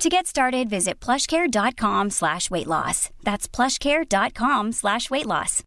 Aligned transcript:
To 0.00 0.08
get 0.08 0.26
started, 0.26 0.70
visit 0.70 0.98
plushcare.com 0.98 2.08
slash 2.08 2.50
weight 2.50 2.66
loss. 2.66 3.10
That's 3.22 3.46
plushcare.com 3.46 4.72
slash 4.72 5.10
weight 5.10 5.26
loss. 5.26 5.62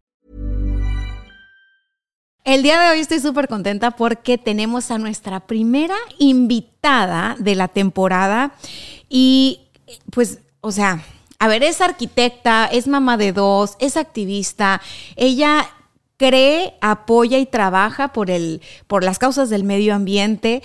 El 2.42 2.64
día 2.64 2.80
de 2.80 2.90
hoy 2.90 2.98
estoy 2.98 3.20
súper 3.20 3.46
contenta 3.46 3.92
porque 3.92 4.36
tenemos 4.36 4.90
a 4.90 4.98
nuestra 4.98 5.38
primera 5.38 5.94
invitada 6.18 7.36
de 7.38 7.54
la 7.54 7.68
temporada 7.68 8.56
y 9.08 9.60
pues, 10.10 10.40
o 10.60 10.72
sea, 10.72 11.04
a 11.38 11.46
ver, 11.46 11.62
es 11.62 11.80
arquitecta, 11.80 12.66
es 12.66 12.88
mamá 12.88 13.16
de 13.16 13.32
dos, 13.32 13.76
es 13.78 13.96
activista, 13.96 14.82
ella 15.14 15.70
cree, 16.16 16.74
apoya 16.80 17.38
y 17.38 17.46
trabaja 17.46 18.12
por, 18.12 18.32
el, 18.32 18.62
por 18.88 19.04
las 19.04 19.20
causas 19.20 19.48
del 19.48 19.62
medio 19.62 19.94
ambiente. 19.94 20.60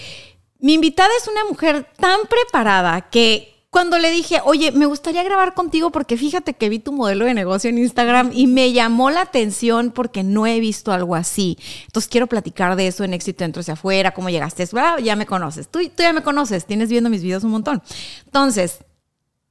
Mi 0.58 0.74
invitada 0.74 1.12
es 1.22 1.28
una 1.28 1.46
mujer 1.46 1.86
tan 2.00 2.22
preparada 2.28 3.02
que 3.12 3.59
cuando 3.70 4.00
le 4.00 4.10
dije, 4.10 4.42
oye, 4.46 4.72
me 4.72 4.88
gustaría 4.88 5.22
grabar 5.24 5.54
contigo 5.54 5.92
porque 5.92 6.18
fíjate 6.18 6.54
que 6.56 6.70
vi 6.70 6.80
tu 6.80 6.92
modelo 6.92 7.26
de 7.26 7.36
negocio 7.36 7.70
en 7.70 7.78
Instagram 7.78 8.32
y 8.34 8.48
me 8.48 8.74
llamó 8.74 9.12
la 9.12 9.22
atención 9.22 9.92
porque 9.92 10.24
no 10.24 10.48
he 10.48 10.60
visto 10.60 10.92
algo 10.92 11.16
así. 11.16 11.58
Entonces 11.86 12.10
quiero 12.10 12.28
platicar 12.28 12.76
de 12.76 12.88
eso 12.88 13.04
en 13.04 13.14
éxito 13.14 13.44
dentro 13.44 13.60
hacia 13.62 13.76
afuera, 13.76 14.12
cómo 14.14 14.30
llegaste. 14.30 14.68
Ya 15.04 15.16
me 15.16 15.26
conoces, 15.26 15.68
tú, 15.68 15.80
tú 15.80 16.04
ya 16.04 16.14
me 16.14 16.24
conoces, 16.24 16.66
tienes 16.66 16.90
viendo 16.90 17.10
mis 17.10 17.22
videos 17.22 17.44
un 17.44 17.52
montón. 17.52 17.84
Entonces, 18.26 18.80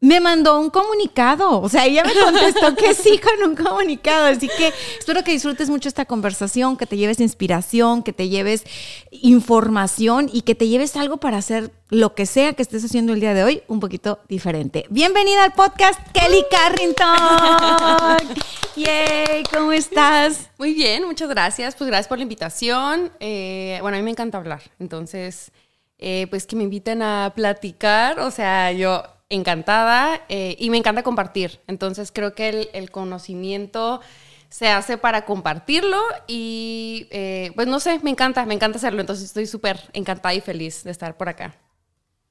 me 0.01 0.21
mandó 0.21 0.61
un 0.61 0.71
comunicado. 0.71 1.61
O 1.61 1.69
sea, 1.69 1.87
ella 1.87 2.05
me 2.05 2.15
contestó 2.15 2.75
que 2.77 2.95
sí 2.95 3.19
con 3.19 3.51
un 3.51 3.57
comunicado. 3.57 4.27
Así 4.27 4.49
que 4.49 4.73
espero 4.99 5.25
que 5.25 5.33
disfrutes 5.33 5.69
mucho 5.71 5.89
esta 5.89 6.05
conversación, 6.05 6.77
que 6.77 6.87
te 6.87 6.97
lleves 6.97 7.21
inspiración, 7.21 8.03
que 8.03 8.13
te 8.13 8.29
lleves 8.29 8.65
información 9.11 10.31
y 10.33 10.43
que 10.43 10.55
te 10.55 10.69
lleves 10.69 10.97
algo 10.97 11.17
para 11.17 11.39
hacer 11.39 11.73
lo 11.91 12.15
que 12.15 12.27
sea 12.27 12.53
que 12.53 12.63
estés 12.63 12.85
haciendo 12.85 13.13
el 13.13 13.21
día 13.21 13.35
de 13.35 13.43
hoy 13.43 13.63
un 13.67 13.81
poquito 13.81 14.21
diferente. 14.29 14.85
Bienvenida 14.91 15.45
al 15.45 15.53
podcast 15.53 16.01
Kelly 16.13 16.45
Carrington. 16.51 18.37
Yay, 18.77 19.43
¿cómo 19.53 19.73
estás? 19.73 20.51
Muy 20.59 20.75
bien, 20.75 21.05
muchas 21.05 21.29
gracias. 21.29 21.75
Pues 21.75 21.89
gracias 21.89 22.07
por 22.07 22.19
la 22.19 22.23
invitación. 22.23 23.11
Eh, 23.19 23.79
bueno, 23.83 23.97
a 23.97 24.01
mí 24.01 24.05
me 24.05 24.13
encanta 24.13 24.39
hablar. 24.39 24.63
Entonces, 24.79 25.51
eh, 25.99 26.29
pues 26.31 26.47
que 26.47 26.55
me 26.55 26.63
inviten 26.63 27.03
a 27.03 27.33
platicar. 27.35 28.21
O 28.21 28.31
sea, 28.31 28.71
yo 28.71 29.03
encantada 29.31 30.23
eh, 30.29 30.57
y 30.59 30.71
me 30.71 30.79
encanta 30.79 31.03
compartir. 31.03 31.61
Entonces 31.67 32.11
creo 32.13 32.35
que 32.35 32.71
el, 32.73 32.91
conocimiento 32.91 34.01
se 34.49 34.69
hace 34.69 34.97
para 34.97 35.25
compartirlo 35.25 36.01
y 36.27 37.07
eh, 37.11 37.53
pues 37.55 37.67
no 37.69 37.81
sé, 37.81 38.01
me 38.03 38.11
encanta, 38.11 38.45
me 38.47 38.55
encanta 38.55 38.79
hacerlo. 38.79 39.01
Entonces 39.01 39.27
estoy 39.27 39.47
súper 39.47 39.91
encantada 39.93 40.35
y 40.35 40.41
feliz 40.41 40.85
de 40.85 40.91
estar 40.91 41.17
por 41.17 41.29
acá. 41.29 41.55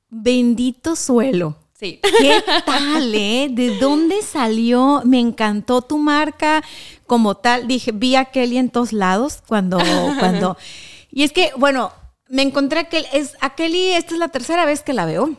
Bendito 0.09 0.95
suelo. 0.95 1.57
Sí. 1.73 1.99
¿Qué 2.01 2.43
tal, 2.65 3.13
eh? 3.13 3.49
¿De 3.51 3.77
dónde 3.77 4.23
salió? 4.23 5.03
Me 5.05 5.19
encantó 5.19 5.83
tu 5.83 5.99
marca 5.99 6.63
como 7.05 7.35
tal. 7.35 7.67
Dije, 7.67 7.91
vi 7.91 8.15
a 8.15 8.25
Kelly 8.25 8.57
en 8.57 8.69
todos 8.69 8.93
lados 8.93 9.43
cuando, 9.47 9.77
cuando... 10.19 10.57
Y 11.09 11.23
es 11.23 11.31
que, 11.31 11.51
bueno, 11.57 11.93
me 12.29 12.41
encontré 12.41 12.87
que 12.87 13.05
es 13.13 13.37
a 13.39 13.55
Kelly, 13.55 13.93
esta 13.93 14.13
es 14.13 14.19
la 14.19 14.27
tercera 14.27 14.65
vez 14.65 14.81
que 14.81 14.93
la 14.93 15.05
veo, 15.05 15.31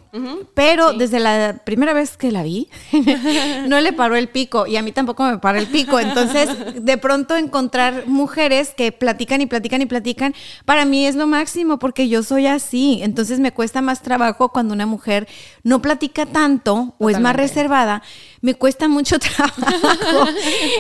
pero 0.55 0.93
desde 0.93 1.21
la 1.21 1.61
primera 1.65 1.93
vez 1.93 2.17
que 2.17 2.33
la 2.33 2.43
vi, 2.43 2.69
no 3.69 3.81
le 3.81 3.93
paró 3.93 4.17
el 4.17 4.29
pico 4.29 4.67
y 4.67 4.77
a 4.77 4.83
mí 4.83 4.93
tampoco 4.93 5.25
me 5.25 5.39
paró 5.39 5.59
el 5.59 5.67
pico. 5.67 6.01
Entonces, 6.01 6.49
de 6.83 6.99
pronto 6.99 7.37
encontrar 7.37 8.07
mujeres 8.07 8.73
que 8.75 8.93
platican 8.93 9.41
y 9.43 9.47
platican 9.47 9.83
y 9.83 9.87
platican, 9.87 10.35
para 10.65 10.85
mí 10.85 11.07
es 11.07 11.15
lo 11.15 11.27
máximo 11.27 11.79
porque 11.79 12.09
yo 12.09 12.23
soy 12.23 12.47
así. 12.47 13.01
Entonces, 13.03 13.39
me 13.39 13.53
cuesta 13.53 13.83
más 13.83 14.03
trabajo 14.03 14.49
cuando 14.49 14.73
una 14.73 14.87
mujer 14.87 15.29
no 15.63 15.83
platica 15.83 16.27
tanto 16.27 16.95
o 16.99 17.11
es 17.11 17.21
más 17.21 17.37
reservada 17.37 18.03
me 18.41 18.55
cuesta 18.55 18.89
mucho 18.89 19.19
trabajo. 19.21 20.29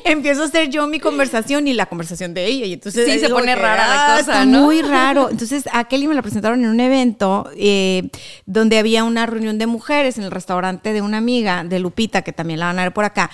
Empiezo 0.04 0.42
a 0.42 0.46
hacer 0.46 0.68
yo 0.68 0.86
mi 0.86 1.00
conversación 1.00 1.68
y 1.68 1.72
la 1.72 1.86
conversación 1.86 2.34
de 2.34 2.46
ella. 2.46 2.66
Y 2.66 2.74
entonces 2.74 3.10
sí, 3.10 3.18
se 3.18 3.28
pone 3.28 3.54
rara 3.54 3.88
la 3.88 4.14
ah, 4.14 4.18
cosa, 4.18 4.44
¿no? 4.44 4.62
Muy 4.62 4.82
raro. 4.82 5.30
Entonces 5.30 5.64
a 5.72 5.84
Kelly 5.84 6.06
me 6.08 6.14
la 6.14 6.22
presentaron 6.22 6.62
en 6.62 6.70
un 6.70 6.80
evento 6.80 7.50
eh, 7.56 8.10
donde 8.46 8.78
había 8.78 9.04
una 9.04 9.26
reunión 9.26 9.58
de 9.58 9.66
mujeres 9.66 10.18
en 10.18 10.24
el 10.24 10.30
restaurante 10.30 10.92
de 10.92 11.02
una 11.02 11.18
amiga 11.18 11.64
de 11.64 11.78
Lupita, 11.78 12.22
que 12.22 12.32
también 12.32 12.60
la 12.60 12.66
van 12.66 12.78
a 12.78 12.82
ver 12.82 12.94
por 12.94 13.04
acá. 13.04 13.30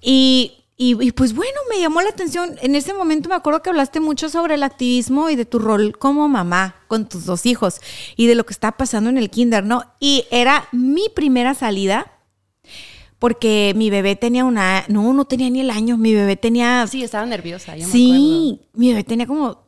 Y 0.00 0.56
y, 0.78 1.12
pues 1.12 1.34
bueno, 1.34 1.58
me 1.70 1.80
llamó 1.80 2.02
la 2.02 2.10
atención. 2.10 2.56
En 2.60 2.74
ese 2.74 2.92
momento 2.92 3.30
me 3.30 3.34
acuerdo 3.34 3.62
que 3.62 3.70
hablaste 3.70 3.98
mucho 3.98 4.28
sobre 4.28 4.56
el 4.56 4.62
activismo 4.62 5.30
y 5.30 5.36
de 5.36 5.46
tu 5.46 5.58
rol 5.58 5.96
como 5.98 6.28
mamá 6.28 6.76
con 6.86 7.08
tus 7.08 7.24
dos 7.24 7.46
hijos 7.46 7.80
y 8.14 8.26
de 8.26 8.34
lo 8.34 8.44
que 8.44 8.52
está 8.52 8.72
pasando 8.72 9.08
en 9.08 9.16
el 9.16 9.30
kinder, 9.30 9.64
¿no? 9.64 9.84
Y 10.00 10.26
era 10.30 10.68
mi 10.72 11.08
primera 11.08 11.54
salida 11.54 12.12
porque 13.18 13.72
mi 13.76 13.90
bebé 13.90 14.16
tenía 14.16 14.44
una, 14.44 14.84
no, 14.88 15.12
no 15.12 15.24
tenía 15.24 15.48
ni 15.50 15.60
el 15.60 15.70
año, 15.70 15.96
mi 15.96 16.14
bebé 16.14 16.36
tenía... 16.36 16.86
Sí, 16.86 17.02
estaba 17.02 17.26
nerviosa, 17.26 17.74
Sí, 17.90 18.60
mi 18.74 18.88
bebé 18.88 19.04
tenía 19.04 19.26
como, 19.26 19.66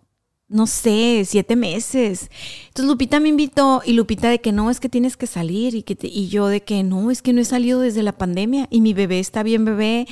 no 0.49 0.67
sé, 0.67 1.23
siete 1.27 1.57
meses. 1.57 2.31
Entonces 2.69 2.89
Lupita 2.89 3.21
me 3.21 3.29
invitó 3.29 3.83
y 3.85 3.93
Lupita 3.93 4.29
de 4.29 4.41
que 4.41 4.53
no, 4.53 4.71
es 4.71 4.81
que 4.81 4.89
tienes 4.89 5.17
que 5.17 5.27
salir 5.27 5.75
y, 5.75 5.83
que 5.83 5.97
y 6.03 6.29
yo 6.29 6.49
de 6.49 6.63
que 6.63 6.83
no, 6.83 7.11
es 7.11 7.23
que 7.23 7.33
no 7.33 7.41
he 7.41 7.45
salido 7.45 7.81
desde 7.81 8.03
la 8.03 8.13
pandemia 8.13 8.67
y 8.71 8.81
mi 8.81 8.93
bebé 8.93 9.19
está 9.19 9.43
bien 9.43 9.65
bebé. 9.65 10.07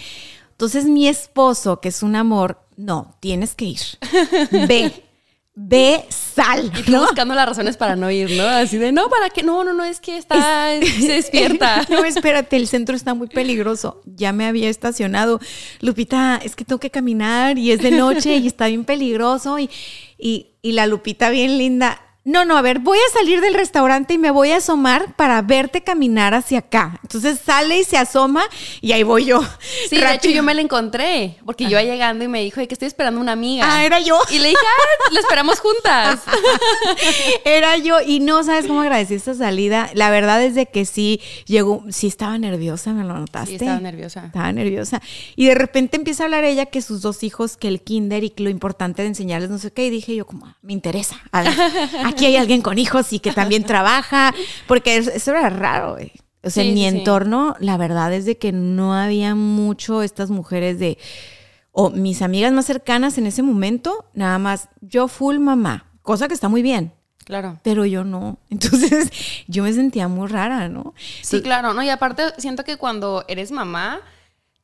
Entonces 0.52 0.86
mi 0.86 1.06
esposo, 1.06 1.80
que 1.80 1.88
es 1.88 2.02
un 2.02 2.16
amor, 2.16 2.62
no, 2.76 3.16
tienes 3.20 3.54
que 3.54 3.66
ir. 3.66 3.80
Ve 4.50 5.05
ve, 5.58 6.04
sal. 6.10 6.70
Y 6.86 6.94
buscando 6.94 7.34
las 7.34 7.48
razones 7.48 7.78
para 7.78 7.96
no 7.96 8.10
ir, 8.10 8.30
¿no? 8.32 8.46
Así 8.46 8.76
de, 8.76 8.92
no, 8.92 9.08
¿para 9.08 9.30
qué? 9.30 9.42
No, 9.42 9.64
no, 9.64 9.72
no, 9.72 9.84
es 9.84 10.00
que 10.00 10.18
está, 10.18 10.68
se 10.80 11.08
despierta. 11.08 11.86
no, 11.90 12.04
espérate, 12.04 12.56
el 12.56 12.68
centro 12.68 12.94
está 12.94 13.14
muy 13.14 13.26
peligroso. 13.26 14.02
Ya 14.04 14.32
me 14.32 14.46
había 14.46 14.68
estacionado. 14.68 15.40
Lupita, 15.80 16.38
es 16.44 16.54
que 16.54 16.66
tengo 16.66 16.78
que 16.78 16.90
caminar 16.90 17.58
y 17.58 17.72
es 17.72 17.80
de 17.80 17.90
noche 17.90 18.36
y 18.36 18.46
está 18.46 18.66
bien 18.66 18.84
peligroso. 18.84 19.58
Y, 19.58 19.70
y, 20.18 20.58
y 20.60 20.72
la 20.72 20.86
Lupita 20.86 21.30
bien 21.30 21.56
linda, 21.56 22.02
no, 22.26 22.44
no, 22.44 22.56
a 22.56 22.62
ver, 22.62 22.80
voy 22.80 22.98
a 22.98 23.12
salir 23.16 23.40
del 23.40 23.54
restaurante 23.54 24.14
y 24.14 24.18
me 24.18 24.32
voy 24.32 24.50
a 24.50 24.56
asomar 24.56 25.14
para 25.14 25.40
verte 25.42 25.82
caminar 25.82 26.34
hacia 26.34 26.58
acá. 26.58 26.98
Entonces 27.04 27.38
sale 27.38 27.78
y 27.78 27.84
se 27.84 27.96
asoma 27.96 28.42
y 28.80 28.90
ahí 28.90 29.04
voy 29.04 29.26
yo. 29.26 29.42
Sí, 29.88 29.96
de 29.96 30.14
hecho 30.14 30.30
yo 30.30 30.42
me 30.42 30.52
la 30.52 30.60
encontré 30.60 31.36
porque 31.46 31.64
yo 31.64 31.70
iba 31.70 31.82
llegando 31.84 32.24
y 32.24 32.28
me 32.28 32.42
dijo 32.42 32.56
que 32.66 32.74
estoy 32.74 32.88
esperando 32.88 33.20
una 33.20 33.30
amiga. 33.30 33.64
Ah, 33.68 33.84
era 33.84 34.00
yo. 34.00 34.18
Y 34.30 34.40
le 34.40 34.48
dije, 34.48 34.60
ah, 34.60 35.12
la 35.12 35.20
esperamos 35.20 35.60
juntas. 35.60 36.20
era 37.44 37.76
yo 37.76 38.00
y 38.04 38.18
no 38.18 38.42
sabes 38.42 38.66
cómo 38.66 38.80
agradecí 38.80 39.14
esta 39.14 39.34
salida. 39.34 39.90
La 39.94 40.10
verdad 40.10 40.42
es 40.42 40.56
de 40.56 40.66
que 40.66 40.84
sí 40.84 41.20
llegó, 41.46 41.84
sí 41.90 42.08
estaba 42.08 42.36
nerviosa, 42.38 42.92
me 42.92 43.04
lo 43.04 43.16
notaste. 43.16 43.50
Sí, 43.50 43.54
estaba 43.54 43.78
nerviosa. 43.78 44.26
Estaba 44.26 44.50
nerviosa. 44.50 45.00
Y 45.36 45.46
de 45.46 45.54
repente 45.54 45.96
empieza 45.96 46.24
a 46.24 46.26
hablar 46.26 46.42
ella 46.42 46.66
que 46.66 46.82
sus 46.82 47.02
dos 47.02 47.22
hijos, 47.22 47.56
que 47.56 47.68
el 47.68 47.82
kinder 47.82 48.24
y 48.24 48.32
lo 48.38 48.50
importante 48.50 49.02
de 49.02 49.08
enseñarles 49.08 49.48
no 49.48 49.58
sé 49.58 49.70
qué. 49.70 49.86
Y 49.86 49.90
dije 49.90 50.16
yo 50.16 50.26
como, 50.26 50.46
ah, 50.46 50.56
me 50.62 50.72
interesa. 50.72 51.20
A 51.30 51.42
ver, 51.42 51.54
aquí 52.16 52.26
hay 52.26 52.36
alguien 52.36 52.62
con 52.62 52.78
hijos 52.78 53.12
y 53.12 53.20
que 53.20 53.32
también 53.32 53.64
trabaja, 53.66 54.34
porque 54.66 54.96
eso 54.96 55.30
era 55.30 55.50
raro, 55.50 55.98
O 56.42 56.50
sea, 56.50 56.64
en 56.64 56.74
mi 56.74 56.86
entorno, 56.86 57.54
la 57.60 57.76
verdad 57.76 58.12
es 58.12 58.24
de 58.24 58.38
que 58.38 58.52
no 58.52 58.94
había 58.94 59.34
mucho 59.34 60.02
estas 60.02 60.30
mujeres 60.30 60.78
de, 60.78 60.98
o 61.72 61.90
mis 61.90 62.22
amigas 62.22 62.52
más 62.52 62.66
cercanas 62.66 63.18
en 63.18 63.26
ese 63.26 63.42
momento, 63.42 64.06
nada 64.14 64.38
más, 64.38 64.68
yo 64.80 65.08
full 65.08 65.38
mamá, 65.38 65.90
cosa 66.02 66.28
que 66.28 66.34
está 66.34 66.48
muy 66.48 66.62
bien. 66.62 66.92
Claro. 67.24 67.58
Pero 67.64 67.84
yo 67.84 68.04
no. 68.04 68.38
Entonces, 68.50 69.10
yo 69.48 69.64
me 69.64 69.72
sentía 69.72 70.06
muy 70.06 70.28
rara, 70.28 70.68
¿no? 70.68 70.94
Sí, 71.22 71.42
claro, 71.42 71.74
¿no? 71.74 71.82
Y 71.82 71.90
aparte, 71.90 72.22
siento 72.38 72.62
que 72.62 72.76
cuando 72.76 73.24
eres 73.26 73.50
mamá, 73.50 74.00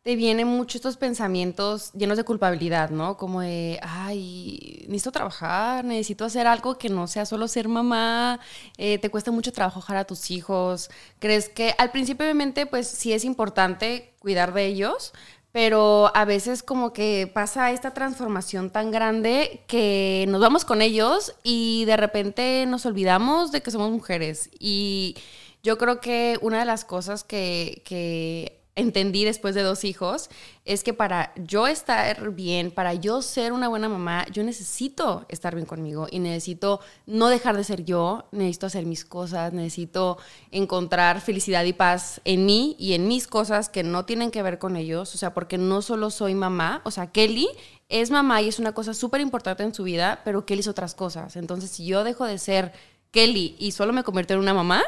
te 0.02 0.16
vienen 0.16 0.48
mucho 0.48 0.78
estos 0.78 0.96
pensamientos 0.96 1.92
llenos 1.92 2.16
de 2.16 2.24
culpabilidad, 2.24 2.90
¿no? 2.90 3.16
Como 3.16 3.40
de, 3.40 3.78
ay, 3.82 4.84
necesito 4.88 5.12
trabajar, 5.12 5.84
necesito 5.84 6.24
hacer 6.24 6.46
algo 6.48 6.76
que 6.76 6.88
no 6.88 7.06
sea 7.06 7.24
solo 7.24 7.46
ser 7.46 7.68
mamá, 7.68 8.40
eh, 8.78 8.98
te 8.98 9.10
cuesta 9.10 9.30
mucho 9.30 9.52
trabajar 9.52 9.96
a 9.96 10.04
tus 10.04 10.30
hijos. 10.32 10.90
¿Crees 11.20 11.48
que 11.48 11.74
al 11.78 11.92
principio 11.92 12.24
obviamente 12.26 12.66
pues 12.66 12.88
sí 12.88 13.12
es 13.12 13.24
importante 13.24 14.14
cuidar 14.18 14.52
de 14.54 14.66
ellos, 14.66 15.12
pero 15.52 16.10
a 16.16 16.24
veces 16.24 16.62
como 16.64 16.92
que 16.92 17.30
pasa 17.32 17.70
esta 17.70 17.94
transformación 17.94 18.70
tan 18.70 18.90
grande 18.90 19.62
que 19.68 20.24
nos 20.28 20.40
vamos 20.40 20.64
con 20.64 20.82
ellos 20.82 21.34
y 21.44 21.84
de 21.84 21.96
repente 21.96 22.64
nos 22.66 22.86
olvidamos 22.86 23.52
de 23.52 23.62
que 23.62 23.70
somos 23.70 23.90
mujeres. 23.92 24.50
Y 24.58 25.16
yo 25.62 25.78
creo 25.78 26.00
que 26.00 26.38
una 26.42 26.58
de 26.58 26.64
las 26.64 26.84
cosas 26.84 27.22
que, 27.22 27.82
que 27.84 28.61
entendí 28.74 29.24
después 29.24 29.54
de 29.54 29.62
dos 29.62 29.84
hijos 29.84 30.30
es 30.64 30.82
que 30.82 30.94
para 30.94 31.34
yo 31.36 31.66
estar 31.66 32.30
bien, 32.30 32.70
para 32.70 32.94
yo 32.94 33.20
ser 33.20 33.52
una 33.52 33.68
buena 33.68 33.88
mamá, 33.88 34.24
yo 34.32 34.42
necesito 34.44 35.26
estar 35.28 35.54
bien 35.54 35.66
conmigo 35.66 36.06
y 36.10 36.20
necesito 36.20 36.80
no 37.06 37.28
dejar 37.28 37.56
de 37.56 37.64
ser 37.64 37.84
yo, 37.84 38.24
necesito 38.32 38.66
hacer 38.66 38.86
mis 38.86 39.04
cosas, 39.04 39.52
necesito 39.52 40.18
encontrar 40.50 41.20
felicidad 41.20 41.64
y 41.64 41.74
paz 41.74 42.20
en 42.24 42.46
mí 42.46 42.76
y 42.78 42.94
en 42.94 43.08
mis 43.08 43.26
cosas 43.26 43.68
que 43.68 43.82
no 43.82 44.06
tienen 44.06 44.30
que 44.30 44.42
ver 44.42 44.58
con 44.58 44.76
ellos, 44.76 45.14
o 45.14 45.18
sea, 45.18 45.34
porque 45.34 45.58
no 45.58 45.82
solo 45.82 46.10
soy 46.10 46.34
mamá, 46.34 46.80
o 46.84 46.90
sea, 46.90 47.08
Kelly 47.08 47.48
es 47.90 48.10
mamá 48.10 48.40
y 48.40 48.48
es 48.48 48.58
una 48.58 48.72
cosa 48.72 48.94
súper 48.94 49.20
importante 49.20 49.64
en 49.64 49.74
su 49.74 49.82
vida, 49.82 50.22
pero 50.24 50.46
Kelly 50.46 50.60
es 50.60 50.68
otras 50.68 50.94
cosas. 50.94 51.36
Entonces, 51.36 51.70
si 51.70 51.84
yo 51.84 52.04
dejo 52.04 52.24
de 52.24 52.38
ser 52.38 52.72
Kelly 53.10 53.54
y 53.58 53.72
solo 53.72 53.92
me 53.92 54.02
convierto 54.02 54.32
en 54.32 54.40
una 54.40 54.54
mamá, 54.54 54.82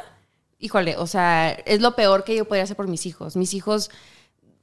híjole, 0.64 0.96
o 0.96 1.06
sea, 1.06 1.50
es 1.50 1.82
lo 1.82 1.94
peor 1.94 2.24
que 2.24 2.34
yo 2.34 2.46
podría 2.46 2.64
hacer 2.64 2.74
por 2.74 2.88
mis 2.88 3.04
hijos. 3.04 3.36
Mis 3.36 3.52
hijos 3.52 3.90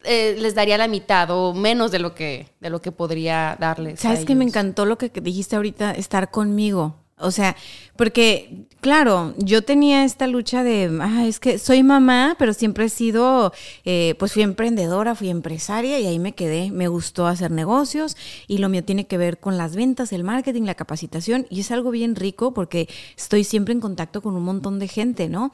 eh, 0.03 0.35
les 0.39 0.55
daría 0.55 0.79
la 0.79 0.87
mitad 0.87 1.29
o 1.29 1.53
menos 1.53 1.91
de 1.91 1.99
lo 1.99 2.15
que, 2.15 2.49
de 2.59 2.71
lo 2.71 2.81
que 2.81 2.91
podría 2.91 3.55
darles. 3.59 3.99
¿Sabes 3.99 4.25
que 4.25 4.33
me 4.33 4.43
encantó 4.43 4.85
lo 4.85 4.97
que 4.97 5.09
dijiste 5.09 5.55
ahorita, 5.55 5.91
estar 5.91 6.31
conmigo? 6.31 7.00
O 7.21 7.31
sea, 7.31 7.55
porque, 7.95 8.65
claro, 8.79 9.33
yo 9.37 9.61
tenía 9.61 10.03
esta 10.03 10.27
lucha 10.27 10.63
de, 10.63 10.97
ah, 11.01 11.25
es 11.27 11.39
que 11.39 11.59
soy 11.59 11.83
mamá, 11.83 12.35
pero 12.39 12.53
siempre 12.53 12.85
he 12.85 12.89
sido, 12.89 13.53
eh, 13.85 14.15
pues 14.17 14.33
fui 14.33 14.41
emprendedora, 14.41 15.15
fui 15.15 15.29
empresaria 15.29 15.99
y 15.99 16.07
ahí 16.07 16.19
me 16.19 16.33
quedé. 16.33 16.71
Me 16.71 16.87
gustó 16.87 17.27
hacer 17.27 17.51
negocios 17.51 18.17
y 18.47 18.57
lo 18.57 18.69
mío 18.69 18.83
tiene 18.83 19.07
que 19.07 19.17
ver 19.17 19.39
con 19.39 19.57
las 19.57 19.75
ventas, 19.75 20.13
el 20.13 20.23
marketing, 20.23 20.63
la 20.63 20.75
capacitación 20.75 21.45
y 21.49 21.61
es 21.61 21.71
algo 21.71 21.91
bien 21.91 22.15
rico 22.15 22.53
porque 22.53 22.89
estoy 23.15 23.43
siempre 23.43 23.73
en 23.73 23.81
contacto 23.81 24.21
con 24.21 24.35
un 24.35 24.43
montón 24.43 24.79
de 24.79 24.87
gente, 24.87 25.29
¿no? 25.29 25.51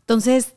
Entonces, 0.00 0.54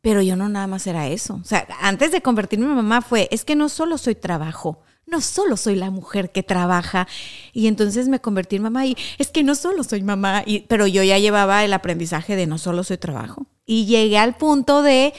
pero 0.00 0.20
yo 0.20 0.36
no 0.36 0.48
nada 0.48 0.66
más 0.66 0.86
era 0.86 1.08
eso. 1.08 1.38
O 1.40 1.44
sea, 1.44 1.66
antes 1.80 2.10
de 2.10 2.20
convertirme 2.20 2.66
en 2.66 2.74
mamá 2.74 3.02
fue, 3.02 3.28
es 3.30 3.44
que 3.44 3.56
no 3.56 3.68
solo 3.68 3.98
soy 3.98 4.16
trabajo, 4.16 4.82
no 5.12 5.20
solo 5.20 5.56
soy 5.56 5.76
la 5.76 5.90
mujer 5.90 6.32
que 6.32 6.42
trabaja. 6.42 7.06
Y 7.52 7.68
entonces 7.68 8.08
me 8.08 8.20
convertí 8.20 8.56
en 8.56 8.62
mamá 8.62 8.86
y 8.86 8.96
es 9.18 9.28
que 9.28 9.44
no 9.44 9.54
solo 9.54 9.84
soy 9.84 10.02
mamá, 10.02 10.42
y, 10.44 10.60
pero 10.60 10.88
yo 10.88 11.04
ya 11.04 11.18
llevaba 11.18 11.64
el 11.64 11.72
aprendizaje 11.72 12.34
de 12.34 12.48
no 12.48 12.58
solo 12.58 12.82
soy 12.82 12.98
trabajo. 12.98 13.46
Y 13.64 13.86
llegué 13.86 14.18
al 14.18 14.36
punto 14.36 14.82
de, 14.82 15.12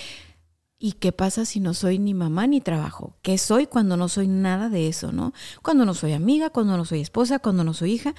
¿y 0.78 0.94
qué 0.94 1.13
pasa 1.13 1.45
si 1.45 1.62
no 1.62 1.74
soy 1.74 2.00
ni 2.00 2.13
mamá 2.13 2.48
ni 2.48 2.60
trabajo? 2.60 3.16
¿Qué 3.22 3.38
soy 3.38 3.68
cuando 3.68 3.95
no 3.95 4.10
soy 4.10 4.28
nada 4.28 4.68
de 4.68 4.90
eso, 4.90 5.13
no? 5.13 5.31
Cuando 5.62 5.86
no 5.86 5.94
soy 5.94 6.12
amiga, 6.12 6.50
cuando 6.50 6.75
no 6.75 6.84
soy 6.84 7.00
esposa, 7.00 7.39
cuando 7.39 7.63
no 7.63 7.74
soy 7.74 7.94
hija. 7.94 8.16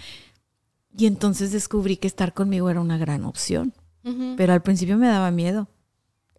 Y 0.96 1.06
entonces 1.06 1.50
descubrí 1.52 1.96
que 1.96 2.06
estar 2.06 2.32
conmigo 2.32 2.70
era 2.70 2.80
una 2.80 2.96
gran 2.96 3.24
opción. 3.24 3.74
Pero 4.36 4.52
al 4.52 4.60
principio 4.62 4.98
me 4.98 5.06
daba 5.06 5.30
miedo. 5.30 5.66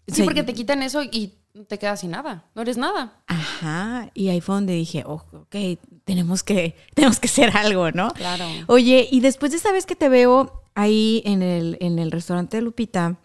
Sí, 0.08 0.22
porque 0.22 0.44
te 0.44 0.54
quitan 0.54 0.84
eso 0.84 1.02
y 1.02 1.34
te 1.64 1.80
quedas 1.80 2.02
sin 2.02 2.12
nada, 2.12 2.46
no 2.54 2.62
eres 2.62 2.78
nada. 2.78 3.24
Ajá, 3.28 4.12
y 4.14 4.30
ahí 4.30 4.42
fue 4.42 4.56
donde 4.56 4.74
dije, 4.74 5.04
oh, 5.06 5.24
ok, 5.32 5.56
tenemos 6.04 6.44
que, 6.44 6.76
tenemos 6.94 7.20
que 7.20 7.28
hacer 7.28 7.56
algo, 7.56 7.92
¿no? 7.92 8.12
Claro. 8.12 8.46
Oye, 8.68 9.08
y 9.10 9.22
después 9.22 9.52
de 9.52 9.58
esta 9.58 9.72
vez 9.72 9.86
que 9.86 9.96
te 9.96 10.10
veo 10.10 10.64
ahí 10.76 11.22
en 11.26 11.42
el, 11.42 11.78
en 11.80 12.00
el 12.00 12.12
restaurante 12.12 12.58
de 12.58 12.64
Lupita, 12.64 13.18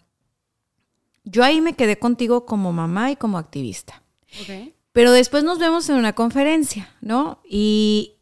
yo 1.23 1.43
ahí 1.43 1.61
me 1.61 1.73
quedé 1.73 1.99
contigo 1.99 2.45
como 2.45 2.71
mamá 2.71 3.11
y 3.11 3.15
como 3.15 3.37
activista. 3.37 4.01
Ok. 4.41 4.73
Pero 4.93 5.11
después 5.11 5.43
nos 5.43 5.59
vemos 5.59 5.87
en 5.89 5.95
una 5.95 6.13
conferencia, 6.13 6.95
¿no? 7.01 7.39
Y 7.47 8.15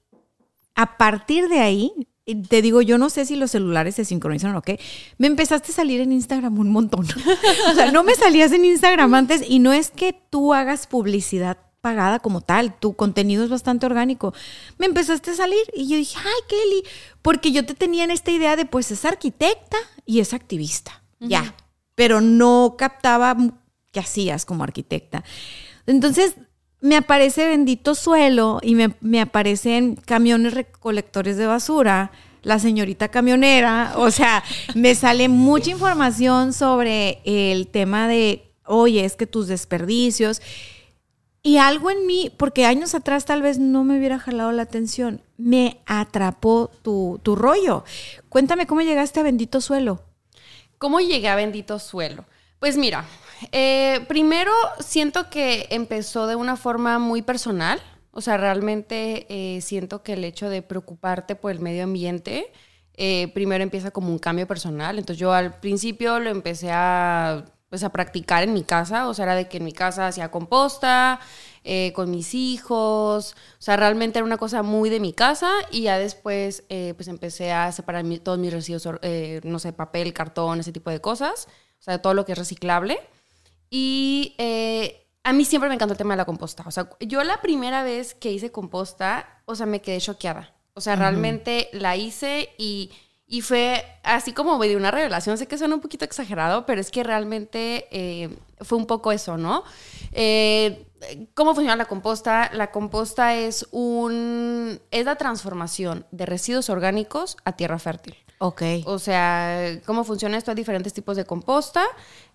a 0.75 0.97
partir 0.97 1.49
de 1.49 1.59
ahí, 1.59 1.91
te 2.35 2.61
digo, 2.61 2.81
yo 2.81 2.97
no 2.97 3.09
sé 3.09 3.25
si 3.25 3.35
los 3.35 3.51
celulares 3.51 3.95
se 3.95 4.05
sincronizan 4.05 4.55
o 4.55 4.61
qué. 4.61 4.79
Me 5.17 5.27
empezaste 5.27 5.71
a 5.71 5.75
salir 5.75 6.01
en 6.01 6.11
Instagram 6.11 6.57
un 6.57 6.69
montón. 6.69 7.05
o 7.71 7.73
sea, 7.73 7.91
no 7.91 8.03
me 8.03 8.15
salías 8.15 8.51
en 8.51 8.65
Instagram 8.65 9.13
antes 9.13 9.43
y 9.47 9.59
no 9.59 9.73
es 9.73 9.91
que 9.91 10.13
tú 10.29 10.53
hagas 10.53 10.87
publicidad 10.87 11.57
pagada 11.81 12.19
como 12.19 12.41
tal, 12.41 12.77
tu 12.77 12.93
contenido 12.95 13.43
es 13.43 13.49
bastante 13.49 13.85
orgánico. 13.85 14.33
Me 14.77 14.85
empezaste 14.85 15.31
a 15.31 15.35
salir 15.35 15.61
y 15.73 15.87
yo 15.87 15.97
dije, 15.97 16.17
ay, 16.17 16.41
Kelly, 16.47 16.83
porque 17.21 17.51
yo 17.51 17.65
te 17.65 17.73
tenía 17.73 18.03
en 18.03 18.11
esta 18.11 18.31
idea 18.31 18.55
de, 18.55 18.65
pues 18.65 18.91
es 18.91 19.05
arquitecta 19.05 19.77
y 20.05 20.19
es 20.19 20.33
activista, 20.33 21.01
ya, 21.19 21.55
pero 21.95 22.21
no 22.21 22.75
captaba 22.77 23.35
qué 23.91 23.99
hacías 23.99 24.45
como 24.45 24.63
arquitecta. 24.63 25.23
Entonces, 25.85 26.35
me 26.81 26.95
aparece 26.95 27.47
bendito 27.47 27.95
suelo 27.95 28.59
y 28.61 28.75
me, 28.75 29.21
aparecen 29.21 29.95
camiones 29.95 30.53
recolectores 30.53 31.37
de 31.37 31.45
basura, 31.45 32.11
la 32.41 32.59
señorita 32.59 33.09
camionera, 33.09 33.93
o 33.97 34.11
sea, 34.11 34.43
me 34.75 34.95
sale 34.95 35.27
mucha 35.27 35.71
información 35.71 36.53
sobre 36.53 37.21
el 37.25 37.67
tema 37.67 38.07
de, 38.07 38.51
oye, 38.65 39.03
es 39.03 39.15
que 39.15 39.27
tus 39.27 39.47
desperdicios. 39.47 40.41
Y 41.41 41.57
algo 41.57 41.89
en 41.89 42.05
mí, 42.05 42.31
porque 42.35 42.65
años 42.65 42.95
atrás 42.95 43.25
tal 43.25 43.41
vez 43.41 43.59
no 43.59 43.83
me 43.83 43.97
hubiera 43.97 44.19
jalado 44.19 44.51
la 44.51 44.63
atención, 44.63 45.21
me 45.37 45.81
atrapó 45.85 46.69
tu, 46.81 47.19
tu 47.23 47.35
rollo. 47.35 47.83
Cuéntame 48.29 48.67
cómo 48.67 48.81
llegaste 48.81 49.19
a 49.19 49.23
Bendito 49.23 49.61
Suelo. 49.61 50.03
¿Cómo 50.77 50.99
llegué 50.99 51.27
a 51.27 51.35
Bendito 51.35 51.79
Suelo? 51.79 52.25
Pues 52.59 52.77
mira, 52.77 53.05
eh, 53.51 54.05
primero 54.07 54.51
siento 54.79 55.29
que 55.29 55.67
empezó 55.69 56.27
de 56.27 56.35
una 56.35 56.57
forma 56.57 56.99
muy 56.99 57.21
personal. 57.21 57.79
O 58.11 58.21
sea, 58.21 58.37
realmente 58.37 59.27
eh, 59.29 59.61
siento 59.61 60.03
que 60.03 60.13
el 60.13 60.23
hecho 60.23 60.49
de 60.49 60.61
preocuparte 60.61 61.35
por 61.35 61.51
el 61.51 61.59
medio 61.59 61.83
ambiente, 61.83 62.51
eh, 62.95 63.31
primero 63.33 63.63
empieza 63.63 63.91
como 63.91 64.09
un 64.09 64.19
cambio 64.19 64.47
personal. 64.47 64.99
Entonces 64.99 65.19
yo 65.19 65.31
al 65.31 65.59
principio 65.59 66.19
lo 66.19 66.29
empecé 66.29 66.69
a, 66.71 67.45
pues, 67.69 67.83
a 67.83 67.89
practicar 67.89 68.43
en 68.43 68.53
mi 68.53 68.63
casa. 68.63 69.07
O 69.07 69.13
sea, 69.13 69.25
era 69.25 69.35
de 69.35 69.47
que 69.47 69.57
en 69.57 69.65
mi 69.65 69.71
casa 69.73 70.07
hacía 70.07 70.31
composta 70.31 71.19
con 71.93 72.09
mis 72.09 72.33
hijos. 72.33 73.35
O 73.59 73.61
sea, 73.61 73.77
realmente 73.77 74.17
era 74.17 74.25
una 74.25 74.37
cosa 74.37 74.63
muy 74.63 74.89
de 74.89 74.99
mi 74.99 75.13
casa. 75.13 75.51
Y 75.71 75.83
ya 75.83 75.99
después 75.99 76.63
pues 76.67 77.07
empecé 77.07 77.51
a 77.51 77.71
separar 77.71 78.03
todos 78.23 78.39
mis 78.39 78.51
residuos, 78.51 78.89
no 79.43 79.59
sé, 79.59 79.71
papel, 79.71 80.13
cartón, 80.13 80.59
ese 80.59 80.71
tipo 80.71 80.89
de 80.89 80.99
cosas. 80.99 81.47
O 81.79 81.83
sea, 81.83 82.01
todo 82.01 82.15
lo 82.15 82.25
que 82.25 82.31
es 82.31 82.37
reciclable. 82.37 82.99
Y 83.69 84.35
eh, 84.37 85.07
a 85.23 85.33
mí 85.33 85.45
siempre 85.45 85.69
me 85.69 85.75
encantó 85.75 85.93
el 85.93 85.97
tema 85.97 86.13
de 86.13 86.17
la 86.17 86.25
composta. 86.25 86.63
O 86.65 86.71
sea, 86.71 86.89
yo 86.99 87.23
la 87.23 87.41
primera 87.41 87.83
vez 87.83 88.15
que 88.15 88.31
hice 88.31 88.51
composta, 88.51 89.41
o 89.45 89.55
sea, 89.55 89.65
me 89.65 89.81
quedé 89.81 89.99
choqueada. 89.99 90.53
O 90.73 90.81
sea, 90.81 90.95
realmente 90.95 91.69
la 91.73 91.97
hice 91.97 92.49
y, 92.57 92.91
y, 93.27 93.41
fue 93.41 93.83
así 94.03 94.31
como 94.31 94.57
de 94.59 94.77
una 94.77 94.91
revelación. 94.91 95.37
Sé 95.37 95.45
que 95.45 95.57
suena 95.57 95.75
un 95.75 95.81
poquito 95.81 96.05
exagerado, 96.05 96.65
pero 96.65 96.79
es 96.79 96.89
que 96.89 97.03
realmente 97.03 97.87
eh, 97.91 98.29
fue 98.61 98.77
un 98.77 98.85
poco 98.85 99.11
eso, 99.11 99.37
¿no? 99.37 99.65
Eh, 100.13 100.87
¿Cómo 101.33 101.53
funciona 101.53 101.75
la 101.75 101.85
composta? 101.85 102.49
La 102.53 102.71
composta 102.71 103.35
es 103.35 103.67
un 103.71 104.79
es 104.91 105.05
la 105.05 105.15
transformación 105.15 106.05
de 106.11 106.25
residuos 106.25 106.69
orgánicos 106.69 107.35
a 107.43 107.57
tierra 107.57 107.77
fértil. 107.79 108.15
Ok. 108.39 108.61
O 108.85 108.99
sea, 108.99 109.79
¿cómo 109.85 110.03
funciona 110.03 110.37
esto? 110.37 110.51
Hay 110.51 110.55
diferentes 110.55 110.93
tipos 110.93 111.17
de 111.17 111.25
composta. 111.25 111.83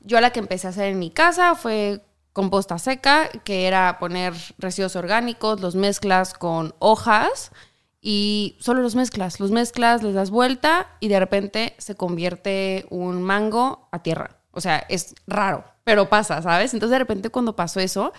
Yo 0.00 0.20
la 0.20 0.30
que 0.30 0.38
empecé 0.40 0.66
a 0.66 0.70
hacer 0.70 0.92
en 0.92 0.98
mi 0.98 1.10
casa 1.10 1.54
fue 1.54 2.02
composta 2.34 2.78
seca, 2.78 3.28
que 3.44 3.66
era 3.66 3.98
poner 3.98 4.34
residuos 4.58 4.96
orgánicos, 4.96 5.60
los 5.60 5.76
mezclas 5.76 6.34
con 6.34 6.74
hojas 6.78 7.52
y 8.02 8.56
solo 8.60 8.82
los 8.82 8.94
mezclas. 8.96 9.40
Los 9.40 9.50
mezclas, 9.50 10.02
les 10.02 10.14
das 10.14 10.30
vuelta 10.30 10.88
y 11.00 11.08
de 11.08 11.18
repente 11.18 11.74
se 11.78 11.94
convierte 11.94 12.86
un 12.90 13.22
mango 13.22 13.88
a 13.90 14.02
tierra. 14.02 14.36
O 14.50 14.60
sea, 14.60 14.84
es 14.90 15.14
raro, 15.26 15.64
pero 15.84 16.10
pasa, 16.10 16.42
¿sabes? 16.42 16.74
Entonces 16.74 16.92
de 16.92 16.98
repente 16.98 17.30
cuando 17.30 17.56
pasó 17.56 17.80
eso, 17.80 18.12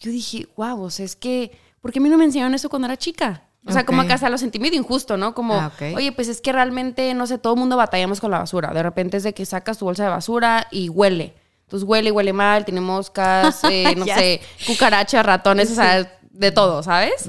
yo 0.00 0.10
dije, 0.10 0.48
wow, 0.56 0.80
o 0.84 0.90
sea, 0.90 1.04
es 1.04 1.16
que, 1.16 1.58
¿por 1.82 1.92
qué 1.92 1.98
a 1.98 2.02
mí 2.02 2.08
no 2.08 2.16
me 2.16 2.24
enseñaron 2.24 2.54
eso 2.54 2.70
cuando 2.70 2.86
era 2.86 2.96
chica? 2.96 3.45
O 3.68 3.72
sea, 3.72 3.84
como 3.86 4.02
acá 4.14 4.28
lo 4.30 4.38
sentí 4.38 4.58
medio 4.58 4.78
injusto, 4.78 5.16
¿no? 5.16 5.34
Como, 5.34 5.54
Ah, 5.92 5.96
oye, 5.96 6.12
pues 6.12 6.28
es 6.28 6.40
que 6.40 6.52
realmente, 6.52 7.12
no 7.14 7.26
sé, 7.26 7.38
todo 7.38 7.54
el 7.54 7.58
mundo 7.60 7.76
batallamos 7.76 8.20
con 8.20 8.30
la 8.30 8.38
basura. 8.38 8.72
De 8.72 8.82
repente 8.82 9.16
es 9.16 9.22
de 9.24 9.34
que 9.34 9.44
sacas 9.46 9.78
tu 9.78 9.84
bolsa 9.84 10.04
de 10.04 10.10
basura 10.10 10.66
y 10.70 10.88
huele. 10.88 11.34
Entonces 11.64 11.88
huele 11.88 12.10
y 12.10 12.12
huele 12.12 12.32
mal, 12.32 12.64
tiene 12.64 12.80
moscas, 12.80 13.60
eh, 13.70 13.94
no 13.96 14.04
sé, 14.18 14.40
cucarachas, 14.66 15.26
ratones, 15.26 15.70
o 15.72 15.74
sea, 15.74 16.10
de 16.30 16.52
todo, 16.52 16.82
¿sabes? 16.84 17.26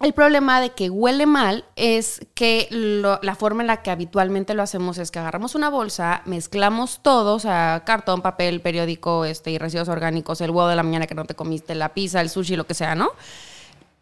El 0.00 0.12
problema 0.14 0.60
de 0.60 0.70
que 0.70 0.90
huele 0.90 1.26
mal 1.26 1.64
es 1.76 2.26
que 2.34 2.66
lo- 2.70 3.20
la 3.22 3.36
forma 3.36 3.62
en 3.62 3.68
la 3.68 3.82
que 3.82 3.90
habitualmente 3.92 4.52
lo 4.52 4.62
hacemos 4.64 4.98
es 4.98 5.12
que 5.12 5.20
agarramos 5.20 5.54
una 5.54 5.70
bolsa, 5.70 6.22
mezclamos 6.24 7.00
todo, 7.02 7.36
o 7.36 7.38
sea, 7.38 7.84
cartón, 7.86 8.20
papel, 8.20 8.60
periódico 8.60 9.24
este, 9.24 9.52
y 9.52 9.58
residuos 9.58 9.88
orgánicos, 9.88 10.40
el 10.40 10.50
huevo 10.50 10.66
de 10.68 10.74
la 10.76 10.82
mañana 10.82 11.06
que 11.06 11.14
no 11.14 11.24
te 11.24 11.36
comiste, 11.36 11.76
la 11.76 11.90
pizza, 11.94 12.20
el 12.20 12.30
sushi, 12.30 12.56
lo 12.56 12.66
que 12.66 12.74
sea, 12.74 12.96
¿no? 12.96 13.10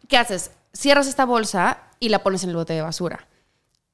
¿Qué 0.07 0.17
haces? 0.17 0.49
Cierras 0.73 1.07
esta 1.07 1.25
bolsa 1.25 1.83
y 1.99 2.09
la 2.09 2.23
pones 2.23 2.43
en 2.43 2.49
el 2.49 2.55
bote 2.55 2.73
de 2.73 2.81
basura. 2.81 3.27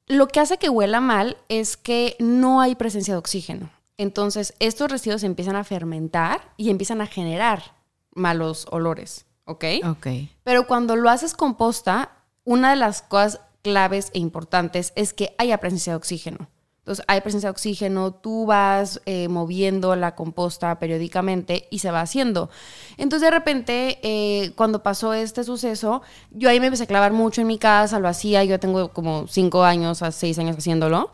Lo 0.08 0.28
que 0.28 0.40
hace 0.40 0.58
que 0.58 0.70
huela 0.70 1.02
mal 1.02 1.38
es 1.50 1.76
que 1.76 2.16
no 2.20 2.62
hay 2.62 2.76
presencia 2.76 3.14
de 3.14 3.18
oxígeno. 3.18 3.70
Entonces, 3.98 4.54
estos 4.60 4.92
residuos 4.92 5.24
empiezan 5.24 5.56
a 5.56 5.64
fermentar 5.64 6.54
y 6.56 6.70
empiezan 6.70 7.02
a 7.02 7.08
generar 7.08 7.76
malos 8.12 8.68
olores, 8.72 9.26
¿ok? 9.46 9.66
Ok. 9.90 10.08
Pero 10.44 10.68
cuando 10.68 10.96
lo 10.96 11.10
haces 11.10 11.34
composta, 11.34 12.12
una 12.44 12.70
de 12.70 12.76
las 12.76 13.02
cosas 13.02 13.42
claves 13.64 14.12
e 14.14 14.20
importantes 14.20 14.94
es 14.96 15.14
que 15.14 15.36
haya 15.38 15.58
presencia 15.58 15.94
de 15.94 15.98
oxígeno. 15.98 16.50
Entonces 16.88 17.04
hay 17.10 17.20
presencia 17.20 17.48
de 17.48 17.52
oxígeno, 17.52 18.14
tú 18.14 18.46
vas 18.46 19.02
eh, 19.06 19.28
moviendo 19.28 19.94
la 19.98 20.16
composta 20.16 20.80
periódicamente 20.80 21.68
y 21.70 21.80
se 21.80 21.92
va 21.92 22.00
haciendo. 22.00 22.50
Entonces 22.96 23.30
de 23.30 23.32
repente, 23.32 24.00
eh, 24.04 24.54
cuando 24.56 24.84
pasó 24.84 25.14
este 25.14 25.44
suceso, 25.44 26.02
yo 26.32 26.50
ahí 26.50 26.62
me 26.62 26.68
empecé 26.68 26.84
a 26.84 26.88
clavar 26.88 27.12
mucho 27.12 27.42
en 27.42 27.48
mi 27.48 27.58
casa, 27.58 28.00
lo 28.00 28.08
hacía, 28.08 28.46
yo 28.46 28.58
tengo 28.58 28.94
como 28.94 29.28
cinco 29.28 29.66
años 29.66 30.02
a 30.02 30.14
seis 30.14 30.40
años 30.40 30.56
haciéndolo. 30.56 31.12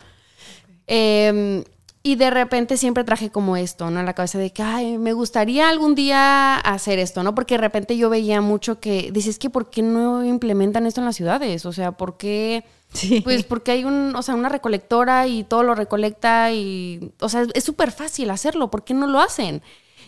Em, 0.85 1.63
y 2.05 2.17
de 2.17 2.29
repente 2.29 2.75
siempre 2.75 3.05
traje 3.05 3.29
como 3.29 3.55
esto, 3.55 3.89
¿no? 3.89 4.01
En 4.01 4.05
la 4.05 4.13
cabeza 4.13 4.37
de 4.37 4.51
que, 4.51 4.61
ay, 4.61 4.97
me 4.97 5.13
gustaría 5.13 5.69
algún 5.69 5.95
día 5.95 6.57
hacer 6.57 6.99
esto, 6.99 7.23
¿no? 7.23 7.33
Porque 7.33 7.53
de 7.53 7.61
repente 7.61 7.95
yo 7.95 8.09
veía 8.09 8.41
mucho 8.41 8.81
que, 8.81 9.09
dices 9.13 9.39
que, 9.39 9.49
¿por 9.49 9.69
qué 9.69 9.81
no 9.81 10.25
implementan 10.25 10.85
esto 10.85 10.99
en 10.99 11.05
las 11.05 11.15
ciudades? 11.15 11.65
O 11.65 11.71
sea, 11.71 11.93
¿por 11.93 12.17
qué? 12.17 12.65
Sí. 12.93 13.21
Pues 13.21 13.43
porque 13.45 13.71
hay 13.71 13.85
un, 13.85 14.13
o 14.17 14.21
sea, 14.21 14.35
una 14.35 14.49
recolectora 14.49 15.27
y 15.27 15.45
todo 15.45 15.63
lo 15.63 15.75
recolecta 15.75 16.51
y, 16.51 17.13
o 17.21 17.29
sea, 17.29 17.47
es 17.53 17.63
súper 17.63 17.91
fácil 17.91 18.29
hacerlo, 18.31 18.69
¿por 18.69 18.83
qué 18.83 18.93
no 18.93 19.07
lo 19.07 19.21
hacen? 19.21 19.61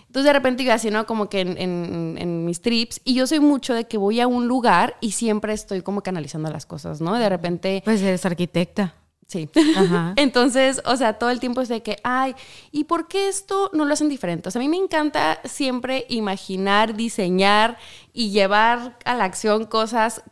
Entonces 0.08 0.26
de 0.26 0.34
repente 0.34 0.64
yo 0.64 0.74
así, 0.74 0.92
¿no? 0.92 1.06
Como 1.06 1.30
que 1.30 1.42
en, 1.42 2.46
mis 2.46 2.62
trips, 2.62 3.02
y 3.06 3.16
yo 3.16 3.26
soy 3.26 3.40
mucho 3.40 3.74
de 3.74 3.86
que 3.86 3.98
voy 3.98 4.20
a 4.20 4.28
un 4.28 4.48
lugar 4.48 4.98
y 5.02 5.12
siempre 5.12 5.54
estoy 5.54 5.82
como 5.82 6.04
que 6.04 6.10
analizando 6.10 6.50
las 6.50 6.66
cosas, 6.66 7.02
¿no? 7.02 7.16
De 7.16 7.28
repente... 7.28 7.82
Pues 7.86 8.02
eres 8.02 8.26
arquitecta. 8.26 8.96
Sí. 9.28 9.50
Entonces, 10.16 10.82
o 10.86 10.96
sea, 10.98 11.14
todo 11.14 11.30
el 11.30 11.40
tiempo 11.40 11.62
es 11.62 11.70
de 11.70 11.82
que, 11.82 11.98
ay, 12.04 12.36
¿y 12.72 12.84
por 12.84 13.08
qué 13.08 13.28
esto 13.28 13.72
no 13.74 13.86
lo 13.86 13.94
hacen 13.94 14.10
diferente? 14.10 14.50
O 14.50 14.52
sea, 14.52 14.60
a 14.60 14.64
mí 14.64 14.70
me 14.70 14.78
encanta 14.78 15.40
siempre 15.46 16.06
imaginar, 16.10 16.96
diseñar 16.96 17.78
y 18.14 18.30
llevar 18.30 18.98
a 19.04 19.16
la 19.16 19.24
acción 19.24 19.66
cosas 19.66 20.24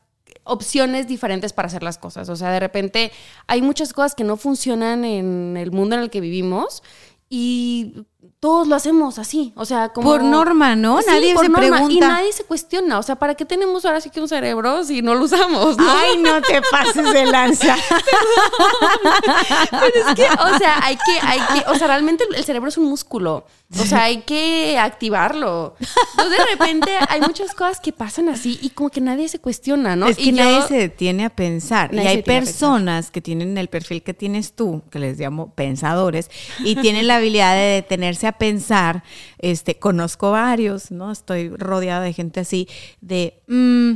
opciones 0.45 1.07
diferentes 1.07 1.53
para 1.53 1.67
hacer 1.67 1.83
las 1.83 1.97
cosas. 1.97 2.29
O 2.29 2.35
sea, 2.35 2.51
de 2.51 2.59
repente 2.59 3.11
hay 3.47 3.61
muchas 3.61 3.93
cosas 3.93 4.13
que 4.13 4.23
no 4.23 4.37
funcionan 4.37 5.05
en 5.05 5.57
el 5.57 5.71
mundo 5.71 5.95
en 5.95 6.01
el 6.01 6.09
que 6.09 6.21
vivimos 6.21 6.83
y 7.29 8.05
todos 8.43 8.67
lo 8.67 8.75
hacemos 8.75 9.19
así, 9.19 9.53
o 9.55 9.63
sea, 9.63 9.87
como... 9.93 10.09
Por 10.09 10.21
norma, 10.21 10.75
¿no? 10.75 10.99
nadie 11.07 11.33
se 11.37 11.49
pregunta. 11.49 11.93
Y 11.93 11.99
nadie 12.01 12.33
se 12.33 12.43
cuestiona, 12.43 12.99
o 12.99 13.01
sea, 13.01 13.15
¿para 13.15 13.35
qué 13.35 13.45
tenemos 13.45 13.85
ahora 13.85 14.01
sí 14.01 14.09
que 14.09 14.19
un 14.19 14.27
cerebro 14.27 14.83
si 14.83 15.01
no 15.01 15.15
lo 15.15 15.23
usamos? 15.23 15.77
Ay, 15.79 16.17
no 16.17 16.41
te 16.41 16.61
pases 16.69 17.13
de 17.13 17.25
lanza. 17.25 17.77
Pero 19.71 20.09
es 20.09 20.13
que, 20.13 20.25
o 20.25 20.57
sea, 20.57 20.77
hay 20.83 20.97
que, 20.97 21.25
hay 21.25 21.39
que, 21.39 21.69
o 21.69 21.75
sea, 21.75 21.87
realmente 21.87 22.25
el 22.35 22.43
cerebro 22.43 22.67
es 22.67 22.77
un 22.77 22.89
músculo. 22.89 23.45
O 23.79 23.85
sea, 23.85 24.03
hay 24.03 24.21
que 24.21 24.77
activarlo. 24.77 25.75
Entonces, 26.11 26.37
de 26.37 26.45
repente 26.45 26.91
hay 27.09 27.21
muchas 27.21 27.53
cosas 27.53 27.79
que 27.79 27.91
pasan 27.91 28.29
así 28.29 28.59
y 28.61 28.69
como 28.69 28.89
que 28.89 29.01
nadie 29.01 29.27
se 29.29 29.39
cuestiona, 29.39 29.95
¿no? 29.95 30.07
Es 30.07 30.17
que 30.17 30.31
nadie 30.31 30.61
se 30.67 30.75
detiene 30.75 31.25
a 31.25 31.29
pensar. 31.29 31.93
Y 31.93 31.99
hay 31.99 32.21
personas 32.21 33.09
que 33.09 33.21
tienen 33.21 33.57
el 33.57 33.69
perfil 33.69 34.03
que 34.03 34.13
tienes 34.13 34.53
tú, 34.53 34.83
que 34.91 34.99
les 34.99 35.17
llamo 35.17 35.53
pensadores, 35.55 36.29
y 36.59 36.75
tienen 36.75 37.07
la 37.07 37.15
habilidad 37.15 37.55
de 37.55 37.81
detenerse 37.81 38.27
a 38.27 38.32
pensar. 38.37 39.03
Este, 39.39 39.79
conozco 39.79 40.31
varios, 40.31 40.91
¿no? 40.91 41.11
Estoy 41.11 41.49
rodeada 41.49 42.01
de 42.01 42.13
gente 42.13 42.39
así, 42.39 42.67
de, 43.01 43.41
mm, 43.47 43.93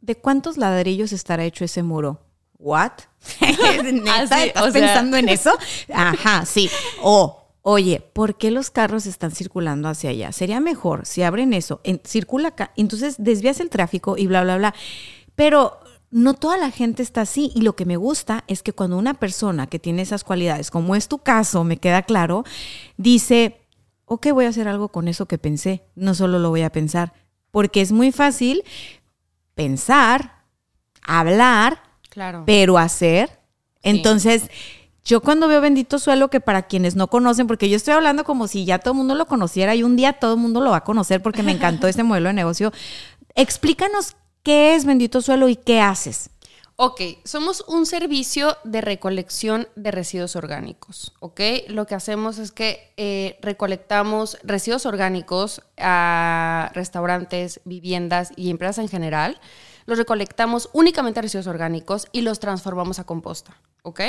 ¿de 0.00 0.14
cuántos 0.16 0.56
ladrillos 0.56 1.12
estará 1.12 1.44
hecho 1.44 1.64
ese 1.64 1.82
muro? 1.82 2.20
¿What? 2.58 2.92
¿Neta? 3.84 4.44
¿Estás 4.44 4.72
pensando 4.72 5.16
en 5.16 5.28
eso? 5.28 5.52
Ajá, 5.92 6.44
sí. 6.44 6.70
O 7.02 7.46
oye, 7.68 8.00
¿por 8.12 8.36
qué 8.36 8.52
los 8.52 8.70
carros 8.70 9.06
están 9.06 9.32
circulando 9.32 9.88
hacia 9.88 10.10
allá? 10.10 10.30
Sería 10.30 10.60
mejor 10.60 11.04
si 11.04 11.24
abren 11.24 11.52
eso, 11.52 11.80
en, 11.82 12.00
circula 12.04 12.48
acá, 12.48 12.70
entonces 12.76 13.16
desvías 13.18 13.58
el 13.58 13.70
tráfico 13.70 14.16
y 14.16 14.28
bla, 14.28 14.44
bla, 14.44 14.56
bla. 14.56 14.74
Pero 15.34 15.80
no 16.12 16.34
toda 16.34 16.58
la 16.58 16.70
gente 16.70 17.02
está 17.02 17.22
así 17.22 17.50
y 17.56 17.62
lo 17.62 17.74
que 17.74 17.84
me 17.84 17.96
gusta 17.96 18.44
es 18.46 18.62
que 18.62 18.72
cuando 18.72 18.96
una 18.96 19.14
persona 19.14 19.66
que 19.66 19.80
tiene 19.80 20.02
esas 20.02 20.22
cualidades, 20.22 20.70
como 20.70 20.94
es 20.94 21.08
tu 21.08 21.18
caso, 21.18 21.64
me 21.64 21.78
queda 21.78 22.02
claro, 22.02 22.44
dice, 22.96 23.60
ok, 24.06 24.28
voy 24.32 24.46
a 24.46 24.48
hacer 24.48 24.68
algo 24.68 24.88
con 24.88 25.08
eso 25.08 25.26
que 25.26 25.38
pensé, 25.38 25.84
no 25.94 26.14
solo 26.14 26.38
lo 26.38 26.50
voy 26.50 26.62
a 26.62 26.70
pensar, 26.70 27.12
porque 27.50 27.80
es 27.80 27.92
muy 27.92 28.12
fácil 28.12 28.64
pensar, 29.54 30.42
hablar, 31.02 31.82
claro. 32.08 32.44
pero 32.46 32.78
hacer. 32.78 33.40
Entonces, 33.82 34.48
yo 35.04 35.20
cuando 35.20 35.48
veo 35.48 35.60
Bendito 35.60 35.98
Suelo, 35.98 36.30
que 36.30 36.40
para 36.40 36.62
quienes 36.62 36.96
no 36.96 37.08
conocen, 37.08 37.46
porque 37.46 37.68
yo 37.68 37.76
estoy 37.76 37.94
hablando 37.94 38.24
como 38.24 38.48
si 38.48 38.64
ya 38.64 38.78
todo 38.78 38.92
el 38.92 38.98
mundo 38.98 39.14
lo 39.14 39.26
conociera 39.26 39.74
y 39.74 39.82
un 39.82 39.96
día 39.96 40.14
todo 40.14 40.34
el 40.34 40.40
mundo 40.40 40.60
lo 40.60 40.70
va 40.70 40.78
a 40.78 40.84
conocer 40.84 41.22
porque 41.22 41.42
me 41.42 41.52
encantó 41.52 41.86
este 41.88 42.02
modelo 42.02 42.28
de 42.28 42.34
negocio, 42.34 42.72
explícanos 43.34 44.16
qué 44.42 44.74
es 44.74 44.84
Bendito 44.84 45.20
Suelo 45.20 45.48
y 45.48 45.56
qué 45.56 45.80
haces. 45.80 46.30
Ok, 46.78 47.00
somos 47.24 47.64
un 47.68 47.86
servicio 47.86 48.58
de 48.64 48.82
recolección 48.82 49.66
de 49.76 49.90
residuos 49.90 50.36
orgánicos, 50.36 51.14
¿ok? 51.20 51.40
Lo 51.68 51.86
que 51.86 51.94
hacemos 51.94 52.36
es 52.36 52.52
que 52.52 52.92
eh, 52.98 53.38
recolectamos 53.40 54.36
residuos 54.42 54.84
orgánicos 54.84 55.62
a 55.78 56.70
restaurantes, 56.74 57.62
viviendas 57.64 58.30
y 58.36 58.50
empresas 58.50 58.76
en 58.76 58.90
general. 58.90 59.40
Los 59.86 59.96
recolectamos 59.96 60.68
únicamente 60.74 61.22
residuos 61.22 61.46
orgánicos 61.46 62.08
y 62.12 62.20
los 62.20 62.40
transformamos 62.40 62.98
a 62.98 63.04
composta, 63.04 63.56
¿ok? 63.82 64.00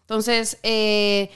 Entonces, 0.00 0.56
eh, 0.62 1.30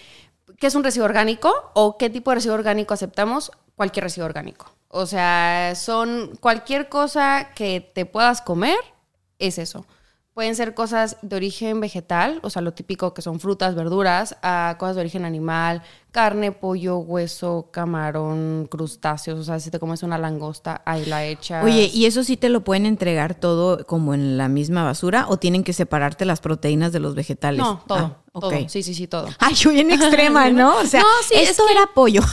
¿qué 0.59 0.67
es 0.67 0.75
un 0.75 0.83
residuo 0.83 1.05
orgánico 1.05 1.53
o 1.75 1.99
qué 1.99 2.09
tipo 2.09 2.31
de 2.31 2.37
residuo 2.37 2.55
orgánico 2.55 2.95
aceptamos? 2.95 3.53
Cualquier 3.77 4.05
residuo 4.05 4.25
orgánico. 4.25 4.73
O 4.89 5.05
sea, 5.05 5.75
son 5.77 6.39
cualquier 6.41 6.89
cosa 6.89 7.51
que 7.55 7.83
te 7.95 8.07
puedas 8.07 8.41
comer, 8.41 8.79
es 9.39 9.59
eso. 9.59 9.85
Pueden 10.35 10.55
ser 10.55 10.75
cosas 10.75 11.17
de 11.23 11.37
origen 11.37 11.81
vegetal, 11.81 12.39
o 12.43 12.51
sea, 12.51 12.63
lo 12.63 12.73
típico 12.73 13.13
que 13.15 13.21
son 13.21 13.41
frutas, 13.41 13.75
verduras, 13.75 14.37
a 14.43 14.77
cosas 14.79 14.95
de 14.95 15.01
origen 15.03 15.25
animal, 15.25 15.83
carne, 16.11 16.53
pollo, 16.53 16.99
hueso, 16.99 17.69
camarón, 17.71 18.67
crustáceos, 18.71 19.39
o 19.39 19.45
sea, 19.45 19.61
si 19.61 19.71
te 19.71 19.79
comes 19.79 20.03
una 20.03 20.19
langosta, 20.19 20.83
ahí 20.85 21.07
la 21.07 21.25
echas. 21.25 21.65
Oye, 21.65 21.91
¿y 21.93 22.07
eso 22.07 22.25
sí 22.25 22.37
te 22.37 22.49
lo 22.49 22.63
pueden 22.63 22.87
entregar 22.87 23.35
todo 23.35 23.87
como 23.87 24.15
en 24.15 24.37
la 24.37 24.49
misma 24.49 24.83
basura 24.83 25.27
o 25.29 25.37
tienen 25.37 25.63
que 25.63 25.73
separarte 25.73 26.25
las 26.25 26.41
proteínas 26.41 26.93
de 26.93 27.01
los 27.01 27.15
vegetales? 27.15 27.61
No, 27.61 27.83
todo. 27.87 27.99
Ah, 27.99 28.41
todo. 28.41 28.51
Sí, 28.69 28.83
sí, 28.83 28.95
sí, 28.95 29.07
todo. 29.07 29.29
Ay, 29.39 29.55
yo 29.55 29.71
bien 29.71 29.91
extrema, 29.93 30.51
¿no? 30.51 30.79
O 30.79 30.87
sea, 30.87 31.03
esto 31.33 31.65
era 31.69 31.87
pollo. 31.95 32.23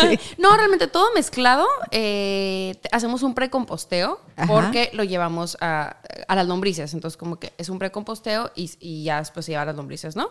No, 0.38 0.56
realmente 0.56 0.86
todo 0.86 1.12
mezclado. 1.14 1.66
Eh, 1.90 2.80
hacemos 2.92 3.22
un 3.22 3.34
precomposteo 3.34 4.20
porque 4.46 4.90
lo 4.92 5.04
llevamos 5.04 5.58
a, 5.60 5.96
las 6.28 6.46
lombrices. 6.46 6.94
Entonces, 6.94 7.16
como 7.16 7.38
que 7.38 7.52
es 7.58 7.68
un 7.68 7.78
precomposteo 7.78 8.50
y, 8.54 8.70
y 8.80 9.04
ya 9.04 9.18
después 9.18 9.46
se 9.46 9.52
lleva 9.52 9.62
a 9.62 9.66
las 9.66 9.76
lombrices, 9.76 10.16
¿no? 10.16 10.30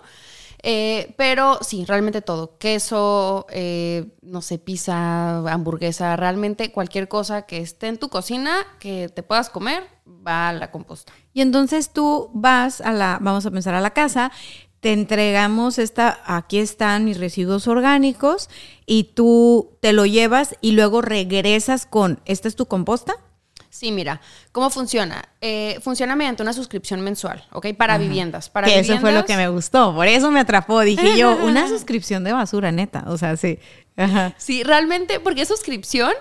Eh, 0.62 1.14
pero 1.18 1.60
sí, 1.62 1.86
realmente 1.86 2.22
todo. 2.22 2.58
Queso, 2.58 3.46
eh, 3.50 4.06
no 4.22 4.42
sé, 4.42 4.58
pizza, 4.58 5.40
hamburguesa, 5.50 6.16
realmente 6.16 6.72
cualquier 6.72 7.08
cosa 7.08 7.44
que 7.44 7.60
esté 7.60 7.88
en 7.88 7.98
tu 7.98 8.10
cocina 8.10 8.66
que 8.80 9.10
te 9.10 9.24
puedas 9.24 9.50
comer, 9.50 9.84
va 10.06 10.50
a 10.50 10.54
la 10.54 10.72
composta. 10.72 11.14
Y 11.34 11.42
entonces 11.42 11.92
tú 11.92 12.30
vas 12.34 12.82
a 12.82 12.92
la, 12.92 13.20
vamos 13.22 13.46
a 13.46 13.52
pensar 13.52 13.74
a 13.74 13.82
la 13.82 13.92
casa, 13.92 14.32
te 14.80 14.94
entregamos 14.94 15.78
esta, 15.78 16.20
aquí 16.26 16.60
están 16.60 17.06
mis 17.06 17.20
residuos 17.20 17.68
orgánicos 17.68 18.50
y 18.86 19.06
tú 19.16 19.78
te 19.82 19.94
lo 19.94 20.06
llevas 20.06 20.56
y 20.62 20.72
luego 20.72 21.02
regresas 21.02 21.86
con, 21.86 22.22
¿esta 22.26 22.48
es 22.48 22.56
tu 22.56 22.66
composta? 22.66 23.16
Sí, 23.70 23.92
mira, 23.92 24.20
¿cómo 24.52 24.70
funciona? 24.70 25.30
Eh, 25.42 25.80
funciona 25.82 26.16
mediante 26.16 26.42
una 26.42 26.54
suscripción 26.54 27.02
mensual, 27.02 27.46
¿ok? 27.52 27.68
Para 27.78 27.98
viviendas. 27.98 28.50
Para 28.50 28.68
que 28.68 28.80
eso 28.80 28.98
fue 29.00 29.12
lo 29.12 29.26
que 29.26 29.38
me 29.38 29.48
gustó, 29.48 29.94
por 29.94 30.08
eso 30.08 30.32
me 30.32 30.40
atrapó. 30.40 30.82
Dije 30.82 31.18
yo, 31.18 31.38
una 31.44 31.68
suscripción 31.68 32.24
de 32.24 32.34
basura, 32.34 32.72
neta. 32.72 33.06
O 33.08 33.18
sea, 33.18 33.38
sí. 33.38 33.60
Sí, 34.38 34.64
realmente, 34.64 35.20
porque 35.20 35.42
es 35.42 35.48
suscripción, 35.48 36.14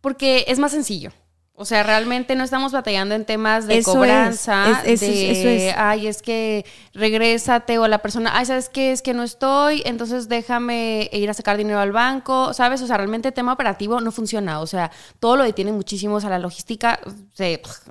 porque 0.00 0.44
es 0.48 0.58
más 0.58 0.72
sencillo. 0.72 1.12
O 1.60 1.66
sea, 1.66 1.82
realmente 1.82 2.36
no 2.36 2.42
estamos 2.42 2.72
batallando 2.72 3.14
en 3.14 3.26
temas 3.26 3.66
de 3.66 3.82
cobranza, 3.82 4.80
es, 4.86 5.00
de, 5.00 5.30
eso 5.30 5.46
es. 5.46 5.74
ay, 5.76 6.06
es 6.06 6.22
que 6.22 6.64
regrésate 6.94 7.78
o 7.78 7.86
la 7.86 7.98
persona, 7.98 8.30
ay, 8.32 8.46
¿sabes 8.46 8.70
qué? 8.70 8.92
Es 8.92 9.02
que 9.02 9.12
no 9.12 9.22
estoy, 9.22 9.82
entonces 9.84 10.30
déjame 10.30 11.10
ir 11.12 11.28
a 11.28 11.34
sacar 11.34 11.58
dinero 11.58 11.78
al 11.78 11.92
banco, 11.92 12.54
¿sabes? 12.54 12.80
O 12.80 12.86
sea, 12.86 12.96
realmente 12.96 13.28
el 13.28 13.34
tema 13.34 13.52
operativo 13.52 14.00
no 14.00 14.10
funciona, 14.10 14.60
o 14.60 14.66
sea, 14.66 14.90
todo 15.18 15.36
lo 15.36 15.44
detiene 15.44 15.70
muchísimo, 15.70 16.14
o 16.14 16.20
sea, 16.22 16.30
la 16.30 16.38
logística, 16.38 16.98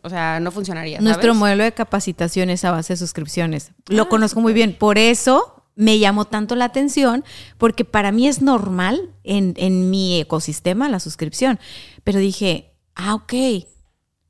o 0.02 0.10
sea, 0.10 0.40
no 0.40 0.50
funcionaría. 0.50 1.00
Nuestro 1.00 1.36
modelo 1.36 1.64
de 1.64 1.72
capacitación 1.72 2.50
es 2.50 2.66
a 2.66 2.72
base 2.72 2.94
de 2.94 2.98
suscripciones. 2.98 3.72
Lo 3.86 4.02
ah, 4.02 4.10
conozco 4.10 4.42
muy 4.42 4.54
bien, 4.54 4.74
por 4.74 4.98
eso 4.98 5.62
me 5.76 6.00
llamó 6.00 6.26
tanto 6.26 6.56
la 6.56 6.66
atención, 6.66 7.24
porque 7.60 7.86
para 7.86 8.12
mí 8.12 8.28
es 8.28 8.42
normal 8.42 9.12
en, 9.24 9.54
en 9.58 9.92
mi 9.92 10.20
ecosistema 10.20 10.90
la 10.90 11.00
suscripción, 11.00 11.60
pero 12.04 12.18
dije, 12.18 12.69
ah, 13.00 13.16
ok, 13.16 13.34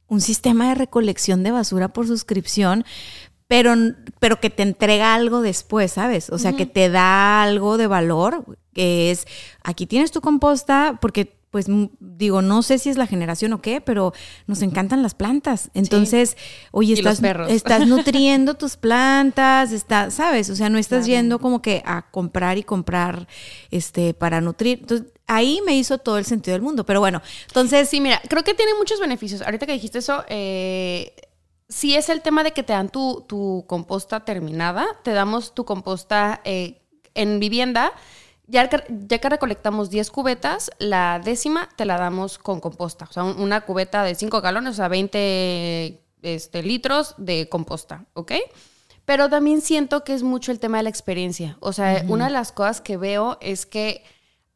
un 0.08 0.22
sistema 0.22 0.70
de 0.70 0.76
recolección 0.76 1.44
de 1.44 1.52
basura 1.52 1.90
por 1.90 2.08
suscripción, 2.08 2.86
pero, 3.48 3.74
pero 4.20 4.40
que 4.40 4.52
te 4.52 4.62
entrega 4.62 5.16
algo 5.16 5.42
después, 5.42 5.94
¿sabes? 5.94 6.30
O 6.30 6.38
sea, 6.38 6.54
que 6.54 6.68
te 6.68 6.90
da 6.90 7.42
algo 7.42 7.78
de 7.78 7.88
valor, 7.88 8.46
que 8.74 9.10
es, 9.10 9.26
aquí 9.64 9.88
tienes 9.88 10.12
tu 10.12 10.22
composta, 10.22 11.00
porque 11.02 11.40
pues 11.50 11.66
digo, 12.00 12.44
no 12.44 12.62
sé 12.62 12.78
si 12.78 12.90
es 12.90 12.98
la 12.98 13.08
generación 13.08 13.54
o 13.54 13.62
qué, 13.62 13.82
pero 13.82 14.14
nos 14.46 14.62
encantan 14.62 15.02
las 15.02 15.16
plantas. 15.16 15.72
Entonces, 15.74 16.38
oye, 16.70 16.94
estás, 16.94 17.24
estás 17.50 17.88
nutriendo 17.88 18.54
tus 18.54 18.78
plantas, 18.78 19.72
está, 19.72 20.12
¿sabes? 20.12 20.52
O 20.52 20.56
sea, 20.56 20.70
no 20.70 20.78
estás 20.78 21.08
yendo 21.08 21.40
como 21.40 21.64
que 21.64 21.82
a 21.88 22.04
comprar 22.12 22.60
y 22.60 22.64
comprar 22.64 23.28
este 23.72 24.14
para 24.14 24.42
nutrir. 24.42 24.78
Entonces, 24.82 25.08
ahí 25.30 25.62
me 25.66 25.78
hizo 25.78 25.98
todo 25.98 26.18
el 26.18 26.26
sentido 26.26 26.56
del 26.56 26.62
mundo. 26.62 26.86
Pero 26.86 27.00
bueno, 27.00 27.22
entonces. 27.48 27.88
Sí, 27.88 28.02
mira, 28.02 28.22
creo 28.28 28.44
que 28.44 28.54
tiene 28.54 28.74
muchos 28.74 29.00
beneficios. 29.00 29.42
Ahorita 29.42 29.66
que 29.66 29.72
dijiste 29.72 30.00
eso, 30.00 30.26
eh, 30.28 31.14
sí 31.70 31.96
es 31.96 32.10
el 32.10 32.22
tema 32.22 32.44
de 32.44 32.52
que 32.52 32.64
te 32.64 32.74
dan 32.74 32.90
tu, 32.90 33.24
tu 33.28 33.64
composta 33.68 34.26
terminada, 34.26 34.86
te 35.04 35.12
damos 35.12 35.56
tu 35.56 35.64
composta 35.64 36.42
eh, 36.44 36.82
en 37.14 37.40
vivienda 37.40 37.94
ya 38.50 38.68
que, 38.68 38.84
ya 39.08 39.20
que 39.20 39.30
recolectamos 39.30 39.90
10 39.90 40.10
cubetas, 40.10 40.72
la 40.80 41.22
décima 41.24 41.70
te 41.76 41.86
la 41.86 41.98
damos 41.98 42.40
con 42.40 42.60
composta. 42.60 43.08
O 43.10 43.14
sea, 43.14 43.24
una 43.24 43.62
cubeta 43.62 44.04
de 44.04 44.16
5 44.16 44.42
galones, 44.42 44.74
o 44.74 44.76
sea, 44.76 44.88
20 44.88 46.02
este, 46.24 46.64
litros 46.64 47.14
de 47.18 47.48
composta, 47.48 48.06
¿ok? 48.14 48.34
Pero 49.06 49.30
también 49.30 49.62
siento 49.62 50.04
que 50.04 50.14
es 50.14 50.24
mucho 50.24 50.52
el 50.52 50.60
tema 50.60 50.78
de 50.78 50.84
la 50.84 50.90
experiencia. 50.90 51.58
O 51.60 51.74
sea, 51.74 52.04
una 52.08 52.26
de 52.26 52.32
las 52.32 52.52
cosas 52.52 52.82
que 52.82 52.98
veo 52.98 53.38
es 53.40 53.66
que 53.66 54.04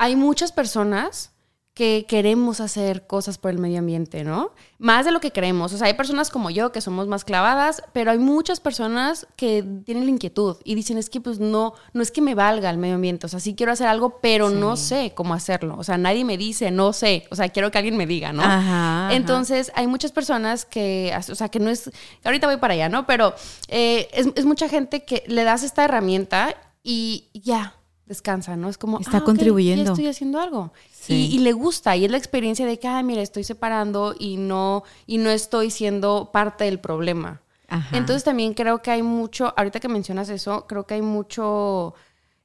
hay 0.04 0.18
muchas 0.18 0.52
personas 0.52 1.32
que 1.74 2.06
queremos 2.10 2.60
hacer 2.60 3.08
cosas 3.08 3.38
por 3.38 3.52
el 3.52 3.58
medio 3.58 3.80
ambiente, 3.80 4.26
¿no? 4.26 4.52
Más 4.80 5.06
de 5.06 5.14
lo 5.14 5.22
que 5.22 5.32
creemos. 5.32 5.72
O 5.72 5.78
sea, 5.78 5.88
hay 5.88 5.94
personas 5.94 6.30
como 6.30 6.50
yo 6.50 6.74
que 6.74 6.82
somos 6.82 7.08
más 7.08 7.24
clavadas, 7.24 7.82
pero 7.94 8.12
hay 8.12 8.20
muchas 8.20 8.60
personas 8.60 9.26
que 9.38 9.64
tienen 9.86 10.04
la 10.04 10.10
inquietud 10.12 10.58
y 10.66 10.76
dicen, 10.76 10.98
es 10.98 11.10
que 11.10 11.22
pues 11.22 11.40
no, 11.40 11.74
no 11.94 12.02
es 12.02 12.12
que 12.12 12.22
me 12.22 12.36
valga 12.36 12.70
el 12.70 12.78
medio 12.78 12.96
ambiente, 12.96 13.28
o 13.28 13.30
sea, 13.30 13.40
sí 13.40 13.56
quiero 13.56 13.72
hacer 13.72 13.88
algo, 13.88 14.20
pero 14.22 14.50
no 14.50 14.76
sé 14.76 15.14
cómo 15.16 15.34
hacerlo. 15.34 15.78
O 15.78 15.86
sea, 15.86 15.98
nadie 15.98 16.26
me 16.26 16.38
dice, 16.38 16.70
no 16.70 16.92
sé, 16.92 17.26
o 17.32 17.38
sea, 17.38 17.48
quiero 17.48 17.72
que 17.72 17.78
alguien 17.78 17.96
me 17.96 18.06
diga, 18.06 18.34
¿no? 18.34 18.44
Entonces, 19.10 19.72
hay 19.74 19.88
muchas 19.88 20.12
personas 20.12 20.66
que, 20.66 21.18
o 21.30 21.36
sea, 21.36 21.48
que 21.48 21.62
no 21.62 21.70
es, 21.70 21.90
ahorita 22.26 22.46
voy 22.46 22.58
para 22.58 22.74
allá, 22.74 22.90
¿no? 22.90 23.08
Pero 23.08 23.36
eh, 23.70 24.10
es, 24.12 24.28
es 24.36 24.44
mucha 24.44 24.68
gente 24.68 25.06
que 25.06 25.24
le 25.28 25.46
das 25.46 25.64
esta 25.64 25.86
herramienta 25.86 26.56
y 26.84 27.30
ya, 27.34 27.78
descansa, 28.14 28.56
¿no? 28.56 28.70
Es 28.70 28.78
como, 28.78 29.00
está 29.00 29.18
ah, 29.18 29.24
contribuyendo. 29.24 29.92
estoy 29.92 30.08
haciendo 30.08 30.40
algo. 30.40 30.72
Y, 31.08 31.40
le 31.40 31.52
gusta, 31.52 31.98
y 31.98 32.06
es 32.06 32.12
la 32.12 32.18
experiencia 32.18 32.66
de 32.66 32.80
que, 32.80 32.88
ah, 32.88 33.04
mira, 33.04 33.22
estoy 33.22 33.44
separando 33.44 34.16
y 34.18 34.38
no, 34.38 34.84
y 35.06 35.18
no 35.18 35.30
estoy 35.30 35.70
siendo 35.70 36.30
parte 36.32 36.64
del 36.64 36.80
problema. 36.80 37.42
Entonces 37.92 38.24
también 38.24 38.54
creo 38.54 38.84
que 38.84 38.92
hay 38.92 39.02
mucho, 39.02 39.52
ahorita 39.58 39.80
que 39.80 39.88
mencionas 39.88 40.30
eso, 40.30 40.68
creo 40.68 40.86
que 40.86 40.94
hay 40.94 41.02
mucho 41.02 41.96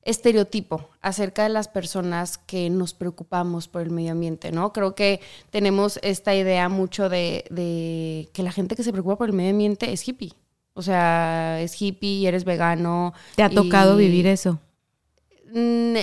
estereotipo 0.03 0.89
acerca 1.03 1.43
de 1.43 1.51
las 1.51 1.69
personas 1.69 2.39
que 2.39 2.71
nos 2.71 2.95
preocupamos 2.95 3.69
por 3.69 3.83
el 3.83 3.91
medio 3.91 4.13
ambiente, 4.13 4.53
¿no? 4.53 4.73
Creo 4.73 4.95
que 4.95 5.21
tenemos 5.51 5.99
esta 6.03 6.35
idea 6.35 6.71
mucho 6.71 7.11
de, 7.11 7.45
de 7.51 8.31
que 8.33 8.43
la 8.43 8.53
gente 8.53 8.75
que 8.75 8.83
se 8.83 8.91
preocupa 8.91 9.19
por 9.19 9.29
el 9.29 9.35
medio 9.35 9.51
ambiente 9.51 9.93
es 9.93 10.09
hippie. 10.09 10.33
O 10.79 10.83
sea, 10.83 11.61
es 11.61 11.83
hippie 11.83 12.21
y 12.21 12.27
eres 12.27 12.45
vegano. 12.45 13.13
¿Te 13.35 13.43
ha 13.43 13.51
tocado 13.51 13.97
vivir 13.97 14.29
eso? 14.29 14.61
Mm, 15.53 15.97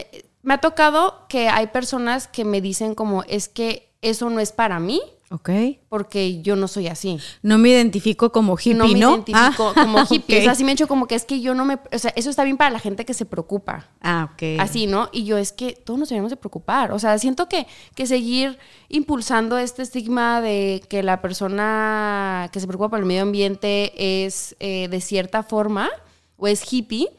me 0.43 0.53
ha 0.53 0.59
tocado 0.59 1.25
que 1.27 1.49
hay 1.49 1.67
personas 1.67 2.27
que 2.27 2.45
me 2.45 2.61
dicen 2.61 2.95
como, 2.95 3.23
es 3.23 3.49
que 3.49 3.91
eso 4.01 4.29
no 4.29 4.39
es 4.39 4.51
para 4.51 4.79
mí. 4.79 5.01
Ok. 5.31 5.49
Porque 5.89 6.43
yo 6.43 6.55
no 6.55 6.67
soy 6.67 6.87
así. 6.87 7.19
No 7.41 7.57
me 7.57 7.69
identifico 7.69 8.31
como 8.31 8.55
hippie, 8.55 8.75
¿no? 8.75 8.85
me 8.85 8.99
identifico 8.99 9.73
ah, 9.75 9.83
como 9.83 10.03
hippie. 10.09 10.39
O 10.39 10.41
sea, 10.43 10.51
así 10.51 10.63
me 10.63 10.69
he 10.69 10.73
hecho 10.73 10.87
como 10.87 11.07
que 11.07 11.15
es 11.15 11.25
que 11.25 11.41
yo 11.41 11.55
no 11.55 11.65
me... 11.65 11.79
O 11.91 11.97
sea, 11.97 12.13
eso 12.15 12.29
está 12.29 12.43
bien 12.43 12.57
para 12.57 12.69
la 12.69 12.79
gente 12.79 13.05
que 13.05 13.15
se 13.15 13.25
preocupa. 13.25 13.89
Ah, 14.01 14.29
ok. 14.31 14.59
Así, 14.59 14.85
¿no? 14.85 15.09
Y 15.11 15.25
yo 15.25 15.39
es 15.39 15.51
que 15.51 15.73
todos 15.73 15.99
nos 15.99 16.09
debemos 16.09 16.29
de 16.29 16.37
preocupar. 16.37 16.91
O 16.91 16.99
sea, 16.99 17.17
siento 17.17 17.49
que, 17.49 17.65
que 17.95 18.05
seguir 18.05 18.59
impulsando 18.87 19.57
este 19.57 19.81
estigma 19.81 20.41
de 20.41 20.83
que 20.87 21.01
la 21.01 21.21
persona 21.23 22.49
que 22.53 22.59
se 22.59 22.67
preocupa 22.67 22.89
por 22.89 22.99
el 22.99 23.05
medio 23.05 23.23
ambiente 23.23 24.25
es 24.25 24.55
eh, 24.59 24.87
de 24.89 25.01
cierta 25.01 25.41
forma 25.41 25.89
o 26.37 26.47
es 26.47 26.71
hippie 26.71 27.09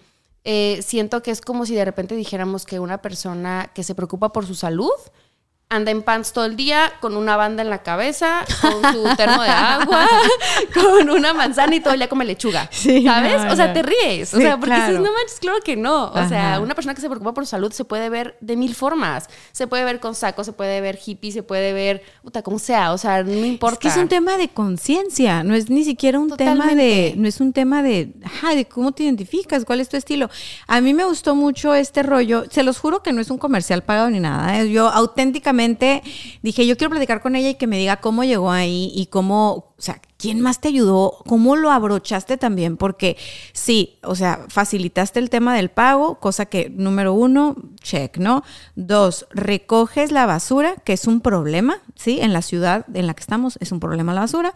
eh, 0.48 0.80
siento 0.80 1.24
que 1.24 1.32
es 1.32 1.40
como 1.40 1.66
si 1.66 1.74
de 1.74 1.84
repente 1.84 2.14
dijéramos 2.14 2.66
que 2.66 2.78
una 2.78 3.02
persona 3.02 3.72
que 3.74 3.82
se 3.82 3.96
preocupa 3.96 4.32
por 4.32 4.46
su 4.46 4.54
salud 4.54 4.92
anda 5.68 5.90
en 5.90 6.02
pants 6.02 6.32
todo 6.32 6.44
el 6.44 6.54
día, 6.54 6.92
con 7.00 7.16
una 7.16 7.36
banda 7.36 7.60
en 7.60 7.70
la 7.70 7.82
cabeza, 7.82 8.44
con 8.60 8.92
su 8.92 9.16
termo 9.16 9.42
de 9.42 9.48
agua, 9.48 10.06
con 10.74 11.10
una 11.10 11.34
manzana 11.34 11.74
y 11.74 11.80
todo 11.80 11.92
el 11.94 11.98
día 11.98 12.08
come 12.08 12.24
lechuga. 12.24 12.70
¿Sabes? 12.70 13.52
o 13.52 13.56
sea, 13.56 13.72
te 13.72 13.82
ríes. 13.82 14.32
o 14.32 14.38
sea, 14.38 14.58
porque 14.60 14.76
dices, 14.76 15.00
no 15.00 15.12
manches, 15.12 15.40
claro 15.40 15.58
que 15.64 15.74
no. 15.74 16.12
O 16.12 16.28
sea, 16.28 16.60
una 16.60 16.74
persona 16.74 16.94
que 16.94 17.00
se 17.00 17.08
preocupa 17.08 17.34
por 17.34 17.44
su 17.44 17.50
salud 17.50 17.72
se 17.72 17.84
puede 17.84 18.08
ver 18.08 18.36
de 18.40 18.54
mil 18.56 18.76
formas. 18.76 19.28
Se 19.50 19.66
puede 19.66 19.84
ver 19.84 19.98
con 19.98 20.14
saco, 20.14 20.44
se 20.44 20.52
puede 20.52 20.80
ver 20.80 21.00
hippie, 21.04 21.32
se 21.32 21.42
puede 21.42 21.72
ver, 21.72 22.02
puta, 22.22 22.42
como 22.42 22.60
sea. 22.60 22.92
O 22.92 22.98
sea, 22.98 23.24
no 23.24 23.44
importa. 23.44 23.74
Es 23.74 23.80
que 23.80 23.88
es 23.88 23.96
un 23.96 24.08
tema 24.08 24.36
de 24.36 24.48
conciencia, 24.48 25.42
no 25.42 25.56
es 25.56 25.68
ni 25.68 25.82
siquiera 25.82 26.20
un 26.20 26.36
tema 26.36 26.76
de, 26.76 27.14
no 27.16 27.26
es 27.26 27.40
un 27.40 27.52
tema 27.52 27.82
de, 27.82 28.12
ajá, 28.24 28.54
de 28.54 28.66
cómo 28.66 28.92
te 28.92 29.02
identificas, 29.02 29.64
cuál 29.64 29.80
es 29.80 29.88
tu 29.88 29.96
estilo. 29.96 30.30
A 30.68 30.80
mí 30.80 30.94
me 30.94 31.04
gustó 31.04 31.34
mucho 31.34 31.74
este 31.74 32.04
rollo. 32.04 32.44
Se 32.50 32.62
los 32.62 32.78
juro 32.78 33.02
que 33.02 33.12
no 33.12 33.20
es 33.20 33.30
un 33.30 33.38
comercial 33.38 33.82
pagado 33.82 34.10
ni 34.10 34.20
nada. 34.20 34.60
¿eh? 34.60 34.70
Yo 34.70 34.88
auténticamente 34.88 35.55
dije, 36.42 36.66
yo 36.66 36.76
quiero 36.76 36.90
platicar 36.90 37.20
con 37.20 37.36
ella 37.36 37.50
y 37.50 37.54
que 37.54 37.66
me 37.66 37.78
diga 37.78 37.96
cómo 37.96 38.24
llegó 38.24 38.50
ahí 38.50 38.92
y 38.94 39.06
cómo, 39.06 39.74
o 39.76 39.82
sea, 39.82 40.00
¿quién 40.16 40.40
más 40.40 40.60
te 40.60 40.68
ayudó? 40.68 41.18
¿Cómo 41.26 41.56
lo 41.56 41.70
abrochaste 41.70 42.36
también? 42.36 42.76
Porque 42.76 43.16
sí, 43.52 43.98
o 44.02 44.14
sea, 44.14 44.46
facilitaste 44.48 45.18
el 45.18 45.30
tema 45.30 45.54
del 45.54 45.70
pago, 45.70 46.18
cosa 46.20 46.46
que 46.46 46.70
número 46.70 47.12
uno, 47.14 47.56
check, 47.82 48.18
¿no? 48.18 48.42
Dos, 48.74 49.26
recoges 49.30 50.12
la 50.12 50.26
basura, 50.26 50.76
que 50.84 50.92
es 50.92 51.06
un 51.06 51.20
problema, 51.20 51.78
¿sí? 51.94 52.18
En 52.20 52.32
la 52.32 52.42
ciudad 52.42 52.86
en 52.94 53.06
la 53.06 53.14
que 53.14 53.20
estamos 53.20 53.58
es 53.60 53.72
un 53.72 53.80
problema 53.80 54.14
la 54.14 54.20
basura. 54.20 54.54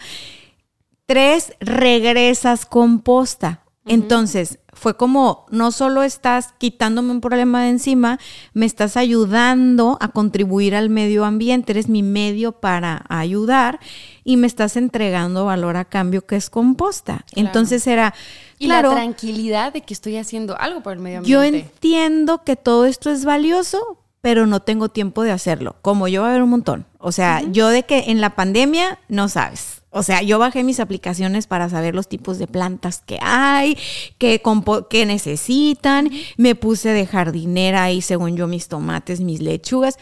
Tres, 1.07 1.55
regresas 1.61 2.67
composta. 2.67 3.65
Entonces, 3.87 4.61
fue 4.81 4.97
como, 4.97 5.45
no 5.51 5.73
solo 5.73 6.03
estás 6.03 6.55
quitándome 6.57 7.11
un 7.11 7.21
problema 7.21 7.65
de 7.65 7.69
encima, 7.69 8.19
me 8.55 8.65
estás 8.65 8.97
ayudando 8.97 9.99
a 10.01 10.09
contribuir 10.09 10.75
al 10.75 10.89
medio 10.89 11.27
ambiente, 11.27 11.73
eres 11.73 11.91
mi 11.91 12.03
medio 12.03 12.53
para 12.53 13.05
ayudar 13.11 13.79
y 14.25 14.39
me 14.39 14.47
estás 14.47 14.79
entregando 14.79 15.45
valor 15.45 15.77
a 15.77 15.85
cambio 15.85 16.25
que 16.25 16.37
es 16.37 16.49
composta. 16.49 17.27
Entonces 17.37 17.87
era... 17.87 18.15
Y 18.59 18.69
la 18.69 18.81
tranquilidad 18.81 19.75
de 19.75 19.83
que 19.83 19.93
estoy 19.93 20.17
haciendo 20.17 20.59
algo 20.59 20.83
por 20.83 20.95
el 20.95 21.01
medio 21.01 21.19
ambiente. 21.19 21.31
Yo 21.31 21.43
entiendo 21.43 22.43
que 22.43 22.57
todo 22.57 22.87
esto 22.87 23.11
es 23.11 23.27
valioso, 23.27 23.99
pero 24.21 24.47
no 24.47 24.61
tengo 24.61 24.89
tiempo 24.89 25.23
de 25.23 25.33
hacerlo. 25.33 25.77
Como 25.83 26.09
yo 26.09 26.23
va 26.23 26.29
a 26.29 26.31
haber 26.31 26.43
un 26.43 26.51
montón. 26.51 26.87
O 26.99 27.13
sea, 27.13 27.43
yo 27.51 27.69
de 27.69 27.85
que 27.85 28.05
en 28.09 28.21
la 28.21 28.35
pandemia 28.37 28.99
no 29.09 29.29
sabes. 29.29 29.83
O 29.93 30.05
sea, 30.05 30.23
yo 30.23 30.39
bajé 30.39 30.63
mis 30.63 30.79
aplicaciones 30.79 31.49
para 31.49 31.69
saber 31.69 31.97
los 31.97 32.09
tipos 32.09 32.39
de 32.39 32.47
plantas 32.47 33.03
que 33.05 33.19
hay, 33.21 33.77
que, 34.19 34.41
que 34.89 35.07
necesitan. 35.07 36.11
Me 36.37 36.55
puse 36.55 36.91
de 36.91 37.07
jardinera 37.07 37.83
ahí, 37.83 38.01
según 38.01 38.37
yo, 38.37 38.47
mis 38.47 38.69
tomates, 38.69 39.21
mis 39.21 39.41
lechugas, 39.41 39.99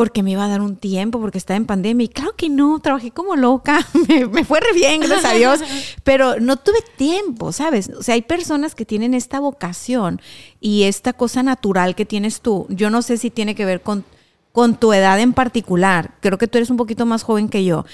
porque 0.00 0.22
me 0.22 0.30
iba 0.30 0.46
a 0.46 0.48
dar 0.48 0.62
un 0.62 0.76
tiempo, 0.76 1.20
porque 1.20 1.36
estaba 1.36 1.58
en 1.58 1.66
pandemia. 1.66 2.06
Y 2.06 2.08
claro 2.08 2.32
que 2.34 2.48
no, 2.48 2.80
trabajé 2.80 3.10
como 3.10 3.36
loca. 3.36 3.86
me, 4.32 4.46
fue 4.46 4.58
re 4.58 4.72
bien, 4.72 5.02
gracias 5.02 5.26
a 5.26 5.34
Dios. 5.34 5.60
Pero 6.04 6.40
no 6.40 6.56
tuve 6.56 6.78
tiempo, 6.96 7.52
¿sabes? 7.52 7.90
O 7.90 8.02
sea, 8.02 8.14
hay 8.14 8.22
personas 8.22 8.74
que 8.74 8.86
tienen 8.86 9.12
esta 9.12 9.40
vocación 9.40 10.22
y 10.58 10.84
esta 10.84 11.12
cosa 11.12 11.42
natural 11.42 11.94
que 11.94 12.06
tienes 12.06 12.40
tú. 12.40 12.64
Yo 12.70 12.88
no 12.88 13.02
sé 13.02 13.18
si 13.18 13.28
tiene 13.28 13.54
que 13.54 13.66
ver 13.66 13.82
con 13.82 14.06
con 14.52 14.76
tu 14.76 14.94
edad 14.94 15.20
en 15.20 15.34
particular. 15.34 16.14
Creo 16.20 16.38
que 16.38 16.48
tú 16.48 16.56
eres 16.56 16.70
un 16.70 16.78
poquito 16.78 17.04
más 17.04 17.22
joven 17.22 17.50
que 17.50 17.66
yo, 17.66 17.84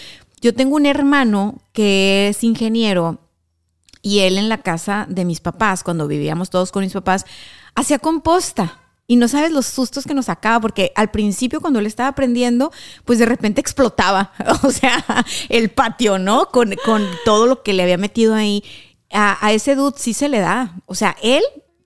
yo 0.40 0.54
tengo 0.54 0.76
un 0.76 0.86
hermano 0.86 1.58
que 1.72 2.28
es 2.28 2.44
ingeniero 2.44 3.18
y 4.00 4.20
él 4.20 4.38
en 4.38 4.48
la 4.48 4.58
casa 4.58 5.06
de 5.10 5.24
mis 5.24 5.40
papás, 5.40 5.82
cuando 5.82 6.06
vivíamos 6.06 6.50
todos 6.50 6.70
con 6.70 6.84
mis 6.84 6.92
papás, 6.92 7.26
hacía 7.74 7.98
composta. 7.98 8.85
Y 9.08 9.16
no 9.16 9.28
sabes 9.28 9.52
los 9.52 9.66
sustos 9.66 10.04
que 10.04 10.14
nos 10.14 10.26
sacaba, 10.26 10.60
porque 10.60 10.92
al 10.96 11.10
principio 11.10 11.60
cuando 11.60 11.78
él 11.78 11.86
estaba 11.86 12.08
aprendiendo, 12.08 12.72
pues 13.04 13.18
de 13.18 13.26
repente 13.26 13.60
explotaba, 13.60 14.32
o 14.62 14.70
sea, 14.70 15.04
el 15.48 15.70
patio, 15.70 16.18
¿no? 16.18 16.48
Con, 16.50 16.74
todo 17.24 17.46
lo 17.46 17.62
que 17.62 17.72
le 17.72 17.82
había 17.84 17.98
metido 17.98 18.34
ahí. 18.34 18.64
A, 19.12 19.44
a, 19.44 19.52
ese 19.52 19.76
dude 19.76 19.96
sí 19.98 20.12
se 20.12 20.28
le 20.28 20.40
da. 20.40 20.76
O 20.86 20.94
sea, 20.94 21.16
él 21.22 21.42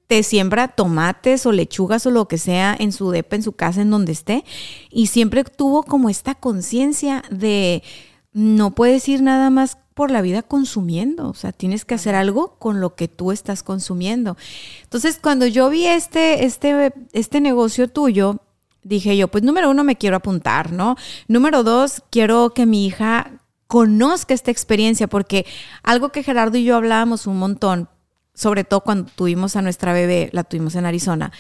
te 0.07 0.23
siembra 0.23 0.69
tomates 0.69 1.47
o 1.47 1.53
lechugas 1.53 2.05
o 2.07 2.11
lo 2.11 2.27
que 2.27 2.39
sea 2.39 2.75
en 2.77 2.91
su 2.91 3.11
depa, 3.11 3.37
en 3.37 3.43
su 3.43 3.53
casa, 3.53 3.83
en 3.83 3.91
donde 3.91 4.13
esté. 4.13 4.45
Y 4.91 5.07
siempre 5.07 5.45
tuvo 5.45 5.83
como 5.83 6.09
esta 6.11 6.35
conciencia 6.35 7.23
de 7.31 7.83
no 8.33 8.73
puedes 8.73 9.09
ir 9.09 9.23
nada 9.23 9.51
más 9.51 9.79
por 9.95 10.11
la 10.11 10.23
vida 10.23 10.43
consumiendo, 10.43 11.29
o 11.29 11.35
sea, 11.35 11.53
tienes 11.53 11.85
que 11.85 11.95
hacer 11.95 12.15
algo 12.15 12.57
con 12.59 12.81
lo 12.81 12.95
que 12.95 13.09
tú 13.09 13.33
estás 13.33 13.63
consumiendo. 13.63 14.37
Entonces, 14.83 15.19
cuando 15.21 15.47
yo 15.47 15.69
vi 15.69 15.87
este, 15.87 16.45
este, 16.45 16.93
este 17.13 17.41
negocio 17.41 17.89
tuyo, 17.89 18.41
dije 18.83 19.17
yo, 19.17 19.29
pues 19.29 19.45
número 19.45 19.71
uno 19.71 19.85
me 19.85 19.97
quiero 19.97 20.17
apuntar, 20.17 20.73
¿no? 20.73 20.97
Número 21.29 21.63
dos, 21.63 22.03
quiero 22.11 22.55
que 22.55 22.67
mi 22.67 22.87
hija 22.87 23.33
conozca 23.67 24.33
esta 24.33 24.51
experiencia, 24.51 25.07
porque 25.07 25.45
algo 25.83 26.11
que 26.11 26.23
Gerardo 26.23 26.57
y 26.57 26.65
yo 26.65 26.77
hablábamos 26.77 27.27
un 27.27 27.39
montón, 27.39 27.89
sobre 28.33 28.65
todo 28.65 28.81
cuando 28.81 29.11
tuvimos 29.15 29.55
a 29.57 29.63
nuestra 29.63 29.93
bebé, 29.93 30.31
la 30.33 30.45
tuvimos 30.45 30.77
en 30.77 30.87
Arizona, 30.87 31.31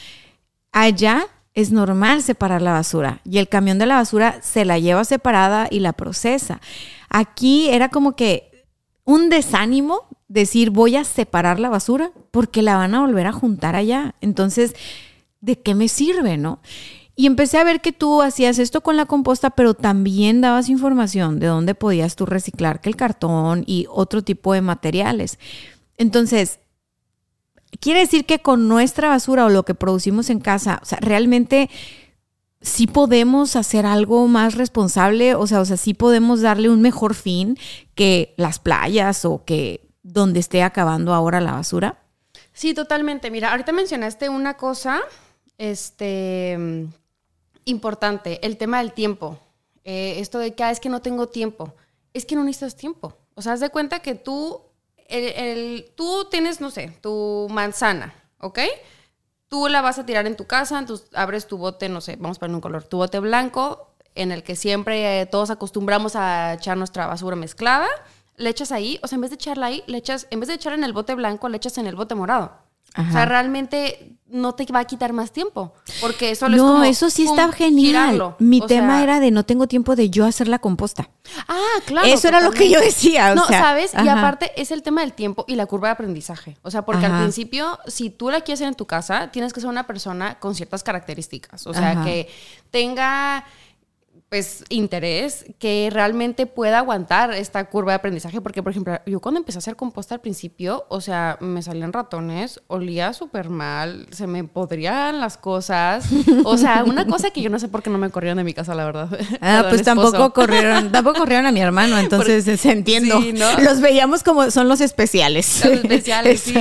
allá 0.70 1.26
es 1.60 1.72
normal 1.72 2.22
separar 2.22 2.62
la 2.62 2.72
basura 2.72 3.20
y 3.24 3.38
el 3.38 3.48
camión 3.48 3.78
de 3.78 3.86
la 3.86 3.96
basura 3.96 4.40
se 4.42 4.64
la 4.64 4.78
lleva 4.78 5.04
separada 5.04 5.68
y 5.70 5.80
la 5.80 5.92
procesa. 5.92 6.60
Aquí 7.08 7.68
era 7.68 7.88
como 7.88 8.16
que 8.16 8.66
un 9.04 9.28
desánimo 9.28 10.06
decir 10.28 10.70
voy 10.70 10.96
a 10.96 11.04
separar 11.04 11.58
la 11.58 11.68
basura 11.68 12.12
porque 12.30 12.62
la 12.62 12.76
van 12.76 12.94
a 12.94 13.00
volver 13.00 13.26
a 13.26 13.32
juntar 13.32 13.74
allá. 13.74 14.14
Entonces, 14.20 14.74
¿de 15.40 15.58
qué 15.58 15.74
me 15.74 15.88
sirve, 15.88 16.36
no? 16.36 16.60
Y 17.16 17.26
empecé 17.26 17.58
a 17.58 17.64
ver 17.64 17.80
que 17.80 17.92
tú 17.92 18.22
hacías 18.22 18.58
esto 18.58 18.80
con 18.80 18.96
la 18.96 19.06
composta, 19.06 19.50
pero 19.50 19.74
también 19.74 20.40
dabas 20.40 20.68
información 20.68 21.38
de 21.38 21.48
dónde 21.48 21.74
podías 21.74 22.16
tú 22.16 22.24
reciclar 22.24 22.80
que 22.80 22.88
el 22.88 22.96
cartón 22.96 23.64
y 23.66 23.86
otro 23.90 24.22
tipo 24.22 24.54
de 24.54 24.62
materiales. 24.62 25.38
Entonces, 25.98 26.60
quiere 27.78 28.00
decir 28.00 28.26
que 28.26 28.40
con 28.40 28.68
nuestra 28.68 29.08
basura 29.08 29.46
o 29.46 29.48
lo 29.48 29.64
que 29.64 29.74
producimos 29.74 30.30
en 30.30 30.40
casa, 30.40 30.80
o 30.82 30.86
sea, 30.86 30.98
realmente 31.00 31.70
sí 32.60 32.86
podemos 32.86 33.56
hacer 33.56 33.86
algo 33.86 34.26
más 34.28 34.54
responsable, 34.54 35.34
o 35.34 35.46
sea, 35.46 35.60
o 35.60 35.64
sea, 35.64 35.76
sí 35.76 35.94
podemos 35.94 36.40
darle 36.40 36.68
un 36.68 36.82
mejor 36.82 37.14
fin 37.14 37.56
que 37.94 38.34
las 38.36 38.58
playas 38.58 39.24
o 39.24 39.44
que 39.44 39.88
donde 40.02 40.40
esté 40.40 40.62
acabando 40.62 41.14
ahora 41.14 41.40
la 41.40 41.52
basura. 41.52 41.98
Sí, 42.52 42.74
totalmente. 42.74 43.30
Mira, 43.30 43.50
ahorita 43.52 43.72
mencionaste 43.72 44.28
una 44.28 44.56
cosa, 44.56 45.00
este, 45.56 46.88
importante, 47.64 48.44
el 48.46 48.56
tema 48.56 48.78
del 48.78 48.92
tiempo. 48.92 49.38
Eh, 49.84 50.16
esto 50.18 50.38
de 50.38 50.54
que 50.54 50.64
ah, 50.64 50.70
es 50.70 50.80
que 50.80 50.88
no 50.88 51.00
tengo 51.00 51.28
tiempo. 51.28 51.74
Es 52.12 52.26
que 52.26 52.34
no 52.34 52.44
necesitas 52.44 52.76
tiempo. 52.76 53.16
O 53.34 53.42
sea, 53.42 53.52
haz 53.52 53.60
de 53.60 53.70
cuenta 53.70 54.00
que 54.00 54.14
tú, 54.14 54.60
el, 55.10 55.92
tú 55.96 56.26
tienes, 56.30 56.60
no 56.60 56.70
sé, 56.70 56.96
tu 57.00 57.48
manzana, 57.50 58.14
¿ok? 58.38 58.60
Tú 59.48 59.68
la 59.68 59.82
vas 59.82 59.98
a 59.98 60.06
tirar 60.06 60.26
en 60.26 60.36
tu 60.36 60.46
casa, 60.46 60.78
entonces 60.78 61.08
abres 61.12 61.46
tu 61.46 61.58
bote, 61.58 61.88
no 61.88 62.00
sé, 62.00 62.16
vamos 62.16 62.36
a 62.36 62.40
poner 62.40 62.54
un 62.54 62.60
color, 62.60 62.84
tu 62.84 62.98
bote 62.98 63.18
blanco, 63.18 63.90
en 64.14 64.32
el 64.32 64.42
que 64.42 64.56
siempre 64.56 65.20
eh, 65.20 65.26
todos 65.26 65.50
acostumbramos 65.50 66.16
a 66.16 66.54
echar 66.54 66.76
nuestra 66.76 67.06
basura 67.06 67.36
mezclada, 67.36 67.88
le 68.36 68.50
echas 68.50 68.72
ahí, 68.72 68.98
o 69.02 69.06
sea, 69.06 69.16
en 69.16 69.22
vez 69.22 69.30
de 69.30 69.34
echarla 69.34 69.66
ahí, 69.66 69.82
le 69.86 69.98
echas, 69.98 70.26
en 70.30 70.40
vez 70.40 70.48
de 70.48 70.54
echar 70.54 70.72
en 70.72 70.84
el 70.84 70.92
bote 70.92 71.14
blanco, 71.14 71.48
le 71.48 71.56
echas 71.56 71.78
en 71.78 71.86
el 71.86 71.96
bote 71.96 72.14
morado. 72.14 72.52
O 72.96 73.12
sea, 73.12 73.24
realmente 73.24 74.16
no 74.30 74.54
te 74.54 74.64
va 74.72 74.80
a 74.80 74.84
quitar 74.84 75.12
más 75.12 75.32
tiempo. 75.32 75.74
Porque 76.00 76.30
eso 76.30 76.46
es 76.46 76.56
como, 76.56 76.84
eso 76.84 77.10
sí 77.10 77.24
está 77.24 77.50
genial. 77.52 78.36
Mi 78.38 78.60
tema 78.60 79.02
era 79.02 79.20
de 79.20 79.30
no 79.30 79.44
tengo 79.44 79.66
tiempo 79.66 79.96
de 79.96 80.10
yo 80.10 80.24
hacer 80.24 80.48
la 80.48 80.58
composta. 80.58 81.10
Ah, 81.48 81.80
claro. 81.86 82.06
Eso 82.06 82.28
era 82.28 82.40
lo 82.40 82.52
que 82.52 82.70
yo 82.70 82.80
decía. 82.80 83.34
no, 83.34 83.46
¿sabes? 83.46 83.92
Y 83.94 84.08
aparte 84.08 84.52
es 84.60 84.70
el 84.70 84.82
tema 84.82 85.02
del 85.02 85.12
tiempo 85.12 85.44
y 85.48 85.56
la 85.56 85.66
curva 85.66 85.88
de 85.88 85.92
aprendizaje. 85.92 86.56
O 86.62 86.70
sea, 86.70 86.82
porque 86.84 87.06
al 87.06 87.18
principio, 87.20 87.78
si 87.86 88.10
tú 88.10 88.30
la 88.30 88.40
quieres 88.40 88.60
hacer 88.60 88.68
en 88.68 88.74
tu 88.74 88.86
casa, 88.86 89.30
tienes 89.30 89.52
que 89.52 89.60
ser 89.60 89.68
una 89.68 89.86
persona 89.86 90.38
con 90.38 90.54
ciertas 90.54 90.82
características. 90.82 91.66
O 91.66 91.74
sea, 91.74 92.02
que 92.04 92.28
tenga 92.70 93.44
pues 94.30 94.64
interés 94.68 95.44
que 95.58 95.88
realmente 95.92 96.46
pueda 96.46 96.78
aguantar 96.78 97.32
esta 97.32 97.64
curva 97.64 97.92
de 97.92 97.96
aprendizaje 97.96 98.40
porque 98.40 98.62
por 98.62 98.70
ejemplo 98.70 99.00
yo 99.04 99.18
cuando 99.18 99.40
empecé 99.40 99.58
a 99.58 99.60
hacer 99.60 99.74
composta 99.74 100.14
al 100.14 100.20
principio 100.20 100.86
o 100.88 101.00
sea 101.00 101.36
me 101.40 101.62
salían 101.62 101.92
ratones 101.92 102.60
olía 102.68 103.12
súper 103.12 103.48
mal 103.48 104.06
se 104.12 104.28
me 104.28 104.44
podrían 104.44 105.20
las 105.20 105.36
cosas. 105.36 106.06
O 106.44 106.56
sea 106.56 106.84
una 106.84 107.06
cosa 107.06 107.30
que 107.30 107.42
yo 107.42 107.50
no 107.50 107.58
sé 107.58 107.66
por 107.66 107.82
qué 107.82 107.90
no 107.90 107.98
me 107.98 108.10
corrieron 108.10 108.38
de 108.38 108.44
mi 108.44 108.54
casa 108.54 108.74
la 108.74 108.84
verdad. 108.84 109.08
Ah 109.40 109.66
pues 109.68 109.82
tampoco 109.82 110.32
corrieron 110.32 110.92
tampoco 110.92 111.20
corrieron 111.20 111.46
a 111.46 111.52
mi 111.52 111.60
hermano 111.60 111.98
entonces 111.98 112.60
se 112.60 112.70
entiendo. 112.70 113.20
los 113.62 113.80
veíamos 113.80 114.22
como 114.22 114.50
son 114.52 114.68
los 114.68 114.80
especiales. 114.80 115.64
Los 115.64 115.74
especiales 115.74 116.40
sí. 116.42 116.54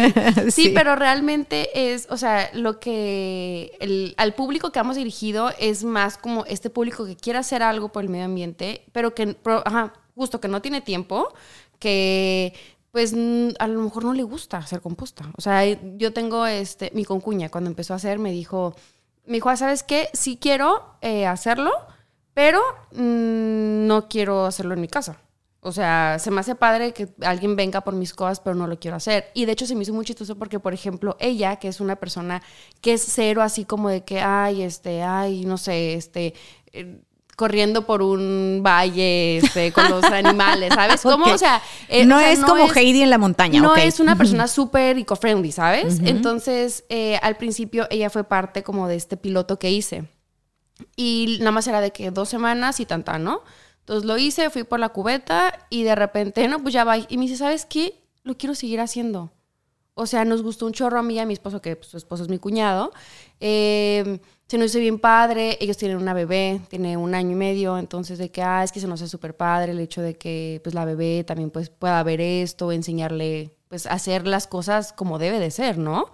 sí. 0.49 0.71
pero 0.73 0.95
realmente 0.95 1.93
es 1.93 2.07
o 2.09 2.17
sea 2.17 2.49
lo 2.53 2.79
que 2.79 3.77
el, 3.79 4.15
al 4.17 4.33
público 4.33 4.71
que 4.71 4.79
hemos 4.79 4.95
dirigido 4.95 5.51
es 5.59 5.83
más 5.83 6.17
como 6.17 6.45
este 6.45 6.71
público 6.71 7.05
que 7.05 7.15
quiere 7.15 7.37
hacer 7.37 7.58
algo 7.63 7.91
por 7.91 8.03
el 8.03 8.09
medio 8.09 8.25
ambiente, 8.25 8.85
pero 8.91 9.13
que, 9.13 9.37
ajá, 9.65 9.93
justo 10.15 10.39
que 10.39 10.47
no 10.47 10.61
tiene 10.61 10.81
tiempo, 10.81 11.33
que 11.79 12.53
pues 12.91 13.13
a 13.13 13.67
lo 13.67 13.81
mejor 13.81 14.03
no 14.03 14.13
le 14.13 14.23
gusta 14.23 14.57
hacer 14.57 14.81
composta. 14.81 15.31
O 15.37 15.41
sea, 15.41 15.63
yo 15.65 16.13
tengo 16.13 16.45
este, 16.45 16.91
mi 16.93 17.05
concuña, 17.05 17.49
cuando 17.49 17.69
empezó 17.69 17.93
a 17.93 17.97
hacer, 17.97 18.19
me 18.19 18.31
dijo, 18.31 18.75
me 19.25 19.35
dijo, 19.35 19.49
ah, 19.49 19.57
¿sabes 19.57 19.83
qué? 19.83 20.09
Sí 20.13 20.37
quiero 20.41 20.95
eh, 21.01 21.27
hacerlo, 21.27 21.71
pero 22.33 22.59
mm, 22.91 23.87
no 23.87 24.07
quiero 24.09 24.45
hacerlo 24.45 24.73
en 24.73 24.81
mi 24.81 24.87
casa. 24.87 25.21
O 25.61 25.73
sea, 25.73 26.17
se 26.19 26.31
me 26.31 26.39
hace 26.39 26.55
padre 26.55 26.93
que 26.93 27.09
alguien 27.21 27.55
venga 27.57 27.81
por 27.81 27.93
mis 27.93 28.13
cosas, 28.13 28.39
pero 28.39 28.55
no 28.55 28.65
lo 28.65 28.79
quiero 28.79 28.95
hacer. 28.95 29.29
Y 29.33 29.45
de 29.45 29.51
hecho 29.51 29.65
se 29.65 29.75
me 29.75 29.83
hizo 29.83 29.93
muy 29.93 30.05
chistoso 30.05 30.37
porque, 30.37 30.59
por 30.59 30.73
ejemplo, 30.73 31.17
ella, 31.19 31.57
que 31.57 31.67
es 31.67 31.81
una 31.81 31.97
persona 31.97 32.41
que 32.81 32.93
es 32.93 33.03
cero 33.05 33.41
así 33.41 33.65
como 33.65 33.89
de 33.89 34.05
que, 34.05 34.21
ay, 34.21 34.61
este, 34.61 35.03
ay, 35.03 35.43
no 35.43 35.57
sé, 35.57 35.95
este, 35.95 36.33
eh, 36.71 37.01
corriendo 37.39 37.85
por 37.85 38.01
un 38.01 38.61
valle 38.61 39.37
este, 39.37 39.71
con 39.71 39.89
los 39.89 40.03
animales, 40.11 40.73
¿sabes? 40.73 40.99
¿Cómo? 40.99 41.23
O 41.23 41.37
sea, 41.37 41.61
eh, 41.87 42.05
no 42.05 42.19
es 42.19 42.41
como 42.41 42.67
Heidi 42.67 43.01
en 43.01 43.09
la 43.09 43.17
montaña. 43.17 43.61
No 43.61 43.77
es 43.77 44.01
una 44.01 44.17
persona 44.17 44.49
súper 44.49 44.97
eco-friendly, 44.97 45.53
¿sabes? 45.53 46.01
Entonces, 46.03 46.83
eh, 46.89 47.17
al 47.21 47.37
principio 47.37 47.87
ella 47.91 48.09
fue 48.09 48.25
parte 48.25 48.61
como 48.61 48.89
de 48.89 48.97
este 48.97 49.15
piloto 49.15 49.57
que 49.57 49.71
hice. 49.71 50.03
Y 50.97 51.37
nada 51.39 51.51
más 51.51 51.65
era 51.67 51.79
de 51.79 51.91
que 51.91 52.11
dos 52.11 52.27
semanas 52.27 52.81
y 52.81 52.85
tanta, 52.85 53.17
¿no? 53.19 53.41
Entonces 53.79 54.05
lo 54.05 54.17
hice, 54.17 54.49
fui 54.49 54.65
por 54.65 54.81
la 54.81 54.89
cubeta 54.89 55.65
y 55.69 55.83
de 55.83 55.95
repente, 55.95 56.45
no, 56.49 56.61
pues 56.61 56.73
ya 56.73 56.83
va. 56.83 56.97
Y 56.97 57.17
me 57.17 57.21
dice, 57.23 57.37
¿sabes 57.37 57.65
qué? 57.65 58.03
Lo 58.23 58.37
quiero 58.37 58.53
seguir 58.53 58.81
haciendo. 58.81 59.31
O 59.99 60.05
sea, 60.05 60.23
nos 60.23 60.41
gustó 60.41 60.65
un 60.65 60.73
chorro 60.73 60.99
a 60.99 61.03
mí 61.03 61.15
y 61.15 61.19
a 61.19 61.25
mi 61.25 61.33
esposo, 61.33 61.61
que 61.61 61.75
pues, 61.75 61.89
su 61.89 61.97
esposo 61.97 62.23
es 62.23 62.29
mi 62.29 62.39
cuñado. 62.39 62.91
Eh, 63.39 64.19
se 64.47 64.57
nos 64.57 64.71
hizo 64.71 64.79
bien 64.79 64.97
padre, 64.97 65.57
ellos 65.61 65.77
tienen 65.77 65.97
una 65.97 66.13
bebé, 66.13 66.59
tiene 66.69 66.97
un 66.97 67.13
año 67.13 67.31
y 67.31 67.35
medio, 67.35 67.77
entonces 67.77 68.17
de 68.17 68.31
que, 68.31 68.41
ah, 68.41 68.63
es 68.63 68.71
que 68.71 68.79
se 68.79 68.87
nos 68.87 69.01
hace 69.01 69.09
súper 69.09 69.37
padre 69.37 69.73
el 69.73 69.79
hecho 69.79 70.01
de 70.01 70.17
que 70.17 70.59
pues 70.63 70.73
la 70.73 70.85
bebé 70.85 71.23
también 71.23 71.51
pues 71.51 71.69
pueda 71.69 72.01
ver 72.01 72.19
esto, 72.19 72.71
enseñarle 72.71 73.55
pues 73.67 73.85
hacer 73.85 74.25
las 74.25 74.47
cosas 74.47 74.91
como 74.91 75.19
debe 75.19 75.39
de 75.39 75.51
ser, 75.51 75.77
¿no? 75.77 76.11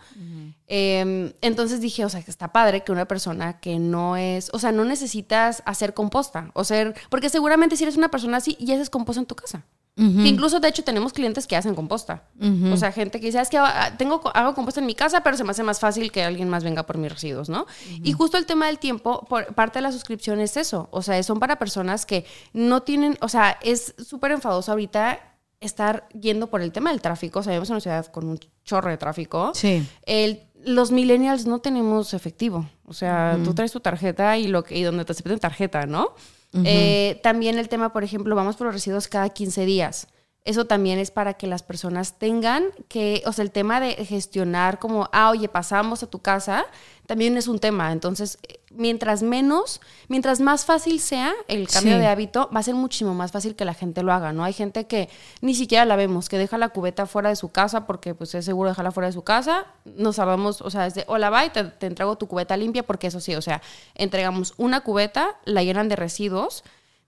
Em, 0.67 1.31
entonces 1.39 1.79
dije, 1.79 2.03
o 2.03 2.09
sea, 2.09 2.21
que 2.21 2.29
está 2.29 2.51
padre 2.51 2.83
que 2.83 2.91
una 2.91 3.07
persona 3.07 3.61
que 3.61 3.79
no 3.79 4.17
es, 4.17 4.49
o 4.51 4.59
sea, 4.59 4.73
no 4.73 4.83
necesitas 4.83 5.63
hacer 5.65 5.93
composta, 5.93 6.51
o 6.53 6.65
ser, 6.65 6.93
porque 7.09 7.29
seguramente 7.29 7.77
si 7.77 7.83
eres 7.83 7.95
una 7.95 8.09
persona 8.09 8.37
así, 8.37 8.57
ya 8.59 8.75
haces 8.75 8.89
composta 8.89 9.21
en 9.21 9.27
tu 9.27 9.35
casa 9.35 9.63
incluso, 9.97 10.59
de 10.59 10.67
hecho, 10.67 10.83
tenemos 10.83 11.13
clientes 11.13 11.47
que 11.47 11.55
hacen 11.55 11.75
composta. 11.75 12.23
O 12.71 12.77
sea, 12.77 12.91
gente 12.91 13.19
que 13.19 13.27
dice, 13.27 13.39
es 13.39 13.49
que 13.49 13.57
ah, 13.57 13.95
tengo, 13.97 14.21
hago 14.33 14.53
composta 14.53 14.79
en 14.79 14.85
mi 14.85 14.95
casa, 14.95 15.21
pero 15.21 15.37
se 15.37 15.43
me 15.43 15.51
hace 15.51 15.63
más 15.63 15.79
fácil 15.79 16.11
que 16.11 16.23
alguien 16.23 16.49
más 16.49 16.63
venga 16.63 16.83
por 16.83 16.97
mis 16.97 17.11
residuos, 17.11 17.49
¿no? 17.49 17.65
Y 18.03 18.11
justo 18.13 18.37
el 18.37 18.45
tema 18.45 18.67
del 18.67 18.79
tiempo, 18.79 19.25
por 19.29 19.53
parte 19.55 19.79
de 19.79 19.83
la 19.83 19.91
suscripción 19.91 20.39
es 20.39 20.57
eso. 20.57 20.89
O 20.91 21.01
sea, 21.01 21.21
son 21.23 21.39
para 21.39 21.57
personas 21.57 22.05
que 22.05 22.25
no 22.53 22.83
tienen, 22.83 23.17
o 23.21 23.29
sea, 23.29 23.57
es 23.61 23.95
súper 23.97 24.31
enfadoso 24.31 24.71
ahorita 24.71 25.19
estar 25.59 26.07
yendo 26.09 26.47
por 26.47 26.61
el 26.61 26.71
tema 26.71 26.91
del 26.91 27.01
tráfico. 27.01 27.39
O 27.39 27.43
sea, 27.43 27.51
vivimos 27.51 27.69
en 27.69 27.75
una 27.75 27.81
ciudad 27.81 28.05
con 28.07 28.27
un 28.27 28.39
chorro 28.63 28.89
de 28.89 28.97
tráfico. 28.97 29.51
Sí. 29.55 29.87
El, 30.05 30.41
los 30.65 30.91
millennials 30.91 31.45
no 31.45 31.59
tenemos 31.59 32.13
efectivo. 32.13 32.65
O 32.85 32.93
sea, 32.93 33.37
tú 33.43 33.53
traes 33.53 33.71
tu 33.71 33.79
tarjeta 33.79 34.37
y, 34.37 34.47
lo 34.47 34.63
que, 34.63 34.77
y 34.77 34.83
donde 34.83 35.05
te 35.05 35.11
acepten 35.11 35.39
tarjeta, 35.39 35.85
¿no? 35.85 36.13
Eh, 36.63 37.19
también 37.23 37.57
el 37.57 37.67
tema, 37.67 37.91
por 37.91 38.03
ejemplo, 38.03 38.35
vamos 38.35 38.55
por 38.55 38.67
los 38.67 38.75
residuos 38.75 39.07
cada 39.07 39.29
15 39.29 39.65
días. 39.65 40.07
Eso 40.45 40.65
también 40.65 40.99
es 40.99 41.09
para 41.09 41.33
que 41.33 41.47
las 41.47 41.63
personas 41.63 42.19
tengan 42.19 42.65
que, 42.87 43.23
o 43.25 43.33
sea, 43.33 43.43
el 43.43 43.49
tema 43.49 43.79
de 43.79 43.93
gestionar 44.05 44.77
como, 44.77 45.09
ah, 45.11 45.31
oye, 45.31 45.49
pasamos 45.49 46.03
a 46.03 46.07
tu 46.07 46.19
casa, 46.19 46.65
también 47.07 47.35
es 47.35 47.47
un 47.47 47.57
tema. 47.57 47.91
Entonces, 47.91 48.37
mientras 48.69 49.23
menos, 49.23 49.81
mientras 50.07 50.41
más 50.41 50.63
fácil 50.63 50.99
sea 50.99 51.33
el 51.47 51.67
cambio 51.67 51.97
de 51.97 52.05
hábito, 52.05 52.47
va 52.55 52.59
a 52.59 52.63
ser 52.63 52.75
muchísimo 52.75 53.15
más 53.15 53.31
fácil 53.31 53.55
que 53.55 53.65
la 53.65 53.73
gente 53.73 54.03
lo 54.03 54.13
haga, 54.13 54.33
¿no? 54.33 54.43
Hay 54.43 54.53
gente 54.53 54.85
que 54.85 55.09
ni 55.41 55.55
siquiera 55.55 55.83
la 55.83 55.95
vemos, 55.95 56.29
que 56.29 56.37
deja 56.37 56.59
la 56.59 56.69
cubeta 56.69 57.07
fuera 57.07 57.29
de 57.29 57.35
su 57.35 57.49
casa 57.49 57.87
porque 57.87 58.13
pues 58.13 58.35
es 58.35 58.45
seguro 58.45 58.69
dejarla 58.69 58.91
fuera 58.91 59.07
de 59.07 59.13
su 59.13 59.23
casa. 59.23 59.65
Nos 59.83 60.17
salvamos, 60.17 60.61
o 60.61 60.69
sea, 60.69 60.85
es 60.85 60.93
de, 60.93 61.05
hola, 61.07 61.31
bye, 61.31 61.49
te, 61.49 61.63
te 61.63 61.87
entrego 61.87 62.17
tu 62.17 62.27
cubeta 62.27 62.55
limpia 62.55 62.83
porque 62.83 63.07
eso 63.07 63.19
sí, 63.19 63.33
o 63.33 63.41
sea, 63.41 63.63
entregamos 63.95 64.53
una 64.57 64.81
cubeta, 64.81 65.37
la 65.45 65.63
llenan 65.63 65.89
de 65.89 65.95
residuos. 65.95 66.63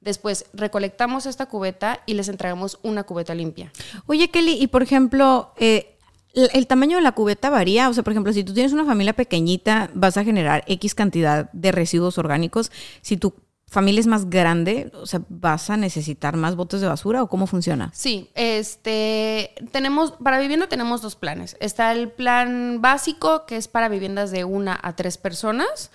Después 0.07 0.45
recolectamos 0.53 1.25
esta 1.25 1.47
cubeta 1.47 1.99
y 2.05 2.13
les 2.13 2.29
entregamos 2.29 2.79
una 2.81 3.03
cubeta 3.03 3.35
limpia. 3.35 3.73
Oye, 4.05 4.29
Kelly, 4.29 4.53
y 4.53 4.67
por 4.67 4.81
ejemplo, 4.81 5.51
eh, 5.57 5.97
el 6.33 6.65
tamaño 6.65 6.95
de 6.95 7.03
la 7.03 7.11
cubeta 7.11 7.49
varía. 7.49 7.89
O 7.89 7.93
sea, 7.93 8.03
por 8.03 8.13
ejemplo, 8.13 8.31
si 8.31 8.45
tú 8.45 8.53
tienes 8.53 8.71
una 8.71 8.85
familia 8.85 9.11
pequeñita, 9.11 9.91
vas 9.93 10.15
a 10.15 10.23
generar 10.23 10.63
X 10.65 10.95
cantidad 10.95 11.51
de 11.51 11.73
residuos 11.73 12.17
orgánicos. 12.17 12.71
Si 13.01 13.17
tu 13.17 13.33
familia 13.67 13.99
es 13.99 14.07
más 14.07 14.29
grande, 14.29 14.93
o 14.93 15.05
sea, 15.05 15.23
¿vas 15.27 15.69
a 15.69 15.75
necesitar 15.75 16.37
más 16.37 16.55
botes 16.55 16.79
de 16.79 16.87
basura 16.87 17.21
o 17.21 17.27
cómo 17.27 17.45
funciona? 17.45 17.91
Sí, 17.93 18.29
este, 18.33 19.55
tenemos, 19.73 20.13
para 20.23 20.39
vivienda 20.39 20.67
tenemos 20.69 21.01
dos 21.01 21.17
planes. 21.17 21.57
Está 21.59 21.91
el 21.91 22.09
plan 22.09 22.81
básico, 22.81 23.45
que 23.45 23.57
es 23.57 23.67
para 23.67 23.89
viviendas 23.89 24.31
de 24.31 24.45
una 24.45 24.79
a 24.81 24.95
tres 24.95 25.17
personas. 25.17 25.91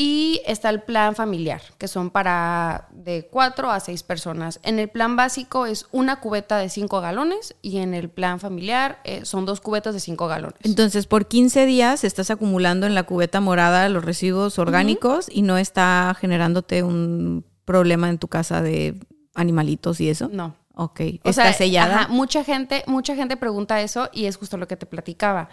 Y 0.00 0.42
está 0.46 0.70
el 0.70 0.80
plan 0.80 1.16
familiar, 1.16 1.60
que 1.76 1.88
son 1.88 2.10
para 2.10 2.86
de 2.92 3.26
cuatro 3.28 3.68
a 3.72 3.80
seis 3.80 4.04
personas. 4.04 4.60
En 4.62 4.78
el 4.78 4.86
plan 4.86 5.16
básico 5.16 5.66
es 5.66 5.86
una 5.90 6.20
cubeta 6.20 6.56
de 6.56 6.68
cinco 6.68 7.00
galones 7.00 7.56
y 7.62 7.78
en 7.78 7.94
el 7.94 8.08
plan 8.08 8.38
familiar 8.38 9.00
eh, 9.02 9.24
son 9.24 9.44
dos 9.44 9.60
cubetas 9.60 9.94
de 9.94 9.98
cinco 9.98 10.28
galones. 10.28 10.60
Entonces, 10.62 11.08
por 11.08 11.26
15 11.26 11.66
días 11.66 12.04
estás 12.04 12.30
acumulando 12.30 12.86
en 12.86 12.94
la 12.94 13.02
cubeta 13.02 13.40
morada 13.40 13.88
los 13.88 14.04
residuos 14.04 14.60
orgánicos 14.60 15.26
y 15.28 15.42
no 15.42 15.58
está 15.58 16.16
generándote 16.20 16.84
un 16.84 17.44
problema 17.64 18.08
en 18.08 18.18
tu 18.18 18.28
casa 18.28 18.62
de 18.62 18.94
animalitos 19.34 20.00
y 20.00 20.10
eso. 20.10 20.30
No. 20.32 20.54
Ok. 20.76 21.00
O 21.24 21.30
está 21.30 21.42
sea, 21.42 21.52
sellada. 21.52 22.02
ajá, 22.02 22.08
mucha 22.08 22.44
gente, 22.44 22.84
mucha 22.86 23.16
gente 23.16 23.36
pregunta 23.36 23.80
eso 23.82 24.10
y 24.12 24.26
es 24.26 24.36
justo 24.36 24.58
lo 24.58 24.68
que 24.68 24.76
te 24.76 24.86
platicaba. 24.86 25.48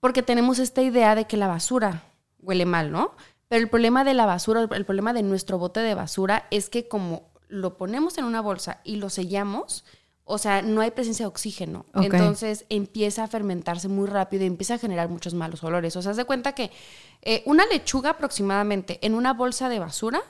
Porque 0.00 0.22
tenemos 0.22 0.58
esta 0.58 0.80
idea 0.80 1.14
de 1.14 1.26
que 1.26 1.36
la 1.36 1.48
basura 1.48 2.04
huele 2.40 2.64
mal, 2.66 2.90
¿no? 2.90 3.12
Pero 3.54 3.62
el 3.62 3.70
problema 3.70 4.02
de 4.02 4.14
la 4.14 4.26
basura, 4.26 4.68
el 4.68 4.84
problema 4.84 5.12
de 5.12 5.22
nuestro 5.22 5.58
bote 5.58 5.78
de 5.78 5.94
basura 5.94 6.48
es 6.50 6.68
que 6.68 6.88
como 6.88 7.30
lo 7.46 7.76
ponemos 7.78 8.18
en 8.18 8.24
una 8.24 8.40
bolsa 8.40 8.80
y 8.82 8.96
lo 8.96 9.10
sellamos, 9.10 9.84
o 10.24 10.38
sea, 10.38 10.60
no 10.60 10.80
hay 10.80 10.90
presencia 10.90 11.22
de 11.22 11.28
oxígeno. 11.28 11.86
Entonces 11.94 12.66
empieza 12.68 13.22
a 13.22 13.28
fermentarse 13.28 13.86
muy 13.86 14.08
rápido 14.08 14.42
y 14.42 14.48
empieza 14.48 14.74
a 14.74 14.78
generar 14.78 15.08
muchos 15.08 15.34
malos 15.34 15.62
olores. 15.62 15.94
O 15.94 16.02
sea, 16.02 16.10
haz 16.10 16.16
de 16.16 16.24
cuenta 16.24 16.56
que 16.56 16.72
eh, 17.22 17.44
una 17.46 17.64
lechuga 17.66 18.10
aproximadamente 18.10 18.98
en 19.06 19.14
una 19.14 19.34
bolsa 19.34 19.68
de 19.68 19.78
basura 19.78 20.20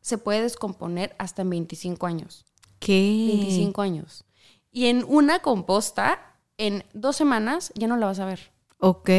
se 0.00 0.18
puede 0.18 0.42
descomponer 0.42 1.14
hasta 1.20 1.42
en 1.42 1.50
25 1.50 2.04
años. 2.04 2.46
¿Qué? 2.80 3.28
25 3.28 3.80
años. 3.80 4.24
Y 4.72 4.86
en 4.86 5.04
una 5.06 5.38
composta, 5.38 6.34
en 6.58 6.82
dos 6.94 7.14
semanas 7.14 7.72
ya 7.76 7.86
no 7.86 7.96
la 7.96 8.06
vas 8.06 8.18
a 8.18 8.26
ver. 8.26 8.51
Ok. 8.84 9.10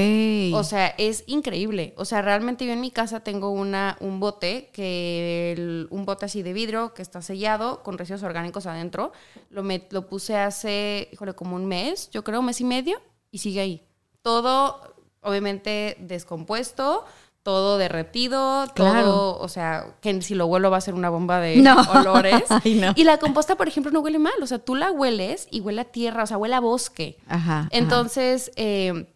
O 0.55 0.63
sea, 0.65 0.87
es 0.97 1.23
increíble. 1.25 1.93
O 1.95 2.03
sea, 2.03 2.21
realmente 2.21 2.65
yo 2.65 2.73
en 2.73 2.81
mi 2.81 2.91
casa 2.91 3.21
tengo 3.21 3.49
una, 3.49 3.95
un 4.01 4.19
bote, 4.19 4.69
que 4.73 5.53
el- 5.55 5.87
un 5.89 6.05
bote 6.05 6.25
así 6.25 6.43
de 6.43 6.51
vidrio 6.51 6.93
que 6.93 7.01
está 7.01 7.21
sellado 7.21 7.81
con 7.81 7.97
residuos 7.97 8.23
orgánicos 8.23 8.65
adentro. 8.65 9.13
Lo, 9.49 9.63
met- 9.63 9.87
lo 9.91 10.07
puse 10.07 10.35
hace, 10.35 11.07
híjole, 11.13 11.33
como 11.33 11.55
un 11.55 11.65
mes, 11.65 12.09
yo 12.11 12.25
creo, 12.25 12.41
un 12.41 12.47
mes 12.47 12.59
y 12.59 12.65
medio, 12.65 13.01
y 13.31 13.37
sigue 13.37 13.61
ahí. 13.61 13.83
Todo, 14.21 14.81
obviamente, 15.21 15.95
descompuesto, 16.01 17.05
todo 17.41 17.77
derretido, 17.77 18.65
Claro. 18.75 19.01
todo, 19.05 19.37
o 19.39 19.47
sea, 19.47 19.95
que 20.01 20.21
si 20.21 20.35
lo 20.35 20.45
huelo 20.47 20.71
va 20.71 20.77
a 20.77 20.81
ser 20.81 20.93
una 20.93 21.09
bomba 21.09 21.39
de 21.39 21.55
No. 21.57 21.75
olores. 21.99 22.43
Ay, 22.49 22.75
no. 22.75 22.91
Y 22.95 23.05
la 23.05 23.17
composta, 23.17 23.55
por 23.55 23.69
ejemplo, 23.69 23.91
no 23.93 24.01
huele 24.01 24.19
mal. 24.19 24.33
O 24.41 24.47
sea, 24.47 24.59
tú 24.59 24.75
la 24.75 24.91
hueles 24.91 25.47
y 25.51 25.61
huele 25.61 25.81
a 25.81 25.85
tierra, 25.85 26.23
o 26.23 26.27
sea, 26.27 26.37
huele 26.37 26.55
a 26.55 26.59
bosque. 26.59 27.17
Ajá. 27.27 27.59
ajá. 27.59 27.67
Entonces, 27.71 28.51
eh, 28.57 29.12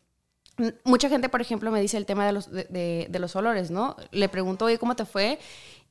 mucha 0.83 1.09
gente, 1.09 1.29
por 1.29 1.41
ejemplo, 1.41 1.71
me 1.71 1.81
dice 1.81 1.97
el 1.97 2.05
tema 2.05 2.25
de 2.25 2.33
los, 2.33 2.51
de, 2.51 3.17
los 3.19 3.35
olores, 3.35 3.71
¿no? 3.71 3.95
Le 4.11 4.29
pregunto, 4.29 4.65
oye, 4.65 4.77
¿cómo 4.77 4.95
te 4.95 5.05
fue? 5.05 5.39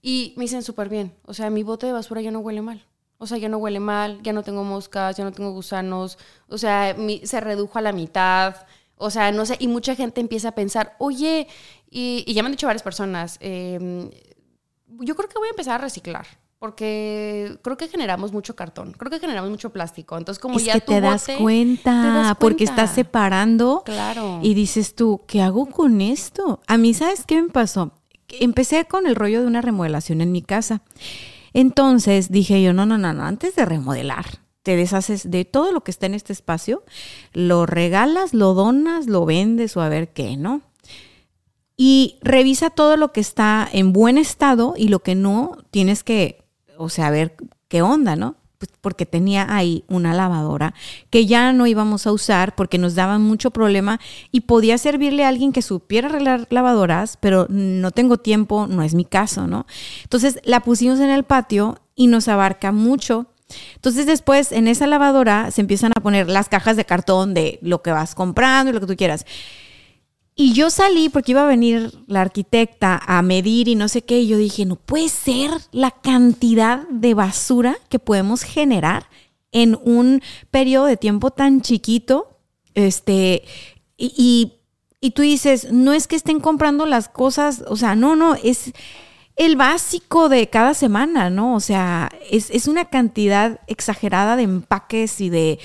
Y 0.03 0.35
me 0.37 0.45
dicen 0.45 0.63
súper 0.63 0.89
bien. 0.89 1.15
O 1.25 1.35
sea, 1.35 1.51
mi 1.51 1.63
bote 1.63 1.87
de 1.87 1.93
basura 1.93 2.21
ya 2.21 2.31
no 2.31 2.41
huele 2.41 2.63
mal. 2.63 2.85
O 3.19 3.27
sea, 3.27 3.39
ya 3.39 3.49
no 3.49 3.59
huele 3.59 3.81
mal, 3.81 4.21
ya 4.23 4.33
no 4.33 4.43
tengo 4.43 4.63
moscas, 4.65 5.17
ya 5.17 5.25
no 5.25 5.33
tengo 5.33 5.53
gusanos. 5.53 6.19
O 6.49 6.59
sea, 6.59 6.95
se 7.25 7.41
redujo 7.41 7.79
a 7.79 7.83
la 7.83 7.93
mitad. 7.93 8.57
O 8.97 9.11
sea, 9.11 9.33
no 9.33 9.47
sé, 9.47 9.57
y 9.59 9.69
mucha 9.69 9.95
gente 9.95 10.21
empieza 10.21 10.49
a 10.49 10.55
pensar, 10.55 10.97
oye, 10.99 11.49
y, 11.91 12.33
ya 12.33 12.43
me 12.43 12.47
han 12.47 12.53
dicho 12.53 12.67
varias 12.67 12.83
personas, 12.83 13.37
eh, 13.41 14.11
yo 15.01 15.15
creo 15.15 15.29
que 15.29 15.39
voy 15.39 15.49
a 15.49 15.51
empezar 15.51 15.75
a 15.75 15.85
reciclar. 15.85 16.27
Porque 16.59 17.59
creo 17.63 17.77
que 17.77 17.89
generamos 17.89 18.33
mucho 18.33 18.57
cartón, 18.57 18.93
creo 18.97 19.11
que 19.11 19.21
generamos 19.21 19.51
mucho 19.51 19.71
plástico. 19.71 20.17
Entonces, 20.17 20.41
como 20.41 20.57
es 20.59 20.65
ya 20.65 20.73
que 20.75 20.81
tu 20.81 20.93
te 20.93 21.01
das, 21.03 21.27
bote- 21.29 21.39
cuenta, 21.39 22.03
te 22.03 22.09
das 22.09 22.37
porque 22.39 22.65
cuenta. 22.65 22.83
estás 22.83 22.95
separando 22.95 23.83
Claro. 23.85 24.41
y 24.43 24.55
dices 24.55 24.95
tú, 24.95 25.21
¿qué 25.27 25.43
hago 25.43 25.67
con 25.67 26.01
esto? 26.01 26.61
A 26.67 26.79
mí, 26.79 26.95
¿sabes 26.95 27.25
qué 27.27 27.43
me 27.43 27.49
pasó? 27.51 27.93
Empecé 28.29 28.87
con 28.87 29.07
el 29.07 29.15
rollo 29.17 29.41
de 29.43 29.47
una 29.47 29.61
remodelación 29.61 30.21
en 30.23 30.33
mi 30.33 30.41
casa. 30.43 30.83
Entonces 31.53 32.31
dije 32.31 32.63
yo, 32.63 32.73
no, 32.73 32.87
no, 32.87 32.97
no, 32.99 33.13
no, 33.13 33.25
antes 33.25 33.55
de 33.55 33.65
remodelar, 33.65 34.25
te 34.63 34.77
deshaces 34.77 35.31
de 35.31 35.45
todo 35.45 35.73
lo 35.73 35.83
que 35.85 35.91
está 35.91 36.07
en 36.07 36.15
este 36.15 36.33
espacio, 36.33 36.83
lo 37.33 37.67
regalas, 37.67 38.35
lo 38.35 38.55
donas, 38.55 39.07
lo 39.07 39.25
vendes 39.27 39.77
o 39.77 39.81
a 39.83 39.89
ver 39.89 40.09
qué, 40.13 40.37
¿no? 40.37 40.63
Y 41.77 42.19
revisa 42.23 42.71
todo 42.71 42.97
lo 42.97 43.13
que 43.13 43.21
está 43.21 43.69
en 43.71 43.93
buen 43.93 44.17
estado 44.19 44.75
y 44.77 44.89
lo 44.89 45.01
que 45.01 45.15
no, 45.15 45.59
tienes 45.71 46.03
que, 46.03 46.45
o 46.79 46.89
sea, 46.89 47.11
ver 47.11 47.37
qué 47.69 47.83
onda, 47.83 48.17
¿no? 48.17 48.37
Pues 48.59 48.71
porque 48.81 49.05
tenía 49.05 49.55
ahí 49.55 49.85
una 49.87 50.15
lavadora 50.15 50.73
que 51.11 51.27
ya 51.27 51.53
no 51.53 51.67
íbamos 51.67 52.07
a 52.07 52.13
usar 52.13 52.55
porque 52.55 52.79
nos 52.79 52.95
daba 52.95 53.19
mucho 53.19 53.51
problema 53.51 54.01
y 54.33 54.43
podía 54.43 54.79
servirle 54.79 55.25
a 55.25 55.29
alguien 55.29 55.53
que 55.53 55.61
supiera 55.61 56.09
arreglar 56.09 56.47
lavadoras, 56.49 57.19
pero 57.19 57.47
no 57.51 57.91
tengo 57.91 58.17
tiempo, 58.17 58.67
no 58.67 58.83
es 58.83 58.95
mi 58.95 59.05
caso, 59.05 59.47
¿no? 59.47 59.67
Entonces 60.05 60.41
la 60.45 60.61
pusimos 60.61 61.01
en 61.01 61.11
el 61.11 61.25
patio 61.25 61.79
y 61.95 62.07
nos 62.07 62.29
abarca 62.29 62.73
mucho. 62.73 63.27
Entonces 63.75 64.07
después 64.07 64.53
en 64.53 64.69
esa 64.69 64.87
lavadora 64.87 65.51
se 65.51 65.61
empiezan 65.61 65.93
a 65.95 66.01
poner 66.01 66.29
las 66.29 66.49
cajas 66.49 66.77
de 66.77 66.87
cartón 66.87 67.35
de 67.35 67.59
lo 67.63 67.83
que 67.83 67.91
vas 67.91 68.15
comprando 68.15 68.71
y 68.71 68.75
lo 68.75 68.81
que 68.81 68.87
tú 68.87 68.97
quieras. 68.97 69.27
Y 70.39 70.53
yo 70.53 70.69
salí 70.69 71.09
porque 71.09 71.33
iba 71.33 71.45
a 71.45 71.47
venir 71.47 71.93
la 72.07 72.21
arquitecta 72.21 73.01
a 73.07 73.23
medir 73.23 73.69
y 73.69 73.75
no 73.75 73.89
sé 73.89 74.03
qué. 74.03 74.21
Y 74.21 74.29
yo 74.29 74.37
dije, 74.37 74.67
no 74.67 74.77
puede 74.77 75.09
ser 75.09 75.51
la 75.73 75.91
cantidad 75.91 76.87
de 76.91 77.15
basura 77.15 77.79
que 77.89 77.99
podemos 77.99 78.43
generar 78.43 79.09
en 79.51 79.79
un 79.83 80.23
periodo 80.51 80.85
de 80.85 80.99
tiempo 80.99 81.31
tan 81.31 81.63
chiquito. 81.63 82.39
Este, 82.75 83.45
y, 83.97 84.13
y, 84.19 84.53
y 85.01 85.13
tú 85.13 85.23
dices, 85.23 85.73
no 85.73 85.95
es 85.95 86.07
que 86.07 86.17
estén 86.17 86.41
comprando 86.41 86.85
las 86.85 87.09
cosas, 87.09 87.65
o 87.67 87.77
sea, 87.77 87.97
no, 87.97 88.15
no, 88.15 88.35
es 88.35 88.73
el 89.37 89.57
básico 89.57 90.29
de 90.29 90.49
cada 90.49 90.75
semana, 90.75 91.31
¿no? 91.31 91.55
O 91.55 91.61
sea, 91.61 92.11
es, 92.31 92.51
es 92.51 92.69
una 92.69 92.87
cantidad 92.87 93.61
exagerada 93.69 94.37
de 94.37 94.43
empaques 94.43 95.19
y 95.23 95.31
de 95.31 95.59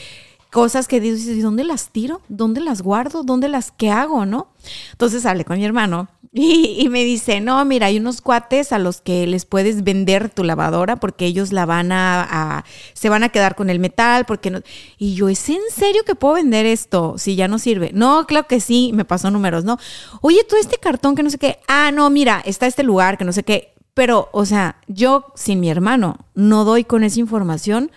cosas 0.52 0.88
que 0.88 1.00
dices, 1.00 1.36
¿y 1.36 1.42
dónde 1.42 1.64
las 1.64 1.90
tiro? 1.90 2.22
¿Dónde 2.28 2.60
las 2.60 2.82
guardo? 2.82 3.24
¿Dónde 3.24 3.48
las 3.48 3.72
qué 3.72 3.90
hago? 3.90 4.26
¿No? 4.26 4.50
Entonces 4.92 5.26
hablé 5.26 5.46
con 5.46 5.58
mi 5.58 5.66
hermano 5.66 6.10
y, 6.34 6.88
me 6.90 7.04
dice, 7.06 7.40
no, 7.40 7.64
mira, 7.64 7.88
hay 7.88 7.98
unos 7.98 8.22
cuates 8.22 8.74
a 8.74 8.80
los 8.80 9.00
que 9.02 9.26
les 9.28 9.46
puedes 9.46 9.84
vender 9.84 10.30
tu 10.30 10.44
lavadora 10.44 10.98
porque 10.98 11.26
ellos 11.26 11.54
la 11.54 11.66
van 11.66 11.94
a, 11.94 12.28
a 12.30 12.66
se 12.94 13.10
van 13.10 13.24
a 13.24 13.30
quedar 13.30 13.56
con 13.56 13.70
el 13.70 13.80
metal, 13.80 14.26
porque 14.26 14.52
no. 14.52 14.60
Y 14.98 15.16
yo, 15.16 15.30
¿es 15.30 15.50
en 15.50 15.62
serio 15.74 16.04
que 16.06 16.16
puedo 16.16 16.36
vender 16.36 16.66
esto 16.66 17.16
si 17.18 17.36
ya 17.36 17.48
no 17.48 17.58
sirve? 17.58 17.92
No, 17.94 18.28
claro 18.28 18.48
que 18.48 18.60
sí, 18.60 18.92
me 18.94 19.06
pasó 19.06 19.32
números, 19.32 19.64
¿no? 19.64 19.80
Oye, 20.20 20.44
tú 20.48 20.58
este 20.58 20.78
cartón 20.78 21.16
que 21.16 21.24
no 21.24 21.30
sé 21.30 21.38
qué, 21.38 21.60
ah, 21.70 21.92
no, 21.92 22.10
mira, 22.10 22.42
está 22.46 22.68
este 22.68 22.84
lugar 22.84 23.18
que 23.18 23.26
no 23.26 23.32
sé 23.32 23.44
qué. 23.44 23.74
Pero, 23.94 24.30
o 24.32 24.46
sea, 24.46 24.78
yo 24.88 25.26
sin 25.36 25.60
mi 25.60 25.70
hermano 25.70 26.18
no 26.34 26.64
doy 26.64 26.86
con 26.86 27.04
esa 27.04 27.20
información 27.20 27.92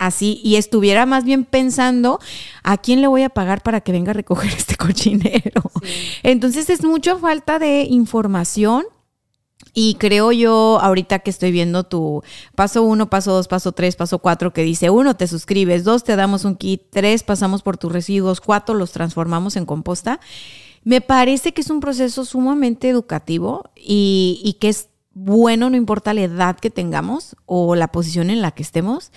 así 0.00 0.40
y 0.42 0.56
estuviera 0.56 1.06
más 1.06 1.24
bien 1.24 1.44
pensando 1.44 2.18
a 2.64 2.78
quién 2.78 3.00
le 3.02 3.06
voy 3.06 3.22
a 3.22 3.28
pagar 3.28 3.62
para 3.62 3.82
que 3.82 3.92
venga 3.92 4.10
a 4.10 4.14
recoger 4.14 4.50
este 4.56 4.76
cochinero. 4.76 5.62
Sí. 5.82 6.20
Entonces 6.24 6.68
es 6.70 6.82
mucha 6.82 7.16
falta 7.16 7.60
de 7.60 7.82
información. 7.82 8.84
Y 9.72 9.94
creo 9.94 10.32
yo, 10.32 10.80
ahorita 10.80 11.20
que 11.20 11.30
estoy 11.30 11.52
viendo 11.52 11.84
tu 11.84 12.24
paso 12.56 12.82
uno, 12.82 13.08
paso 13.08 13.32
dos, 13.32 13.46
paso 13.46 13.70
tres, 13.70 13.94
paso 13.94 14.18
cuatro, 14.18 14.52
que 14.52 14.64
dice 14.64 14.90
uno, 14.90 15.14
te 15.14 15.28
suscribes, 15.28 15.84
dos, 15.84 16.02
te 16.02 16.16
damos 16.16 16.44
un 16.44 16.56
kit, 16.56 16.82
tres, 16.90 17.22
pasamos 17.22 17.62
por 17.62 17.76
tus 17.76 17.92
residuos, 17.92 18.40
cuatro, 18.40 18.74
los 18.74 18.90
transformamos 18.90 19.54
en 19.54 19.66
composta. 19.66 20.18
Me 20.82 21.00
parece 21.00 21.52
que 21.52 21.60
es 21.60 21.70
un 21.70 21.78
proceso 21.78 22.24
sumamente 22.24 22.88
educativo 22.88 23.70
y, 23.76 24.40
y 24.42 24.54
que 24.54 24.70
es 24.70 24.89
bueno, 25.12 25.70
no 25.70 25.76
importa 25.76 26.14
la 26.14 26.22
edad 26.22 26.56
que 26.56 26.70
tengamos 26.70 27.34
o 27.44 27.74
la 27.74 27.88
posición 27.88 28.30
en 28.30 28.40
la 28.40 28.52
que 28.52 28.62
estemos, 28.62 29.10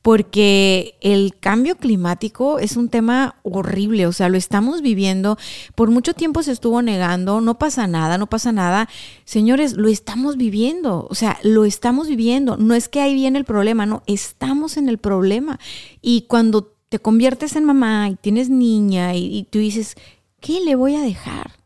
porque 0.00 0.96
el 1.00 1.36
cambio 1.38 1.76
climático 1.76 2.60
es 2.60 2.76
un 2.76 2.88
tema 2.88 3.34
horrible, 3.42 4.06
o 4.06 4.12
sea, 4.12 4.28
lo 4.28 4.38
estamos 4.38 4.80
viviendo, 4.80 5.38
por 5.74 5.90
mucho 5.90 6.14
tiempo 6.14 6.44
se 6.44 6.52
estuvo 6.52 6.82
negando, 6.82 7.40
no 7.40 7.58
pasa 7.58 7.88
nada, 7.88 8.16
no 8.16 8.28
pasa 8.28 8.52
nada. 8.52 8.88
Señores, 9.24 9.76
lo 9.76 9.88
estamos 9.88 10.36
viviendo, 10.36 11.08
o 11.10 11.14
sea, 11.16 11.38
lo 11.42 11.64
estamos 11.64 12.06
viviendo, 12.06 12.56
no 12.56 12.74
es 12.74 12.88
que 12.88 13.00
ahí 13.00 13.14
viene 13.14 13.38
el 13.38 13.44
problema, 13.44 13.86
no, 13.86 14.04
estamos 14.06 14.76
en 14.76 14.88
el 14.88 14.98
problema. 14.98 15.58
Y 16.00 16.22
cuando 16.22 16.76
te 16.88 17.00
conviertes 17.00 17.56
en 17.56 17.64
mamá 17.64 18.08
y 18.08 18.14
tienes 18.14 18.50
niña 18.50 19.16
y, 19.16 19.36
y 19.36 19.44
tú 19.44 19.58
dices, 19.58 19.96
¿qué 20.38 20.60
le 20.60 20.76
voy 20.76 20.94
a 20.94 21.02
dejar? 21.02 21.60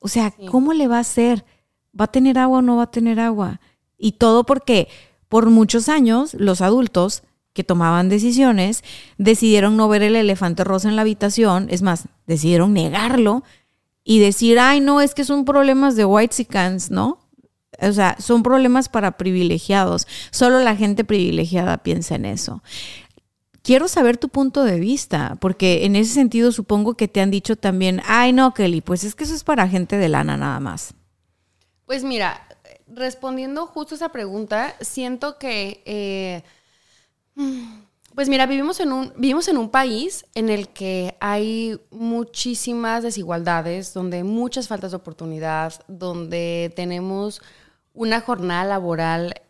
O 0.00 0.08
sea. 0.08 0.32
¿cómo 0.50 0.72
le 0.72 0.88
va 0.88 0.98
a 0.98 1.00
hacer? 1.00 1.44
¿Va 1.98 2.06
a 2.06 2.12
tener 2.12 2.38
agua 2.38 2.58
o 2.58 2.62
no 2.62 2.76
va 2.76 2.84
a 2.84 2.90
tener 2.90 3.20
agua? 3.20 3.60
Y 3.96 4.12
todo 4.12 4.44
porque 4.44 4.88
por 5.28 5.50
muchos 5.50 5.88
años 5.88 6.34
los 6.34 6.60
adultos 6.60 7.22
que 7.52 7.64
tomaban 7.64 8.08
decisiones 8.08 8.84
decidieron 9.16 9.76
no 9.76 9.88
ver 9.88 10.02
el 10.02 10.16
elefante 10.16 10.64
rosa 10.64 10.88
en 10.88 10.96
la 10.96 11.02
habitación, 11.02 11.66
es 11.70 11.82
más, 11.82 12.04
decidieron 12.26 12.72
negarlo 12.72 13.42
y 14.04 14.20
decir, 14.20 14.58
ay, 14.58 14.80
no, 14.80 15.00
es 15.00 15.14
que 15.14 15.24
son 15.24 15.44
problemas 15.44 15.96
de 15.96 16.04
white 16.04 16.44
cans, 16.46 16.90
¿no? 16.90 17.18
O 17.80 17.92
sea, 17.92 18.16
son 18.18 18.42
problemas 18.42 18.88
para 18.88 19.18
privilegiados. 19.18 20.06
Solo 20.30 20.60
la 20.60 20.76
gente 20.76 21.04
privilegiada 21.04 21.78
piensa 21.78 22.14
en 22.14 22.24
eso. 22.24 22.62
Quiero 23.62 23.86
saber 23.86 24.16
tu 24.16 24.28
punto 24.30 24.64
de 24.64 24.80
vista, 24.80 25.36
porque 25.40 25.84
en 25.84 25.94
ese 25.94 26.14
sentido 26.14 26.52
supongo 26.52 26.94
que 26.94 27.08
te 27.08 27.20
han 27.20 27.30
dicho 27.30 27.56
también, 27.56 28.00
ay, 28.06 28.32
no, 28.32 28.54
Kelly, 28.54 28.80
pues 28.80 29.04
es 29.04 29.14
que 29.14 29.24
eso 29.24 29.34
es 29.34 29.44
para 29.44 29.68
gente 29.68 29.98
de 29.98 30.08
lana 30.08 30.36
nada 30.36 30.58
más. 30.58 30.94
Pues 31.88 32.04
mira, 32.04 32.46
respondiendo 32.86 33.66
justo 33.66 33.94
esa 33.94 34.10
pregunta, 34.10 34.74
siento 34.78 35.38
que, 35.38 35.82
eh, 35.86 36.42
pues 38.14 38.28
mira, 38.28 38.44
vivimos 38.44 38.78
en, 38.80 38.92
un, 38.92 39.10
vivimos 39.16 39.48
en 39.48 39.56
un 39.56 39.70
país 39.70 40.26
en 40.34 40.50
el 40.50 40.68
que 40.68 41.16
hay 41.18 41.80
muchísimas 41.90 43.02
desigualdades, 43.02 43.94
donde 43.94 44.18
hay 44.18 44.22
muchas 44.22 44.68
faltas 44.68 44.90
de 44.90 44.98
oportunidad, 44.98 45.82
donde 45.88 46.70
tenemos 46.76 47.40
una 47.94 48.20
jornada 48.20 48.66
laboral 48.66 49.40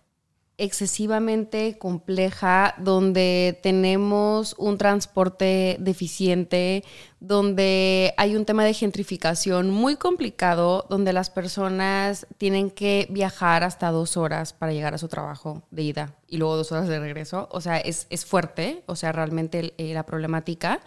excesivamente 0.59 1.79
compleja, 1.79 2.75
donde 2.79 3.59
tenemos 3.63 4.57
un 4.59 4.77
transporte 4.77 5.77
deficiente, 5.79 6.85
donde 7.21 8.13
hay 8.17 8.35
un 8.35 8.45
tema 8.45 8.65
de 8.65 8.75
gentrificación 8.75 9.71
muy 9.71 9.95
complicado, 9.95 10.85
donde 10.91 11.13
las 11.13 11.31
personas 11.31 12.27
tienen 12.39 12.71
que 12.71 13.07
viajar 13.09 13.63
hasta 13.63 13.93
dos 13.93 14.17
horas 14.17 14.53
para 14.53 14.73
llegar 14.73 14.95
a 14.95 14.99
su 14.99 15.07
trabajo 15.07 15.63
de 15.71 15.83
ida 15.83 16.15
y 16.27 16.39
luego 16.39 16.57
dos 16.57 16.73
horas 16.73 16.89
de 16.89 16.99
regreso. 16.99 17.49
O 17.53 17.61
sea, 17.61 17.79
es, 17.79 18.07
fuerte, 18.27 18.83
o 18.87 18.97
sea, 18.97 19.13
realmente 19.13 19.75
eh, 19.79 19.95
la 19.95 20.05
problemática. 20.05 20.81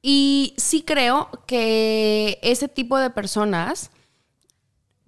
Y 0.00 0.54
sí 0.56 0.82
creo 0.82 1.28
que 1.46 2.38
ese 2.42 2.68
tipo 2.68 2.96
de 2.96 3.10
personas 3.10 3.90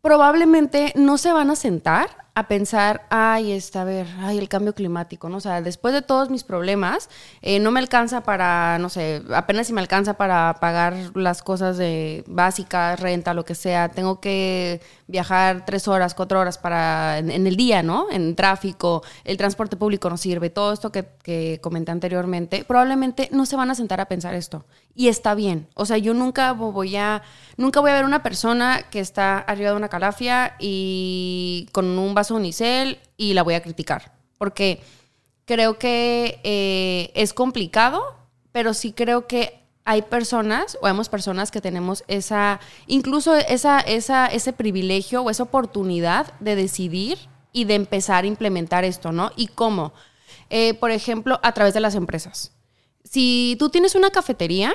probablemente 0.02 0.92
no 0.96 1.18
se 1.18 1.32
van 1.32 1.50
a 1.50 1.56
sentar 1.56 2.29
a 2.34 2.48
pensar, 2.48 3.06
ay, 3.10 3.52
está, 3.52 3.82
a 3.82 3.84
ver, 3.84 4.06
ay, 4.20 4.38
el 4.38 4.48
cambio 4.48 4.74
climático, 4.74 5.28
¿no? 5.28 5.38
O 5.38 5.40
sea, 5.40 5.62
después 5.62 5.92
de 5.92 6.02
todos 6.02 6.30
mis 6.30 6.44
problemas, 6.44 7.10
eh, 7.42 7.58
no 7.58 7.70
me 7.70 7.80
alcanza 7.80 8.22
para, 8.22 8.78
no 8.78 8.88
sé, 8.88 9.22
apenas 9.34 9.66
si 9.66 9.72
me 9.72 9.80
alcanza 9.80 10.14
para 10.14 10.56
pagar 10.60 10.94
las 11.14 11.42
cosas 11.42 11.76
de 11.76 12.24
básicas, 12.26 13.00
renta, 13.00 13.34
lo 13.34 13.44
que 13.44 13.54
sea, 13.54 13.88
tengo 13.88 14.20
que 14.20 14.80
viajar 15.08 15.64
tres 15.66 15.88
horas, 15.88 16.14
cuatro 16.14 16.40
horas 16.40 16.56
para, 16.58 17.18
en, 17.18 17.46
el 17.46 17.56
día, 17.56 17.82
¿no? 17.82 18.06
En 18.10 18.36
tráfico, 18.36 19.02
el 19.24 19.36
transporte 19.36 19.76
público 19.76 20.08
no 20.08 20.16
sirve, 20.16 20.50
todo 20.50 20.72
esto 20.72 20.92
que, 20.92 21.06
que 21.22 21.58
comenté 21.60 21.90
anteriormente, 21.90 22.64
probablemente 22.64 23.28
no 23.32 23.44
se 23.44 23.56
van 23.56 23.70
a 23.70 23.74
sentar 23.74 24.00
a 24.00 24.06
pensar 24.06 24.34
esto. 24.34 24.64
Y 24.94 25.08
está 25.08 25.34
bien. 25.34 25.68
O 25.74 25.86
sea, 25.86 25.98
yo 25.98 26.14
nunca 26.14 26.52
voy 26.52 26.96
a, 26.96 27.22
nunca 27.56 27.80
voy 27.80 27.90
a 27.90 27.94
ver 27.94 28.04
una 28.04 28.22
persona 28.22 28.82
que 28.90 29.00
está 29.00 29.38
arriba 29.38 29.70
de 29.70 29.76
una 29.76 29.88
calafia 29.88 30.56
y 30.58 31.68
con 31.72 31.98
un 31.98 32.14
vaso 32.20 32.34
unicel 32.34 32.98
y 33.16 33.32
la 33.34 33.42
voy 33.42 33.54
a 33.54 33.62
criticar. 33.62 34.12
Porque 34.38 34.80
creo 35.46 35.78
que 35.78 36.38
eh, 36.44 37.10
es 37.14 37.32
complicado, 37.32 38.02
pero 38.52 38.74
sí 38.74 38.92
creo 38.92 39.26
que 39.26 39.60
hay 39.84 40.02
personas, 40.02 40.78
o 40.82 40.88
hemos 40.88 41.08
personas 41.08 41.50
que 41.50 41.60
tenemos 41.60 42.04
esa, 42.06 42.60
incluso 42.86 43.34
esa, 43.34 43.80
esa, 43.80 44.26
ese 44.26 44.52
privilegio 44.52 45.22
o 45.22 45.30
esa 45.30 45.42
oportunidad 45.42 46.32
de 46.40 46.54
decidir 46.54 47.18
y 47.52 47.64
de 47.64 47.74
empezar 47.74 48.24
a 48.24 48.26
implementar 48.26 48.84
esto, 48.84 49.10
¿no? 49.10 49.32
¿Y 49.34 49.48
cómo? 49.48 49.92
Eh, 50.50 50.74
por 50.74 50.90
ejemplo, 50.90 51.40
a 51.42 51.52
través 51.52 51.74
de 51.74 51.80
las 51.80 51.94
empresas. 51.94 52.52
Si 53.02 53.56
tú 53.58 53.70
tienes 53.70 53.94
una 53.94 54.10
cafetería, 54.10 54.74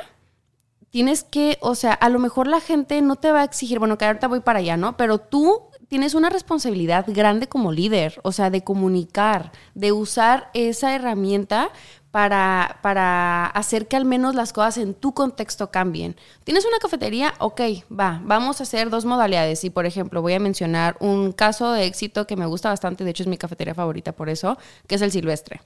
tienes 0.90 1.24
que, 1.24 1.58
o 1.62 1.76
sea, 1.76 1.94
a 1.94 2.10
lo 2.10 2.20
mejor 2.20 2.48
la 2.48 2.60
gente 2.60 3.02
no 3.02 3.16
te 3.16 3.32
va 3.32 3.42
a 3.42 3.46
exigir, 3.46 3.80
bueno, 3.80 3.98
que 3.98 4.06
ahorita 4.06 4.28
voy 4.28 4.40
para 4.40 4.60
allá, 4.60 4.76
¿no? 4.76 4.98
Pero 4.98 5.20
tú 5.20 5.70
tienes 5.96 6.14
una 6.14 6.30
responsabilidad 6.30 7.06
grande 7.08 7.48
como 7.48 7.72
líder, 7.72 8.20
o 8.24 8.34
sea, 8.34 8.50
de 8.50 8.66
comunicar, 8.66 9.54
de 9.76 9.94
usar 9.94 10.50
esa 10.54 10.94
herramienta 10.94 11.70
para, 12.12 12.80
para, 12.82 13.46
hacer 13.46 13.88
que 13.88 13.96
al 13.96 14.04
menos 14.04 14.36
las 14.36 14.52
cosas 14.52 14.78
en 14.80 14.94
tu 14.94 15.14
contexto 15.14 15.72
cambien. 15.72 16.18
¿Tienes 16.44 16.66
una 16.66 16.80
cafetería? 16.80 17.34
Ok, 17.40 17.62
va, 17.98 18.20
vamos 18.26 18.60
a 18.60 18.64
hacer 18.64 18.90
dos 18.90 19.06
modalidades. 19.06 19.64
Y 19.64 19.70
por 19.70 19.86
ejemplo, 19.86 20.22
voy 20.22 20.34
a 20.34 20.40
mencionar 20.42 20.98
un 21.00 21.32
caso 21.32 21.72
de 21.72 21.86
éxito 21.86 22.28
que 22.28 22.36
me 22.36 22.46
gusta 22.46 22.68
bastante, 22.68 23.06
de 23.06 23.12
hecho 23.12 23.24
es 23.24 23.30
mi 23.30 23.38
cafetería 23.38 23.74
favorita 23.74 24.12
por 24.12 24.28
eso, 24.28 24.58
que 24.88 24.96
es 24.96 25.02
el 25.02 25.12
Silvestre. 25.12 25.62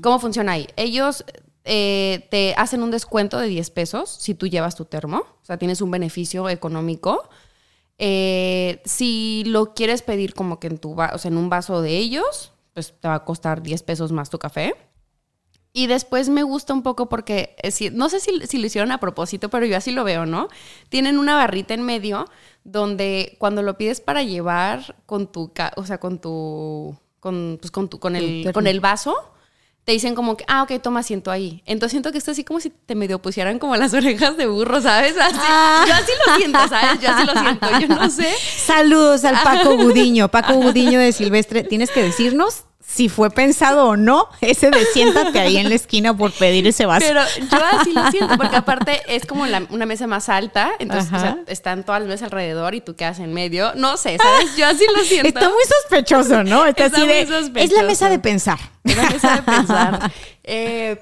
¿Cómo 0.00 0.18
funciona 0.18 0.52
ahí? 0.52 0.68
Ellos 0.76 1.22
eh, 1.66 2.26
te 2.30 2.54
hacen 2.56 2.82
un 2.82 2.90
descuento 2.90 3.38
de 3.38 3.48
10 3.48 3.68
pesos 3.68 4.08
si 4.08 4.32
tú 4.32 4.46
llevas 4.46 4.74
tu 4.74 4.86
termo, 4.86 5.18
o 5.18 5.44
sea, 5.44 5.58
tienes 5.58 5.82
un 5.82 5.90
beneficio 5.90 6.48
económico. 6.48 7.28
Eh, 8.02 8.80
si 8.86 9.44
lo 9.44 9.74
quieres 9.74 10.00
pedir 10.00 10.32
como 10.32 10.58
que 10.58 10.68
en, 10.68 10.78
tu 10.78 10.92
o 10.98 11.18
sea, 11.18 11.28
en 11.28 11.36
un 11.36 11.50
vaso 11.50 11.82
de 11.82 11.98
ellos, 11.98 12.54
pues 12.72 12.94
te 12.98 13.06
va 13.06 13.16
a 13.16 13.24
costar 13.26 13.60
10 13.60 13.82
pesos 13.82 14.10
más 14.10 14.30
tu 14.30 14.38
café. 14.38 14.74
Y 15.74 15.86
después 15.86 16.30
me 16.30 16.42
gusta 16.42 16.72
un 16.72 16.82
poco 16.82 17.10
porque, 17.10 17.54
eh, 17.62 17.90
no 17.92 18.08
sé 18.08 18.20
si, 18.20 18.46
si, 18.46 18.58
lo 18.58 18.66
hicieron 18.66 18.90
a 18.90 18.98
propósito, 18.98 19.50
pero 19.50 19.66
yo 19.66 19.76
así 19.76 19.90
lo 19.90 20.02
veo, 20.02 20.24
¿no? 20.24 20.48
Tienen 20.88 21.18
una 21.18 21.36
barrita 21.36 21.74
en 21.74 21.82
medio 21.82 22.24
donde 22.64 23.36
cuando 23.38 23.60
lo 23.60 23.76
pides 23.76 24.00
para 24.00 24.22
llevar 24.22 24.96
con 25.04 25.30
tu, 25.30 25.52
o 25.76 25.84
sea, 25.84 25.98
con 26.00 26.20
tu, 26.22 26.96
con, 27.20 27.58
pues 27.60 27.70
con, 27.70 27.90
tu, 27.90 27.98
con, 27.98 28.16
el, 28.16 28.50
con 28.54 28.66
el 28.66 28.80
vaso, 28.80 29.14
te 29.90 29.94
dicen 29.94 30.14
como 30.14 30.36
que, 30.36 30.44
ah, 30.46 30.62
ok, 30.62 30.80
toma 30.80 31.00
asiento 31.00 31.32
ahí. 31.32 31.64
Entonces 31.66 31.90
siento 31.90 32.12
que 32.12 32.18
esto 32.18 32.30
así 32.30 32.44
como 32.44 32.60
si 32.60 32.70
te 32.70 32.94
medio 32.94 33.20
pusieran 33.20 33.58
como 33.58 33.74
las 33.74 33.92
orejas 34.00 34.36
de 34.36 34.46
burro, 34.46 34.80
¿sabes? 34.80 35.16
Ah. 35.20 35.84
Yo 35.84 35.94
así 35.94 36.12
lo 36.28 36.36
siento, 36.36 36.68
¿sabes? 36.68 37.00
Yo 37.00 37.10
así 37.10 37.26
lo 37.26 37.32
siento, 37.32 37.80
yo 37.80 37.88
no 37.88 38.08
sé. 38.08 38.32
Saludos 38.56 39.24
al 39.24 39.42
Paco 39.42 39.76
Gudiño, 39.76 40.28
Paco 40.28 40.54
Gudiño 40.54 41.00
de 41.00 41.10
Silvestre. 41.10 41.64
Tienes 41.64 41.90
que 41.90 42.04
decirnos 42.04 42.66
si 42.84 43.08
fue 43.08 43.30
pensado 43.30 43.86
o 43.86 43.96
no, 43.96 44.28
ese 44.40 44.70
de 44.70 44.84
siéntate 44.86 45.38
ahí 45.38 45.56
en 45.58 45.68
la 45.68 45.74
esquina 45.74 46.16
por 46.16 46.32
pedir 46.32 46.66
ese 46.66 46.86
vaso. 46.86 47.06
Pero 47.06 47.22
yo 47.38 47.58
así 47.78 47.92
lo 47.92 48.10
siento, 48.10 48.36
porque 48.36 48.56
aparte 48.56 49.00
es 49.06 49.26
como 49.26 49.44
una 49.44 49.86
mesa 49.86 50.06
más 50.06 50.28
alta, 50.28 50.72
entonces 50.78 51.12
están 51.46 51.84
todas 51.84 52.00
las 52.00 52.08
mesas 52.08 52.24
alrededor 52.24 52.74
y 52.74 52.80
tú 52.80 52.96
quedas 52.96 53.18
en 53.20 53.32
medio. 53.32 53.72
No 53.74 53.96
sé, 53.96 54.16
¿sabes? 54.18 54.56
Yo 54.56 54.66
así 54.66 54.84
lo 54.94 55.02
siento. 55.04 55.28
Está 55.28 55.48
muy 55.48 55.62
sospechoso, 55.82 56.42
¿no? 56.42 56.66
Está, 56.66 56.86
así 56.86 57.06
de, 57.06 57.20
Es 57.56 57.72
la 57.72 57.82
mesa 57.84 58.08
de 58.08 58.18
pensar. 58.18 58.58
Es 58.84 58.96
la 58.96 59.10
mesa 59.10 59.36
de 59.36 59.42
pensar. 59.42 60.12
Eh, 60.52 60.98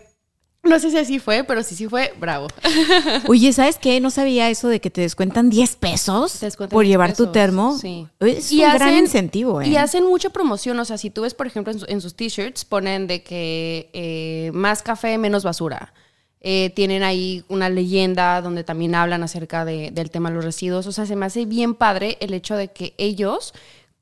no 0.69 0.79
sé 0.79 0.91
si 0.91 0.99
así 0.99 1.19
fue, 1.19 1.45
pero 1.45 1.63
si 1.63 1.75
sí 1.75 1.89
fue, 1.89 2.13
bravo. 2.19 2.49
Oye, 3.29 3.53
¿sabes 3.53 3.79
qué? 3.79 4.01
No 4.01 4.11
sabía 4.11 4.49
eso 4.51 4.69
de 4.69 4.81
que 4.81 4.91
te 4.91 5.01
descuentan 5.01 5.51
10 5.51 5.77
pesos 5.77 6.39
por 6.71 6.85
llevar 6.85 7.17
tu 7.17 7.33
termo. 7.33 7.77
Sí. 7.79 8.07
Es 8.21 8.53
un 8.53 8.59
gran 8.59 8.97
incentivo, 8.97 9.61
¿eh? 9.61 9.69
Y 9.69 9.77
hacen 9.77 10.05
mucha 10.05 10.31
promoción. 10.31 10.79
O 10.79 10.85
sea, 10.85 10.99
si 10.99 11.11
tú 11.11 11.23
ves, 11.23 11.35
por 11.35 11.47
ejemplo, 11.47 11.73
en, 11.87 12.01
sus 12.01 12.15
t-shirts, 12.15 12.65
ponen 12.65 13.07
de 13.07 13.23
que 13.23 13.91
eh, 13.93 14.51
más 14.55 14.83
café, 14.83 15.19
menos 15.19 15.45
basura. 15.45 15.93
Eh, 16.41 16.71
tienen 16.77 17.03
ahí 17.03 17.45
una 17.49 17.69
leyenda 17.69 18.41
donde 18.41 18.63
también 18.63 18.95
hablan 18.95 19.25
acerca 19.25 19.65
del 19.65 20.11
tema 20.11 20.29
de 20.29 20.37
los 20.37 20.45
residuos. 20.45 20.87
O 20.87 20.93
sea, 20.93 21.05
se 21.05 21.17
me 21.17 21.27
hace 21.27 21.47
bien 21.47 21.75
padre 21.75 22.17
el 22.21 22.33
hecho 22.33 22.55
de 22.57 22.69
que 22.69 22.95
ellos 22.97 23.55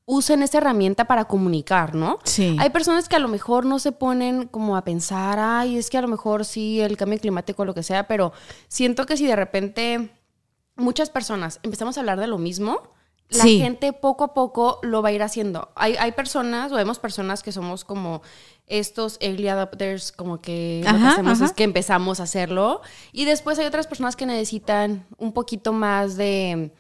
usen 0.07 0.43
esa 0.43 0.59
herramienta 0.59 1.05
para 1.05 1.27
comunicar, 1.27 1.95
¿no? 1.95 2.19
Sí. 2.23 2.57
Hay 2.61 2.71
personas 2.71 3.09
que 3.09 3.17
a 3.17 3.19
lo 3.19 3.29
mejor 3.29 3.67
no 3.67 3.81
se 3.81 3.93
ponen 3.93 4.47
como 4.47 4.77
a 4.77 4.85
pensar, 4.85 5.39
ay, 5.41 5.77
es 5.77 5.91
que 5.91 5.99
a 5.99 6.03
lo 6.03 6.09
mejor 6.09 6.45
sí, 6.45 6.81
el 6.81 6.97
cambio 6.97 7.19
climático, 7.19 7.65
lo 7.65 7.75
que 7.75 7.83
sea, 7.83 8.07
pero 8.07 8.33
siento 8.69 9.05
que 9.05 9.17
si 9.17 9.27
de 9.27 9.37
repente 9.37 10.11
muchas 10.77 11.11
personas 11.11 11.59
empezamos 11.65 11.97
a 11.97 12.01
hablar 12.01 12.21
de 12.21 12.29
lo 12.29 12.39
mismo, 12.39 12.95
la 13.29 13.45
gente 13.45 13.93
poco 13.93 14.23
a 14.23 14.35
poco 14.35 14.79
lo 14.83 15.03
va 15.03 15.09
a 15.09 15.13
ir 15.13 15.25
haciendo. 15.25 15.71
Hay, 15.75 15.97
hay 15.97 16.13
personas, 16.13 16.71
o 16.71 16.77
vemos 16.77 17.01
personas 17.01 17.43
que 17.43 17.51
somos 17.51 17.85
como 17.85 18.23
estos 18.69 19.17
early 19.21 19.49
adopters, 19.49 20.13
como 20.13 20.41
que 20.41 20.83
lo 20.85 20.97
que 20.97 21.05
hacemos 21.05 21.41
es 21.41 21.53
que 21.53 21.65
empezamos 21.65 22.21
a 22.21 22.23
hacerlo, 22.23 22.81
y 23.11 23.25
después 23.25 23.59
hay 23.59 23.67
otras 23.67 23.89
personas 23.89 24.15
que 24.15 24.27
necesitan 24.27 25.05
un 25.19 25.33
poquito 25.33 25.73
más 25.73 26.17
de 26.17 26.73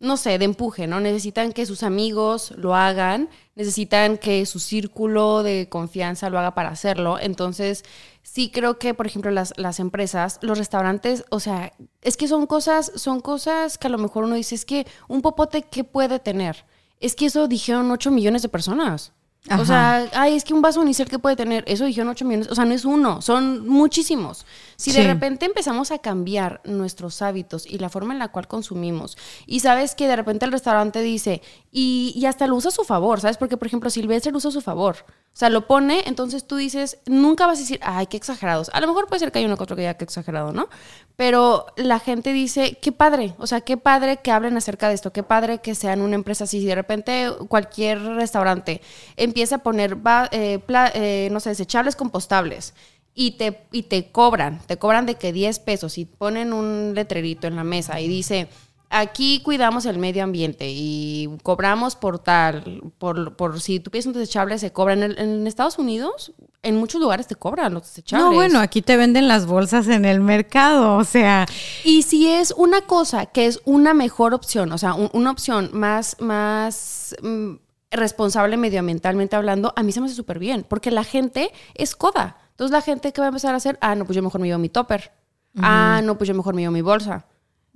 no 0.00 0.16
sé, 0.16 0.38
de 0.38 0.46
empuje, 0.46 0.86
¿no? 0.86 0.98
Necesitan 0.98 1.52
que 1.52 1.66
sus 1.66 1.82
amigos 1.82 2.54
lo 2.56 2.74
hagan, 2.74 3.28
necesitan 3.54 4.16
que 4.16 4.46
su 4.46 4.58
círculo 4.58 5.42
de 5.42 5.68
confianza 5.68 6.30
lo 6.30 6.38
haga 6.38 6.54
para 6.54 6.70
hacerlo. 6.70 7.18
Entonces, 7.20 7.84
sí 8.22 8.50
creo 8.50 8.78
que, 8.78 8.94
por 8.94 9.06
ejemplo, 9.06 9.30
las, 9.30 9.52
las 9.58 9.78
empresas, 9.78 10.38
los 10.40 10.56
restaurantes, 10.56 11.24
o 11.28 11.38
sea, 11.38 11.74
es 12.00 12.16
que 12.16 12.28
son 12.28 12.46
cosas, 12.46 12.90
son 12.96 13.20
cosas 13.20 13.76
que 13.76 13.88
a 13.88 13.90
lo 13.90 13.98
mejor 13.98 14.24
uno 14.24 14.36
dice, 14.36 14.54
es 14.54 14.64
que 14.64 14.86
un 15.06 15.20
popote, 15.20 15.62
¿qué 15.62 15.84
puede 15.84 16.18
tener? 16.18 16.64
Es 16.98 17.14
que 17.14 17.26
eso 17.26 17.46
dijeron 17.46 17.90
8 17.90 18.10
millones 18.10 18.40
de 18.40 18.48
personas. 18.48 19.12
O 19.58 19.64
sea, 19.64 20.06
ay, 20.12 20.36
es 20.36 20.44
que 20.44 20.52
un 20.52 20.60
vaso 20.60 20.80
unicel 20.80 21.08
que 21.08 21.18
puede 21.18 21.34
tener, 21.34 21.64
eso 21.66 21.86
dijeron 21.86 22.10
8 22.10 22.24
millones, 22.26 22.48
o 22.50 22.54
sea, 22.54 22.66
no 22.66 22.74
es 22.74 22.84
uno, 22.84 23.22
son 23.22 23.66
muchísimos. 23.66 24.44
Si 24.76 24.92
de 24.92 25.02
repente 25.02 25.46
empezamos 25.46 25.90
a 25.90 25.98
cambiar 25.98 26.60
nuestros 26.64 27.22
hábitos 27.22 27.66
y 27.66 27.78
la 27.78 27.88
forma 27.88 28.12
en 28.12 28.18
la 28.18 28.28
cual 28.28 28.48
consumimos, 28.48 29.16
y 29.46 29.60
sabes 29.60 29.94
que 29.94 30.08
de 30.08 30.16
repente 30.16 30.44
el 30.44 30.52
restaurante 30.52 31.00
dice, 31.00 31.40
y, 31.72 32.12
y 32.16 32.26
hasta 32.26 32.46
lo 32.46 32.56
usa 32.56 32.68
a 32.68 32.72
su 32.72 32.84
favor, 32.84 33.20
¿sabes? 33.20 33.36
Porque, 33.36 33.56
por 33.56 33.66
ejemplo, 33.66 33.90
Silvestre 33.90 34.32
lo 34.32 34.38
usa 34.38 34.48
a 34.48 34.52
su 34.52 34.60
favor. 34.60 34.96
O 35.32 35.36
sea, 35.36 35.48
lo 35.50 35.68
pone, 35.68 36.02
entonces 36.06 36.44
tú 36.44 36.56
dices, 36.56 36.98
nunca 37.06 37.46
vas 37.46 37.58
a 37.58 37.60
decir, 37.60 37.78
ay, 37.82 38.06
qué 38.06 38.16
exagerados. 38.16 38.70
A 38.74 38.80
lo 38.80 38.88
mejor 38.88 39.06
puede 39.06 39.20
ser 39.20 39.30
que 39.30 39.38
hay 39.38 39.44
uno 39.44 39.56
que 39.56 39.62
otro 39.62 39.76
que 39.76 39.82
diga 39.82 39.94
qué 39.94 40.04
exagerado, 40.04 40.52
¿no? 40.52 40.68
Pero 41.14 41.66
la 41.76 42.00
gente 42.00 42.32
dice, 42.32 42.78
qué 42.82 42.90
padre, 42.90 43.34
o 43.38 43.46
sea, 43.46 43.60
qué 43.60 43.76
padre 43.76 44.16
que 44.16 44.32
hablen 44.32 44.56
acerca 44.56 44.88
de 44.88 44.94
esto, 44.94 45.12
qué 45.12 45.22
padre 45.22 45.60
que 45.60 45.76
sean 45.76 46.00
una 46.00 46.16
empresa 46.16 46.44
así. 46.44 46.60
Si 46.60 46.66
de 46.66 46.74
repente 46.74 47.30
cualquier 47.48 48.02
restaurante 48.02 48.80
empieza 49.16 49.56
a 49.56 49.62
poner, 49.62 49.96
eh, 50.32 50.58
eh, 50.68 51.28
no 51.30 51.38
sé, 51.38 51.50
desechables 51.50 51.94
compostables 51.94 52.74
y 53.14 53.32
te, 53.32 53.66
y 53.70 53.84
te 53.84 54.10
cobran, 54.10 54.60
te 54.66 54.78
cobran 54.78 55.06
de 55.06 55.14
que 55.14 55.32
10 55.32 55.60
pesos 55.60 55.98
y 55.98 56.04
ponen 56.04 56.52
un 56.52 56.94
letrerito 56.94 57.46
en 57.46 57.56
la 57.56 57.64
mesa 57.64 58.00
y 58.00 58.08
dice 58.08 58.48
aquí 58.90 59.40
cuidamos 59.42 59.86
el 59.86 59.98
medio 59.98 60.22
ambiente 60.24 60.66
y 60.68 61.28
cobramos 61.42 61.96
por 61.96 62.18
tal, 62.18 62.82
por, 62.98 63.36
por 63.36 63.60
si 63.60 63.80
tú 63.80 63.90
pides 63.90 64.06
un 64.06 64.12
desechable, 64.12 64.58
se 64.58 64.72
cobra. 64.72 64.92
En, 64.94 65.02
en 65.02 65.46
Estados 65.46 65.78
Unidos, 65.78 66.32
en 66.62 66.76
muchos 66.76 67.00
lugares 67.00 67.26
te 67.26 67.36
cobran 67.36 67.72
los 67.72 67.84
desechables. 67.84 68.26
No, 68.28 68.34
bueno, 68.34 68.58
aquí 68.60 68.82
te 68.82 68.96
venden 68.96 69.28
las 69.28 69.46
bolsas 69.46 69.88
en 69.88 70.04
el 70.04 70.20
mercado, 70.20 70.96
o 70.96 71.04
sea. 71.04 71.46
Y 71.84 72.02
si 72.02 72.28
es 72.28 72.52
una 72.56 72.82
cosa 72.82 73.26
que 73.26 73.46
es 73.46 73.60
una 73.64 73.94
mejor 73.94 74.34
opción, 74.34 74.70
o 74.72 74.78
sea, 74.78 74.92
un- 74.94 75.08
una 75.14 75.30
opción 75.30 75.70
más, 75.72 76.16
más 76.20 77.14
mm, 77.22 77.52
responsable 77.92 78.56
medioambientalmente 78.56 79.36
hablando, 79.36 79.72
a 79.76 79.82
mí 79.82 79.92
se 79.92 80.00
me 80.00 80.06
hace 80.06 80.14
súper 80.16 80.38
bien, 80.38 80.64
porque 80.68 80.90
la 80.90 81.04
gente 81.04 81.50
es 81.74 81.96
coda. 81.96 82.36
Entonces 82.50 82.72
la 82.72 82.82
gente 82.82 83.12
que 83.12 83.20
va 83.20 83.26
a 83.26 83.28
empezar 83.28 83.54
a 83.54 83.56
hacer, 83.56 83.78
ah, 83.80 83.94
no, 83.94 84.04
pues 84.04 84.16
yo 84.16 84.22
mejor 84.22 84.40
me 84.40 84.46
llevo 84.48 84.58
mi 84.58 84.68
topper. 84.68 85.12
Ah, 85.60 86.00
no, 86.04 86.16
pues 86.18 86.28
yo 86.28 86.34
mejor 86.34 86.54
me 86.54 86.62
llevo 86.62 86.72
mi 86.72 86.82
bolsa. 86.82 87.24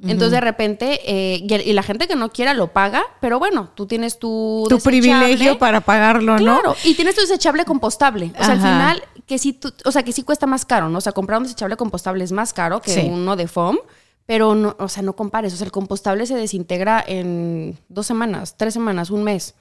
Entonces 0.02 0.32
de 0.32 0.40
repente, 0.40 1.00
eh, 1.06 1.36
y, 1.64 1.72
la 1.72 1.82
gente 1.82 2.08
que 2.08 2.16
no 2.16 2.30
quiera 2.30 2.52
lo 2.52 2.72
paga, 2.72 3.02
pero 3.20 3.38
bueno, 3.38 3.70
tú 3.74 3.86
tienes 3.86 4.18
tu... 4.18 4.66
Tu 4.68 4.78
privilegio 4.80 5.56
para 5.58 5.80
pagarlo, 5.82 6.32
¿no? 6.38 6.60
Claro, 6.60 6.76
y 6.84 6.94
tienes 6.94 7.14
tu 7.14 7.20
desechable 7.20 7.64
compostable. 7.64 8.32
O 8.38 8.44
sea, 8.44 8.52
al 8.54 8.58
final, 8.58 9.02
que 9.26 9.38
sí, 9.38 9.52
tú- 9.52 9.72
o 9.84 9.92
sea, 9.92 10.02
que 10.02 10.12
sí 10.12 10.22
cuesta 10.24 10.46
más 10.46 10.64
caro, 10.64 10.88
¿no? 10.88 10.98
O 10.98 11.00
sea, 11.00 11.12
comprar 11.12 11.38
un 11.38 11.44
desechable 11.44 11.76
compostable 11.76 12.24
es 12.24 12.32
más 12.32 12.52
caro 12.52 12.82
que 12.82 12.90
Sí. 12.90 13.08
uno 13.08 13.36
de 13.36 13.46
foam, 13.46 13.78
pero 14.26 14.54
no, 14.56 14.74
o 14.78 14.88
sea, 14.88 15.02
no 15.04 15.14
compares. 15.14 15.54
O 15.54 15.56
sea, 15.56 15.64
el 15.66 15.72
compostable 15.72 16.26
se 16.26 16.34
desintegra 16.34 17.02
en 17.06 17.78
dos 17.88 18.06
semanas, 18.06 18.56
tres 18.56 18.74
semanas, 18.74 19.10
un 19.10 19.22
mes. 19.22 19.54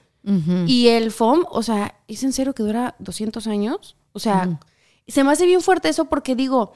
Y 0.66 0.88
el 0.88 1.10
foam, 1.12 1.44
o 1.50 1.62
sea, 1.62 1.94
¿es 2.08 2.24
en 2.24 2.32
serio 2.32 2.54
que 2.54 2.62
dura 2.62 2.94
200 2.98 3.46
años? 3.46 3.94
O 4.12 4.18
sea, 4.18 4.58
se 5.06 5.22
me 5.22 5.30
hace 5.30 5.44
bien 5.44 5.60
fuerte 5.60 5.90
eso 5.90 6.06
porque 6.06 6.34
digo, 6.34 6.72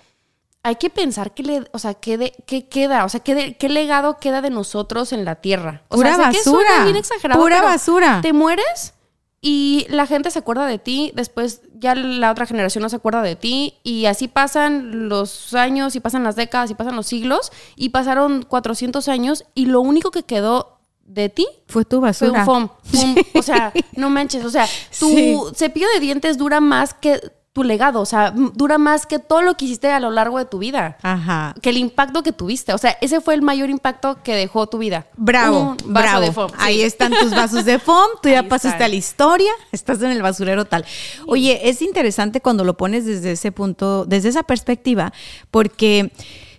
hay 0.62 0.76
que 0.76 0.90
pensar 0.90 1.32
qué 1.34 1.42
le, 1.42 1.64
o 1.72 1.78
sea, 1.78 1.94
qué, 1.94 2.18
de- 2.18 2.34
qué 2.46 2.68
queda, 2.68 3.04
o 3.04 3.09
sea, 3.09 3.20
qué, 3.20 3.34
de- 3.34 3.56
qué 3.56 3.68
legado 3.68 4.18
queda 4.18 4.40
de 4.42 4.50
nosotros 4.50 5.12
en 5.12 5.24
la 5.24 5.36
tierra. 5.36 5.82
O 5.88 5.96
Pura 5.96 6.14
sea, 6.16 6.30
que 6.30 6.38
basura, 6.38 6.84
bien 6.84 6.96
exagerado, 6.96 7.40
pura 7.40 7.62
basura. 7.62 8.20
Te 8.22 8.32
mueres 8.32 8.94
y 9.40 9.86
la 9.88 10.06
gente 10.06 10.30
se 10.32 10.40
acuerda 10.40 10.66
de 10.66 10.78
ti, 10.78 11.12
después 11.14 11.62
ya 11.74 11.94
la 11.94 12.32
otra 12.32 12.44
generación 12.44 12.82
no 12.82 12.88
se 12.88 12.96
acuerda 12.96 13.22
de 13.22 13.36
ti 13.36 13.74
y 13.84 14.06
así 14.06 14.26
pasan 14.26 15.09
los 15.09 15.54
años 15.54 15.94
y 15.94 16.00
pasan 16.00 16.24
las 16.24 16.34
décadas 16.34 16.70
y 16.70 16.74
pasan 16.74 16.96
los 16.96 17.06
siglos 17.06 17.52
y 17.76 17.90
pasaron 17.90 18.42
400 18.42 19.06
años 19.09 19.44
y 19.54 19.66
lo 19.66 19.80
único 19.80 20.11
que 20.11 20.24
quedó 20.24 20.80
de 21.04 21.28
ti 21.30 21.46
Fue 21.68 21.84
tu 21.84 22.00
fue 22.00 22.09
basura. 22.09 22.40
un 22.40 22.44
foam. 22.44 22.68
Un- 22.94 23.16
O 23.38 23.42
sea, 23.42 23.72
no 23.96 24.11
manches. 24.11 24.44
O 24.44 24.50
sea, 24.50 24.66
tu 24.98 25.09
Sí. 25.09 25.36
cepillo 25.54 25.86
de 25.94 26.00
dientes 26.00 26.36
dura 26.36 26.61
más 26.61 26.92
que 26.92 27.18
tu 27.59 27.64
legado. 27.64 28.00
O 28.00 28.06
sea, 28.06 28.30
dura 28.30 28.78
más 28.78 29.04
que 29.04 29.18
todo 29.18 29.42
lo 29.42 29.56
que 29.56 29.64
hiciste 29.64 29.90
a 29.90 29.98
lo 29.98 30.11
largo 30.12 30.38
de 30.38 30.44
tu 30.44 30.59
vida. 30.59 30.96
Ajá. 31.02 31.56
Que 31.61 31.70
el 31.70 31.76
impacto 31.76 32.22
que 32.22 32.30
tuviste. 32.30 32.72
O 32.72 32.78
sea, 32.78 32.96
ese 33.00 33.20
fue 33.20 33.34
el 33.34 33.42
mayor 33.42 33.68
impacto 33.68 34.22
que 34.22 34.36
dejó 34.36 34.68
tu 34.68 34.78
vida. 34.78 35.06
Bravo, 35.16 35.59
Un 35.70 35.76
vaso 35.92 36.06
bravo. 36.06 36.20
de 36.20 36.32
foam. 36.32 36.50
sí. 36.50 36.56
Ahí 36.61 36.82
están 36.82 37.12
tus 37.20 37.32
vasos 37.32 37.64
de 37.64 37.80
foam, 37.80 38.09
tú 38.22 38.28
ya 38.28 38.40
Ahí 38.40 38.48
pasaste 38.48 38.68
están. 38.76 38.82
a 38.84 38.88
la 38.88 38.94
historia, 38.94 39.52
estás 39.72 40.00
en 40.02 40.12
el 40.12 40.22
basurero 40.22 40.66
tal. 40.66 40.84
Oye, 41.26 41.68
es 41.68 41.82
interesante 41.82 42.40
cuando 42.40 42.62
lo 42.62 42.76
pones 42.76 43.04
desde 43.04 43.32
ese 43.32 43.50
punto, 43.50 44.04
desde 44.04 44.28
esa 44.28 44.44
perspectiva, 44.44 45.12
porque 45.50 46.12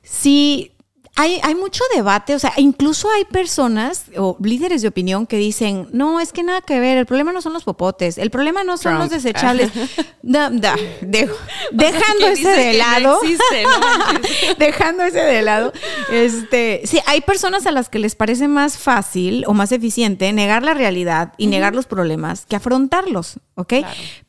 sí 0.03 0.73
hay, 1.21 1.39
hay 1.43 1.53
mucho 1.53 1.83
debate, 1.93 2.33
o 2.33 2.39
sea, 2.39 2.53
incluso 2.55 3.09
hay 3.11 3.25
personas 3.25 4.05
o 4.17 4.37
líderes 4.41 4.81
de 4.81 4.87
opinión 4.87 5.27
que 5.27 5.35
dicen, 5.35 5.89
no, 5.91 6.21
es 6.21 6.31
que 6.31 6.43
nada 6.43 6.61
que 6.61 6.79
ver, 6.79 6.97
el 6.97 7.05
problema 7.05 7.33
no 7.33 7.41
son 7.41 7.51
los 7.51 7.65
popotes, 7.65 8.17
el 8.17 8.29
problema 8.31 8.63
no 8.63 8.77
son 8.77 8.93
Trump. 8.93 8.99
los 9.01 9.09
desechables. 9.09 9.69
Da- 10.21 10.49
da- 10.51 10.75
dejo- 11.01 11.35
dejando 11.71 12.27
¿quién 12.33 12.33
ese 12.33 12.49
de 12.49 12.71
no 12.73 12.77
lado. 12.77 13.19
existe? 13.23 13.63
No 13.63 14.55
dejando 14.57 15.03
ese 15.03 15.19
de 15.19 15.41
lado, 15.41 15.73
este, 16.11 16.81
sí, 16.85 16.99
hay 17.05 17.21
personas 17.21 17.65
a 17.65 17.71
las 17.71 17.89
que 17.89 17.99
les 17.99 18.15
parece 18.15 18.47
más 18.47 18.77
fácil 18.77 19.43
o 19.47 19.53
más 19.53 19.71
eficiente 19.71 20.31
negar 20.33 20.61
la 20.63 20.73
realidad 20.73 21.33
y 21.37 21.47
negar 21.47 21.73
los 21.75 21.85
problemas 21.85 22.45
que 22.45 22.55
afrontarlos, 22.55 23.39
¿ok? 23.55 23.73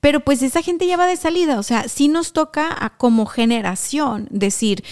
Pero 0.01 0.21
pues 0.21 0.43
esa 0.43 0.63
gente 0.63 0.87
ya 0.87 0.97
va 0.97 1.07
de 1.07 1.17
salida, 1.17 1.59
o 1.59 1.63
sea, 1.63 1.89
sí 1.89 2.09
nos 2.09 2.33
toca 2.33 2.69
a, 2.79 2.91
como 2.97 3.27
generación 3.27 4.27
decir, 4.31 4.83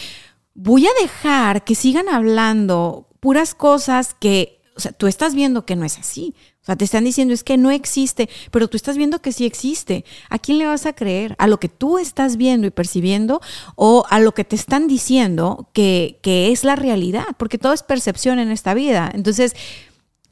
voy 0.60 0.88
a 0.88 0.90
dejar 1.00 1.62
que 1.62 1.76
sigan 1.76 2.08
hablando 2.08 3.06
puras 3.20 3.54
cosas 3.54 4.16
que, 4.18 4.60
o 4.76 4.80
sea, 4.80 4.90
tú 4.90 5.06
estás 5.06 5.36
viendo 5.36 5.64
que 5.64 5.76
no 5.76 5.84
es 5.84 5.98
así. 5.98 6.34
O 6.60 6.64
sea, 6.64 6.74
te 6.74 6.84
están 6.84 7.04
diciendo 7.04 7.32
es 7.32 7.44
que 7.44 7.56
no 7.56 7.70
existe, 7.70 8.28
pero 8.50 8.66
tú 8.66 8.76
estás 8.76 8.96
viendo 8.96 9.22
que 9.22 9.30
sí 9.30 9.46
existe. 9.46 10.04
¿A 10.28 10.38
quién 10.40 10.58
le 10.58 10.66
vas 10.66 10.84
a 10.84 10.92
creer? 10.94 11.36
¿A 11.38 11.46
lo 11.46 11.60
que 11.60 11.68
tú 11.68 11.98
estás 11.98 12.36
viendo 12.36 12.66
y 12.66 12.70
percibiendo 12.70 13.40
o 13.76 14.04
a 14.10 14.18
lo 14.18 14.34
que 14.34 14.44
te 14.44 14.56
están 14.56 14.88
diciendo 14.88 15.70
que, 15.72 16.18
que 16.22 16.50
es 16.50 16.64
la 16.64 16.74
realidad? 16.74 17.26
Porque 17.38 17.56
todo 17.58 17.72
es 17.72 17.84
percepción 17.84 18.40
en 18.40 18.50
esta 18.50 18.74
vida. 18.74 19.10
Entonces, 19.14 19.54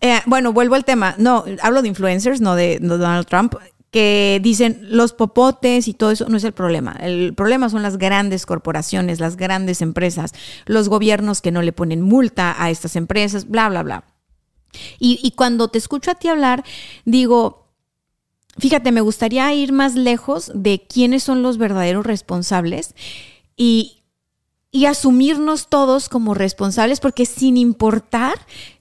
eh, 0.00 0.20
bueno, 0.26 0.52
vuelvo 0.52 0.74
al 0.74 0.84
tema. 0.84 1.14
No, 1.18 1.44
hablo 1.62 1.82
de 1.82 1.88
influencers, 1.88 2.40
no 2.40 2.50
no 2.50 2.56
de 2.56 2.78
Donald 2.80 3.26
Trump, 3.26 3.54
que 3.96 4.40
dicen 4.42 4.78
los 4.82 5.14
popotes 5.14 5.88
y 5.88 5.94
todo 5.94 6.10
eso 6.10 6.28
no 6.28 6.36
es 6.36 6.44
el 6.44 6.52
problema. 6.52 6.98
El 7.00 7.32
problema 7.32 7.70
son 7.70 7.82
las 7.82 7.96
grandes 7.96 8.44
corporaciones, 8.44 9.20
las 9.20 9.38
grandes 9.38 9.80
empresas, 9.80 10.34
los 10.66 10.90
gobiernos 10.90 11.40
que 11.40 11.50
no 11.50 11.62
le 11.62 11.72
ponen 11.72 12.02
multa 12.02 12.54
a 12.62 12.68
estas 12.68 12.94
empresas, 12.94 13.48
bla, 13.48 13.70
bla, 13.70 13.82
bla. 13.82 14.04
Y, 14.98 15.18
y 15.22 15.30
cuando 15.30 15.68
te 15.68 15.78
escucho 15.78 16.10
a 16.10 16.14
ti 16.14 16.28
hablar, 16.28 16.62
digo, 17.06 17.70
fíjate, 18.58 18.92
me 18.92 19.00
gustaría 19.00 19.50
ir 19.54 19.72
más 19.72 19.94
lejos 19.94 20.52
de 20.54 20.86
quiénes 20.86 21.22
son 21.22 21.42
los 21.42 21.56
verdaderos 21.56 22.04
responsables 22.04 22.94
y, 23.56 24.02
y 24.70 24.84
asumirnos 24.84 25.68
todos 25.70 26.10
como 26.10 26.34
responsables, 26.34 27.00
porque 27.00 27.24
sin 27.24 27.56
importar 27.56 28.34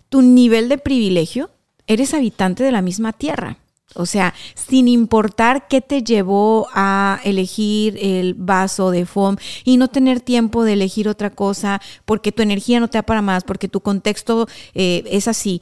tu 0.10 0.22
nivel 0.22 0.68
de 0.68 0.78
privilegio, 0.78 1.52
eres 1.88 2.14
habitante 2.14 2.66
de 2.66 2.74
la 2.74 2.82
misma 2.82 3.14
tierra. 3.14 3.60
O 3.96 4.06
sea, 4.06 4.34
sin 4.54 4.88
importar 4.88 5.68
qué 5.68 5.82
te 5.82 6.04
llevó 6.04 6.68
a 6.74 7.20
elegir 7.24 7.98
el 8.02 8.34
vaso 8.34 8.92
de 8.92 9.06
foam 9.06 9.38
y 9.64 9.78
no 9.78 9.88
tener 9.88 10.20
tiempo 10.20 10.64
de 10.64 10.74
elegir 10.74 11.08
otra 11.08 11.30
cosa 11.30 11.82
porque 12.06 12.32
tu 12.32 12.42
energía 12.42 12.80
no 12.80 12.90
te 12.90 12.98
da 12.98 13.04
para 13.04 13.22
más, 13.22 13.44
porque 13.44 13.68
tu 13.68 13.82
contexto 13.82 14.48
eh, 14.74 15.04
es 15.08 15.28
así. 15.28 15.62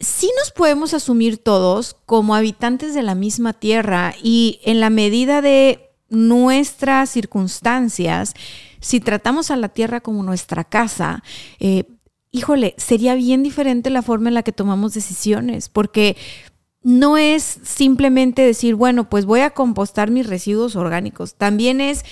Sí 0.00 0.30
nos 0.38 0.50
podemos 0.50 0.94
asumir 0.94 1.38
todos 1.38 1.96
como 2.06 2.34
habitantes 2.34 2.92
de 2.94 3.02
la 3.02 3.14
misma 3.14 3.52
tierra 3.52 4.14
y 4.22 4.60
en 4.64 4.80
la 4.80 4.90
medida 4.90 5.40
de 5.42 5.90
nuestras 6.08 7.08
circunstancias, 7.08 8.34
si 8.80 9.00
tratamos 9.00 9.50
a 9.50 9.56
la 9.56 9.68
tierra 9.68 10.00
como 10.00 10.22
nuestra 10.22 10.64
casa, 10.64 11.22
eh, 11.58 11.84
híjole, 12.32 12.74
sería 12.78 13.14
bien 13.14 13.42
diferente 13.42 13.90
la 13.90 14.02
forma 14.02 14.28
en 14.28 14.34
la 14.34 14.42
que 14.42 14.52
tomamos 14.52 14.94
decisiones, 14.94 15.68
porque 15.68 16.16
no 16.82 17.16
es 17.16 17.60
simplemente 17.62 18.42
decir, 18.42 18.74
bueno, 18.74 19.08
pues 19.08 19.24
voy 19.24 19.40
a 19.40 19.50
compostar 19.50 20.10
mis 20.10 20.26
residuos 20.26 20.74
orgánicos. 20.76 21.34
También 21.34 21.80
es, 21.80 22.04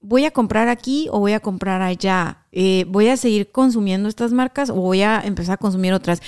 voy 0.00 0.24
a 0.24 0.30
comprar 0.30 0.68
aquí 0.68 1.08
o 1.10 1.18
voy 1.18 1.32
a 1.32 1.40
comprar 1.40 1.82
allá. 1.82 2.46
Eh, 2.52 2.84
voy 2.88 3.08
a 3.08 3.16
seguir 3.16 3.50
consumiendo 3.50 4.08
estas 4.08 4.32
marcas 4.32 4.70
o 4.70 4.74
voy 4.74 5.02
a 5.02 5.20
empezar 5.20 5.54
a 5.54 5.58
consumir 5.58 5.92
otras. 5.92 6.22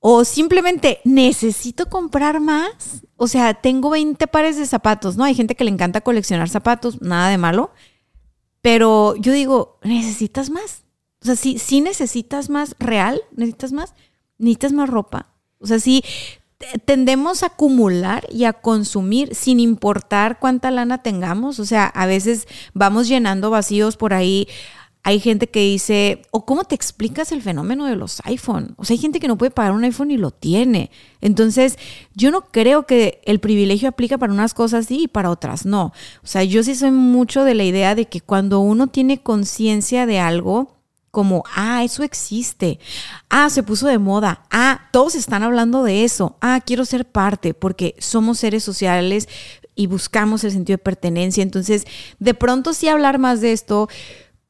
O 0.00 0.24
simplemente 0.24 1.00
necesito 1.04 1.88
comprar 1.88 2.40
más. 2.40 3.02
O 3.16 3.26
sea, 3.26 3.54
tengo 3.54 3.90
20 3.90 4.26
pares 4.26 4.56
de 4.56 4.66
zapatos, 4.66 5.16
¿no? 5.16 5.24
Hay 5.24 5.34
gente 5.34 5.54
que 5.54 5.64
le 5.64 5.70
encanta 5.70 6.00
coleccionar 6.00 6.48
zapatos, 6.48 7.02
nada 7.02 7.28
de 7.28 7.38
malo. 7.38 7.70
Pero 8.62 9.14
yo 9.16 9.32
digo, 9.32 9.78
necesitas 9.82 10.48
más. 10.48 10.84
O 11.22 11.26
sea, 11.26 11.36
si 11.36 11.80
necesitas 11.80 12.50
más 12.50 12.76
real, 12.78 13.22
necesitas 13.34 13.72
más, 13.72 13.94
necesitas 14.38 14.72
más 14.72 14.88
ropa. 14.90 15.34
O 15.58 15.66
sea, 15.66 15.78
sí 15.78 16.02
tendemos 16.84 17.42
a 17.42 17.46
acumular 17.46 18.26
y 18.30 18.44
a 18.44 18.52
consumir 18.52 19.34
sin 19.34 19.60
importar 19.60 20.38
cuánta 20.38 20.70
lana 20.70 21.02
tengamos. 21.02 21.58
O 21.58 21.64
sea, 21.64 21.86
a 21.86 22.06
veces 22.06 22.46
vamos 22.72 23.08
llenando 23.08 23.50
vacíos 23.50 23.96
por 23.96 24.14
ahí. 24.14 24.48
Hay 25.02 25.20
gente 25.20 25.48
que 25.48 25.60
dice, 25.60 26.22
o 26.30 26.46
cómo 26.46 26.64
te 26.64 26.74
explicas 26.74 27.30
el 27.30 27.42
fenómeno 27.42 27.84
de 27.84 27.94
los 27.94 28.20
iPhone. 28.24 28.74
O 28.78 28.84
sea, 28.84 28.94
hay 28.94 28.98
gente 28.98 29.20
que 29.20 29.28
no 29.28 29.36
puede 29.36 29.50
pagar 29.50 29.72
un 29.72 29.84
iPhone 29.84 30.10
y 30.10 30.16
lo 30.16 30.30
tiene. 30.30 30.90
Entonces, 31.20 31.78
yo 32.14 32.30
no 32.30 32.46
creo 32.46 32.86
que 32.86 33.20
el 33.24 33.38
privilegio 33.38 33.88
aplica 33.88 34.16
para 34.16 34.32
unas 34.32 34.54
cosas 34.54 34.86
sí 34.86 35.02
y 35.02 35.08
para 35.08 35.30
otras 35.30 35.66
no. 35.66 35.92
O 36.22 36.26
sea, 36.26 36.42
yo 36.44 36.62
sí 36.62 36.74
soy 36.74 36.90
mucho 36.90 37.44
de 37.44 37.54
la 37.54 37.64
idea 37.64 37.94
de 37.94 38.06
que 38.06 38.22
cuando 38.22 38.60
uno 38.60 38.86
tiene 38.86 39.22
conciencia 39.22 40.06
de 40.06 40.20
algo, 40.20 40.74
como, 41.14 41.44
ah, 41.54 41.82
eso 41.82 42.02
existe, 42.02 42.78
ah, 43.30 43.48
se 43.48 43.62
puso 43.62 43.86
de 43.86 43.98
moda, 43.98 44.42
ah, 44.50 44.88
todos 44.92 45.14
están 45.14 45.42
hablando 45.42 45.82
de 45.82 46.04
eso, 46.04 46.36
ah, 46.42 46.60
quiero 46.60 46.84
ser 46.84 47.06
parte, 47.06 47.54
porque 47.54 47.94
somos 47.98 48.38
seres 48.40 48.62
sociales 48.62 49.28
y 49.74 49.86
buscamos 49.86 50.44
el 50.44 50.50
sentido 50.50 50.76
de 50.76 50.82
pertenencia. 50.82 51.42
Entonces, 51.42 51.86
de 52.18 52.34
pronto 52.34 52.74
sí 52.74 52.88
hablar 52.88 53.18
más 53.18 53.40
de 53.40 53.52
esto, 53.52 53.88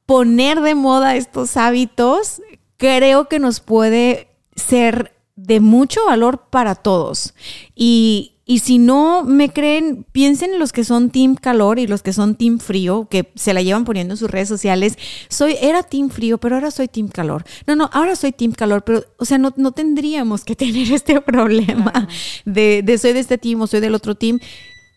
poner 0.06 0.60
de 0.60 0.74
moda 0.74 1.14
estos 1.14 1.56
hábitos, 1.56 2.42
creo 2.76 3.28
que 3.28 3.38
nos 3.38 3.60
puede 3.60 4.28
ser 4.56 5.12
de 5.36 5.60
mucho 5.60 6.04
valor 6.06 6.46
para 6.50 6.74
todos. 6.74 7.34
Y 7.74 8.33
y 8.46 8.58
si 8.58 8.78
no 8.78 9.22
me 9.24 9.50
creen, 9.50 10.04
piensen 10.12 10.58
los 10.58 10.72
que 10.72 10.84
son 10.84 11.10
team 11.10 11.34
calor 11.34 11.78
y 11.78 11.86
los 11.86 12.02
que 12.02 12.12
son 12.12 12.34
team 12.34 12.58
frío, 12.58 13.08
que 13.10 13.32
se 13.34 13.54
la 13.54 13.62
llevan 13.62 13.84
poniendo 13.84 14.14
en 14.14 14.18
sus 14.18 14.30
redes 14.30 14.48
sociales. 14.48 14.98
Soy, 15.28 15.56
era 15.62 15.82
team 15.82 16.10
frío, 16.10 16.36
pero 16.38 16.56
ahora 16.56 16.70
soy 16.70 16.88
team 16.88 17.08
calor. 17.08 17.44
No, 17.66 17.74
no, 17.74 17.88
ahora 17.92 18.16
soy 18.16 18.32
team 18.32 18.52
calor, 18.52 18.84
pero, 18.84 19.04
o 19.16 19.24
sea, 19.24 19.38
no, 19.38 19.54
no 19.56 19.72
tendríamos 19.72 20.44
que 20.44 20.56
tener 20.56 20.92
este 20.92 21.20
problema 21.22 22.06
de, 22.44 22.82
de 22.84 22.98
soy 22.98 23.14
de 23.14 23.20
este 23.20 23.38
team 23.38 23.62
o 23.62 23.66
soy 23.66 23.80
del 23.80 23.94
otro 23.94 24.14
team. 24.14 24.40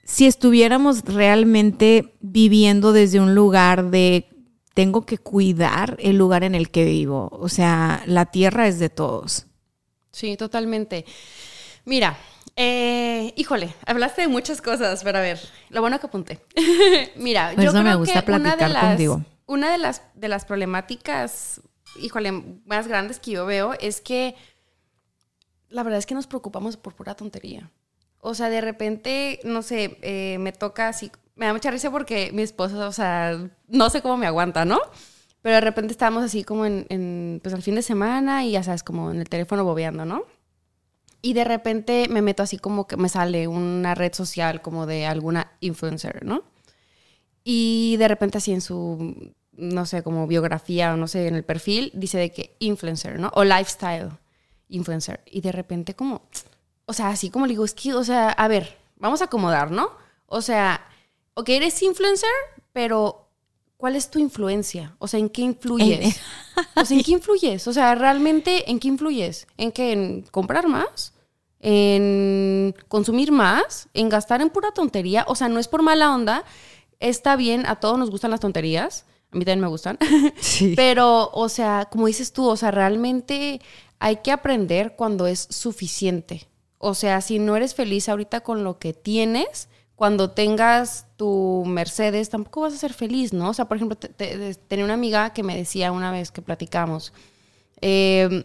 Si 0.03 0.25
estuviéramos 0.25 1.03
realmente 1.05 2.15
viviendo 2.19 2.91
desde 2.91 3.19
un 3.19 3.33
lugar 3.33 3.91
de 3.91 4.27
tengo 4.73 5.05
que 5.05 5.17
cuidar 5.17 5.97
el 5.99 6.17
lugar 6.17 6.43
en 6.43 6.53
el 6.53 6.69
que 6.69 6.85
vivo. 6.85 7.29
O 7.31 7.49
sea, 7.49 8.03
la 8.05 8.27
tierra 8.27 8.67
es 8.67 8.77
de 8.77 8.89
todos. 8.89 9.47
Sí, 10.11 10.37
totalmente. 10.37 11.03
Mira, 11.83 12.17
eh, 12.59 13.33
híjole, 13.35 13.71
hablaste 13.85 14.23
de 14.23 14.27
muchas 14.27 14.63
cosas, 14.63 15.03
pero 15.03 15.19
a 15.19 15.21
ver, 15.21 15.39
lo 15.69 15.79
bueno 15.79 15.99
que 15.99 16.07
apunté. 16.07 16.41
Mira, 17.15 17.53
yo 17.53 17.69
creo 17.71 17.83
me 17.83 17.93
gusta 17.93 18.23
que 18.23 18.31
una 18.31 18.55
de 18.55 18.67
las, 18.67 18.83
contigo. 18.83 19.21
una 19.45 19.71
de 19.71 19.77
las, 19.77 20.01
de 20.15 20.27
las 20.27 20.43
problemáticas, 20.43 21.61
híjole, 22.01 22.31
más 22.65 22.87
grandes 22.87 23.19
que 23.19 23.29
yo 23.29 23.45
veo 23.45 23.75
es 23.79 24.01
que 24.01 24.35
la 25.69 25.83
verdad 25.83 25.99
es 25.99 26.07
que 26.07 26.15
nos 26.15 26.25
preocupamos 26.25 26.77
por 26.77 26.95
pura 26.95 27.13
tontería. 27.13 27.69
O 28.21 28.33
sea, 28.33 28.49
de 28.49 28.61
repente, 28.61 29.39
no 29.43 29.61
sé, 29.61 29.99
eh, 30.01 30.39
me 30.39 30.51
toca 30.51 30.87
así, 30.87 31.11
me 31.35 31.45
da 31.45 31.53
mucha 31.53 31.69
risa 31.69 31.91
porque 31.91 32.31
mi 32.33 32.41
esposo, 32.41 32.87
o 32.87 32.91
sea, 32.91 33.37
no 33.67 33.89
sé 33.91 34.01
cómo 34.01 34.17
me 34.17 34.25
aguanta, 34.25 34.65
¿no? 34.65 34.81
Pero 35.43 35.53
de 35.53 35.61
repente 35.61 35.91
estábamos 35.91 36.23
así 36.23 36.43
como 36.43 36.65
en, 36.65 36.87
en, 36.89 37.39
pues 37.43 37.53
al 37.53 37.61
fin 37.61 37.75
de 37.75 37.83
semana 37.83 38.43
y 38.45 38.53
ya 38.53 38.63
sabes, 38.63 38.81
como 38.81 39.11
en 39.11 39.19
el 39.19 39.29
teléfono 39.29 39.63
bobeando, 39.63 40.05
¿no? 40.05 40.23
Y 41.27 41.33
de 41.33 41.43
repente 41.43 42.07
me 42.09 42.21
meto 42.21 42.41
así 42.41 42.57
como 42.57 42.87
que 42.87 42.95
me 42.95 43.09
sale 43.09 43.49
una 43.49 43.95
red 43.95 44.13
social 44.13 44.61
como 44.61 44.85
de 44.85 45.05
alguna 45.05 45.51
influencer, 45.59 46.23
¿no? 46.23 46.45
Y 47.43 47.97
de 47.97 48.07
repente 48.07 48.37
así 48.37 48.53
en 48.53 48.61
su, 48.61 49.33
no 49.51 49.85
sé, 49.85 50.03
como 50.03 50.25
biografía 50.25 50.93
o 50.93 50.95
no 50.95 51.05
sé, 51.09 51.27
en 51.27 51.35
el 51.35 51.43
perfil, 51.43 51.91
dice 51.93 52.17
de 52.17 52.31
que 52.31 52.55
influencer, 52.59 53.19
¿no? 53.19 53.29
O 53.33 53.43
lifestyle 53.43 54.09
influencer. 54.69 55.19
Y 55.25 55.41
de 55.41 55.51
repente 55.51 55.95
como, 55.95 56.21
o 56.85 56.93
sea, 56.93 57.09
así 57.09 57.29
como 57.29 57.45
le 57.45 57.51
digo, 57.51 57.65
es 57.65 57.73
que, 57.73 57.93
o 57.93 58.05
sea, 58.05 58.29
a 58.29 58.47
ver, 58.47 58.77
vamos 58.95 59.21
a 59.21 59.25
acomodar, 59.25 59.69
¿no? 59.69 59.89
O 60.27 60.41
sea, 60.41 60.79
ok, 61.33 61.49
eres 61.49 61.83
influencer, 61.83 62.29
pero 62.71 63.27
¿cuál 63.75 63.97
es 63.97 64.09
tu 64.09 64.19
influencia? 64.19 64.95
O 64.99 65.09
sea, 65.09 65.19
¿en 65.19 65.27
qué 65.27 65.41
influyes? 65.41 66.21
O 66.77 66.85
sea, 66.85 66.95
¿en 66.97 67.03
qué 67.03 67.11
influyes? 67.11 67.67
O 67.67 67.73
sea, 67.73 67.95
realmente, 67.95 68.71
¿en 68.71 68.79
qué 68.79 68.87
influyes? 68.87 69.45
¿En 69.57 69.73
qué? 69.73 69.91
¿En 69.91 70.21
comprar 70.31 70.69
más? 70.69 71.11
¿En 71.59 72.75
consumir 72.87 73.31
más? 73.31 73.89
¿En 73.93 74.09
gastar 74.09 74.41
en 74.41 74.49
pura 74.49 74.71
tontería? 74.71 75.25
O 75.27 75.35
sea, 75.35 75.49
no 75.49 75.59
es 75.59 75.67
por 75.67 75.81
mala 75.81 76.13
onda. 76.13 76.43
Está 76.99 77.35
bien, 77.35 77.65
a 77.65 77.75
todos 77.79 77.97
nos 77.97 78.09
gustan 78.11 78.31
las 78.31 78.39
tonterías. 78.39 79.05
A 79.31 79.37
mí 79.37 79.43
también 79.45 79.61
me 79.61 79.67
gustan. 79.67 79.97
Sí. 80.39 80.73
Pero, 80.75 81.29
o 81.33 81.49
sea, 81.49 81.87
como 81.91 82.07
dices 82.07 82.31
tú, 82.33 82.47
o 82.47 82.55
sea, 82.57 82.71
realmente 82.71 83.59
hay 83.99 84.17
que 84.17 84.31
aprender 84.31 84.95
cuando 84.95 85.27
es 85.27 85.47
suficiente. 85.49 86.47
O 86.77 86.93
sea, 86.93 87.21
si 87.21 87.39
no 87.39 87.55
eres 87.55 87.73
feliz 87.73 88.07
ahorita 88.07 88.41
con 88.41 88.63
lo 88.63 88.77
que 88.77 88.93
tienes, 88.93 89.67
cuando 89.95 90.29
tengas 90.29 91.07
tu 91.17 91.63
Mercedes, 91.65 92.29
tampoco 92.29 92.61
vas 92.61 92.73
a 92.75 92.77
ser 92.77 92.93
feliz, 92.93 93.33
¿no? 93.33 93.49
O 93.49 93.53
sea, 93.55 93.65
por 93.65 93.77
ejemplo, 93.77 93.97
te- 93.97 94.09
te- 94.09 94.53
tenía 94.55 94.85
una 94.85 94.93
amiga 94.93 95.33
que 95.33 95.41
me 95.41 95.57
decía 95.57 95.91
una 95.91 96.11
vez 96.11 96.29
que 96.31 96.43
platicamos, 96.43 97.13
eh, 97.81 98.43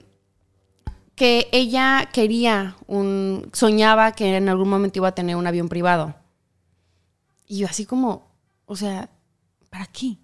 que 1.22 1.48
ella 1.52 2.08
quería 2.12 2.74
un, 2.88 3.48
soñaba 3.52 4.10
que 4.10 4.36
en 4.36 4.48
algún 4.48 4.68
momento 4.68 4.98
iba 4.98 5.06
a 5.06 5.14
tener 5.14 5.36
un 5.36 5.46
avión 5.46 5.68
privado. 5.68 6.16
Y 7.46 7.58
yo 7.58 7.68
así 7.68 7.86
como, 7.86 8.26
o 8.66 8.74
sea, 8.74 9.08
¿para 9.70 9.86
qué? 9.86 10.16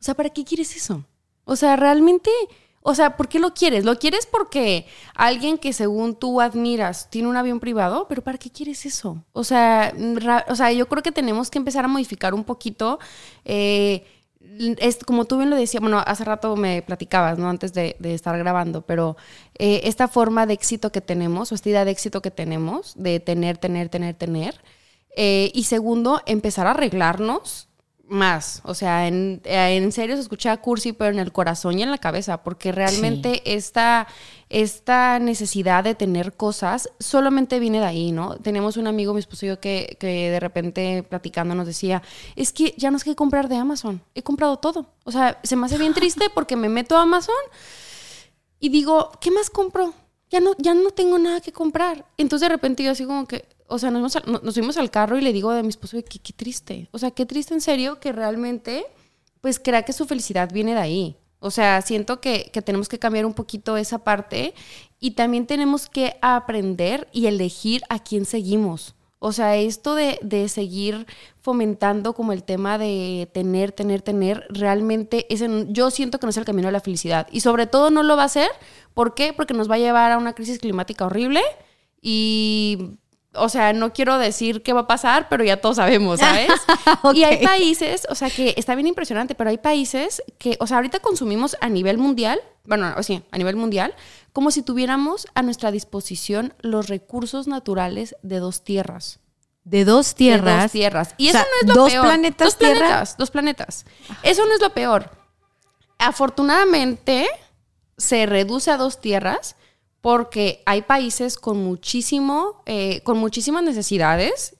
O 0.00 0.04
sea, 0.04 0.14
¿para 0.14 0.30
qué 0.30 0.44
quieres 0.44 0.76
eso? 0.76 1.04
O 1.44 1.56
sea, 1.56 1.74
realmente, 1.74 2.30
o 2.82 2.94
sea, 2.94 3.16
¿por 3.16 3.26
qué 3.26 3.40
lo 3.40 3.52
quieres? 3.52 3.84
¿Lo 3.84 3.98
quieres 3.98 4.26
porque 4.26 4.86
alguien 5.16 5.58
que 5.58 5.72
según 5.72 6.14
tú 6.14 6.40
admiras 6.40 7.10
tiene 7.10 7.26
un 7.26 7.36
avión 7.36 7.58
privado? 7.58 8.06
Pero 8.08 8.22
¿para 8.22 8.38
qué 8.38 8.48
quieres 8.48 8.86
eso? 8.86 9.24
O 9.32 9.42
sea, 9.42 9.92
o 10.46 10.54
sea 10.54 10.70
yo 10.70 10.86
creo 10.86 11.02
que 11.02 11.10
tenemos 11.10 11.50
que 11.50 11.58
empezar 11.58 11.84
a 11.84 11.88
modificar 11.88 12.32
un 12.32 12.44
poquito. 12.44 13.00
eh, 13.44 14.06
es 14.78 14.98
como 14.98 15.24
tú 15.24 15.38
bien 15.38 15.50
lo 15.50 15.56
decías, 15.56 15.80
bueno, 15.80 16.02
hace 16.04 16.24
rato 16.24 16.56
me 16.56 16.82
platicabas, 16.82 17.38
¿no? 17.38 17.48
Antes 17.48 17.72
de, 17.72 17.96
estar 18.02 18.36
grabando, 18.38 18.82
pero 18.82 19.16
eh, 19.58 19.82
esta 19.84 20.08
forma 20.08 20.46
de 20.46 20.54
éxito 20.54 20.92
que 20.92 21.00
tenemos, 21.00 21.52
o 21.52 21.54
esta 21.54 21.68
idea 21.68 21.84
de 21.84 21.90
éxito 21.90 22.22
que 22.22 22.30
tenemos, 22.30 22.94
de 22.96 23.20
tener, 23.20 23.58
tener, 23.58 23.88
tener, 23.88 24.14
tener, 24.14 24.60
eh, 25.16 25.50
y 25.54 25.64
segundo, 25.64 26.20
empezar 26.26 26.66
a 26.66 26.72
arreglarnos 26.72 27.68
más. 28.08 28.60
O 28.64 28.74
sea, 28.74 29.08
en, 29.08 29.40
eh, 29.44 29.76
en 29.76 29.92
serio 29.92 30.16
se 30.16 30.22
escucha 30.22 30.56
cursi, 30.58 30.92
pero 30.92 31.10
en 31.10 31.18
el 31.18 31.32
corazón 31.32 31.78
y 31.78 31.82
en 31.82 31.90
la 31.90 31.98
cabeza, 31.98 32.42
porque 32.42 32.72
realmente 32.72 33.54
esta, 33.54 34.06
esta 34.48 35.18
necesidad 35.18 35.84
de 35.84 35.94
tener 35.94 36.34
cosas 36.34 36.90
solamente 36.98 37.58
viene 37.58 37.80
de 37.80 37.86
ahí, 37.86 38.12
¿no? 38.12 38.36
Tenemos 38.36 38.76
un 38.76 38.86
amigo, 38.86 39.14
mi 39.14 39.20
esposo 39.20 39.46
y 39.46 39.48
yo, 39.50 39.60
que, 39.60 39.96
que 39.98 40.30
de 40.30 40.40
repente 40.40 41.02
platicando 41.02 41.54
nos 41.54 41.66
decía, 41.66 42.02
es 42.36 42.52
que 42.52 42.74
ya 42.76 42.90
no 42.90 42.98
sé 42.98 43.06
qué 43.06 43.16
comprar 43.16 43.48
de 43.48 43.56
Amazon, 43.56 44.02
he 44.14 44.22
comprado 44.22 44.58
todo. 44.58 44.86
O 45.04 45.12
sea, 45.12 45.40
se 45.42 45.56
me 45.56 45.66
hace 45.66 45.78
bien 45.78 45.94
triste 45.94 46.26
porque 46.34 46.56
me 46.56 46.68
meto 46.68 46.96
a 46.96 47.02
Amazon 47.02 47.34
y 48.60 48.68
digo, 48.68 49.10
¿qué 49.20 49.30
más 49.30 49.50
compro? 49.50 49.94
Ya 50.30 50.40
no, 50.40 50.52
ya 50.58 50.74
no 50.74 50.90
tengo 50.90 51.18
nada 51.18 51.40
que 51.40 51.52
comprar. 51.52 52.06
Entonces 52.16 52.48
de 52.48 52.54
repente 52.54 52.82
yo 52.82 52.92
así 52.92 53.04
como 53.04 53.26
que, 53.26 53.44
o 53.66 53.78
sea, 53.78 53.90
nos, 53.90 54.16
al- 54.16 54.40
nos 54.42 54.54
subimos 54.54 54.76
al 54.76 54.90
carro 54.90 55.18
y 55.18 55.22
le 55.22 55.32
digo 55.32 55.50
a 55.50 55.62
mi 55.62 55.68
esposo, 55.68 55.96
que 56.02 56.18
qué 56.18 56.32
triste. 56.32 56.88
O 56.92 56.98
sea, 56.98 57.10
qué 57.10 57.26
triste 57.26 57.54
en 57.54 57.60
serio 57.60 57.98
que 58.00 58.12
realmente, 58.12 58.86
pues 59.40 59.58
crea 59.58 59.82
que 59.82 59.92
su 59.92 60.06
felicidad 60.06 60.50
viene 60.52 60.74
de 60.74 60.80
ahí. 60.80 61.16
O 61.40 61.50
sea, 61.50 61.82
siento 61.82 62.20
que, 62.20 62.50
que 62.52 62.62
tenemos 62.62 62.88
que 62.88 62.98
cambiar 62.98 63.26
un 63.26 63.34
poquito 63.34 63.76
esa 63.76 63.98
parte 63.98 64.54
y 64.98 65.10
también 65.12 65.46
tenemos 65.46 65.88
que 65.90 66.16
aprender 66.22 67.06
y 67.12 67.26
elegir 67.26 67.82
a 67.90 67.98
quién 67.98 68.24
seguimos. 68.24 68.94
O 69.18 69.32
sea, 69.32 69.56
esto 69.56 69.94
de, 69.94 70.18
de 70.22 70.48
seguir 70.48 71.06
fomentando 71.40 72.14
como 72.14 72.32
el 72.32 72.44
tema 72.44 72.76
de 72.78 73.28
tener, 73.32 73.72
tener, 73.72 74.02
tener, 74.02 74.46
realmente 74.50 75.26
ese, 75.32 75.46
n- 75.46 75.66
yo 75.68 75.90
siento 75.90 76.18
que 76.18 76.26
no 76.26 76.30
es 76.30 76.36
el 76.36 76.44
camino 76.44 76.68
de 76.68 76.72
la 76.72 76.80
felicidad. 76.80 77.26
Y 77.30 77.40
sobre 77.40 77.66
todo 77.66 77.90
no 77.90 78.02
lo 78.02 78.16
va 78.16 78.22
a 78.22 78.26
hacer. 78.26 78.50
¿Por 78.94 79.14
qué? 79.14 79.32
Porque 79.34 79.54
nos 79.54 79.70
va 79.70 79.74
a 79.76 79.78
llevar 79.78 80.12
a 80.12 80.18
una 80.18 80.34
crisis 80.34 80.58
climática 80.58 81.06
horrible 81.06 81.40
y... 82.00 82.98
O 83.36 83.48
sea, 83.48 83.72
no 83.72 83.92
quiero 83.92 84.18
decir 84.18 84.62
qué 84.62 84.72
va 84.72 84.80
a 84.80 84.86
pasar, 84.86 85.28
pero 85.28 85.44
ya 85.44 85.60
todos 85.60 85.76
sabemos, 85.76 86.20
¿sabes? 86.20 86.50
Y 87.14 87.24
hay 87.24 87.44
países, 87.44 88.06
o 88.10 88.14
sea, 88.14 88.30
que 88.30 88.54
está 88.56 88.74
bien 88.74 88.86
impresionante, 88.86 89.34
pero 89.34 89.50
hay 89.50 89.58
países 89.58 90.22
que, 90.38 90.56
o 90.60 90.66
sea, 90.66 90.76
ahorita 90.78 91.00
consumimos 91.00 91.56
a 91.60 91.68
nivel 91.68 91.98
mundial, 91.98 92.40
bueno, 92.64 92.94
o 92.96 93.02
sí, 93.02 93.22
a 93.30 93.38
nivel 93.38 93.56
mundial, 93.56 93.94
como 94.32 94.50
si 94.50 94.62
tuviéramos 94.62 95.26
a 95.34 95.42
nuestra 95.42 95.70
disposición 95.70 96.54
los 96.60 96.88
recursos 96.88 97.46
naturales 97.46 98.16
de 98.22 98.38
dos 98.38 98.62
tierras. 98.64 99.20
De 99.64 99.84
dos 99.84 100.10
De 100.10 100.14
tierras. 100.16 100.62
dos 100.64 100.72
tierras. 100.72 101.14
Y 101.16 101.28
O 101.28 101.30
eso 101.30 101.38
no 101.38 101.44
es 101.62 101.68
lo 101.68 101.74
dos 101.74 101.90
peor. 101.92 102.04
planetas 102.06 102.46
Dos 102.48 102.58
Tierra. 102.58 102.78
planetas, 102.78 103.16
dos 103.16 103.30
planetas. 103.30 103.84
Eso 104.22 104.44
no 104.46 104.54
es 104.54 104.60
lo 104.60 104.70
peor. 104.74 105.10
Afortunadamente, 105.98 107.26
se 107.96 108.26
reduce 108.26 108.70
a 108.70 108.76
dos 108.76 109.00
tierras 109.00 109.56
porque 110.04 110.62
hay 110.66 110.82
países 110.82 111.38
con 111.38 111.64
muchísimo, 111.64 112.62
eh, 112.66 113.00
con 113.04 113.16
muchísimas 113.16 113.62
necesidades, 113.62 114.54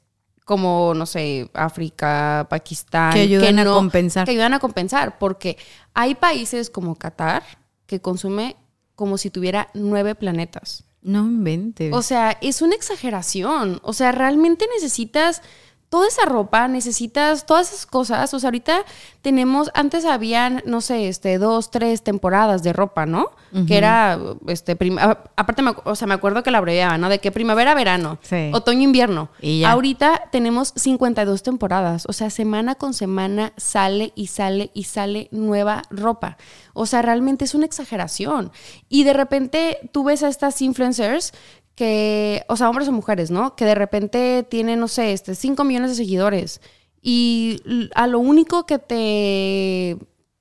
como, 0.47 0.95
no 0.95 1.05
sé, 1.05 1.51
África, 1.53 2.47
Pakistán. 2.49 3.13
Que 3.13 3.21
ayudan 3.21 3.59
a 3.59 3.67
compensar. 3.67 4.25
Que 4.25 4.31
ayudan 4.31 4.55
a 4.55 4.59
compensar, 4.59 5.19
porque 5.19 5.59
hay 5.93 6.15
países 6.15 6.71
como 6.71 6.95
Qatar 6.95 7.43
que 7.85 8.01
consume 8.01 8.57
como 8.95 9.19
si 9.19 9.29
tuviera 9.29 9.69
nueve 9.75 10.15
planetas. 10.15 10.85
No 11.03 11.27
inventes. 11.27 11.93
O 11.93 12.01
sea, 12.01 12.39
es 12.41 12.63
una 12.63 12.75
exageración. 12.75 13.81
O 13.83 13.93
sea, 13.93 14.13
realmente 14.13 14.65
necesitas 14.75 15.43
toda 15.95 16.09
esa 16.09 16.25
ropa, 16.25 16.67
necesitas 16.67 17.47
todas 17.47 17.69
esas 17.73 17.87
cosas. 17.87 18.35
O 18.35 18.41
sea, 18.41 18.49
ahorita 18.49 18.79
tenemos, 19.23 19.71
antes 19.75 20.05
habían, 20.05 20.61
no 20.67 20.81
sé, 20.81 21.07
este, 21.07 21.39
dos, 21.39 21.71
tres 21.71 22.03
temporadas 22.03 22.65
de 22.65 22.73
ropa, 22.73 23.07
¿no? 23.07 23.31
Que 23.69 23.77
era, 23.77 24.19
este, 24.49 24.75
prim- 24.75 24.99
a- 24.99 25.21
aparte, 25.37 25.63
me, 25.63 25.73
o 25.85 25.95
sea, 25.95 26.09
me 26.09 26.15
acuerdo 26.15 26.43
que 26.43 26.51
la 26.51 26.59
abreviaban, 26.59 27.01
¿no? 27.01 27.09
De 27.09 27.21
que 27.21 27.31
primavera, 27.31 27.75
verano, 27.77 28.19
Sí. 28.23 28.51
otoño, 28.53 28.83
invierno. 28.83 29.29
Y 29.41 29.61
ya. 29.61 29.71
Ahorita 29.71 30.23
tenemos 30.33 30.73
52 30.75 31.45
temporadas. 31.45 32.07
O 32.09 32.13
sea, 32.13 32.29
semana 32.31 32.75
con 32.75 32.93
semana 32.93 33.53
sale 33.57 34.13
y 34.17 34.27
sale 34.27 34.73
y 34.75 34.83
sale 34.85 35.29
nueva 35.31 35.83
ropa. 35.91 36.37
O 36.73 36.87
sea, 36.87 37.03
realmente 37.03 37.45
es 37.45 37.55
una 37.55 37.67
exageración. 37.67 38.51
Y 38.89 39.05
de 39.05 39.13
repente 39.13 39.79
tú 39.93 40.03
ves 40.03 40.25
a 40.25 40.29
estas 40.29 40.61
influencers 40.61 41.33
que, 41.75 42.45
o 42.49 42.57
sea, 42.57 42.69
hombres 42.69 42.89
o 42.89 42.93
mujeres, 42.93 43.31
¿no? 43.31 43.57
Que 43.57 43.65
de 43.65 43.75
repente 43.75 44.45
tienen, 44.49 44.81
no 44.81 44.89
sé, 44.89 45.13
este, 45.13 45.35
5 45.35 45.65
millones 45.65 45.91
de 45.91 45.97
seguidores. 45.97 46.61
Y 47.03 47.61
a 47.95 48.07
lo 48.07 48.19
único 48.19 48.67
que 48.67 48.79
te 48.79 49.99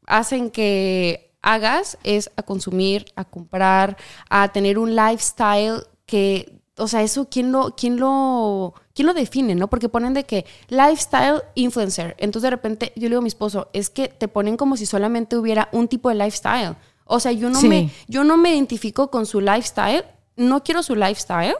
hacen 0.08 0.50
que 0.50 1.36
hagas 1.42 1.98
es 2.04 2.32
a 2.38 2.44
consumir, 2.44 3.06
a 3.16 3.26
comprar, 3.26 3.98
a 4.30 4.52
tener 4.52 4.78
un 4.80 4.96
lifestyle 4.96 5.84
que 6.06 6.64
o 6.78 6.88
sea, 6.88 7.04
eso, 7.04 7.28
¿quién 7.30 7.52
lo, 7.52 7.76
quién 7.76 8.00
lo, 8.00 8.74
quién 8.96 9.06
lo 9.06 9.14
define, 9.14 9.56
no? 9.56 9.70
Porque 9.70 9.90
ponen 9.90 10.14
de 10.14 10.24
que 10.24 10.46
lifestyle 10.70 11.44
influencer. 11.56 12.16
Entonces, 12.18 12.44
de 12.44 12.50
repente, 12.50 12.94
yo 12.96 13.04
le 13.04 13.10
digo 13.10 13.20
a 13.20 13.22
mi 13.22 13.28
esposo, 13.28 13.70
es 13.74 13.90
que 13.90 14.08
te 14.08 14.28
ponen 14.28 14.58
como 14.58 14.76
si 14.76 14.86
solamente 14.86 15.38
hubiera 15.38 15.70
un 15.72 15.88
tipo 15.88 16.10
de 16.10 16.16
lifestyle. 16.16 16.76
O 17.06 17.20
sea, 17.20 17.32
yo 17.32 17.50
no, 17.50 17.62
me, 17.62 17.92
yo 18.08 18.24
no 18.24 18.38
me 18.38 18.54
identifico 18.54 19.12
con 19.12 19.26
su 19.26 19.40
lifestyle, 19.40 20.04
no 20.36 20.64
quiero 20.64 20.84
su 20.84 20.96
lifestyle. 20.96 21.56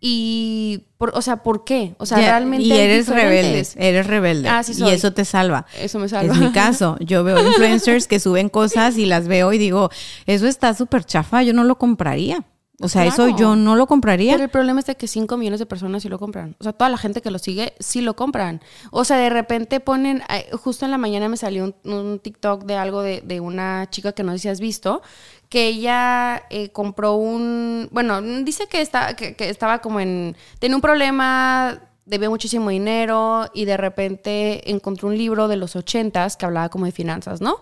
Y, 0.00 0.82
o 0.98 1.22
sea, 1.22 1.42
¿por 1.42 1.64
qué? 1.64 1.94
O 1.98 2.04
sea, 2.04 2.18
realmente. 2.18 2.66
Y 2.66 2.72
eres 2.72 3.08
rebelde, 3.08 3.66
eres 3.76 4.06
rebelde. 4.06 4.48
Ah, 4.48 4.62
sí 4.62 4.74
Y 4.82 4.90
eso 4.90 5.12
te 5.12 5.24
salva. 5.24 5.66
Eso 5.78 5.98
me 5.98 6.08
salva. 6.08 6.34
Es 6.34 6.40
mi 6.40 6.52
caso. 6.52 6.96
Yo 7.00 7.24
veo 7.24 7.38
influencers 7.46 8.06
que 8.06 8.20
suben 8.20 8.48
cosas 8.48 8.98
y 8.98 9.06
las 9.06 9.28
veo 9.28 9.52
y 9.52 9.58
digo, 9.58 9.90
eso 10.26 10.46
está 10.46 10.74
súper 10.74 11.04
chafa, 11.04 11.42
yo 11.42 11.52
no 11.52 11.64
lo 11.64 11.78
compraría. 11.78 12.44
O 12.82 12.88
sea, 12.88 13.06
eso 13.06 13.28
yo 13.30 13.56
no 13.56 13.74
lo 13.74 13.86
compraría. 13.86 14.32
Pero 14.32 14.44
el 14.44 14.50
problema 14.50 14.80
es 14.80 14.86
de 14.86 14.96
que 14.96 15.06
5 15.06 15.38
millones 15.38 15.60
de 15.60 15.66
personas 15.66 16.02
sí 16.02 16.10
lo 16.10 16.18
compran. 16.18 16.56
O 16.60 16.64
sea, 16.64 16.74
toda 16.74 16.90
la 16.90 16.98
gente 16.98 17.22
que 17.22 17.30
lo 17.30 17.38
sigue 17.38 17.72
sí 17.78 18.02
lo 18.02 18.16
compran. 18.16 18.60
O 18.90 19.04
sea, 19.04 19.16
de 19.16 19.30
repente 19.30 19.80
ponen, 19.80 20.22
justo 20.52 20.84
en 20.84 20.90
la 20.90 20.98
mañana 20.98 21.28
me 21.30 21.38
salió 21.38 21.74
un, 21.84 22.20
TikTok 22.22 22.64
de 22.64 22.76
algo 22.76 23.00
de, 23.00 23.40
una 23.40 23.88
chica 23.90 24.12
que 24.12 24.22
no 24.22 24.32
sé 24.32 24.40
si 24.40 24.48
has 24.48 24.60
visto, 24.60 25.00
que 25.48 25.66
ella 25.66 26.44
eh, 26.50 26.70
compró 26.70 27.14
un, 27.14 27.88
bueno, 27.92 28.20
dice 28.20 28.66
que, 28.66 28.80
está, 28.80 29.14
que, 29.14 29.34
estaba 29.38 29.80
como 29.80 30.00
en, 30.00 30.36
tenía 30.58 30.76
un 30.76 30.82
problema 30.82 31.80
debía 32.04 32.30
muchísimo 32.30 32.70
dinero 32.70 33.50
y 33.52 33.64
de 33.64 33.76
repente 33.76 34.70
encontró 34.70 35.08
un 35.08 35.18
libro 35.18 35.48
de 35.48 35.56
los 35.56 35.76
ochentas 35.76 36.36
que 36.36 36.46
hablaba 36.46 36.68
como 36.68 36.86
de 36.86 36.92
finanzas, 36.92 37.40
¿no? 37.40 37.60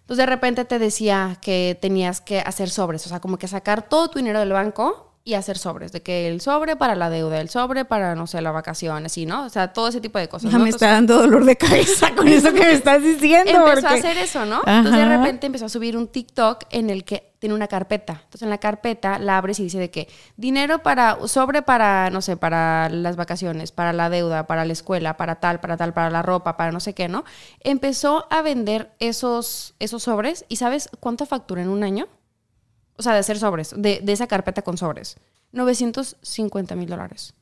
Entonces 0.00 0.18
de 0.18 0.26
repente 0.26 0.64
te 0.64 0.78
decía 0.78 1.38
que 1.40 1.78
tenías 1.80 2.20
que 2.20 2.40
hacer 2.40 2.68
sobres, 2.68 3.06
o 3.06 3.08
sea, 3.08 3.20
como 3.20 3.38
que 3.38 3.48
sacar 3.48 3.88
todo 3.88 4.08
tu 4.08 4.18
dinero 4.18 4.40
del 4.40 4.52
banco 4.52 5.11
y 5.24 5.34
hacer 5.34 5.56
sobres, 5.56 5.92
de 5.92 6.02
que 6.02 6.26
el 6.28 6.40
sobre 6.40 6.74
para 6.74 6.96
la 6.96 7.08
deuda, 7.08 7.40
el 7.40 7.48
sobre 7.48 7.84
para, 7.84 8.16
no 8.16 8.26
sé, 8.26 8.42
la 8.42 8.50
vacación, 8.50 9.06
así, 9.06 9.24
¿no? 9.24 9.44
O 9.44 9.48
sea, 9.48 9.72
todo 9.72 9.88
ese 9.88 10.00
tipo 10.00 10.18
de 10.18 10.28
cosas. 10.28 10.50
Ya 10.50 10.58
me 10.58 10.68
está 10.68 10.90
dando 10.92 11.16
dolor 11.16 11.44
de 11.44 11.56
cabeza 11.56 12.12
con 12.14 12.26
eso 12.26 12.52
que 12.52 12.60
me 12.60 12.72
estás 12.72 13.02
diciendo. 13.02 13.50
Empezó 13.50 13.86
a 13.86 13.92
hacer 13.92 14.18
eso, 14.18 14.44
¿no? 14.46 14.62
Entonces 14.66 14.96
de 14.96 15.16
repente 15.16 15.46
empezó 15.46 15.66
a 15.66 15.68
subir 15.68 15.96
un 15.96 16.08
TikTok 16.08 16.64
en 16.70 16.90
el 16.90 17.04
que 17.04 17.32
tiene 17.38 17.54
una 17.54 17.68
carpeta. 17.68 18.20
Entonces 18.24 18.42
en 18.42 18.50
la 18.50 18.58
carpeta 18.58 19.20
la 19.20 19.38
abres 19.38 19.60
y 19.60 19.64
dice 19.64 19.78
de 19.78 19.90
que 19.90 20.08
dinero 20.36 20.82
para, 20.82 21.16
sobre 21.28 21.62
para, 21.62 22.10
no 22.10 22.20
sé, 22.20 22.36
para 22.36 22.88
las 22.88 23.14
vacaciones, 23.14 23.70
para 23.70 23.92
la 23.92 24.10
deuda, 24.10 24.48
para 24.48 24.64
la 24.64 24.72
escuela, 24.72 25.16
para 25.16 25.36
tal, 25.36 25.60
para 25.60 25.76
tal, 25.76 25.92
para 25.92 26.10
la 26.10 26.22
ropa, 26.22 26.56
para 26.56 26.72
no 26.72 26.80
sé 26.80 26.94
qué, 26.94 27.08
¿no? 27.08 27.24
Empezó 27.60 28.26
a 28.30 28.42
vender 28.42 28.92
esos, 28.98 29.74
esos 29.78 30.02
sobres 30.02 30.44
y 30.48 30.56
¿sabes 30.56 30.88
cuánto 30.98 31.26
factura 31.26 31.62
en 31.62 31.68
un 31.68 31.84
año? 31.84 32.08
O 33.02 33.04
sea, 33.04 33.14
de 33.14 33.18
hacer 33.18 33.38
sobres, 33.38 33.74
de, 33.76 34.00
de 34.02 34.12
esa 34.12 34.26
carpeta 34.26 34.62
con 34.62 34.78
sobres, 34.78 35.16
950 35.52 36.76
mil 36.76 36.88
dólares. 36.88 37.34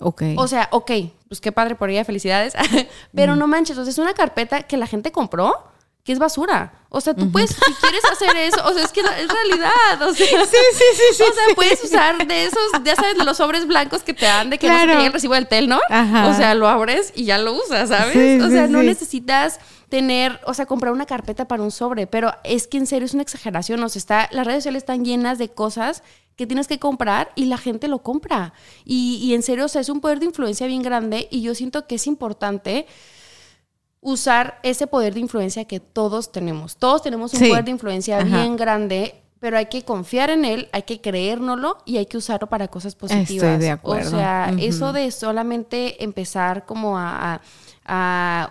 Ok. 0.00 0.22
O 0.36 0.46
sea, 0.46 0.68
ok, 0.72 0.90
pues 1.28 1.40
qué 1.40 1.52
padre 1.52 1.74
por 1.74 1.88
ella, 1.88 2.04
felicidades. 2.04 2.54
Pero 3.14 3.36
no 3.36 3.46
manches, 3.46 3.78
o 3.78 3.84
sea, 3.84 3.90
es 3.90 3.98
una 3.98 4.14
carpeta 4.14 4.64
que 4.64 4.76
la 4.76 4.86
gente 4.86 5.12
compró 5.12 5.64
que 6.04 6.12
es 6.12 6.18
basura. 6.18 6.72
O 6.90 7.00
sea, 7.00 7.14
tú 7.14 7.32
puedes, 7.32 7.50
si 7.50 7.72
quieres 7.80 8.04
hacer 8.04 8.36
eso, 8.36 8.60
o 8.64 8.72
sea, 8.72 8.84
es 8.84 8.92
que 8.92 9.00
es 9.00 9.06
realidad. 9.06 10.02
O 10.02 10.14
sea, 10.14 10.26
sí, 10.26 10.36
sí, 10.46 10.84
sí, 10.94 11.14
sí. 11.16 11.22
O 11.22 11.34
sea, 11.34 11.54
puedes 11.54 11.82
usar 11.82 12.24
de 12.26 12.44
esos, 12.44 12.62
ya 12.84 12.94
sabes, 12.94 13.16
de 13.16 13.24
los 13.24 13.38
sobres 13.38 13.66
blancos 13.66 14.02
que 14.02 14.12
te 14.12 14.26
dan 14.26 14.50
de 14.50 14.58
que 14.58 14.68
no 14.68 14.78
se 14.78 15.06
el 15.06 15.12
recibo 15.12 15.34
del 15.34 15.48
tel, 15.48 15.68
¿no? 15.68 15.80
Ajá. 15.88 16.28
O 16.28 16.34
sea, 16.34 16.54
lo 16.54 16.68
abres 16.68 17.12
y 17.16 17.24
ya 17.24 17.38
lo 17.38 17.54
usas, 17.54 17.88
¿sabes? 17.88 18.42
o 18.42 18.50
sea, 18.50 18.66
no 18.66 18.82
necesitas 18.82 19.58
tener, 19.88 20.40
o 20.44 20.52
sea, 20.52 20.66
comprar 20.66 20.92
una 20.92 21.06
carpeta 21.06 21.48
para 21.48 21.62
un 21.62 21.70
sobre, 21.70 22.06
pero 22.06 22.32
es 22.44 22.66
que 22.66 22.76
en 22.76 22.86
serio 22.86 23.06
es 23.06 23.14
una 23.14 23.22
exageración, 23.22 23.82
o 23.82 23.88
sea, 23.88 23.98
está, 23.98 24.28
las 24.30 24.46
redes 24.46 24.64
sociales 24.64 24.82
están 24.82 25.04
llenas 25.04 25.38
de 25.38 25.48
cosas 25.48 26.02
que 26.36 26.46
tienes 26.46 26.66
que 26.68 26.78
comprar 26.78 27.30
y 27.34 27.46
la 27.46 27.58
gente 27.58 27.88
lo 27.88 28.00
compra. 28.00 28.52
Y, 28.84 29.20
y 29.22 29.34
en 29.34 29.42
serio, 29.42 29.64
o 29.64 29.68
sea, 29.68 29.80
es 29.80 29.88
un 29.88 30.00
poder 30.00 30.18
de 30.18 30.26
influencia 30.26 30.66
bien 30.66 30.82
grande 30.82 31.28
y 31.30 31.42
yo 31.42 31.54
siento 31.54 31.86
que 31.86 31.94
es 31.94 32.06
importante 32.06 32.86
usar 34.04 34.60
ese 34.62 34.86
poder 34.86 35.14
de 35.14 35.20
influencia 35.20 35.64
que 35.64 35.80
todos 35.80 36.30
tenemos. 36.30 36.76
Todos 36.76 37.02
tenemos 37.02 37.32
un 37.32 37.48
poder 37.48 37.64
de 37.64 37.70
influencia 37.70 38.22
bien 38.22 38.54
grande, 38.54 39.22
pero 39.40 39.56
hay 39.56 39.66
que 39.66 39.82
confiar 39.82 40.28
en 40.28 40.44
él, 40.44 40.68
hay 40.72 40.82
que 40.82 41.00
creérnoslo 41.00 41.78
y 41.86 41.96
hay 41.96 42.04
que 42.04 42.18
usarlo 42.18 42.46
para 42.46 42.68
cosas 42.68 42.94
positivas. 42.94 43.30
Estoy 43.30 43.58
de 43.58 43.70
acuerdo. 43.70 44.08
O 44.08 44.20
sea, 44.20 44.54
eso 44.58 44.92
de 44.92 45.10
solamente 45.10 46.04
empezar 46.04 46.66
como 46.66 46.98
a, 46.98 47.40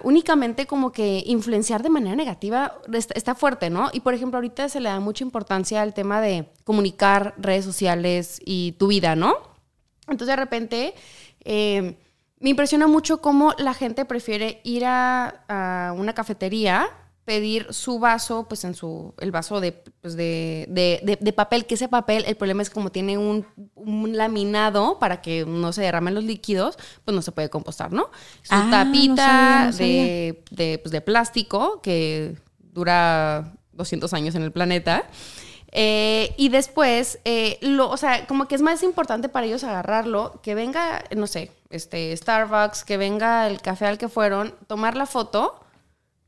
únicamente 0.01 0.65
como 0.65 0.91
que 0.91 1.21
influenciar 1.27 1.83
de 1.83 1.89
manera 1.91 2.15
negativa 2.15 2.73
está, 3.13 3.35
fuerte, 3.35 3.69
¿no? 3.69 3.91
Y 3.93 3.99
por 3.99 4.15
ejemplo, 4.15 4.37
ahorita 4.37 4.69
se 4.69 4.79
le 4.79 4.89
da 4.89 4.99
mucha 4.99 5.23
importancia 5.23 5.83
al 5.83 5.93
tema 5.93 6.19
de 6.19 6.49
comunicar 6.63 7.35
redes 7.37 7.63
sociales 7.63 8.41
y 8.43 8.71
tu 8.79 8.87
vida, 8.87 9.15
¿no? 9.15 9.35
Entonces 10.07 10.29
de 10.29 10.35
repente... 10.35 10.95
Eh, 11.45 11.95
me 12.43 12.49
impresiona 12.49 12.87
mucho 12.87 13.21
cómo 13.21 13.53
la 13.57 13.73
gente 13.73 14.03
prefiere 14.03 14.59
ir 14.65 14.83
a, 14.85 15.93
una 15.97 16.11
cafetería, 16.13 16.89
pedir 17.23 17.67
su 17.69 17.99
vaso, 17.99 18.49
pues 18.49 18.65
en 18.65 18.75
su, 18.75 19.13
el 19.21 19.31
vaso 19.31 19.61
pues, 20.01 20.17
de, 20.17 20.67
de, 20.67 21.33
papel, 21.33 21.65
que 21.65 21.75
ese 21.75 21.87
papel, 21.87 22.25
el 22.27 22.35
problema 22.35 22.61
es 22.61 22.69
como 22.69 22.91
tiene 22.91 23.17
un, 23.17 23.45
laminado 24.11 24.99
para 24.99 25.21
que 25.21 25.45
no 25.45 25.71
se 25.71 25.83
derramen 25.83 26.15
los 26.15 26.25
líquidos, 26.25 26.77
pues 27.05 27.15
no 27.15 27.21
se 27.21 27.31
puede 27.31 27.49
compostar, 27.49 27.93
¿no? 27.93 28.09
Su 28.41 28.53
ah, 28.55 28.67
tapita 28.69 29.71
De, 29.71 30.43
pues, 30.83 30.91
de 30.91 30.99
plástico 30.99 31.79
que 31.81 32.35
dura 32.59 33.53
200 33.71 34.13
años 34.13 34.35
en 34.35 34.43
el 34.43 34.51
planeta. 34.51 35.05
Eh, 35.71 36.35
y 36.37 36.49
después, 36.49 37.19
eh, 37.23 37.57
lo, 37.61 37.89
o 37.89 37.95
sea, 37.97 38.27
como 38.27 38.49
que 38.49 38.55
es 38.55 38.61
más 38.61 38.83
importante 38.83 39.29
para 39.29 39.47
ellos 39.47 39.63
agarrarlo, 39.63 40.41
que 40.43 40.53
venga, 40.53 41.03
no 41.15 41.25
sé, 41.25 41.49
este, 41.73 42.15
Starbucks, 42.15 42.83
que 42.83 42.97
venga 42.97 43.47
el 43.47 43.61
café 43.61 43.87
al 43.87 43.97
que 43.97 44.09
fueron, 44.09 44.55
tomar 44.67 44.95
la 44.95 45.05
foto. 45.05 45.59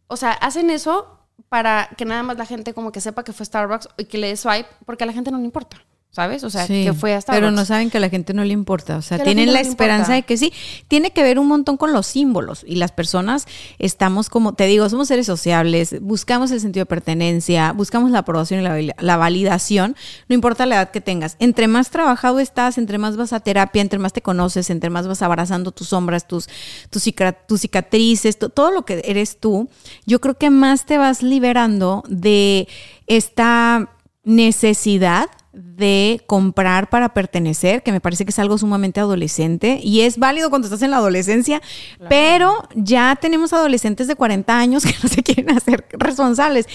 O 0.07 0.17
sea, 0.17 0.31
hacen 0.31 0.69
eso 0.69 1.19
para 1.49 1.89
que 1.97 2.05
nada 2.05 2.23
más 2.23 2.37
la 2.37 2.45
gente 2.45 2.73
como 2.73 2.91
que 2.91 3.01
sepa 3.01 3.23
que 3.23 3.33
fue 3.33 3.45
Starbucks 3.45 3.89
y 3.97 4.05
que 4.05 4.17
le 4.17 4.27
dé 4.27 4.37
swipe, 4.37 4.69
porque 4.85 5.03
a 5.03 5.07
la 5.07 5.13
gente 5.13 5.31
no 5.31 5.37
le 5.37 5.45
importa. 5.45 5.77
¿Sabes? 6.15 6.45
O 6.45 6.49
sea, 6.49 6.65
que 6.65 6.93
fue 6.93 7.13
hasta... 7.13 7.33
Pero 7.33 7.51
no 7.51 7.65
saben 7.65 7.89
que 7.89 7.97
a 7.97 7.99
la 7.99 8.07
gente 8.07 8.33
no 8.33 8.45
le 8.45 8.53
importa, 8.53 8.95
o 8.95 9.01
sea, 9.01 9.19
tienen 9.19 9.51
la, 9.51 9.59
esperanza 9.59 10.13
de 10.13 10.23
que 10.23 10.37
sí. 10.37 10.53
Tiene 10.87 11.11
que 11.11 11.21
ver 11.23 11.39
un 11.39 11.47
montón 11.47 11.75
con 11.75 11.91
los 11.91 12.07
símbolos 12.07 12.63
y 12.65 12.75
las 12.75 12.93
personas 12.93 13.47
estamos 13.79 14.29
como, 14.29 14.53
te 14.53 14.65
digo, 14.65 14.87
somos 14.87 15.09
seres 15.09 15.25
sociables, 15.25 16.01
buscamos 16.01 16.51
el 16.51 16.61
sentido 16.61 16.83
de 16.83 16.85
pertenencia, 16.85 17.73
buscamos 17.73 18.11
la 18.11 18.19
aprobación 18.19 18.61
y 18.61 18.91
la, 18.97 19.17
validación, 19.17 19.97
no 20.29 20.35
importa 20.35 20.65
la 20.65 20.75
edad 20.75 20.91
que 20.91 21.01
tengas. 21.01 21.35
Entre 21.39 21.67
más 21.67 21.89
trabajado 21.89 22.39
estás, 22.39 22.77
entre 22.77 22.97
más 22.97 23.17
vas 23.17 23.33
a 23.33 23.41
terapia, 23.41 23.81
entre 23.81 23.99
más 23.99 24.13
te 24.13 24.21
conoces, 24.21 24.69
entre 24.69 24.89
más 24.89 25.09
vas 25.09 25.21
abrazando 25.21 25.73
tus 25.73 25.89
sombras, 25.89 26.29
tus, 26.29 26.47
tus, 26.89 27.03
tus 27.45 27.59
cicatrices, 27.59 28.39
todo 28.39 28.71
lo 28.71 28.85
que 28.85 29.01
eres 29.03 29.41
tú, 29.41 29.67
yo 30.05 30.21
creo 30.21 30.37
que 30.37 30.49
más 30.49 30.85
te 30.85 30.97
vas 30.97 31.21
liberando 31.21 32.05
de 32.07 32.69
esta 33.05 33.89
necesidad 34.23 35.29
de 35.55 36.21
comprar 36.27 36.89
para 36.89 37.13
pertenecer, 37.13 37.81
que 37.81 37.93
me 37.93 38.01
parece 38.01 38.25
que 38.25 38.31
es 38.31 38.39
algo 38.39 38.57
sumamente 38.57 38.99
adolescente 38.99 39.79
y 39.81 40.01
es 40.01 40.17
válido 40.17 40.49
cuando 40.49 40.65
estás 40.65 40.81
en 40.81 40.91
la 40.91 40.97
adolescencia, 40.97 41.61
pero 42.09 42.67
ya 42.75 43.17
tenemos 43.19 43.53
adolescentes 43.53 44.07
de 44.07 44.15
40 44.15 44.57
años 44.57 44.83
que 44.83 44.93
no 45.03 45.07
se 45.07 45.23
quieren 45.23 45.55
hacer 45.55 45.87
responsables. 45.91 46.67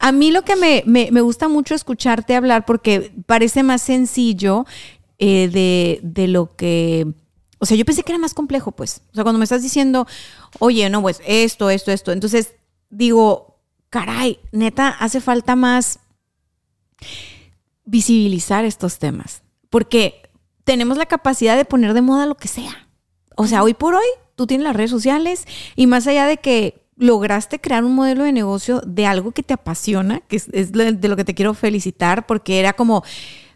A 0.00 0.10
mí 0.10 0.32
lo 0.32 0.42
que 0.42 0.56
me, 0.56 0.82
me, 0.84 1.20
gusta 1.20 1.46
mucho 1.48 1.76
escucharte 1.76 2.34
hablar 2.34 2.66
porque 2.66 3.12
parece 3.26 3.62
más 3.62 3.82
sencillo 3.82 4.66
eh, 5.18 5.48
de, 5.48 6.00
de 6.02 6.28
lo 6.28 6.56
que... 6.56 7.06
O 7.60 7.66
sea, 7.66 7.76
yo 7.76 7.84
pensé 7.84 8.02
que 8.02 8.12
era 8.12 8.18
más 8.18 8.34
complejo, 8.34 8.72
pues. 8.72 9.00
O 9.12 9.14
sea, 9.14 9.22
cuando 9.22 9.38
me 9.38 9.44
estás 9.44 9.62
diciendo, 9.62 10.06
oye, 10.58 10.90
no, 10.90 11.00
pues 11.00 11.22
esto, 11.24 11.70
esto, 11.70 11.92
esto. 11.92 12.10
Entonces 12.12 12.52
digo, 12.90 13.60
caray, 13.90 14.40
neta, 14.50 14.88
hace 14.88 15.20
falta 15.20 15.56
más 15.56 16.00
visibilizar 17.84 18.64
estos 18.64 18.98
temas, 18.98 19.42
porque 19.70 20.22
tenemos 20.64 20.96
la 20.96 21.06
capacidad 21.06 21.56
de 21.56 21.64
poner 21.64 21.94
de 21.94 22.02
moda 22.02 22.26
lo 22.26 22.36
que 22.36 22.48
sea. 22.48 22.88
O 23.36 23.46
sea, 23.46 23.62
hoy 23.62 23.74
por 23.74 23.94
hoy 23.94 24.06
tú 24.36 24.46
tienes 24.46 24.64
las 24.64 24.76
redes 24.76 24.90
sociales 24.90 25.44
y 25.76 25.86
más 25.86 26.06
allá 26.06 26.26
de 26.26 26.38
que 26.38 26.84
lograste 26.96 27.60
crear 27.60 27.84
un 27.84 27.94
modelo 27.94 28.24
de 28.24 28.32
negocio 28.32 28.80
de 28.86 29.06
algo 29.06 29.32
que 29.32 29.42
te 29.42 29.54
apasiona, 29.54 30.20
que 30.20 30.36
es, 30.36 30.72
de 30.72 31.08
lo 31.08 31.16
que 31.16 31.24
te 31.24 31.34
quiero 31.34 31.54
felicitar, 31.54 32.26
porque 32.26 32.60
era 32.60 32.74
como, 32.74 33.02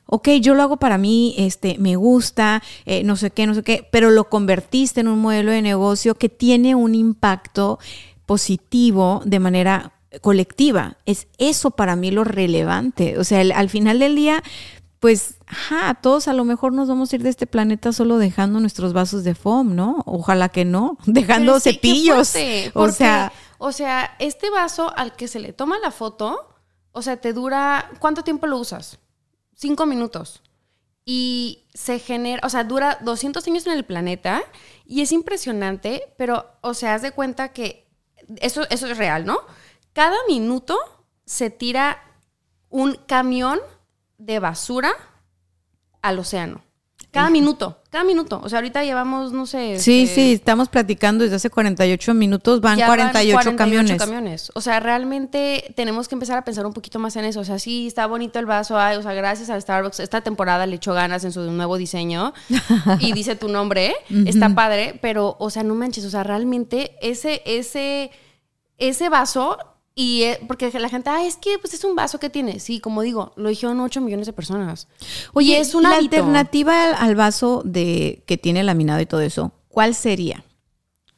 ok, 0.06 0.28
yo 0.40 0.54
lo 0.54 0.62
hago 0.62 0.76
para 0.78 0.98
mí, 0.98 1.34
este, 1.38 1.76
me 1.78 1.96
gusta, 1.96 2.62
eh, 2.84 3.04
no 3.04 3.16
sé 3.16 3.30
qué, 3.30 3.46
no 3.46 3.54
sé 3.54 3.62
qué, 3.62 3.86
pero 3.90 4.10
lo 4.10 4.28
convertiste 4.28 5.00
en 5.00 5.08
un 5.08 5.20
modelo 5.20 5.52
de 5.52 5.62
negocio 5.62 6.16
que 6.16 6.28
tiene 6.28 6.74
un 6.74 6.94
impacto 6.94 7.78
positivo 8.26 9.22
de 9.24 9.38
manera 9.38 9.92
colectiva. 10.20 10.96
Es 11.06 11.28
eso 11.38 11.70
para 11.70 11.96
mí 11.96 12.10
lo 12.10 12.24
relevante. 12.24 13.18
O 13.18 13.24
sea, 13.24 13.40
al 13.40 13.68
final 13.68 13.98
del 13.98 14.16
día, 14.16 14.42
pues, 15.00 15.36
ajá, 15.46 15.94
todos 15.94 16.28
a 16.28 16.32
lo 16.32 16.44
mejor 16.44 16.72
nos 16.72 16.88
vamos 16.88 17.12
a 17.12 17.16
ir 17.16 17.22
de 17.22 17.30
este 17.30 17.46
planeta 17.46 17.92
solo 17.92 18.18
dejando 18.18 18.58
nuestros 18.60 18.92
vasos 18.92 19.24
de 19.24 19.34
foam, 19.34 19.74
¿no? 19.76 20.02
Ojalá 20.06 20.48
que 20.48 20.64
no, 20.64 20.98
dejando 21.06 21.60
cepillos. 21.60 22.34
o 22.74 22.90
sea, 22.90 23.32
o 23.58 23.72
sea, 23.72 24.16
este 24.18 24.50
vaso 24.50 24.92
al 24.96 25.14
que 25.14 25.28
se 25.28 25.40
le 25.40 25.52
toma 25.52 25.78
la 25.78 25.90
foto, 25.90 26.54
o 26.92 27.02
sea, 27.02 27.18
te 27.18 27.32
dura, 27.32 27.90
¿cuánto 28.00 28.22
tiempo 28.22 28.46
lo 28.46 28.58
usas? 28.58 28.98
Cinco 29.54 29.86
minutos. 29.86 30.42
y 31.04 31.64
se 31.72 32.00
genera, 32.00 32.44
o 32.44 32.50
sea, 32.50 32.64
dura 32.64 32.98
200 33.00 33.46
años 33.46 33.66
en 33.66 33.72
el 33.72 33.84
planeta 33.84 34.42
y 34.84 35.00
es 35.00 35.12
impresionante, 35.12 36.02
pero, 36.18 36.44
o 36.60 36.74
sea, 36.74 36.94
haz 36.94 37.02
de 37.02 37.12
cuenta 37.12 37.52
que 37.52 37.88
eso, 38.40 38.66
eso 38.68 38.86
es 38.88 38.98
real, 38.98 39.24
¿no? 39.24 39.38
Cada 39.98 40.16
minuto 40.28 40.78
se 41.24 41.50
tira 41.50 42.00
un 42.70 42.94
camión 43.08 43.58
de 44.16 44.38
basura 44.38 44.92
al 46.02 46.20
océano. 46.20 46.62
Cada 47.10 47.30
minuto, 47.30 47.82
cada 47.90 48.04
minuto. 48.04 48.40
O 48.44 48.48
sea, 48.48 48.60
ahorita 48.60 48.84
llevamos, 48.84 49.32
no 49.32 49.44
sé. 49.44 49.80
Sí, 49.80 50.02
este, 50.04 50.14
sí, 50.14 50.32
estamos 50.34 50.68
platicando 50.68 51.24
desde 51.24 51.34
hace 51.34 51.50
48 51.50 52.14
minutos, 52.14 52.60
van 52.60 52.78
ya 52.78 52.86
48, 52.86 53.56
camiones. 53.56 53.98
camiones. 53.98 54.52
O 54.54 54.60
sea, 54.60 54.78
realmente 54.78 55.74
tenemos 55.74 56.06
que 56.06 56.14
empezar 56.14 56.38
a 56.38 56.44
pensar 56.44 56.64
un 56.64 56.74
poquito 56.74 57.00
más 57.00 57.16
en 57.16 57.24
eso. 57.24 57.40
O 57.40 57.44
sea, 57.44 57.58
sí, 57.58 57.88
está 57.88 58.06
bonito 58.06 58.38
el 58.38 58.46
vaso. 58.46 58.78
Ay, 58.78 58.98
o 58.98 59.02
sea, 59.02 59.14
gracias 59.14 59.50
a 59.50 59.60
Starbucks. 59.60 59.98
Esta 59.98 60.20
temporada 60.20 60.64
le 60.66 60.76
echó 60.76 60.94
ganas 60.94 61.24
en 61.24 61.32
su 61.32 61.40
nuevo 61.40 61.76
diseño 61.76 62.34
y 63.00 63.12
dice 63.14 63.34
tu 63.34 63.48
nombre. 63.48 63.96
Está 64.26 64.48
padre, 64.54 64.96
pero, 65.02 65.34
o 65.40 65.50
sea, 65.50 65.64
no 65.64 65.74
manches. 65.74 66.04
O 66.04 66.10
sea, 66.10 66.22
realmente 66.22 66.94
ese, 67.02 67.42
ese, 67.44 68.12
ese 68.76 69.08
vaso 69.08 69.58
y 70.00 70.22
eh, 70.22 70.38
porque 70.46 70.70
la 70.78 70.88
gente, 70.88 71.10
ah, 71.10 71.24
es 71.24 71.36
que 71.36 71.58
pues 71.58 71.74
es 71.74 71.82
un 71.82 71.96
vaso 71.96 72.20
que 72.20 72.30
tiene. 72.30 72.60
Sí, 72.60 72.78
como 72.78 73.02
digo, 73.02 73.32
lo 73.34 73.48
dijeron 73.48 73.80
8 73.80 74.00
millones 74.00 74.26
de 74.26 74.32
personas. 74.32 74.86
Oye, 75.32 75.52
Y 75.52 75.54
es 75.56 75.74
un 75.74 75.82
la 75.82 75.96
hábito. 75.96 76.16
alternativa 76.16 76.84
al, 76.84 76.94
al 76.94 77.14
vaso 77.16 77.62
de 77.64 78.22
que 78.26 78.36
tiene 78.36 78.62
laminado 78.62 79.00
y 79.00 79.06
todo 79.06 79.20
eso, 79.22 79.52
¿cuál 79.68 79.94
sería? 79.96 80.44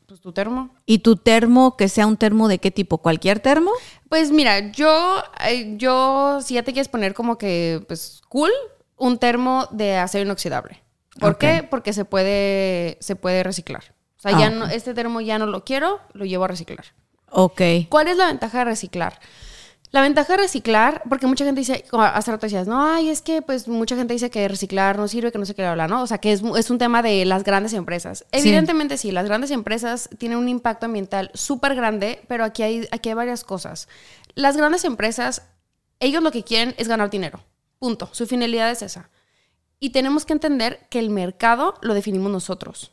Pues 0.06 0.20
tu 0.20 0.32
termo. 0.32 0.70
¿Y 0.86 1.00
tu 1.00 1.16
termo, 1.16 1.76
que 1.76 1.88
sea 1.88 2.06
un 2.06 2.16
termo 2.16 2.48
de 2.48 2.58
qué 2.58 2.70
tipo? 2.70 2.98
¿Cualquier 2.98 3.38
termo? 3.40 3.70
Pues 4.08 4.32
mira, 4.32 4.72
yo, 4.72 5.22
eh, 5.46 5.74
yo, 5.76 6.40
si 6.42 6.54
ya 6.54 6.62
te 6.62 6.72
quieres 6.72 6.88
poner 6.88 7.12
como 7.14 7.36
que, 7.38 7.84
pues, 7.86 8.20
cool, 8.28 8.50
un 8.96 9.18
termo 9.18 9.68
de 9.70 9.96
acero 9.98 10.24
inoxidable. 10.24 10.82
¿Por 11.20 11.38
qué? 11.38 11.66
Porque 11.68 11.92
se 11.92 12.04
puede, 12.06 12.96
se 13.00 13.14
puede 13.14 13.42
reciclar. 13.42 13.94
O 14.18 14.20
sea, 14.22 14.36
Ah, 14.36 14.40
ya 14.40 14.50
no, 14.50 14.66
este 14.66 14.94
termo 14.94 15.20
ya 15.20 15.38
no 15.38 15.46
lo 15.46 15.64
quiero, 15.64 16.00
lo 16.12 16.24
llevo 16.24 16.44
a 16.44 16.48
reciclar. 16.48 16.86
Ok. 17.30 17.60
¿Cuál 17.88 18.08
es 18.08 18.16
la 18.16 18.26
ventaja 18.26 18.58
de 18.58 18.64
reciclar? 18.64 19.18
La 19.92 20.02
ventaja 20.02 20.34
de 20.34 20.42
reciclar, 20.42 21.02
porque 21.08 21.26
mucha 21.26 21.44
gente 21.44 21.60
dice, 21.60 21.84
como 21.90 22.04
hace 22.04 22.30
rato 22.30 22.46
decías, 22.46 22.68
no, 22.68 22.80
ay, 22.80 23.08
es 23.08 23.22
que 23.22 23.42
pues 23.42 23.66
mucha 23.66 23.96
gente 23.96 24.12
dice 24.12 24.30
que 24.30 24.46
reciclar 24.46 24.96
no 24.96 25.08
sirve, 25.08 25.32
que 25.32 25.38
no 25.38 25.44
sé 25.44 25.56
qué 25.56 25.66
hablar, 25.66 25.90
¿no? 25.90 26.02
O 26.02 26.06
sea, 26.06 26.18
que 26.18 26.32
es, 26.32 26.42
es 26.56 26.70
un 26.70 26.78
tema 26.78 27.02
de 27.02 27.24
las 27.24 27.42
grandes 27.42 27.72
empresas. 27.72 28.24
Evidentemente 28.30 28.96
sí, 28.96 29.10
las 29.10 29.24
grandes 29.24 29.50
empresas 29.50 30.08
tienen 30.18 30.38
un 30.38 30.48
impacto 30.48 30.86
ambiental 30.86 31.32
súper 31.34 31.74
grande, 31.74 32.22
pero 32.28 32.44
aquí 32.44 32.62
hay, 32.62 32.88
aquí 32.92 33.08
hay 33.08 33.16
varias 33.16 33.42
cosas. 33.42 33.88
Las 34.36 34.56
grandes 34.56 34.84
empresas, 34.84 35.42
ellos 35.98 36.22
lo 36.22 36.30
que 36.30 36.44
quieren 36.44 36.74
es 36.78 36.86
ganar 36.86 37.10
dinero. 37.10 37.40
Punto. 37.80 38.08
Su 38.12 38.28
finalidad 38.28 38.70
es 38.70 38.82
esa. 38.82 39.10
Y 39.80 39.90
tenemos 39.90 40.24
que 40.24 40.34
entender 40.34 40.86
que 40.88 41.00
el 41.00 41.10
mercado 41.10 41.74
lo 41.80 41.94
definimos 41.94 42.30
nosotros. 42.30 42.92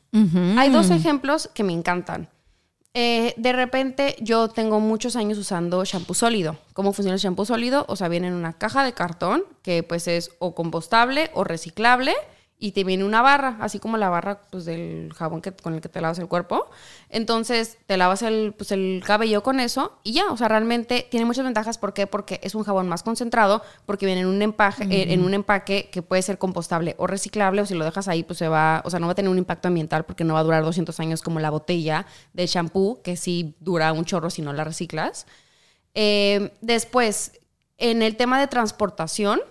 Hay 0.57 0.71
dos 0.71 0.89
ejemplos 0.89 1.49
que 1.53 1.63
me 1.63 1.73
encantan. 1.73 2.29
Eh, 2.99 3.35
de 3.37 3.53
repente 3.53 4.15
yo 4.21 4.47
tengo 4.47 4.79
muchos 4.79 5.15
años 5.15 5.37
usando 5.37 5.85
shampoo 5.85 6.15
sólido. 6.15 6.57
¿Cómo 6.73 6.93
funciona 6.93 7.13
el 7.13 7.19
shampoo 7.21 7.45
sólido? 7.45 7.85
O 7.89 7.95
sea, 7.95 8.07
viene 8.07 8.25
en 8.25 8.33
una 8.33 8.53
caja 8.53 8.83
de 8.83 8.93
cartón 8.93 9.43
que 9.61 9.83
pues 9.83 10.07
es 10.07 10.31
o 10.39 10.55
compostable 10.55 11.29
o 11.35 11.43
reciclable 11.43 12.15
y 12.59 12.71
te 12.71 12.83
viene 12.83 13.03
una 13.03 13.21
barra, 13.21 13.57
así 13.59 13.77
como 13.77 13.97
la 13.97 14.09
barra 14.09 14.41
pues, 14.49 14.65
del 14.65 15.13
jabón 15.13 15.41
que, 15.41 15.51
con 15.51 15.75
el 15.75 15.81
que 15.81 15.89
te 15.89 16.01
lavas 16.01 16.17
el 16.17 16.27
cuerpo. 16.27 16.67
Entonces 17.09 17.77
te 17.85 17.97
lavas 17.97 18.23
el, 18.23 18.55
pues, 18.57 18.71
el 18.71 19.03
cabello 19.05 19.43
con 19.43 19.59
eso 19.59 19.99
y 20.03 20.13
ya, 20.13 20.31
o 20.31 20.37
sea, 20.37 20.47
realmente 20.47 21.07
tiene 21.11 21.27
muchas 21.27 21.45
ventajas. 21.45 21.77
¿Por 21.77 21.93
qué? 21.93 22.07
Porque 22.07 22.39
es 22.41 22.55
un 22.55 22.63
jabón 22.63 22.87
más 22.89 23.03
concentrado, 23.03 23.61
porque 23.85 24.07
viene 24.07 24.21
en 24.21 24.27
un, 24.27 24.41
empaque, 24.41 24.83
eh, 24.85 25.13
en 25.13 25.23
un 25.23 25.35
empaque 25.35 25.89
que 25.91 26.01
puede 26.01 26.23
ser 26.23 26.39
compostable 26.39 26.95
o 26.97 27.05
reciclable, 27.05 27.61
o 27.61 27.65
si 27.67 27.75
lo 27.75 27.85
dejas 27.85 28.07
ahí, 28.07 28.23
pues 28.23 28.39
se 28.39 28.47
va, 28.47 28.81
o 28.85 28.89
sea, 28.89 28.99
no 28.99 29.05
va 29.05 29.11
a 29.11 29.15
tener 29.15 29.29
un 29.29 29.37
impacto 29.37 29.67
ambiental 29.67 30.05
porque 30.05 30.23
no 30.23 30.33
va 30.33 30.39
a 30.39 30.43
durar 30.43 30.63
200 30.63 30.99
años 30.99 31.21
como 31.21 31.39
la 31.39 31.51
botella 31.51 32.07
de 32.33 32.47
shampoo, 32.47 33.01
que 33.03 33.17
sí 33.17 33.55
dura 33.59 33.93
un 33.93 34.05
chorro 34.05 34.31
si 34.31 34.41
no 34.41 34.51
la 34.51 34.63
reciclas. 34.63 35.27
Eh, 35.93 36.53
después, 36.61 37.33
en 37.77 38.01
el 38.01 38.15
tema 38.15 38.39
de 38.39 38.47
transportación, 38.47 39.41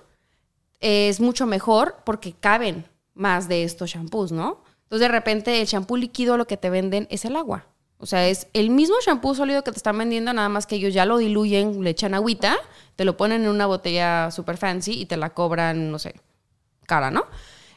es 0.81 1.21
mucho 1.21 1.47
mejor 1.47 1.99
porque 2.05 2.33
caben 2.33 2.85
más 3.17 3.49
de 3.49 3.65
estos 3.65 3.91
shampoos, 3.91 4.31
¿no? 4.31 4.63
Entonces, 4.85 5.09
de 5.09 5.13
repente, 5.13 5.61
el 5.61 5.67
shampoo 5.67 5.97
líquido 5.97 6.37
lo 6.37 6.47
que 6.47 6.57
te 6.57 6.71
venden 6.71 7.09
es 7.11 7.25
el 7.25 7.35
agua. 7.35 7.67
O 7.99 8.07
sea, 8.07 8.29
es 8.29 8.47
el 8.53 8.71
mismo 8.71 8.97
shampoo 9.05 9.35
sólido 9.35 9.65
que 9.65 9.73
te 9.73 9.79
están 9.79 9.99
vendiendo, 9.99 10.33
nada 10.33 10.49
más 10.49 10.67
que 10.67 10.77
ellos 10.77 10.93
ya 10.93 11.07
lo 11.07 11.19
diluyen, 11.19 11.83
le 11.83 11.91
echan 11.91 12.15
agüita, 12.15 12.57
te 12.95 13.05
lo 13.05 13.17
ponen 13.17 13.43
en 13.45 13.49
una 13.49 13.67
botella 13.67 14.31
super 14.31 14.59
fancy 14.59 15.01
y 15.01 15.07
te 15.07 15.17
la 15.17 15.31
cobran, 15.31 15.91
no 15.91 15.99
sé, 15.99 16.15
cara, 16.87 17.11
¿no? 17.11 17.25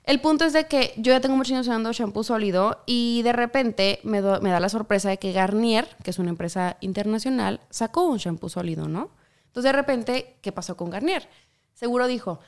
El 0.03 0.19
punto 0.21 0.43
es 0.43 0.53
de 0.53 0.65
que 0.65 0.93
yo 0.97 1.13
ya 1.13 1.21
tengo 1.21 1.37
muchos 1.37 1.53
años 1.53 1.67
usando 1.67 1.93
shampoo 1.93 2.23
sólido 2.23 2.83
y 2.85 3.21
de 3.21 3.31
repente 3.31 3.99
me, 4.03 4.21
me 4.21 4.49
da 4.49 4.59
la 4.59 4.69
sorpresa 4.69 5.09
de 5.09 5.17
que 5.17 5.31
Garnier, 5.31 5.87
que 6.03 6.09
es 6.09 6.19
una 6.19 6.29
empresa 6.29 6.77
internacional, 6.81 7.61
sacó 7.69 8.05
un 8.05 8.17
shampoo 8.17 8.49
sólido, 8.49 8.87
¿no? 8.87 9.11
Entonces 9.45 9.71
de 9.71 9.73
repente, 9.73 10.35
¿qué 10.41 10.51
pasó 10.51 10.75
con 10.75 10.89
Garnier? 10.89 11.29
Seguro 11.73 12.07
dijo, 12.07 12.39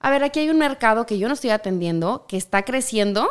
a 0.00 0.10
ver, 0.10 0.24
aquí 0.24 0.40
hay 0.40 0.50
un 0.50 0.58
mercado 0.58 1.06
que 1.06 1.18
yo 1.18 1.28
no 1.28 1.34
estoy 1.34 1.50
atendiendo, 1.50 2.24
que 2.26 2.36
está 2.36 2.62
creciendo 2.64 3.28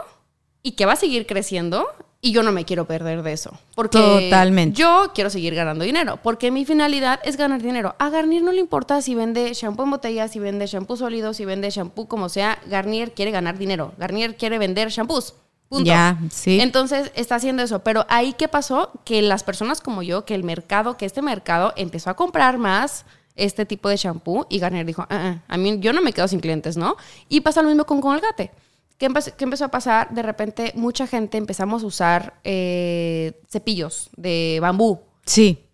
y 0.62 0.74
que 0.74 0.86
va 0.86 0.94
a 0.94 0.98
seguir 0.98 1.26
creciendo 1.26 1.88
y 2.22 2.32
yo 2.32 2.44
no 2.44 2.52
me 2.52 2.66
quiero 2.66 2.86
perder 2.86 3.24
de 3.24 3.34
eso. 3.34 3.58
Porque 3.76 3.98
Totalmente. 3.98 4.78
yo 4.78 5.12
quiero 5.16 5.30
seguir 5.30 5.56
ganando 5.56 5.84
dinero, 5.84 6.20
porque 6.22 6.52
mi 6.52 6.66
finalidad 6.66 7.20
es 7.24 7.38
ganar 7.38 7.62
dinero. 7.62 7.96
A 7.98 8.10
Garnier 8.10 8.44
no 8.44 8.52
le 8.52 8.60
importa 8.60 9.02
si 9.02 9.16
vende 9.16 9.54
shampoo 9.54 9.86
en 9.86 9.92
botella, 9.92 10.28
si 10.28 10.40
vende 10.40 10.68
shampoo 10.68 10.98
sólido, 10.98 11.34
si 11.34 11.46
vende 11.46 11.70
shampoo 11.70 12.08
como 12.08 12.30
sea. 12.30 12.60
Garnier 12.68 13.14
quiere 13.14 13.32
ganar 13.32 13.58
dinero. 13.58 13.94
Garnier 13.98 14.36
quiere 14.36 14.60
vender 14.60 14.90
shampoos. 14.90 15.36
Punto. 15.70 15.86
Ya, 15.86 16.20
sí. 16.32 16.60
Entonces 16.60 17.12
está 17.16 17.36
haciendo 17.36 17.64
eso. 17.64 17.80
Pero 17.80 18.06
ahí 18.10 18.34
qué 18.34 18.48
pasó? 18.48 18.92
Que 19.06 19.22
las 19.22 19.44
personas 19.44 19.82
como 19.82 20.02
yo, 20.02 20.26
que 20.26 20.36
el 20.36 20.44
mercado, 20.44 20.98
que 20.98 21.06
este 21.06 21.22
mercado 21.22 21.74
empezó 21.78 22.10
a 22.10 22.16
comprar 22.16 22.58
más 22.58 23.06
este 23.40 23.66
tipo 23.66 23.90
de 23.90 23.98
shampoo 23.98 24.46
y 24.50 24.60
Garnier 24.60 24.86
dijo, 24.86 25.04
"Ah, 25.04 25.08
ah, 25.10 25.44
a 25.48 25.58
mí 25.58 25.78
yo 25.80 25.94
no 25.94 26.02
me 26.02 26.14
quedo 26.14 26.28
sin 26.28 26.40
clientes, 26.40 26.78
¿no? 26.78 26.96
Y 27.28 27.42
pasa 27.42 27.62
lo 27.62 27.70
mismo 27.70 27.86
con 27.86 28.02
Colgate. 28.02 28.52
¿Qué, 28.98 29.10
empe- 29.10 29.34
qué 29.36 29.44
empezó 29.46 29.66
a 29.66 29.70
pasar? 29.70 30.10
De 30.14 30.22
repente 30.22 30.74
mucha 30.76 31.08
gente 31.08 31.38
empezamos 31.38 31.84
a 31.84 31.86
usar 31.88 32.40
eh, 32.44 33.42
cepillos 33.50 34.10
de 34.18 34.60
bambú. 34.62 35.00
Sí. 35.26 35.66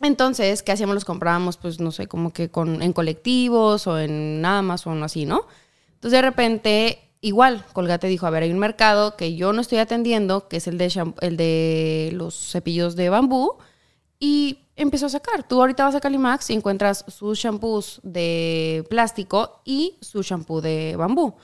Entonces, 0.00 0.62
¿qué 0.62 0.72
hacíamos? 0.72 0.94
Los 0.94 1.04
comprábamos, 1.04 1.56
pues, 1.58 1.78
no 1.78 1.92
sé, 1.92 2.08
como 2.08 2.32
que 2.32 2.50
con, 2.50 2.82
en 2.82 2.92
colectivos 2.92 3.86
o 3.86 3.98
en 4.00 4.44
Amazon 4.44 5.00
o 5.00 5.04
así, 5.04 5.26
¿no? 5.26 5.46
Entonces, 5.94 6.12
de 6.18 6.22
repente, 6.22 6.98
igual, 7.20 7.64
Colgate 7.72 8.08
dijo, 8.08 8.26
a 8.26 8.30
ver, 8.30 8.42
hay 8.42 8.50
un 8.50 8.58
mercado 8.58 9.16
que 9.16 9.36
yo 9.36 9.52
no 9.52 9.60
estoy 9.60 9.78
atendiendo, 9.78 10.48
que 10.48 10.56
es 10.56 10.66
el 10.66 10.76
de, 10.78 11.12
el 11.20 11.36
de 11.36 12.10
los 12.14 12.34
cepillos 12.50 12.96
de 12.96 13.10
bambú, 13.10 13.58
y 14.18 14.58
empezó 14.82 15.06
a 15.06 15.10
sacar. 15.10 15.46
Tú 15.46 15.60
ahorita 15.60 15.84
vas 15.84 15.94
a 15.94 16.00
Calimax 16.00 16.50
y 16.50 16.54
encuentras 16.54 17.04
sus 17.08 17.38
shampoos 17.38 18.00
de 18.02 18.84
plástico 18.90 19.62
y 19.64 19.98
su 20.00 20.22
shampoo 20.22 20.60
de 20.60 20.94
bambú. 20.96 21.34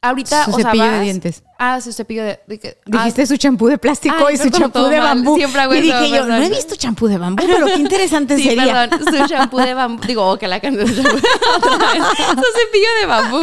Ahorita, 0.00 0.44
Su 0.44 0.50
o 0.50 0.54
sea, 0.54 0.66
cepillo 0.66 0.90
de 0.90 1.00
dientes. 1.00 1.42
Ah, 1.66 1.80
su 1.80 1.92
cepillo 1.92 2.22
de... 2.24 2.40
de 2.46 2.58
que- 2.58 2.76
ah, 2.92 2.98
Dijiste 2.98 3.26
su 3.26 3.36
champú 3.38 3.68
de 3.68 3.78
plástico 3.78 4.26
Ay, 4.26 4.34
y 4.34 4.38
su 4.38 4.50
champú 4.50 4.82
de 4.84 4.98
mal. 4.98 5.16
bambú. 5.16 5.36
Siempre 5.36 5.60
hago 5.62 5.74
y 5.74 5.78
eso, 5.78 6.00
dije 6.02 6.16
yo, 6.16 6.26
no 6.26 6.36
he 6.36 6.50
visto 6.50 6.76
champú 6.76 7.06
de 7.08 7.16
bambú, 7.18 7.42
pero 7.46 7.66
qué 7.66 7.74
interesante 7.76 8.36
Sí, 8.38 8.44
sería. 8.44 8.88
perdón, 8.90 9.04
su 9.14 9.26
shampoo 9.26 9.60
de 9.60 9.74
bambú. 9.74 10.02
Digo, 10.06 10.28
oh, 10.30 10.36
que 10.38 10.46
la 10.48 10.60
canción. 10.60 10.86
Su 10.88 10.94
cepillo 10.94 12.88
de 13.00 13.06
bambú. 13.06 13.42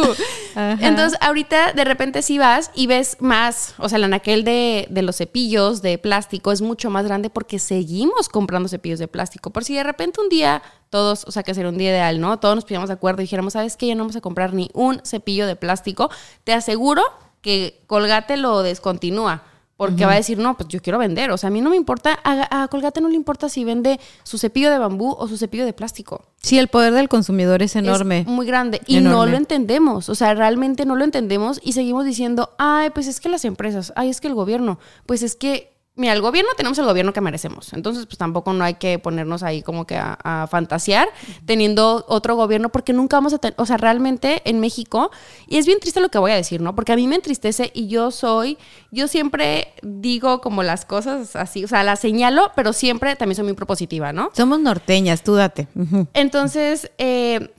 Ajá. 0.54 0.78
Entonces, 0.86 1.18
ahorita 1.20 1.72
de 1.72 1.84
repente 1.84 2.22
sí 2.22 2.38
vas 2.38 2.70
y 2.74 2.86
ves 2.86 3.16
más, 3.20 3.74
o 3.78 3.88
sea, 3.88 3.96
el 3.96 4.04
anaquel 4.04 4.44
de, 4.44 4.86
de 4.90 5.02
los 5.02 5.16
cepillos 5.16 5.82
de 5.82 5.98
plástico 5.98 6.52
es 6.52 6.60
mucho 6.62 6.90
más 6.90 7.04
grande 7.06 7.30
porque 7.30 7.58
seguimos 7.58 8.28
comprando 8.28 8.68
cepillos 8.68 8.98
de 8.98 9.08
plástico. 9.08 9.50
Por 9.50 9.64
si 9.64 9.74
de 9.74 9.82
repente 9.82 10.20
un 10.20 10.28
día 10.28 10.62
todos, 10.90 11.24
o 11.26 11.30
sea, 11.32 11.42
que 11.42 11.54
sería 11.54 11.70
un 11.70 11.78
día 11.78 11.90
ideal, 11.90 12.20
¿no? 12.20 12.38
Todos 12.38 12.54
nos 12.54 12.64
pusiéramos 12.64 12.88
de 12.88 12.94
acuerdo 12.94 13.22
y 13.22 13.24
dijéramos, 13.24 13.54
¿sabes 13.54 13.76
qué? 13.78 13.86
Ya 13.86 13.94
no 13.94 14.00
vamos 14.04 14.16
a 14.16 14.20
comprar 14.20 14.52
ni 14.52 14.70
un 14.74 15.00
cepillo 15.06 15.46
de 15.46 15.56
plástico. 15.56 16.10
Te 16.44 16.52
aseguro 16.52 17.02
que 17.42 17.82
Colgate 17.86 18.38
lo 18.38 18.62
descontinúa. 18.62 19.42
Porque 19.74 20.06
va 20.06 20.12
a 20.12 20.16
decir, 20.16 20.38
no, 20.38 20.56
pues 20.56 20.68
yo 20.68 20.80
quiero 20.80 20.96
vender. 21.00 21.32
O 21.32 21.36
sea, 21.36 21.48
a 21.48 21.50
mí 21.50 21.60
no 21.60 21.68
me 21.68 21.74
importa, 21.74 22.16
a, 22.22 22.62
a 22.62 22.68
Colgate 22.68 23.00
no 23.00 23.08
le 23.08 23.16
importa 23.16 23.48
si 23.48 23.64
vende 23.64 23.98
su 24.22 24.38
cepillo 24.38 24.70
de 24.70 24.78
bambú 24.78 25.10
o 25.18 25.26
su 25.26 25.36
cepillo 25.36 25.64
de 25.64 25.72
plástico. 25.72 26.22
Sí, 26.40 26.56
el 26.56 26.68
poder 26.68 26.92
del 26.92 27.08
consumidor 27.08 27.62
es 27.62 27.74
enorme. 27.74 28.20
Es 28.20 28.26
muy 28.26 28.46
grande. 28.46 28.80
Y 28.86 29.00
no 29.00 29.26
lo 29.26 29.36
entendemos. 29.36 30.08
O 30.08 30.14
sea, 30.14 30.34
realmente 30.34 30.86
no 30.86 30.94
lo 30.94 31.02
entendemos 31.02 31.58
y 31.64 31.72
seguimos 31.72 32.04
diciendo, 32.04 32.50
ay, 32.58 32.90
pues 32.90 33.08
es 33.08 33.18
que 33.18 33.28
las 33.28 33.44
empresas, 33.44 33.92
ay, 33.96 34.10
es 34.10 34.20
que 34.20 34.28
el 34.28 34.34
gobierno, 34.34 34.78
pues 35.04 35.24
es 35.24 35.34
que, 35.34 35.71
mira, 35.94 36.12
el 36.12 36.20
gobierno 36.20 36.50
tenemos 36.56 36.78
el 36.78 36.86
gobierno 36.86 37.12
que 37.12 37.20
merecemos. 37.20 37.72
Entonces, 37.72 38.06
pues 38.06 38.18
tampoco 38.18 38.52
no 38.52 38.64
hay 38.64 38.74
que 38.74 38.98
ponernos 38.98 39.42
ahí 39.42 39.62
como 39.62 39.86
que 39.86 39.96
a, 39.96 40.18
a 40.22 40.46
fantasear 40.46 41.08
teniendo 41.44 42.04
otro 42.08 42.34
gobierno 42.36 42.70
porque 42.70 42.92
nunca 42.92 43.16
vamos 43.16 43.34
a 43.34 43.38
tener, 43.38 43.54
o 43.58 43.66
sea, 43.66 43.76
realmente 43.76 44.42
en 44.44 44.60
México, 44.60 45.10
y 45.46 45.58
es 45.58 45.66
bien 45.66 45.80
triste 45.80 46.00
lo 46.00 46.08
que 46.08 46.18
voy 46.18 46.30
a 46.30 46.36
decir, 46.36 46.60
¿no? 46.60 46.74
Porque 46.74 46.92
a 46.92 46.96
mí 46.96 47.06
me 47.06 47.16
entristece 47.16 47.70
y 47.74 47.88
yo 47.88 48.10
soy, 48.10 48.58
yo 48.90 49.08
siempre 49.08 49.74
digo 49.82 50.40
como 50.40 50.62
las 50.62 50.84
cosas 50.84 51.36
así, 51.36 51.64
o 51.64 51.68
sea, 51.68 51.82
las 51.84 52.00
señalo, 52.00 52.52
pero 52.56 52.72
siempre 52.72 53.16
también 53.16 53.36
soy 53.36 53.44
muy 53.44 53.54
propositiva, 53.54 54.12
¿no? 54.12 54.30
Somos 54.34 54.60
norteñas, 54.60 55.22
tú 55.22 55.34
date. 55.34 55.68
Entonces, 56.14 56.90
eh, 56.98 57.52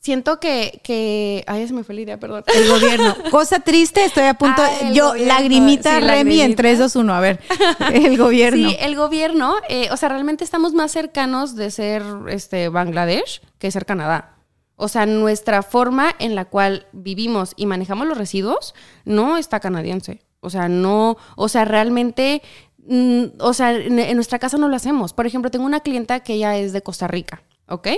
siento 0.00 0.40
que, 0.40 0.80
que. 0.82 1.44
Ay, 1.46 1.66
se 1.68 1.74
me 1.74 1.84
fue 1.84 1.94
la 1.94 2.00
idea, 2.00 2.18
perdón. 2.18 2.42
El 2.52 2.68
gobierno. 2.68 3.14
Cosa 3.30 3.60
triste, 3.60 4.04
estoy 4.04 4.24
a 4.24 4.34
punto. 4.34 4.62
Ah, 4.62 4.90
yo, 4.92 5.10
gobierno. 5.10 5.34
lagrimita 5.34 5.94
Sí, 5.94 6.00
Remy 6.00 6.34
en 6.34 6.38
lagrimita. 6.38 6.62
3, 6.62 6.78
2, 6.78 6.96
1. 6.96 7.14
A 7.14 7.20
ver, 7.20 7.40
el 7.92 8.18
gobierno. 8.18 8.70
Sí, 8.70 8.76
el 8.80 8.96
gobierno, 8.96 9.56
eh, 9.68 9.88
o 9.92 9.96
sea, 9.96 10.08
realmente 10.08 10.42
estamos 10.42 10.72
más 10.72 10.90
cercanos 10.90 11.54
de 11.54 11.70
ser 11.70 12.02
este, 12.28 12.68
Bangladesh 12.68 13.42
que 13.58 13.70
ser 13.70 13.86
Canadá. 13.86 14.36
O 14.76 14.88
sea, 14.88 15.04
nuestra 15.04 15.62
forma 15.62 16.14
en 16.18 16.34
la 16.34 16.46
cual 16.46 16.86
vivimos 16.92 17.52
y 17.56 17.66
manejamos 17.66 18.06
los 18.06 18.16
residuos 18.16 18.74
no 19.04 19.36
está 19.36 19.60
canadiense. 19.60 20.22
O 20.40 20.48
sea, 20.48 20.70
no, 20.70 21.18
o 21.36 21.48
sea, 21.50 21.66
realmente, 21.66 22.40
mm, 22.78 23.24
o 23.40 23.52
sea, 23.52 23.74
en, 23.74 23.98
en 23.98 24.14
nuestra 24.16 24.38
casa 24.38 24.56
no 24.56 24.68
lo 24.68 24.76
hacemos. 24.76 25.12
Por 25.12 25.26
ejemplo, 25.26 25.50
tengo 25.50 25.66
una 25.66 25.80
clienta 25.80 26.20
que 26.20 26.32
ella 26.32 26.56
es 26.56 26.72
de 26.72 26.80
Costa 26.80 27.06
Rica, 27.06 27.42
¿ok? 27.68 27.88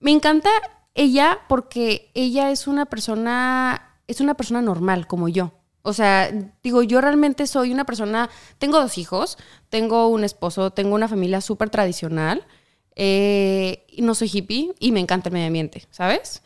Me 0.00 0.10
encanta 0.10 0.50
ella 0.98 1.38
porque 1.48 2.10
ella 2.14 2.50
es 2.50 2.66
una 2.66 2.86
persona, 2.86 3.96
es 4.08 4.20
una 4.20 4.34
persona 4.34 4.60
normal 4.60 5.06
como 5.06 5.28
yo. 5.28 5.52
O 5.82 5.92
sea, 5.92 6.30
digo, 6.62 6.82
yo 6.82 7.00
realmente 7.00 7.46
soy 7.46 7.72
una 7.72 7.84
persona, 7.84 8.28
tengo 8.58 8.80
dos 8.80 8.98
hijos, 8.98 9.38
tengo 9.68 10.08
un 10.08 10.24
esposo, 10.24 10.72
tengo 10.72 10.96
una 10.96 11.06
familia 11.06 11.40
súper 11.40 11.70
tradicional, 11.70 12.44
eh, 12.96 13.86
no 13.98 14.16
soy 14.16 14.28
hippie 14.32 14.74
y 14.80 14.90
me 14.90 14.98
encanta 14.98 15.28
el 15.28 15.34
medio 15.34 15.46
ambiente, 15.46 15.86
¿sabes? 15.90 16.42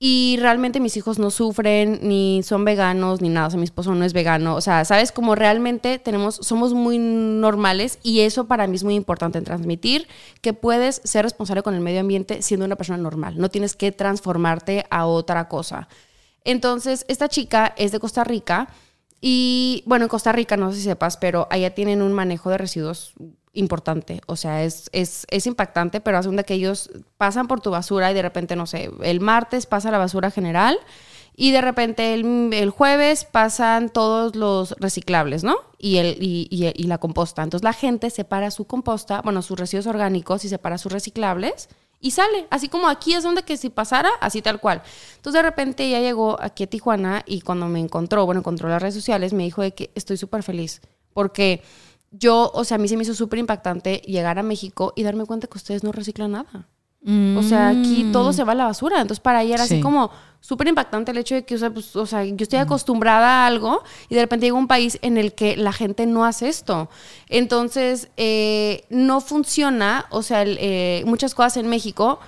Y 0.00 0.36
realmente 0.40 0.78
mis 0.78 0.96
hijos 0.96 1.18
no 1.18 1.30
sufren, 1.30 1.98
ni 2.02 2.42
son 2.44 2.64
veganos, 2.64 3.20
ni 3.20 3.28
nada. 3.30 3.48
O 3.48 3.50
sea, 3.50 3.58
mi 3.58 3.64
esposo 3.64 3.94
no 3.94 4.04
es 4.04 4.12
vegano. 4.12 4.54
O 4.54 4.60
sea, 4.60 4.84
¿sabes? 4.84 5.10
Como 5.10 5.34
realmente 5.34 5.98
tenemos, 5.98 6.36
somos 6.36 6.72
muy 6.72 6.98
normales 6.98 7.98
y 8.04 8.20
eso 8.20 8.46
para 8.46 8.68
mí 8.68 8.76
es 8.76 8.84
muy 8.84 8.94
importante 8.94 9.38
en 9.38 9.44
transmitir 9.44 10.06
que 10.40 10.52
puedes 10.52 11.00
ser 11.02 11.24
responsable 11.24 11.64
con 11.64 11.74
el 11.74 11.80
medio 11.80 12.00
ambiente 12.00 12.42
siendo 12.42 12.64
una 12.64 12.76
persona 12.76 12.98
normal. 12.98 13.38
No 13.38 13.48
tienes 13.48 13.74
que 13.74 13.90
transformarte 13.90 14.84
a 14.90 15.06
otra 15.06 15.48
cosa. 15.48 15.88
Entonces, 16.44 17.04
esta 17.08 17.28
chica 17.28 17.74
es 17.76 17.90
de 17.90 17.98
Costa 17.98 18.22
Rica 18.22 18.68
y, 19.20 19.82
bueno, 19.84 20.04
en 20.04 20.08
Costa 20.08 20.30
Rica, 20.30 20.56
no 20.56 20.70
sé 20.70 20.78
si 20.78 20.84
sepas, 20.84 21.16
pero 21.16 21.48
allá 21.50 21.74
tienen 21.74 22.02
un 22.02 22.12
manejo 22.12 22.50
de 22.50 22.58
residuos 22.58 23.14
importante. 23.58 24.20
O 24.26 24.36
sea, 24.36 24.62
es, 24.64 24.88
es, 24.92 25.26
es 25.30 25.46
impactante, 25.46 26.00
pero 26.00 26.18
hace 26.18 26.30
que 26.44 26.54
ellos 26.54 26.90
pasan 27.16 27.48
por 27.48 27.60
tu 27.60 27.70
basura 27.70 28.10
y 28.10 28.14
de 28.14 28.22
repente, 28.22 28.56
no 28.56 28.66
sé, 28.66 28.90
el 29.02 29.20
martes 29.20 29.66
pasa 29.66 29.90
la 29.90 29.98
basura 29.98 30.30
general 30.30 30.78
y 31.34 31.52
de 31.52 31.60
repente 31.60 32.14
el, 32.14 32.50
el 32.52 32.70
jueves 32.70 33.24
pasan 33.24 33.90
todos 33.90 34.34
los 34.34 34.72
reciclables, 34.78 35.44
¿no? 35.44 35.56
Y, 35.78 35.98
el, 35.98 36.16
y- 36.20 36.48
y 36.50 36.82
la 36.84 36.98
composta. 36.98 37.42
Entonces 37.42 37.64
la 37.64 37.72
gente 37.72 38.10
separa 38.10 38.50
su 38.50 38.64
composta, 38.66 39.20
bueno, 39.22 39.42
sus 39.42 39.58
residuos 39.58 39.86
orgánicos 39.86 40.44
y 40.44 40.48
separa 40.48 40.78
sus 40.78 40.92
reciclables 40.92 41.68
y 42.00 42.12
sale. 42.12 42.46
Así 42.50 42.68
como 42.68 42.88
aquí 42.88 43.14
es 43.14 43.22
donde 43.22 43.42
que 43.42 43.56
si 43.56 43.70
pasara, 43.70 44.10
así 44.20 44.42
tal 44.42 44.60
cual. 44.60 44.82
Entonces 45.16 45.40
de 45.40 45.48
repente 45.48 45.84
ella 45.84 46.00
llegó 46.00 46.36
aquí 46.40 46.64
a 46.64 46.66
Tijuana 46.68 47.22
y 47.26 47.40
cuando 47.40 47.66
me 47.66 47.80
encontró, 47.80 48.24
bueno, 48.26 48.40
encontró 48.40 48.68
las 48.68 48.80
redes 48.82 48.94
sociales, 48.94 49.32
me 49.32 49.44
dijo 49.44 49.62
de 49.62 49.72
que 49.74 49.90
estoy 49.94 50.16
súper 50.16 50.42
feliz 50.42 50.80
porque 51.12 51.62
yo, 52.10 52.50
o 52.54 52.64
sea, 52.64 52.76
a 52.76 52.78
mí 52.78 52.88
se 52.88 52.96
me 52.96 53.02
hizo 53.02 53.14
súper 53.14 53.38
impactante 53.38 53.96
llegar 54.06 54.38
a 54.38 54.42
México 54.42 54.92
y 54.96 55.02
darme 55.02 55.24
cuenta 55.26 55.46
que 55.46 55.58
ustedes 55.58 55.82
no 55.84 55.92
reciclan 55.92 56.32
nada. 56.32 56.68
O 57.36 57.42
sea, 57.42 57.68
aquí 57.68 58.08
todo 58.12 58.32
se 58.32 58.42
va 58.44 58.52
a 58.52 58.54
la 58.56 58.64
basura. 58.64 59.00
Entonces, 59.00 59.20
para 59.20 59.42
ella 59.42 59.54
era 59.54 59.66
Sí. 59.66 59.74
así 59.74 59.82
como 59.82 60.10
súper 60.40 60.66
impactante 60.68 61.12
el 61.12 61.18
hecho 61.18 61.36
de 61.36 61.44
que, 61.44 61.54
o 61.54 61.58
sea, 61.58 61.70
pues, 61.70 61.94
o 61.96 62.04
sea, 62.06 62.24
yo 62.24 62.34
estoy 62.40 62.58
acostumbrada 62.58 63.44
a 63.44 63.46
algo 63.46 63.82
y 64.08 64.14
de 64.16 64.20
repente 64.22 64.46
llega 64.46 64.58
un 64.58 64.66
país 64.66 64.98
en 65.00 65.16
el 65.16 65.32
que 65.32 65.56
la 65.56 65.72
gente 65.72 66.06
no 66.06 66.24
hace 66.24 66.48
esto. 66.48 66.90
Entonces, 67.28 68.08
eh, 68.16 68.84
no 68.90 69.20
funciona, 69.20 70.06
o 70.10 70.22
sea, 70.22 70.42
el, 70.42 70.58
eh, 70.60 71.02
muchas 71.06 71.34
cosas 71.34 71.56
en 71.56 71.68
México 71.68 72.18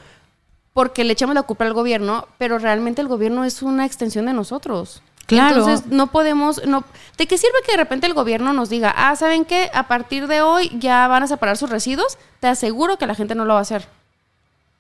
porque 0.73 1.03
le 1.05 1.13
echamos 1.15 1.35
la 1.35 1.43
culpa 1.43 1.65
al 1.65 1.73
gobierno, 1.75 2.27
pero 2.39 2.59
realmente 2.59 3.03
el 3.03 3.09
gobierno 3.09 3.45
es 3.45 3.63
una 3.63 3.85
extensión 3.85 4.27
de 4.27 4.33
nosotros. 4.35 5.03
Claro. 5.31 5.59
Entonces, 5.61 5.87
no 5.87 6.09
podemos, 6.09 6.65
no, 6.67 6.85
¿de 7.17 7.27
qué 7.27 7.39
sirve 7.39 7.57
que 7.65 7.73
de 7.73 7.79
repente 7.79 8.07
el 8.07 8.15
gobierno 8.15 8.53
nos 8.53 8.69
diga, 8.69 8.93
ah, 8.97 9.17
¿saben 9.17 9.45
qué? 9.45 9.71
A 9.73 9.89
partir 9.89 10.27
de 10.27 10.43
hoy 10.43 10.71
ya 10.79 11.09
van 11.09 11.23
a 11.23 11.27
separar 11.27 11.57
sus 11.57 11.71
residuos? 11.71 12.19
Te 12.41 12.49
aseguro 12.49 12.99
que 12.99 13.07
la 13.07 13.15
gente 13.15 13.35
no 13.35 13.45
lo 13.45 13.55
va 13.55 13.61
a 13.61 13.63
hacer. 13.63 13.89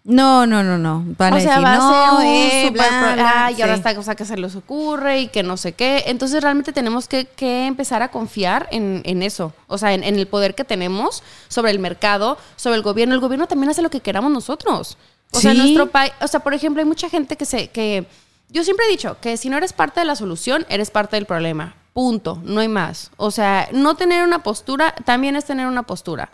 No, 0.02 0.46
no, 0.46 0.62
no, 0.62 0.78
no. 0.78 1.04
Van 1.18 1.34
a 1.34 1.36
o 1.36 1.40
sea, 1.40 1.50
decir, 1.58 1.66
va 1.66 1.76
no, 1.76 1.90
a 1.90 2.20
ser 2.20 2.26
un 2.26 2.34
eh, 2.34 2.62
super 2.68 2.88
bla, 2.88 3.00
pro- 3.02 3.12
bla, 3.14 3.32
ah, 3.46 3.50
y 3.52 3.60
ahora 3.60 3.74
sí. 3.74 3.80
está 3.80 3.94
cosa 3.94 4.14
que 4.14 4.24
se 4.24 4.36
les 4.38 4.56
ocurre 4.56 5.20
y 5.20 5.28
que 5.28 5.42
no 5.42 5.58
sé 5.58 5.72
qué. 5.72 6.04
Entonces 6.06 6.42
realmente 6.42 6.72
tenemos 6.72 7.06
que, 7.06 7.26
que 7.26 7.66
empezar 7.66 8.02
a 8.02 8.08
confiar 8.10 8.66
en, 8.70 9.02
en 9.04 9.22
eso. 9.22 9.52
O 9.66 9.76
sea, 9.76 9.92
en, 9.92 10.02
en 10.02 10.18
el 10.18 10.26
poder 10.26 10.54
que 10.54 10.64
tenemos 10.64 11.22
sobre 11.48 11.70
el 11.70 11.78
mercado, 11.80 12.38
sobre 12.56 12.76
el 12.76 12.82
gobierno. 12.82 13.14
El 13.14 13.20
gobierno 13.20 13.46
también 13.46 13.68
hace 13.70 13.82
lo 13.82 13.90
que 13.90 14.00
queramos 14.00 14.32
nosotros. 14.32 14.96
O 15.32 15.38
sea, 15.38 15.52
nuestro 15.52 15.90
país, 15.90 16.12
o 16.22 16.26
sea, 16.26 16.40
por 16.40 16.54
ejemplo, 16.54 16.80
hay 16.80 16.86
mucha 16.88 17.10
gente 17.10 17.36
que 17.36 17.44
se, 17.44 17.68
que 17.68 18.06
yo 18.50 18.64
siempre 18.64 18.86
he 18.86 18.90
dicho 18.90 19.16
que 19.20 19.36
si 19.36 19.48
no 19.48 19.56
eres 19.56 19.72
parte 19.72 20.00
de 20.00 20.06
la 20.06 20.16
solución, 20.16 20.66
eres 20.68 20.90
parte 20.90 21.16
del 21.16 21.26
problema. 21.26 21.74
Punto, 21.92 22.40
no 22.44 22.60
hay 22.60 22.68
más. 22.68 23.10
O 23.16 23.30
sea, 23.30 23.68
no 23.72 23.94
tener 23.96 24.24
una 24.24 24.42
postura 24.42 24.94
también 25.04 25.36
es 25.36 25.44
tener 25.44 25.66
una 25.66 25.82
postura. 25.82 26.30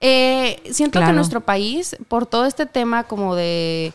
Eh, 0.00 0.62
siento 0.70 0.98
Claro. 0.98 1.12
que 1.12 1.16
nuestro 1.16 1.40
país, 1.40 1.96
por 2.08 2.26
todo 2.26 2.44
este 2.46 2.66
tema 2.66 3.04
como 3.04 3.34
de 3.34 3.92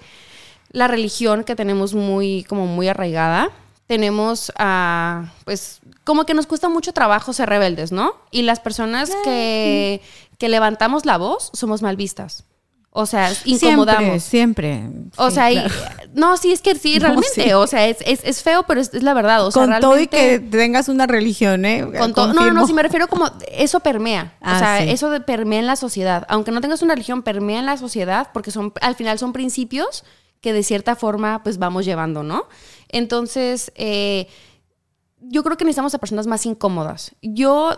la 0.71 0.87
religión 0.87 1.43
que 1.43 1.55
tenemos 1.55 1.93
muy, 1.93 2.43
como 2.49 2.65
muy 2.65 2.87
arraigada, 2.87 3.49
tenemos 3.87 4.51
a, 4.57 5.31
pues, 5.45 5.79
como 6.03 6.25
que 6.25 6.33
nos 6.33 6.47
cuesta 6.47 6.69
mucho 6.69 6.93
trabajo 6.93 7.33
ser 7.33 7.49
rebeldes, 7.49 7.91
¿no? 7.91 8.15
Y 8.31 8.41
las 8.43 8.59
personas 8.59 9.11
que, 9.23 10.01
que 10.37 10.49
levantamos 10.49 11.05
la 11.05 11.17
voz 11.17 11.51
somos 11.53 11.81
mal 11.81 11.95
vistas. 11.97 12.45
O 12.93 13.05
sea, 13.05 13.31
incomodamos. 13.45 14.21
Siempre, 14.21 14.79
siempre. 14.81 15.11
O 15.15 15.29
Sí, 15.29 15.35
sea, 15.35 15.51
y- 15.51 15.63
no, 16.13 16.35
sí, 16.35 16.51
es 16.51 16.61
que 16.61 16.75
sí, 16.75 16.95
No, 16.95 17.05
realmente. 17.07 17.29
sí. 17.45 17.53
O 17.53 17.65
sea, 17.65 17.87
es, 17.87 17.97
es, 18.05 18.19
es 18.25 18.43
feo, 18.43 18.63
pero 18.67 18.81
es, 18.81 18.93
es 18.93 19.01
la 19.01 19.13
verdad. 19.13 19.45
O 19.47 19.51
sea, 19.51 19.63
Con 19.65 19.79
todo 19.79 19.97
y 19.97 20.07
que 20.07 20.39
tengas 20.39 20.89
una 20.89 21.07
religión, 21.07 21.63
¿eh? 21.63 21.87
con 21.97 22.13
todo- 22.13 22.33
no, 22.33 22.45
no, 22.47 22.51
no, 22.51 22.67
si 22.67 22.73
me 22.73 22.83
refiero 22.83 23.07
como 23.07 23.31
eso 23.49 23.79
permea. 23.79 24.33
Ah, 24.41 24.55
o 24.55 24.59
sea, 24.59 24.77
sí. 24.81 24.89
eso 24.89 25.09
de- 25.09 25.21
permea 25.21 25.59
en 25.59 25.67
la 25.67 25.77
sociedad. 25.77 26.25
Aunque 26.27 26.51
no 26.51 26.59
tengas 26.59 26.81
una 26.81 26.93
religión, 26.95 27.23
permea 27.23 27.59
en 27.59 27.65
la 27.65 27.77
sociedad 27.77 28.27
porque 28.33 28.51
son, 28.51 28.73
al 28.81 28.95
final 28.95 29.17
son 29.19 29.31
principios 29.31 30.03
que 30.41 30.51
de 30.51 30.63
cierta 30.63 30.97
forma 30.97 31.43
pues 31.43 31.59
vamos 31.59 31.85
llevando, 31.85 32.23
¿no? 32.23 32.45
Entonces, 32.89 33.71
eh, 33.75 34.27
yo 35.21 35.43
creo 35.43 35.55
que 35.55 35.63
necesitamos 35.65 35.93
a 35.93 35.99
personas 35.99 36.27
más 36.27 36.45
incómodas. 36.45 37.15
Yo 37.21 37.73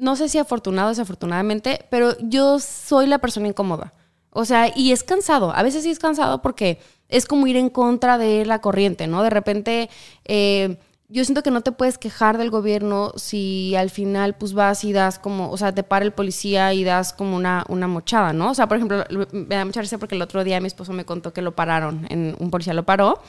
no 0.00 0.16
sé 0.16 0.28
si 0.28 0.38
afortunado 0.38 0.88
o 0.88 0.90
desafortunadamente, 0.90 1.86
pero 1.90 2.16
yo 2.20 2.58
soy 2.58 3.06
la 3.06 3.18
persona 3.18 3.46
incómoda. 3.46 3.92
O 4.30 4.44
sea, 4.44 4.72
y 4.74 4.92
es 4.92 5.02
cansado. 5.02 5.54
A 5.54 5.62
veces 5.62 5.82
sí 5.82 5.90
es 5.90 5.98
cansado 5.98 6.42
porque 6.42 6.78
es 7.08 7.26
como 7.26 7.46
ir 7.46 7.56
en 7.56 7.70
contra 7.70 8.18
de 8.18 8.44
la 8.44 8.60
corriente, 8.60 9.06
¿no? 9.06 9.22
De 9.22 9.30
repente, 9.30 9.88
eh, 10.24 10.76
yo 11.08 11.24
siento 11.24 11.42
que 11.42 11.50
no 11.50 11.62
te 11.62 11.72
puedes 11.72 11.96
quejar 11.96 12.36
del 12.36 12.50
gobierno 12.50 13.12
si 13.16 13.74
al 13.74 13.88
final 13.88 14.34
pues 14.36 14.52
vas 14.52 14.84
y 14.84 14.92
das 14.92 15.18
como, 15.18 15.50
o 15.50 15.56
sea, 15.56 15.74
te 15.74 15.82
para 15.82 16.04
el 16.04 16.12
policía 16.12 16.74
y 16.74 16.84
das 16.84 17.14
como 17.14 17.34
una, 17.34 17.64
una 17.68 17.88
mochada, 17.88 18.34
¿no? 18.34 18.50
O 18.50 18.54
sea, 18.54 18.68
por 18.68 18.76
ejemplo, 18.76 19.04
me 19.32 19.56
da 19.56 19.64
mucha 19.64 19.80
risa 19.80 19.96
porque 19.96 20.16
el 20.16 20.22
otro 20.22 20.44
día 20.44 20.60
mi 20.60 20.66
esposo 20.66 20.92
me 20.92 21.06
contó 21.06 21.32
que 21.32 21.40
lo 21.40 21.56
pararon, 21.56 22.06
en, 22.10 22.36
un 22.38 22.50
policía 22.50 22.74
lo 22.74 22.84
paró. 22.84 23.22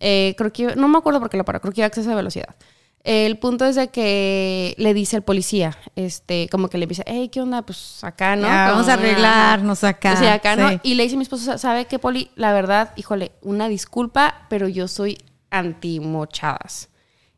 Eh, 0.00 0.34
creo 0.38 0.52
que, 0.52 0.76
no 0.76 0.88
me 0.88 0.98
acuerdo 0.98 1.20
por 1.20 1.28
qué 1.28 1.36
lo 1.36 1.44
paró, 1.44 1.60
creo 1.60 1.72
que 1.72 1.82
iba 1.82 1.86
a 1.86 1.88
exceso 1.88 2.08
de 2.08 2.16
velocidad. 2.16 2.54
El 3.04 3.38
punto 3.38 3.64
es 3.64 3.76
de 3.76 3.88
que 3.88 4.74
le 4.76 4.92
dice 4.92 5.16
al 5.16 5.22
policía, 5.22 5.78
este, 5.96 6.48
como 6.50 6.68
que 6.68 6.78
le 6.78 6.86
dice, 6.86 7.04
hey, 7.06 7.30
¿qué 7.32 7.40
onda? 7.40 7.62
Pues 7.62 8.02
acá, 8.02 8.36
¿no? 8.36 8.46
Ya, 8.46 8.70
vamos 8.70 8.88
a 8.88 8.94
arreglarnos 8.94 9.84
acá. 9.84 10.16
Sí, 10.16 10.26
acá, 10.26 10.56
¿no? 10.56 10.80
Y 10.82 10.94
le 10.94 11.04
dice 11.04 11.14
a 11.14 11.18
mi 11.18 11.22
esposo, 11.22 11.56
¿sabe 11.58 11.86
qué, 11.86 11.98
Poli? 11.98 12.30
La 12.34 12.52
verdad, 12.52 12.92
híjole, 12.96 13.32
una 13.40 13.68
disculpa, 13.68 14.46
pero 14.50 14.68
yo 14.68 14.88
soy 14.88 15.18
anti-mochadas. 15.50 16.90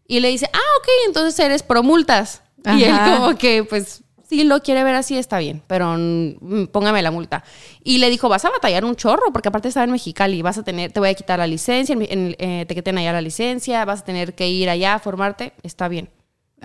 Y 0.07 0.21
le 0.21 0.29
dice, 0.29 0.51
ah, 0.53 0.79
ok, 0.81 0.89
entonces 1.07 1.39
eres 1.39 1.63
pro 1.63 1.83
multas. 1.83 2.43
Y 2.65 2.85
él 2.85 2.97
como 3.05 3.37
que, 3.37 3.63
pues, 3.63 4.03
si 4.31 4.45
lo 4.45 4.61
quiere 4.61 4.85
ver 4.85 4.95
así, 4.95 5.19
está 5.19 5.39
bien, 5.39 5.61
pero 5.67 5.97
mm, 5.99 6.67
póngame 6.73 7.03
la 7.03 7.11
multa. 7.11 7.43
Y 7.83 7.99
le 7.99 8.09
dijo, 8.11 8.29
vas 8.29 8.45
a 8.45 8.51
batallar 8.51 8.85
un 8.85 8.95
chorro, 8.95 9.33
porque 9.33 9.49
aparte 9.49 9.69
estaba 9.69 9.85
en 9.85 9.91
Mexicali, 9.91 10.41
vas 10.41 10.57
a 10.57 10.63
tener, 10.63 10.93
te 10.93 11.01
voy 11.01 11.09
a 11.09 11.15
quitar 11.15 11.39
la 11.41 11.47
licencia, 11.47 11.93
en- 11.95 12.03
en- 12.03 12.37
eh, 12.39 12.65
te 12.67 12.75
quiten 12.75 12.97
allá 12.99 13.13
la 13.13 13.21
licencia, 13.21 13.85
vas 13.85 14.03
a 14.03 14.05
tener 14.05 14.35
que 14.35 14.49
ir 14.49 14.71
allá 14.71 14.95
a 14.95 14.99
formarte, 15.01 15.53
está 15.65 15.89
bien. 15.89 16.09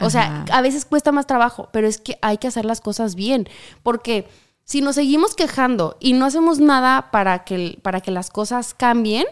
O 0.01 0.09
sea, 0.09 0.43
a 0.51 0.61
veces 0.61 0.85
cuesta 0.85 1.11
más 1.11 1.25
trabajo, 1.25 1.69
pero 1.73 1.87
es 1.87 1.99
que 1.99 2.17
hay 2.21 2.37
que 2.37 2.47
hacer 2.47 2.65
las 2.65 2.81
cosas 2.81 3.15
bien, 3.15 3.47
porque 3.81 4.27
si 4.63 4.81
nos 4.81 4.95
seguimos 4.95 5.35
quejando 5.35 5.97
y 5.99 6.13
no 6.13 6.25
hacemos 6.25 6.59
nada 6.59 7.09
para 7.11 7.43
que, 7.45 7.79
para 7.81 8.01
que 8.01 8.11
las 8.11 8.29
cosas 8.29 8.73
cambien, 8.73 9.25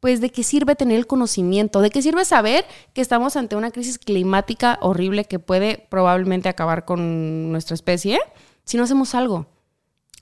pues 0.00 0.20
de 0.20 0.30
qué 0.30 0.42
sirve 0.42 0.76
tener 0.76 0.96
el 0.96 1.06
conocimiento, 1.06 1.80
de 1.80 1.90
qué 1.90 2.02
sirve 2.02 2.24
saber 2.24 2.64
que 2.92 3.00
estamos 3.00 3.36
ante 3.36 3.56
una 3.56 3.70
crisis 3.70 3.98
climática 3.98 4.78
horrible 4.80 5.24
que 5.24 5.38
puede 5.38 5.86
probablemente 5.88 6.48
acabar 6.48 6.84
con 6.84 7.50
nuestra 7.50 7.74
especie 7.74 8.20
si 8.64 8.76
no 8.76 8.84
hacemos 8.84 9.14
algo. 9.14 9.46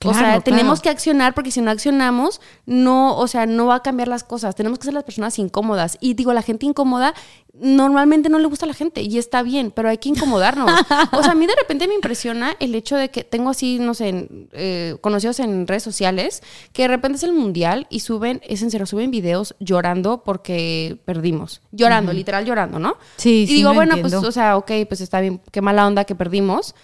O 0.05 0.13
sea, 0.13 0.41
tenemos 0.41 0.79
claro. 0.79 0.83
que 0.83 0.89
accionar 0.89 1.33
porque 1.33 1.51
si 1.51 1.61
no 1.61 1.71
accionamos, 1.71 2.41
no, 2.65 3.17
o 3.17 3.27
sea, 3.27 3.45
no 3.45 3.65
va 3.65 3.75
a 3.75 3.81
cambiar 3.81 4.07
las 4.07 4.23
cosas. 4.23 4.55
Tenemos 4.55 4.79
que 4.79 4.85
ser 4.85 4.93
las 4.93 5.03
personas 5.03 5.37
incómodas. 5.39 5.97
Y 6.01 6.13
digo, 6.13 6.33
la 6.33 6.41
gente 6.41 6.65
incómoda 6.65 7.13
normalmente 7.59 8.29
no 8.29 8.39
le 8.39 8.45
gusta 8.45 8.65
a 8.65 8.67
la 8.67 8.73
gente 8.73 9.01
y 9.01 9.17
está 9.17 9.41
bien, 9.41 9.71
pero 9.71 9.89
hay 9.89 9.97
que 9.97 10.09
incomodarnos. 10.09 10.69
o 11.11 11.23
sea, 11.23 11.31
a 11.31 11.35
mí 11.35 11.47
de 11.47 11.55
repente 11.55 11.87
me 11.87 11.95
impresiona 11.95 12.55
el 12.59 12.75
hecho 12.75 12.95
de 12.95 13.09
que 13.09 13.23
tengo 13.23 13.49
así, 13.49 13.79
no 13.79 13.93
sé, 13.93 14.27
eh, 14.51 14.95
conocidos 15.01 15.39
en 15.39 15.67
redes 15.67 15.83
sociales, 15.83 16.43
que 16.73 16.83
de 16.83 16.87
repente 16.89 17.17
es 17.17 17.23
el 17.23 17.33
mundial 17.33 17.87
y 17.89 18.01
suben, 18.01 18.41
es 18.47 18.61
en 18.61 18.71
serio, 18.71 18.85
suben 18.85 19.11
videos 19.11 19.55
llorando 19.59 20.23
porque 20.23 20.99
perdimos. 21.05 21.61
Llorando, 21.71 22.13
literal 22.13 22.45
llorando, 22.45 22.79
¿no? 22.79 22.97
Sí, 23.17 23.43
y 23.43 23.47
sí, 23.47 23.53
digo, 23.55 23.69
lo 23.69 23.75
bueno, 23.75 23.95
entiendo. 23.95 24.19
pues, 24.19 24.29
o 24.29 24.31
sea, 24.31 24.57
ok, 24.57 24.71
pues 24.87 25.01
está 25.01 25.21
bien, 25.21 25.41
qué 25.51 25.61
mala 25.61 25.87
onda 25.87 26.03
que 26.03 26.15
perdimos. 26.15 26.75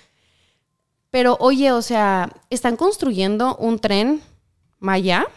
Pero 1.14 1.38
oye, 1.40 1.72
o 1.72 1.84
sea, 1.84 2.32
están 2.50 2.76
construyendo 2.76 3.56
un 3.58 3.78
tren 3.78 4.24
Maya 4.80 5.28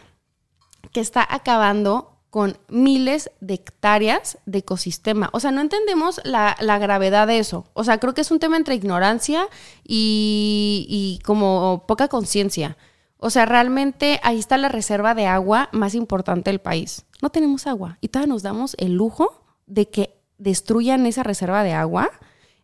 que 0.91 1.01
está 1.01 1.23
acabando 1.29 2.17
con 2.31 2.57
miles 2.67 3.29
de 3.41 3.53
hectáreas 3.53 4.39
de 4.47 4.57
ecosistema. 4.57 5.29
O 5.33 5.39
sea, 5.39 5.51
no 5.51 5.61
entendemos 5.61 6.19
la, 6.23 6.57
la 6.61 6.79
gravedad 6.79 7.27
de 7.27 7.37
eso. 7.37 7.69
O 7.75 7.83
sea, 7.83 7.99
creo 7.99 8.15
que 8.15 8.21
es 8.21 8.31
un 8.31 8.39
tema 8.39 8.57
entre 8.57 8.73
ignorancia 8.73 9.47
y, 9.83 10.87
y 10.89 11.23
como 11.23 11.85
poca 11.87 12.07
conciencia. 12.07 12.75
O 13.17 13.29
sea, 13.29 13.45
realmente 13.45 14.19
ahí 14.23 14.39
está 14.39 14.57
la 14.57 14.69
reserva 14.69 15.13
de 15.13 15.27
agua 15.27 15.69
más 15.73 15.93
importante 15.93 16.49
del 16.49 16.59
país. 16.59 17.05
No 17.21 17.29
tenemos 17.29 17.67
agua 17.67 17.99
y 18.01 18.07
todavía 18.07 18.33
nos 18.33 18.41
damos 18.41 18.75
el 18.79 18.93
lujo 18.93 19.43
de 19.67 19.87
que 19.89 20.19
destruyan 20.39 21.05
esa 21.05 21.21
reserva 21.21 21.61
de 21.61 21.73
agua. 21.73 22.09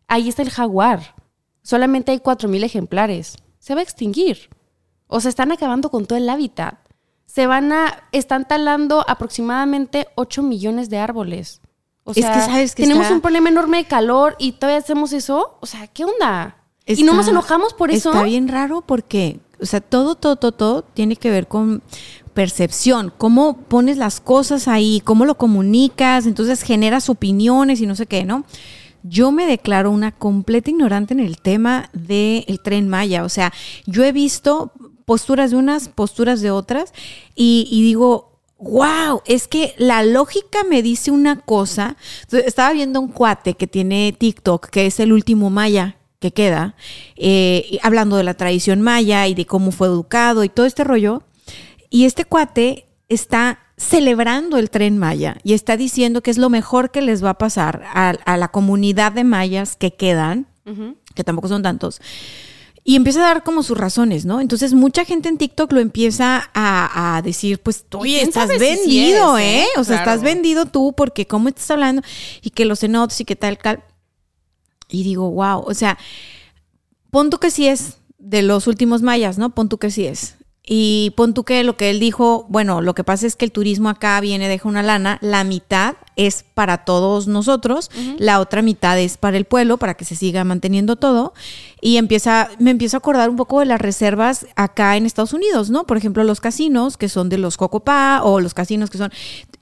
Ahí 0.07 0.29
está 0.29 0.41
el 0.41 0.49
jaguar. 0.49 1.13
Solamente 1.63 2.11
hay 2.11 2.19
4.000 2.19 2.63
ejemplares. 2.63 3.37
Se 3.59 3.73
va 3.73 3.79
a 3.79 3.83
extinguir. 3.83 4.49
O 5.07 5.19
sea, 5.19 5.29
están 5.29 5.51
acabando 5.51 5.89
con 5.89 6.05
todo 6.05 6.17
el 6.17 6.29
hábitat. 6.29 6.75
Se 7.25 7.47
van 7.47 7.71
a, 7.71 8.03
están 8.11 8.47
talando 8.47 9.03
aproximadamente 9.07 10.07
8 10.15 10.43
millones 10.43 10.89
de 10.89 10.97
árboles. 10.99 11.61
O 12.03 12.11
Es 12.11 12.17
que 12.17 12.21
sea, 12.23 12.45
sabes 12.45 12.75
que 12.75 12.83
tenemos 12.83 13.03
está- 13.03 13.15
un 13.15 13.21
problema 13.21 13.49
enorme 13.49 13.77
de 13.77 13.85
calor 13.85 14.35
y 14.37 14.51
todavía 14.53 14.79
hacemos 14.79 15.13
eso. 15.13 15.57
O 15.61 15.65
sea, 15.65 15.87
¿qué 15.87 16.03
onda? 16.05 16.57
y 16.85 17.01
no 17.03 17.13
nos 17.13 17.29
enojamos 17.29 17.73
por 17.73 17.91
eso. 17.91 18.09
Está 18.11 18.23
bien 18.23 18.49
raro 18.49 18.81
porque, 18.81 19.39
o 19.61 19.65
sea, 19.65 19.79
todo, 19.79 20.15
todo, 20.15 20.35
todo, 20.35 20.51
todo 20.51 20.81
tiene 20.83 21.15
que 21.15 21.31
ver 21.31 21.47
con 21.47 21.81
percepción, 22.33 23.13
cómo 23.17 23.55
pones 23.57 23.95
las 23.97 24.19
cosas 24.19 24.67
ahí, 24.67 25.01
cómo 25.05 25.25
lo 25.25 25.35
comunicas, 25.37 26.25
entonces 26.25 26.61
generas 26.63 27.09
opiniones 27.09 27.79
y 27.79 27.85
no 27.85 27.95
sé 27.95 28.05
qué, 28.05 28.25
¿no? 28.25 28.43
Yo 29.03 29.31
me 29.31 29.45
declaro 29.45 29.91
una 29.91 30.11
completa 30.11 30.69
ignorante 30.69 31.13
en 31.13 31.19
el 31.19 31.37
tema 31.37 31.89
del 31.93 32.59
tren 32.61 32.87
Maya. 32.87 33.23
O 33.23 33.29
sea, 33.29 33.53
yo 33.85 34.03
he 34.03 34.11
visto 34.11 34.71
posturas 35.05 35.51
de 35.51 35.57
unas, 35.57 35.89
posturas 35.89 36.41
de 36.41 36.51
otras, 36.51 36.93
y, 37.35 37.67
digo, 37.69 38.39
wow, 38.59 39.21
es 39.25 39.47
que 39.47 39.75
la 39.77 40.03
lógica 40.03 40.63
me 40.63 40.81
dice 40.81 41.11
una 41.11 41.39
cosa. 41.41 41.97
Estaba 42.31 42.71
viendo 42.73 43.01
un 43.01 43.09
cuate 43.09 43.55
que 43.55 43.67
tiene 43.67 44.15
TikTok, 44.17 44.69
que 44.69 44.85
es 44.85 44.99
el 44.99 45.11
último 45.11 45.49
Maya 45.49 45.97
que 46.19 46.31
queda, 46.31 46.75
eh, 47.17 47.79
hablando 47.83 48.15
de 48.15 48.23
la 48.23 48.35
tradición 48.35 48.81
maya 48.81 49.27
y 49.27 49.33
de 49.33 49.45
cómo 49.45 49.71
fue 49.71 49.87
educado 49.87 50.45
y 50.45 50.49
todo 50.49 50.65
este 50.65 50.85
rollo. 50.85 51.23
Y 51.89 52.05
este 52.05 52.23
cuate 52.23 52.85
está 53.09 53.59
celebrando 53.77 54.57
el 54.57 54.69
tren 54.69 54.97
maya 54.97 55.37
y 55.43 55.53
está 55.53 55.77
diciendo 55.77 56.21
que 56.21 56.31
es 56.31 56.37
lo 56.37 56.49
mejor 56.49 56.91
que 56.91 57.01
les 57.01 57.23
va 57.23 57.31
a 57.31 57.37
pasar 57.37 57.83
a, 57.93 58.09
a 58.25 58.37
la 58.37 58.49
comunidad 58.49 59.11
de 59.11 59.23
mayas 59.23 59.75
que 59.75 59.93
quedan, 59.93 60.47
que 61.15 61.23
tampoco 61.23 61.47
son 61.47 61.63
tantos. 61.63 61.99
Y 62.85 62.97
empieza 62.97 63.19
a 63.21 63.27
dar 63.33 63.43
como 63.43 63.63
sus 63.63 63.77
razones, 63.77 64.25
¿no? 64.25 64.41
Entonces 64.41 64.73
mucha 64.73 65.05
gente 65.05 65.29
en 65.29 65.37
TikTok 65.37 65.71
lo 65.71 65.79
empieza 65.79 66.49
a, 66.53 67.15
a 67.15 67.21
decir, 67.21 67.59
pues, 67.61 67.85
oye, 67.93 68.21
estás 68.21 68.49
si 68.51 68.57
vendido, 68.57 69.37
¿eh? 69.37 69.61
¿eh? 69.61 69.67
O 69.77 69.83
sea, 69.85 70.03
Claro. 70.03 70.11
estás 70.11 70.23
vendido 70.23 70.65
tú 70.65 70.93
porque 70.95 71.25
cómo 71.25 71.47
estás 71.47 71.71
hablando 71.71 72.01
y 72.41 72.49
que 72.49 72.65
los 72.65 72.81
cenotes 72.81 73.21
y 73.21 73.25
que 73.25 73.37
tal, 73.37 73.57
tal. 73.57 73.83
Y 74.89 75.03
digo, 75.03 75.31
wow, 75.31 75.63
o 75.65 75.73
sea, 75.73 75.97
pon 77.09 77.29
tú 77.29 77.37
que 77.39 77.51
sí 77.51 77.67
es 77.67 77.97
de 78.19 78.41
los 78.41 78.67
últimos 78.67 79.01
mayas, 79.01 79.37
¿no? 79.37 79.49
Pon 79.55 79.69
tú 79.69 79.77
que 79.77 79.89
sí 79.89 80.05
es. 80.05 80.35
Y 80.65 81.11
pon 81.17 81.33
tú 81.33 81.43
que 81.43 81.61
lo 81.65 81.75
que 81.75 81.89
él 81.89 81.99
dijo, 81.99 82.45
bueno, 82.47 82.79
lo 82.79 82.95
que 82.95 83.03
pasa 83.03 83.27
es 83.27 83.35
que 83.35 83.43
el 83.43 83.51
turismo 83.51 83.89
acá 83.89 84.19
viene, 84.21 84.47
deja 84.47 84.69
una 84.69 84.81
lana, 84.81 85.17
la 85.21 85.43
mitad 85.43 85.95
es 86.15 86.45
para 86.53 86.85
todos 86.85 87.27
nosotros, 87.27 87.91
la 88.17 88.39
otra 88.39 88.61
mitad 88.61 88.97
es 88.97 89.17
para 89.17 89.35
el 89.35 89.43
pueblo, 89.43 89.77
para 89.77 89.95
que 89.95 90.05
se 90.05 90.15
siga 90.15 90.45
manteniendo 90.45 90.95
todo. 90.95 91.33
Y 91.81 91.97
empieza, 91.97 92.49
me 92.59 92.71
empiezo 92.71 92.95
a 92.95 92.99
acordar 92.99 93.29
un 93.29 93.35
poco 93.35 93.59
de 93.59 93.65
las 93.65 93.81
reservas 93.81 94.45
acá 94.55 94.95
en 94.95 95.05
Estados 95.05 95.33
Unidos, 95.33 95.69
¿no? 95.69 95.85
Por 95.85 95.97
ejemplo, 95.97 96.23
los 96.23 96.39
casinos 96.39 96.95
que 96.95 97.09
son 97.09 97.27
de 97.27 97.39
los 97.39 97.57
Cocopá 97.57 98.21
o 98.23 98.39
los 98.39 98.53
casinos 98.53 98.89
que 98.89 98.97
son... 98.97 99.11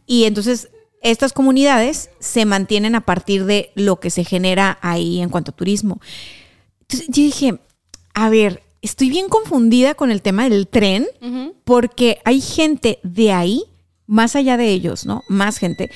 Y 0.05 0.25
entonces 0.25 0.69
estas 1.01 1.33
comunidades 1.33 2.11
se 2.19 2.45
mantienen 2.45 2.93
a 2.93 3.05
partir 3.05 3.45
de 3.45 3.71
lo 3.73 3.99
que 3.99 4.11
se 4.11 4.23
genera 4.23 4.77
ahí 4.81 5.19
en 5.19 5.29
cuanto 5.29 5.49
a 5.49 5.55
turismo. 5.55 5.99
Entonces 6.81 7.07
yo 7.07 7.23
dije, 7.23 7.59
a 8.13 8.29
ver, 8.29 8.61
estoy 8.81 9.09
bien 9.09 9.29
confundida 9.29 9.93
con 9.93 10.11
el 10.11 10.21
tema 10.21 10.49
del 10.49 10.67
tren, 10.67 11.07
porque 11.63 12.19
hay 12.25 12.41
gente 12.41 12.99
de 13.03 13.31
ahí, 13.31 13.63
más 14.07 14.35
allá 14.35 14.57
de 14.57 14.69
ellos, 14.69 15.05
¿no? 15.05 15.23
Más 15.27 15.57
gente, 15.57 15.89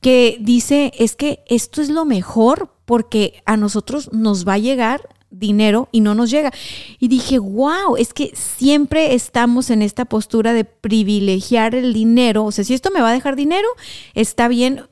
que 0.00 0.38
dice, 0.40 0.92
es 0.98 1.14
que 1.16 1.40
esto 1.46 1.82
es 1.82 1.90
lo 1.90 2.04
mejor 2.04 2.72
porque 2.86 3.42
a 3.44 3.56
nosotros 3.56 4.12
nos 4.12 4.48
va 4.48 4.54
a 4.54 4.58
llegar 4.58 5.08
dinero 5.30 5.88
y 5.92 6.00
no 6.00 6.14
nos 6.14 6.30
llega. 6.30 6.52
Y 6.98 7.08
dije, 7.08 7.38
wow, 7.38 7.96
es 7.96 8.12
que 8.12 8.32
siempre 8.34 9.14
estamos 9.14 9.70
en 9.70 9.82
esta 9.82 10.04
postura 10.04 10.52
de 10.52 10.64
privilegiar 10.64 11.74
el 11.74 11.92
dinero. 11.92 12.44
O 12.44 12.52
sea, 12.52 12.64
si 12.64 12.74
esto 12.74 12.90
me 12.90 13.00
va 13.00 13.10
a 13.10 13.14
dejar 13.14 13.36
dinero, 13.36 13.68
está 14.14 14.48
bien 14.48 14.82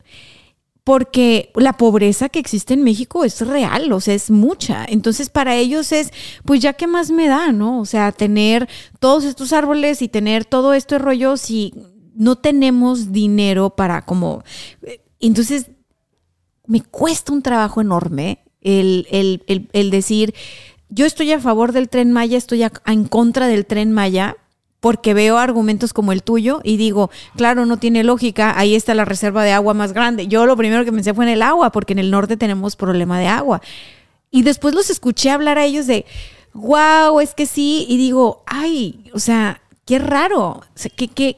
porque 0.88 1.52
la 1.54 1.74
pobreza 1.74 2.30
que 2.30 2.38
existe 2.38 2.72
en 2.72 2.82
México 2.82 3.22
es 3.22 3.42
real, 3.46 3.92
o 3.92 4.00
sea, 4.00 4.14
es 4.14 4.30
mucha. 4.30 4.86
Entonces, 4.88 5.28
para 5.28 5.54
ellos 5.54 5.92
es, 5.92 6.10
pues 6.46 6.60
ya 6.62 6.72
qué 6.72 6.86
más 6.86 7.10
me 7.10 7.28
da, 7.28 7.52
¿no? 7.52 7.78
O 7.78 7.84
sea, 7.84 8.10
tener 8.10 8.66
todos 8.98 9.24
estos 9.24 9.52
árboles 9.52 10.00
y 10.00 10.08
tener 10.08 10.46
todo 10.46 10.72
este 10.72 10.96
rollo 10.96 11.36
si 11.36 11.74
no 12.14 12.36
tenemos 12.36 13.12
dinero 13.12 13.68
para 13.76 14.00
como... 14.06 14.42
eh, 14.80 15.02
Entonces, 15.20 15.66
me 16.66 16.80
cuesta 16.80 17.34
un 17.34 17.42
trabajo 17.42 17.82
enorme 17.82 18.38
el, 18.62 19.06
el- 19.10 19.68
el- 19.74 19.90
decir, 19.90 20.34
yo 20.88 21.04
estoy 21.04 21.32
a 21.32 21.38
favor 21.38 21.72
del 21.72 21.90
tren 21.90 22.12
Maya, 22.12 22.38
estoy 22.38 22.64
en 22.86 23.04
contra 23.04 23.46
del 23.46 23.66
tren 23.66 23.92
Maya, 23.92 24.38
porque 24.80 25.14
veo 25.14 25.38
argumentos 25.38 25.92
como 25.92 26.12
el 26.12 26.22
tuyo 26.22 26.60
y 26.62 26.76
digo, 26.76 27.10
claro, 27.36 27.66
no 27.66 27.78
tiene 27.78 28.04
lógica, 28.04 28.58
ahí 28.58 28.74
está 28.74 28.94
la 28.94 29.04
reserva 29.04 29.42
de 29.44 29.52
agua 29.52 29.74
más 29.74 29.92
grande. 29.92 30.28
Yo 30.28 30.46
lo 30.46 30.56
primero 30.56 30.84
que 30.84 30.92
pensé 30.92 31.14
fue 31.14 31.24
en 31.24 31.32
el 31.32 31.42
agua, 31.42 31.72
porque 31.72 31.92
en 31.92 31.98
el 31.98 32.10
norte 32.10 32.36
tenemos 32.36 32.76
problema 32.76 33.18
de 33.18 33.26
agua. 33.26 33.60
Y 34.30 34.42
después 34.42 34.74
los 34.74 34.90
escuché 34.90 35.30
hablar 35.30 35.58
a 35.58 35.64
ellos 35.64 35.86
de, 35.86 36.04
wow, 36.52 37.20
es 37.20 37.34
que 37.34 37.46
sí, 37.46 37.86
y 37.88 37.96
digo, 37.96 38.42
ay, 38.46 39.10
o 39.14 39.18
sea, 39.18 39.62
qué 39.84 39.98
raro, 39.98 40.48
o 40.48 40.64
sea, 40.74 40.90
¿qué, 40.94 41.08
qué, 41.08 41.36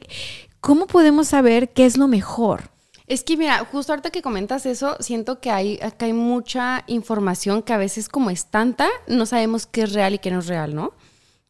¿cómo 0.59 0.87
podemos 0.87 1.29
saber 1.29 1.69
qué 1.69 1.85
es 1.85 1.97
lo 1.97 2.07
mejor? 2.07 2.69
Es 3.07 3.23
que 3.23 3.35
mira, 3.35 3.67
justo 3.69 3.91
ahorita 3.91 4.09
que 4.09 4.21
comentas 4.21 4.65
eso, 4.65 4.95
siento 4.99 5.41
que 5.41 5.51
hay, 5.51 5.79
acá 5.81 6.05
hay 6.05 6.13
mucha 6.13 6.83
información 6.87 7.61
que 7.61 7.73
a 7.73 7.77
veces 7.77 8.07
como 8.07 8.29
es 8.29 8.45
tanta, 8.45 8.87
no 9.07 9.25
sabemos 9.25 9.65
qué 9.65 9.81
es 9.81 9.91
real 9.91 10.13
y 10.13 10.19
qué 10.19 10.31
no 10.31 10.39
es 10.39 10.47
real, 10.47 10.73
¿no? 10.73 10.93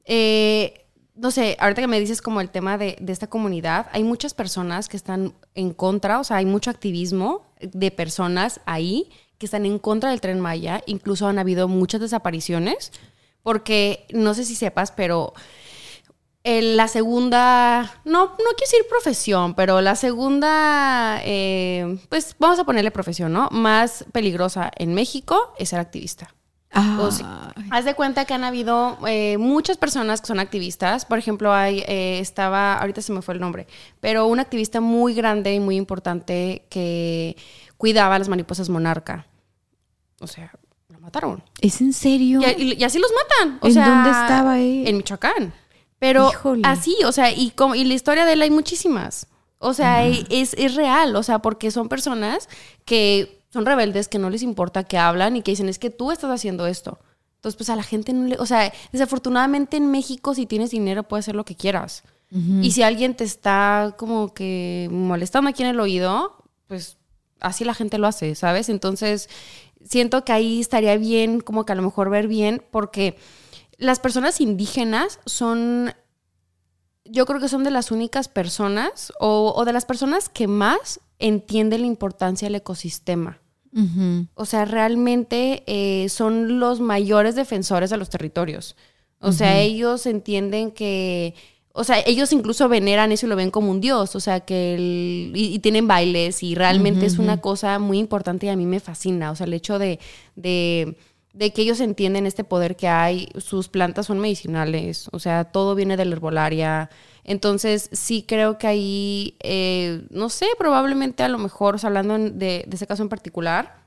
Eh, 0.06 0.81
no 1.16 1.30
sé, 1.32 1.58
ahorita 1.60 1.82
que 1.82 1.88
me 1.88 2.00
dices 2.00 2.22
como 2.22 2.42
el 2.42 2.50
tema 2.50 2.78
de, 2.78 2.98
de 3.00 3.12
esta 3.14 3.28
comunidad, 3.28 3.88
hay 3.92 4.04
muchas 4.04 4.34
personas 4.34 4.88
que 4.90 4.98
están 4.98 5.34
en 5.56 5.74
contra, 5.74 6.20
o 6.20 6.24
sea, 6.24 6.38
hay 6.38 6.46
mucho 6.46 6.70
activismo 6.70 7.46
de 7.60 7.92
personas 7.92 8.62
ahí 8.66 9.10
que 9.38 9.46
están 9.46 9.66
en 9.66 9.80
contra 9.80 10.12
del 10.12 10.22
tren 10.22 10.40
Maya, 10.40 10.82
incluso 10.86 11.28
han 11.28 11.40
habido 11.40 11.68
muchas 11.68 12.00
desapariciones, 12.02 12.92
porque 13.44 14.06
no 14.14 14.34
sé 14.34 14.46
si 14.46 14.56
sepas, 14.56 14.92
pero 14.92 15.34
el- 16.44 16.76
la 16.78 16.88
segunda, 16.88 18.00
no, 18.06 18.26
no 18.26 18.36
quiero 18.36 18.56
decir 18.62 18.82
profesión, 18.90 19.54
pero 19.54 19.82
la 19.82 19.96
segunda, 19.96 21.20
eh, 21.24 22.00
pues 22.10 22.36
vamos 22.40 22.58
a 22.60 22.64
ponerle 22.64 22.90
profesión, 22.92 23.32
¿no? 23.34 23.48
Más 23.52 24.06
peligrosa 24.12 24.72
en 24.76 24.94
México 24.94 25.54
es 25.58 25.70
ser 25.70 25.80
activista. 25.80 26.34
Sea, 26.74 27.54
haz 27.70 27.86
de 27.86 27.94
cuenta 27.96 28.24
que 28.26 28.34
han 28.34 28.44
habido 28.44 28.98
eh, 29.08 29.38
muchas 29.38 29.78
personas 29.78 30.22
que 30.22 30.28
son 30.28 30.40
activistas. 30.40 31.06
Por 31.06 31.18
ejemplo, 31.20 31.54
hay, 31.54 31.80
eh, 31.88 32.20
estaba, 32.20 32.76
ahorita 32.78 33.02
se 33.02 33.12
me 33.12 33.22
fue 33.22 33.34
el 33.34 33.40
nombre, 33.42 33.68
pero 34.00 34.28
un 34.28 34.40
activista 34.40 34.80
muy 34.80 35.14
grande 35.14 35.54
y 35.54 35.60
muy 35.60 35.76
importante 35.76 36.66
que 36.70 37.36
cuidaba 37.78 38.16
a 38.16 38.20
las 38.20 38.30
mariposas 38.30 38.70
monarca. 38.70 39.26
O 40.22 40.28
sea, 40.28 40.52
lo 40.90 41.00
mataron. 41.00 41.44
¿Es 41.60 41.82
en 41.82 41.92
serio? 41.94 42.40
Y, 42.58 42.62
y- 42.64 42.74
y 42.80 42.84
así 42.84 43.00
los 43.00 43.12
matan. 43.12 43.60
O 43.62 43.68
¿En 43.68 43.74
sea, 43.74 43.88
dónde 43.90 44.10
estaba 44.12 44.60
él? 44.60 44.88
En 44.88 44.98
Michoacán. 44.98 45.54
Pero 46.00 46.30
Híjole. 46.32 46.62
así, 46.66 46.96
o 47.06 47.12
sea, 47.12 47.32
y, 47.32 47.52
como, 47.52 47.76
y 47.76 47.84
la 47.84 47.94
historia 47.94 48.26
de 48.26 48.34
él 48.34 48.42
hay 48.42 48.50
muchísimas. 48.52 49.28
O 49.60 49.74
sea, 49.74 50.06
es, 50.08 50.56
es 50.58 50.74
real, 50.76 51.16
o 51.16 51.22
sea, 51.22 51.40
porque 51.40 51.70
son 51.70 51.88
personas 51.90 52.50
que 52.86 53.41
son 53.52 53.66
rebeldes, 53.66 54.08
que 54.08 54.20
no 54.20 54.30
les 54.30 54.44
importa, 54.44 54.84
que 54.84 54.98
hablan 54.98 55.36
y 55.36 55.42
que 55.42 55.52
dicen, 55.52 55.70
es 55.70 55.80
que 55.80 55.90
tú 55.90 56.12
estás 56.12 56.32
haciendo 56.32 56.68
esto. 56.68 57.00
Entonces, 57.36 57.58
pues 57.58 57.70
a 57.70 57.76
la 57.76 57.84
gente 57.84 58.14
no 58.14 58.28
le... 58.28 58.38
O 58.38 58.46
sea, 58.46 58.72
desafortunadamente 58.92 59.78
en 59.78 59.92
México 59.92 60.34
si 60.34 60.46
tienes 60.46 60.72
dinero 60.72 61.04
puedes 61.04 61.26
hacer 61.26 61.36
lo 61.36 61.46
que 61.46 61.56
quieras. 61.56 62.04
Y 62.62 62.72
si 62.72 62.82
alguien 62.82 63.14
te 63.14 63.26
está 63.26 63.96
como 63.98 64.34
que 64.34 64.88
molestando 64.90 65.50
aquí 65.50 65.64
en 65.64 65.70
el 65.70 65.82
oído, 65.82 66.46
pues 66.68 66.96
así 67.42 67.66
la 67.66 67.74
gente 67.74 67.98
lo 67.98 68.08
hace, 68.08 68.36
¿sabes? 68.36 68.70
Entonces, 68.70 69.28
siento 69.84 70.24
que 70.24 70.32
ahí 70.32 70.62
estaría 70.62 70.96
bien 70.96 71.42
como 71.42 71.66
que 71.66 71.74
a 71.74 71.76
lo 71.76 71.82
mejor 71.82 72.10
ver 72.10 72.30
bien 72.30 72.64
porque 72.72 73.18
las 73.78 74.00
personas 74.00 74.40
indígenas 74.40 75.20
son 75.26 75.94
yo 77.04 77.26
creo 77.26 77.42
que 77.42 77.50
son 77.50 77.66
de 77.66 77.72
las 77.72 77.92
únicas 77.92 78.30
personas 78.30 79.12
o, 79.20 79.66
de 79.66 79.74
las 79.74 79.86
personas 79.86 80.30
que 80.30 80.48
más 80.48 81.02
entienden 81.20 81.82
la 81.82 81.88
importancia 81.88 82.46
del 82.46 82.56
ecosistema. 82.56 83.41
O 84.36 84.46
sea, 84.46 84.66
realmente 84.66 85.64
eh, 85.66 86.10
son 86.10 86.60
los 86.60 86.80
mayores 86.80 87.36
defensores 87.36 87.90
de 87.90 87.98
los 87.98 88.10
territorios. 88.10 88.76
O 89.20 89.32
sea, 89.32 89.60
ellos 89.60 90.08
entienden 90.08 90.72
que, 90.72 91.36
o 91.74 91.84
sea, 91.84 92.00
ellos 92.06 92.34
incluso 92.34 92.68
veneran 92.68 93.12
eso 93.12 93.28
y 93.28 93.30
lo 93.30 93.36
ven 93.36 93.52
como 93.52 93.70
un 93.70 93.80
dios, 93.80 94.16
o 94.16 94.20
sea, 94.20 94.40
que 94.42 95.32
y, 95.34 95.60
tienen 95.60 95.88
bailes 95.88 96.42
y 96.42 96.56
realmente 96.56 97.06
es 97.06 97.20
una 97.20 97.40
cosa 97.40 97.78
muy 97.78 98.00
importante 98.00 98.48
y 98.48 98.50
a 98.50 98.56
mí 98.56 98.66
me 98.66 98.80
fascina, 98.80 99.30
o 99.30 99.36
sea, 99.36 99.46
el 99.46 99.54
hecho 99.54 99.78
de, 99.78 100.00
de, 100.36 100.98
de, 101.34 101.54
que 101.54 101.62
ellos 101.62 101.80
entienden 101.80 102.26
este 102.26 102.44
poder 102.44 102.76
que 102.76 102.88
hay, 102.88 103.30
sus 103.38 103.68
plantas 103.68 104.08
son 104.08 104.20
medicinales, 104.20 105.10
o 105.12 105.20
sea, 105.20 105.46
todo 105.46 105.76
viene 105.76 105.98
de 105.98 106.06
la 106.06 106.16
herbolaria, 106.16 106.90
entonces 107.24 107.90
sí 107.92 108.24
creo 108.28 108.58
que 108.58 108.68
ahí, 108.68 109.36
eh, 109.42 110.06
no 110.10 110.30
sé, 110.30 110.48
probablemente 110.58 111.24
a 111.24 111.30
lo 111.30 111.38
mejor, 111.38 111.78
hablando 111.84 112.18
de, 112.18 112.66
de 112.68 112.76
ese 112.76 112.88
caso 112.88 113.04
en 113.04 113.10
particular, 113.10 113.81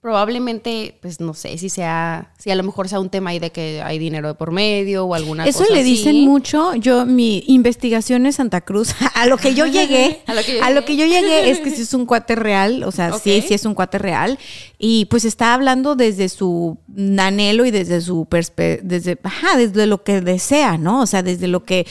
probablemente, 0.00 0.96
pues 1.02 1.20
no 1.20 1.34
sé 1.34 1.58
si 1.58 1.68
sea, 1.68 2.32
si 2.38 2.50
a 2.50 2.54
lo 2.54 2.62
mejor 2.62 2.88
sea 2.88 3.00
un 3.00 3.10
tema 3.10 3.30
ahí 3.30 3.38
de 3.38 3.50
que 3.52 3.82
hay 3.84 3.98
dinero 3.98 4.28
de 4.28 4.34
por 4.34 4.50
medio 4.50 5.04
o 5.04 5.14
alguna 5.14 5.46
Eso 5.46 5.58
cosa 5.60 5.74
le 5.74 5.80
así. 5.80 5.90
dicen 5.90 6.24
mucho. 6.24 6.74
Yo, 6.74 7.04
mi 7.04 7.44
investigación 7.48 8.24
en 8.24 8.32
Santa 8.32 8.62
Cruz, 8.62 8.94
a 9.14 9.26
lo 9.26 9.36
que 9.36 9.54
yo 9.54 9.66
llegué, 9.66 10.22
A 10.26 10.34
lo 10.34 10.42
que 10.42 10.56
yo 10.56 10.64
a 10.64 10.70
lo 10.70 10.80
llegué. 10.80 10.86
que 10.86 10.96
yo 10.96 11.04
llegué 11.06 11.50
es 11.50 11.60
que 11.60 11.70
sí 11.70 11.82
es 11.82 11.92
un 11.94 12.06
cuate 12.06 12.34
real, 12.34 12.82
o 12.84 12.90
sea, 12.92 13.12
sí, 13.18 13.38
Ok. 13.40 13.44
sí 13.48 13.54
es 13.54 13.66
un 13.66 13.74
cuate 13.74 13.98
real. 13.98 14.38
Y 14.78 15.04
pues 15.06 15.26
está 15.26 15.52
hablando 15.52 15.94
desde 15.96 16.30
su 16.30 16.78
anhelo 17.18 17.66
y 17.66 17.70
desde 17.70 18.00
su 18.00 18.24
perspectiva, 18.26 18.88
desde, 18.88 19.18
ajá, 19.22 19.58
desde 19.58 19.86
lo 19.86 20.02
que 20.02 20.22
desea, 20.22 20.78
¿no? 20.78 21.02
O 21.02 21.06
sea, 21.06 21.22
desde 21.22 21.46
lo 21.46 21.64
que 21.64 21.86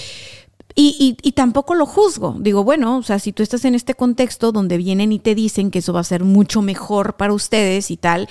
y, 0.75 0.95
y- 1.21 1.27
y 1.27 1.31
tampoco 1.33 1.75
lo 1.75 1.85
juzgo. 1.85 2.35
Digo, 2.39 2.63
bueno, 2.63 2.97
o 2.97 3.03
sea, 3.03 3.19
si 3.19 3.33
tú 3.33 3.43
estás 3.43 3.65
en 3.65 3.75
este 3.75 3.93
contexto 3.95 4.51
donde 4.51 4.77
vienen 4.77 5.11
y 5.11 5.19
te 5.19 5.35
dicen 5.35 5.71
que 5.71 5.79
eso 5.79 5.93
va 5.93 5.99
a 6.01 6.03
ser 6.03 6.23
mucho 6.23 6.61
mejor 6.61 7.15
para 7.17 7.33
ustedes 7.33 7.91
y 7.91 7.97
tal, 7.97 8.29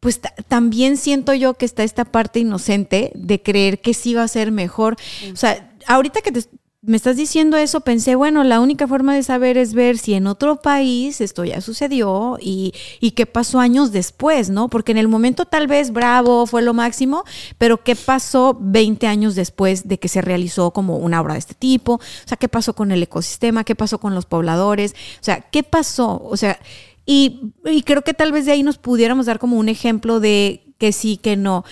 pues 0.00 0.20
ta- 0.20 0.34
también 0.48 0.96
siento 0.96 1.34
yo 1.34 1.54
que 1.54 1.64
está 1.66 1.84
esta 1.84 2.04
parte 2.04 2.40
inocente 2.40 3.12
de 3.14 3.42
creer 3.42 3.80
que 3.80 3.94
sí 3.94 4.14
va 4.14 4.22
a 4.22 4.28
ser 4.28 4.52
mejor. 4.52 4.96
O 5.32 5.36
sea, 5.36 5.72
ahorita 5.86 6.20
que 6.22 6.32
te- 6.32 6.48
me 6.86 6.96
estás 6.96 7.16
diciendo 7.16 7.56
eso, 7.56 7.80
pensé, 7.80 8.14
bueno, 8.14 8.44
la 8.44 8.60
única 8.60 8.86
forma 8.86 9.14
de 9.14 9.24
saber 9.24 9.58
es 9.58 9.74
ver 9.74 9.98
si 9.98 10.14
en 10.14 10.28
otro 10.28 10.62
país 10.62 11.20
esto 11.20 11.44
ya 11.44 11.60
sucedió 11.60 12.38
y, 12.40 12.72
qué 13.16 13.26
pasó 13.26 13.58
años 13.58 13.90
después, 13.92 14.50
¿no? 14.50 14.68
Porque 14.68 14.92
en 14.92 14.98
el 14.98 15.08
momento 15.08 15.46
tal 15.46 15.66
vez 15.66 15.90
bravo 15.90 16.46
fue 16.46 16.62
lo 16.62 16.74
máximo, 16.74 17.24
pero 17.58 17.82
qué 17.82 17.96
pasó 17.96 18.56
20 18.60 19.06
años 19.06 19.34
después 19.34 19.88
de 19.88 19.98
que 19.98 20.08
se 20.08 20.20
realizó 20.20 20.70
como 20.70 20.98
una 20.98 21.20
obra 21.20 21.32
de 21.32 21.40
este 21.40 21.54
tipo, 21.54 21.94
o 21.94 22.00
sea, 22.24 22.36
qué 22.36 22.48
pasó 22.48 22.74
con 22.74 22.92
el 22.92 23.02
ecosistema, 23.02 23.64
qué 23.64 23.74
pasó 23.74 23.98
con 23.98 24.14
los 24.14 24.26
pobladores, 24.26 24.92
o 24.92 25.24
sea, 25.24 25.40
qué 25.40 25.64
pasó, 25.64 26.22
o 26.24 26.36
sea, 26.36 26.60
y 27.04 27.52
creo 27.84 28.02
que 28.02 28.14
tal 28.14 28.32
vez 28.32 28.46
de 28.46 28.52
ahí 28.52 28.62
nos 28.62 28.78
pudiéramos 28.78 29.26
dar 29.26 29.38
como 29.38 29.56
un 29.56 29.68
ejemplo 29.68 30.20
de 30.20 30.66
que 30.78 30.92
sí, 30.92 31.16
que 31.16 31.36
no. 31.36 31.64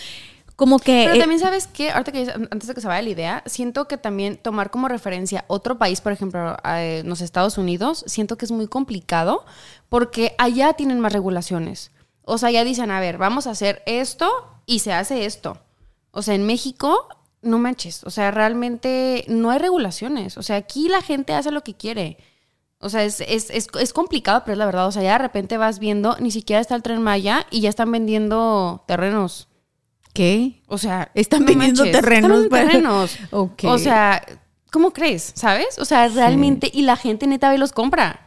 Como 0.57 0.78
que... 0.78 1.05
Pero 1.05 1.16
eh, 1.16 1.18
también 1.18 1.40
sabes 1.40 1.66
que, 1.66 1.90
ahorita 1.90 2.12
que 2.12 2.30
antes 2.50 2.68
de 2.68 2.74
que 2.74 2.80
se 2.80 2.86
vaya 2.86 3.02
la 3.02 3.09
idea, 3.09 3.42
siento 3.46 3.88
que 3.88 3.96
también 3.96 4.36
tomar 4.36 4.70
como 4.70 4.86
referencia 4.86 5.44
otro 5.48 5.78
país, 5.78 6.00
por 6.00 6.12
ejemplo, 6.12 6.57
eh, 6.64 7.02
los 7.05 7.20
Estados 7.20 7.59
Unidos, 7.59 8.05
siento 8.07 8.36
que 8.36 8.44
es 8.44 8.52
muy 8.52 8.68
complicado 8.68 9.44
porque 9.88 10.34
allá 10.38 10.74
tienen 10.74 11.00
más 11.00 11.12
regulaciones. 11.12 11.90
O 12.22 12.38
sea, 12.38 12.50
ya 12.50 12.64
dicen, 12.64 12.90
a 12.90 13.00
ver, 13.00 13.18
vamos 13.18 13.46
a 13.46 13.50
hacer 13.50 13.82
esto 13.86 14.30
y 14.64 14.78
se 14.78 14.92
hace 14.92 15.26
esto. 15.26 15.59
O 16.12 16.22
sea, 16.22 16.34
en 16.34 16.46
México, 16.46 17.09
no 17.42 17.59
manches. 17.59 18.05
O 18.05 18.11
sea, 18.11 18.30
realmente 18.30 19.24
no 19.26 19.50
hay 19.50 19.59
regulaciones. 19.59 20.38
O 20.38 20.42
sea, 20.42 20.57
aquí 20.57 20.88
la 20.88 21.02
gente 21.02 21.34
hace 21.34 21.50
lo 21.50 21.64
que 21.64 21.74
quiere. 21.74 22.16
O 22.78 22.88
sea, 22.88 23.02
es, 23.02 23.20
es, 23.20 23.50
es, 23.50 23.68
es 23.78 23.92
complicado, 23.92 24.42
pero 24.44 24.52
es 24.52 24.59
la 24.59 24.66
verdad. 24.66 24.86
O 24.86 24.92
sea, 24.92 25.02
ya 25.02 25.12
de 25.12 25.18
repente 25.18 25.59
vas 25.59 25.80
viendo, 25.80 26.16
ni 26.20 26.30
siquiera 26.30 26.61
está 26.61 26.76
el 26.76 26.82
tren 26.82 27.02
Maya 27.02 27.46
y 27.50 27.61
ya 27.61 27.68
están 27.68 27.90
vendiendo 27.90 28.84
terrenos. 28.86 29.48
¿Qué? 30.15 30.62
O 30.69 30.79
sea, 30.79 31.11
Están 31.15 31.45
vendiendo 31.45 31.83
terrenos 31.83 32.45
Están 32.45 32.67
terrenos. 32.67 33.19
Ok. 33.33 33.65
O 33.65 33.79
sea, 33.79 34.25
¿cómo 34.71 34.93
crees? 34.93 35.33
¿Sabes? 35.35 35.79
O 35.79 35.85
sea, 35.85 36.09
realmente, 36.09 36.71
y 36.73 36.83
la 36.83 36.97
gente 36.97 37.27
neta 37.27 37.51
ve 37.51 37.59
los 37.59 37.73
compra. 37.73 38.21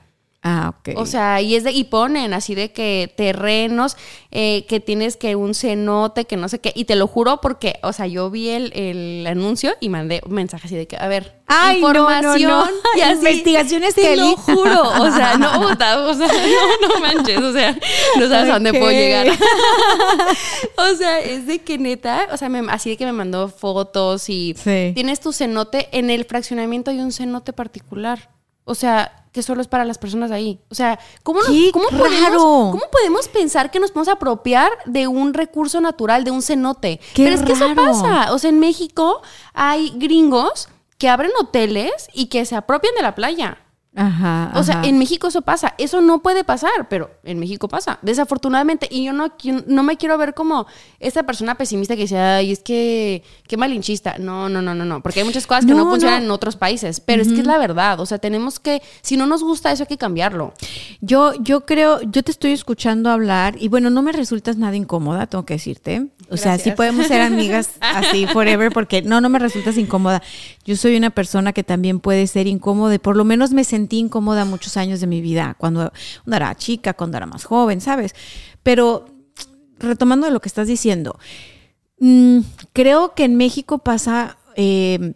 Ah, 0.44 0.74
ok. 0.80 0.90
O 0.98 1.06
sea, 1.06 1.42
y 1.42 1.56
es 1.56 1.64
de, 1.66 1.72
y 1.72 1.86
ponen 1.86 2.34
así 2.34 2.56
de 2.56 2.72
que 2.72 3.12
terrenos, 3.18 3.98
eh, 4.32 4.66
que 4.70 4.80
tienes 4.80 5.18
que 5.18 5.36
un 5.36 5.54
cenote, 5.56 6.26
que 6.26 6.38
no 6.38 6.48
sé 6.48 6.60
qué, 6.60 6.72
y 6.76 6.86
te 6.86 6.96
lo 6.96 7.08
juro 7.08 7.42
porque, 7.42 7.80
o 7.84 7.92
sea, 7.92 8.08
yo 8.08 8.30
vi 8.30 8.50
el, 8.50 8.72
el 8.74 9.26
anuncio 9.28 9.74
y 9.82 9.90
mandé 9.90 10.22
un 10.26 10.34
mensaje 10.36 10.68
así 10.68 10.76
de 10.76 10.88
que, 10.88 10.96
a 10.96 11.08
ver, 11.08 11.42
Ay, 11.48 11.82
no, 11.82 11.92
no, 11.92 12.00
información, 12.02 12.50
no. 12.52 12.66
y 12.98 13.02
así, 13.02 13.16
Investigaciones 13.18 13.96
te 13.96 14.16
lo 14.16 14.38
juro, 14.38 14.84
o 14.84 15.12
sea, 15.16 15.38
no, 15.38 15.60
o 15.60 15.76
sea, 15.76 16.06
no, 16.08 16.88
no 16.88 17.00
manches, 17.02 17.40
o 17.40 17.52
sea, 17.52 17.78
no 18.18 18.28
sabes 18.30 18.50
a 18.50 18.54
dónde 18.54 18.72
puedo 18.74 18.92
llegar. 18.92 19.28
o 20.78 20.96
sea, 20.96 21.20
es 21.20 21.48
de 21.48 21.60
que 21.60 21.78
neta, 21.78 22.28
o 22.32 22.38
sea, 22.38 22.48
me- 22.50 22.70
así 22.72 22.92
de 22.92 22.98
que 22.98 23.06
me 23.06 23.12
mandó 23.12 23.50
fotos 23.50 24.30
y 24.30 24.56
Sí. 24.58 24.92
tienes 24.94 25.20
tu 25.20 25.34
cenote, 25.34 25.90
en 25.92 26.10
el 26.10 26.26
fraccionamiento 26.26 26.92
hay 26.92 27.00
un 27.00 27.12
cenote 27.12 27.54
particular. 27.54 28.30
O 28.70 28.76
sea, 28.76 29.24
que 29.38 29.44
solo 29.44 29.62
es 29.62 29.68
para 29.68 29.86
las 29.86 30.00
personas 30.00 30.32
ahí. 30.32 30.60
O 30.72 30.74
sea, 30.74 30.98
¿cómo, 31.22 31.42
nos- 31.42 31.50
¡Qué 31.50 31.70
cómo, 31.72 31.88
raro! 31.92 32.00
podemos, 32.04 32.72
¿cómo 32.72 32.84
podemos 32.92 33.28
pensar 33.28 33.70
que 33.70 33.80
nos 33.80 33.92
podemos 33.92 34.08
apropiar 34.08 34.72
de 34.86 35.06
un 35.08 35.36
recurso 35.36 35.80
natural, 35.80 36.24
de 36.24 36.32
un 36.32 36.42
cenote? 36.42 37.00
¡Qué 37.14 37.24
Pero 37.26 37.36
es 37.36 37.44
que 37.44 37.52
eso 37.52 37.68
raro! 37.68 37.76
pasa. 37.86 38.34
O 38.34 38.40
sea, 38.40 38.50
en 38.50 38.58
México 38.60 39.22
hay 39.54 39.92
gringos 39.96 40.70
que 40.98 41.08
abren 41.08 41.30
hoteles 41.40 41.92
y 42.16 42.26
que 42.30 42.46
se 42.46 42.56
apropian 42.56 42.96
de 42.96 43.04
la 43.04 43.14
playa. 43.14 43.60
Ajá. 44.00 44.52
O 44.54 44.64
sea, 44.64 44.80
ajá. 44.80 44.88
en 44.88 45.00
México 45.00 45.28
eso 45.28 45.42
pasa. 45.42 45.74
Eso 45.80 46.02
no 46.02 46.22
puede 46.22 46.44
pasar, 46.44 46.88
pero 46.88 47.10
en 47.24 47.40
México 47.40 47.68
pasa. 47.68 47.98
Desafortunadamente. 48.04 48.88
Y 48.92 49.06
yo 49.06 49.12
no, 49.12 49.34
no 49.66 49.82
me 49.82 49.98
quiero 49.98 50.20
ver 50.20 50.36
como 50.36 50.68
esta 51.00 51.24
persona 51.24 51.56
pesimista 51.56 51.96
que 51.96 52.04
dice, 52.04 52.20
ay, 52.20 52.52
es 52.52 52.60
que 52.60 53.24
qué 53.48 53.58
malinchista. 53.58 54.20
No, 54.20 54.50
no, 54.50 54.62
no, 54.62 54.76
no, 54.76 54.86
no. 54.86 55.02
Porque 55.02 55.22
hay 55.22 55.26
muchas 55.26 55.48
cosas 55.48 55.66
que 55.66 55.72
no, 55.72 55.84
No, 55.86 55.90
funcionan 55.90 56.20
no. 56.20 56.26
en 56.26 56.32
otros 56.32 56.56
países. 56.56 57.00
Pero 57.00 57.24
es 57.24 57.30
que 57.30 57.40
es 57.40 57.48
la 57.48 57.58
verdad. 57.58 58.00
O 58.00 58.06
sea, 58.06 58.20
tenemos 58.20 58.60
que, 58.60 58.84
si 59.02 59.18
no 59.18 59.26
nos 59.26 59.44
gusta 59.44 59.72
eso, 59.72 59.84
hay 59.84 59.88
que 59.88 59.98
cambiarlo. 59.98 60.54
Yo, 61.02 61.34
yo 61.42 61.66
creo, 61.66 62.02
yo 62.04 62.22
te 62.22 62.30
estoy 62.30 62.52
escuchando 62.52 63.10
hablar 63.10 63.56
y 63.60 63.68
bueno, 63.68 63.90
no 63.90 64.04
me 64.04 64.12
resultas 64.12 64.58
nada 64.58 64.76
incómoda, 64.76 65.26
tengo 65.26 65.44
que 65.44 65.56
decirte. 65.56 66.08
O 66.30 66.38
sea, 66.38 66.58
sí 66.58 66.72
podemos 66.72 67.08
ser 67.08 67.22
amigas 67.22 67.72
así 67.80 68.28
forever 68.28 68.72
porque 68.72 69.02
no, 69.02 69.22
no 69.22 69.30
me 69.30 69.40
resultas 69.40 69.78
incómoda. 69.78 70.22
Yo 70.66 70.76
soy 70.76 70.98
una 70.98 71.10
persona 71.10 71.54
que 71.54 71.64
también 71.64 72.00
puede 72.00 72.28
ser 72.28 72.48
incómoda 72.48 72.96
y 72.96 73.00
por 73.00 73.16
lo 73.16 73.24
menos 73.24 73.52
me 73.52 73.64
sentí 73.64 74.00
incómoda 74.00 74.46
muchos 74.46 74.78
años 74.78 75.00
de 75.00 75.08
mi 75.08 75.22
vida, 75.22 75.56
cuando, 75.58 75.92
cuando 76.24 76.36
era 76.36 76.56
chica, 76.56 76.94
cuando 76.94 77.18
era 77.18 77.26
más 77.26 77.46
joven, 77.46 77.82
¿sabes? 77.82 78.14
Pero 78.64 79.06
retomando 79.80 80.28
de 80.28 80.34
lo 80.34 80.42
que 80.42 80.50
estás 80.50 80.68
diciendo, 80.68 81.18
mm, 82.00 82.40
creo 82.74 83.14
que 83.14 83.24
en 83.24 83.36
México 83.36 83.78
pasa 83.80 84.38
eh, 84.56 85.14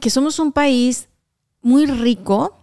que 0.00 0.10
somos 0.10 0.38
un 0.38 0.52
país 0.52 1.08
muy 1.62 1.86
rico 1.86 2.59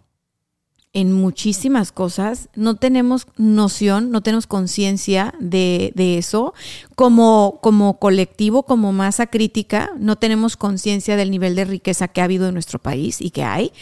en 0.97 1.13
muchísimas 1.13 1.91
cosas, 1.91 2.49
no 2.55 2.75
tenemos 2.75 3.27
noción, 3.37 4.09
no 4.09 4.21
tenemos 4.21 4.47
conciencia 4.47 5.35
de, 5.39 5.91
de 5.93 6.17
eso. 6.17 6.55
Como, 6.95 7.59
como 7.61 7.99
colectivo, 7.99 8.63
como 8.63 8.91
masa 8.93 9.27
crítica, 9.27 9.91
no 9.99 10.15
tenemos 10.15 10.57
conciencia 10.57 11.15
del 11.15 11.29
nivel 11.29 11.55
de 11.55 11.65
riqueza 11.65 12.07
que 12.07 12.19
ha 12.19 12.23
habido 12.23 12.47
en 12.47 12.55
nuestro 12.55 12.79
país 12.79 13.21
y 13.21 13.29
que 13.29 13.43
hay. 13.43 13.73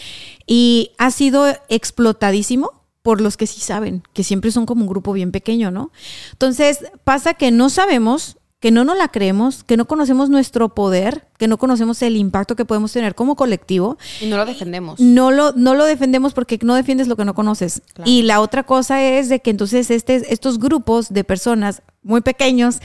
Y 0.46 0.92
ha 0.98 1.10
sido 1.10 1.46
explotadísimo 1.70 2.84
por 3.02 3.22
los 3.22 3.38
que 3.38 3.48
sí 3.48 3.62
saben, 3.62 4.04
que 4.12 4.26
siempre 4.26 4.52
son 4.52 4.66
como 4.66 4.82
un 4.82 4.90
grupo 4.90 5.14
bien 5.14 5.32
pequeño, 5.32 5.72
¿no? 5.72 5.92
Entonces 6.34 6.80
pasa 7.06 7.34
que 7.34 7.50
no 7.50 7.70
sabemos, 7.70 8.36
que 8.66 8.72
no 8.72 8.84
nos 8.84 8.98
la 8.98 9.10
creemos, 9.10 9.64
que 9.64 9.78
no 9.78 9.86
conocemos 9.86 10.32
nuestro 10.32 10.70
poder, 10.70 11.28
que 11.38 11.48
no 11.48 11.60
conocemos 11.60 12.02
el 12.02 12.18
impacto 12.18 12.56
que 12.56 12.66
podemos 12.66 12.92
tener 12.92 13.14
como 13.14 13.36
colectivo 13.36 14.00
Y 14.20 14.26
no 14.26 14.38
lo 14.38 14.46
defendemos. 14.48 15.00
no 15.00 15.30
lo, 15.30 15.52
no 15.52 15.76
lo 15.76 15.86
defendemos 15.86 16.34
porque 16.34 16.58
no 16.64 16.74
defiendes 16.74 17.08
lo 17.08 17.16
que 17.16 17.26
no 17.26 17.36
conoces. 17.36 17.84
Claro. 17.94 18.10
Y 18.10 18.24
la 18.24 18.42
otra 18.42 18.64
cosa 18.64 19.04
es 19.04 19.30
de 19.30 19.40
que 19.40 19.52
entonces 19.52 19.92
este, 19.92 20.34
estos 20.34 20.58
grupos 20.58 21.14
de 21.14 21.24
personas 21.24 21.84
muy 22.02 22.22
pequeños 22.22 22.80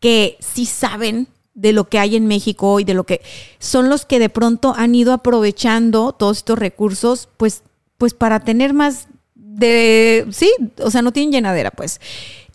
que 0.00 0.36
sí 0.40 0.66
saben 0.66 1.28
de 1.54 1.74
lo 1.74 1.88
que 1.88 2.00
hay 2.00 2.16
en 2.16 2.26
México 2.26 2.80
y 2.80 2.84
de 2.84 2.94
lo 2.94 3.04
que 3.04 3.20
son 3.60 3.88
los 3.88 4.06
que 4.06 4.18
de 4.18 4.30
pronto 4.30 4.74
han 4.76 4.96
ido 4.96 5.12
aprovechando 5.12 6.10
todos 6.10 6.38
estos 6.38 6.58
recursos, 6.58 7.28
pues, 7.36 7.62
pues 7.98 8.14
para 8.14 8.40
tener 8.40 8.74
más 8.74 9.06
de, 9.36 10.26
sí, 10.32 10.50
o 10.78 10.90
sea, 10.90 11.02
no 11.02 11.12
tienen 11.12 11.30
llenadera, 11.30 11.70
pues. 11.70 12.00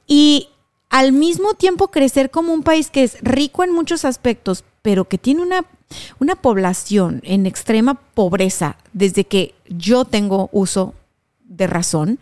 Y 0.07 0.49
al 0.95 1.11
mismo 1.11 1.55
tiempo 1.55 1.89
crecer 1.89 2.31
como 2.31 2.53
un 2.53 2.63
país 2.63 2.89
que 2.89 3.03
es 3.03 3.17
rico 3.19 3.65
en 3.65 3.73
muchos 3.73 4.05
aspectos, 4.05 4.63
pero 4.81 5.09
que 5.09 5.17
tiene 5.17 5.41
una, 5.41 5.65
una 6.19 6.38
población 6.38 7.19
en 7.26 7.45
extrema 7.45 7.95
pobreza 8.13 8.77
desde 8.93 9.26
que 9.26 9.55
yo 9.67 10.05
tengo 10.05 10.47
uso 10.53 10.93
de 11.43 11.67
razón, 11.67 12.17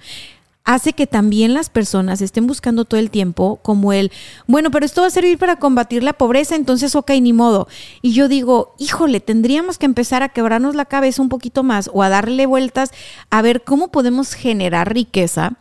hace 0.64 0.94
que 0.94 1.06
también 1.06 1.54
las 1.54 1.70
personas 1.70 2.20
estén 2.20 2.48
buscando 2.48 2.84
todo 2.84 3.00
el 3.00 3.12
tiempo 3.12 3.60
como 3.62 3.94
el, 3.94 4.12
bueno, 4.48 4.72
pero 4.72 4.88
esto 4.88 5.02
va 5.02 5.08
a 5.08 5.12
servir 5.12 5.38
para 5.38 5.58
combatir 5.58 6.02
la 6.02 6.14
pobreza, 6.14 6.56
entonces 6.56 6.96
ok, 6.96 7.12
ni 7.22 7.32
modo. 7.32 7.68
Y 8.02 8.14
yo 8.14 8.28
digo, 8.28 8.74
híjole, 8.80 9.20
tendríamos 9.20 9.78
que 9.78 9.86
empezar 9.86 10.24
a 10.24 10.30
quebrarnos 10.30 10.74
la 10.74 10.86
cabeza 10.86 11.22
un 11.22 11.30
poquito 11.30 11.62
más 11.62 11.92
o 11.94 12.02
a 12.02 12.10
darle 12.10 12.48
vueltas 12.48 12.90
a 13.30 13.44
ver 13.44 13.64
cómo 13.64 13.90
podemos 13.90 14.34
generar 14.34 14.92
riqueza, 14.92 15.58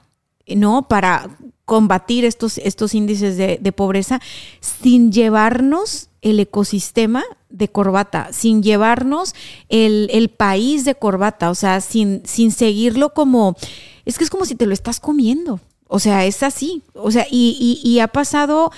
¿no? 0.57 0.89
Para 0.89 1.37
combatir 1.65 2.25
estos, 2.25 2.59
estos 2.59 2.95
índices 2.95 3.37
de, 3.37 3.73
pobreza 3.73 4.21
sin 4.61 5.13
llevarnos 5.13 6.09
el 6.21 6.39
ecosistema 6.41 7.25
de 7.49 7.69
corbata, 7.69 8.29
sin 8.33 8.63
llevarnos 8.63 9.35
el, 9.69 10.09
el, 10.13 10.29
país 10.29 10.85
de 10.85 10.95
corbata, 10.95 11.51
o 11.51 11.55
sea, 11.55 11.81
sin, 11.81 12.23
sin 12.25 12.51
seguirlo 12.51 13.15
como 13.15 13.57
es 14.05 14.19
que 14.19 14.25
es 14.25 14.31
como 14.31 14.45
si 14.45 14.55
te 14.55 14.67
lo 14.67 14.75
estás 14.75 15.01
comiendo. 15.01 15.61
O 15.89 15.99
sea, 15.99 16.25
es 16.25 16.43
así. 16.43 16.83
O 16.95 17.11
sea, 17.11 17.27
y, 17.31 17.81
y, 17.85 18.01
ha 18.01 18.09
pasado 18.09 18.73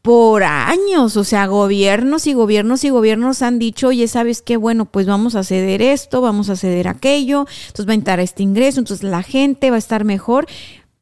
por 0.00 0.44
años, 0.44 1.16
o 1.16 1.24
sea, 1.24 1.46
gobiernos 1.46 2.28
y 2.28 2.32
gobiernos 2.32 2.84
y 2.84 2.90
gobiernos 2.90 3.42
han 3.42 3.58
dicho, 3.58 3.88
oye, 3.88 4.06
¿sabes 4.06 4.40
qué? 4.40 4.56
Bueno, 4.56 4.84
pues 4.84 5.06
vamos 5.06 5.34
a 5.34 5.42
ceder 5.42 5.82
esto, 5.82 6.20
vamos 6.20 6.48
a 6.48 6.54
ceder 6.54 6.86
aquello, 6.86 7.46
entonces 7.66 7.88
va 7.88 7.90
a 7.90 7.94
entrar 7.94 8.20
este 8.20 8.44
ingreso, 8.44 8.78
entonces 8.78 9.02
la 9.02 9.24
gente 9.24 9.70
va 9.70 9.76
a 9.76 9.80
estar 9.80 10.04
mejor. 10.04 10.46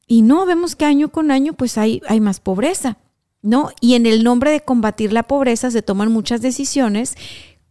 Y 0.07 0.23
no, 0.23 0.47
vemos 0.47 0.77
que 0.77 0.85
año 0.85 1.11
con 1.11 1.31
año 1.31 1.55
pues 1.55 1.79
hay, 1.79 2.03
hay 2.09 2.21
más 2.21 2.41
pobreza, 2.41 2.99
¿no? 3.43 3.71
Y 3.81 3.95
en 3.95 4.07
el 4.07 4.25
nombre 4.25 4.51
de 4.51 4.61
combatir 4.61 5.13
la 5.13 5.23
pobreza 5.25 5.71
se 5.71 5.83
toman 5.83 6.13
muchas 6.13 6.43
decisiones 6.43 7.17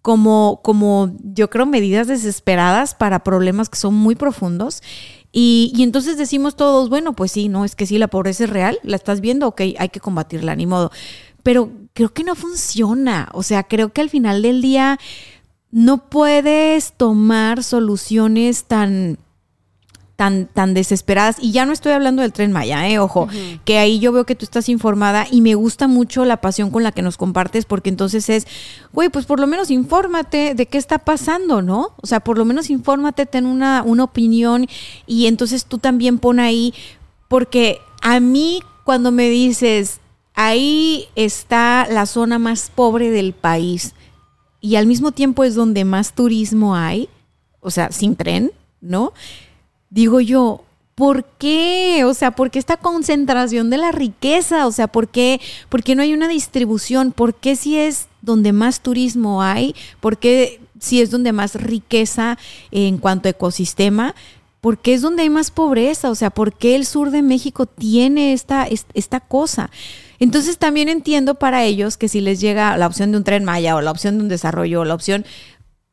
como, 0.01 0.61
como 0.63 1.15
yo 1.23 1.49
creo, 1.49 1.65
medidas 1.65 2.07
desesperadas 2.07 2.95
para 2.95 3.23
problemas 3.23 3.69
que 3.69 3.77
son 3.77 3.93
muy 3.93 4.15
profundos 4.15 4.81
y, 5.35 5.73
entonces 5.79 6.15
decimos 6.15 6.55
todos, 6.55 6.89
bueno, 6.89 7.13
pues 7.13 7.31
sí, 7.31 7.49
no, 7.49 7.65
es 7.65 7.75
que 7.75 7.87
sí, 7.87 7.97
la 7.97 8.07
pobreza 8.07 8.43
es 8.43 8.51
real, 8.51 8.77
la 8.83 8.95
estás 8.95 9.19
viendo, 9.19 9.47
ok, 9.47 9.61
hay 9.79 9.89
que 9.89 9.99
combatirla, 9.99 10.55
ni 10.55 10.67
modo. 10.67 10.91
Pero 11.41 11.71
creo 11.93 12.13
que 12.13 12.23
no 12.23 12.35
funciona. 12.35 13.29
O 13.33 13.41
sea, 13.41 13.63
creo 13.63 13.91
que 13.91 14.01
al 14.01 14.11
final 14.11 14.43
del 14.43 14.61
día 14.61 14.99
no 15.71 16.07
puedes 16.07 16.93
tomar 16.93 17.63
soluciones 17.63 18.65
tan 18.65 19.17
tan, 20.15 20.47
tan 20.47 20.73
desesperadas. 20.73 21.37
Y 21.39 21.51
ya 21.51 21.65
no 21.65 21.73
estoy 21.73 21.91
hablando 21.91 22.21
del 22.21 22.33
tren 22.33 22.51
Maya, 22.51 22.87
eh, 22.87 22.99
ojo, 22.99 23.27
que 23.65 23.77
ahí 23.77 23.99
yo 23.99 24.11
veo 24.11 24.25
que 24.25 24.35
tú 24.35 24.45
estás 24.45 24.69
informada 24.69 25.25
y 25.29 25.41
me 25.41 25.55
gusta 25.55 25.87
mucho 25.87 26.25
la 26.25 26.37
pasión 26.37 26.69
con 26.71 26.83
la 26.83 26.91
que 26.91 27.01
nos 27.01 27.17
compartes, 27.17 27.65
porque 27.65 27.89
entonces 27.89 28.29
es, 28.29 28.47
güey, 28.91 29.09
pues 29.09 29.25
por 29.25 29.39
lo 29.39 29.47
menos 29.47 29.71
infórmate 29.71 30.53
de 30.55 30.65
qué 30.67 30.77
está 30.77 30.99
pasando, 30.99 31.61
¿no? 31.61 31.93
O 32.01 32.07
sea, 32.07 32.19
por 32.19 32.37
lo 32.37 32.45
menos 32.45 32.69
infórmate, 32.69 33.25
ten 33.25 33.45
una, 33.45 33.83
una 33.83 34.03
opinión 34.03 34.67
y 35.07 35.27
entonces 35.27 35.65
tú 35.65 35.77
también 35.79 36.19
pon 36.19 36.39
ahí, 36.39 36.73
porque 37.27 37.79
a 38.01 38.19
mí 38.19 38.61
cuando 38.83 39.11
me 39.11 39.29
dices, 39.29 39.99
ahí 40.35 41.07
está 41.15 41.87
la 41.89 42.05
zona 42.05 42.37
más 42.37 42.71
pobre 42.73 43.09
del 43.09 43.33
país 43.33 43.93
y 44.61 44.75
al 44.75 44.87
mismo 44.87 45.11
tiempo 45.11 45.43
es 45.43 45.55
donde 45.55 45.83
más 45.85 46.13
turismo 46.13 46.75
hay, 46.75 47.09
o 47.59 47.71
sea, 47.71 47.91
sin 47.91 48.15
tren, 48.15 48.51
¿no? 48.79 49.13
Digo 49.93 50.19
yo, 50.19 50.63
¿por 50.95 51.23
qué? 51.37 52.03
O 52.05 52.13
sea, 52.13 52.31
¿por 52.31 52.51
qué 52.51 52.59
esta 52.59 52.77
concentración 52.77 53.69
de 53.69 53.77
la 53.77 53.91
riqueza? 53.91 54.67
O 54.67 54.71
sea, 54.71 54.87
¿por 54.87 55.07
qué, 55.07 55.39
¿por 55.69 55.83
qué 55.83 55.95
no 55.95 56.01
hay 56.01 56.13
una 56.13 56.27
distribución? 56.27 57.11
¿Por 57.11 57.35
qué 57.35 57.55
si 57.55 57.77
es 57.77 58.07
donde 58.21 58.53
más 58.53 58.81
turismo 58.81 59.43
hay? 59.43 59.75
¿Por 59.99 60.17
qué 60.17 60.59
si 60.79 61.01
es 61.01 61.11
donde 61.11 61.31
más 61.31 61.55
riqueza 61.55 62.37
en 62.71 62.97
cuanto 62.97 63.27
a 63.27 63.31
ecosistema? 63.31 64.15
¿Por 64.61 64.77
qué 64.77 64.93
es 64.93 65.01
donde 65.01 65.23
hay 65.23 65.29
más 65.29 65.51
pobreza? 65.51 66.09
O 66.09 66.15
sea, 66.15 66.29
¿por 66.29 66.53
qué 66.53 66.75
el 66.75 66.85
sur 66.85 67.11
de 67.11 67.21
México 67.21 67.65
tiene 67.65 68.33
esta, 68.33 68.67
esta 68.93 69.19
cosa? 69.19 69.69
Entonces 70.19 70.57
también 70.57 70.87
entiendo 70.87 71.35
para 71.35 71.65
ellos 71.65 71.97
que 71.97 72.07
si 72.07 72.21
les 72.21 72.39
llega 72.39 72.77
la 72.77 72.87
opción 72.87 73.11
de 73.11 73.17
un 73.17 73.25
tren 73.25 73.43
Maya 73.43 73.75
o 73.75 73.81
la 73.81 73.91
opción 73.91 74.17
de 74.17 74.23
un 74.23 74.29
desarrollo 74.29 74.79
o 74.79 74.85
la 74.85 74.93
opción 74.93 75.25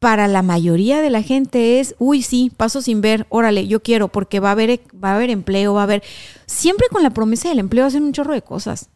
para 0.01 0.29
la 0.29 0.43
mayoría 0.43 1.03
de 1.03 1.11
la 1.11 1.23
gente 1.23 1.79
es, 1.79 1.95
uy, 1.99 2.23
sí, 2.23 2.51
paso 2.57 2.81
sin 2.81 3.03
ver, 3.03 3.27
órale, 3.29 3.69
yo 3.69 3.83
quiero, 3.83 4.09
porque 4.09 4.41
va 4.41 4.49
a 4.49 4.53
haber, 4.53 4.81
va 4.93 5.13
a 5.13 5.17
haber 5.17 5.29
empleo, 5.29 5.75
va 5.75 5.83
a 5.83 5.85
haber, 5.85 6.03
siempre 6.47 6.89
con 6.91 7.03
la 7.03 7.11
promesa 7.11 7.51
del 7.51 7.59
empleo 7.59 7.85
hacen 7.85 8.03
un 8.03 8.13
chorro 8.13 8.33
de 8.33 8.43
cosas. 8.43 8.89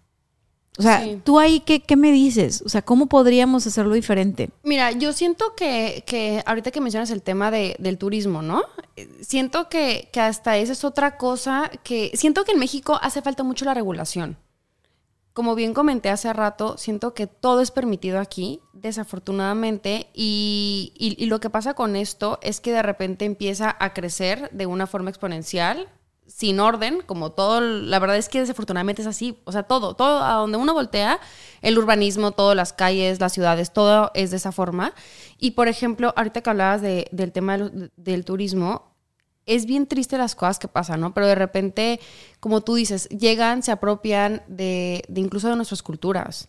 O 0.76 0.82
sea, 0.82 1.06
tú 1.22 1.38
ahí, 1.38 1.60
¿qué, 1.60 1.82
¿qué, 1.82 1.94
me 1.94 2.10
dices? 2.10 2.60
O 2.66 2.68
sea, 2.68 2.82
¿cómo 2.82 3.06
podríamos 3.06 3.64
hacerlo 3.64 3.94
diferente? 3.94 4.50
Mira, 4.64 4.90
yo 4.90 5.12
siento 5.12 5.54
que, 5.54 6.02
que 6.04 6.42
ahorita 6.46 6.72
que 6.72 6.80
mencionas 6.80 7.10
el 7.10 7.22
tema 7.22 7.52
de, 7.52 7.76
del 7.78 7.96
turismo, 7.96 8.42
¿no? 8.42 8.62
Siento 9.20 9.68
que, 9.68 10.08
que 10.10 10.20
hasta 10.20 10.56
esa 10.56 10.72
es 10.72 10.82
otra 10.82 11.16
cosa 11.16 11.70
que, 11.84 12.10
siento 12.14 12.44
que 12.44 12.52
en 12.52 12.58
México 12.58 12.98
hace 13.00 13.22
falta 13.22 13.44
mucho 13.44 13.64
la 13.64 13.74
regulación 13.74 14.36
como 15.34 15.56
bien 15.56 15.74
comenté 15.74 16.10
hace 16.10 16.32
rato, 16.32 16.78
siento 16.78 17.12
que 17.12 17.26
todo 17.26 17.60
es 17.60 17.72
permitido 17.72 18.20
aquí, 18.20 18.60
desafortunadamente, 18.72 20.08
y, 20.14 21.26
lo 21.28 21.40
que 21.40 21.50
pasa 21.50 21.74
con 21.74 21.96
esto 21.96 22.38
es 22.40 22.60
que 22.60 22.72
de 22.72 22.84
repente 22.84 23.24
empieza 23.24 23.76
a 23.80 23.92
crecer 23.92 24.48
de 24.52 24.66
una 24.66 24.86
forma 24.86 25.10
exponencial, 25.10 25.88
sin 26.28 26.60
orden, 26.60 27.02
como 27.04 27.32
todo, 27.32 27.60
la 27.60 27.98
verdad 27.98 28.16
es 28.16 28.28
que 28.28 28.40
desafortunadamente 28.40 29.02
es 29.02 29.08
así, 29.08 29.40
o 29.44 29.50
sea, 29.50 29.64
todo, 29.64 29.94
todo, 29.94 30.22
a 30.22 30.34
donde 30.34 30.56
uno 30.56 30.72
voltea, 30.72 31.18
el 31.62 31.78
urbanismo, 31.78 32.30
todas 32.30 32.56
las 32.56 32.72
calles, 32.72 33.18
las 33.18 33.32
ciudades, 33.32 33.72
todo 33.72 34.12
es 34.14 34.30
de 34.30 34.36
esa 34.36 34.52
forma. 34.52 34.94
Y 35.38 35.50
por 35.50 35.66
ejemplo, 35.66 36.14
ahorita 36.16 36.42
que 36.42 36.50
hablabas 36.50 36.80
del 36.80 37.32
tema 37.32 37.58
del 37.58 38.24
turismo, 38.24 38.93
es 39.46 39.66
bien 39.66 39.86
triste 39.86 40.18
las 40.18 40.34
cosas 40.34 40.58
que 40.58 40.68
pasan, 40.68 41.00
¿no? 41.00 41.14
Pero 41.14 41.26
de 41.26 41.34
repente, 41.34 42.00
como 42.40 42.62
tú 42.62 42.74
dices, 42.74 43.08
llegan, 43.08 43.62
se 43.62 43.72
apropian 43.72 44.42
de, 44.48 45.04
incluso 45.14 45.48
de 45.48 45.56
nuestras 45.56 45.82
culturas. 45.82 46.48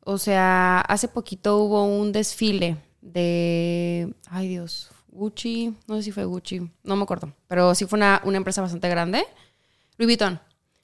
O 0.00 0.18
sea, 0.18 0.80
hace 0.80 1.08
poquito 1.08 1.58
hubo 1.58 1.84
un 1.84 2.12
desfile 2.12 2.76
de, 3.00 4.12
ay 4.28 4.48
Dios, 4.48 4.90
Gucci, 5.08 5.74
no 5.86 5.96
sé 5.96 6.02
si 6.02 6.12
fue 6.12 6.24
Gucci, 6.24 6.60
no 6.82 6.96
me 6.96 7.04
acuerdo, 7.04 7.32
pero 7.46 7.74
sí 7.74 7.86
fue 7.86 7.96
una, 7.96 8.20
empresa 8.24 8.60
bastante 8.60 8.88
grande. 8.88 9.24
Louis 9.96 10.08
Vuitton. 10.08 10.40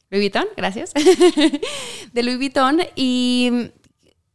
Louis 0.08 0.22
Vuitton, 0.22 0.46
gracias. 0.56 0.92
de 2.12 2.22
Louis 2.22 2.38
Vuitton. 2.38 2.80
Y, 2.96 3.72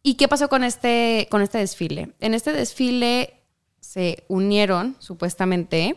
¿Y 0.03 0.15
qué 0.15 0.27
pasó 0.27 0.49
con 0.49 0.63
este, 0.63 1.27
con 1.31 1.41
este 1.41 1.57
desfile? 1.57 2.11
En 2.19 2.33
este 2.35 2.51
desfile 2.51 3.41
se 3.79 4.23
unieron, 4.27 4.95
supuestamente, 4.99 5.95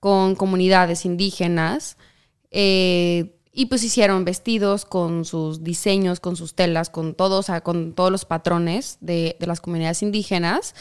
con 0.00 0.34
comunidades 0.34 1.04
indígenas 1.04 1.96
eh, 2.50 3.36
y 3.52 3.66
pues 3.66 3.84
hicieron 3.84 4.24
vestidos 4.24 4.84
con 4.84 5.24
sus 5.24 5.62
diseños, 5.62 6.20
con 6.20 6.36
sus 6.36 6.54
telas, 6.54 6.88
con 6.88 7.14
todos, 7.14 7.46
con 7.62 7.92
todos 7.92 8.10
los 8.10 8.24
patrones 8.24 8.96
de, 9.00 9.36
las 9.40 9.60
comunidades 9.60 10.02
indígenas. 10.02 10.74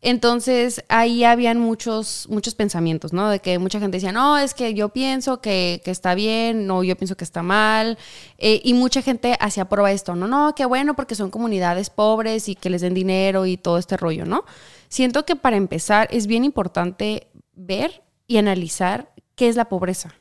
Entonces 0.00 0.84
ahí 0.88 1.22
habían 1.22 1.60
muchos, 1.60 2.26
muchos 2.28 2.54
pensamientos, 2.54 3.12
¿no? 3.12 3.28
De 3.28 3.38
que 3.38 3.58
mucha 3.58 3.78
gente 3.78 3.98
decía, 3.98 4.10
no, 4.10 4.36
es 4.36 4.54
que 4.54 4.74
yo 4.74 4.88
pienso 4.88 5.40
que, 5.40 5.80
está 5.84 6.14
bien, 6.14 6.66
no, 6.66 6.82
yo 6.82 6.96
pienso 6.96 7.16
que 7.16 7.24
está 7.24 7.42
mal. 7.42 7.98
Eh, 8.38 8.60
y 8.64 8.74
mucha 8.74 9.02
gente 9.02 9.36
hacía 9.38 9.68
prueba 9.68 9.92
esto, 9.92 10.16
no, 10.16 10.26
no, 10.26 10.54
qué 10.56 10.64
bueno 10.64 10.94
porque 10.96 11.14
son 11.14 11.30
comunidades 11.30 11.90
pobres 11.90 12.48
y 12.48 12.56
que 12.56 12.70
les 12.70 12.80
den 12.80 12.94
dinero 12.94 13.46
y 13.46 13.56
todo 13.56 13.78
este 13.78 13.96
rollo, 13.96 14.24
¿no? 14.26 14.44
Siento 14.88 15.24
que 15.24 15.36
para 15.36 15.56
empezar 15.56 16.08
es 16.10 16.26
bien 16.26 16.44
importante 16.44 17.28
ver 17.54 18.02
y 18.26 18.38
analizar 18.38 19.12
qué 19.34 19.48
es 19.48 19.56
la 19.56 19.68
pobreza. 19.68 20.14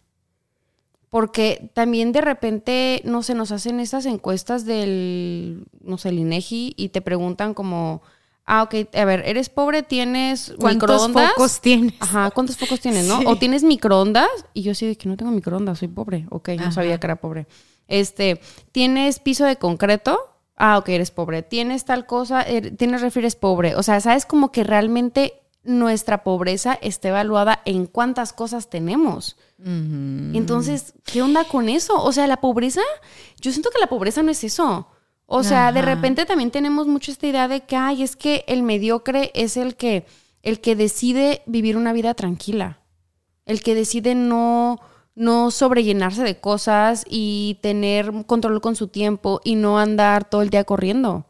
Porque 1.09 1.69
también 1.73 2.13
de 2.13 2.21
repente, 2.21 3.01
no 3.03 3.21
se 3.21 3.35
nos 3.35 3.51
hacen 3.51 3.79
estas 3.79 4.05
encuestas 4.05 4.65
del, 4.65 5.65
no 5.81 5.97
sé, 5.97 6.09
el 6.09 6.19
INEGI 6.19 6.73
y 6.77 6.89
te 6.89 7.01
preguntan 7.01 7.53
como, 7.53 8.01
ah, 8.45 8.63
ok, 8.63 8.75
a 8.93 9.05
ver, 9.05 9.23
eres 9.25 9.49
pobre, 9.49 9.83
tienes 9.83 10.53
¿Cuántos 10.57 11.11
focos 11.11 11.59
tienes? 11.59 11.93
Ajá, 11.99 12.31
¿cuántos 12.31 12.57
focos 12.57 12.79
tienes, 12.79 13.07
no? 13.07 13.19
O 13.25 13.35
tienes 13.35 13.63
microondas 13.63 14.29
y 14.53 14.61
yo 14.61 14.73
sí 14.73 14.87
de 14.87 14.95
que 14.95 15.09
no 15.09 15.17
tengo 15.17 15.31
microondas, 15.31 15.79
soy 15.79 15.89
pobre. 15.89 16.27
Ok, 16.29 16.49
no 16.57 16.71
sabía 16.71 16.97
que 16.97 17.07
era 17.07 17.17
pobre. 17.17 17.45
Este, 17.89 18.39
¿tienes 18.71 19.19
piso 19.19 19.45
de 19.45 19.57
concreto? 19.57 20.17
Ah, 20.55 20.77
ok, 20.77 20.89
eres 20.89 21.11
pobre. 21.11 21.43
¿Tienes 21.43 21.83
tal 21.83 22.05
cosa? 22.05 22.41
Er, 22.41 22.77
¿Tienes 22.77 23.01
refieres 23.01 23.35
pobre? 23.35 23.75
O 23.75 23.83
sea, 23.83 23.99
¿sabes 23.99 24.25
como 24.25 24.51
que 24.51 24.63
realmente 24.63 25.40
nuestra 25.63 26.23
pobreza 26.23 26.77
está 26.81 27.09
evaluada 27.09 27.61
en 27.65 27.85
cuántas 27.85 28.33
cosas 28.33 28.69
tenemos. 28.69 29.37
Entonces, 29.63 30.95
¿qué 31.05 31.21
onda 31.21 31.43
con 31.43 31.69
eso? 31.69 32.01
O 32.03 32.11
sea, 32.11 32.25
la 32.25 32.41
pobreza, 32.41 32.81
yo 33.39 33.51
siento 33.51 33.69
que 33.69 33.79
la 33.79 33.87
pobreza 33.87 34.23
no 34.23 34.31
es 34.31 34.43
eso. 34.43 34.87
O 35.27 35.43
sea, 35.43 35.71
de 35.71 35.81
repente 35.81 36.25
también 36.25 36.51
tenemos 36.51 36.87
mucho 36.87 37.11
esta 37.11 37.27
idea 37.27 37.47
de 37.47 37.61
que, 37.61 37.75
ay, 37.75 38.03
es 38.03 38.15
que 38.15 38.43
el 38.47 38.63
mediocre 38.63 39.31
es 39.33 39.55
el 39.55 39.75
que, 39.75 40.05
el 40.41 40.59
que 40.59 40.75
decide 40.75 41.43
vivir 41.45 41.77
una 41.77 41.93
vida 41.93 42.15
tranquila. 42.15 42.79
El 43.45 43.61
que 43.61 43.75
decide 43.75 44.15
no, 44.15 44.79
no 45.15 45.51
sobrellenarse 45.51 46.23
de 46.23 46.39
cosas 46.39 47.05
y 47.07 47.59
tener 47.61 48.11
control 48.25 48.61
con 48.61 48.75
su 48.75 48.87
tiempo 48.87 49.41
y 49.43 49.55
no 49.55 49.79
andar 49.79 50.27
todo 50.27 50.41
el 50.41 50.49
día 50.49 50.63
corriendo. 50.63 51.25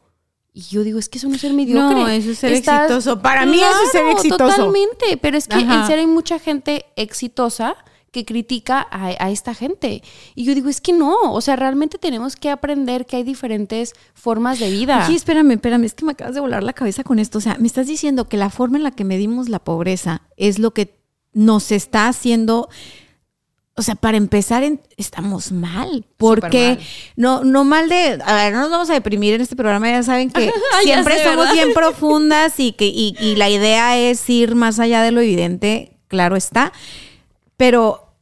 Y 0.54 0.62
yo 0.62 0.84
digo, 0.84 0.98
es 0.98 1.08
que 1.08 1.18
eso 1.18 1.28
no 1.28 1.34
es 1.34 1.40
ser 1.40 1.54
mediocre. 1.54 1.94
No, 1.96 2.08
eso 2.08 2.30
es 2.30 2.38
ser 2.38 2.52
exitoso. 2.52 3.22
Para 3.22 3.46
mí 3.46 3.58
eso 3.58 3.82
es 3.84 3.90
ser 3.90 4.06
exitoso. 4.08 4.44
Totalmente, 4.44 5.16
pero 5.20 5.36
es 5.38 5.48
que 5.48 5.58
en 5.60 5.86
serio 5.86 6.00
hay 6.00 6.06
mucha 6.06 6.38
gente 6.38 6.84
exitosa 6.96 7.76
que 8.10 8.26
critica 8.26 8.86
a, 8.90 9.30
esta 9.30 9.54
gente. 9.54 10.02
Y 10.34 10.44
yo 10.44 10.54
digo, 10.54 10.68
es 10.68 10.82
que 10.82 10.92
no, 10.92 11.32
o 11.32 11.40
sea, 11.40 11.56
realmente 11.56 11.96
tenemos 11.96 12.36
que 12.36 12.50
aprender 12.50 13.06
que 13.06 13.16
hay 13.16 13.22
diferentes 13.22 13.94
formas 14.12 14.58
de 14.58 14.70
vida. 14.70 15.06
Sí, 15.06 15.14
espérame, 15.14 15.52
espérame, 15.52 15.84
es 15.84 15.94
que 15.94 16.04
me 16.04 16.12
acabas 16.12 16.34
de 16.34 16.40
volar 16.40 16.62
la 16.62 16.74
cabeza 16.74 17.02
con 17.02 17.18
esto. 17.18 17.38
O 17.38 17.40
sea, 17.40 17.56
me 17.58 17.66
estás 17.66 17.86
diciendo 17.86 18.28
que 18.28 18.36
la 18.36 18.50
forma 18.50 18.76
en 18.76 18.82
la 18.82 18.90
que 18.90 19.04
medimos 19.04 19.48
la 19.48 19.60
pobreza 19.60 20.20
es 20.36 20.58
lo 20.58 20.72
que 20.72 21.00
nos 21.32 21.72
está 21.72 22.08
haciendo 22.08 22.68
o 23.74 23.82
sea, 23.82 23.94
para 23.94 24.16
empezar, 24.16 24.62
estamos 24.96 25.50
mal. 25.50 26.04
Porque 26.18 26.78
no, 27.16 27.42
no 27.42 27.64
mal 27.64 27.88
de. 27.88 28.18
A 28.24 28.34
ver, 28.34 28.52
no 28.52 28.60
nos 28.60 28.70
vamos 28.70 28.90
a 28.90 28.94
deprimir 28.94 29.34
en 29.34 29.40
este 29.40 29.56
programa. 29.56 29.88
Ya 29.88 30.02
saben 30.02 30.30
que 30.30 30.52
siempre 30.82 31.22
somos 31.24 31.52
bien 31.52 31.72
profundas 31.72 32.60
y 32.60 32.72
que 32.72 32.86
y, 32.86 33.16
y 33.18 33.36
la 33.36 33.48
idea 33.48 33.98
es 33.98 34.28
ir 34.28 34.54
más 34.54 34.78
allá 34.78 35.02
de 35.02 35.12
lo 35.12 35.20
evidente, 35.20 35.96
claro 36.08 36.36
está. 36.36 36.72
Pero 37.56 38.12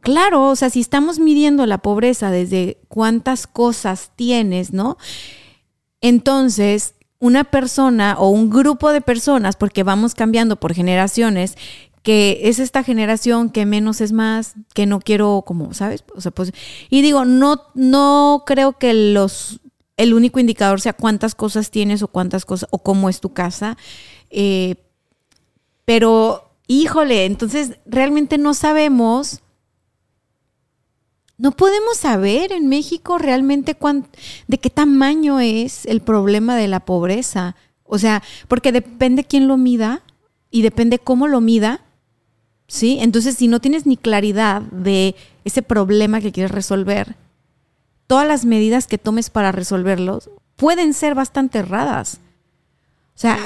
claro, 0.00 0.48
o 0.48 0.56
sea, 0.56 0.70
si 0.70 0.80
estamos 0.80 1.18
midiendo 1.18 1.66
la 1.66 1.78
pobreza 1.78 2.30
desde 2.30 2.78
cuántas 2.88 3.46
cosas 3.46 4.10
tienes, 4.16 4.72
¿no? 4.72 4.98
Entonces, 6.00 6.94
una 7.18 7.44
persona 7.44 8.16
o 8.18 8.28
un 8.30 8.50
grupo 8.50 8.92
de 8.92 9.00
personas, 9.00 9.56
porque 9.56 9.82
vamos 9.82 10.14
cambiando 10.14 10.56
por 10.56 10.74
generaciones, 10.74 11.56
que 12.06 12.38
es 12.44 12.60
esta 12.60 12.84
generación 12.84 13.50
que 13.50 13.66
menos 13.66 14.00
es 14.00 14.12
más, 14.12 14.54
que 14.74 14.86
no 14.86 15.00
quiero 15.00 15.42
como, 15.44 15.74
¿sabes? 15.74 16.04
O 16.14 16.20
sea, 16.20 16.30
pues, 16.30 16.52
y 16.88 17.02
digo, 17.02 17.24
no, 17.24 17.62
no 17.74 18.44
creo 18.46 18.78
que 18.78 18.94
los, 18.94 19.58
el 19.96 20.14
único 20.14 20.38
indicador 20.38 20.80
sea 20.80 20.92
cuántas 20.92 21.34
cosas 21.34 21.72
tienes 21.72 22.04
o 22.04 22.06
cuántas 22.06 22.44
cosas, 22.44 22.68
o 22.70 22.78
cómo 22.78 23.08
es 23.08 23.18
tu 23.18 23.34
casa, 23.34 23.76
eh, 24.30 24.76
pero, 25.84 26.52
híjole, 26.68 27.24
entonces 27.24 27.72
realmente 27.86 28.38
no 28.38 28.54
sabemos, 28.54 29.40
no 31.38 31.50
podemos 31.50 31.96
saber 31.96 32.52
en 32.52 32.68
México 32.68 33.18
realmente 33.18 33.76
de 34.46 34.58
qué 34.58 34.70
tamaño 34.70 35.40
es 35.40 35.86
el 35.86 36.02
problema 36.02 36.54
de 36.54 36.68
la 36.68 36.78
pobreza. 36.78 37.56
O 37.82 37.98
sea, 37.98 38.22
porque 38.46 38.70
depende 38.70 39.24
quién 39.24 39.48
lo 39.48 39.56
mida 39.56 40.04
y 40.52 40.62
depende 40.62 41.00
cómo 41.00 41.26
lo 41.26 41.40
mida, 41.40 41.82
¿sí? 42.66 42.98
Entonces, 43.00 43.36
si 43.36 43.48
no 43.48 43.60
tienes 43.60 43.86
ni 43.86 43.96
claridad 43.96 44.62
de 44.62 45.14
ese 45.44 45.62
problema 45.62 46.20
que 46.20 46.32
quieres 46.32 46.50
resolver, 46.50 47.16
todas 48.06 48.26
las 48.26 48.44
medidas 48.44 48.86
que 48.86 48.98
tomes 48.98 49.30
para 49.30 49.52
resolverlos 49.52 50.30
pueden 50.56 50.94
ser 50.94 51.14
bastante 51.14 51.58
erradas. 51.58 52.20
O 53.14 53.18
sea, 53.18 53.38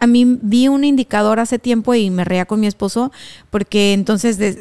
a, 0.00 0.06
mí 0.06 0.38
vi 0.42 0.68
un 0.68 0.84
indicador 0.84 1.40
hace 1.40 1.58
tiempo 1.58 1.94
y 1.94 2.10
me 2.10 2.24
reía 2.24 2.44
con 2.44 2.60
mi 2.60 2.66
esposo 2.66 3.10
porque 3.48 3.94
entonces 3.94 4.58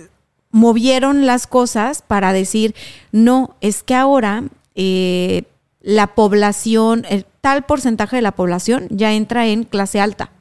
movieron 0.52 1.26
las 1.26 1.48
cosas 1.48 2.02
para 2.02 2.31
decir, 2.31 2.73
no, 3.11 3.57
es 3.60 3.84
que 3.84 3.94
ahora 3.94 4.45
eh, 4.76 5.44
la 5.81 6.15
población, 6.15 7.06
tal 7.41 7.65
porcentaje 7.65 8.15
de 8.15 8.22
la 8.22 8.31
población 8.31 8.88
ya 8.90 9.11
entra 9.11 9.48
en 9.48 9.65
clase 9.65 9.99
alta. 9.99 10.31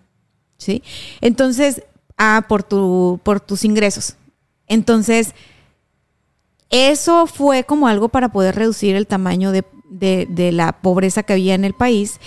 ¿Sí? 0.56 0.84
Entonces, 1.20 1.82
Por 2.48 3.40
tus 3.40 3.64
ingresos. 3.64 4.16
Entonces, 4.68 5.34
eso 6.70 7.26
fue 7.26 7.64
como 7.64 7.86
algo 7.86 8.08
para 8.08 8.30
poder 8.30 8.54
reducir 8.54 8.96
el 8.96 9.06
tamaño 9.06 9.52
de, 9.52 10.52
la 10.52 10.72
pobreza 10.80 11.22
que 11.22 11.34
había 11.34 11.54
en 11.54 11.64
el 11.64 11.74
país. 11.74 12.18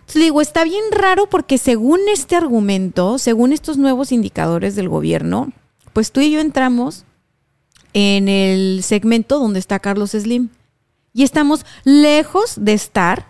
Entonces 0.00 0.22
digo, 0.22 0.40
está 0.40 0.64
bien 0.64 0.82
raro 0.90 1.28
porque 1.28 1.56
según 1.56 2.00
este 2.12 2.34
argumento, 2.34 3.18
según 3.18 3.52
estos 3.52 3.78
nuevos 3.78 4.10
indicadores 4.10 4.74
del 4.74 4.88
gobierno, 4.88 5.52
pues 5.92 6.10
tú 6.10 6.20
y 6.20 6.32
yo 6.32 6.40
entramos 6.40 7.04
en 7.92 8.28
el 8.28 8.82
segmento 8.82 9.38
donde 9.38 9.60
está 9.60 9.78
Carlos 9.78 10.10
Slim. 10.10 10.48
Y 11.12 11.22
estamos 11.22 11.64
lejos 11.84 12.54
de 12.56 12.72
estar 12.72 13.26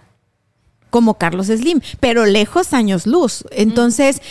como 0.89 1.19
Carlos 1.19 1.49
Slim, 1.49 1.81
pero 2.01 2.25
lejos 2.25 2.73
años 2.73 3.07
luz. 3.07 3.45
Entonces, 3.51 4.23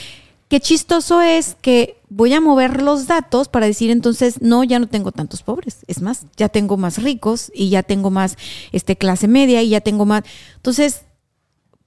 Qué 0.50 0.60
chistoso 0.60 1.22
es 1.22 1.56
que 1.62 2.02
voy 2.10 2.34
a 2.34 2.42
mover 2.42 2.82
los 2.82 3.06
datos 3.06 3.48
para 3.48 3.68
decir 3.68 3.92
entonces, 3.92 4.42
no, 4.42 4.64
ya 4.64 4.80
no 4.80 4.88
tengo 4.88 5.12
tantos 5.12 5.44
pobres. 5.44 5.86
Es 5.86 6.02
más, 6.02 6.26
ya 6.38 6.50
tengo 6.50 6.76
más 6.76 7.04
ricos 7.04 7.52
y 7.54 7.70
ya 7.70 7.84
tengo 7.84 8.10
más 8.10 8.36
este, 8.72 8.96
clase 8.96 9.28
media 9.28 9.62
y 9.62 9.70
ya 9.70 9.82
tengo 9.82 10.08
más. 10.08 10.24
Entonces, 10.56 11.04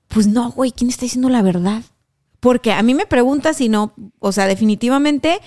pues 0.06 0.28
no, 0.28 0.52
güey, 0.52 0.70
¿quién 0.70 0.90
está 0.90 1.02
diciendo 1.02 1.28
la 1.28 1.42
verdad? 1.42 1.82
Porque 2.38 2.72
a 2.72 2.84
mí 2.84 2.94
me 2.94 3.04
pregunta 3.04 3.52
si 3.52 3.68
no, 3.68 3.94
o 4.20 4.30
sea, 4.30 4.46
definitivamente 4.46 5.40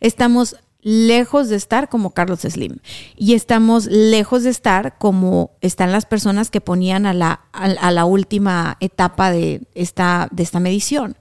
estamos 0.00 0.56
lejos 0.82 1.48
de 1.48 1.56
estar 1.56 1.88
como 1.88 2.10
Carlos 2.10 2.40
Slim 2.40 2.80
y 3.16 3.32
estamos 3.32 3.86
lejos 3.86 4.42
de 4.42 4.50
estar 4.50 4.98
como 4.98 5.52
están 5.62 5.90
las 5.90 6.04
personas 6.04 6.50
que 6.50 6.60
ponían 6.60 7.06
a 7.06 7.14
la, 7.14 7.40
a 7.52 7.90
la 7.90 8.04
última 8.04 8.76
etapa 8.80 9.30
de 9.30 9.62
esta, 9.74 10.28
de 10.30 10.42
esta 10.42 10.60
medición 10.60 11.16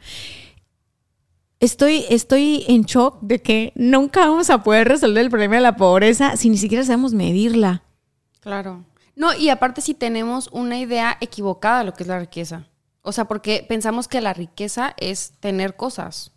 estoy, 1.60 2.06
estoy 2.10 2.66
en 2.68 2.84
shock 2.84 3.20
de 3.22 3.42
que 3.42 3.72
nunca 3.76 4.28
vamos 4.28 4.50
a 4.50 4.64
poder 4.64 4.88
resolver 4.88 5.24
el 5.24 5.30
problema 5.30 5.56
de 5.56 5.62
la 5.62 5.76
pobreza 5.76 6.38
si 6.38 6.50
ni 6.50 6.58
siquiera 6.58 6.84
sabemos 6.84 7.14
medirla. 7.14 7.84
Claro. 8.40 8.86
No, 9.16 9.34
y 9.36 9.50
aparte 9.50 9.82
si 9.82 9.94
tenemos 9.94 10.50
una 10.52 10.78
idea 10.78 11.18
equivocada 11.22 11.80
de 11.80 11.86
lo 11.86 11.94
que 11.94 12.04
es 12.04 12.08
la 12.08 12.20
riqueza. 12.20 12.68
O 13.02 13.12
sea, 13.12 13.26
porque 13.26 13.66
pensamos 13.68 14.08
que 14.08 14.22
la 14.22 14.34
riqueza 14.34 14.94
es 14.98 15.34
tener 15.40 15.76
cosas. 15.76 16.34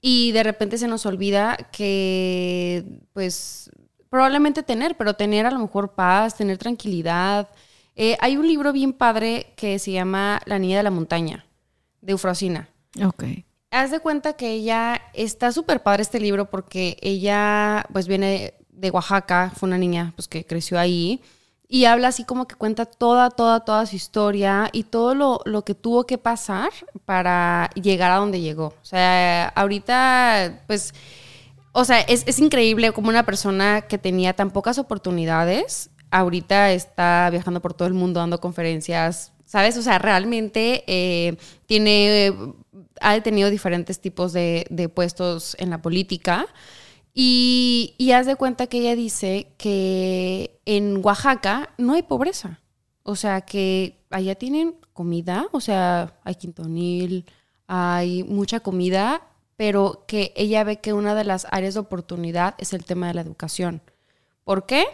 Y 0.00 0.32
de 0.32 0.42
repente 0.42 0.78
se 0.78 0.86
nos 0.86 1.06
olvida 1.06 1.56
que, 1.72 3.00
pues, 3.14 3.70
probablemente 4.10 4.62
tener, 4.62 4.96
pero 4.96 5.14
tener 5.14 5.46
a 5.46 5.50
lo 5.50 5.58
mejor 5.58 5.94
paz, 5.94 6.36
tener 6.36 6.58
tranquilidad. 6.58 7.48
Eh, 7.96 8.16
hay 8.20 8.36
un 8.36 8.46
libro 8.46 8.72
bien 8.72 8.92
padre 8.92 9.54
que 9.56 9.78
se 9.78 9.92
llama 9.92 10.40
La 10.44 10.58
Niña 10.58 10.76
de 10.76 10.82
la 10.82 10.90
Montaña, 10.90 11.46
de 12.02 12.12
Eufrosina. 12.12 12.68
Ok 13.02 13.24
haz 13.74 13.90
de 13.90 14.00
cuenta 14.00 14.34
que 14.34 14.50
ella 14.50 15.02
está 15.12 15.52
súper 15.52 15.82
padre 15.82 16.02
este 16.02 16.20
libro 16.20 16.48
porque 16.48 16.96
ella 17.02 17.84
pues 17.92 18.06
viene 18.06 18.54
de 18.70 18.90
Oaxaca, 18.90 19.52
fue 19.54 19.66
una 19.66 19.78
niña 19.78 20.12
pues 20.16 20.28
que 20.28 20.46
creció 20.46 20.78
ahí 20.78 21.20
y 21.68 21.86
habla 21.86 22.08
así 22.08 22.24
como 22.24 22.46
que 22.46 22.54
cuenta 22.54 22.86
toda, 22.86 23.30
toda, 23.30 23.60
toda 23.60 23.84
su 23.86 23.96
historia 23.96 24.68
y 24.72 24.84
todo 24.84 25.14
lo, 25.44 25.64
que 25.64 25.74
tuvo 25.74 26.04
que 26.06 26.18
pasar 26.18 26.70
para 27.04 27.70
llegar 27.74 28.12
a 28.12 28.16
donde 28.16 28.40
llegó. 28.40 28.66
O 28.66 28.84
sea, 28.84 29.48
ahorita 29.48 30.62
pues, 30.68 30.94
o 31.72 31.84
sea, 31.84 32.00
es, 32.00 32.22
es 32.26 32.38
increíble 32.38 32.92
como 32.92 33.08
una 33.08 33.26
persona 33.26 33.82
que 33.82 33.98
tenía 33.98 34.34
tan 34.34 34.50
pocas 34.50 34.78
oportunidades, 34.78 35.90
ahorita 36.10 36.70
está 36.70 37.28
viajando 37.30 37.60
por 37.60 37.74
todo 37.74 37.88
el 37.88 37.94
mundo 37.94 38.20
dando 38.20 38.40
conferencias, 38.40 39.32
¿sabes? 39.44 39.76
O 39.76 39.82
sea, 39.82 39.98
realmente 39.98 40.84
eh, 40.86 41.36
tiene 41.66 42.54
ha 43.00 43.20
tenido 43.20 43.50
diferentes 43.50 44.00
tipos 44.00 44.32
de, 44.32 44.90
puestos 44.94 45.56
en 45.58 45.70
la 45.70 45.82
política. 45.82 46.46
Y, 47.12 47.94
y, 47.96 48.12
haz 48.12 48.26
de 48.26 48.36
cuenta 48.36 48.66
que 48.66 48.78
ella 48.78 48.96
dice 48.96 49.52
que 49.56 50.60
en 50.64 51.00
Oaxaca 51.04 51.70
no 51.78 51.94
hay 51.94 52.02
pobreza. 52.02 52.60
O 53.04 53.14
sea, 53.16 53.42
que 53.42 54.04
allá 54.10 54.34
tienen 54.34 54.74
comida, 54.92 55.46
o 55.52 55.60
sea, 55.60 56.18
hay 56.24 56.34
quintonil, 56.36 57.26
hay 57.66 58.24
mucha 58.24 58.60
comida, 58.60 59.22
pero 59.56 60.04
que 60.06 60.32
ella 60.36 60.64
ve 60.64 60.80
que 60.80 60.92
una 60.92 61.14
de 61.14 61.24
las 61.24 61.46
áreas 61.50 61.74
de 61.74 61.80
oportunidad 61.80 62.54
es 62.58 62.72
el 62.72 62.84
tema 62.84 63.08
de 63.08 63.14
la 63.14 63.20
educación. 63.20 63.82
¿Por 64.44 64.66
qué? 64.66 64.84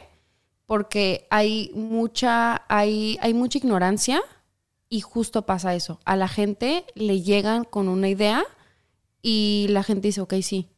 Porque 0.66 1.27
hay 1.31 1.70
mucha, 1.74 2.64
hay, 2.68 3.18
hay 3.20 3.35
mucha 3.35 3.59
ignorancia 3.59 4.22
y 4.90 5.00
justo 5.00 5.46
pasa 5.46 5.74
eso. 5.74 6.00
A 6.04 6.16
la 6.16 6.28
gente 6.28 6.84
le 6.94 7.22
llegan 7.22 7.64
con 7.64 7.88
una 7.88 8.08
idea 8.08 8.44
y 9.22 9.66
la 9.70 9.84
gente 9.84 10.08
dice, 10.08 10.20
ok, 10.20 10.34
sí. 10.42 10.68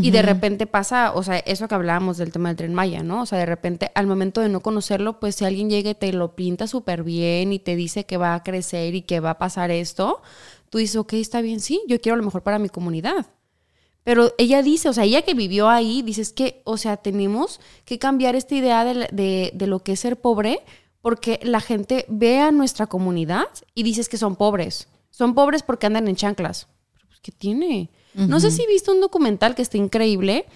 Y 0.00 0.10
de 0.10 0.22
repente 0.22 0.66
pasa, 0.66 1.12
o 1.12 1.22
sea, 1.22 1.38
eso 1.40 1.68
que 1.68 1.74
hablábamos 1.74 2.16
del 2.16 2.32
tema 2.32 2.48
del 2.48 2.56
tren 2.56 2.72
Maya, 2.72 3.02
¿no? 3.02 3.22
O 3.22 3.26
sea, 3.26 3.38
de 3.38 3.44
repente 3.44 3.90
al 3.94 4.06
momento 4.06 4.40
de 4.40 4.48
no 4.48 4.60
conocerlo, 4.60 5.20
pues 5.20 5.34
si 5.34 5.44
alguien 5.44 5.68
llega 5.68 5.90
y 5.90 5.94
te 5.94 6.12
lo 6.14 6.34
pinta 6.34 6.66
súper 6.66 7.02
bien 7.02 7.52
y 7.52 7.58
te 7.58 7.76
dice 7.76 8.06
que 8.06 8.16
va 8.16 8.34
a 8.34 8.42
crecer 8.42 8.94
y 8.94 9.02
que 9.02 9.20
va 9.20 9.30
a 9.30 9.38
pasar 9.38 9.70
esto, 9.70 10.22
tú 10.70 10.78
dices, 10.78 10.96
ok, 10.96 11.14
está 11.14 11.42
bien, 11.42 11.60
sí, 11.60 11.82
yo 11.88 12.00
quiero 12.00 12.16
lo 12.16 12.22
mejor 12.22 12.42
para 12.42 12.58
mi 12.58 12.70
comunidad. 12.70 13.26
Pero 14.04 14.32
ella 14.38 14.62
dice, 14.62 14.88
o 14.88 14.92
sea, 14.94 15.04
ella 15.04 15.22
que 15.22 15.34
vivió 15.34 15.68
ahí, 15.68 16.00
dice, 16.00 16.22
es 16.22 16.32
que, 16.32 16.62
o 16.64 16.78
sea, 16.78 16.96
tenemos 16.96 17.60
que 17.84 17.98
cambiar 17.98 18.34
esta 18.34 18.54
idea 18.54 18.84
de, 18.84 19.08
de, 19.12 19.50
de 19.52 19.66
lo 19.66 19.80
que 19.80 19.92
es 19.92 20.00
ser 20.00 20.20
pobre 20.20 20.60
porque 21.02 21.40
la 21.42 21.60
gente 21.60 22.06
ve 22.08 22.40
a 22.40 22.50
nuestra 22.52 22.86
comunidad 22.86 23.48
y 23.74 23.82
dices 23.82 24.08
que 24.08 24.16
son 24.16 24.36
pobres. 24.36 24.88
Son 25.10 25.34
pobres 25.34 25.62
porque 25.62 25.86
andan 25.86 26.08
en 26.08 26.16
chanclas. 26.16 26.68
Pero 26.94 27.06
pues, 27.08 27.20
¿qué 27.20 27.32
tiene? 27.32 27.90
No 28.14 28.40
sé 28.40 28.50
si 28.50 28.66
viste 28.66 28.90
un 28.90 29.00
documental 29.00 29.54
que 29.54 29.62
está 29.62 29.76
increíble, 29.78 30.46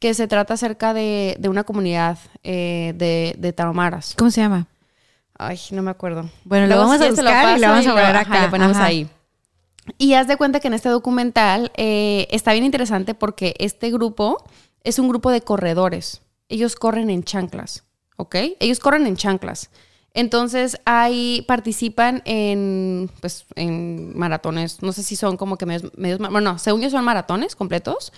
que 0.00 0.14
se 0.14 0.28
trata 0.28 0.54
acerca 0.54 0.94
de, 0.94 1.36
de 1.38 1.48
una 1.48 1.64
comunidad 1.64 2.18
eh, 2.42 2.92
de, 2.96 3.34
de 3.38 3.52
tarahumaras. 3.52 4.14
¿Cómo 4.16 4.30
se 4.30 4.42
llama? 4.42 4.66
Ay, 5.38 5.58
no 5.72 5.82
me 5.82 5.90
acuerdo. 5.90 6.28
Bueno, 6.44 6.66
lo 6.66 6.78
vamos 6.78 7.00
a 7.00 7.04
lo 7.04 7.10
buscar 7.10 7.58
y 7.58 7.60
lo 7.60 7.68
vamos 7.68 7.86
a 7.86 7.90
poner 7.90 8.16
ajá, 8.16 8.20
acá. 8.20 8.44
lo 8.44 8.50
ponemos 8.50 8.76
Ajá. 8.76 8.86
ahí. 8.86 9.08
Y 9.98 10.14
haz 10.14 10.26
de 10.28 10.36
cuenta 10.36 10.60
que 10.60 10.68
en 10.68 10.74
este 10.74 10.88
documental 10.88 11.72
eh, 11.76 12.26
está 12.30 12.52
bien 12.52 12.64
interesante 12.64 13.14
porque 13.14 13.54
este 13.58 13.90
grupo 13.90 14.44
es 14.84 14.98
un 14.98 15.08
grupo 15.08 15.30
de 15.30 15.40
corredores. 15.42 16.22
Ellos 16.48 16.76
corren 16.76 17.10
en 17.10 17.22
chanclas, 17.24 17.84
¿ok? 18.16 18.36
Ellos 18.60 18.78
corren 18.78 19.06
en 19.06 19.16
chanclas. 19.16 19.70
Entonces, 20.16 20.80
ahí 20.86 21.44
participan 21.46 22.22
en, 22.24 23.10
pues, 23.20 23.44
en 23.54 24.16
maratones. 24.18 24.80
No 24.82 24.92
sé 24.92 25.02
si 25.02 25.14
son 25.14 25.36
como 25.36 25.58
que 25.58 25.66
medios, 25.66 25.92
medios 25.96 26.18
bueno, 26.18 26.40
no, 26.40 26.58
según 26.58 26.80
yo 26.80 26.88
son 26.90 27.04
maratones 27.04 27.54
completos. 27.54 28.12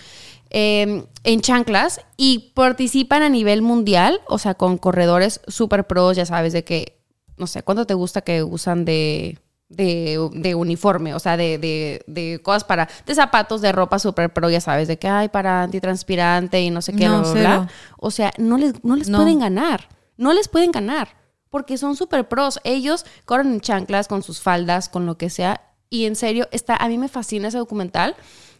eh, 0.49 1.03
en 1.25 1.41
chanclas 1.41 2.01
y 2.17 2.51
participan 2.55 3.21
a 3.21 3.29
nivel 3.29 3.61
mundial, 3.61 4.21
o 4.27 4.37
sea, 4.39 4.55
con 4.55 4.77
corredores 4.77 5.41
super 5.47 5.85
pros, 5.85 6.15
ya 6.15 6.25
sabes, 6.25 6.53
de 6.53 6.63
que, 6.63 6.97
no 7.37 7.45
sé, 7.47 7.61
¿cuánto 7.63 7.85
te 7.85 7.93
gusta 7.93 8.21
que 8.21 8.43
usan 8.43 8.85
de, 8.85 9.37
de, 9.67 10.17
de 10.33 10.55
uniforme? 10.55 11.13
O 11.13 11.19
sea, 11.19 11.35
de, 11.37 11.57
de, 11.59 12.01
de 12.07 12.39
cosas 12.41 12.63
para, 12.63 12.87
de 13.05 13.13
zapatos, 13.13 13.61
de 13.61 13.71
ropa 13.73 13.99
super 13.99 14.31
pro, 14.33 14.49
ya 14.49 14.61
sabes, 14.61 14.87
de 14.87 14.97
que 14.97 15.07
hay 15.09 15.27
para 15.27 15.63
antitranspirante 15.63 16.61
y 16.63 16.69
no 16.71 16.81
sé 16.81 16.93
qué, 16.93 17.07
No, 17.09 17.21
bla, 17.21 17.31
bla, 17.33 17.41
bla. 17.41 17.67
O 17.97 18.09
sea, 18.09 18.31
no 18.37 18.57
les, 18.57 18.83
no 18.85 18.95
les 18.95 19.09
No. 19.09 19.17
pueden 19.19 19.39
ganar. 19.39 19.89
No 20.17 20.33
les 20.33 20.47
pueden 20.47 20.71
ganar. 20.71 21.18
Porque 21.49 21.77
son 21.77 21.95
super 21.95 22.27
pros. 22.27 22.59
Ellos 22.63 23.05
corren 23.25 23.53
en 23.53 23.61
chanclas 23.61 24.07
con 24.07 24.23
sus 24.23 24.41
faldas, 24.41 24.89
con 24.89 25.05
lo 25.05 25.17
que 25.17 25.29
sea. 25.29 25.61
Y 25.89 26.05
en 26.05 26.15
serio, 26.15 26.47
está, 26.51 26.75
a 26.75 26.87
mí 26.87 26.97
me 26.97 27.07
fascina 27.07 27.47
ese 27.47 27.57
documental. 27.57 28.15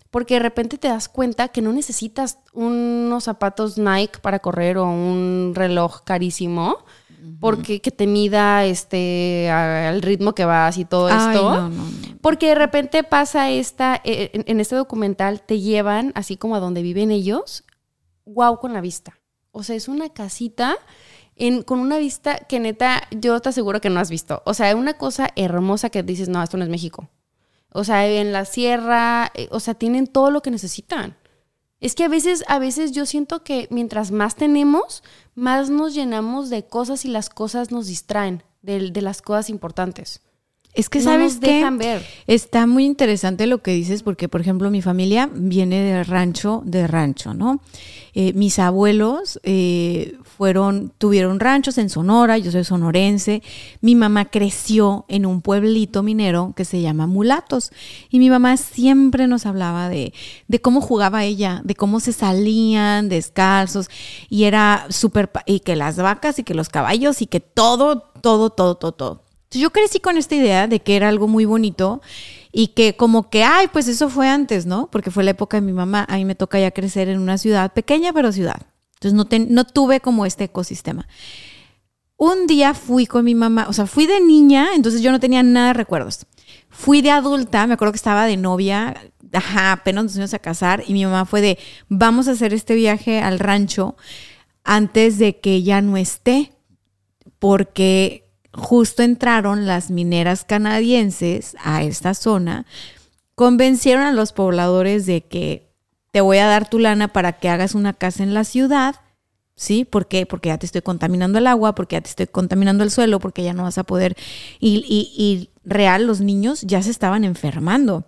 Porque 0.10 0.36
de 0.36 0.40
repente 0.40 0.78
te 0.80 0.88
das 0.88 1.08
cuenta 1.08 1.50
que 1.50 1.62
no 1.62 1.72
necesitas 1.72 2.40
unos 2.54 3.26
zapatos 3.26 3.78
Nike 3.78 4.20
para 4.20 4.40
correr 4.40 4.78
o 4.78 4.86
un 4.86 5.54
reloj 5.56 6.02
carísimo. 6.04 6.78
Porque 7.40 7.82
que 7.82 7.92
te 7.92 8.08
mida 8.08 8.66
este 8.66 9.52
al 9.52 10.02
ritmo 10.02 10.34
que 10.34 10.46
vas 10.46 10.78
y 10.78 10.86
todo 10.86 11.08
Ay, 11.08 11.36
esto. 11.36 11.54
no, 11.54 11.70
no, 11.70 11.84
no. 11.84 12.18
Porque 12.22 12.48
de 12.48 12.56
repente 12.56 13.04
pasa 13.04 13.50
esta, 13.50 14.02
eh, 14.04 14.32
en, 14.34 14.46
en 14.48 14.60
este 14.60 14.76
documental 14.76 15.42
te 15.42 15.60
llevan 15.60 16.12
así 16.16 16.38
como 16.38 16.56
a 16.56 16.60
donde 16.60 16.82
viven 16.82 17.12
ellos, 17.12 17.66
wow 18.26 18.58
con 18.60 18.74
la 18.74 18.82
vista. 18.82 19.20
O 19.52 19.64
sea, 19.64 19.76
es 19.76 19.88
una 19.88 20.10
casita 20.10 20.78
en, 21.40 21.64
con 21.64 21.80
una 21.80 21.98
vista 21.98 22.38
que 22.38 22.60
neta, 22.60 23.02
yo 23.12 23.40
te 23.40 23.50
aseguro 23.50 23.82
que 23.82 23.90
no 23.90 24.00
has 24.00 24.10
visto. 24.10 24.44
O 24.46 24.54
sea, 24.54 24.76
una 24.76 24.94
cosa 24.94 25.30
hermosa 25.36 25.90
que 25.90 26.04
dices, 26.04 26.30
no, 26.30 26.44
esto 26.44 26.58
no 26.58 26.64
es 26.64 26.70
México. 26.70 27.10
O 27.72 27.84
sea, 27.84 28.08
en 28.08 28.32
la 28.32 28.46
sierra, 28.46 29.32
eh, 29.34 29.48
o 29.52 29.60
sea, 29.60 29.74
tienen 29.74 30.06
todo 30.06 30.32
lo 30.32 30.42
que 30.42 30.52
necesitan. 30.52 31.18
Es 31.80 31.96
que 31.96 32.04
a 32.04 32.10
veces, 32.10 32.44
a 32.48 32.60
veces 32.60 32.92
yo 32.92 33.06
siento 33.06 33.44
que 33.44 33.68
mientras 33.72 34.12
más 34.12 34.36
tenemos, 34.36 35.02
más 35.34 35.70
nos 35.70 35.94
llenamos 35.94 36.50
de 36.50 36.66
cosas 36.66 37.06
y 37.06 37.08
las 37.08 37.30
cosas 37.30 37.72
nos 37.72 37.88
distraen 37.88 38.44
de, 38.62 38.92
de 38.92 39.02
las 39.02 39.22
cosas 39.22 39.50
importantes. 39.50 40.22
Es 40.80 40.88
que 40.88 41.00
No 41.00 41.04
sabes 41.04 41.34
nos 41.34 41.42
dejan 41.42 41.78
ver. 41.78 42.06
Está 42.26 42.66
muy 42.66 42.86
interesante 42.86 43.48
lo 43.48 43.62
que 43.62 43.72
dices 43.72 44.02
porque, 44.02 44.30
por 44.30 44.40
ejemplo, 44.40 44.72
mi 44.72 44.82
familia 44.82 45.30
viene 45.34 45.82
de 45.82 46.06
rancho, 46.06 46.62
de 46.64 46.88
rancho, 46.88 47.34
¿no? 47.34 47.60
Eh, 48.14 48.32
mis 48.32 48.60
abuelos 48.60 49.42
eh, 49.44 50.18
fueron, 50.24 50.94
tuvieron 50.98 51.42
ranchos 51.42 51.78
en 51.78 51.90
Sonora, 51.90 52.38
yo 52.38 52.50
soy 52.50 52.64
sonorense. 52.64 53.44
Mi 53.82 53.94
mamá 53.94 54.30
creció 54.30 55.04
en 55.10 55.26
un 55.26 55.42
pueblito 55.42 56.02
minero 56.02 56.54
que 56.56 56.64
se 56.64 56.80
llama 56.80 57.08
Mulatos. 57.08 57.72
Y 58.10 58.20
mi 58.20 58.30
mamá 58.30 58.56
siempre 58.56 59.28
nos 59.28 59.46
hablaba 59.46 59.90
de, 59.90 60.14
de 60.48 60.62
cómo 60.62 60.80
jugaba 60.80 61.26
ella, 61.26 61.60
de 61.66 61.76
cómo 61.76 62.00
se 62.00 62.14
salían 62.14 63.10
descalzos. 63.10 63.90
Y 64.30 64.46
era 64.46 64.86
súper, 64.88 65.30
y 65.46 65.60
que 65.60 65.76
las 65.76 65.98
vacas 65.98 66.40
y 66.40 66.46
que 66.46 66.54
los 66.54 66.70
caballos 66.70 67.22
y 67.22 67.28
que 67.28 67.42
todo, 67.42 68.00
todo, 68.22 68.50
todo, 68.50 68.76
todo, 68.76 68.94
todo. 68.94 69.29
Entonces, 69.50 69.62
yo 69.64 69.72
crecí 69.72 70.00
con 70.00 70.16
esta 70.18 70.36
idea 70.36 70.68
de 70.68 70.80
que 70.80 70.96
era 70.96 71.10
algo 71.10 71.28
muy 71.28 71.46
bonito 71.46 72.02
y 72.52 72.68
que 72.68 72.96
como 72.96 73.32
que, 73.32 73.44
ay, 73.44 73.68
pues 73.74 73.88
eso 73.88 74.08
fue 74.08 74.28
antes, 74.30 74.68
¿no? 74.68 74.90
Porque 74.92 75.10
fue 75.10 75.24
la 75.24 75.32
época 75.32 75.58
de 75.58 75.62
mi 75.62 75.74
mamá. 75.74 76.06
A 76.08 76.18
mí 76.18 76.26
me 76.26 76.36
toca 76.36 76.60
ya 76.60 76.70
crecer 76.70 77.10
en 77.10 77.20
una 77.20 77.40
ciudad 77.40 77.74
pequeña, 77.74 78.14
pero 78.14 78.32
ciudad. 78.32 78.62
Entonces 78.94 79.14
no, 79.16 79.26
ten- 79.26 79.48
no 79.50 79.64
tuve 79.66 80.02
como 80.02 80.28
este 80.28 80.44
ecosistema. 80.44 81.08
Un 82.16 82.46
día 82.46 82.76
fui 82.76 83.08
con 83.08 83.26
mi 83.26 83.34
mamá, 83.34 83.66
o 83.70 83.74
sea, 83.74 83.88
fui 83.88 84.06
de 84.06 84.22
niña, 84.22 84.68
entonces 84.76 85.02
yo 85.02 85.12
no 85.12 85.20
tenía 85.20 85.42
nada 85.42 85.68
de 85.70 85.74
recuerdos. 85.74 86.28
Fui 86.70 87.02
de 87.02 87.10
adulta, 87.10 87.66
me 87.66 87.74
acuerdo 87.74 87.94
que 87.94 87.98
estaba 87.98 88.26
de 88.28 88.38
novia, 88.38 89.02
ajá, 89.34 89.72
apenas 89.72 90.04
nos 90.04 90.14
fuimos 90.14 90.34
a 90.36 90.40
casar 90.40 90.84
y 90.86 90.94
mi 90.94 91.06
mamá 91.06 91.26
fue 91.26 91.42
de, 91.42 91.58
vamos 91.88 92.28
a 92.28 92.32
hacer 92.32 92.54
este 92.54 92.76
viaje 92.76 93.20
al 93.22 93.40
rancho 93.40 93.96
antes 94.64 95.18
de 95.18 95.40
que 95.40 95.64
ya 95.64 95.82
no 95.82 95.98
esté, 95.98 96.52
porque 97.40 98.29
justo 98.54 99.04
entraron 99.04 99.66
las 99.68 99.90
mineras 99.92 100.44
canadienses 100.44 101.56
a 101.64 101.84
esta 101.84 102.14
zona, 102.14 102.66
convencieron 103.36 104.04
a 104.04 104.12
los 104.12 104.34
pobladores 104.34 105.06
de 105.06 105.22
que 105.22 105.70
te 106.12 106.22
voy 106.22 106.38
a 106.40 106.48
dar 106.48 106.70
tu 106.70 106.80
lana 106.80 107.08
para 107.08 107.34
que 107.34 107.50
hagas 107.50 107.76
una 107.76 107.94
casa 107.94 108.24
en 108.24 108.34
la 108.34 108.44
ciudad, 108.44 108.96
¿sí? 109.56 109.86
¿Por 109.86 110.08
qué? 110.08 110.26
Porque 110.26 110.50
ya 110.50 110.58
te 110.58 110.66
estoy 110.66 110.82
contaminando 110.82 111.38
el 111.38 111.48
agua, 111.48 111.76
porque 111.76 111.96
ya 111.96 112.02
te 112.02 112.10
estoy 112.10 112.28
contaminando 112.28 112.84
el 112.84 112.92
suelo, 112.92 113.20
porque 113.20 113.44
ya 113.44 113.54
no 113.54 113.64
vas 113.64 113.78
a 113.78 113.84
poder. 113.84 114.16
Y, 114.60 114.84
y- 114.88 115.14
y 115.24 115.50
real, 115.64 116.08
los 116.08 116.20
niños 116.22 116.62
ya 116.64 116.82
se 116.82 116.90
estaban 116.92 117.24
enfermando. 117.24 118.06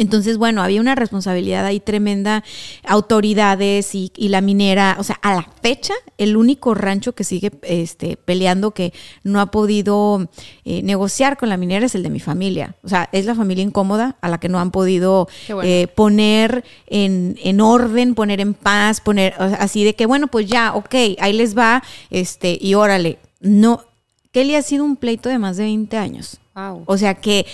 Entonces, 0.00 0.38
bueno, 0.38 0.62
había 0.62 0.80
una 0.80 0.94
responsabilidad 0.94 1.66
ahí 1.66 1.78
tremenda, 1.78 2.42
autoridades 2.86 3.94
y, 3.94 4.10
y 4.16 4.28
la 4.28 4.40
minera, 4.40 4.96
o 4.98 5.04
sea, 5.04 5.18
a 5.20 5.34
la 5.34 5.46
fecha, 5.62 5.92
el 6.16 6.38
único 6.38 6.72
rancho 6.72 7.12
que 7.12 7.22
sigue 7.22 7.52
este, 7.64 8.16
peleando 8.16 8.70
que 8.70 8.94
no 9.24 9.42
ha 9.42 9.50
podido 9.50 10.30
eh, 10.64 10.82
negociar 10.82 11.36
con 11.36 11.50
la 11.50 11.58
minera 11.58 11.84
es 11.84 11.94
el 11.94 12.02
de 12.02 12.08
mi 12.08 12.18
familia. 12.18 12.76
O 12.82 12.88
sea, 12.88 13.10
es 13.12 13.26
la 13.26 13.34
familia 13.34 13.62
incómoda 13.62 14.16
a 14.22 14.28
la 14.30 14.40
que 14.40 14.48
no 14.48 14.58
han 14.58 14.70
podido 14.70 15.28
bueno. 15.48 15.62
eh, 15.64 15.86
poner 15.94 16.64
en, 16.86 17.38
en 17.42 17.60
orden, 17.60 18.14
poner 18.14 18.40
en 18.40 18.54
paz, 18.54 19.02
poner 19.02 19.34
o 19.38 19.50
sea, 19.50 19.58
así 19.58 19.84
de 19.84 19.94
que, 19.94 20.06
bueno, 20.06 20.28
pues 20.28 20.46
ya, 20.46 20.74
ok, 20.74 20.94
ahí 21.18 21.34
les 21.34 21.54
va, 21.56 21.82
este, 22.08 22.56
y 22.58 22.72
órale. 22.72 23.18
No, 23.40 23.84
Kelly 24.32 24.54
ha 24.54 24.62
sido 24.62 24.82
un 24.82 24.96
pleito 24.96 25.28
de 25.28 25.38
más 25.38 25.58
de 25.58 25.64
20 25.64 25.96
años. 25.98 26.38
Wow. 26.54 26.84
O 26.86 26.96
sea 26.96 27.14
que, 27.14 27.46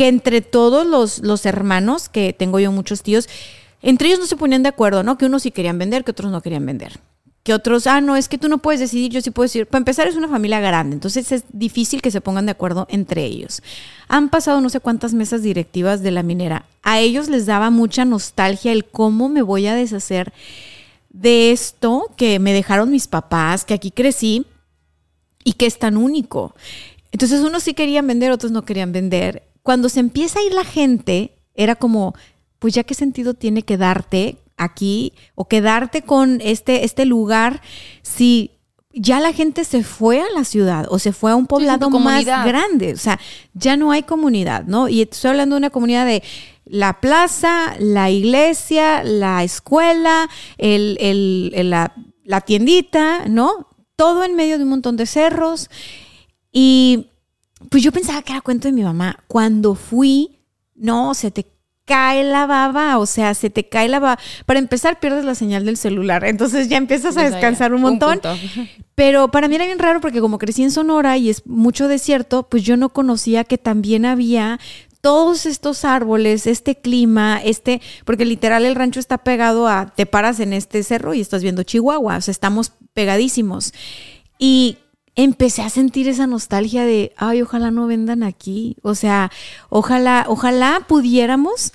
que 0.00 0.08
entre 0.08 0.40
todos 0.40 0.86
los, 0.86 1.18
los 1.18 1.44
hermanos, 1.44 2.08
que 2.08 2.32
tengo 2.32 2.58
yo 2.58 2.72
muchos 2.72 3.02
tíos, 3.02 3.28
entre 3.82 4.08
ellos 4.08 4.18
no 4.18 4.24
se 4.24 4.34
ponían 4.34 4.62
de 4.62 4.70
acuerdo, 4.70 5.02
¿no? 5.02 5.18
Que 5.18 5.26
unos 5.26 5.42
sí 5.42 5.50
querían 5.50 5.76
vender, 5.76 6.04
que 6.04 6.12
otros 6.12 6.32
no 6.32 6.40
querían 6.40 6.64
vender. 6.64 7.00
Que 7.42 7.52
otros, 7.52 7.86
ah, 7.86 8.00
no, 8.00 8.16
es 8.16 8.26
que 8.26 8.38
tú 8.38 8.48
no 8.48 8.56
puedes 8.56 8.80
decidir, 8.80 9.12
yo 9.12 9.20
sí 9.20 9.30
puedo 9.30 9.44
decidir. 9.44 9.66
Para 9.66 9.80
empezar, 9.80 10.08
es 10.08 10.16
una 10.16 10.28
familia 10.28 10.58
grande, 10.58 10.94
entonces 10.94 11.30
es 11.32 11.44
difícil 11.52 12.00
que 12.00 12.10
se 12.10 12.22
pongan 12.22 12.46
de 12.46 12.52
acuerdo 12.52 12.86
entre 12.88 13.26
ellos. 13.26 13.62
Han 14.08 14.30
pasado 14.30 14.62
no 14.62 14.70
sé 14.70 14.80
cuántas 14.80 15.12
mesas 15.12 15.42
directivas 15.42 16.02
de 16.02 16.12
la 16.12 16.22
minera. 16.22 16.64
A 16.82 16.98
ellos 16.98 17.28
les 17.28 17.44
daba 17.44 17.68
mucha 17.68 18.06
nostalgia 18.06 18.72
el 18.72 18.86
cómo 18.86 19.28
me 19.28 19.42
voy 19.42 19.66
a 19.66 19.74
deshacer 19.74 20.32
de 21.10 21.52
esto 21.52 22.06
que 22.16 22.38
me 22.38 22.54
dejaron 22.54 22.90
mis 22.90 23.06
papás, 23.06 23.66
que 23.66 23.74
aquí 23.74 23.90
crecí 23.90 24.46
y 25.44 25.52
que 25.52 25.66
es 25.66 25.78
tan 25.78 25.98
único. 25.98 26.54
Entonces 27.12 27.42
unos 27.42 27.64
sí 27.64 27.74
querían 27.74 28.06
vender, 28.06 28.32
otros 28.32 28.50
no 28.50 28.64
querían 28.64 28.92
vender. 28.92 29.49
Cuando 29.62 29.88
se 29.88 30.00
empieza 30.00 30.38
a 30.38 30.42
ir 30.42 30.52
la 30.54 30.64
gente, 30.64 31.34
era 31.54 31.74
como, 31.76 32.14
pues 32.58 32.74
ya 32.74 32.84
qué 32.84 32.94
sentido 32.94 33.34
tiene 33.34 33.62
quedarte 33.62 34.36
aquí 34.56 35.12
o 35.34 35.46
quedarte 35.48 36.02
con 36.02 36.40
este, 36.42 36.84
este 36.84 37.04
lugar 37.06 37.60
si 38.02 38.52
ya 38.92 39.20
la 39.20 39.32
gente 39.32 39.64
se 39.64 39.84
fue 39.84 40.20
a 40.20 40.30
la 40.34 40.44
ciudad 40.44 40.86
o 40.90 40.98
se 40.98 41.12
fue 41.12 41.30
a 41.30 41.36
un 41.36 41.46
poblado 41.46 41.88
más 41.90 42.24
grande. 42.46 42.92
O 42.92 42.96
sea, 42.96 43.20
ya 43.54 43.76
no 43.76 43.92
hay 43.92 44.02
comunidad, 44.02 44.64
¿no? 44.66 44.88
Y 44.88 45.02
estoy 45.02 45.30
hablando 45.30 45.54
de 45.54 45.58
una 45.60 45.70
comunidad 45.70 46.04
de 46.06 46.22
la 46.64 47.00
plaza, 47.00 47.74
la 47.78 48.10
iglesia, 48.10 49.02
la 49.04 49.44
escuela, 49.44 50.28
el, 50.58 50.96
el- 51.00 51.52
el- 51.54 51.70
la, 51.70 51.94
la 52.24 52.40
tiendita, 52.40 53.26
¿no? 53.28 53.68
Todo 53.96 54.24
en 54.24 54.34
medio 54.34 54.58
de 54.58 54.64
un 54.64 54.70
montón 54.70 54.96
de 54.96 55.06
cerros. 55.06 55.68
Y 56.52 57.09
pues 57.68 57.82
yo 57.82 57.92
pensaba 57.92 58.22
que 58.22 58.32
era 58.32 58.40
cuento 58.40 58.68
de 58.68 58.72
mi 58.72 58.82
mamá. 58.82 59.18
Cuando 59.26 59.74
fui, 59.74 60.38
no, 60.74 61.14
se 61.14 61.30
te 61.30 61.46
cae 61.84 62.22
la 62.22 62.46
baba, 62.46 62.98
o 62.98 63.06
sea, 63.06 63.34
se 63.34 63.50
te 63.50 63.68
cae 63.68 63.88
la 63.88 63.98
baba. 63.98 64.18
Para 64.46 64.60
empezar, 64.60 65.00
pierdes 65.00 65.24
la 65.24 65.34
señal 65.34 65.64
del 65.64 65.76
celular, 65.76 66.24
entonces 66.24 66.68
ya 66.68 66.76
empiezas 66.76 67.16
a 67.16 67.28
descansar 67.28 67.74
un 67.74 67.82
montón. 67.82 68.20
Pero 68.94 69.30
para 69.30 69.48
mí 69.48 69.56
era 69.56 69.66
bien 69.66 69.78
raro 69.78 70.00
porque 70.00 70.20
como 70.20 70.38
crecí 70.38 70.62
en 70.62 70.70
Sonora 70.70 71.16
y 71.16 71.30
es 71.30 71.46
mucho 71.46 71.88
desierto, 71.88 72.44
pues 72.44 72.62
yo 72.62 72.76
no 72.76 72.90
conocía 72.90 73.44
que 73.44 73.58
también 73.58 74.04
había 74.04 74.60
todos 75.00 75.46
estos 75.46 75.84
árboles, 75.84 76.46
este 76.46 76.76
clima, 76.76 77.40
este, 77.42 77.80
porque 78.04 78.24
literal 78.24 78.64
el 78.66 78.74
rancho 78.74 79.00
está 79.00 79.18
pegado 79.18 79.66
a, 79.66 79.86
te 79.86 80.06
paras 80.06 80.40
en 80.40 80.52
este 80.52 80.82
cerro 80.82 81.14
y 81.14 81.20
estás 81.20 81.42
viendo 81.42 81.62
Chihuahua, 81.62 82.18
o 82.18 82.20
sea, 82.20 82.32
estamos 82.32 82.72
pegadísimos. 82.92 83.72
Y 84.38 84.78
empecé 85.14 85.62
a 85.62 85.70
sentir 85.70 86.08
esa 86.08 86.26
nostalgia 86.26 86.84
de, 86.84 87.12
ay, 87.16 87.42
ojalá 87.42 87.70
no 87.70 87.86
vendan 87.86 88.22
aquí, 88.22 88.76
o 88.82 88.94
sea, 88.94 89.30
ojalá, 89.68 90.24
ojalá 90.28 90.84
pudiéramos 90.86 91.72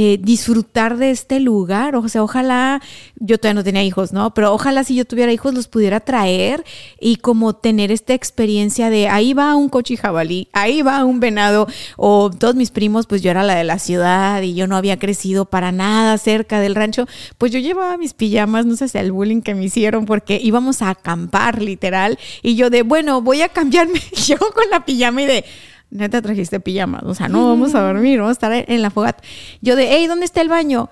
eh, 0.00 0.16
disfrutar 0.22 0.96
de 0.96 1.10
este 1.10 1.40
lugar. 1.40 1.96
O 1.96 2.08
sea, 2.08 2.22
ojalá, 2.22 2.80
yo 3.16 3.36
todavía 3.36 3.54
no 3.54 3.64
tenía 3.64 3.82
hijos, 3.82 4.12
¿no? 4.12 4.32
Pero 4.32 4.54
ojalá 4.54 4.84
si 4.84 4.94
yo 4.94 5.04
tuviera 5.04 5.32
hijos 5.32 5.54
los 5.54 5.66
pudiera 5.66 5.98
traer 5.98 6.64
y 7.00 7.16
como 7.16 7.56
tener 7.56 7.90
esta 7.90 8.14
experiencia 8.14 8.90
de 8.90 9.08
ahí 9.08 9.34
va 9.34 9.56
un 9.56 9.68
coche 9.68 9.96
jabalí, 9.96 10.46
ahí 10.52 10.82
va 10.82 11.04
un 11.04 11.18
venado, 11.18 11.66
o 11.96 12.30
todos 12.30 12.54
mis 12.54 12.70
primos, 12.70 13.08
pues 13.08 13.22
yo 13.22 13.32
era 13.32 13.42
la 13.42 13.56
de 13.56 13.64
la 13.64 13.80
ciudad 13.80 14.40
y 14.42 14.54
yo 14.54 14.68
no 14.68 14.76
había 14.76 15.00
crecido 15.00 15.46
para 15.46 15.72
nada 15.72 16.16
cerca 16.18 16.60
del 16.60 16.76
rancho, 16.76 17.08
pues 17.36 17.50
yo 17.50 17.58
llevaba 17.58 17.96
mis 17.96 18.14
pijamas, 18.14 18.66
no 18.66 18.76
sé 18.76 18.86
si 18.86 18.98
el 18.98 19.10
bullying 19.10 19.42
que 19.42 19.56
me 19.56 19.64
hicieron, 19.64 20.06
porque 20.06 20.38
íbamos 20.40 20.80
a 20.80 20.90
acampar 20.90 21.60
literal, 21.60 22.20
y 22.40 22.54
yo 22.54 22.70
de, 22.70 22.82
bueno, 22.82 23.20
voy 23.20 23.42
a 23.42 23.48
cambiarme 23.48 24.00
yo 24.28 24.38
con 24.38 24.70
la 24.70 24.84
pijama 24.84 25.22
y 25.22 25.26
de 25.26 25.44
neta 25.90 26.20
trajiste 26.22 26.60
pijamas, 26.60 27.02
o 27.04 27.14
sea, 27.14 27.28
no 27.28 27.48
vamos 27.48 27.74
a 27.74 27.80
dormir, 27.80 28.18
vamos 28.18 28.30
a 28.30 28.32
estar 28.32 28.52
en 28.52 28.82
la 28.82 28.90
fogata. 28.90 29.22
Yo 29.60 29.76
de, 29.76 29.88
hey, 29.90 30.06
¿dónde 30.06 30.26
está 30.26 30.40
el 30.40 30.48
baño? 30.48 30.90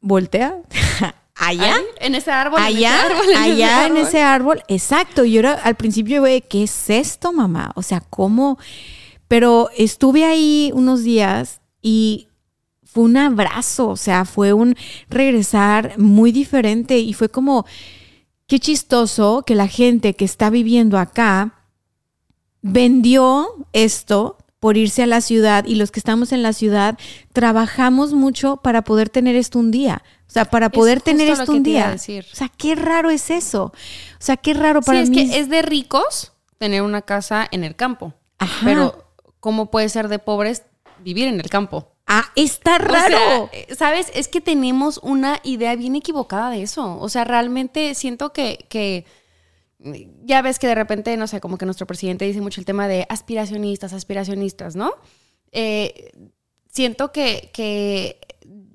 Voltea. 0.00 0.56
allá, 1.34 1.76
en 2.00 2.14
ese 2.14 2.30
árbol, 2.30 2.60
allá, 2.60 3.06
en 3.06 3.12
ese 3.12 3.14
árbol, 3.14 3.30
en 3.30 3.36
allá 3.36 3.78
ese 3.78 3.86
en 3.86 3.96
ese 3.96 4.22
árbol, 4.22 4.62
exacto. 4.68 5.24
Y 5.24 5.32
yo 5.32 5.40
era, 5.40 5.52
al 5.54 5.74
principio, 5.76 6.20
güey, 6.20 6.42
¿qué 6.42 6.64
es 6.64 6.90
esto, 6.90 7.32
mamá? 7.32 7.72
O 7.74 7.82
sea, 7.82 8.00
¿cómo? 8.00 8.58
Pero 9.28 9.70
estuve 9.76 10.24
ahí 10.24 10.70
unos 10.74 11.02
días 11.02 11.60
y 11.82 12.28
fue 12.84 13.04
un 13.04 13.16
abrazo, 13.16 13.88
o 13.88 13.96
sea, 13.96 14.24
fue 14.24 14.52
un 14.52 14.74
regresar 15.08 15.98
muy 15.98 16.32
diferente 16.32 16.98
y 16.98 17.12
fue 17.12 17.28
como, 17.28 17.66
qué 18.46 18.58
chistoso 18.58 19.42
que 19.46 19.54
la 19.54 19.68
gente 19.68 20.14
que 20.14 20.24
está 20.24 20.48
viviendo 20.50 20.98
acá 20.98 21.55
vendió 22.72 23.48
esto 23.72 24.36
por 24.60 24.76
irse 24.76 25.02
a 25.02 25.06
la 25.06 25.20
ciudad 25.20 25.64
y 25.66 25.76
los 25.76 25.90
que 25.90 26.00
estamos 26.00 26.32
en 26.32 26.42
la 26.42 26.52
ciudad 26.52 26.98
trabajamos 27.32 28.12
mucho 28.14 28.56
para 28.58 28.82
poder 28.82 29.08
tener 29.10 29.36
esto 29.36 29.58
un 29.58 29.70
día. 29.70 30.02
O 30.26 30.30
sea, 30.30 30.44
para 30.46 30.70
poder 30.70 30.98
justo 30.98 31.10
tener 31.12 31.28
esto 31.28 31.52
un 31.52 31.62
te 31.62 31.70
día. 31.70 31.90
decir. 31.90 32.26
O 32.32 32.34
sea, 32.36 32.48
qué 32.56 32.74
raro 32.74 33.10
es 33.10 33.30
eso. 33.30 33.64
O 33.66 33.72
sea, 34.18 34.36
qué 34.36 34.54
raro 34.54 34.82
para 34.82 34.98
sí, 34.98 35.04
es 35.04 35.10
mí. 35.10 35.16
que 35.30 35.38
es 35.38 35.48
de 35.48 35.62
ricos 35.62 36.32
tener 36.58 36.82
una 36.82 37.02
casa 37.02 37.46
en 37.50 37.62
el 37.64 37.76
campo. 37.76 38.12
Ajá. 38.38 38.60
Pero, 38.64 39.04
¿cómo 39.40 39.70
puede 39.70 39.88
ser 39.88 40.08
de 40.08 40.18
pobres 40.18 40.62
vivir 41.04 41.28
en 41.28 41.38
el 41.38 41.48
campo? 41.48 41.92
Ah, 42.08 42.24
está 42.34 42.76
O 42.76 42.78
raro. 42.78 43.50
sea, 43.68 43.76
¿sabes? 43.76 44.10
Es 44.14 44.28
que 44.28 44.40
tenemos 44.40 44.98
una 45.02 45.38
idea 45.44 45.76
bien 45.76 45.94
equivocada 45.96 46.50
de 46.50 46.62
eso. 46.62 46.98
O 46.98 47.08
sea, 47.08 47.24
realmente 47.24 47.94
siento 47.94 48.32
que, 48.32 48.66
que 48.68 49.04
ya 50.24 50.42
ves 50.42 50.58
que 50.58 50.66
de 50.66 50.74
repente, 50.74 51.16
no 51.16 51.26
sé, 51.26 51.40
como 51.40 51.58
que 51.58 51.64
nuestro 51.66 51.86
presidente 51.86 52.24
dice 52.24 52.40
mucho 52.40 52.60
el 52.60 52.64
tema 52.64 52.88
de 52.88 53.06
aspiracionistas, 53.08 53.92
aspiracionistas, 53.92 54.76
¿no? 54.76 54.92
Eh, 55.52 56.12
siento 56.68 57.12
que, 57.12 57.50
que 57.52 58.18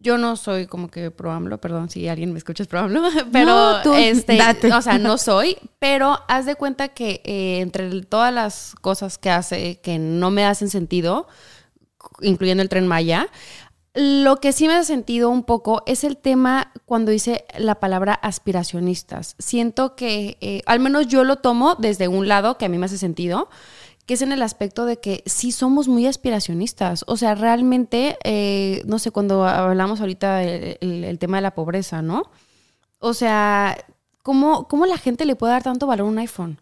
yo 0.02 0.18
no 0.18 0.36
soy 0.36 0.66
como 0.66 0.90
que 0.90 1.12
pro 1.12 1.32
AMLO, 1.32 1.60
perdón 1.62 1.90
si 1.90 2.08
alguien 2.08 2.32
me 2.34 2.40
escucha 2.40 2.64
es 2.64 2.68
pro 2.68 2.80
AMLO, 2.80 3.04
pero 3.32 3.46
No, 3.46 3.82
tú, 3.84 3.94
este, 3.94 4.36
date. 4.38 4.74
o 4.74 4.82
sea, 4.82 4.98
no 4.98 5.18
soy, 5.18 5.58
pero 5.80 6.20
haz 6.28 6.46
de 6.46 6.56
cuenta 6.56 6.90
que 6.90 7.22
eh, 7.24 7.60
entre 7.62 8.02
todas 8.04 8.34
las 8.34 8.74
cosas 8.82 9.18
que 9.18 9.30
hace 9.30 9.80
que 9.82 10.00
no 10.00 10.32
me 10.32 10.46
hacen 10.46 10.70
sentido, 10.70 11.28
incluyendo 12.22 12.64
el 12.64 12.70
tren 12.70 12.88
Maya, 12.88 13.28
lo 13.94 14.38
que 14.38 14.54
sí 14.54 14.68
me 14.68 14.76
hace 14.76 14.86
sentido 14.86 15.30
un 15.30 15.44
poco 15.44 15.84
es 15.86 16.04
el 16.04 16.16
tema 16.18 16.72
cuando 16.86 17.12
dice 17.12 17.46
la 17.58 17.76
palabra 17.76 18.14
aspiracionistas. 18.14 19.36
Siento 19.38 19.96
que, 19.96 20.38
eh, 20.42 20.62
al 20.66 20.80
menos 20.80 21.08
yo 21.08 21.24
lo 21.24 21.38
tomo 21.38 21.76
desde 21.76 22.08
un 22.08 22.28
lado 22.28 22.58
que 22.58 22.66
a 22.66 22.70
mí 22.70 22.78
me 22.78 22.86
hace 22.86 22.98
sentido, 22.98 23.50
que 24.06 24.14
es 24.14 24.22
en 24.22 24.32
el 24.32 24.42
aspecto 24.42 24.86
de 24.86 24.98
que 25.00 25.24
sí 25.26 25.52
somos 25.52 25.88
muy 25.88 26.08
aspiracionistas. 26.08 27.04
O 27.08 27.18
sea, 27.18 27.36
realmente, 27.36 28.18
eh, 28.24 28.82
no 28.86 28.98
sé, 28.98 29.12
cuando 29.12 29.46
hablamos 29.46 30.00
ahorita 30.00 30.38
del 30.38 30.78
el- 30.82 31.04
el 31.04 31.20
tema 31.20 31.38
de 31.38 31.42
la 31.42 31.54
pobreza, 31.56 32.02
¿no? 32.02 32.24
O 33.00 33.14
sea, 33.14 33.78
¿cómo, 34.24 34.68
¿cómo 34.68 34.86
la 34.86 34.98
gente 34.98 35.26
le 35.26 35.36
puede 35.36 35.54
dar 35.54 35.64
tanto 35.64 35.86
valor 35.88 36.08
a 36.08 36.10
un 36.10 36.18
iPhone? 36.20 36.60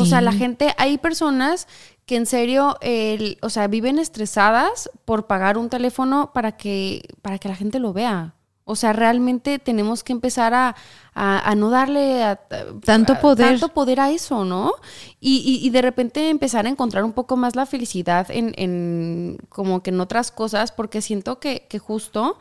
O 0.00 0.04
sea, 0.04 0.20
la 0.20 0.32
gente, 0.32 0.74
hay 0.78 0.98
personas 0.98 1.66
que 2.06 2.16
en 2.16 2.26
serio, 2.26 2.76
el- 2.80 3.38
o 3.40 3.48
sea, 3.50 3.66
viven 3.68 3.98
estresadas 3.98 4.90
por 5.04 5.26
pagar 5.26 5.56
un 5.56 5.68
teléfono 5.70 6.32
para 6.34 6.52
que, 6.56 7.02
para 7.22 7.38
que 7.38 7.48
la 7.48 7.54
gente 7.56 7.78
lo 7.78 7.92
vea. 7.92 8.34
O 8.64 8.76
sea, 8.76 8.92
realmente 8.92 9.58
tenemos 9.58 10.04
que 10.04 10.12
empezar 10.12 10.54
a, 10.54 10.76
a- 11.14 11.50
a 11.50 11.54
no 11.54 11.70
darle 11.70 12.22
a- 12.22 12.40
Tanto 12.84 13.18
poder. 13.20 13.48
tanto 13.48 13.68
poder 13.74 14.00
a 14.00 14.10
eso, 14.10 14.44
¿no? 14.44 14.72
Y, 15.18 15.38
y- 15.38 15.66
y 15.66 15.70
de 15.70 15.82
repente 15.82 16.28
empezar 16.28 16.66
a 16.66 16.68
encontrar 16.68 17.02
un 17.04 17.12
poco 17.12 17.36
más 17.36 17.56
la 17.56 17.66
felicidad 17.66 18.30
en, 18.30 18.52
en 18.56 19.38
como 19.48 19.82
que 19.82 19.90
en 19.90 20.00
otras 20.00 20.30
cosas, 20.30 20.72
porque 20.72 21.02
siento 21.02 21.40
que, 21.40 21.66
que 21.68 21.78
justo 21.78 22.38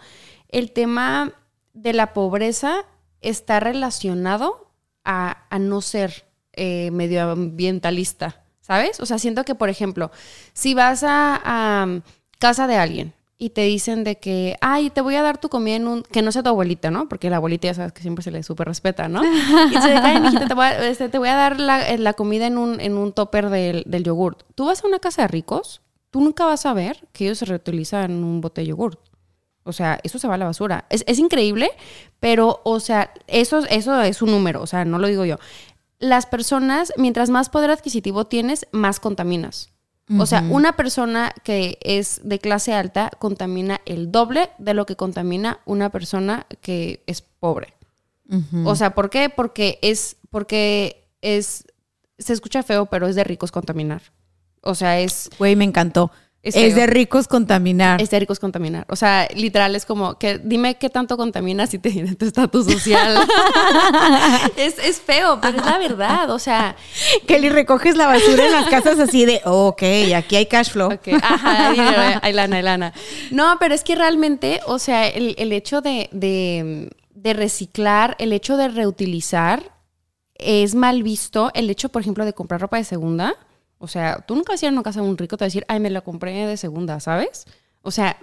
el 0.50 0.72
tema 0.72 1.32
de 1.74 1.94
la 1.94 2.14
pobreza 2.14 2.86
está 3.22 3.60
relacionado 3.60 4.72
a, 5.06 5.46
a 5.50 5.58
no 5.60 5.82
ser 5.82 6.29
eh, 6.60 6.92
medioambientalista, 6.92 8.44
¿sabes? 8.62 9.00
O 9.00 9.06
sea, 9.06 9.18
siento 9.18 9.44
que, 9.46 9.56
por 9.56 9.70
ejemplo, 9.70 10.12
si 10.54 10.74
vas 10.74 11.04
a, 11.04 11.42
a 11.44 12.02
casa 12.38 12.68
de 12.68 12.76
alguien 12.76 13.14
y 13.42 13.52
te 13.52 13.62
dicen 13.62 14.04
de 14.04 14.18
que, 14.18 14.58
ay, 14.60 14.90
te 14.90 15.00
voy 15.00 15.16
a 15.16 15.22
dar 15.22 15.38
tu 15.38 15.48
comida 15.48 15.78
en 15.78 15.88
un, 15.88 16.04
que 16.04 16.22
no 16.22 16.34
sea 16.34 16.44
tu 16.44 16.50
abuelita, 16.50 16.92
¿no? 16.92 17.08
Porque 17.08 17.30
la 17.30 17.38
abuelita 17.38 17.70
ya 17.70 17.74
sabes 17.74 17.94
que 17.94 18.02
siempre 18.02 18.22
se 18.22 18.32
le 18.32 18.44
súper 18.44 18.68
respeta, 18.68 19.08
¿no? 19.08 19.24
Y 19.24 19.70
dice, 19.70 19.94
ay, 19.96 20.20
mijita, 20.20 20.46
te 20.46 20.54
voy 20.54 20.66
a, 20.66 20.88
este, 20.88 21.08
te 21.08 21.18
voy 21.18 21.30
a 21.30 21.36
dar 21.36 21.58
la, 21.58 21.90
eh, 21.90 21.98
la 21.98 22.14
comida 22.14 22.48
en 22.48 22.58
un, 22.58 22.82
en 22.82 23.14
topper 23.14 23.50
del, 23.50 23.84
del 23.88 24.04
yogurt. 24.04 24.44
Tú 24.56 24.66
vas 24.66 24.84
a 24.84 24.88
una 24.88 25.00
casa 25.00 25.22
de 25.22 25.30
ricos, 25.30 25.82
tú 26.12 26.20
nunca 26.20 26.46
vas 26.46 26.66
a 26.66 26.74
ver 26.74 27.08
que 27.14 27.26
ellos 27.26 27.38
se 27.38 27.46
reutilizan 27.46 28.12
un 28.24 28.42
bote 28.42 28.60
de 28.60 28.68
yogurt. 28.68 29.00
O 29.64 29.72
sea, 29.72 30.00
eso 30.04 30.20
se 30.20 30.28
va 30.28 30.34
a 30.34 30.38
la 30.38 30.46
basura. 30.46 30.86
Es, 30.90 31.06
es 31.08 31.20
increíble, 31.20 31.72
pero, 32.20 32.60
o 32.66 32.80
sea, 32.82 33.14
eso, 33.28 33.60
eso 33.70 34.02
es 34.02 34.22
un 34.22 34.32
número, 34.32 34.62
o 34.62 34.68
sea, 34.68 34.84
no 34.84 35.00
lo 35.00 35.08
digo 35.08 35.24
yo. 35.24 35.38
Las 36.00 36.26
personas, 36.26 36.94
mientras 36.98 37.30
más 37.30 37.50
poder 37.50 37.72
adquisitivo 37.72 38.26
tienes, 38.26 38.68
más 38.72 39.00
contaminas. 39.00 39.70
O 40.18 40.26
sea, 40.26 40.44
una 40.50 40.76
persona 40.76 41.32
que 41.44 41.78
es 41.82 42.22
de 42.24 42.40
clase 42.40 42.74
alta 42.74 43.12
contamina 43.20 43.80
el 43.86 44.12
doble 44.12 44.50
de 44.58 44.74
lo 44.74 44.88
que 44.88 44.96
contamina 44.96 45.60
una 45.66 45.92
persona 45.92 46.48
que 46.62 47.04
es 47.06 47.22
pobre. 47.22 47.76
O 48.66 48.76
sea, 48.76 48.96
¿por 48.96 49.12
qué? 49.12 49.30
Porque 49.30 49.78
es, 49.84 50.18
porque 50.32 51.08
es, 51.22 51.66
se 52.18 52.34
escucha 52.34 52.64
feo, 52.64 52.88
pero 52.88 53.08
es 53.08 53.16
de 53.16 53.24
ricos 53.24 53.52
contaminar. 53.52 54.02
O 54.62 54.74
sea, 54.74 55.00
es, 55.00 55.30
Güey, 55.38 55.56
me 55.56 55.64
encantó. 55.64 56.12
Es 56.42 56.56
de 56.76 56.88
ricos 56.88 57.28
contaminar. 57.28 58.02
es 58.02 58.10
de 58.10 58.20
ricos 58.20 58.40
contaminar. 58.40 58.86
O 58.90 58.96
sea, 58.96 59.28
literal 59.36 59.76
es 59.76 59.86
como 59.86 60.18
que 60.18 60.38
dime 60.40 60.76
qué 60.76 60.90
tanto 60.90 61.18
contaminas 61.18 61.70
si 61.70 61.80
te 61.80 61.90
viene 61.90 62.16
tu 62.16 62.26
estatus 62.26 62.66
social. 62.66 63.18
es, 64.56 64.80
es 64.80 65.02
feo, 65.02 65.40
pero 65.42 65.58
es 65.58 65.66
la 65.66 65.78
verdad. 65.78 66.30
O 66.32 66.40
sea, 66.40 66.76
Kelly, 67.28 67.50
recoges 67.50 67.98
la 67.98 68.08
basura 68.08 68.46
en 68.46 68.52
las 68.54 68.68
casas 68.70 69.00
así 69.00 69.26
de, 69.26 69.42
ok, 69.44 69.84
aquí 70.16 70.36
hay 70.38 70.46
cash 70.46 70.70
flow. 70.70 70.94
Ok, 70.94 71.10
Ajá, 71.22 71.70
hay 71.72 71.80
hay 72.22 72.34
lana, 72.34 72.56
hay 72.58 72.64
lana. 72.64 72.94
No, 73.32 73.58
pero 73.60 73.76
es 73.76 73.84
que 73.84 73.96
realmente, 73.96 74.62
o 74.66 74.80
sea, 74.80 75.08
el, 75.08 75.36
el 75.38 75.52
hecho 75.52 75.82
de, 75.82 76.10
de- 76.12 76.90
de 77.14 77.34
reciclar, 77.34 78.16
el 78.18 78.32
hecho 78.32 78.56
de 78.56 78.70
reutilizar, 78.70 79.74
es 80.36 80.74
mal 80.74 81.04
visto. 81.04 81.52
El 81.54 81.70
hecho, 81.70 81.90
por 81.90 82.02
ejemplo, 82.02 82.24
de 82.24 82.32
comprar 82.32 82.62
ropa 82.62 82.78
de 82.78 82.86
segunda. 82.86 83.36
O 83.80 83.88
sea, 83.88 84.24
tú 84.28 84.36
nunca 84.36 84.54
vas 84.54 84.62
a 84.62 84.66
ir 84.66 84.70
a 84.70 84.74
una 84.74 84.84
casa 84.84 85.02
de 85.02 85.08
un 85.08 85.18
rico 85.18 85.38
te 85.38 85.44
va 85.44 85.46
a 85.46 85.48
decir, 85.48 85.66
ay, 85.68 85.80
me 85.80 85.90
la 85.90 86.02
compré 86.02 86.46
de 86.46 86.58
segunda, 86.58 87.00
¿sabes? 87.00 87.46
O 87.82 87.92
sea, 87.92 88.18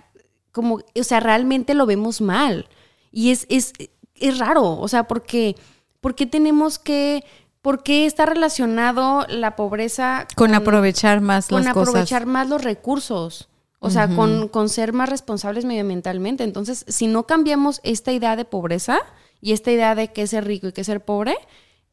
como, 0.53 0.77
o 0.77 1.03
sea, 1.03 1.19
realmente 1.21 1.75
lo 1.75 1.87
vemos 1.87 2.21
mal. 2.21 2.69
Y 3.11 3.31
es, 3.31 3.47
es, 3.49 3.73
es 4.15 4.39
raro, 4.39 4.79
o 4.79 4.87
sea, 4.87 5.05
porque, 5.05 5.57
porque 6.03 6.27
tenemos 6.27 6.79
que, 6.79 7.25
¿por 7.63 7.83
qué 7.83 8.05
está 8.05 8.27
relacionado 8.27 9.27
la 9.29 9.57
pobreza 9.57 10.29
Con 10.37 10.55
aprovechar 10.55 11.23
más 11.23 11.49
con 11.49 11.65
las 11.65 11.73
cosas. 11.73 11.89
aprovechar 11.89 12.27
más 12.27 12.49
los 12.49 12.63
recursos. 12.63 13.49
O 13.79 13.91
sea, 13.91 14.09
con, 14.09 14.49
con 14.49 14.69
ser 14.69 14.93
más 14.93 15.09
responsables 15.09 15.65
medioambientalmente. 15.65 16.43
Entonces, 16.43 16.85
si 16.89 17.07
no 17.07 17.27
cambiamos 17.27 17.81
esta 17.85 18.11
idea 18.11 18.35
de 18.35 18.45
pobreza 18.45 18.99
y 19.41 19.53
esta 19.53 19.71
idea 19.71 19.95
de 19.95 20.13
qué 20.13 20.23
es 20.23 20.31
ser 20.31 20.45
rico 20.45 20.67
y 20.67 20.73
qué 20.73 20.81
es 20.81 20.87
ser 20.89 21.05
pobre, 21.05 21.37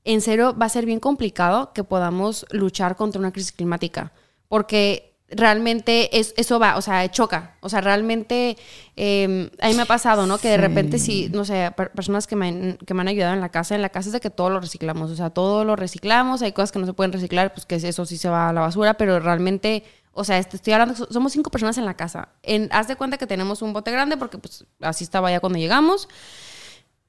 en 0.06 0.22
serio 0.22 0.56
va 0.58 0.66
a 0.66 0.70
ser 0.70 0.86
bien 0.86 1.00
complicado 1.00 1.74
que 1.74 1.84
podamos 1.84 2.46
luchar 2.52 2.96
contra 2.96 3.20
una 3.20 3.32
crisis 3.32 3.52
climática. 3.52 4.12
Porque 4.50 5.16
realmente 5.30 6.20
es, 6.20 6.34
eso 6.38 6.60
va, 6.60 6.78
o 6.78 6.82
sea, 6.82 7.10
choca. 7.10 7.56
O 7.62 7.70
sea, 7.70 7.82
realmente 7.82 8.56
eh, 8.96 9.50
a 9.62 9.68
mí 9.68 9.74
me 9.74 9.82
ha 9.82 9.86
pasado, 9.86 10.28
¿no? 10.28 10.38
Que 10.38 10.50
de 10.50 10.58
repente 10.58 11.00
si, 11.00 11.30
no 11.30 11.44
sé, 11.44 11.72
per- 11.76 11.92
personas 11.92 12.28
que 12.28 12.36
me, 12.36 12.48
han, 12.50 12.78
que 12.86 12.94
me 12.94 13.02
han 13.02 13.08
ayudado 13.08 13.34
en 13.34 13.42
la 13.42 13.50
casa, 13.50 13.74
en 13.74 13.82
la 13.82 13.90
casa 13.90 14.10
es 14.10 14.14
de 14.14 14.20
que 14.20 14.30
todo 14.30 14.50
lo 14.52 14.60
reciclamos. 14.60 15.10
O 15.10 15.16
sea, 15.16 15.32
todo 15.32 15.66
lo 15.66 15.76
reciclamos. 15.76 16.42
Hay 16.44 16.52
cosas 16.52 16.72
que 16.72 16.78
no 16.80 16.86
se 16.86 16.94
pueden 16.94 17.12
reciclar, 17.14 17.54
pues 17.54 17.66
que 17.66 17.76
eso 17.76 18.06
sí 18.06 18.18
se 18.18 18.30
va 18.30 18.50
a 18.50 18.54
la 18.54 18.62
basura, 18.62 18.94
pero 18.96 19.20
realmente... 19.20 19.84
O 20.16 20.24
sea, 20.24 20.38
este, 20.38 20.58
estoy 20.58 20.74
hablando, 20.74 20.94
so- 20.96 21.08
somos 21.12 21.32
cinco 21.32 21.50
personas 21.50 21.76
en 21.80 21.86
la 21.86 21.96
casa. 21.96 22.30
En, 22.44 22.70
haz 22.72 22.88
de 22.88 22.96
cuenta 22.96 23.18
que 23.18 23.26
tenemos 23.26 23.64
un 23.64 23.74
bote 23.74 23.90
grande 23.90 24.16
porque 24.16 24.38
pues 24.38 24.64
así 24.80 25.04
estaba 25.04 25.32
ya 25.32 25.40
cuando 25.40 25.58
llegamos. 25.58 26.08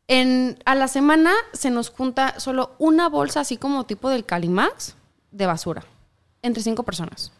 En, 0.06 0.58
a 0.66 0.74
la 0.74 0.88
semana 0.88 1.32
se 1.52 1.70
nos 1.70 1.90
junta 1.90 2.38
solo 2.38 2.72
una 2.78 3.08
bolsa 3.08 3.40
así 3.40 3.56
como 3.56 3.84
tipo 3.84 4.10
del 4.10 4.24
Calimax 4.24 4.94
de 5.30 5.46
basura. 5.46 5.84
Entre 6.42 6.62
cinco 6.62 6.82
personas. 6.82 7.32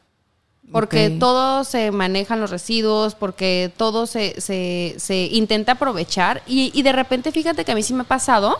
Porque 0.73 1.09
Ok. 1.09 1.19
todo 1.21 1.65
se 1.65 1.91
manejan 1.91 2.41
los 2.41 2.49
residuos, 2.51 3.15
porque 3.15 3.71
todo 3.77 4.07
se, 4.07 4.41
se, 4.41 4.95
se 4.97 5.27
intenta 5.27 5.73
aprovechar. 5.73 6.43
Y, 6.47 6.71
y 6.73 6.83
de 6.83 6.93
repente, 6.93 7.33
fíjate 7.33 7.67
que 7.67 7.73
a 7.73 7.75
mí 7.75 7.83
sí 7.83 7.93
me 7.93 8.01
ha 8.01 8.07
pasado, 8.07 8.59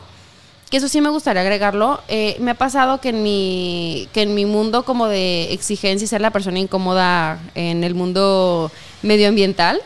que 0.71 0.77
eso 0.77 0.89
sí 0.89 1.01
me 1.01 1.09
gustaría 1.09 1.41
agregarlo, 1.41 2.03
eh, 2.09 2.37
me 2.41 2.51
ha 2.51 2.55
pasado 2.59 3.01
que 3.01 3.09
en, 3.09 3.23
mi, 3.23 4.07
que 4.13 4.21
en 4.21 4.35
mi 4.35 4.45
mundo 4.45 4.85
como 4.85 5.07
de 5.07 5.51
exigencia 5.55 6.05
y 6.05 6.09
ser 6.09 6.21
la 6.21 6.31
persona 6.31 6.59
incómoda 6.59 7.41
en 7.55 7.83
el 7.85 7.95
mundo 7.95 8.71
medioambiental, 9.03 9.81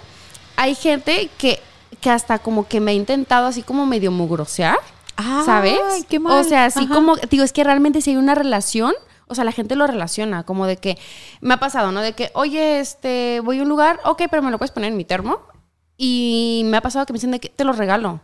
hay 0.56 0.74
gente 0.74 1.30
que, 1.38 1.60
que 2.00 2.10
hasta 2.10 2.38
como 2.38 2.66
que 2.68 2.80
me 2.80 2.92
ha 2.92 2.94
intentado 2.94 3.46
así 3.46 3.62
como 3.62 3.86
medio 3.86 4.10
mugrosear. 4.10 4.78
Ay, 5.16 5.44
¿Sabes? 5.44 6.06
qué 6.08 6.18
mal. 6.18 6.40
O 6.40 6.44
sea, 6.48 6.66
así 6.66 6.84
Ajá. 6.84 6.94
como, 6.94 7.16
digo, 7.16 7.44
es 7.44 7.52
que 7.52 7.64
realmente 7.64 8.00
si 8.00 8.10
hay 8.10 8.16
una 8.16 8.34
relación, 8.34 8.94
o 9.26 9.34
sea, 9.34 9.44
la 9.44 9.52
gente 9.52 9.74
lo 9.76 9.86
relaciona, 9.86 10.44
como 10.44 10.66
de 10.66 10.76
que, 10.76 10.98
me 11.40 11.54
ha 11.54 11.60
pasado, 11.60 11.92
¿no? 11.92 12.00
De 12.00 12.12
que, 12.12 12.30
oye, 12.34 12.80
este, 12.80 13.40
voy 13.44 13.58
a 13.58 13.62
un 13.62 13.68
lugar, 13.68 14.00
ok, 14.04 14.22
pero 14.30 14.42
me 14.42 14.50
lo 14.50 14.58
puedes 14.58 14.70
poner 14.70 14.90
en 14.90 14.96
mi 14.96 15.04
termo. 15.04 15.40
Y 15.96 16.62
me 16.66 16.76
ha 16.76 16.80
pasado 16.80 17.04
que 17.04 17.12
me 17.12 17.16
dicen 17.16 17.32
de 17.32 17.40
que 17.40 17.48
te 17.48 17.64
lo 17.64 17.72
regalo. 17.72 18.20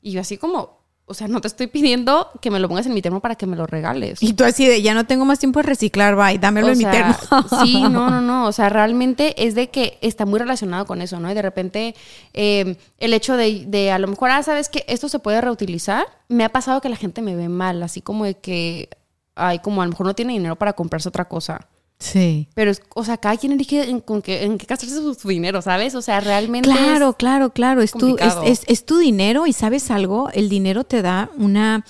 Y 0.00 0.12
yo 0.12 0.20
así 0.20 0.38
como, 0.38 0.79
o 1.10 1.14
sea, 1.14 1.26
no 1.26 1.40
te 1.40 1.48
estoy 1.48 1.66
pidiendo 1.66 2.28
que 2.40 2.52
me 2.52 2.60
lo 2.60 2.68
pongas 2.68 2.86
en 2.86 2.94
mi 2.94 3.02
termo 3.02 3.18
para 3.18 3.34
que 3.34 3.44
me 3.44 3.56
lo 3.56 3.66
regales. 3.66 4.22
Y 4.22 4.32
tú 4.34 4.44
así 4.44 4.64
de, 4.66 4.80
ya 4.80 4.94
no 4.94 5.06
tengo 5.06 5.24
más 5.24 5.40
tiempo 5.40 5.58
de 5.58 5.64
reciclar, 5.64 6.14
bye, 6.14 6.38
dámelo 6.38 6.68
O 6.68 6.70
en 6.70 6.76
sea, 6.76 6.90
mi 6.90 6.96
termo. 6.96 7.16
Sí, 7.64 7.82
no, 7.82 8.10
no, 8.10 8.20
no. 8.20 8.46
O 8.46 8.52
sea, 8.52 8.68
realmente 8.68 9.34
es 9.44 9.56
de 9.56 9.70
que 9.70 9.98
está 10.02 10.24
muy 10.24 10.38
relacionado 10.38 10.86
con 10.86 11.02
eso, 11.02 11.18
¿no? 11.18 11.28
Y 11.28 11.34
de 11.34 11.42
repente 11.42 11.96
eh, 12.32 12.76
el 12.98 13.12
hecho 13.12 13.36
de, 13.36 13.66
de 13.66 13.90
a 13.90 13.98
lo 13.98 14.06
mejor, 14.06 14.30
ah, 14.30 14.42
¿sabes 14.44 14.68
que 14.68 14.84
Esto 14.86 15.08
se 15.08 15.18
puede 15.18 15.40
reutilizar. 15.40 16.06
Me 16.28 16.44
ha 16.44 16.50
pasado 16.50 16.80
que 16.80 16.88
la 16.88 16.96
gente 16.96 17.22
me 17.22 17.34
ve 17.34 17.48
mal, 17.48 17.82
así 17.82 18.00
como 18.00 18.24
de 18.24 18.34
que, 18.34 18.88
ay, 19.34 19.58
como 19.58 19.82
a 19.82 19.86
lo 19.86 19.90
mejor 19.90 20.06
no 20.06 20.14
tiene 20.14 20.32
dinero 20.32 20.54
para 20.54 20.74
comprarse 20.74 21.08
otra 21.08 21.24
cosa. 21.24 21.66
Sí. 22.00 22.48
Pero, 22.54 22.70
es, 22.70 22.80
o 22.94 23.04
sea, 23.04 23.18
cada 23.18 23.36
quien 23.36 23.52
elige 23.52 23.88
en, 23.88 24.00
con 24.00 24.22
qué, 24.22 24.42
en 24.44 24.56
qué 24.58 24.66
gastarse 24.66 24.94
su, 24.96 25.14
su 25.14 25.28
dinero, 25.28 25.60
¿sabes? 25.60 25.94
O 25.94 26.00
sea, 26.02 26.18
realmente. 26.20 26.68
Claro, 26.68 27.10
es- 27.10 27.16
claro, 27.16 27.50
claro. 27.52 27.82
Es 27.82 27.92
tu, 27.92 28.16
es- 28.46 28.62
es 28.66 28.86
tu 28.86 28.96
dinero 28.98 29.46
y 29.46 29.52
sabes 29.52 29.90
algo, 29.90 30.30
el 30.32 30.48
dinero 30.48 30.84
te 30.84 31.02
da 31.02 31.30
una, 31.36 31.84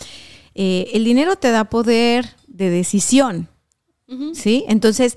eh, 0.57 0.91
el 0.95 1.05
dinero 1.05 1.37
te 1.37 1.53
da 1.53 1.65
poder 1.65 2.27
de 2.49 2.70
decisión, 2.70 3.49
¿sí? 4.35 4.65
Entonces, 4.69 5.16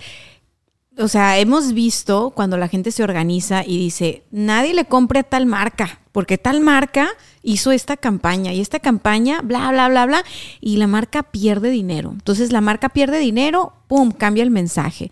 o 0.97 1.07
sea, 1.07 1.39
hemos 1.39 1.73
visto 1.73 2.31
cuando 2.35 2.57
la 2.57 2.67
gente 2.67 2.91
se 2.91 3.03
organiza 3.03 3.63
y 3.65 3.77
dice, 3.77 4.23
nadie 4.31 4.73
le 4.73 4.85
compre 4.85 5.19
a 5.19 5.23
tal 5.23 5.45
marca, 5.45 5.99
porque 6.11 6.37
tal 6.37 6.61
marca 6.61 7.09
hizo 7.41 7.71
esta 7.71 7.97
campaña 7.97 8.53
y 8.53 8.61
esta 8.61 8.79
campaña, 8.79 9.41
bla, 9.41 9.71
bla, 9.71 9.89
bla, 9.89 10.05
bla, 10.05 10.23
y 10.61 10.77
la 10.77 10.87
marca 10.87 11.23
pierde 11.23 11.71
dinero. 11.71 12.11
Entonces 12.11 12.51
la 12.51 12.61
marca 12.61 12.89
pierde 12.89 13.17
dinero, 13.19 13.73
¡pum!, 13.87 14.11
cambia 14.11 14.43
el 14.43 14.51
mensaje. 14.51 15.11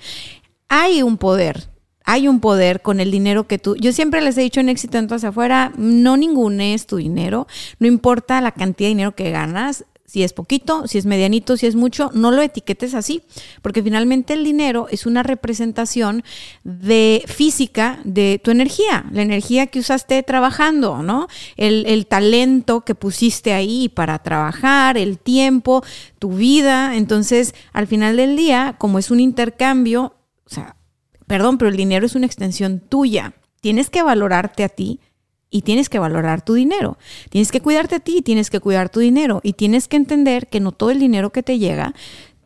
Hay 0.69 1.01
un 1.01 1.17
poder, 1.17 1.69
hay 2.05 2.27
un 2.27 2.39
poder 2.39 2.81
con 2.81 2.99
el 2.99 3.09
dinero 3.09 3.47
que 3.47 3.57
tú, 3.57 3.75
yo 3.75 3.91
siempre 3.91 4.21
les 4.21 4.37
he 4.37 4.41
dicho 4.41 4.59
en 4.59 4.69
éxito 4.69 4.99
en 4.99 5.11
hacia 5.11 5.29
afuera, 5.29 5.73
no 5.77 6.15
ningunees 6.15 6.85
tu 6.85 6.97
dinero, 6.97 7.47
no 7.79 7.87
importa 7.87 8.39
la 8.39 8.51
cantidad 8.51 8.87
de 8.87 8.95
dinero 8.95 9.15
que 9.15 9.31
ganas, 9.31 9.85
si 10.11 10.23
es 10.23 10.33
poquito, 10.33 10.89
si 10.89 10.97
es 10.97 11.05
medianito, 11.05 11.55
si 11.55 11.67
es 11.67 11.75
mucho, 11.75 12.11
no 12.13 12.31
lo 12.31 12.41
etiquetes 12.41 12.95
así, 12.95 13.23
porque 13.61 13.81
finalmente 13.81 14.33
el 14.33 14.43
dinero 14.43 14.87
es 14.91 15.05
una 15.05 15.23
representación 15.23 16.25
de 16.65 17.23
física 17.27 18.01
de 18.03 18.41
tu 18.43 18.51
energía, 18.51 19.05
la 19.13 19.21
energía 19.21 19.67
que 19.67 19.79
usaste 19.79 20.21
trabajando, 20.23 21.01
¿no? 21.01 21.29
El, 21.55 21.85
el 21.85 22.07
talento 22.07 22.81
que 22.81 22.93
pusiste 22.93 23.53
ahí 23.53 23.87
para 23.87 24.19
trabajar, 24.19 24.97
el 24.97 25.17
tiempo, 25.17 25.81
tu 26.19 26.31
vida. 26.35 26.97
Entonces, 26.97 27.55
al 27.71 27.87
final 27.87 28.17
del 28.17 28.35
día, 28.35 28.75
como 28.79 28.99
es 28.99 29.11
un 29.11 29.21
intercambio, 29.21 30.15
o 30.45 30.49
sea, 30.49 30.75
perdón, 31.25 31.57
pero 31.57 31.69
el 31.69 31.77
dinero 31.77 32.05
es 32.05 32.15
una 32.15 32.25
extensión 32.25 32.81
tuya. 32.81 33.31
Tienes 33.61 33.89
que 33.89 34.03
valorarte 34.03 34.65
a 34.65 34.69
ti 34.69 34.99
y 35.51 35.61
tienes 35.61 35.89
que 35.89 35.99
valorar 35.99 36.43
tu 36.43 36.55
dinero. 36.55 36.97
Tienes 37.29 37.51
que 37.51 37.61
cuidarte 37.61 37.95
a 37.95 37.99
ti 37.99 38.21
tienes 38.23 38.49
que 38.49 38.59
cuidar 38.59 38.89
tu 38.89 39.01
dinero. 39.01 39.41
Y 39.43 39.53
tienes 39.53 39.87
que 39.87 39.97
entender 39.97 40.47
que 40.47 40.59
no 40.59 40.71
todo 40.71 40.89
el 40.89 40.99
dinero 40.99 41.31
que 41.31 41.43
te 41.43 41.59
llega 41.59 41.93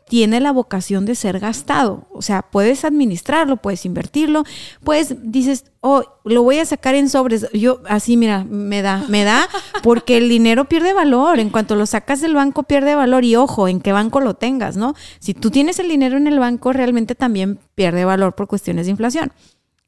tiene 0.08 0.40
la 0.40 0.52
vocación 0.52 1.06
de 1.06 1.16
ser 1.16 1.40
gastado. 1.40 2.08
O 2.12 2.22
sea, 2.22 2.44
puedes 2.44 2.86
administrarlo, 2.86 3.58
puedes 3.58 3.86
invertirlo, 3.86 4.44
pues 4.84 5.16
dices, 5.24 5.66
oh, 5.82 6.04
lo 6.24 6.44
voy 6.44 6.60
a 6.60 6.66
sacar 6.66 6.96
en 6.96 7.10
sobres. 7.10 7.48
Yo, 7.54 7.82
así, 7.88 8.16
mira, 8.16 8.44
me 8.44 8.82
da, 8.82 9.04
me 9.10 9.24
da, 9.24 9.48
porque 9.84 10.18
el 10.18 10.30
dinero 10.30 10.66
pierde 10.66 10.94
valor. 10.94 11.40
En 11.40 11.50
cuanto 11.50 11.76
lo 11.76 11.86
sacas 11.86 12.22
del 12.22 12.36
banco, 12.36 12.64
pierde 12.64 12.96
valor. 12.96 13.24
Y 13.24 13.36
ojo, 13.36 13.68
en 13.68 13.82
qué 13.82 13.94
banco 13.94 14.20
lo 14.20 14.36
tengas, 14.36 14.78
¿no? 14.78 14.94
Si 15.20 15.34
tú 15.34 15.50
tienes 15.50 15.80
el 15.80 15.90
dinero 15.90 16.18
en 16.18 16.28
el 16.28 16.40
banco, 16.40 16.72
realmente 16.72 17.16
también 17.16 17.60
pierde 17.74 18.06
valor 18.06 18.36
por 18.36 18.48
cuestiones 18.48 18.86
de 18.86 18.92
inflación. 18.92 19.32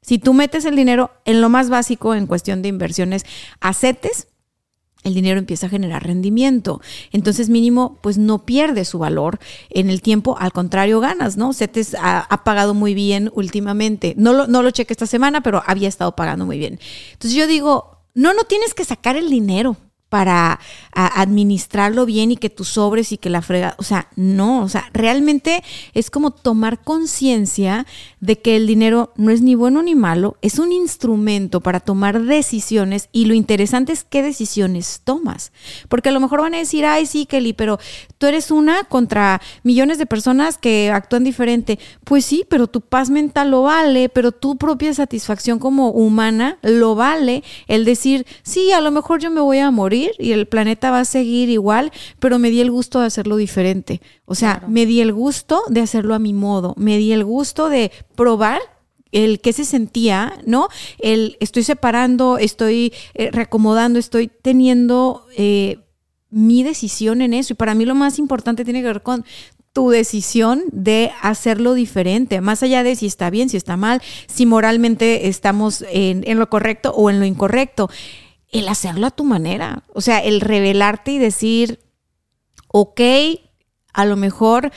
Si 0.08 0.18
tú 0.18 0.32
metes 0.32 0.64
el 0.64 0.74
dinero 0.74 1.10
en 1.26 1.42
lo 1.42 1.50
más 1.50 1.68
básico 1.68 2.14
en 2.14 2.26
cuestión 2.26 2.62
de 2.62 2.70
inversiones 2.70 3.26
a 3.60 3.74
CETES, 3.74 4.28
el 5.04 5.12
dinero 5.12 5.38
empieza 5.38 5.66
a 5.66 5.68
generar 5.68 6.02
rendimiento. 6.02 6.80
Entonces, 7.12 7.50
mínimo, 7.50 7.98
pues 8.00 8.16
no 8.16 8.46
pierde 8.46 8.86
su 8.86 8.98
valor 8.98 9.38
en 9.68 9.90
el 9.90 10.00
tiempo, 10.00 10.38
al 10.38 10.50
contrario, 10.52 11.00
ganas, 11.00 11.36
¿no? 11.36 11.52
CETES 11.52 11.94
ha, 12.00 12.42
pagado 12.42 12.72
muy 12.72 12.94
bien 12.94 13.30
últimamente. 13.34 14.14
No 14.16 14.32
lo, 14.32 14.46
no 14.46 14.62
lo 14.62 14.70
chequé 14.70 14.94
esta 14.94 15.04
semana, 15.04 15.42
pero 15.42 15.62
había 15.66 15.88
estado 15.88 16.16
pagando 16.16 16.46
muy 16.46 16.56
bien. 16.56 16.80
Entonces, 17.12 17.34
yo 17.34 17.46
digo, 17.46 17.98
no, 18.14 18.32
no 18.32 18.44
tienes 18.44 18.72
que 18.72 18.86
sacar 18.86 19.14
el 19.16 19.28
dinero 19.28 19.76
para 20.08 20.58
administrarlo 20.92 22.06
bien 22.06 22.30
y 22.30 22.36
que 22.36 22.50
tus 22.50 22.68
sobres 22.68 23.12
y 23.12 23.18
que 23.18 23.28
la 23.28 23.42
frega, 23.42 23.74
o 23.78 23.82
sea, 23.82 24.08
no, 24.16 24.62
o 24.62 24.68
sea, 24.68 24.88
realmente 24.92 25.62
es 25.92 26.10
como 26.10 26.30
tomar 26.30 26.82
conciencia 26.82 27.86
de 28.20 28.40
que 28.40 28.56
el 28.56 28.66
dinero 28.66 29.12
no 29.16 29.30
es 29.30 29.42
ni 29.42 29.54
bueno 29.54 29.82
ni 29.82 29.94
malo, 29.94 30.36
es 30.40 30.58
un 30.58 30.72
instrumento 30.72 31.60
para 31.60 31.80
tomar 31.80 32.22
decisiones 32.22 33.08
y 33.12 33.26
lo 33.26 33.34
interesante 33.34 33.92
es 33.92 34.02
qué 34.02 34.22
decisiones 34.22 35.02
tomas, 35.04 35.52
porque 35.88 36.08
a 36.08 36.12
lo 36.12 36.20
mejor 36.20 36.40
van 36.40 36.54
a 36.54 36.58
decir, 36.58 36.86
ay, 36.86 37.04
sí, 37.04 37.26
Kelly, 37.26 37.52
pero 37.52 37.78
tú 38.16 38.26
eres 38.26 38.50
una 38.50 38.84
contra 38.84 39.42
millones 39.62 39.98
de 39.98 40.06
personas 40.06 40.56
que 40.56 40.90
actúan 40.90 41.22
diferente, 41.22 41.78
pues 42.04 42.24
sí, 42.24 42.46
pero 42.48 42.66
tu 42.66 42.80
paz 42.80 43.10
mental 43.10 43.50
lo 43.50 43.62
vale, 43.62 44.08
pero 44.08 44.32
tu 44.32 44.56
propia 44.56 44.94
satisfacción 44.94 45.58
como 45.58 45.90
humana 45.90 46.58
lo 46.62 46.94
vale, 46.94 47.44
el 47.66 47.84
decir, 47.84 48.26
sí, 48.42 48.72
a 48.72 48.80
lo 48.80 48.90
mejor 48.90 49.20
yo 49.20 49.30
me 49.30 49.40
voy 49.42 49.58
a 49.58 49.70
morir 49.70 49.97
y 50.18 50.32
el 50.32 50.46
planeta 50.46 50.90
va 50.90 51.00
a 51.00 51.04
seguir 51.04 51.48
igual, 51.48 51.92
pero 52.18 52.38
me 52.38 52.50
di 52.50 52.60
el 52.60 52.70
gusto 52.70 53.00
de 53.00 53.06
hacerlo 53.06 53.36
diferente. 53.36 54.00
O 54.24 54.34
sea, 54.34 54.62
me 54.68 54.86
di 54.86 55.00
el 55.00 55.12
gusto 55.12 55.62
de 55.68 55.80
hacerlo 55.80 56.14
a 56.14 56.18
mi 56.18 56.32
modo, 56.32 56.74
me 56.76 56.98
di 56.98 57.12
el 57.12 57.24
gusto 57.24 57.68
de 57.68 57.90
probar 58.14 58.60
el 59.12 59.40
que 59.40 59.52
se 59.52 59.64
sentía, 59.64 60.38
¿no? 60.46 60.68
El 60.98 61.36
estoy 61.40 61.62
separando, 61.62 62.38
estoy 62.38 62.92
eh, 63.14 63.30
reacomodando, 63.32 63.98
estoy 63.98 64.28
teniendo 64.28 65.24
eh, 65.36 65.78
mi 66.30 66.62
decisión 66.62 67.22
en 67.22 67.34
eso. 67.34 67.54
Y 67.54 67.56
para 67.56 67.74
mí 67.74 67.84
lo 67.84 67.94
más 67.94 68.18
importante 68.18 68.64
tiene 68.64 68.80
que 68.80 68.88
ver 68.88 69.02
con 69.02 69.24
tu 69.72 69.90
decisión 69.90 70.64
de 70.72 71.12
hacerlo 71.22 71.74
diferente, 71.74 72.40
más 72.40 72.62
allá 72.62 72.82
de 72.82 72.96
si 72.96 73.06
está 73.06 73.30
bien, 73.30 73.48
si 73.48 73.56
está 73.56 73.76
mal, 73.76 74.02
si 74.26 74.44
moralmente 74.44 75.28
estamos 75.28 75.84
en, 75.90 76.24
en 76.26 76.38
lo 76.38 76.50
correcto 76.50 76.92
o 76.92 77.10
en 77.10 77.20
lo 77.20 77.26
incorrecto. 77.26 77.88
El 78.50 78.68
hacerlo 78.68 79.06
a 79.06 79.10
tu 79.10 79.24
manera, 79.24 79.82
o 79.92 80.00
sea, 80.00 80.18
el 80.20 80.40
revelarte 80.40 81.12
y 81.12 81.18
decir, 81.18 81.80
ok, 82.68 83.00
a 83.92 84.04
lo 84.04 84.16
mejor 84.16 84.70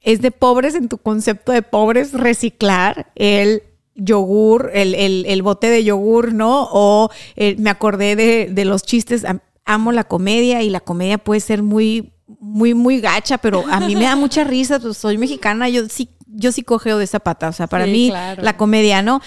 es 0.00 0.20
de 0.20 0.30
pobres 0.30 0.74
en 0.74 0.88
tu 0.88 0.98
concepto 0.98 1.52
de 1.52 1.62
pobres 1.62 2.12
reciclar 2.12 3.10
el 3.14 3.62
yogur, 3.94 4.70
el, 4.74 4.94
el- 4.94 5.24
el 5.26 5.42
bote 5.42 5.68
de 5.70 5.82
yogur, 5.84 6.32
¿no? 6.34 6.68
O 6.70 7.10
eh, 7.36 7.56
me 7.58 7.70
acordé 7.70 8.14
de, 8.16 8.48
de 8.50 8.64
los 8.64 8.82
chistes, 8.82 9.24
am- 9.24 9.40
amo 9.64 9.92
la 9.92 10.04
comedia 10.04 10.62
y 10.62 10.70
la 10.70 10.80
comedia 10.80 11.18
puede 11.18 11.40
ser 11.40 11.62
muy, 11.62 12.12
muy, 12.38 12.74
muy 12.74 13.00
gacha, 13.00 13.38
pero 13.38 13.64
a 13.70 13.80
mí 13.80 13.96
me 13.96 14.04
da 14.04 14.14
mucha 14.16 14.44
risa, 14.44 14.78
pues 14.78 14.96
soy 14.98 15.16
mexicana, 15.18 15.68
yo 15.68 15.88
sí, 15.88 16.10
yo 16.26 16.52
sí 16.52 16.62
cogeo 16.62 16.98
de 16.98 17.04
esa 17.04 17.20
pata, 17.20 17.48
o 17.48 17.52
sea, 17.52 17.66
para 17.66 17.86
Sí, 17.86 17.90
mí 17.90 18.08
claro. 18.10 18.42
la 18.42 18.56
comedia, 18.56 19.00
¿no? 19.02 19.20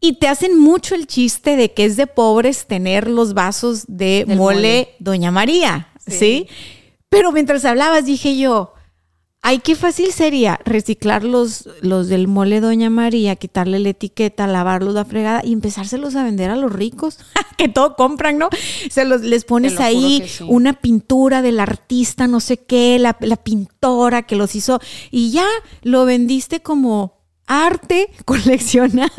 Y 0.00 0.14
te 0.14 0.28
hacen 0.28 0.58
mucho 0.58 0.94
el 0.94 1.06
chiste 1.06 1.56
de 1.56 1.72
que 1.72 1.84
es 1.84 1.96
de 1.96 2.06
pobres 2.06 2.66
tener 2.66 3.08
los 3.08 3.34
vasos 3.34 3.84
de 3.88 4.24
mole, 4.26 4.36
mole. 4.36 4.88
Doña 5.00 5.30
María, 5.30 5.88
Sí. 6.06 6.18
¿sí? 6.18 6.46
Pero 7.08 7.32
mientras 7.32 7.64
hablabas 7.64 8.04
dije 8.06 8.36
yo, 8.38 8.74
ay, 9.42 9.58
qué 9.60 9.74
fácil 9.74 10.12
sería 10.12 10.60
reciclar 10.64 11.24
los, 11.24 11.68
los 11.80 12.08
del 12.08 12.28
mole 12.28 12.60
Doña 12.60 12.90
María, 12.90 13.36
quitarle 13.36 13.78
la 13.78 13.88
etiqueta, 13.90 14.46
lavarlos 14.46 14.94
la 14.94 15.04
fregada 15.04 15.42
y 15.44 15.52
empezárselos 15.52 16.16
a 16.16 16.24
vender 16.24 16.50
a 16.50 16.56
los 16.56 16.72
ricos, 16.72 17.18
que 17.56 17.68
todo 17.68 17.96
compran, 17.96 18.38
¿no? 18.38 18.50
Se 18.90 19.04
los, 19.04 19.22
les 19.22 19.44
pones 19.44 19.74
lo 19.74 19.82
ahí 19.82 20.22
sí. 20.28 20.44
una 20.46 20.74
pintura 20.74 21.42
del 21.42 21.60
artista, 21.60 22.26
no 22.26 22.40
sé 22.40 22.58
qué, 22.58 22.98
la, 22.98 23.16
la 23.20 23.36
pintora 23.36 24.22
que 24.22 24.36
los 24.36 24.54
hizo, 24.54 24.80
y 25.10 25.30
ya 25.30 25.46
lo 25.82 26.04
vendiste 26.04 26.60
como 26.60 27.17
arte 27.48 28.10
coleccionable 28.24 29.10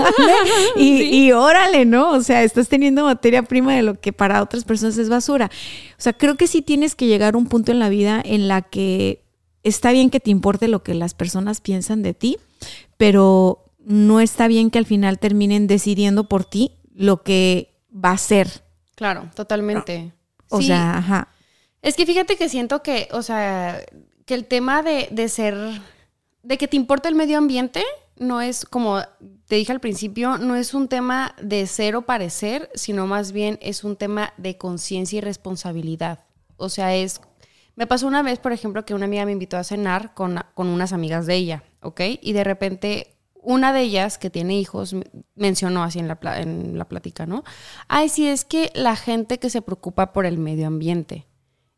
y, 0.77 1.01
y 1.03 1.31
órale, 1.33 1.85
¿no? 1.85 2.11
O 2.11 2.21
sea, 2.21 2.43
estás 2.43 2.69
teniendo 2.69 3.03
materia 3.03 3.43
prima 3.43 3.75
de 3.75 3.81
lo 3.81 3.99
que 3.99 4.13
para 4.13 4.41
otras 4.41 4.63
personas 4.63 4.97
es 4.97 5.09
basura. 5.09 5.49
O 5.91 6.01
sea, 6.01 6.13
creo 6.13 6.37
que 6.37 6.47
sí 6.47 6.61
tienes 6.61 6.95
que 6.95 7.07
llegar 7.07 7.33
a 7.33 7.37
un 7.37 7.47
punto 7.47 7.71
en 7.71 7.79
la 7.79 7.89
vida 7.89 8.21
en 8.23 8.47
la 8.47 8.61
que 8.61 9.23
está 9.63 9.91
bien 9.91 10.09
que 10.09 10.19
te 10.19 10.29
importe 10.31 10.67
lo 10.67 10.83
que 10.83 10.93
las 10.93 11.13
personas 11.13 11.59
piensan 11.59 12.01
de 12.03 12.13
ti, 12.13 12.37
pero 12.97 13.65
no 13.79 14.21
está 14.21 14.47
bien 14.47 14.69
que 14.71 14.77
al 14.77 14.85
final 14.85 15.19
terminen 15.19 15.67
decidiendo 15.67 16.29
por 16.29 16.45
ti 16.45 16.71
lo 16.93 17.23
que 17.23 17.73
va 17.93 18.11
a 18.11 18.17
ser. 18.17 18.63
Claro, 18.95 19.29
totalmente. 19.35 20.13
O 20.49 20.59
Sí, 20.61 20.67
sea, 20.67 20.97
ajá. 20.97 21.27
Es 21.81 21.95
que 21.95 22.05
fíjate 22.05 22.35
que 22.35 22.49
siento 22.49 22.83
que, 22.83 23.07
o 23.11 23.21
sea, 23.21 23.81
que 24.25 24.33
el 24.33 24.45
tema 24.45 24.83
de, 24.83 25.07
de 25.11 25.29
ser, 25.29 25.55
de 26.43 26.57
que 26.57 26.67
te 26.67 26.75
importa 26.75 27.07
el 27.09 27.15
medio 27.15 27.37
ambiente, 27.37 27.83
no 28.19 28.41
es 28.41 28.65
como 28.65 29.01
te 29.47 29.55
dije 29.55 29.71
al 29.71 29.79
principio, 29.79 30.37
no 30.37 30.55
es 30.55 30.73
un 30.73 30.87
tema 30.87 31.35
de 31.41 31.65
ser 31.65 31.95
o 31.95 32.03
parecer, 32.03 32.69
sino 32.75 33.07
más 33.07 33.31
bien 33.31 33.57
es 33.61 33.83
un 33.83 33.95
tema 33.95 34.33
de 34.37 34.57
conciencia 34.57 35.17
y 35.17 35.21
responsabilidad. 35.21 36.25
O 36.57 36.69
sea, 36.69 36.95
es... 36.95 37.21
Me 37.75 37.87
pasó 37.87 38.07
una 38.07 38.21
vez, 38.21 38.39
por 38.39 38.51
ejemplo, 38.51 38.85
que 38.85 38.93
una 38.93 39.05
amiga 39.05 39.25
me 39.25 39.31
invitó 39.31 39.57
a 39.57 39.63
cenar 39.63 40.13
con, 40.13 40.39
con 40.53 40.67
unas 40.67 40.91
amigas 40.91 41.25
de 41.25 41.35
ella, 41.35 41.63
¿ok? 41.81 42.01
Y 42.21 42.33
de 42.33 42.43
repente 42.43 43.15
una 43.41 43.71
de 43.73 43.81
ellas 43.81 44.17
que 44.17 44.29
tiene 44.29 44.59
hijos 44.59 44.95
mencionó 45.35 45.83
así 45.83 45.99
en 45.99 46.07
la, 46.07 46.19
en 46.39 46.77
la 46.77 46.85
plática, 46.87 47.25
¿no? 47.25 47.43
Ay, 47.87 48.09
sí, 48.09 48.27
es 48.27 48.43
que 48.43 48.71
la 48.75 48.95
gente 48.95 49.39
que 49.39 49.49
se 49.49 49.61
preocupa 49.61 50.11
por 50.13 50.25
el 50.25 50.37
medio 50.37 50.67
ambiente. 50.67 51.25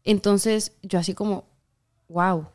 Entonces 0.03 0.73
yo 0.81 0.99
así 0.99 1.13
como, 1.13 1.45
wow. 2.09 2.47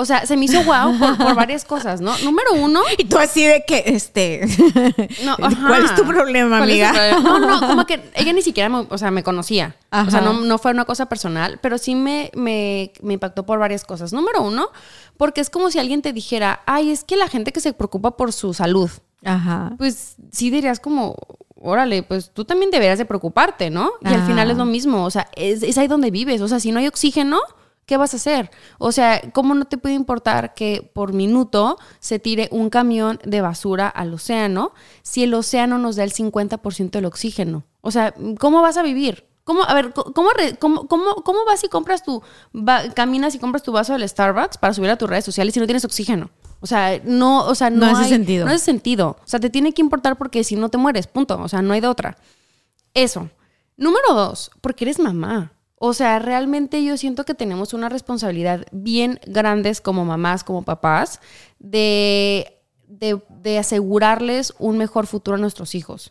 O 0.00 0.04
sea, 0.04 0.24
se 0.26 0.36
me 0.36 0.44
hizo 0.44 0.62
wow 0.62 0.96
por, 0.96 1.18
por 1.18 1.34
varias 1.44 1.64
cosas, 1.64 2.00
¿no? 2.00 2.16
Número 2.18 2.52
uno, 2.54 2.82
Y 2.96 3.04
tú 3.06 3.18
así 3.18 3.44
de 3.44 3.64
que, 3.66 3.82
este, 3.86 4.46
no, 5.24 5.36
¿cuál 5.38 5.52
ajá. 5.54 5.84
es 5.84 5.94
tu 5.96 6.04
problema, 6.04 6.58
¿Cuál 6.58 6.70
es 6.70 6.78
tu 6.78 6.86
amiga? 6.86 7.10
problema? 7.20 7.38
No, 7.40 7.60
no, 7.60 7.66
como 7.66 7.84
que 7.86 8.10
ella 8.14 8.32
ni 8.32 8.42
siquiera 8.42 8.68
me, 8.68 8.86
o 8.88 8.96
sea, 8.98 9.10
me 9.10 9.22
conocía. 9.24 9.74
O 9.90 10.10
sea, 10.10 10.20
Ajá. 10.20 10.20
no, 10.20 10.34
no 10.40 10.58
fue 10.58 10.70
una 10.70 10.84
cosa 10.84 11.06
personal, 11.06 11.58
pero 11.60 11.78
sí 11.78 11.94
me, 11.94 12.30
me, 12.34 12.92
me 13.02 13.14
impactó 13.14 13.44
por 13.44 13.58
varias 13.58 13.84
cosas. 13.84 14.12
Número 14.12 14.42
uno, 14.42 14.68
porque 15.16 15.40
es 15.40 15.50
como 15.50 15.70
si 15.70 15.78
alguien 15.80 16.00
te 16.02 16.12
dijera, 16.12 16.60
ay, 16.66 16.90
es 16.92 17.02
que 17.04 17.16
la 17.16 17.28
gente 17.28 17.52
que 17.52 17.60
se 17.60 17.72
preocupa 17.72 18.16
por 18.16 18.32
su 18.32 18.54
salud, 18.54 18.90
Ajá. 19.24 19.72
pues 19.78 20.14
sí 20.30 20.50
dirías 20.50 20.78
como, 20.78 21.16
órale, 21.60 22.04
pues 22.04 22.30
tú 22.32 22.44
también 22.44 22.70
deberías 22.70 22.98
de 22.98 23.04
preocuparte, 23.04 23.68
¿no? 23.70 23.90
Y 24.02 24.08
al 24.08 24.20
Ah. 24.20 24.26
final 24.26 24.50
es 24.50 24.56
lo 24.56 24.64
mismo, 24.64 25.04
o 25.04 25.10
sea, 25.10 25.28
es, 25.34 25.62
es 25.64 25.76
ahí 25.76 25.88
donde 25.88 26.12
vives, 26.12 26.40
o 26.40 26.46
sea, 26.46 26.60
si 26.60 26.70
no 26.70 26.78
hay 26.78 26.86
oxígeno, 26.86 27.40
¿qué 27.88 27.96
vas 27.96 28.12
a 28.14 28.18
hacer? 28.18 28.50
O 28.78 28.92
sea, 28.92 29.20
¿cómo 29.32 29.54
no 29.54 29.64
te 29.64 29.78
puede 29.78 29.96
importar 29.96 30.54
que 30.54 30.88
por 30.94 31.12
minuto 31.12 31.76
se 31.98 32.20
tire 32.20 32.48
un 32.52 32.70
camión 32.70 33.18
de 33.24 33.40
basura 33.40 33.88
al 33.88 34.14
océano 34.14 34.72
si 35.02 35.24
el 35.24 35.34
océano 35.34 35.78
nos 35.78 35.96
da 35.96 36.04
el 36.04 36.12
50% 36.12 36.90
del 36.90 37.06
oxígeno? 37.06 37.64
O 37.80 37.90
sea, 37.90 38.14
¿cómo 38.38 38.62
vas 38.62 38.76
a 38.76 38.82
vivir? 38.82 39.26
¿Cómo, 39.42 39.64
a 39.64 39.72
ver, 39.72 39.92
¿cómo, 39.94 40.12
cómo, 40.60 40.86
cómo, 40.86 41.14
cómo 41.24 41.38
vas 41.46 41.64
y 41.64 41.68
compras 41.68 42.02
tu, 42.04 42.22
va- 42.54 42.90
caminas 42.94 43.34
y 43.34 43.38
compras 43.38 43.62
tu 43.62 43.72
vaso 43.72 43.94
del 43.94 44.06
Starbucks 44.06 44.58
para 44.58 44.74
subir 44.74 44.90
a 44.90 44.96
tus 44.98 45.08
redes 45.08 45.24
sociales 45.24 45.54
si 45.54 45.58
no 45.60 45.66
tienes 45.66 45.86
oxígeno? 45.86 46.28
O 46.60 46.66
sea, 46.66 47.00
no, 47.04 47.46
o 47.46 47.54
sea, 47.54 47.70
no, 47.70 47.86
No 47.86 47.92
hace 47.92 48.02
hay- 48.04 48.10
sentido. 48.10 48.44
No 48.44 48.52
hace 48.52 48.64
sentido. 48.64 49.16
O 49.24 49.26
sea, 49.26 49.40
te 49.40 49.48
tiene 49.48 49.72
que 49.72 49.80
importar 49.80 50.18
porque 50.18 50.44
si 50.44 50.54
no 50.56 50.68
te 50.68 50.76
mueres, 50.76 51.06
punto. 51.06 51.40
O 51.40 51.48
sea, 51.48 51.62
no 51.62 51.72
hay 51.72 51.80
de 51.80 51.86
otra. 51.88 52.18
Eso. 52.92 53.30
Número 53.78 54.12
dos, 54.12 54.50
porque 54.60 54.84
eres 54.84 54.98
mamá. 54.98 55.52
O 55.78 55.94
sea, 55.94 56.18
realmente 56.18 56.82
yo 56.82 56.96
siento 56.96 57.24
que 57.24 57.34
tenemos 57.34 57.72
una 57.72 57.88
responsabilidad 57.88 58.66
bien 58.72 59.20
grandes 59.26 59.80
como 59.80 60.04
mamás, 60.04 60.42
como 60.42 60.62
papás, 60.62 61.20
de, 61.58 62.58
de, 62.86 63.20
de 63.28 63.58
asegurarles 63.58 64.54
un 64.58 64.76
mejor 64.76 65.06
futuro 65.06 65.36
a 65.36 65.40
nuestros 65.40 65.74
hijos. 65.74 66.10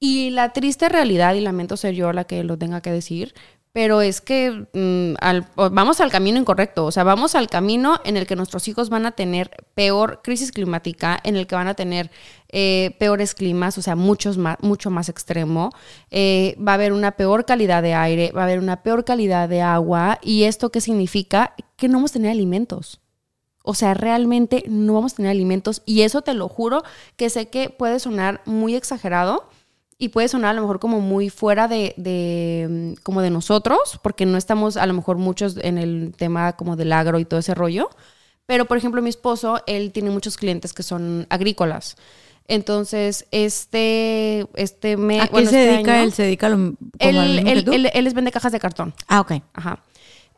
Y 0.00 0.30
la 0.30 0.52
triste 0.52 0.88
realidad, 0.88 1.34
y 1.34 1.40
lamento 1.40 1.76
ser 1.76 1.94
yo 1.94 2.12
la 2.12 2.24
que 2.24 2.42
lo 2.42 2.58
tenga 2.58 2.80
que 2.80 2.90
decir, 2.90 3.34
pero 3.74 4.02
es 4.02 4.20
que 4.20 4.68
mm, 4.72 5.16
al- 5.20 5.48
vamos 5.56 6.00
al 6.00 6.12
camino 6.12 6.38
incorrecto, 6.38 6.84
o 6.86 6.92
sea, 6.92 7.02
vamos 7.02 7.34
al 7.34 7.48
camino 7.50 8.00
en 8.04 8.16
el 8.16 8.24
que 8.24 8.36
nuestros 8.36 8.68
hijos 8.68 8.88
van 8.88 9.04
a 9.04 9.10
tener 9.10 9.50
peor 9.74 10.20
crisis 10.22 10.52
climática, 10.52 11.18
en 11.24 11.34
el 11.34 11.48
que 11.48 11.56
van 11.56 11.66
a 11.66 11.74
tener 11.74 12.12
eh, 12.50 12.94
peores 13.00 13.34
climas, 13.34 13.76
o 13.76 13.82
sea, 13.82 13.96
muchos 13.96 14.38
más, 14.38 14.58
mucho 14.60 14.90
más 14.90 15.08
extremo, 15.08 15.70
eh, 16.12 16.56
va 16.56 16.70
a 16.70 16.74
haber 16.76 16.92
una 16.92 17.16
peor 17.16 17.46
calidad 17.46 17.82
de 17.82 17.94
aire, 17.94 18.30
va 18.30 18.42
a 18.42 18.44
haber 18.44 18.60
una 18.60 18.84
peor 18.84 19.04
calidad 19.04 19.48
de 19.48 19.60
agua, 19.60 20.20
y 20.22 20.44
esto 20.44 20.70
qué 20.70 20.80
significa 20.80 21.54
que 21.76 21.88
no 21.88 21.94
vamos 21.98 22.12
a 22.12 22.14
tener 22.14 22.30
alimentos. 22.30 23.00
O 23.64 23.74
sea, 23.74 23.94
realmente 23.94 24.62
no 24.68 24.92
vamos 24.94 25.14
a 25.14 25.16
tener 25.16 25.30
alimentos 25.32 25.82
y 25.84 26.02
eso 26.02 26.22
te 26.22 26.34
lo 26.34 26.48
juro 26.48 26.84
que 27.16 27.28
sé 27.30 27.48
que 27.48 27.70
puede 27.70 27.98
sonar 27.98 28.40
muy 28.44 28.76
exagerado 28.76 29.48
y 29.98 30.08
puede 30.10 30.28
sonar 30.28 30.50
a 30.50 30.54
lo 30.54 30.60
mejor 30.62 30.80
como 30.80 31.00
muy 31.00 31.30
fuera 31.30 31.68
de, 31.68 31.94
de, 31.96 32.94
mm, 32.98 33.02
como 33.02 33.22
de 33.22 33.30
nosotros, 33.30 33.98
porque 34.02 34.26
no 34.26 34.36
estamos 34.38 34.76
a 34.76 34.86
lo 34.86 34.94
mejor 34.94 35.16
muchos 35.18 35.56
en 35.62 35.78
el 35.78 36.12
tema 36.16 36.54
como 36.54 36.76
del 36.76 36.92
agro 36.92 37.18
y 37.18 37.24
todo 37.24 37.40
ese 37.40 37.54
rollo. 37.54 37.88
Pero, 38.46 38.66
por 38.66 38.76
ejemplo, 38.76 39.00
mi 39.00 39.08
esposo, 39.08 39.62
él 39.66 39.90
tiene 39.92 40.10
muchos 40.10 40.36
clientes 40.36 40.72
que 40.74 40.82
son 40.82 41.26
agrícolas. 41.30 41.96
Entonces, 42.46 43.26
este, 43.30 44.46
este 44.54 44.96
me... 44.98 45.20
¿A 45.22 45.26
qué 45.28 45.32
bueno, 45.32 45.50
se 45.50 45.62
este 45.62 45.72
dedica 45.72 45.94
año, 45.94 46.04
él? 46.04 46.12
¿Se 46.12 46.22
dedica 46.24 46.46
a 46.46 46.50
lo, 46.50 46.56
como 46.56 46.76
él, 46.98 47.18
a 47.18 47.24
lo 47.24 47.28
mismo 47.32 47.44
que 47.44 47.58
él- 47.58 47.64
tú? 47.64 47.72
él- 47.72 47.90
él 47.94 48.04
les 48.04 48.12
vende 48.14 48.30
cajas 48.32 48.52
de 48.52 48.60
cartón. 48.60 48.92
Ah, 49.08 49.20
ok. 49.22 49.32
Ajá. 49.54 49.78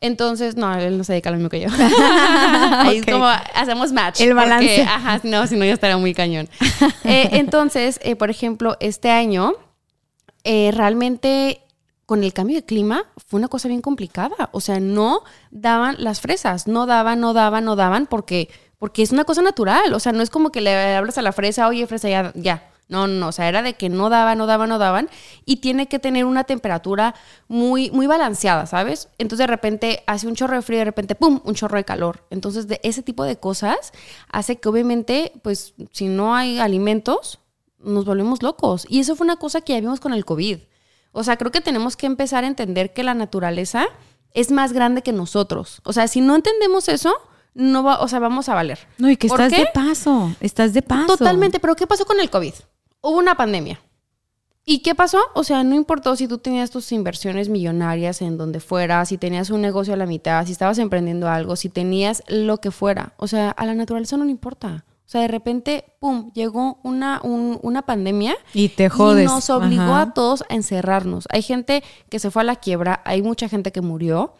Entonces, 0.00 0.56
no, 0.56 0.74
él 0.74 0.98
no 0.98 1.04
se 1.04 1.14
dedica 1.14 1.30
a 1.30 1.32
lo 1.32 1.38
mismo 1.38 1.48
que 1.48 1.60
yo. 1.60 1.68
Ahí 2.80 3.00
Ok. 3.00 3.08
es 3.08 3.12
como 3.14 3.26
hacemos 3.26 3.92
match. 3.92 4.20
El 4.20 4.34
balance. 4.34 4.66
porque, 4.66 4.82
ajá, 4.82 5.20
no, 5.24 5.46
si 5.46 5.56
no 5.56 5.64
ya 5.64 5.72
estaría 5.72 5.96
muy 5.96 6.14
cañón. 6.14 6.48
Eh, 7.04 7.28
entonces, 7.32 8.00
eh, 8.02 8.16
por 8.16 8.30
ejemplo, 8.30 8.76
este 8.80 9.10
año, 9.10 9.54
eh, 10.44 10.72
realmente 10.74 11.60
con 12.04 12.22
el 12.24 12.32
cambio 12.32 12.56
de 12.56 12.64
clima 12.64 13.04
fue 13.16 13.38
una 13.38 13.48
cosa 13.48 13.68
bien 13.68 13.80
complicada. 13.80 14.48
O 14.52 14.60
sea, 14.60 14.80
no 14.80 15.22
daban 15.50 15.96
las 15.98 16.20
fresas, 16.20 16.66
no 16.66 16.86
daban, 16.86 17.20
no 17.20 17.32
daban, 17.32 17.64
no 17.64 17.76
daban, 17.76 18.06
porque, 18.06 18.48
porque 18.78 19.02
es 19.02 19.12
una 19.12 19.24
cosa 19.24 19.40
natural. 19.42 19.94
O 19.94 20.00
sea, 20.00 20.12
no 20.12 20.22
es 20.22 20.30
como 20.30 20.50
que 20.50 20.60
le 20.60 20.96
hablas 20.96 21.16
a 21.18 21.22
la 21.22 21.32
fresa, 21.32 21.68
oye, 21.68 21.86
fresa, 21.86 22.08
ya, 22.08 22.32
ya. 22.34 22.62
No, 22.88 23.08
no, 23.08 23.28
o 23.28 23.32
sea, 23.32 23.48
era 23.48 23.62
de 23.62 23.74
que 23.74 23.88
no 23.88 24.10
daban, 24.10 24.38
no 24.38 24.46
daban, 24.46 24.68
no 24.68 24.78
daban, 24.78 25.10
y 25.44 25.56
tiene 25.56 25.88
que 25.88 25.98
tener 25.98 26.24
una 26.24 26.44
temperatura 26.44 27.16
muy, 27.48 27.90
muy 27.90 28.06
balanceada, 28.06 28.66
¿sabes? 28.66 29.08
Entonces 29.18 29.38
de 29.38 29.46
repente 29.48 30.04
hace 30.06 30.28
un 30.28 30.36
chorro 30.36 30.54
de 30.54 30.62
frío, 30.62 30.78
de 30.78 30.84
repente, 30.84 31.16
¡pum!, 31.16 31.40
un 31.44 31.54
chorro 31.54 31.78
de 31.78 31.84
calor. 31.84 32.24
Entonces, 32.30 32.68
de 32.68 32.80
ese 32.84 33.02
tipo 33.02 33.24
de 33.24 33.36
cosas 33.38 33.92
hace 34.30 34.56
que 34.56 34.68
obviamente, 34.68 35.32
pues, 35.42 35.74
si 35.90 36.06
no 36.06 36.36
hay 36.36 36.60
alimentos, 36.60 37.40
nos 37.78 38.04
volvemos 38.04 38.42
locos. 38.42 38.86
Y 38.88 39.00
eso 39.00 39.16
fue 39.16 39.24
una 39.24 39.36
cosa 39.36 39.62
que 39.62 39.72
ya 39.72 39.80
vimos 39.80 39.98
con 39.98 40.12
el 40.12 40.24
COVID. 40.24 40.58
O 41.10 41.24
sea, 41.24 41.36
creo 41.36 41.50
que 41.50 41.60
tenemos 41.60 41.96
que 41.96 42.06
empezar 42.06 42.44
a 42.44 42.46
entender 42.46 42.92
que 42.92 43.02
la 43.02 43.14
naturaleza 43.14 43.86
es 44.32 44.52
más 44.52 44.72
grande 44.72 45.02
que 45.02 45.12
nosotros. 45.12 45.80
O 45.84 45.92
sea, 45.92 46.06
si 46.08 46.20
no 46.20 46.36
entendemos 46.36 46.88
eso, 46.88 47.14
no 47.54 47.82
va, 47.82 48.00
o 48.00 48.06
sea, 48.06 48.18
vamos 48.18 48.48
a 48.48 48.54
valer. 48.54 48.78
No, 48.98 49.10
y 49.10 49.16
que 49.16 49.28
¿Por 49.28 49.40
estás 49.40 49.58
qué? 49.58 49.64
de 49.64 49.70
paso. 49.72 50.30
Estás 50.40 50.74
de 50.74 50.82
paso. 50.82 51.16
Totalmente, 51.16 51.58
pero 51.58 51.74
¿qué 51.74 51.86
pasó 51.86 52.04
con 52.04 52.20
el 52.20 52.28
COVID? 52.28 52.52
Hubo 53.08 53.18
una 53.18 53.36
pandemia. 53.36 53.80
¿Y 54.64 54.80
qué 54.80 54.96
pasó? 54.96 55.18
O 55.34 55.44
sea, 55.44 55.62
no 55.62 55.76
importó 55.76 56.16
si 56.16 56.26
tú 56.26 56.38
tenías 56.38 56.70
tus 56.72 56.90
inversiones 56.90 57.48
millonarias 57.48 58.20
en 58.20 58.36
donde 58.36 58.58
fuera, 58.58 59.04
si 59.04 59.16
tenías 59.16 59.50
un 59.50 59.60
negocio 59.60 59.94
a 59.94 59.96
la 59.96 60.06
mitad, 60.06 60.44
si 60.44 60.50
estabas 60.52 60.78
emprendiendo 60.78 61.28
algo, 61.28 61.54
si 61.54 61.68
tenías 61.68 62.24
lo 62.26 62.56
que 62.58 62.72
fuera. 62.72 63.12
O 63.16 63.28
sea, 63.28 63.50
a 63.50 63.64
la 63.64 63.74
naturaleza 63.74 64.16
no 64.16 64.24
le 64.24 64.32
importa. 64.32 64.84
O 65.04 65.08
sea, 65.08 65.20
de 65.20 65.28
repente, 65.28 65.84
pum, 66.00 66.32
llegó 66.34 66.80
una, 66.82 67.20
un- 67.22 67.60
una 67.62 67.82
pandemia 67.82 68.34
Y 68.54 68.70
te 68.70 68.88
jodes. 68.88 69.22
y 69.22 69.26
nos 69.32 69.50
obligó 69.50 69.82
Ajá. 69.82 70.00
a 70.00 70.14
todos 70.14 70.42
a 70.48 70.54
encerrarnos. 70.56 71.28
Hay 71.30 71.42
gente 71.42 71.84
que 72.08 72.18
se 72.18 72.32
fue 72.32 72.42
a 72.42 72.44
la 72.44 72.56
quiebra, 72.56 73.02
hay 73.04 73.22
mucha 73.22 73.48
gente 73.48 73.70
que 73.70 73.82
murió 73.82 74.34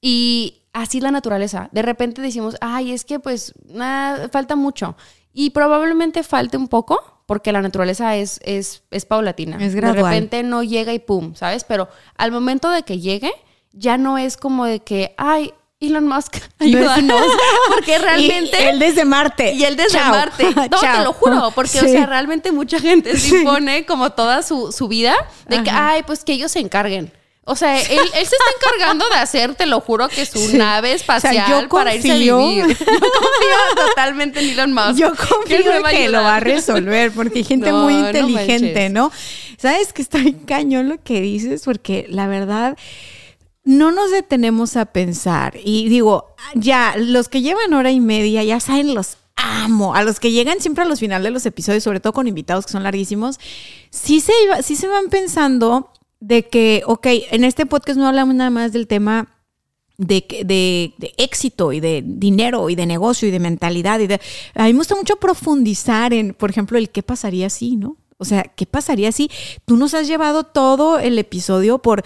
y 0.00 0.62
así 0.72 1.00
la 1.00 1.12
naturaleza. 1.12 1.68
De 1.70 1.82
repente 1.82 2.22
decimos, 2.22 2.56
ay, 2.60 2.90
es 2.90 3.04
que 3.04 3.20
pues 3.20 3.54
nada, 3.66 4.28
falta 4.30 4.56
mucho. 4.56 4.96
Y 5.32 5.50
probablemente 5.50 6.24
falte 6.24 6.56
un 6.56 6.66
poco 6.66 7.19
porque 7.30 7.52
la 7.52 7.62
naturaleza 7.62 8.16
es, 8.16 8.40
es, 8.42 8.82
es 8.90 9.04
paulatina. 9.04 9.56
Es 9.64 9.72
De 9.72 9.80
gradual. 9.80 10.12
repente 10.12 10.42
no 10.42 10.64
llega 10.64 10.92
y 10.92 10.98
pum, 10.98 11.36
¿sabes? 11.36 11.62
Pero 11.62 11.88
al 12.16 12.32
momento 12.32 12.70
de 12.70 12.82
que 12.82 12.98
llegue, 12.98 13.30
ya 13.70 13.98
no 13.98 14.18
es 14.18 14.36
como 14.36 14.64
de 14.64 14.80
que, 14.80 15.14
ay, 15.16 15.54
Elon 15.78 16.08
Musk, 16.08 16.38
ayúdanos. 16.58 17.22
porque 17.72 17.98
realmente... 17.98 18.60
Y 18.60 18.66
él 18.66 18.80
desde 18.80 19.04
Marte. 19.04 19.52
Y 19.52 19.62
él 19.62 19.76
desde 19.76 19.98
Chao. 19.98 20.10
Marte. 20.10 20.42
No, 20.56 20.68
te 20.68 20.76
Chao. 20.80 21.04
lo 21.04 21.12
juro, 21.12 21.52
porque, 21.54 21.78
o 21.78 21.86
sea, 21.86 22.04
realmente 22.04 22.50
mucha 22.50 22.80
gente 22.80 23.16
se 23.16 23.36
impone 23.38 23.86
como 23.86 24.10
toda 24.10 24.42
su, 24.42 24.72
su 24.72 24.88
vida 24.88 25.14
de 25.46 25.62
que, 25.62 25.70
ay, 25.70 26.02
pues 26.02 26.24
que 26.24 26.32
ellos 26.32 26.50
se 26.50 26.58
encarguen. 26.58 27.12
O 27.44 27.56
sea, 27.56 27.80
él, 27.80 27.98
él 27.98 28.10
se 28.12 28.20
está 28.22 28.44
encargando 28.56 29.08
de 29.08 29.16
hacer, 29.16 29.54
te 29.54 29.66
lo 29.66 29.80
juro, 29.80 30.08
que 30.08 30.24
su 30.26 30.38
Sí. 30.38 30.56
nave 30.56 30.92
espacial 30.92 31.32
O 31.32 31.38
sea, 31.46 31.48
yo 31.62 31.68
para 31.68 31.94
irse 31.94 32.10
a 32.12 32.14
confío- 32.14 32.38
vivir. 32.38 32.66
Yo 32.78 32.86
confío 32.86 33.86
totalmente 33.86 34.40
en 34.40 34.50
Elon 34.50 34.72
Musk. 34.72 34.96
Yo 34.98 35.08
confío 35.28 35.72
en 35.72 35.82
va 35.84 35.88
a 35.88 35.92
que 35.92 36.08
lo 36.08 36.22
va 36.22 36.36
a 36.36 36.40
resolver, 36.40 37.10
porque 37.12 37.38
hay 37.38 37.44
gente 37.44 37.70
No, 37.72 37.84
muy 37.84 37.94
inteligente. 37.94 38.88
¿no? 38.90 39.10
Sabes 39.58 39.92
que 39.92 40.02
está 40.02 40.18
bien 40.18 40.38
cañón 40.40 40.88
lo 40.88 41.02
que 41.02 41.20
dices, 41.20 41.62
porque 41.64 42.06
la 42.08 42.26
verdad 42.26 42.76
no 43.64 43.90
nos 43.92 44.10
detenemos 44.10 44.76
a 44.76 44.86
pensar. 44.86 45.54
Y 45.62 45.88
digo, 45.88 46.34
ya, 46.54 46.94
los 46.96 47.28
que 47.28 47.42
llevan 47.42 47.72
hora 47.74 47.90
y 47.90 48.00
media, 48.00 48.42
ya 48.42 48.58
saben, 48.60 48.94
los 48.94 49.16
amo. 49.36 49.94
A 49.94 50.02
los 50.02 50.18
que 50.20 50.30
llegan 50.32 50.60
siempre 50.60 50.84
a 50.84 50.86
los 50.86 51.00
finales 51.00 51.24
de 51.24 51.30
los 51.30 51.46
episodios, 51.46 51.82
sobre 51.84 52.00
todo 52.00 52.12
con 52.12 52.26
invitados 52.26 52.66
que 52.66 52.72
son 52.72 52.82
larguísimos, 52.82 53.38
sí 53.90 54.20
se, 54.20 54.32
iba- 54.44 54.62
sí 54.62 54.76
se 54.76 54.88
van 54.88 55.08
pensando 55.10 55.90
de 56.20 56.46
que, 56.46 56.82
ok, 56.86 57.06
en 57.30 57.44
este 57.44 57.66
podcast 57.66 57.98
no 57.98 58.06
hablamos 58.06 58.34
nada 58.34 58.50
más 58.50 58.72
del 58.72 58.86
tema 58.86 59.28
de, 59.98 60.24
de, 60.44 61.14
éxito 61.18 61.72
y 61.72 61.80
de 61.80 62.02
dinero 62.04 62.70
y 62.70 62.74
de 62.74 62.86
negocio 62.86 63.28
y 63.28 63.30
de 63.30 63.38
mentalidad. 63.38 64.00
Y 64.00 64.06
de, 64.06 64.20
a 64.54 64.64
mí 64.64 64.72
me 64.72 64.78
gusta 64.78 64.96
mucho 64.96 65.16
profundizar 65.16 66.12
en, 66.12 66.34
por 66.34 66.50
ejemplo, 66.50 66.78
el 66.78 66.90
qué 66.90 67.02
pasaría 67.02 67.50
si, 67.50 67.76
¿no? 67.76 67.96
O 68.18 68.24
sea, 68.24 68.42
¿qué 68.42 68.66
pasaría 68.66 69.12
si 69.12 69.30
tú 69.64 69.76
nos 69.76 69.94
has 69.94 70.06
llevado 70.06 70.44
todo 70.44 70.98
el 70.98 71.18
episodio 71.18 71.78
por 71.78 72.04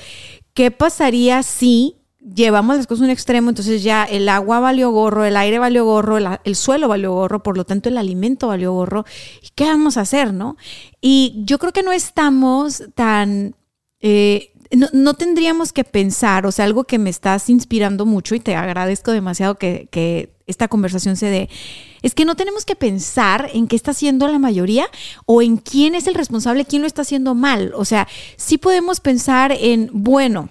qué 0.55 0.71
pasaría 0.71 1.43
si 1.43 1.97
llevamos 2.25 2.77
las 2.77 2.87
cosas 2.87 3.03
a 3.03 3.05
un 3.05 3.11
extremo, 3.11 3.51
entonces 3.51 3.83
ya 3.83 4.05
el 4.05 4.29
agua 4.29 4.61
valió 4.61 4.91
gorro, 4.91 5.25
el 5.25 5.37
aire 5.37 5.59
valió 5.59 5.85
gorro, 5.85 6.17
el, 6.17 6.57
suelo 6.57 6.89
valió 6.89 7.13
gorro, 7.13 7.43
por 7.43 7.57
lo 7.57 7.65
tanto 7.65 7.89
el 7.89 7.99
alimento 7.99 8.49
valió 8.49 8.73
gorro. 8.73 9.05
¿Y 9.43 9.49
qué 9.55 9.65
vamos 9.65 9.97
a 9.97 10.03
hacer, 10.03 10.33
no? 10.33 10.57
Y 11.01 11.43
yo 11.45 11.59
creo 11.59 11.73
que 11.73 11.83
no 11.83 11.93
estamos 11.93 12.85
tan... 12.95 13.57
Eh, 14.07 14.51
no, 14.93 15.15
tendríamos 15.15 15.73
que 15.73 15.83
pensar, 15.83 16.45
o 16.45 16.53
sea, 16.53 16.67
algo 16.67 16.85
que 16.85 16.99
me 16.99 17.09
estás 17.09 17.49
inspirando 17.49 18.05
mucho 18.05 18.35
y 18.35 18.41
te 18.41 18.55
agradezco 18.55 19.13
demasiado 19.13 19.55
que, 19.55 19.89
que 19.91 20.35
esta 20.47 20.69
conversación 20.69 21.17
se 21.17 21.31
dé, 21.31 21.49
es 22.03 22.15
que 22.15 22.27
no 22.27 22.35
tenemos 22.35 22.67
que 22.67 22.77
pensar 22.77 23.49
en 23.55 23.67
qué 23.67 23.77
está 23.77 23.93
haciendo 23.93 24.29
la 24.29 24.39
mayoría 24.39 24.89
o 25.25 25.41
en 25.41 25.57
quién 25.57 25.95
es 25.95 26.07
el 26.07 26.15
responsable, 26.15 26.67
quién 26.67 26.83
lo 26.83 26.87
está 26.87 27.01
haciendo 27.01 27.35
mal. 27.35 27.73
O 27.75 27.87
sea, 27.87 28.07
sí 28.37 28.59
podemos 28.59 29.01
pensar 29.01 29.57
en, 29.59 29.89
bueno, 29.91 30.51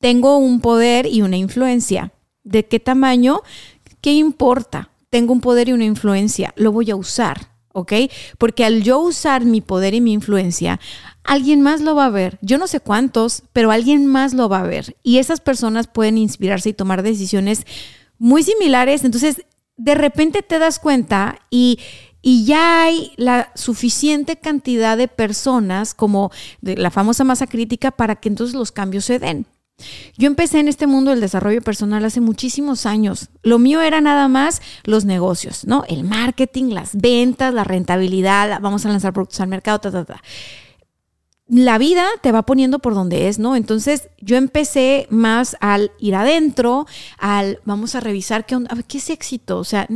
tengo 0.00 0.38
un 0.38 0.62
poder 0.62 1.04
y 1.04 1.20
una 1.20 1.36
influencia. 1.36 2.12
¿De 2.44 2.64
qué 2.64 2.80
tamaño? 2.80 3.42
¿Qué 4.00 4.12
importa? 4.14 4.90
Tengo 5.10 5.34
un 5.34 5.42
poder 5.42 5.68
y 5.68 5.72
una 5.72 5.84
influencia, 5.84 6.54
lo 6.56 6.72
voy 6.72 6.90
a 6.90 6.96
usar, 6.96 7.50
¿ok? 7.74 7.92
Porque 8.38 8.64
al 8.64 8.82
yo 8.82 9.00
usar 9.00 9.44
mi 9.44 9.60
poder 9.60 9.92
y 9.92 10.00
mi 10.00 10.14
influencia, 10.14 10.80
alguien 11.28 11.60
más 11.60 11.82
lo 11.82 11.94
va 11.94 12.06
a 12.06 12.10
ver. 12.10 12.38
Yo 12.40 12.56
no 12.58 12.66
sé 12.66 12.80
cuántos, 12.80 13.42
pero 13.52 13.70
alguien 13.70 14.06
más 14.06 14.32
lo 14.32 14.48
va 14.48 14.60
a 14.60 14.66
ver. 14.66 14.96
Y 15.02 15.18
esas 15.18 15.40
personas 15.40 15.86
pueden 15.86 16.16
inspirarse 16.16 16.70
y 16.70 16.72
tomar 16.72 17.02
decisiones 17.02 17.64
muy 18.18 18.42
similares. 18.42 19.04
Entonces, 19.04 19.42
de 19.76 19.94
repente 19.94 20.42
te 20.42 20.58
das 20.58 20.78
cuenta 20.78 21.38
y, 21.50 21.78
y 22.22 22.46
ya 22.46 22.82
hay 22.82 23.12
la 23.16 23.52
suficiente 23.54 24.36
cantidad 24.36 24.96
de 24.96 25.06
personas 25.06 25.92
como 25.92 26.32
la 26.62 26.90
famosa 26.90 27.24
masa 27.24 27.46
crítica 27.46 27.90
para 27.90 28.16
que 28.16 28.30
entonces 28.30 28.56
los 28.56 28.72
cambios 28.72 29.04
se 29.04 29.18
den. 29.18 29.46
Yo 30.16 30.26
empecé 30.26 30.58
en 30.58 30.66
este 30.66 30.86
mundo 30.86 31.10
del 31.10 31.20
desarrollo 31.20 31.60
personal 31.60 32.04
hace 32.04 32.20
muchísimos 32.20 32.86
años. 32.86 33.28
Lo 33.42 33.58
mío 33.58 33.82
era 33.82 34.00
nada 34.00 34.28
más 34.28 34.62
los 34.84 35.04
negocios, 35.04 35.66
¿no? 35.66 35.84
El 35.88 36.04
marketing, 36.04 36.72
las 36.72 36.96
ventas, 36.96 37.52
la 37.52 37.64
rentabilidad, 37.64 38.60
vamos 38.60 38.86
a 38.86 38.88
lanzar 38.88 39.12
productos 39.12 39.40
al 39.40 39.48
mercado, 39.48 39.78
ta, 39.78 39.92
ta, 39.92 40.04
ta. 40.04 40.22
La 41.48 41.78
vida 41.78 42.06
te 42.22 42.30
va 42.30 42.42
poniendo 42.42 42.78
por 42.78 42.94
donde 42.94 43.28
es, 43.28 43.38
¿no? 43.38 43.56
Entonces 43.56 44.08
yo 44.20 44.36
empecé 44.36 45.06
más 45.10 45.56
al 45.60 45.92
ir 45.98 46.14
adentro, 46.14 46.86
al 47.18 47.60
vamos 47.64 47.94
a 47.94 48.00
revisar 48.00 48.44
qué 48.44 48.56
onda, 48.56 48.76
qué 48.86 48.98
es 48.98 49.08
éxito, 49.08 49.58
o 49.58 49.64
sea, 49.64 49.88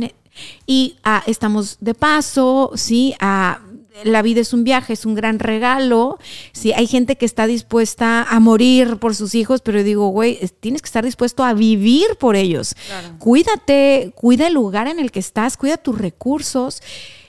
y 0.65 0.97
a, 1.03 1.23
estamos 1.27 1.77
de 1.79 1.93
paso, 1.93 2.71
¿sí? 2.75 3.13
A 3.19 3.59
la 4.03 4.21
vida 4.23 4.41
es 4.41 4.53
un 4.53 4.63
viaje, 4.63 4.93
es 4.93 5.05
un 5.05 5.13
gran 5.13 5.39
regalo. 5.39 6.17
Sí, 6.51 6.73
hay 6.73 6.87
gente 6.87 7.15
que 7.15 7.25
está 7.25 7.45
dispuesta 7.45 8.23
a 8.23 8.39
morir 8.39 8.97
por 8.97 9.15
sus 9.15 9.35
hijos, 9.35 9.61
pero 9.61 9.83
digo, 9.83 10.07
güey, 10.07 10.39
tienes 10.59 10.81
que 10.81 10.87
estar 10.87 11.05
dispuesto 11.05 11.43
a 11.43 11.53
vivir 11.53 12.15
por 12.19 12.35
ellos. 12.35 12.75
Cuídate, 13.19 14.11
cuida 14.15 14.47
el 14.47 14.53
lugar 14.53 14.87
en 14.87 14.99
el 14.99 15.11
que 15.11 15.19
estás, 15.19 15.57
cuida 15.57 15.77
tus 15.77 15.97
recursos. 15.97 16.81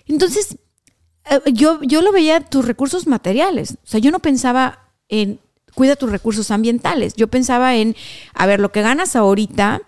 Entonces, 0.07 0.57
yo, 1.53 1.81
yo 1.83 2.03
lo 2.03 2.13
veía 2.13 2.41
tus 2.41 2.65
recursos 2.65 3.07
materiales. 3.07 3.73
O 3.83 3.87
sea, 3.87 4.01
yo 4.01 4.11
no 4.11 4.19
pensaba 4.19 4.91
en 5.09 5.39
cuida 5.75 5.97
tus 5.97 6.11
recursos 6.11 6.51
ambientales. 6.51 7.15
Yo 7.15 7.29
pensaba 7.29 7.77
en, 7.77 7.97
a 8.33 8.47
ver, 8.47 8.61
lo 8.61 8.73
que 8.73 8.83
ganas 8.83 9.17
ahorita, 9.17 9.83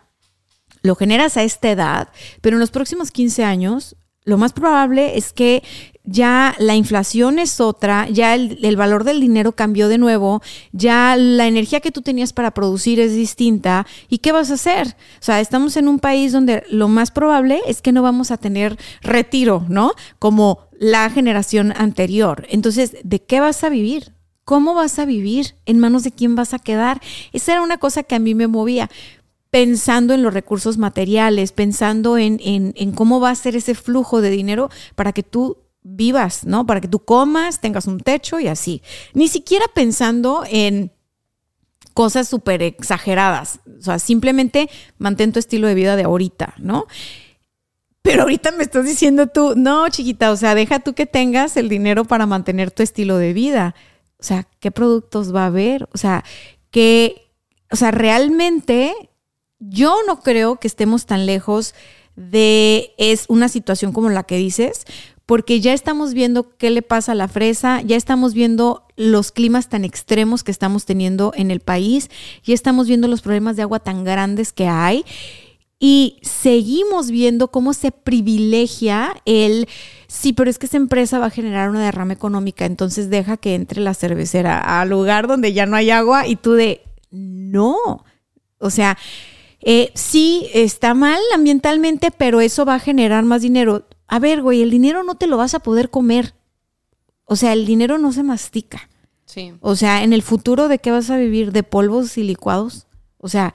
lo 0.83 0.95
generas 0.95 1.37
a 1.37 1.43
esta 1.43 1.71
edad, 1.71 2.09
pero 2.41 2.57
en 2.57 2.61
los 2.61 2.71
próximos 2.71 3.11
15 3.11 3.45
años 3.45 3.97
lo 4.25 4.39
más 4.39 4.53
probable 4.53 5.17
es 5.17 5.33
que 5.33 5.63
ya 6.03 6.55
la 6.59 6.75
inflación 6.75 7.39
es 7.39 7.61
otra, 7.61 8.09
ya 8.09 8.35
el, 8.35 8.77
valor 8.77 9.05
del 9.05 9.21
dinero 9.21 9.53
cambió 9.53 9.89
de 9.89 9.99
nuevo, 9.99 10.43
ya 10.73 11.17
la 11.17 11.47
energía 11.47 11.81
que 11.81 11.93
tú 11.93 12.03
tenías 12.03 12.33
para 12.33 12.53
producir 12.53 12.99
es 12.99 13.13
distinta. 13.15 13.87
¿Y 14.09 14.19
qué 14.19 14.33
vas 14.33 14.51
a 14.51 14.55
hacer? 14.55 14.89
O 15.21 15.23
sea, 15.23 15.41
estamos 15.41 15.77
en 15.77 15.87
un 15.87 16.01
país 16.01 16.33
donde 16.33 16.65
lo 16.69 16.89
más 16.89 17.13
probable 17.13 17.61
es 17.67 17.83
que 17.83 17.93
no 17.93 18.03
vamos 18.03 18.33
a 18.33 18.37
tener 18.37 18.77
retiro, 19.01 19.65
¿no? 19.69 19.93
Como 20.19 20.66
la 20.79 21.11
generación 21.11 21.73
anterior. 21.77 22.47
Entonces, 22.51 22.97
¿de 23.03 23.23
qué 23.23 23.41
vas 23.41 23.65
a 23.65 23.69
vivir? 23.69 24.13
¿Cómo 24.45 24.75
vas 24.75 24.99
a 24.99 25.05
vivir? 25.05 25.57
¿En 25.67 25.79
manos 25.79 26.05
de 26.05 26.13
quién 26.13 26.37
vas 26.37 26.55
a 26.55 26.59
quedar? 26.59 27.01
Esa 27.33 27.53
era 27.53 27.63
una 27.63 27.79
cosa 27.79 28.03
que 28.03 28.15
a 28.15 28.21
mí 28.21 28.35
me 28.35 28.47
movía 28.47 28.91
pensando 29.51 30.15
en 30.15 30.23
los 30.23 30.35
recursos 30.35 30.77
materiales, 30.77 31.53
pensando 31.53 32.19
en, 32.19 32.41
en, 32.43 32.93
cómo 32.93 33.21
va 33.21 33.31
a 33.31 33.35
ser 33.35 33.57
ese 33.57 33.75
flujo 33.75 34.21
de 34.21 34.31
dinero 34.31 34.71
para 34.95 35.13
que 35.13 35.23
tú 35.23 35.59
vivas, 35.83 36.45
¿no? 36.45 36.67
Para 36.67 36.81
que 36.81 36.89
tú 36.89 37.01
comas, 37.01 37.61
tengas 37.61 37.87
un 37.87 38.01
techo 38.01 38.39
y 38.39 38.49
así. 38.49 38.83
Ni 39.15 39.29
siquiera 39.29 39.65
pensando 39.75 40.45
en 40.49 40.93
cosas 41.95 42.29
súper 42.29 42.63
exageradas. 42.63 43.61
O 43.79 43.83
sea, 43.83 43.99
simplemente 43.99 44.69
mantén 44.99 45.33
tu 45.33 45.39
estilo 45.39 45.69
de 45.69 45.75
vida 45.75 45.97
de 45.97 46.05
ahorita, 46.05 46.55
¿no? 46.59 46.87
Pero 48.07 48.23
ahorita 48.23 48.53
me 48.53 48.63
estás 48.63 48.85
diciendo 48.85 49.27
tú, 49.27 49.55
no, 49.57 49.89
chiquita, 49.89 50.31
o 50.31 50.37
sea, 50.37 50.55
deja 50.55 50.79
tú 50.79 50.95
que 50.95 51.07
tengas 51.07 51.57
el 51.57 51.69
dinero 51.69 52.05
para 52.05 52.25
mantener 52.25 52.71
tu 52.71 52.85
estilo 52.85 53.19
de 53.19 53.33
vida. 53.33 53.75
O 54.21 54.23
sea, 54.23 54.47
¿qué 54.61 54.71
productos 54.71 55.35
va 55.35 55.43
a 55.43 55.47
haber? 55.47 55.89
O 55.93 55.99
sea, 55.99 56.23
que, 56.71 57.33
o 57.69 57.75
sea, 57.75 57.91
realmente 57.91 58.95
yo 59.59 59.97
no 60.07 60.21
creo 60.21 60.61
que 60.61 60.69
estemos 60.69 61.07
tan 61.07 61.27
lejos 61.27 61.75
de 62.15 62.93
es 62.97 63.25
una 63.27 63.49
situación 63.49 63.93
como 63.93 64.09
la 64.09 64.23
que 64.23 64.37
dices, 64.37 64.85
porque 65.27 65.61
ya 65.61 65.73
estamos 65.73 66.15
viendo 66.15 66.57
qué 66.59 66.71
le 66.71 66.83
pasa 66.83 67.11
a 67.11 67.17
la 67.17 67.27
fresa, 67.27 67.83
ya 67.83 67.97
estamos 67.97 68.35
viendo 68.35 68.87
los 68.95 69.33
climas 69.33 69.69
tan 69.69 69.85
extremos 69.85 70.45
que 70.45 70.53
estamos 70.53 70.85
teniendo 70.85 71.33
en 71.35 71.51
el 71.51 71.59
país, 71.59 72.09
ya 72.45 72.55
estamos 72.55 72.87
viendo 72.87 73.09
los 73.09 73.21
problemas 73.21 73.57
de 73.57 73.63
agua 73.63 73.81
tan 73.81 74.05
grandes 74.05 74.53
que 74.53 74.69
hay 74.69 75.05
y 75.79 76.19
seguimos 76.23 77.11
viendo 77.11 77.49
cómo 77.49 77.75
se 77.75 77.93
privilegia 77.93 79.15
el, 79.25 79.69
sí, 80.09 80.33
pero 80.33 80.49
es 80.49 80.59
que 80.59 80.67
esa 80.67 80.79
empresa 80.79 81.19
va 81.19 81.27
a 81.27 81.31
generar 81.31 81.71
una 81.71 81.85
derrama 81.85 82.15
económica, 82.15 82.65
entonces 82.65 83.11
deja 83.11 83.37
que 83.37 83.55
entre 83.55 83.81
la 83.81 83.95
cervecera 83.95 84.81
al 84.81 84.89
lugar 84.89 85.27
donde 85.27 85.53
ya 85.53 85.67
no 85.67 85.77
hay 85.77 85.91
agua 85.91 86.27
y 86.27 86.37
tú 86.37 86.53
de, 86.53 86.83
no, 87.11 88.05
o 88.59 88.71
sea... 88.71 88.97
Eh, 89.69 89.91
sí, 89.95 90.49
está 90.55 90.95
mal 90.95 91.19
ambientalmente, 91.35 92.13
pero 92.13 92.41
eso 92.41 92.65
va 92.65 92.77
a 92.77 92.79
generar 92.79 93.25
más 93.25 93.43
dinero 93.43 93.85
a 94.09 94.19
ver, 94.19 94.43
güey, 94.43 94.63
el 94.63 94.71
dinero 94.71 95.03
no 95.03 95.17
te 95.17 95.27
lo 95.27 95.37
vas 95.37 95.55
a 95.55 95.61
poder 95.61 95.91
comer. 95.91 96.35
O 97.25 97.37
sea, 97.37 97.53
el 97.53 97.67
dinero 97.67 97.99
no 97.99 98.13
se 98.13 98.23
mastica. 98.23 98.89
Sí. 99.25 99.55
O 99.61 99.75
sea, 99.75 100.05
en 100.05 100.13
el 100.13 100.23
futuro, 100.23 100.69
¿de 100.69 100.79
qué 100.79 100.93
vas 100.93 101.11
a 101.11 101.17
vivir? 101.17 101.53
¿De 101.53 101.65
polvos 101.65 102.17
y 102.17 102.23
licuados? 102.23 102.87
O 103.19 103.29
sea, 103.29 103.55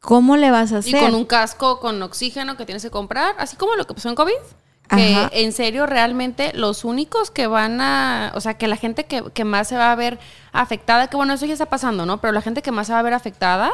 ¿cómo 0.00 0.36
le 0.36 0.50
vas 0.50 0.72
a 0.72 0.78
hacer? 0.78 0.94
Y 0.94 0.98
con 0.98 1.14
un 1.14 1.24
casco 1.24 1.80
con 1.80 2.02
oxígeno 2.02 2.56
que 2.56 2.64
tienes 2.64 2.82
que 2.82 2.90
comprar, 2.90 3.34
así 3.38 3.56
como 3.56 3.76
lo 3.76 3.86
que 3.86 3.94
pasó 3.94 4.08
en 4.08 4.14
COVID. 4.14 4.32
Que 4.88 5.28
en 5.30 5.52
serio, 5.52 5.86
realmente 5.86 6.50
los 6.52 6.84
únicos 6.84 7.30
que 7.30 7.46
van 7.46 7.80
a, 7.80 8.32
o 8.34 8.40
sea, 8.40 8.54
que 8.54 8.66
la 8.66 8.74
gente 8.74 9.04
que, 9.04 9.22
que, 9.32 9.44
más 9.44 9.68
se 9.68 9.76
va 9.76 9.92
a 9.92 9.94
ver 9.94 10.18
afectada, 10.50 11.06
que 11.06 11.16
bueno, 11.16 11.32
eso 11.32 11.46
ya 11.46 11.52
está 11.52 11.66
pasando, 11.66 12.06
¿no? 12.06 12.20
Pero 12.20 12.32
la 12.32 12.42
gente 12.42 12.60
que 12.60 12.72
más 12.72 12.88
se 12.88 12.92
va 12.92 12.98
a 12.98 13.02
ver 13.02 13.14
afectada 13.14 13.70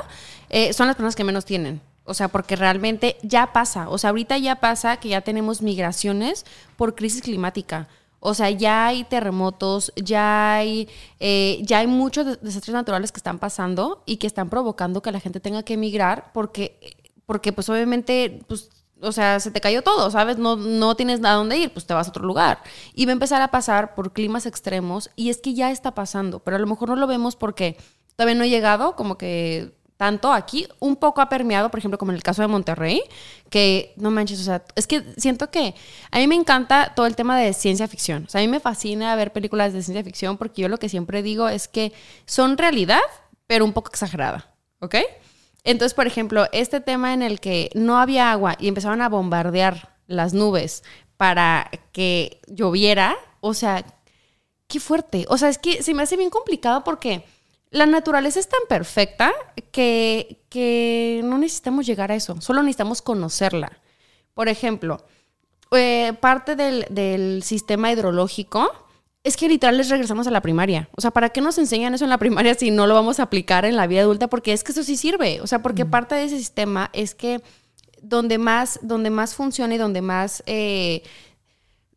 eh, 0.51 0.75
son 0.75 0.89
las 0.89 0.97
personas 0.97 1.17
que 1.17 1.25
menos 1.25 1.47
tienen. 1.47 1.81
O 2.05 2.15
sea, 2.15 2.29
porque 2.29 2.55
realmente 2.55 3.17
ya 3.23 3.53
pasa. 3.53 3.89
O 3.89 3.99
sea, 3.99 4.11
ahorita 4.11 4.39
ya 4.39 4.57
pasa 4.57 4.99
que 4.99 5.09
ya 5.09 5.23
tenemos 5.23 5.61
migraciones 5.61 6.47
por 6.77 6.95
crisis 6.95 7.23
climática. 7.23 7.89
O 8.21 8.35
sea, 8.35 8.51
ya 8.51 8.87
hay 8.87 9.05
terremotos, 9.05 9.93
ya 9.97 10.55
hay, 10.55 10.89
eh, 11.21 11.61
ya 11.63 11.79
hay 11.79 11.87
muchos 11.87 12.41
desastres 12.41 12.75
naturales 12.75 13.13
que 13.13 13.19
están 13.19 13.39
pasando 13.39 14.03
y 14.07 14.17
que 14.17 14.27
están 14.27 14.49
provocando 14.49 15.03
que 15.03 15.13
la 15.13 15.21
gente 15.21 15.41
tenga 15.41 15.63
que 15.63 15.75
emigrar 15.75 16.33
porque, 16.33 16.97
porque 17.27 17.53
pues 17.53 17.69
obviamente, 17.69 18.41
pues, 18.49 18.71
o 19.01 19.13
sea, 19.13 19.39
se 19.41 19.51
te 19.51 19.61
cayó 19.61 19.83
todo, 19.83 20.11
¿sabes? 20.11 20.39
No, 20.39 20.57
no 20.57 20.97
tienes 20.97 21.23
a 21.25 21.33
dónde 21.33 21.59
ir, 21.59 21.73
pues 21.73 21.87
te 21.87 21.95
vas 21.95 22.07
a 22.07 22.11
otro 22.11 22.25
lugar. 22.25 22.63
Y 22.95 23.05
va 23.05 23.13
a 23.13 23.13
empezar 23.13 23.43
a 23.43 23.51
pasar 23.51 23.95
por 23.95 24.13
climas 24.13 24.47
extremos 24.47 25.11
y 25.17 25.31
es 25.31 25.39
que 25.39 25.55
ya 25.55 25.71
está 25.71 25.95
pasando, 25.95 26.41
pero 26.41 26.57
a 26.57 26.61
lo 26.61 26.67
mejor 26.67 26.89
no 26.89 26.97
lo 26.97 27.07
vemos 27.07 27.37
porque 27.37 27.77
todavía 28.17 28.35
no 28.35 28.45
ha 28.45 28.49
llegado, 28.49 28.97
como 28.97 29.19
que 29.19 29.76
tanto 29.97 30.33
aquí, 30.33 30.69
un 30.79 30.97
poco 30.97 31.21
ha 31.21 31.29
permeado, 31.29 31.71
por 31.71 31.79
ejemplo, 31.79 31.99
como 31.99 32.13
en 32.13 32.17
el 32.17 32.23
caso 32.23 32.43
de 32.43 32.49
Monterrey, 32.49 33.03
que 33.49 33.95
no 33.97 34.11
manches, 34.11 34.41
o 34.41 34.45
sea, 34.45 34.65
es 34.75 34.87
que 34.87 35.03
siento 35.17 35.51
que 35.51 35.75
a 36.11 36.19
mí 36.19 36.27
me 36.27 36.35
encanta 36.35 36.93
todo 36.95 37.07
el 37.07 37.17
tema 37.17 37.39
de 37.39 37.53
ciencia 37.55 37.89
ficción. 37.89 38.25
O 38.27 38.29
sea, 38.29 38.41
a 38.41 38.45
mí 38.45 38.49
me 38.49 38.61
fascina 38.61 39.15
ver 39.17 39.33
películas 39.33 39.73
de 39.73 39.83
ciencia 39.83 40.05
ficción 40.05 40.37
porque 40.37 40.63
yo 40.63 40.69
lo 40.69 40.79
que 40.79 40.89
siempre 40.89 41.23
digo 41.23 41.49
es 41.49 41.69
que 41.69 41.93
son 42.27 42.59
realidad, 42.59 43.01
pero 43.47 43.65
un 43.65 43.73
poco 43.73 43.91
exagerada, 43.91 44.55
¿ok? 44.81 44.97
Entonces, 45.65 45.95
por 45.95 46.07
ejemplo, 46.07 46.47
este 46.53 46.81
tema 46.81 47.15
en 47.15 47.23
el 47.23 47.41
que 47.41 47.71
no 47.75 47.99
había 47.99 48.31
agua 48.31 48.57
y 48.61 48.69
empezaban 48.69 49.03
a 49.03 49.09
bombardear 49.09 49.97
las 50.07 50.35
nubes 50.35 50.85
para 51.17 51.71
que 51.93 52.41
lloviera, 52.47 53.17
o 53.41 53.55
sea, 53.55 53.85
qué 54.69 54.79
fuerte. 54.79 55.27
O 55.29 55.39
sea, 55.39 55.49
es 55.49 55.59
que 55.59 55.83
se 55.83 55.95
me 55.95 56.03
hace 56.03 56.17
bien 56.17 56.31
complicado 56.31 56.85
porque 56.85 57.25
La 57.71 57.87
naturaleza 57.87 58.39
es 58.41 58.49
tan 58.49 58.61
perfecta 58.69 59.33
que, 59.73 60.45
que 60.49 61.21
no 61.25 61.37
necesitamos 61.39 61.87
llegar 61.87 62.13
a 62.13 62.15
eso, 62.15 62.41
solo 62.41 62.63
necesitamos 62.63 63.03
conocerla. 63.03 63.73
Por 64.35 64.49
ejemplo, 64.49 65.05
eh, 65.73 66.13
parte 66.21 66.55
del, 66.57 66.87
del 66.91 67.43
sistema 67.43 67.91
hidrológico 67.91 68.71
es 69.25 69.37
que 69.37 69.49
literal 69.49 69.77
les 69.77 69.89
regresamos 69.91 70.27
a 70.29 70.31
la 70.31 70.41
primaria. 70.41 70.89
O 70.97 71.01
sea, 71.01 71.11
¿para 71.11 71.31
qué 71.31 71.41
nos 71.41 71.59
enseñan 71.59 71.95
eso 71.95 72.05
en 72.05 72.11
la 72.11 72.19
primaria 72.25 72.55
si 72.55 72.71
no 72.71 72.87
lo 72.87 72.95
vamos 72.95 73.19
a 73.19 73.25
aplicar 73.25 73.65
en 73.65 73.75
la 73.77 73.87
vida 73.89 74.03
adulta? 74.03 74.29
Porque 74.29 74.53
es 74.53 74.63
que 74.63 74.71
eso 74.73 74.85
sí 74.85 74.97
sirve. 74.97 75.41
O 75.41 75.47
sea, 75.49 75.63
porque 75.63 75.85
parte 75.85 76.15
de 76.15 76.25
ese 76.25 76.39
sistema 76.39 76.91
es 76.93 77.15
que 77.17 77.43
donde 78.01 78.39
más, 78.39 78.79
donde 78.83 79.11
más 79.11 79.35
funciona 79.35 79.75
y 79.75 79.79
donde 79.79 80.01
más 80.03 80.45
eh, 80.47 81.03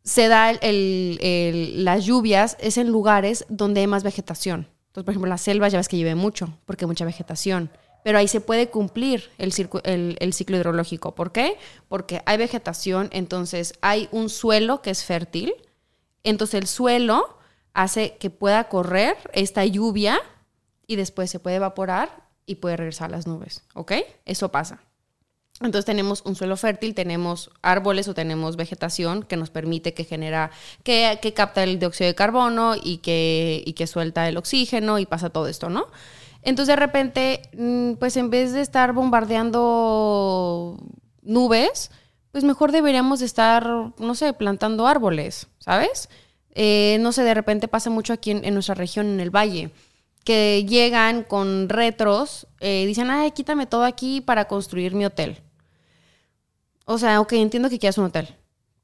se 0.04 0.28
da 0.28 0.50
el- 0.50 1.20
el- 1.22 1.86
las 1.86 2.06
lluvias 2.06 2.58
es 2.60 2.78
en 2.80 2.88
lugares 2.90 3.46
donde 3.50 3.82
hay 3.82 3.88
más 3.88 4.02
vegetación. 4.04 4.68
Entonces, 5.00 5.06
por 5.06 5.14
ejemplo, 5.14 5.30
la 5.30 5.38
selva 5.38 5.68
ya 5.70 5.78
ves 5.78 5.88
que 5.88 5.98
llueve 5.98 6.16
mucho, 6.16 6.54
porque 6.66 6.84
hay 6.84 6.88
mucha 6.88 7.06
vegetación. 7.06 7.70
Pero 8.04 8.18
ahí 8.18 8.28
se 8.28 8.42
puede 8.42 8.70
cumplir 8.70 9.30
el- 9.38 10.18
el 10.20 10.34
ciclo 10.34 10.58
hidrológico. 10.58 11.16
¿Por 11.16 11.32
qué? 11.32 11.58
Porque 11.88 12.22
hay 12.26 12.38
vegetación, 12.38 13.10
entonces 13.14 13.74
hay 13.82 14.10
un 14.12 14.30
suelo 14.30 14.82
que 14.82 14.90
es 14.90 15.06
fértil. 15.06 15.54
Entonces 16.24 16.56
el 16.60 16.68
suelo 16.68 17.38
hace 17.74 18.18
que 18.20 18.30
pueda 18.30 18.66
correr 18.66 19.16
esta 19.34 19.64
lluvia 19.66 20.20
y 20.86 20.96
después 20.98 21.30
se 21.32 21.40
puede 21.40 21.58
evaporar 21.58 22.24
y 22.46 22.56
puede 22.56 22.76
regresar 22.78 23.10
a 23.10 23.12
las 23.16 23.28
nubes. 23.28 23.64
¿Ok? 23.74 23.94
Eso 24.26 24.50
pasa. 24.50 24.82
Entonces 25.62 25.86
tenemos 25.86 26.22
un 26.26 26.36
suelo 26.36 26.56
fértil, 26.56 26.96
tenemos 26.96 27.52
árboles 27.62 28.08
o 28.08 28.14
tenemos 28.14 28.56
vegetación 28.56 29.24
que 29.24 29.36
nos 29.36 29.50
permite 29.50 29.94
que 29.94 30.06
genera, 30.06 30.52
que, 30.84 31.20
que 31.22 31.34
capta 31.34 31.64
el 31.64 31.80
dióxido 31.80 32.08
de 32.08 32.16
carbono 32.16 32.76
y 32.82 33.00
que, 33.00 33.62
y 33.66 33.74
que 33.74 33.86
suelta 33.86 34.28
el 34.30 34.38
oxígeno 34.38 35.00
y 35.00 35.06
pasa 35.06 35.30
todo 35.30 35.48
esto, 35.48 35.70
¿no? 35.70 35.88
Entonces 36.44 36.74
de 36.74 36.76
repente, 36.78 37.42
mm, 37.58 37.94
pues 37.96 38.16
en 38.16 38.30
vez 38.30 38.54
de 38.54 38.62
estar 38.62 38.94
bombardeando 38.94 40.78
nubes, 41.24 41.92
pues 42.32 42.46
mejor 42.46 42.72
deberíamos 42.72 43.20
de 43.20 43.26
estar, 43.26 43.68
no 43.98 44.16
sé, 44.16 44.32
plantando 44.32 44.88
árboles, 44.88 45.48
¿sabes? 45.60 46.10
Eh, 46.56 46.98
no 47.02 47.12
sé, 47.12 47.24
de 47.24 47.34
repente 47.34 47.68
pasa 47.68 47.90
mucho 47.90 48.14
aquí 48.14 48.32
en, 48.32 48.46
en 48.46 48.54
nuestra 48.54 48.76
región, 48.76 49.08
en 49.08 49.20
el 49.20 49.30
valle, 49.30 49.72
que 50.24 50.66
llegan 50.68 51.24
con 51.24 51.70
retros, 51.70 52.48
eh, 52.60 52.86
dicen, 52.86 53.10
ay, 53.10 53.32
quítame 53.32 53.66
todo 53.66 53.84
aquí 53.84 54.22
para 54.22 54.46
construir 54.48 54.94
mi 54.94 55.06
hotel. 55.06 55.42
O 56.92 56.98
sea, 56.98 57.22
ok, 57.22 57.34
entiendo 57.34 57.70
que 57.70 57.78
quieras 57.78 58.00
un 58.00 58.06
hotel, 58.06 58.36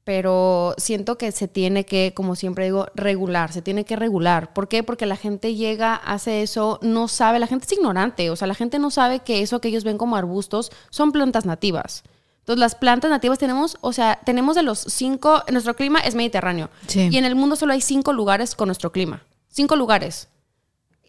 pero 0.04 0.76
siento 0.78 1.18
que 1.18 1.32
se 1.32 1.48
tiene 1.48 1.84
que, 1.84 2.12
como 2.14 2.36
siempre 2.36 2.66
digo, 2.66 2.86
regular, 2.94 3.52
se 3.52 3.62
tiene 3.62 3.84
que 3.84 3.96
regular. 3.96 4.52
¿Por 4.52 4.68
qué? 4.68 4.84
Porque 4.84 5.06
la 5.06 5.16
gente 5.16 5.56
llega, 5.56 5.96
hace 5.96 6.42
eso, 6.42 6.78
no 6.82 7.08
sabe, 7.08 7.40
la 7.40 7.48
gente 7.48 7.66
es 7.66 7.72
ignorante, 7.72 8.30
o 8.30 8.36
sea, 8.36 8.46
la 8.46 8.54
gente 8.54 8.78
no 8.78 8.92
sabe 8.92 9.18
que 9.24 9.42
eso 9.42 9.60
que 9.60 9.66
ellos 9.66 9.82
ven 9.82 9.98
como 9.98 10.14
arbustos 10.14 10.70
son 10.88 11.10
plantas 11.10 11.46
nativas. 11.46 12.04
Entonces, 12.38 12.60
las 12.60 12.76
plantas 12.76 13.10
nativas 13.10 13.40
tenemos, 13.40 13.76
o 13.80 13.92
sea, 13.92 14.20
tenemos 14.24 14.54
de 14.54 14.62
los 14.62 14.78
cinco, 14.78 15.42
nuestro 15.50 15.74
clima 15.74 15.98
es 15.98 16.14
mediterráneo. 16.14 16.70
Sí. 16.86 17.08
Y 17.10 17.16
en 17.16 17.24
el 17.24 17.34
mundo 17.34 17.56
solo 17.56 17.72
hay 17.72 17.80
cinco 17.80 18.12
lugares 18.12 18.54
con 18.54 18.68
nuestro 18.68 18.92
clima. 18.92 19.24
Cinco 19.48 19.74
lugares. 19.74 20.28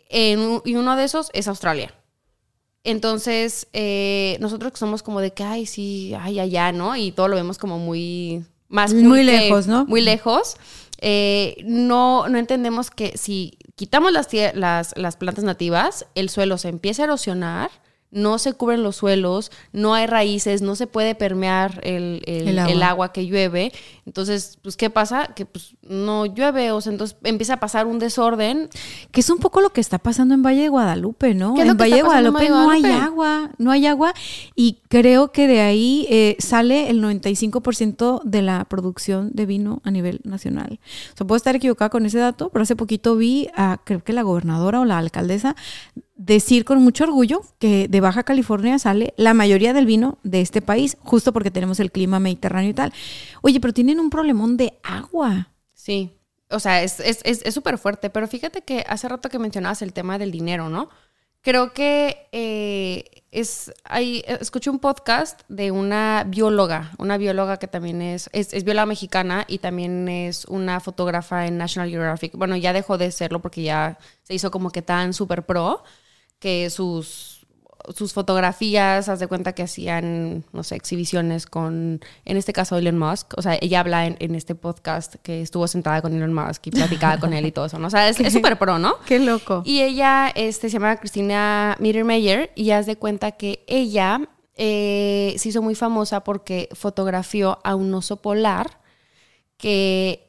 En 0.09 0.63
y 0.65 0.73
uno 0.77 0.95
de 0.95 1.03
esos 1.03 1.29
es 1.33 1.47
Australia. 1.47 1.93
Entonces, 2.83 3.67
eh, 3.73 4.37
nosotros 4.39 4.71
que 4.71 4.77
somos 4.77 5.03
como 5.03 5.19
de 5.19 5.31
que, 5.31 5.43
ay, 5.43 5.65
sí, 5.65 6.13
ay, 6.19 6.39
allá, 6.39 6.71
¿no? 6.71 6.95
Y 6.95 7.11
todo 7.11 7.27
lo 7.27 7.35
vemos 7.35 7.57
como 7.57 7.79
muy 7.79 8.45
más 8.69 8.93
Muy 8.93 9.19
que- 9.19 9.23
lejos, 9.25 9.67
¿no? 9.67 9.85
Muy 9.85 10.01
lejos. 10.01 10.55
Eh, 10.99 11.57
no, 11.65 12.27
no 12.29 12.37
entendemos 12.37 12.89
que 12.89 13.17
si 13.17 13.57
quitamos 13.75 14.11
las, 14.11 14.27
las, 14.55 14.93
las 14.97 15.15
plantas 15.17 15.43
nativas, 15.43 16.05
el 16.15 16.29
suelo 16.29 16.57
se 16.57 16.69
empieza 16.69 17.03
a 17.03 17.05
erosionar, 17.05 17.69
no 18.09 18.39
se 18.39 18.53
cubren 18.53 18.83
los 18.83 18.95
suelos, 18.95 19.51
no 19.73 19.93
hay 19.93 20.07
raíces, 20.07 20.61
no 20.61 20.75
se 20.75 20.87
puede 20.87 21.13
permear 21.13 21.81
el, 21.83 22.23
el- 22.25 22.47
El 22.47 22.59
agua. 22.59 22.71
el 22.71 22.83
agua 22.83 23.13
que 23.13 23.25
llueve. 23.25 23.73
Entonces, 24.05 24.57
pues, 24.61 24.77
¿qué 24.77 24.89
pasa? 24.89 25.33
Que 25.35 25.45
pues 25.45 25.75
no 25.89 26.25
llueve, 26.25 26.71
o 26.71 26.81
sea, 26.81 26.91
entonces 26.91 27.17
empieza 27.23 27.53
a 27.53 27.59
pasar 27.59 27.87
un 27.87 27.99
desorden 27.99 28.69
Que 29.11 29.21
es 29.21 29.29
un 29.29 29.37
poco 29.37 29.61
lo 29.61 29.71
que 29.71 29.81
está 29.81 29.97
pasando 29.97 30.33
en 30.33 30.43
Valle 30.43 30.61
de 30.61 30.69
Guadalupe, 30.69 31.33
¿no? 31.33 31.53
¿Qué 31.53 31.61
es 31.61 31.67
lo 31.67 31.71
En 31.73 31.77
Valle 31.77 31.93
de 31.93 31.99
en 31.99 32.05
Guadalupe 32.05 32.37
Valle 32.37 32.49
de 32.49 32.49
no 32.49 32.69
hay 32.69 32.85
agua, 32.85 33.51
no 33.57 33.71
hay 33.71 33.85
agua 33.85 34.13
y 34.55 34.79
creo 34.89 35.31
que 35.31 35.47
de 35.47 35.61
ahí 35.61 36.07
eh, 36.09 36.35
sale 36.39 36.89
el 36.89 37.01
95% 37.01 38.21
de 38.23 38.41
la 38.41 38.65
producción 38.65 39.31
de 39.33 39.45
vino 39.45 39.81
a 39.83 39.91
nivel 39.91 40.21
nacional. 40.23 40.79
O 41.13 41.17
sea, 41.17 41.27
puedo 41.27 41.37
estar 41.37 41.55
equivocada 41.55 41.89
con 41.89 42.05
ese 42.05 42.19
dato, 42.19 42.49
pero 42.49 42.63
hace 42.63 42.75
poquito 42.75 43.15
vi 43.15 43.49
a, 43.55 43.79
creo 43.83 44.03
que 44.03 44.13
la 44.13 44.23
gobernadora 44.23 44.79
o 44.79 44.85
la 44.85 44.97
alcaldesa 44.97 45.55
decir 46.17 46.65
con 46.65 46.81
mucho 46.81 47.03
orgullo 47.03 47.41
que 47.59 47.87
de 47.87 48.01
Baja 48.01 48.23
California 48.23 48.79
sale 48.79 49.13
la 49.17 49.33
mayoría 49.33 49.73
del 49.73 49.85
vino 49.85 50.17
de 50.23 50.41
este 50.41 50.61
país, 50.61 50.97
justo 50.99 51.31
porque 51.31 51.51
tenemos 51.51 51.79
el 51.79 51.91
clima 51.91 52.19
mediterráneo 52.19 52.71
y 52.71 52.73
tal. 52.73 52.93
Oye, 53.41 53.59
pero 53.59 53.73
tienen 53.73 53.99
un 53.99 54.09
problemón 54.09 54.57
de 54.57 54.73
agua. 54.83 55.49
Sí, 55.87 56.19
o 56.49 56.59
sea, 56.59 56.83
es 56.83 56.95
súper 56.95 57.21
es, 57.23 57.41
es 57.45 57.81
fuerte, 57.81 58.09
pero 58.09 58.27
fíjate 58.27 58.61
que 58.61 58.83
hace 58.89 59.07
rato 59.07 59.29
que 59.29 59.39
mencionabas 59.39 59.81
el 59.81 59.93
tema 59.93 60.17
del 60.17 60.31
dinero, 60.31 60.67
¿no? 60.67 60.89
Creo 61.41 61.71
que 61.71 62.27
eh, 62.33 63.23
es, 63.31 63.71
hay, 63.85 64.21
escuché 64.27 64.69
un 64.69 64.79
podcast 64.79 65.43
de 65.47 65.71
una 65.71 66.25
bióloga, 66.27 66.91
una 66.97 67.17
bióloga 67.17 67.55
que 67.55 67.69
también 67.69 68.01
es, 68.01 68.29
es, 68.33 68.53
es 68.53 68.65
bióloga 68.65 68.85
mexicana 68.85 69.45
y 69.47 69.59
también 69.59 70.09
es 70.09 70.43
una 70.43 70.81
fotógrafa 70.81 71.47
en 71.47 71.57
National 71.57 71.89
Geographic. 71.89 72.33
Bueno, 72.35 72.57
ya 72.57 72.73
dejó 72.73 72.97
de 72.97 73.09
serlo 73.11 73.41
porque 73.41 73.63
ya 73.63 73.97
se 74.23 74.33
hizo 74.33 74.51
como 74.51 74.71
que 74.71 74.81
tan 74.81 75.13
súper 75.13 75.45
pro 75.45 75.85
que 76.39 76.69
sus 76.69 77.36
sus 77.95 78.13
fotografías, 78.13 79.09
haz 79.09 79.19
de 79.19 79.27
cuenta 79.27 79.53
que 79.53 79.63
hacían, 79.63 80.43
no 80.53 80.63
sé, 80.63 80.75
exhibiciones 80.75 81.45
con, 81.45 82.01
en 82.25 82.37
este 82.37 82.53
caso, 82.53 82.77
Elon 82.77 82.97
Musk. 82.97 83.33
O 83.37 83.41
sea, 83.41 83.57
ella 83.59 83.79
habla 83.79 84.05
en, 84.05 84.17
en 84.19 84.35
este 84.35 84.53
podcast 84.55 85.15
que 85.23 85.41
estuvo 85.41 85.67
sentada 85.67 86.01
con 86.01 86.13
Elon 86.13 86.33
Musk 86.33 86.67
y 86.67 86.71
platicaba 86.71 87.19
con 87.19 87.33
él 87.33 87.45
y 87.45 87.51
todo 87.51 87.65
eso, 87.65 87.79
¿no? 87.79 87.87
O 87.87 87.89
sea, 87.89 88.07
es 88.09 88.19
es 88.19 88.33
súper 88.33 88.57
pro, 88.57 88.77
¿no? 88.77 88.95
Qué 89.05 89.19
loco. 89.19 89.61
Y 89.65 89.81
ella 89.81 90.31
este, 90.35 90.69
se 90.69 90.73
llama 90.73 90.97
Cristina 90.97 91.75
Mittermeier 91.79 92.51
y 92.55 92.71
haz 92.71 92.85
de 92.85 92.97
cuenta 92.97 93.31
que 93.31 93.63
ella 93.67 94.21
eh, 94.55 95.35
se 95.37 95.49
hizo 95.49 95.61
muy 95.61 95.75
famosa 95.75 96.23
porque 96.23 96.69
fotografió 96.73 97.59
a 97.63 97.75
un 97.75 97.93
oso 97.93 98.17
polar 98.17 98.79
que 99.57 100.27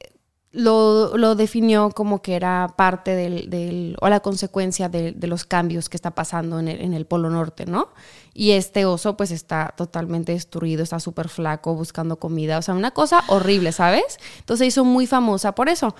lo, 0.51 1.16
lo 1.19 1.35
definió 1.35 1.91
como 1.91 2.23
que 2.23 2.35
era 2.35 2.75
parte 2.77 3.15
del, 3.15 3.51
del- 3.51 3.97
o 4.01 4.09
la 4.09 4.20
consecuencia 4.20 4.89
de, 4.89 5.15
los 5.27 5.45
cambios 5.45 5.89
que 5.89 5.97
está 5.97 6.12
pasando 6.12 6.59
en 6.59 6.69
el, 6.69 6.81
en 6.81 6.95
el 6.95 7.05
Polo 7.05 7.29
Norte, 7.29 7.66
¿no? 7.66 7.89
Y 8.33 8.53
este 8.53 8.87
oso 8.87 9.16
pues 9.16 9.31
está 9.31 9.75
totalmente 9.77 10.33
destruido, 10.33 10.83
está 10.83 11.01
súper 11.01 11.29
flaco, 11.29 11.75
buscando 11.75 12.16
comida, 12.16 12.59
o 12.59 12.62
sea, 12.62 12.75
una 12.75 12.93
cosa 12.93 13.23
horrible, 13.29 13.73
¿sabes? 13.73 14.19
Entonces 14.39 14.69
hizo 14.69 14.85
muy 14.85 15.07
famosa 15.07 15.55
por 15.55 15.69
eso, 15.69 15.95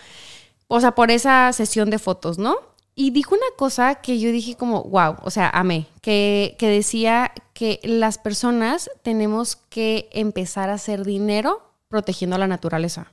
o 0.67 0.81
sea, 0.81 0.95
por 0.95 1.11
esa 1.11 1.53
sesión 1.53 1.91
de 1.91 1.99
fotos, 1.99 2.39
¿no? 2.39 2.57
Y 2.95 3.11
dijo 3.11 3.35
una 3.35 3.47
cosa 3.57 3.97
que 3.97 4.19
yo 4.19 4.33
dije 4.33 4.57
como, 4.57 4.83
wow, 4.85 5.17
o 5.23 5.31
sea, 5.31 5.49
amé, 5.51 5.87
que, 6.01 6.57
que 6.59 6.69
decía 6.69 7.33
que 7.53 7.81
las 7.85 8.19
personas 8.19 8.91
tenemos 9.03 9.57
que 9.57 10.09
empezar 10.13 10.71
a 10.71 10.75
hacer 10.75 11.05
dinero 11.05 11.63
protegiendo 11.89 12.39
la 12.39 12.47
naturaleza. 12.49 13.13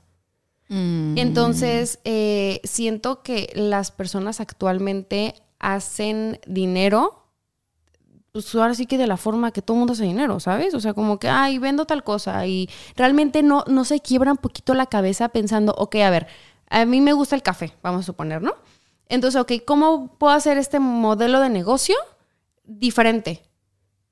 Mm. 0.68 1.16
Entonces, 1.18 2.00
eh, 2.04 2.60
siento 2.64 3.22
que 3.22 3.52
las 3.54 3.90
personas 3.90 4.40
actualmente 4.40 5.34
hacen 5.58 6.40
dinero, 6.46 7.22
pues 8.32 8.54
ahora 8.54 8.74
sí 8.74 8.86
que 8.86 8.98
de 8.98 9.06
la 9.06 9.16
forma 9.16 9.52
que 9.52 9.62
todo 9.62 9.76
mundo 9.76 9.94
hace 9.94 10.04
dinero, 10.04 10.40
¿sabes? 10.40 10.74
O 10.74 10.80
sea, 10.80 10.92
como 10.92 11.18
que, 11.18 11.28
ay, 11.28 11.58
vendo 11.58 11.86
tal 11.86 12.04
cosa 12.04 12.46
y 12.46 12.68
realmente 12.94 13.42
no, 13.42 13.64
no 13.66 13.84
se 13.84 14.00
quiebra 14.00 14.32
un 14.32 14.38
poquito 14.38 14.74
la 14.74 14.86
cabeza 14.86 15.30
pensando, 15.30 15.74
ok, 15.78 15.96
a 15.96 16.10
ver, 16.10 16.26
a 16.68 16.84
mí 16.84 17.00
me 17.00 17.12
gusta 17.12 17.36
el 17.36 17.42
café, 17.42 17.72
vamos 17.82 18.00
a 18.00 18.04
suponer, 18.04 18.42
¿no? 18.42 18.54
Entonces, 19.08 19.40
ok, 19.40 19.52
¿cómo 19.64 20.16
puedo 20.18 20.34
hacer 20.34 20.58
este 20.58 20.80
modelo 20.80 21.40
de 21.40 21.48
negocio 21.48 21.94
diferente? 22.64 23.42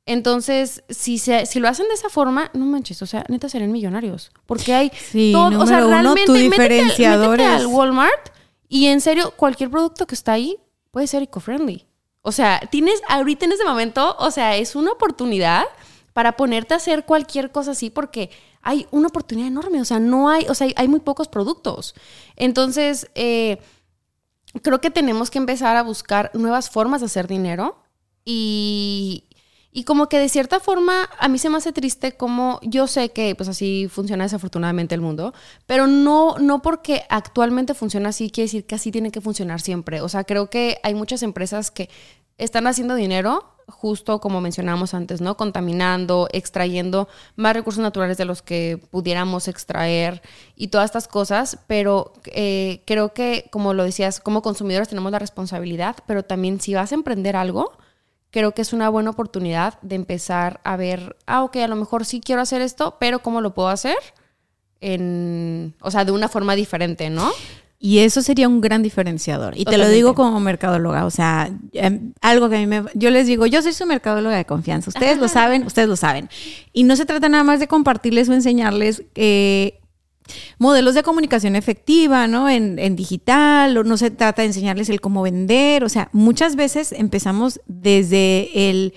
Entonces, 0.07 0.85
si, 0.91 1.19
se, 1.19 1.47
si 1.47 1.61
lo 1.61 1.69
hacen 1.69 1.89
de 1.89 1.95
esa 1.95 2.11
forma, 2.11 2.51
no 2.53 2.67
manches, 2.67 3.01
o 3.01 3.07
sea, 3.07 3.25
neta 3.29 3.49
serían 3.49 3.73
millonarios. 3.73 4.31
Porque 4.47 4.75
hay 4.75 4.91
Sí, 5.11 5.31
todo, 5.33 5.61
o 5.63 5.67
sea, 5.67 5.79
uno, 5.79 5.89
realmente 5.89 6.27
tu 6.27 6.33
métete 6.33 6.45
al- 6.45 6.51
diferenciador 6.69 7.31
métete 7.39 7.49
al 7.49 7.67
Walmart 7.67 8.31
y 8.69 8.87
en 8.87 9.01
serio, 9.01 9.33
cualquier 9.37 9.71
producto 9.71 10.07
que 10.07 10.15
está 10.15 10.33
ahí 10.33 10.59
puede 10.91 11.07
ser 11.07 11.23
eco-friendly. 11.23 11.87
O 12.23 12.33
sea, 12.33 12.61
tienes 12.71 13.01
ahorita 13.09 13.47
en 13.47 13.53
ese 13.53 13.65
momento, 13.65 14.17
o 14.19 14.31
sea, 14.31 14.57
es 14.57 14.77
una 14.77 14.93
oportunidad 14.93 15.65
para 16.13 16.37
ponerte 16.37 16.75
a 16.75 16.77
hacer 16.79 17.05
cualquier 17.05 17.51
cosa 17.51 17.73
así 17.73 17.91
porque 17.91 18.31
hay 18.63 18.87
una 18.91 19.09
oportunidad 19.09 19.49
enorme. 19.49 19.81
O 19.81 19.85
sea, 19.85 20.01
no 20.01 20.29
hay, 20.31 20.47
o 20.49 20.55
sea, 20.55 20.67
hay, 20.67 20.75
hay 20.77 20.89
muy 20.89 21.01
pocos 21.01 21.29
productos. 21.29 21.95
Entonces, 22.37 23.11
eh, 23.15 23.59
creo 24.63 24.81
que 24.81 24.91
tenemos 24.91 25.31
que 25.31 25.39
empezar 25.39 25.77
a 25.77 25.83
buscar 25.83 26.31
nuevas 26.35 26.71
formas 26.71 27.01
de 27.01 27.07
hacer 27.07 27.27
dinero 27.27 27.77
y, 28.25 29.24
Y 29.77 29.83
como 29.83 30.09
que 30.09 30.21
de 30.21 30.29
cierta 30.29 30.61
forma 30.61 31.11
a 31.19 31.27
mí 31.27 31.37
se 31.37 31.51
me 31.51 31.57
hace 31.57 31.73
triste 31.73 32.13
como 32.13 32.61
yo 32.63 32.87
sé 32.87 33.11
que 33.11 33.35
pues 33.35 33.49
así 33.49 33.89
funciona 33.91 34.23
desafortunadamente 34.23 34.95
el 34.95 35.01
mundo, 35.01 35.35
pero 35.67 35.89
no, 35.89 36.39
no 36.39 36.63
porque 36.63 37.03
actualmente 37.11 37.75
funciona 37.75 38.11
así 38.11 38.31
quiere 38.31 38.47
decir 38.47 38.67
que 38.67 38.77
así 38.77 38.93
tiene 38.93 39.11
que 39.11 39.21
funcionar 39.21 39.61
siempre. 39.61 40.01
O 40.01 40.09
sea, 40.09 40.23
creo 40.23 40.49
que 40.49 40.79
hay 40.85 40.95
muchas 40.95 41.25
empresas 41.25 41.73
que 41.73 41.91
están 42.39 42.69
haciendo 42.69 42.95
dinero 42.95 43.51
justo 43.67 44.21
como 44.21 44.41
mencionamos 44.41 44.95
antes, 44.95 45.21
¿no? 45.21 45.37
Contaminando, 45.37 46.29
extrayendo 46.31 47.09
más 47.35 47.55
recursos 47.55 47.83
naturales 47.83 48.17
de 48.17 48.27
los 48.27 48.43
que 48.43 48.81
pudiéramos 48.93 49.49
extraer 49.49 50.23
y 50.55 50.69
todas 50.69 50.85
estas 50.85 51.09
cosas, 51.09 51.59
pero 51.67 52.13
eh, 52.27 52.83
creo 52.87 53.13
que, 53.13 53.49
como 53.51 53.75
lo 53.75 53.83
decías, 53.83 54.21
como 54.21 54.41
consumidores 54.41 54.89
tenemos 54.89 55.11
la 55.11 55.19
responsabilidad, 55.19 55.97
pero 56.07 56.23
también 56.23 56.61
si 56.61 56.75
vas 56.75 56.93
a 56.93 56.95
emprender 56.95 57.35
algo, 57.35 57.73
creo 58.35 58.51
que 58.51 58.63
es 58.63 58.73
una 58.73 58.89
buena 58.89 59.11
oportunidad 59.11 59.81
de 59.81 59.95
empezar 59.95 60.61
a 60.65 60.77
ver, 60.77 61.17
ah, 61.25 61.45
ok, 61.45 61.59
a 61.59 61.69
lo 61.69 61.77
mejor 61.77 62.05
sí 62.05 62.21
quiero 62.21 62.43
hacer 62.43 62.63
esto, 62.63 62.97
pero 62.99 63.21
¿cómo 63.21 63.41
lo 63.41 63.55
puedo 63.55 63.69
hacer? 63.69 63.95
En, 64.81 65.77
o 65.81 65.93
sea, 65.93 66.05
de 66.05 66.11
una 66.11 66.29
forma 66.29 66.57
diferente, 66.57 67.11
¿no? 67.11 67.31
Y 67.79 68.01
eso 68.01 68.23
sería 68.23 68.49
un 68.49 68.61
gran 68.61 68.83
diferenciador. 68.83 69.57
Y 69.57 69.65
te 69.65 69.79
lo 69.79 69.89
digo 69.89 70.17
como 70.17 70.41
mercadóloga, 70.41 71.05
o 71.05 71.13
sea, 71.13 71.49
em, 71.75 72.13
algo 72.23 72.49
que 72.49 72.57
a 72.57 72.59
mí 72.59 72.67
me... 72.67 72.83
Yo 72.95 73.11
les 73.11 73.29
digo, 73.29 73.47
yo 73.47 73.63
soy 73.63 73.73
su 73.73 73.87
mercadóloga 73.87 74.37
de 74.37 74.45
confianza. 74.45 74.91
Ustedes 74.91 75.19
lo 75.19 75.29
saben, 75.39 75.65
ustedes 75.65 75.89
lo 75.89 75.95
saben. 75.95 76.29
Y 76.73 76.83
no 76.83 76.97
se 76.97 77.07
trata 77.07 77.29
nada 77.29 77.45
más 77.45 77.61
de 77.61 77.69
compartirles 77.69 78.29
o 78.29 78.33
enseñarles 78.33 79.05
eh, 79.15 79.79
modelos 80.59 80.95
de 80.95 81.03
comunicación 81.03 81.57
efectiva, 81.57 82.27
¿no? 82.27 82.49
En, 82.49 82.97
digital, 82.97 83.77
o 83.77 83.85
no 83.85 83.97
se 83.97 84.11
trata 84.11 84.43
de 84.43 84.49
enseñarles 84.49 84.89
el 84.89 85.01
cómo 85.01 85.23
vender, 85.23 85.85
o 85.85 85.89
sea, 85.89 86.09
muchas 86.13 86.57
veces 86.57 86.93
empezamos 86.93 87.61
desde 87.67 88.71
el 88.71 88.95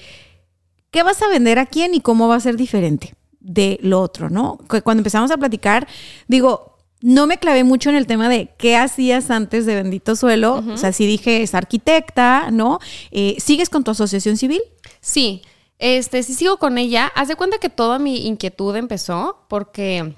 qué 0.91 1.04
vas 1.04 1.22
a 1.22 1.30
vender 1.30 1.60
a 1.60 1.66
quién 1.66 1.94
y 1.94 2.02
cómo 2.02 2.28
va 2.28 2.36
a 2.36 2.40
ser 2.40 2.58
diferente 2.58 3.14
de 3.40 3.80
lo 3.82 4.02
otro, 4.02 4.30
¿no? 4.30 4.58
Cuando 4.84 5.02
empezamos 5.02 5.32
a 5.32 5.38
platicar, 5.38 5.88
digo, 6.28 6.78
no 7.02 7.28
me 7.28 7.38
clavé 7.38 7.64
mucho 7.64 7.90
en 7.90 7.95
el 7.95 8.08
tema 8.08 8.30
de 8.30 8.49
qué 8.58 8.76
hacías 8.76 9.30
antes 9.30 9.66
de 9.66 9.76
Bendito 9.76 10.16
Suelo, 10.16 10.64
o 10.68 10.78
sea, 10.78 10.91
si 10.91 11.06
dije 11.06 11.44
es 11.44 11.54
arquitecta, 11.54 12.49
¿no? 12.52 12.80
Eh, 13.12 13.36
¿Sigues 13.40 13.70
con 13.70 13.84
tu 13.84 13.91
asociación 13.91 14.38
civil? 14.38 14.62
Sí, 14.99 15.44
este, 15.80 16.24
sí 16.24 16.34
sigo 16.34 16.58
con 16.58 16.78
ella. 16.78 17.12
Haz 17.16 17.28
de 17.28 17.36
cuenta 17.36 17.60
que 17.60 17.70
toda 17.70 17.99
mi 17.99 18.26
inquietud 18.26 18.76
empezó 18.76 19.45
porque 19.48 20.14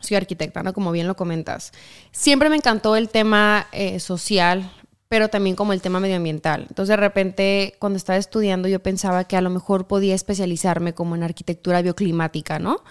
soy 0.00 0.16
arquitecta, 0.16 0.62
¿no? 0.62 0.72
Como 0.72 0.92
bien 0.92 1.06
lo 1.06 1.16
comentas. 1.16 1.72
Siempre 2.12 2.48
me 2.48 2.56
encantó 2.56 2.96
el 2.96 3.08
tema 3.08 3.66
eh, 3.72 4.00
social, 4.00 4.70
pero 5.08 5.28
también 5.28 5.56
como 5.56 5.72
el 5.72 5.80
tema 5.80 6.00
medioambiental. 6.00 6.66
Entonces, 6.68 6.88
de 6.88 6.96
repente, 6.96 7.74
cuando 7.78 7.96
estaba 7.96 8.18
estudiando, 8.18 8.68
yo 8.68 8.80
pensaba 8.80 9.24
que 9.24 9.36
a 9.36 9.40
lo 9.40 9.50
mejor 9.50 9.86
podía 9.86 10.14
especializarme 10.14 10.94
como 10.94 11.16
en 11.16 11.22
arquitectura 11.22 11.80
bioclimática, 11.82 12.58
¿no? 12.58 12.82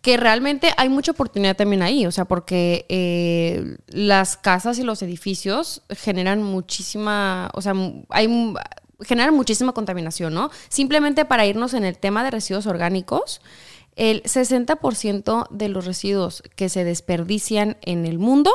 Que 0.00 0.16
realmente 0.16 0.72
hay 0.76 0.88
mucha 0.88 1.12
oportunidad 1.12 1.56
también 1.56 1.82
ahí, 1.82 2.06
o 2.06 2.12
sea, 2.12 2.24
porque 2.24 2.86
eh, 2.88 3.76
las 3.88 4.36
casas 4.36 4.78
y 4.78 4.82
los 4.82 5.02
edificios 5.02 5.82
generan 5.90 6.42
muchísima, 6.42 7.50
o 7.52 7.60
sea, 7.60 7.74
generan 9.00 9.34
muchísima 9.34 9.72
contaminación, 9.72 10.34
¿no? 10.34 10.50
Simplemente 10.68 11.24
para 11.24 11.46
irnos 11.46 11.74
en 11.74 11.84
el 11.84 11.98
tema 11.98 12.24
de 12.24 12.30
residuos 12.30 12.66
orgánicos, 12.66 13.40
el 13.98 14.22
60% 14.22 15.48
de 15.50 15.68
los 15.68 15.84
residuos 15.84 16.42
que 16.56 16.68
se 16.68 16.84
desperdician 16.84 17.76
en 17.82 18.06
el 18.06 18.18
mundo 18.18 18.50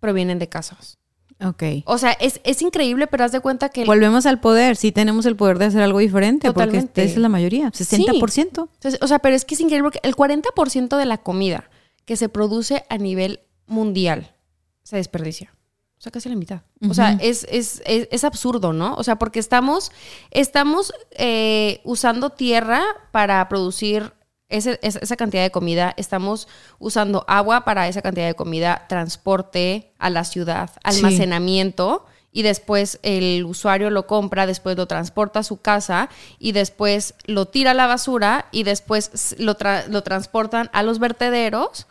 provienen 0.00 0.38
de 0.38 0.48
casas. 0.48 0.98
Ok. 1.44 1.62
O 1.84 1.98
sea, 1.98 2.12
es, 2.12 2.62
increíble, 2.62 3.08
pero 3.08 3.24
haz 3.24 3.32
de 3.32 3.40
cuenta 3.40 3.68
que... 3.68 3.84
Volvemos 3.84 4.24
al 4.24 4.40
poder, 4.40 4.76
sí 4.76 4.92
tenemos 4.92 5.26
el 5.26 5.34
poder 5.34 5.58
de 5.58 5.66
hacer 5.66 5.82
algo 5.82 5.98
diferente, 5.98 6.52
porque 6.52 6.78
esa 6.78 7.02
es 7.02 7.16
la 7.16 7.28
mayoría, 7.28 7.72
60%. 7.72 8.68
o 9.00 9.06
sea, 9.06 9.18
pero 9.18 9.34
es 9.34 9.44
que 9.44 9.54
es 9.54 9.60
increíble 9.60 9.90
porque 9.90 10.00
el 10.04 10.14
40% 10.14 10.96
de 10.96 11.04
la 11.06 11.18
comida 11.18 11.68
que 12.04 12.16
se 12.16 12.28
produce 12.28 12.84
a 12.88 12.96
nivel 12.96 13.40
mundial 13.66 14.36
se 14.84 14.96
desperdicia. 14.96 15.54
O 15.98 16.02
sea, 16.04 16.12
casi 16.12 16.28
la 16.28 16.36
mitad. 16.36 16.60
O 16.88 16.94
sea, 16.94 17.18
es, 17.20 17.46
es, 17.50 18.24
absurdo, 18.24 18.72
¿no? 18.72 18.94
O 18.94 19.02
sea, 19.02 19.16
porque 19.16 19.40
estamos, 19.40 19.90
estamos 20.30 20.92
eh, 21.12 21.80
usando 21.82 22.30
tierra 22.30 22.84
para 23.10 23.48
producir 23.48 24.12
esa 24.54 25.16
cantidad 25.16 25.42
de 25.42 25.50
comida, 25.50 25.94
estamos 25.96 26.48
usando 26.78 27.24
agua 27.28 27.64
para 27.64 27.88
esa 27.88 28.02
cantidad 28.02 28.26
de 28.26 28.34
comida, 28.34 28.86
transporte 28.88 29.92
a 29.98 30.10
la 30.10 30.24
ciudad, 30.24 30.70
almacenamiento. 30.82 32.06
Y 32.36 32.42
después 32.42 32.98
el 33.02 33.44
usuario 33.44 33.90
lo 33.90 34.08
compra, 34.08 34.44
después 34.46 34.76
lo 34.76 34.86
transporta 34.86 35.38
a 35.38 35.44
su 35.44 35.60
casa 35.60 36.08
y 36.40 36.50
después 36.50 37.14
lo 37.26 37.46
tira 37.46 37.70
a 37.70 37.74
la 37.74 37.86
basura 37.86 38.46
y 38.50 38.64
después 38.64 39.36
lo, 39.38 39.56
lo 39.88 40.02
transportan 40.02 40.68
a 40.72 40.82
los 40.82 40.98
vertederos 40.98 41.86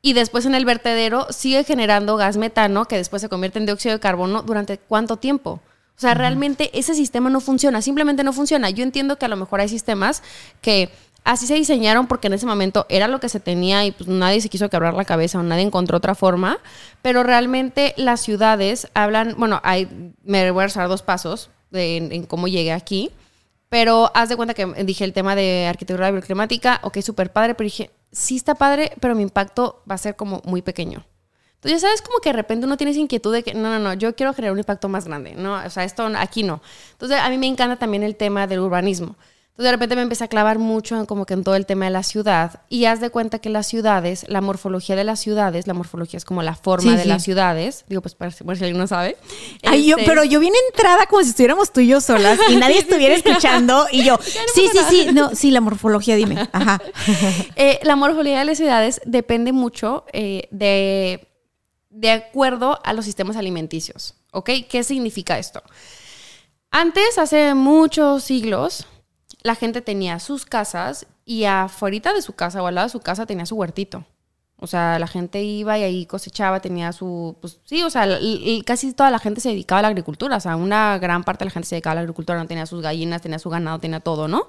y 0.00 0.14
después 0.14 0.46
en 0.46 0.54
el 0.54 0.64
vertedero 0.64 1.28
sigue 1.30 1.62
generando 1.62 2.16
gas 2.16 2.36
metano 2.36 2.86
que 2.86 2.96
después 2.96 3.22
se 3.22 3.28
convierte 3.28 3.60
en 3.60 3.66
dióxido 3.66 3.94
de 3.94 4.00
carbono 4.00 4.42
durante 4.42 4.78
cuánto 4.78 5.16
tiempo. 5.16 5.60
O 5.96 6.00
sea, 6.02 6.14
realmente 6.14 6.76
ese 6.76 6.94
sistema 6.94 7.30
no 7.30 7.40
funciona, 7.40 7.80
simplemente 7.80 8.24
no 8.24 8.32
funciona. 8.32 8.70
Yo 8.70 8.82
entiendo 8.82 9.18
que 9.18 9.26
a 9.26 9.28
lo 9.28 9.36
mejor 9.36 9.60
hay 9.60 9.68
sistemas 9.68 10.22
que 10.60 10.90
así 11.24 11.46
se 11.46 11.54
diseñaron 11.54 12.06
porque 12.06 12.26
en 12.26 12.34
ese 12.34 12.46
momento 12.46 12.86
era 12.88 13.08
lo 13.08 13.20
que 13.20 13.28
se 13.28 13.40
tenía 13.40 13.84
y 13.84 13.92
pues 13.92 14.08
nadie 14.08 14.40
se 14.40 14.48
quiso 14.48 14.68
quebrar 14.68 14.94
la 14.94 15.04
cabeza 15.04 15.38
o 15.38 15.42
nadie 15.42 15.62
encontró 15.62 15.98
otra 15.98 16.14
forma, 16.14 16.58
pero 17.00 17.22
realmente 17.22 17.94
las 17.96 18.20
ciudades 18.20 18.88
hablan, 18.94 19.34
bueno, 19.38 19.60
hay, 19.62 20.12
me 20.24 20.50
voy 20.50 20.64
a 20.64 20.68
dar 20.68 20.88
dos 20.88 21.02
pasos 21.02 21.50
en, 21.72 22.24
cómo 22.26 22.48
llegué 22.48 22.72
aquí, 22.72 23.10
pero 23.68 24.10
haz 24.14 24.28
de 24.28 24.36
cuenta 24.36 24.54
que 24.54 24.66
dije 24.84 25.04
el 25.04 25.12
tema 25.12 25.34
de 25.34 25.66
arquitectura 25.66 26.10
bioclimática, 26.10 26.80
ok, 26.82 27.00
súper 27.00 27.32
padre, 27.32 27.54
pero 27.54 27.66
dije, 27.66 27.90
sí 28.10 28.36
está 28.36 28.54
padre, 28.54 28.92
pero 29.00 29.14
mi 29.14 29.22
impacto 29.22 29.82
va 29.90 29.94
a 29.94 29.98
ser 29.98 30.16
como 30.16 30.42
muy 30.44 30.62
pequeño. 30.62 31.06
Entonces, 31.54 31.80
ya 31.80 31.86
sabes 31.86 32.02
como 32.02 32.18
que 32.18 32.30
de 32.30 32.32
repente 32.32 32.66
uno 32.66 32.76
tiene 32.76 32.90
esa 32.90 32.98
inquietud 32.98 33.32
de 33.32 33.44
que, 33.44 33.54
no, 33.54 33.70
no, 33.70 33.78
no, 33.78 33.94
yo 33.94 34.16
quiero 34.16 34.34
generar 34.34 34.52
un 34.52 34.58
impacto 34.58 34.88
más 34.88 35.04
grande, 35.04 35.36
¿no? 35.36 35.54
O 35.64 35.70
sea, 35.70 35.84
esto 35.84 36.04
aquí 36.16 36.42
no. 36.42 36.60
Entonces, 36.90 37.20
a 37.20 37.30
mí 37.30 37.38
me 37.38 37.46
encanta 37.46 37.76
también 37.76 38.02
el 38.02 38.16
tema 38.16 38.48
del 38.48 38.58
urbanismo. 38.58 39.14
Entonces 39.52 39.64
de 39.66 39.72
repente 39.72 39.96
me 39.96 40.02
empecé 40.02 40.24
a 40.24 40.28
clavar 40.28 40.58
mucho 40.58 40.98
en, 40.98 41.04
como 41.04 41.26
que 41.26 41.34
en 41.34 41.44
todo 41.44 41.56
el 41.56 41.66
tema 41.66 41.84
de 41.84 41.90
la 41.90 42.02
ciudad 42.02 42.62
y 42.70 42.86
haz 42.86 43.00
de 43.00 43.10
cuenta 43.10 43.38
que 43.38 43.50
las 43.50 43.66
ciudades, 43.66 44.24
la 44.26 44.40
morfología 44.40 44.96
de 44.96 45.04
las 45.04 45.20
ciudades, 45.20 45.66
la 45.66 45.74
morfología 45.74 46.16
es 46.16 46.24
como 46.24 46.42
la 46.42 46.54
forma 46.54 46.96
de 46.96 47.04
las 47.04 47.22
ciudades, 47.22 47.84
digo 47.86 48.00
pues 48.00 48.14
para, 48.14 48.30
si 48.30 48.44
alguien 48.48 48.78
no 48.78 48.86
sabe. 48.86 49.18
Ay, 49.62 49.84
yo, 49.84 49.98
este 49.98 50.08
pero 50.08 50.24
yo 50.24 50.40
vine 50.40 50.56
entrada 50.70 51.04
como 51.04 51.22
si 51.22 51.28
estuviéramos 51.28 51.70
tú 51.70 51.80
y 51.80 51.88
yo 51.88 52.00
solas 52.00 52.38
y 52.48 52.56
nadie 52.56 52.78
estuviera 52.78 53.14
escuchando 53.14 53.86
y 53.92 54.04
yo, 54.04 54.18
sí, 54.54 54.70
sí, 54.72 54.78
sí, 54.88 55.06
no, 55.12 55.34
sí, 55.34 55.50
la 55.50 55.60
morfología, 55.60 56.16
dime, 56.16 56.48
ajá. 56.52 56.80
Eh, 57.54 57.78
la 57.82 57.94
morfología 57.94 58.38
de 58.38 58.46
las 58.46 58.56
ciudades 58.56 59.02
depende 59.04 59.52
mucho 59.52 60.06
eh, 60.14 60.48
de, 60.50 61.28
de 61.90 62.10
acuerdo 62.10 62.80
a 62.84 62.94
los 62.94 63.04
sistemas 63.04 63.36
alimenticios, 63.36 64.14
¿ok? 64.32 64.48
¿Qué 64.66 64.82
significa 64.82 65.38
esto? 65.38 65.62
Antes, 66.70 67.18
hace 67.18 67.52
muchos 67.52 68.24
siglos, 68.24 68.86
la 69.42 69.54
gente 69.54 69.82
tenía 69.82 70.18
sus 70.18 70.46
casas 70.46 71.06
y 71.24 71.44
afuera 71.44 72.12
de 72.12 72.22
su 72.22 72.34
casa 72.34 72.62
o 72.62 72.66
al 72.66 72.74
lado 72.74 72.86
de 72.86 72.92
su 72.92 73.00
casa 73.00 73.26
tenía 73.26 73.46
su 73.46 73.56
huertito. 73.56 74.04
O 74.62 74.68
sea, 74.68 75.00
la 75.00 75.08
gente 75.08 75.42
iba 75.42 75.76
y 75.76 75.82
ahí 75.82 76.06
cosechaba, 76.06 76.60
tenía 76.60 76.92
su, 76.92 77.36
pues 77.40 77.58
sí, 77.64 77.82
o 77.82 77.90
sea, 77.90 78.06
casi 78.64 78.92
toda 78.92 79.10
la 79.10 79.18
gente 79.18 79.40
se 79.40 79.48
dedicaba 79.48 79.80
a 79.80 79.82
la 79.82 79.88
agricultura, 79.88 80.36
o 80.36 80.40
sea, 80.40 80.54
una 80.54 80.98
gran 80.98 81.24
parte 81.24 81.42
de 81.42 81.46
la 81.46 81.50
gente 81.50 81.68
se 81.68 81.74
dedicaba 81.74 81.92
a 81.92 81.94
la 81.96 82.00
agricultura, 82.02 82.38
no 82.38 82.46
tenía 82.46 82.64
sus 82.66 82.80
gallinas, 82.80 83.22
tenía 83.22 83.40
su 83.40 83.50
ganado, 83.50 83.80
tenía 83.80 83.98
todo, 83.98 84.28
¿no? 84.28 84.46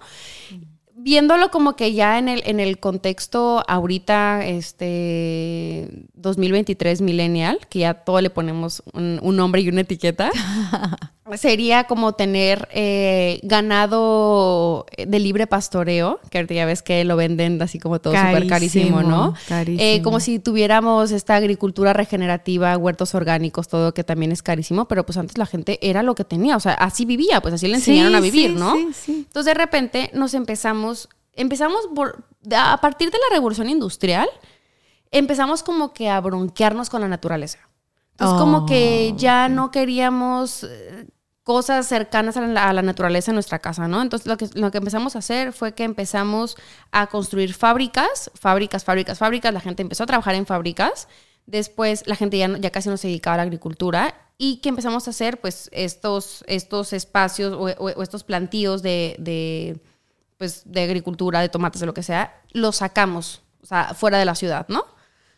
Viéndolo 0.96 1.50
como 1.50 1.76
que 1.76 1.94
ya 1.94 2.20
en 2.20 2.30
el, 2.30 2.44
en 2.46 2.60
el 2.60 2.80
contexto 2.80 3.64
ahorita, 3.68 4.46
este, 4.46 5.90
2023 6.14 7.02
millennial, 7.02 7.58
que 7.68 7.80
ya 7.80 7.96
todo 7.96 8.22
le 8.22 8.30
ponemos 8.30 8.84
un, 8.94 9.20
un 9.24 9.36
nombre 9.36 9.62
y 9.62 9.70
una 9.70 9.82
etiqueta, 9.82 10.30
sería 11.38 11.86
como 11.86 12.14
tener 12.14 12.68
eh, 12.72 13.40
ganado 13.44 14.86
de 14.98 15.20
libre 15.20 15.48
pastoreo, 15.48 16.20
que 16.30 16.38
ahorita 16.38 16.54
ya 16.54 16.66
ves 16.66 16.82
que 16.82 17.04
lo 17.04 17.16
venden 17.16 17.62
así 17.62 17.80
como 17.80 18.00
todo 18.00 18.14
súper 18.14 18.48
carísimo, 18.48 19.02
¿no? 19.02 19.34
Eh, 19.50 20.02
como 20.02 20.20
si 20.20 20.40
tuviéramos 20.40 21.12
esta 21.12 21.36
agricultura 21.36 21.94
regenerativa, 21.94 22.78
huertos 22.78 23.16
orgánicos, 23.16 23.68
todo 23.68 23.94
que 23.94 24.04
también 24.04 24.32
es 24.32 24.44
carísimo, 24.44 24.86
pero 24.86 25.06
pues 25.06 25.18
antes 25.18 25.38
la 25.38 25.46
gente 25.46 25.80
era 25.82 26.04
lo 26.04 26.16
que 26.16 26.24
tenía, 26.24 26.58
o 26.58 26.60
sea, 26.60 26.74
así 26.74 27.06
vivía, 27.06 27.42
pues 27.42 27.54
así 27.54 27.68
le 27.68 27.76
enseñaron 27.76 28.16
a 28.16 28.20
vivir, 28.20 28.52
¿no? 28.52 28.76
Entonces 28.76 29.46
de 29.46 29.54
repente 29.54 30.12
nos 30.14 30.34
empezamos, 30.34 31.10
empezamos 31.34 31.82
a 32.56 32.82
partir 32.82 33.12
de 33.12 33.18
la 33.18 33.36
revolución 33.36 33.70
industrial, 33.70 34.28
empezamos 35.12 35.64
como 35.64 35.94
que 35.94 36.10
a 36.10 36.20
bronquearnos 36.20 36.90
con 36.90 37.02
la 37.02 37.08
naturaleza. 37.08 37.60
Entonces, 38.14 38.40
como 38.40 38.66
que 38.68 39.12
oh, 39.12 39.18
ya 39.18 39.50
no 39.50 39.72
queríamos 39.72 40.68
cosas 41.44 41.88
cercanas 41.88 42.38
a 42.38 42.42
la, 42.48 42.82
naturaleza 42.82 43.32
en 43.32 43.36
nuestra 43.36 43.60
casa, 43.60 43.88
¿no? 43.88 44.02
Entonces 44.02 44.28
lo 44.28 44.38
que, 44.38 44.48
lo 44.54 44.72
que 44.72 44.78
empezamos 44.78 45.16
a 45.16 45.20
hacer 45.20 45.52
fue 45.52 45.74
que 45.74 45.84
empezamos 45.84 46.56
a 46.92 47.08
construir 47.08 47.54
fábricas, 47.54 48.32
fábricas, 48.36 48.84
fábricas, 48.84 49.18
fábricas, 49.18 49.54
la 49.54 49.60
gente 49.60 49.82
empezó 49.82 50.04
a 50.04 50.08
trabajar 50.08 50.36
en 50.36 50.46
fábricas, 50.46 51.08
después 51.46 52.08
la 52.08 52.16
gente 52.16 52.38
ya, 52.38 52.58
ya 52.58 52.72
casi 52.72 52.90
no 52.90 52.98
se 52.98 53.08
dedicaba 53.08 53.36
a 53.36 53.38
la 53.38 53.44
agricultura 53.44 54.16
y 54.38 54.58
que 54.58 54.70
empezamos 54.70 55.08
a 55.08 55.12
hacer 55.12 55.40
pues 55.42 55.70
estos, 55.74 56.44
estos 56.48 56.94
espacios 56.94 57.54
o, 57.54 57.90
estos 58.02 58.24
plantíos 58.24 58.82
de, 58.82 59.80
pues, 60.38 60.64
de 60.66 60.82
agricultura, 60.82 61.42
de 61.42 61.50
tomates, 61.50 61.82
de 61.82 61.88
lo 61.88 61.94
que 61.94 62.04
sea, 62.04 62.42
los 62.52 62.78
sacamos, 62.78 63.42
o 63.62 63.66
sea, 63.66 63.94
fuera 63.94 64.18
de 64.18 64.26
la 64.26 64.36
ciudad, 64.36 64.66
¿no? 64.70 64.86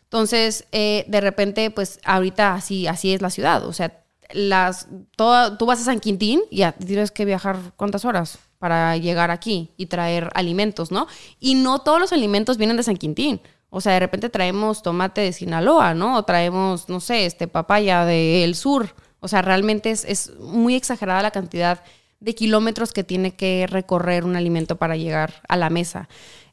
Entonces, 0.04 0.66
eh, 0.70 1.04
de 1.08 1.20
repente, 1.20 1.70
pues 1.72 1.98
ahorita 2.04 2.54
así, 2.54 2.86
así 2.86 3.12
es 3.12 3.22
la 3.22 3.30
ciudad. 3.30 3.66
O 3.66 3.72
sea, 3.72 4.04
las, 4.32 4.88
todo, 5.16 5.56
tú 5.56 5.66
vas 5.66 5.80
a 5.80 5.84
San 5.84 6.00
Quintín 6.00 6.42
y 6.50 6.58
ya 6.58 6.72
tienes 6.72 7.10
que 7.10 7.24
viajar 7.24 7.56
cuántas 7.76 8.04
horas 8.04 8.38
para 8.58 8.96
llegar 8.96 9.30
aquí 9.30 9.70
y 9.76 9.86
traer 9.86 10.30
alimentos, 10.34 10.90
¿no? 10.90 11.06
Y 11.40 11.54
no 11.54 11.80
todos 11.80 12.00
los 12.00 12.12
alimentos 12.12 12.56
vienen 12.56 12.76
de 12.76 12.82
San 12.82 12.96
Quintín. 12.96 13.40
O 13.70 13.80
sea, 13.80 13.92
de 13.92 14.00
repente 14.00 14.30
traemos 14.30 14.82
tomate 14.82 15.20
de 15.20 15.32
Sinaloa, 15.32 15.94
¿no? 15.94 16.16
O 16.16 16.22
traemos, 16.24 16.88
no 16.88 17.00
sé, 17.00 17.26
este 17.26 17.48
papaya 17.48 18.04
del 18.04 18.54
sur. 18.54 18.94
O 19.20 19.28
sea, 19.28 19.42
realmente 19.42 19.90
es, 19.90 20.04
es 20.04 20.34
muy 20.38 20.74
exagerada 20.74 21.22
la 21.22 21.30
cantidad 21.30 21.82
de 22.20 22.34
kilómetros 22.34 22.92
que 22.92 23.04
tiene 23.04 23.34
que 23.34 23.66
recorrer 23.68 24.24
un 24.24 24.36
alimento 24.36 24.76
para 24.76 24.96
llegar 24.96 25.42
a 25.48 25.56
la 25.56 25.68
mesa. 25.68 26.08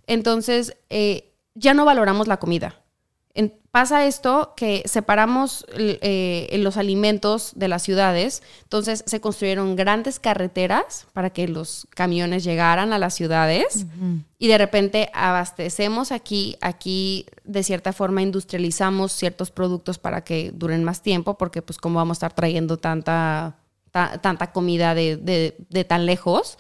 Entonces, 0.08 0.76
eh, 0.90 1.34
ya 1.56 1.74
no 1.74 1.86
valoramos 1.86 2.28
la 2.28 2.38
comida 2.38 2.83
pasa 3.74 4.06
esto 4.06 4.54
que 4.56 4.84
separamos 4.86 5.66
eh, 5.76 6.56
los 6.60 6.78
alimentos 6.78 7.54
de 7.56 7.68
las 7.68 7.82
ciudades, 7.82 8.44
entonces 8.62 9.04
se 9.08 9.20
construyeron 9.20 9.76
grandes 9.76 10.20
carreteras 10.20 11.08
para 11.12 11.32
que 11.32 11.48
los 11.48 11.88
camiones 11.90 12.44
llegaran 12.44 12.94
a 12.94 13.00
las 13.00 13.16
ciudades. 13.16 13.88
Y 14.38 14.48
de 14.48 14.60
repente 14.60 15.10
abastecemos 15.12 16.12
aquí, 16.12 16.56
aquí 16.62 17.26
de 17.46 17.64
cierta 17.64 17.94
forma 17.94 18.22
industrializamos 18.22 19.12
ciertos 19.12 19.50
productos 19.50 19.98
para 19.98 20.24
que 20.24 20.52
duren 20.54 20.84
más 20.84 21.02
tiempo, 21.02 21.36
porque 21.40 21.64
pues 21.64 21.80
como 21.80 21.96
vamos 21.96 22.18
a 22.18 22.20
estar 22.20 22.34
trayendo 22.36 22.78
tanta, 22.78 23.56
tanta 23.90 24.52
comida 24.52 24.94
de, 24.94 25.18
de 25.18 25.84
tan 25.84 26.06
lejos, 26.06 26.60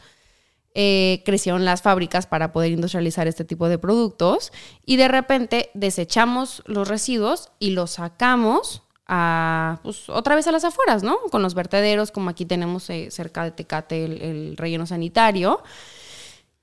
eh, 0.75 1.21
crecieron 1.25 1.65
las 1.65 1.83
fábricas 1.83 2.25
para 2.25 2.51
poder 2.51 2.71
industrializar 2.71 3.27
este 3.27 3.45
tipo 3.45 3.69
de 3.69 3.77
productos 3.77 4.51
y 4.85 4.95
de 4.95 5.07
repente 5.07 5.69
desechamos 5.75 6.63
los 6.65 6.87
residuos 6.87 7.51
y 7.59 7.71
los 7.71 7.91
sacamos 7.91 8.81
a, 9.07 9.79
pues, 9.83 10.09
otra 10.09 10.35
vez 10.35 10.47
a 10.47 10.51
las 10.51 10.63
afueras, 10.63 11.03
¿no? 11.03 11.17
Con 11.29 11.43
los 11.43 11.53
vertederos, 11.53 12.11
como 12.11 12.29
aquí 12.29 12.45
tenemos 12.45 12.89
eh, 12.89 13.09
cerca 13.11 13.43
de 13.43 13.51
Tecate 13.51 14.05
el, 14.05 14.57
relleno 14.57 14.85
sanitario. 14.87 15.61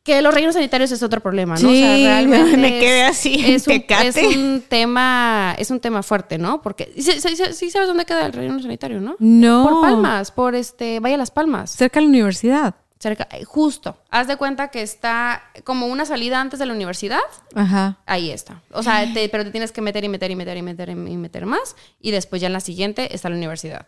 Que 0.02 0.22
los 0.22 0.32
rellenos 0.32 0.54
sanitarios 0.54 0.90
es 0.92 1.02
otro 1.02 1.20
problema, 1.20 1.56
¿no? 1.56 1.68
o 1.68 1.72
sea, 1.72 1.94
realmente 2.02 2.56
me 2.56 2.80
quedé 2.80 3.02
así. 3.02 3.44
Es, 3.46 3.68
un, 3.68 3.84
es, 4.02 4.16
un, 4.16 4.64
tema, 4.66 5.54
es 5.58 5.70
un 5.70 5.78
tema 5.78 6.02
fuerte, 6.02 6.38
¿no? 6.38 6.62
Porque 6.62 6.90
sí, 6.96 7.12
sí, 7.20 7.70
sabes 7.70 7.86
dónde 7.86 8.06
queda 8.06 8.24
el 8.26 8.32
relleno 8.32 8.60
sanitario, 8.60 9.00
¿no? 9.00 9.16
No. 9.18 9.68
Por 9.68 9.82
Palmas, 9.82 10.30
por 10.30 10.54
este, 10.54 11.00
vaya 11.00 11.18
Las 11.18 11.30
Palmas. 11.30 11.72
Cerca 11.72 12.00
de 12.00 12.06
la 12.06 12.08
universidad. 12.08 12.74
Cerca, 13.00 13.26
eh, 13.30 13.44
justo. 13.44 13.96
Haz 14.10 14.28
de 14.28 14.36
cuenta 14.36 14.68
que 14.68 14.82
está 14.82 15.42
como 15.64 15.86
una 15.86 16.04
salida 16.04 16.38
antes 16.38 16.58
de 16.58 16.66
la 16.66 16.74
universidad. 16.74 17.20
Ajá. 17.54 17.98
Ahí 18.04 18.30
está. 18.30 18.60
O 18.72 18.82
sea, 18.82 19.10
pero 19.32 19.42
te 19.42 19.50
tienes 19.50 19.72
que 19.72 19.80
meter 19.80 20.04
y 20.04 20.10
meter 20.10 20.30
y 20.30 20.36
meter 20.36 20.58
y 20.58 20.62
meter 20.62 20.90
y 20.90 20.94
meter 20.94 21.46
más. 21.46 21.76
Y 21.98 22.10
después 22.10 22.42
ya 22.42 22.48
en 22.48 22.52
la 22.52 22.60
siguiente 22.60 23.14
está 23.14 23.30
la 23.30 23.36
universidad. 23.36 23.86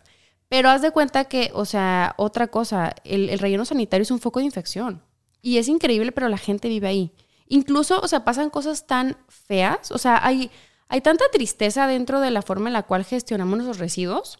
Pero 0.49 0.69
haz 0.69 0.81
de 0.81 0.89
cuenta 0.89 1.25
que, 1.25 1.51
o 1.53 1.65
sea, 1.65 2.15
otra 2.17 2.47
cosa, 2.47 2.95
el, 3.03 3.37
relleno 3.37 3.65
sanitario 3.65 4.01
es 4.01 4.09
un 4.09 4.19
foco 4.19 4.39
de 4.39 4.45
infección. 4.45 5.03
Y 5.43 5.59
es 5.59 5.67
increíble, 5.67 6.11
pero 6.11 6.27
la 6.27 6.39
gente 6.39 6.67
vive 6.67 6.87
ahí. 6.87 7.11
Incluso, 7.47 7.99
o 7.99 8.07
sea, 8.07 8.23
pasan 8.23 8.49
cosas 8.49 8.87
tan 8.87 9.15
feas. 9.27 9.91
O 9.91 9.99
sea, 9.99 10.25
hay, 10.25 10.49
hay 10.87 11.01
tanta 11.01 11.25
tristeza 11.31 11.85
dentro 11.85 12.19
de 12.19 12.31
la 12.31 12.41
forma 12.41 12.69
en 12.69 12.73
la 12.73 12.81
cual 12.81 13.05
gestionamos 13.05 13.57
nuestros 13.57 13.77
residuos. 13.77 14.39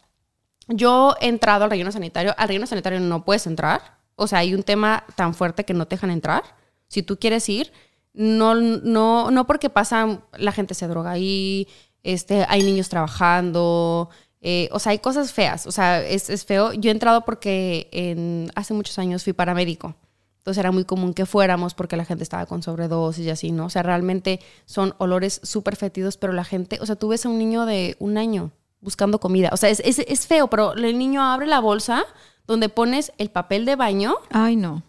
Yo 0.68 1.16
he 1.22 1.28
entrado 1.28 1.66
al 1.66 1.70
relleno 1.70 1.92
sanitario. 1.92 2.34
Al 2.40 2.48
relleno 2.48 2.66
sanitario 2.66 3.00
no 3.00 3.24
puedes 3.24 3.46
entrar 3.46 4.02
o 4.16 4.28
sea, 4.28 4.40
hay 4.40 4.54
un 4.54 4.64
tema 4.64 5.04
tan 5.16 5.34
fuerte 5.34 5.66
que 5.66 5.74
no 5.74 5.88
te 5.88 5.96
dejan 5.96 6.12
entrar. 6.12 6.44
Si 6.88 7.04
tú 7.04 7.18
quieres 7.18 7.48
ir, 7.50 7.72
no, 8.14 8.56
no, 8.56 9.32
no 9.32 9.48
porque 9.48 9.70
pasa, 9.70 10.22
la 10.38 10.52
gente 10.52 10.74
se 10.74 10.88
droga 10.88 11.12
ahí, 11.12 11.68
este, 12.04 12.46
hay 12.48 12.64
niños 12.64 12.90
trabajando, 12.90 14.10
eh, 14.42 14.70
o 14.72 14.80
sea, 14.80 14.92
hay 14.92 15.00
cosas 15.00 15.32
feas, 15.32 15.66
o 15.68 15.72
sea, 15.72 16.06
es, 16.06 16.30
es, 16.30 16.46
feo. 16.46 16.74
Yo 16.74 16.90
he 16.90 16.92
entrado 16.92 17.26
porque 17.26 18.50
hace 18.56 18.74
muchos 18.74 19.00
años 19.00 19.24
fui 19.24 19.34
paramédico, 19.34 19.96
entonces 20.38 20.60
era 20.60 20.72
muy 20.72 20.84
común 20.84 21.14
que 21.14 21.26
fuéramos 21.26 21.74
porque 21.74 21.96
la 21.96 22.06
gente 22.06 22.24
estaba 22.24 22.46
con 22.46 22.62
sobredosis 22.62 23.26
y 23.26 23.30
así, 23.30 23.52
¿no? 23.52 23.66
O 23.66 23.70
sea, 23.70 23.84
realmente 23.84 24.42
son 24.66 24.94
olores 24.98 25.40
súper 25.44 25.78
fetidos, 25.78 26.18
pero 26.18 26.34
la 26.34 26.44
gente, 26.44 26.80
o 26.82 26.86
sea, 26.86 26.98
tú 26.98 27.08
ves 27.08 27.26
a 27.26 27.30
un 27.30 27.40
niño 27.40 27.66
de 27.66 27.96
un 28.00 28.18
año 28.18 28.52
buscando 28.82 29.20
comida, 29.22 29.50
o 29.54 29.58
sea, 29.58 29.70
es, 29.70 29.80
es, 29.80 30.00
es 30.00 30.28
feo, 30.28 30.50
pero 30.50 30.74
el 30.74 30.98
niño 30.98 31.24
abre 31.24 31.48
la 31.48 31.62
bolsa 31.62 32.04
donde 32.46 32.70
pones 32.70 33.12
el 33.18 33.30
papel 33.30 33.66
de 33.66 33.76
baño. 33.76 34.16
Ay, 34.32 34.56
no. 34.56 34.84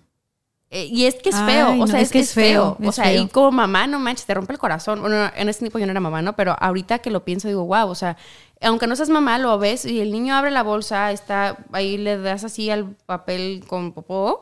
Eh, 0.70 0.86
y 0.86 1.05
es 1.05 1.14
que 1.14 1.28
es 1.28 1.36
feo, 1.36 1.81
o 1.81 1.86
sea, 1.86 2.01
es, 2.01 2.10
que 2.10 2.18
es 2.18 2.35
feo. 2.35 2.76
o 2.82 2.90
sea, 2.90 3.14
y 3.14 3.28
como 3.28 3.52
mamá, 3.52 3.86
no 3.86 4.01
manches, 4.01 4.26
te 4.26 4.35
rompe 4.35 4.55
el 4.55 4.59
corazón. 4.59 5.01
Bueno, 5.01 5.31
en 5.36 5.48
ese 5.48 5.60
tiempo 5.60 5.78
yo 5.78 5.86
no 5.86 5.93
era 5.93 6.01
mamá, 6.01 6.20
¿no? 6.20 6.35
Pero 6.35 6.56
ahorita 6.59 6.98
que 6.98 7.10
lo 7.10 7.24
pienso, 7.24 7.47
digo, 7.47 7.64
wow, 7.64 7.89
o 7.89 7.94
sea, 7.94 8.16
aunque 8.60 8.89
no 8.89 8.97
seas 8.97 9.09
mamá, 9.09 9.39
lo 9.39 9.56
ves 9.59 9.85
y 9.85 10.01
el 10.01 10.10
niño 10.10 10.35
abre 10.35 10.51
la 10.51 10.64
bolsa, 10.64 11.12
está 11.12 11.59
ahí, 11.70 11.97
le 11.97 12.18
das 12.18 12.43
así 12.43 12.70
al 12.70 12.97
papel 13.06 13.62
con 13.68 13.93
popó 13.93 14.40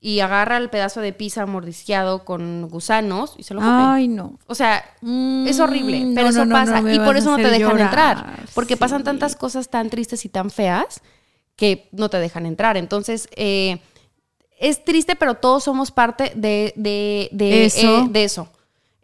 y 0.00 0.20
agarra 0.20 0.56
el 0.56 0.70
pedazo 0.70 1.00
de 1.00 1.12
pizza 1.12 1.44
mordisqueado 1.44 2.24
con 2.24 2.68
gusanos 2.68 3.34
y 3.36 3.42
se 3.42 3.52
lo 3.52 3.60
come. 3.60 3.72
Ay, 3.72 4.08
no. 4.08 4.38
O 4.46 4.54
sea, 4.54 4.82
es 5.02 5.60
horrible, 5.60 6.04
mm, 6.04 6.14
pero 6.14 6.28
eso 6.28 6.48
pasa. 6.48 6.80
y 6.90 6.98
por 7.00 7.18
eso 7.18 7.30
no 7.32 7.36
te 7.36 7.50
dejan 7.50 7.78
entrar. 7.78 8.46
Porque 8.54 8.78
pasan 8.78 9.04
tantas 9.04 9.36
cosas 9.36 9.68
tan 9.68 9.90
tristes 9.90 10.24
y 10.24 10.30
tan 10.30 10.50
feas 10.50 11.02
que 11.56 11.88
no 11.92 12.08
te 12.10 12.18
dejan 12.18 12.46
entrar. 12.46 12.76
Entonces, 12.76 13.28
eh, 13.34 13.80
es 14.58 14.84
triste, 14.84 15.16
pero 15.16 15.34
todos 15.34 15.64
somos 15.64 15.90
parte 15.90 16.32
de, 16.34 16.72
de, 16.76 17.28
de, 17.32 17.64
eso. 17.64 18.04
Eh, 18.04 18.08
de, 18.10 18.24
eso. 18.24 18.48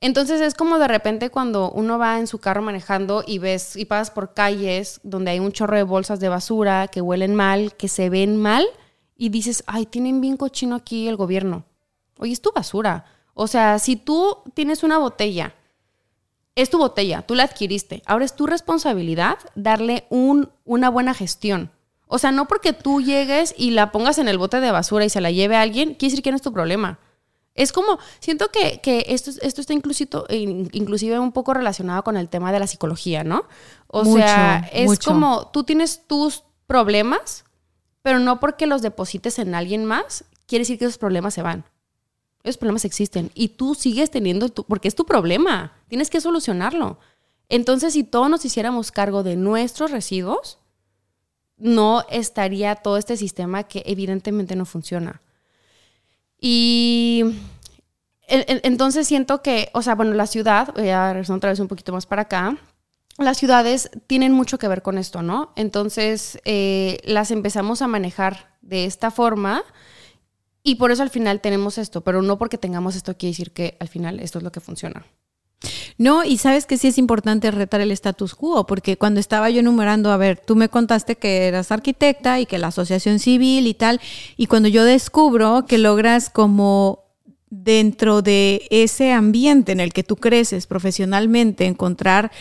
Entonces 0.00 0.40
es 0.40 0.54
como 0.54 0.78
de 0.78 0.88
repente 0.88 1.30
cuando 1.30 1.70
uno 1.70 1.98
va 1.98 2.18
en 2.18 2.26
su 2.26 2.38
carro 2.38 2.60
manejando 2.62 3.22
y 3.26 3.38
ves 3.38 3.76
y 3.76 3.84
pasas 3.84 4.10
por 4.10 4.34
calles 4.34 5.00
donde 5.04 5.30
hay 5.30 5.38
un 5.38 5.52
chorro 5.52 5.76
de 5.76 5.84
bolsas 5.84 6.18
de 6.18 6.28
basura 6.28 6.88
que 6.88 7.00
huelen 7.00 7.34
mal, 7.34 7.76
que 7.76 7.88
se 7.88 8.10
ven 8.10 8.36
mal 8.36 8.66
y 9.16 9.28
dices, 9.28 9.62
ay, 9.66 9.86
tienen 9.86 10.20
bien 10.20 10.36
cochino 10.36 10.74
aquí 10.74 11.06
el 11.06 11.16
gobierno. 11.16 11.64
Oye, 12.18 12.32
es 12.32 12.40
tu 12.40 12.50
basura. 12.52 13.04
O 13.34 13.46
sea, 13.46 13.78
si 13.78 13.96
tú 13.96 14.38
tienes 14.54 14.82
una 14.82 14.98
botella, 14.98 15.54
es 16.56 16.68
tu 16.68 16.78
botella, 16.78 17.22
tú 17.22 17.34
la 17.34 17.44
adquiriste. 17.44 18.02
Ahora 18.04 18.24
es 18.24 18.34
tu 18.34 18.46
responsabilidad 18.46 19.38
darle 19.54 20.06
un, 20.10 20.50
una 20.64 20.90
buena 20.90 21.14
gestión. 21.14 21.70
O 22.14 22.18
sea, 22.18 22.30
no 22.30 22.46
porque 22.46 22.74
tú 22.74 23.00
llegues 23.00 23.54
y 23.56 23.70
la 23.70 23.90
pongas 23.90 24.18
en 24.18 24.28
el 24.28 24.36
bote 24.36 24.60
de 24.60 24.70
basura 24.70 25.06
y 25.06 25.08
se 25.08 25.22
la 25.22 25.30
lleve 25.30 25.56
a 25.56 25.62
alguien, 25.62 25.94
quiere 25.94 26.10
decir 26.10 26.22
que 26.22 26.30
no 26.30 26.36
es 26.36 26.42
tu 26.42 26.52
problema. 26.52 26.98
Es 27.54 27.72
como, 27.72 27.98
siento 28.20 28.50
que, 28.50 28.82
esto, 29.08 29.30
esto 29.40 29.62
está 29.62 29.72
inclusive, 29.72 30.10
inclusive 30.28 31.18
un 31.18 31.32
poco 31.32 31.54
relacionado 31.54 32.04
con 32.04 32.18
el 32.18 32.28
tema 32.28 32.52
de 32.52 32.58
la 32.58 32.66
psicología, 32.66 33.24
¿no? 33.24 33.46
O 33.86 34.04
sea, 34.04 34.68
es 34.74 34.98
como 34.98 35.48
tú 35.54 35.64
tienes 35.64 36.06
tus 36.06 36.44
problemas, 36.66 37.46
pero 38.02 38.18
no 38.18 38.40
porque 38.40 38.66
los 38.66 38.82
deposites 38.82 39.38
en 39.38 39.54
alguien 39.54 39.86
más, 39.86 40.26
quiere 40.46 40.64
decir 40.64 40.78
que 40.78 40.84
esos 40.84 40.98
problemas 40.98 41.32
se 41.32 41.40
van. 41.40 41.64
Esos 42.42 42.58
problemas 42.58 42.84
existen 42.84 43.30
y 43.32 43.48
tú 43.48 43.74
sigues 43.74 44.10
teniendo, 44.10 44.50
tu, 44.50 44.64
porque 44.64 44.88
es 44.88 44.94
tu 44.94 45.06
problema, 45.06 45.72
tienes 45.88 46.10
que 46.10 46.20
solucionarlo. 46.20 46.98
Entonces, 47.48 47.94
si 47.94 48.04
todos 48.04 48.28
nos 48.28 48.44
hiciéramos 48.44 48.92
cargo 48.92 49.22
de 49.22 49.36
nuestros 49.36 49.90
residuos, 49.90 50.58
no 51.62 52.04
estaría 52.10 52.74
todo 52.74 52.96
este 52.96 53.16
sistema 53.16 53.62
que 53.62 53.82
evidentemente 53.86 54.56
no 54.56 54.66
funciona. 54.66 55.22
Y 56.38 57.24
entonces 58.26 59.06
siento 59.06 59.42
que, 59.42 59.70
o 59.72 59.82
sea, 59.82 59.94
bueno, 59.94 60.12
la 60.14 60.26
ciudad, 60.26 60.74
voy 60.74 60.88
a 60.88 61.12
regresar 61.12 61.36
otra 61.36 61.50
vez 61.50 61.60
un 61.60 61.68
poquito 61.68 61.92
más 61.92 62.06
para 62.06 62.22
acá, 62.22 62.58
las 63.18 63.38
ciudades 63.38 63.90
tienen 64.06 64.32
mucho 64.32 64.58
que 64.58 64.68
ver 64.68 64.82
con 64.82 64.98
esto, 64.98 65.22
¿no? 65.22 65.52
Entonces 65.54 66.40
eh, 66.44 66.98
las 67.04 67.30
empezamos 67.30 67.80
a 67.80 67.86
manejar 67.86 68.56
de 68.62 68.84
esta 68.84 69.10
forma 69.10 69.62
y 70.64 70.76
por 70.76 70.90
eso 70.90 71.02
al 71.02 71.10
final 71.10 71.40
tenemos 71.40 71.78
esto, 71.78 72.00
pero 72.00 72.22
no 72.22 72.38
porque 72.38 72.58
tengamos 72.58 72.96
esto 72.96 73.16
quiere 73.16 73.32
decir 73.32 73.52
que 73.52 73.76
al 73.80 73.88
final 73.88 74.18
esto 74.18 74.38
es 74.38 74.44
lo 74.44 74.50
que 74.50 74.60
funciona. 74.60 75.06
No, 75.98 76.24
y 76.24 76.38
sabes 76.38 76.66
que 76.66 76.78
sí 76.78 76.88
es 76.88 76.98
importante 76.98 77.50
retar 77.50 77.80
el 77.80 77.90
status 77.92 78.34
quo, 78.34 78.66
porque 78.66 78.96
cuando 78.96 79.20
estaba 79.20 79.50
yo 79.50 79.60
enumerando, 79.60 80.10
a 80.10 80.16
ver, 80.16 80.38
tú 80.38 80.56
me 80.56 80.68
contaste 80.68 81.16
que 81.16 81.46
eras 81.46 81.72
arquitecta 81.72 82.40
y 82.40 82.46
que 82.46 82.58
la 82.58 82.68
asociación 82.68 83.18
civil 83.18 83.66
y 83.66 83.74
tal, 83.74 84.00
y 84.36 84.46
cuando 84.46 84.68
yo 84.68 84.84
descubro 84.84 85.66
que 85.66 85.78
logras 85.78 86.30
como 86.30 87.04
dentro 87.50 88.22
de 88.22 88.66
ese 88.70 89.12
ambiente 89.12 89.72
en 89.72 89.80
el 89.80 89.92
que 89.92 90.02
tú 90.02 90.16
creces 90.16 90.66
profesionalmente 90.66 91.66
encontrar 91.66 92.32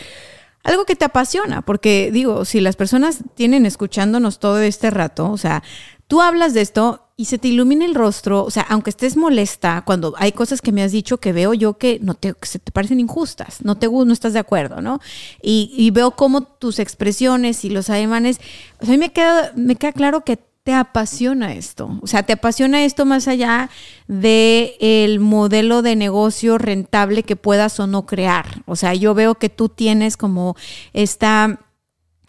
algo 0.64 0.84
que 0.84 0.96
te 0.96 1.04
apasiona, 1.04 1.62
porque 1.62 2.10
digo, 2.12 2.44
si 2.44 2.60
las 2.60 2.76
personas 2.76 3.18
tienen 3.34 3.66
escuchándonos 3.66 4.38
todo 4.38 4.60
este 4.60 4.90
rato, 4.90 5.30
o 5.30 5.36
sea, 5.36 5.62
tú 6.06 6.22
hablas 6.22 6.54
de 6.54 6.62
esto 6.62 7.01
y 7.16 7.26
se 7.26 7.38
te 7.38 7.48
ilumina 7.48 7.84
el 7.84 7.94
rostro, 7.94 8.44
o 8.44 8.50
sea, 8.50 8.62
aunque 8.68 8.90
estés 8.90 9.16
molesta, 9.16 9.82
cuando 9.84 10.14
hay 10.16 10.32
cosas 10.32 10.60
que 10.62 10.72
me 10.72 10.82
has 10.82 10.92
dicho 10.92 11.18
que 11.18 11.32
veo 11.32 11.52
yo 11.54 11.78
que 11.78 11.98
no 12.02 12.14
te, 12.14 12.34
se 12.42 12.58
te 12.58 12.72
parecen 12.72 13.00
injustas, 13.00 13.62
no 13.62 13.76
te 13.76 13.88
no 13.88 14.12
estás 14.12 14.32
de 14.32 14.38
acuerdo, 14.38 14.80
¿no? 14.80 15.00
Y, 15.42 15.90
veo 15.92 16.12
cómo 16.12 16.42
tus 16.42 16.78
expresiones 16.78 17.64
y 17.64 17.70
los 17.70 17.90
ademanes, 17.90 18.40
o 18.80 18.86
sea, 18.86 18.94
a 18.94 18.96
mí 18.96 18.98
me 18.98 19.12
queda, 19.12 19.52
me 19.54 19.76
queda 19.76 19.92
claro 19.92 20.24
que 20.24 20.38
te 20.62 20.72
apasiona 20.72 21.54
esto? 21.54 21.98
O 22.02 22.06
sea, 22.06 22.22
¿te 22.22 22.32
apasiona 22.32 22.84
esto 22.84 23.04
más 23.04 23.28
allá 23.28 23.68
de 24.06 24.76
el 24.80 25.18
modelo 25.18 25.82
de 25.82 25.96
negocio 25.96 26.56
rentable 26.56 27.24
que 27.24 27.36
puedas 27.36 27.80
o 27.80 27.86
no 27.86 28.06
crear? 28.06 28.62
O 28.66 28.76
sea, 28.76 28.94
yo 28.94 29.14
veo 29.14 29.34
que 29.34 29.48
tú 29.48 29.68
tienes 29.68 30.16
como 30.16 30.56
esta, 30.92 31.58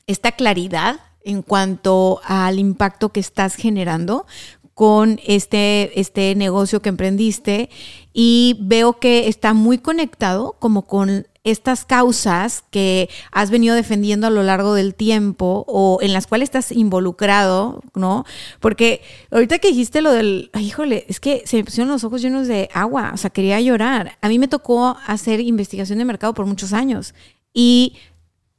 esta 0.08 0.32
claridad 0.32 1.00
en 1.24 1.42
cuanto 1.42 2.22
al 2.26 2.60
impacto 2.60 3.10
que 3.10 3.20
estás 3.20 3.56
generando 3.56 4.26
con 4.74 5.20
este, 5.26 6.00
este 6.00 6.36
negocio 6.36 6.82
que 6.82 6.90
emprendiste 6.90 7.70
y 8.12 8.58
veo 8.62 9.00
que 9.00 9.28
está 9.28 9.54
muy 9.54 9.78
conectado 9.78 10.56
como 10.60 10.84
con 10.84 11.28
estas 11.44 11.84
causas 11.84 12.64
que 12.72 13.10
has 13.32 13.50
venido 13.50 13.76
defendiendo 13.76 14.28
a 14.28 14.30
lo 14.30 14.44
largo 14.44 14.74
del 14.74 14.96
tiempo 14.96 15.66
o 15.68 16.00
en 16.02 16.14
las 16.14 16.26
cuales 16.26 16.48
estás 16.48 16.72
involucrado, 16.72 17.82
¿no? 17.96 18.26
Porque 18.62 19.02
ahorita 19.30 19.60
que 19.60 19.68
dijiste 19.68 20.02
lo 20.02 20.12
del, 20.12 20.52
híjole, 20.58 21.06
es 21.10 21.20
que 21.20 21.44
se 21.46 21.58
me 21.58 21.66
pusieron 21.66 21.92
los 21.92 22.06
ojos 22.06 22.22
llenos 22.22 22.48
de 22.48 22.70
agua, 22.74 23.12
o 23.14 23.18
sea, 23.18 23.30
quería 23.30 23.60
llorar. 23.60 24.18
A 24.22 24.30
mí 24.30 24.40
me 24.40 24.48
tocó 24.48 24.98
hacer 25.06 25.42
investigación 25.42 26.00
de 26.00 26.06
mercado 26.06 26.34
por 26.34 26.46
muchos 26.46 26.72
años 26.72 27.14
y 27.54 27.98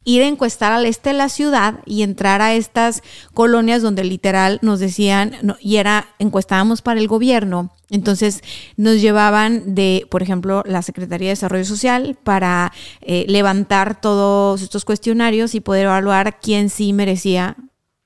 ir 0.05 0.23
a 0.23 0.27
encuestar 0.27 0.73
al 0.73 0.87
este 0.87 1.11
de 1.11 1.15
la 1.15 1.29
ciudad 1.29 1.81
y 1.87 2.03
entrar 2.03 2.43
a 2.43 2.55
estas 2.55 3.03
colonias 3.33 3.83
donde 3.83 4.05
literal 4.05 4.59
nos 4.63 4.79
decían, 4.79 5.57
y 5.61 5.77
era, 5.77 6.09
encuestábamos 6.19 6.83
para 6.83 7.01
el 7.01 7.09
gobierno, 7.09 7.73
entonces 7.91 8.43
nos 8.77 9.01
llevaban 9.01 9.75
de, 9.75 10.07
por 10.11 10.23
ejemplo, 10.23 10.63
la 10.67 10.83
Secretaría 10.83 11.29
de 11.29 11.33
Desarrollo 11.33 11.65
Social 11.65 12.17
para 12.23 12.73
eh, 13.01 13.25
levantar 13.29 14.01
todos 14.01 14.63
estos 14.63 14.85
cuestionarios 14.85 15.55
y 15.55 15.61
poder 15.61 15.87
evaluar 15.87 16.39
quién 16.41 16.71
sí 16.71 16.93
merecía 16.93 17.57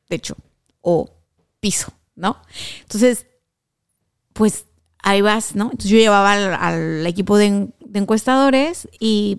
techo 0.09 0.37
o 0.81 1.11
piso, 1.61 1.93
¿no? 2.15 2.41
Entonces, 2.83 3.27
pues 4.33 4.67
ahí 5.03 5.21
vas, 5.21 5.55
¿no? 5.55 5.65
Entonces 5.65 5.91
yo 5.91 5.99
llevaba 5.99 6.33
al, 6.33 7.07
equipo 7.07 7.37
de 7.37 7.73
encuestadores 7.95 8.89
y 9.01 9.39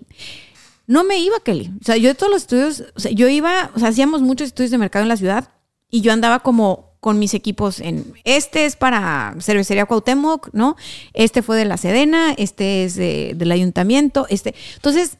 no 0.90 1.04
me 1.04 1.20
iba, 1.20 1.38
Kelly. 1.38 1.70
O 1.80 1.84
sea, 1.84 1.96
yo 1.96 2.08
de 2.08 2.16
todos 2.16 2.32
los 2.32 2.42
estudios, 2.42 2.82
o 2.96 2.98
sea, 2.98 3.12
yo 3.12 3.28
iba, 3.28 3.70
o 3.76 3.78
sea, 3.78 3.90
hacíamos 3.90 4.22
muchos 4.22 4.48
estudios 4.48 4.72
de 4.72 4.78
mercado 4.78 5.04
en 5.04 5.08
la 5.08 5.16
ciudad 5.16 5.48
y 5.88 6.00
yo 6.00 6.12
andaba 6.12 6.40
como 6.40 6.96
con 6.98 7.20
mis 7.20 7.32
equipos 7.32 7.78
en, 7.78 8.12
este 8.24 8.64
es 8.64 8.74
para 8.74 9.36
Cervecería 9.38 9.86
Cuauhtémoc, 9.86 10.48
¿no? 10.52 10.74
Este 11.14 11.42
fue 11.42 11.56
de 11.56 11.64
la 11.64 11.76
Sedena, 11.76 12.32
este 12.36 12.82
es 12.82 12.96
del 12.96 13.52
ayuntamiento, 13.52 14.26
este. 14.30 14.56
Entonces, 14.74 15.18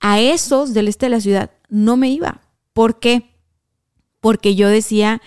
a 0.00 0.18
esos 0.18 0.72
del 0.72 0.88
este 0.88 1.06
de 1.06 1.10
la 1.10 1.20
ciudad 1.20 1.50
no 1.68 1.98
me 1.98 2.08
iba. 2.08 2.40
¿Por 2.72 2.98
qué? 2.98 3.34
Porque 4.20 4.54
yo 4.54 4.66
decía, 4.66 5.20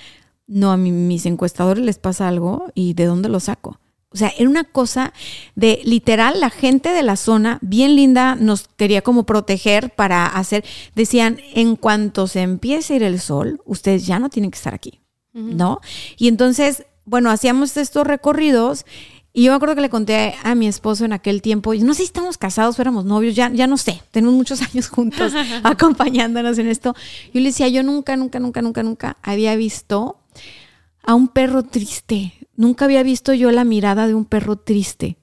no, 0.48 0.72
a 0.72 0.78
mis 0.78 1.28
encuestadores 1.28 1.84
les 1.84 2.00
pasa 2.00 2.28
algo 2.28 2.72
y 2.74 2.96
¿de 2.96 3.06
dónde 3.06 3.30
lo 3.30 3.40
saco? 3.40 3.80
O 4.12 4.18
sea, 4.18 4.34
era 4.38 4.50
una 4.50 4.64
cosa 4.64 5.14
de 5.56 5.82
literal, 5.84 6.40
la 6.40 6.50
gente 6.50 6.90
de 6.90 7.04
la 7.04 7.16
zona, 7.16 7.60
bien 7.62 7.96
linda, 7.96 8.36
nos 8.36 8.68
quería 8.76 9.02
como 9.04 9.26
proteger 9.26 9.92
para 9.92 10.26
hacer, 10.26 10.66
decían, 10.96 11.40
en 11.54 11.76
cuanto 11.76 12.28
se 12.28 12.42
empiece 12.42 12.94
a 12.94 12.96
ir 12.96 13.04
el 13.04 13.20
sol, 13.20 13.62
ustedes 13.66 14.08
ya 14.08 14.18
no 14.18 14.30
tienen 14.30 14.50
que 14.50 14.58
estar 14.58 14.74
aquí, 14.74 15.00
¿no? 15.34 15.80
Y 16.18 16.28
entonces, 16.28 16.86
bueno, 17.06 17.30
hacíamos 17.30 17.78
estos 17.78 18.08
recorridos 18.08 18.86
y 19.32 19.44
yo 19.44 19.52
me 19.52 19.58
acuerdo 19.58 19.76
que 19.76 19.82
le 19.82 19.90
conté 19.90 20.36
a 20.44 20.56
mi 20.56 20.68
esposo 20.68 21.06
en 21.06 21.14
aquel 21.14 21.44
tiempo, 21.44 21.76
y 21.76 21.82
no 21.82 21.94
sé 21.94 22.00
si 22.00 22.06
estamos 22.06 22.38
casados 22.38 22.80
o 22.80 22.82
éramos 22.82 23.06
novios, 23.06 23.36
ya, 23.36 23.50
ya 23.50 23.68
no 23.68 23.78
sé, 23.78 24.02
tenemos 24.12 24.34
muchos 24.34 24.62
años 24.74 24.90
juntos 24.90 25.34
acompañándonos 25.64 26.58
en 26.58 26.68
esto. 26.68 26.96
Yo 27.34 27.40
le 27.40 27.50
decía, 27.50 27.68
yo 27.68 27.84
nunca, 27.84 28.18
nunca, 28.18 28.40
nunca, 28.40 28.62
nunca, 28.62 28.82
nunca 28.82 29.18
había 29.22 29.56
visto 29.56 30.20
a 31.04 31.14
un 31.14 31.28
perro 31.28 31.64
triste 31.64 32.34
Nunca 32.60 32.84
había 32.84 33.04
visto 33.04 33.34
yo 33.34 33.52
la 33.52 33.64
mirada 33.64 34.06
de 34.06 34.14
un 34.14 34.26
perro 34.26 34.58
triste. 34.58 35.16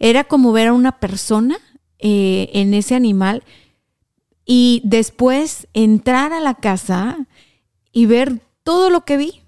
era 0.00 0.24
como 0.24 0.50
ver 0.50 0.66
a 0.66 0.72
una 0.72 0.98
persona 0.98 1.58
eh, 2.00 2.50
en 2.54 2.74
ese 2.74 2.96
animal 2.96 3.44
y 4.44 4.82
después 4.84 5.68
entrar 5.74 6.32
a 6.32 6.40
la 6.40 6.54
casa 6.54 7.28
y 7.92 8.06
ver 8.06 8.40
todo 8.64 8.90
lo 8.90 9.04
que 9.04 9.16
vi 9.16 9.42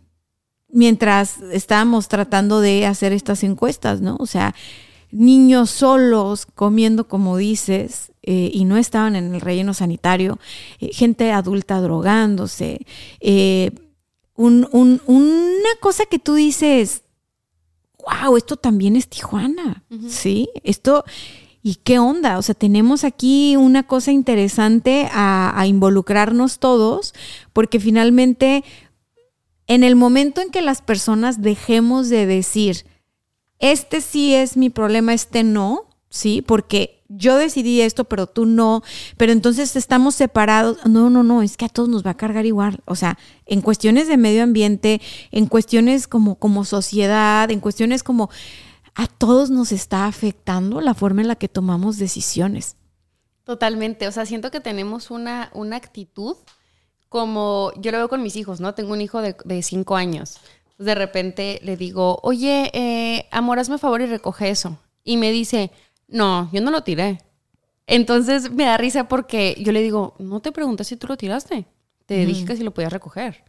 mientras 0.68 1.40
estábamos 1.50 2.06
tratando 2.06 2.60
de 2.60 2.86
hacer 2.86 3.12
estas 3.12 3.42
encuestas, 3.42 4.00
¿no? 4.00 4.16
O 4.20 4.26
sea, 4.26 4.54
niños 5.10 5.70
solos 5.70 6.46
comiendo, 6.46 7.08
como 7.08 7.36
dices, 7.36 8.12
eh, 8.22 8.52
y 8.54 8.64
no 8.64 8.76
estaban 8.76 9.16
en 9.16 9.34
el 9.34 9.40
relleno 9.40 9.74
sanitario, 9.74 10.38
eh, 10.78 10.90
gente 10.92 11.32
adulta 11.32 11.80
drogándose, 11.80 12.86
un, 14.36 14.68
una 15.06 15.70
cosa 15.80 16.06
que 16.06 16.18
tú 16.18 16.34
dices, 16.34 17.02
wow, 18.04 18.36
esto 18.36 18.56
también 18.56 18.96
es 18.96 19.08
Tijuana, 19.08 19.84
¿sí? 20.08 20.48
Esto, 20.62 21.04
¿y 21.62 21.76
qué 21.76 21.98
onda? 21.98 22.38
O 22.38 22.42
sea, 22.42 22.54
tenemos 22.54 23.04
aquí 23.04 23.56
una 23.56 23.86
cosa 23.86 24.12
interesante 24.12 25.08
a, 25.12 25.58
a 25.58 25.66
involucrarnos 25.66 26.58
todos, 26.58 27.14
porque 27.52 27.80
finalmente, 27.80 28.64
en 29.66 29.84
el 29.84 29.96
momento 29.96 30.40
en 30.40 30.50
que 30.50 30.62
las 30.62 30.82
personas 30.82 31.40
dejemos 31.40 32.08
de 32.08 32.26
decir, 32.26 32.86
este 33.58 34.00
sí 34.00 34.34
es 34.34 34.56
mi 34.56 34.68
problema, 34.68 35.14
este 35.14 35.44
no, 35.44 35.88
¿sí? 36.10 36.42
Porque 36.42 37.03
yo 37.16 37.36
decidí 37.36 37.80
esto, 37.80 38.04
pero 38.04 38.26
tú 38.26 38.46
no, 38.46 38.82
pero 39.16 39.32
entonces 39.32 39.76
estamos 39.76 40.14
separados. 40.14 40.78
No, 40.86 41.10
no, 41.10 41.22
no, 41.22 41.42
es 41.42 41.56
que 41.56 41.64
a 41.64 41.68
todos 41.68 41.88
nos 41.88 42.04
va 42.04 42.10
a 42.10 42.16
cargar 42.16 42.46
igual. 42.46 42.80
O 42.84 42.96
sea, 42.96 43.18
en 43.46 43.60
cuestiones 43.60 44.08
de 44.08 44.16
medio 44.16 44.42
ambiente, 44.42 45.00
en 45.30 45.46
cuestiones 45.46 46.06
como, 46.08 46.36
como 46.36 46.64
sociedad, 46.64 47.50
en 47.50 47.60
cuestiones 47.60 48.02
como 48.02 48.30
a 48.94 49.06
todos 49.06 49.50
nos 49.50 49.72
está 49.72 50.06
afectando 50.06 50.80
la 50.80 50.94
forma 50.94 51.22
en 51.22 51.28
la 51.28 51.36
que 51.36 51.48
tomamos 51.48 51.98
decisiones. 51.98 52.76
Totalmente, 53.44 54.08
o 54.08 54.12
sea, 54.12 54.24
siento 54.24 54.50
que 54.50 54.60
tenemos 54.60 55.10
una, 55.10 55.50
una 55.52 55.76
actitud 55.76 56.36
como 57.14 57.70
yo 57.76 57.92
lo 57.92 57.98
veo 57.98 58.08
con 58.08 58.24
mis 58.24 58.34
hijos, 58.34 58.60
¿no? 58.60 58.74
Tengo 58.74 58.92
un 58.92 59.00
hijo 59.00 59.22
de, 59.22 59.62
cinco 59.62 59.94
años. 59.94 60.38
De 60.78 60.96
repente 60.96 61.60
le 61.62 61.76
digo, 61.76 62.18
oye, 62.24 62.72
eh, 62.74 63.28
amor, 63.30 63.60
hazme 63.60 63.78
favor 63.78 64.00
y 64.00 64.06
recoge 64.06 64.50
eso. 64.50 64.78
Y 65.04 65.16
me 65.16 65.30
dice, 65.30 65.70
no, 66.08 66.50
yo 66.52 66.60
no 66.60 66.70
lo 66.70 66.82
tiré. 66.82 67.20
Entonces 67.86 68.50
me 68.50 68.64
da 68.64 68.76
risa 68.76 69.08
porque 69.08 69.56
yo 69.58 69.72
le 69.72 69.82
digo, 69.82 70.14
no 70.18 70.40
te 70.40 70.52
pregunté 70.52 70.84
si 70.84 70.96
tú 70.96 71.06
lo 71.06 71.16
tiraste. 71.16 71.66
Te 72.06 72.26
dije 72.26 72.44
que 72.44 72.56
si 72.56 72.62
lo 72.62 72.72
podías 72.72 72.92
recoger. 72.92 73.44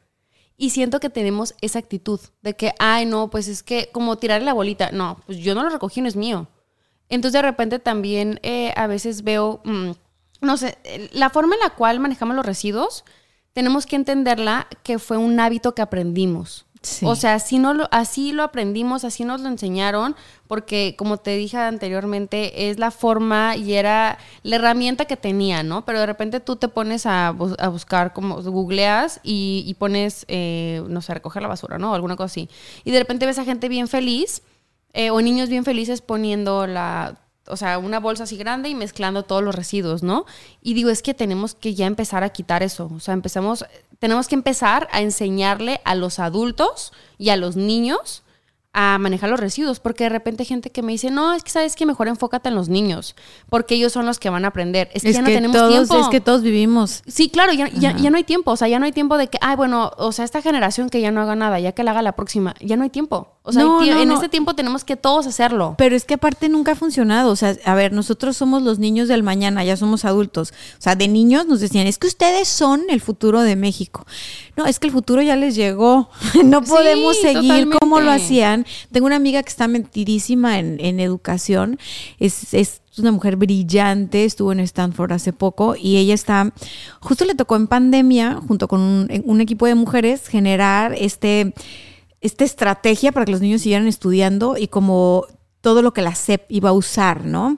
Y 0.58 0.70
siento 0.70 1.00
que 1.00 1.10
tenemos 1.10 1.54
esa 1.62 1.80
actitud 1.80 2.20
de 2.42 2.56
que, 2.56 2.74
ay, 2.80 3.06
no, 3.06 3.30
pues 3.30 3.48
es 3.48 3.64
que 3.64 3.90
como 3.92 4.18
tirarle 4.18 4.46
la 4.46 4.54
bolita. 4.54 4.92
No, 4.92 5.20
pues 5.26 5.40
yo 5.40 5.54
no 5.56 5.64
lo 5.64 5.70
recogí, 5.70 6.02
no 6.02 6.08
es 6.08 6.16
mío. 6.16 6.48
Entonces 7.10 7.34
de 7.34 7.42
repente 7.42 7.80
también 7.80 8.40
eh, 8.44 8.74
a 8.76 8.88
veces 8.88 9.24
veo, 9.24 9.62
mm, 9.66 9.92
no 10.42 10.58
sé, 10.58 10.78
la 11.12 11.30
forma 11.30 11.56
en 11.56 11.62
la 11.62 11.72
cual 11.72 12.00
manejamos 12.00 12.36
los 12.36 12.46
residuos, 12.46 13.04
tenemos 13.54 13.86
que 13.86 13.96
entenderla 13.96 14.68
que 14.84 15.00
fue 15.00 15.18
un 15.18 15.40
hábito 15.40 15.76
que 15.76 15.82
aprendimos. 15.82 16.66
O 17.04 17.16
sea, 17.16 17.34
así, 17.36 17.60
no 17.60 17.74
lo, 17.74 17.88
así 17.92 18.32
lo 18.32 18.44
aprendimos, 18.44 19.04
así 19.04 19.26
nos 19.26 19.42
lo 19.42 19.50
enseñaron, 19.50 20.16
porque 20.48 20.96
como 20.98 21.18
te 21.18 21.36
dije 21.36 21.58
anteriormente, 21.58 22.70
es 22.70 22.80
la 22.80 22.92
forma 22.92 23.56
y 23.56 23.74
era 23.74 24.18
la 24.44 24.56
herramienta 24.58 25.06
que 25.06 25.18
tenía, 25.18 25.64
¿no? 25.64 25.86
Pero 25.86 26.00
de 26.00 26.06
repente 26.06 26.40
tú 26.40 26.56
te 26.56 26.68
pones 26.68 27.06
a, 27.06 27.32
buscar, 27.32 28.14
como 28.14 28.42
googleas 28.42 29.20
y, 29.24 29.76
pones, 29.80 30.26
eh, 30.28 30.84
no 30.88 31.02
sé, 31.02 31.14
recoger 31.14 31.42
la 31.42 31.48
basura, 31.48 31.78
¿no? 31.78 31.92
O 31.92 31.96
alguna 31.96 32.16
cosa 32.16 32.26
así. 32.26 32.50
Y 32.84 32.92
de 32.92 33.00
repente 33.00 33.26
ves 33.26 33.40
a 33.40 33.46
gente 33.46 33.70
bien 33.70 33.88
feliz 33.88 34.42
eh, 34.94 35.10
o 35.10 35.22
niños 35.22 35.50
bien 35.50 35.66
felices 35.66 36.02
poniendo 36.02 36.68
la 36.68 37.18
o 37.48 37.58
sea, 37.58 37.78
una 37.78 38.00
bolsa 38.00 38.24
así 38.24 38.38
grande 38.38 38.70
y 38.70 38.76
mezclando 38.76 39.24
todos 39.24 39.44
los 39.44 39.56
residuos, 39.56 40.04
¿no? 40.04 40.26
Y 40.62 40.74
digo, 40.74 40.90
es 40.90 41.02
que 41.02 41.14
tenemos 41.14 41.56
que 41.56 41.76
ya 41.76 41.86
empezar 41.86 42.24
a 42.24 42.30
quitar 42.30 42.64
eso. 42.64 42.92
O 42.96 43.00
sea, 43.00 43.14
empezamos, 43.14 43.66
tenemos 44.00 44.28
que 44.28 44.36
empezar 44.36 44.88
a 44.92 45.02
enseñarle 45.02 45.82
a 45.86 45.96
los 45.96 46.20
adultos 46.20 46.92
y 47.18 47.30
a 47.30 47.38
los 47.38 47.56
niños 47.56 48.24
a 48.78 48.98
manejar 49.00 49.30
los 49.30 49.40
residuos, 49.40 49.80
porque 49.80 50.04
de 50.04 50.10
repente 50.10 50.44
hay 50.44 50.48
gente 50.48 50.70
que 50.70 50.82
me 50.82 50.92
dice, 50.92 51.10
no, 51.10 51.34
es 51.34 51.46
que 51.46 51.50
sabes 51.50 51.78
que 51.78 51.86
mejor 51.86 52.10
enfócate 52.10 52.50
en 52.50 52.56
los 52.56 52.68
niños, 52.68 53.16
porque 53.50 53.76
ellos 53.76 53.94
son 53.94 54.06
los 54.06 54.20
que 54.20 54.30
van 54.30 54.44
a 54.44 54.50
aprender. 54.50 54.90
Es 54.94 55.04
que 55.04 55.14
ya 55.14 55.22
no 55.22 55.28
tenemos 55.28 55.70
tiempo. 55.70 55.98
Es 55.98 56.10
que 56.10 56.20
todos 56.20 56.42
vivimos. 56.42 57.02
Sí, 57.08 57.30
claro, 57.30 57.54
ya, 57.54 57.70
ya, 57.70 57.94
no 58.10 58.18
hay 58.18 58.26
tiempo, 58.26 58.52
o 58.52 58.58
sea, 58.58 58.68
ya 58.68 58.78
no 58.78 58.86
hay 58.86 58.92
tiempo 58.92 59.18
de 59.18 59.28
que, 59.28 59.38
ay, 59.40 59.56
bueno, 59.56 59.94
o 59.98 60.12
sea, 60.12 60.26
esta 60.26 60.42
generación 60.42 60.90
que 60.90 61.00
ya 61.00 61.10
no 61.12 61.22
haga 61.22 61.38
nada, 61.38 61.58
ya 61.58 61.72
que 61.72 61.84
la 61.84 61.92
haga 61.92 62.02
la 62.02 62.18
próxima, 62.18 62.54
ya 62.60 62.76
no 62.76 62.84
hay 62.84 62.90
tiempo. 62.90 63.30
O 63.44 63.54
sea, 63.54 63.64
en 63.64 64.12
este 64.12 64.28
tiempo 64.28 64.56
tenemos 64.56 64.84
que 64.84 64.98
todos 64.98 65.26
hacerlo. 65.26 65.76
Pero 65.78 65.96
es 65.96 66.04
que 66.04 66.16
aparte 66.16 66.50
nunca 66.50 66.74
ha 66.74 66.76
funcionado, 66.76 67.32
o 67.32 67.36
sea, 67.38 67.56
a 67.64 67.76
ver, 67.76 67.94
nosotros 67.94 68.36
somos 68.36 68.62
los 68.64 68.80
niños 68.80 69.08
del 69.08 69.24
mañana, 69.24 69.64
ya 69.64 69.78
somos 69.78 70.04
adultos. 70.04 70.52
O 70.78 70.82
sea, 70.82 70.96
de 70.96 71.08
niños 71.08 71.46
nos 71.46 71.62
decían, 71.62 71.88
es 71.88 71.98
que 71.98 72.08
ustedes 72.08 72.50
son 72.50 72.84
el 72.90 73.00
futuro 73.00 73.42
de 73.42 73.56
México. 73.56 74.06
No, 74.58 74.66
es 74.66 74.80
que 74.80 74.88
el 74.88 74.94
futuro 74.94 75.22
ya 75.22 75.36
les 75.36 75.56
llegó. 75.56 76.10
no 76.44 76.62
podemos 76.64 77.18
seguir 77.22 77.70
como 77.70 78.02
lo 78.02 78.12
hacían 78.12 78.65
Tengo 78.92 79.08
una 79.08 79.16
amiga 79.16 79.42
que 79.44 79.50
está 79.50 79.68
metidísima 79.68 80.60
en, 80.60 80.78
en 80.80 81.00
educación, 81.00 81.80
es, 82.20 82.54
es 82.54 82.82
una 82.98 83.12
mujer 83.12 83.36
brillante, 83.36 84.26
estuvo 84.26 84.52
en 84.52 84.60
Stanford 84.62 85.12
hace 85.12 85.34
poco 85.34 85.76
y 85.76 85.98
ella 85.98 86.14
está, 86.14 86.54
justo 87.00 87.26
le 87.26 87.36
tocó 87.36 87.56
en 87.56 87.68
pandemia, 87.68 88.42
junto 88.48 88.68
con 88.68 88.82
un, 88.82 89.24
un 89.26 89.42
equipo 89.42 89.66
de 89.66 89.76
mujeres, 89.76 90.28
generar 90.28 90.96
este, 90.98 91.54
esta 92.22 92.44
estrategia 92.44 93.12
para 93.12 93.26
que 93.26 93.32
los 93.32 93.42
niños 93.42 93.62
siguieran 93.62 93.88
estudiando 93.88 94.58
y 94.58 94.68
como 94.68 95.26
todo 95.62 95.82
lo 95.82 95.94
que 95.94 96.02
la 96.02 96.16
SEP 96.16 96.46
iba 96.50 96.70
a 96.70 96.74
usar, 96.74 97.26
¿no? 97.26 97.58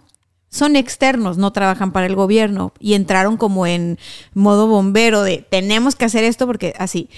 son 0.49 0.75
externos, 0.75 1.38
no 1.38 1.51
trabajan 1.51 1.91
para 1.91 2.05
el 2.05 2.15
gobierno 2.15 2.73
y 2.79 2.93
entraron 2.93 3.38
como 3.38 3.67
en 3.67 3.99
modo 4.34 4.67
bombero 4.67 5.23
de 5.23 5.45
tenemos 5.49 5.95
que 5.95 6.05
hacer 6.05 6.23
esto 6.23 6.47
porque 6.47 6.73
así. 6.77 7.09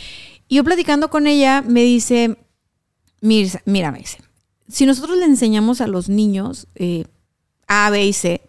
Y 0.47 0.55
yo 0.55 0.63
platicando 0.63 1.09
con 1.09 1.27
ella 1.27 1.63
me 1.65 1.83
dice, 1.83 2.37
mira, 3.21 3.61
mira 3.65 3.91
me 3.91 3.99
dice, 3.99 4.19
si 4.67 4.85
nosotros 4.85 5.17
le 5.17 5.25
enseñamos 5.25 5.81
a 5.81 5.87
los 5.87 6.09
niños 6.09 6.67
eh, 6.75 7.05
A, 7.67 7.89
B 7.89 8.05
y 8.05 8.13
C, 8.13 8.41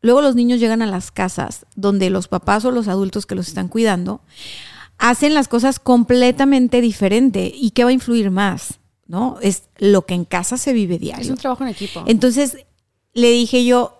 luego 0.00 0.22
los 0.22 0.34
niños 0.34 0.60
llegan 0.60 0.82
a 0.82 0.86
las 0.86 1.10
casas 1.10 1.66
donde 1.74 2.10
los 2.10 2.28
papás 2.28 2.64
o 2.64 2.70
los 2.70 2.88
adultos 2.88 3.26
que 3.26 3.34
los 3.34 3.48
están 3.48 3.68
cuidando 3.68 4.20
hacen 4.98 5.34
las 5.34 5.48
cosas 5.48 5.78
completamente 5.78 6.80
diferente 6.80 7.52
y 7.54 7.70
qué 7.72 7.84
va 7.84 7.90
a 7.90 7.94
influir 7.94 8.30
más, 8.30 8.80
¿no? 9.06 9.38
Es 9.42 9.64
lo 9.76 10.06
que 10.06 10.14
en 10.14 10.24
casa 10.24 10.56
se 10.56 10.72
vive 10.72 10.98
diario. 10.98 11.24
Es 11.24 11.30
un 11.30 11.36
trabajo 11.36 11.64
en 11.64 11.70
equipo. 11.70 12.02
Entonces 12.06 12.56
le 13.12 13.30
dije 13.30 13.64
yo, 13.64 13.95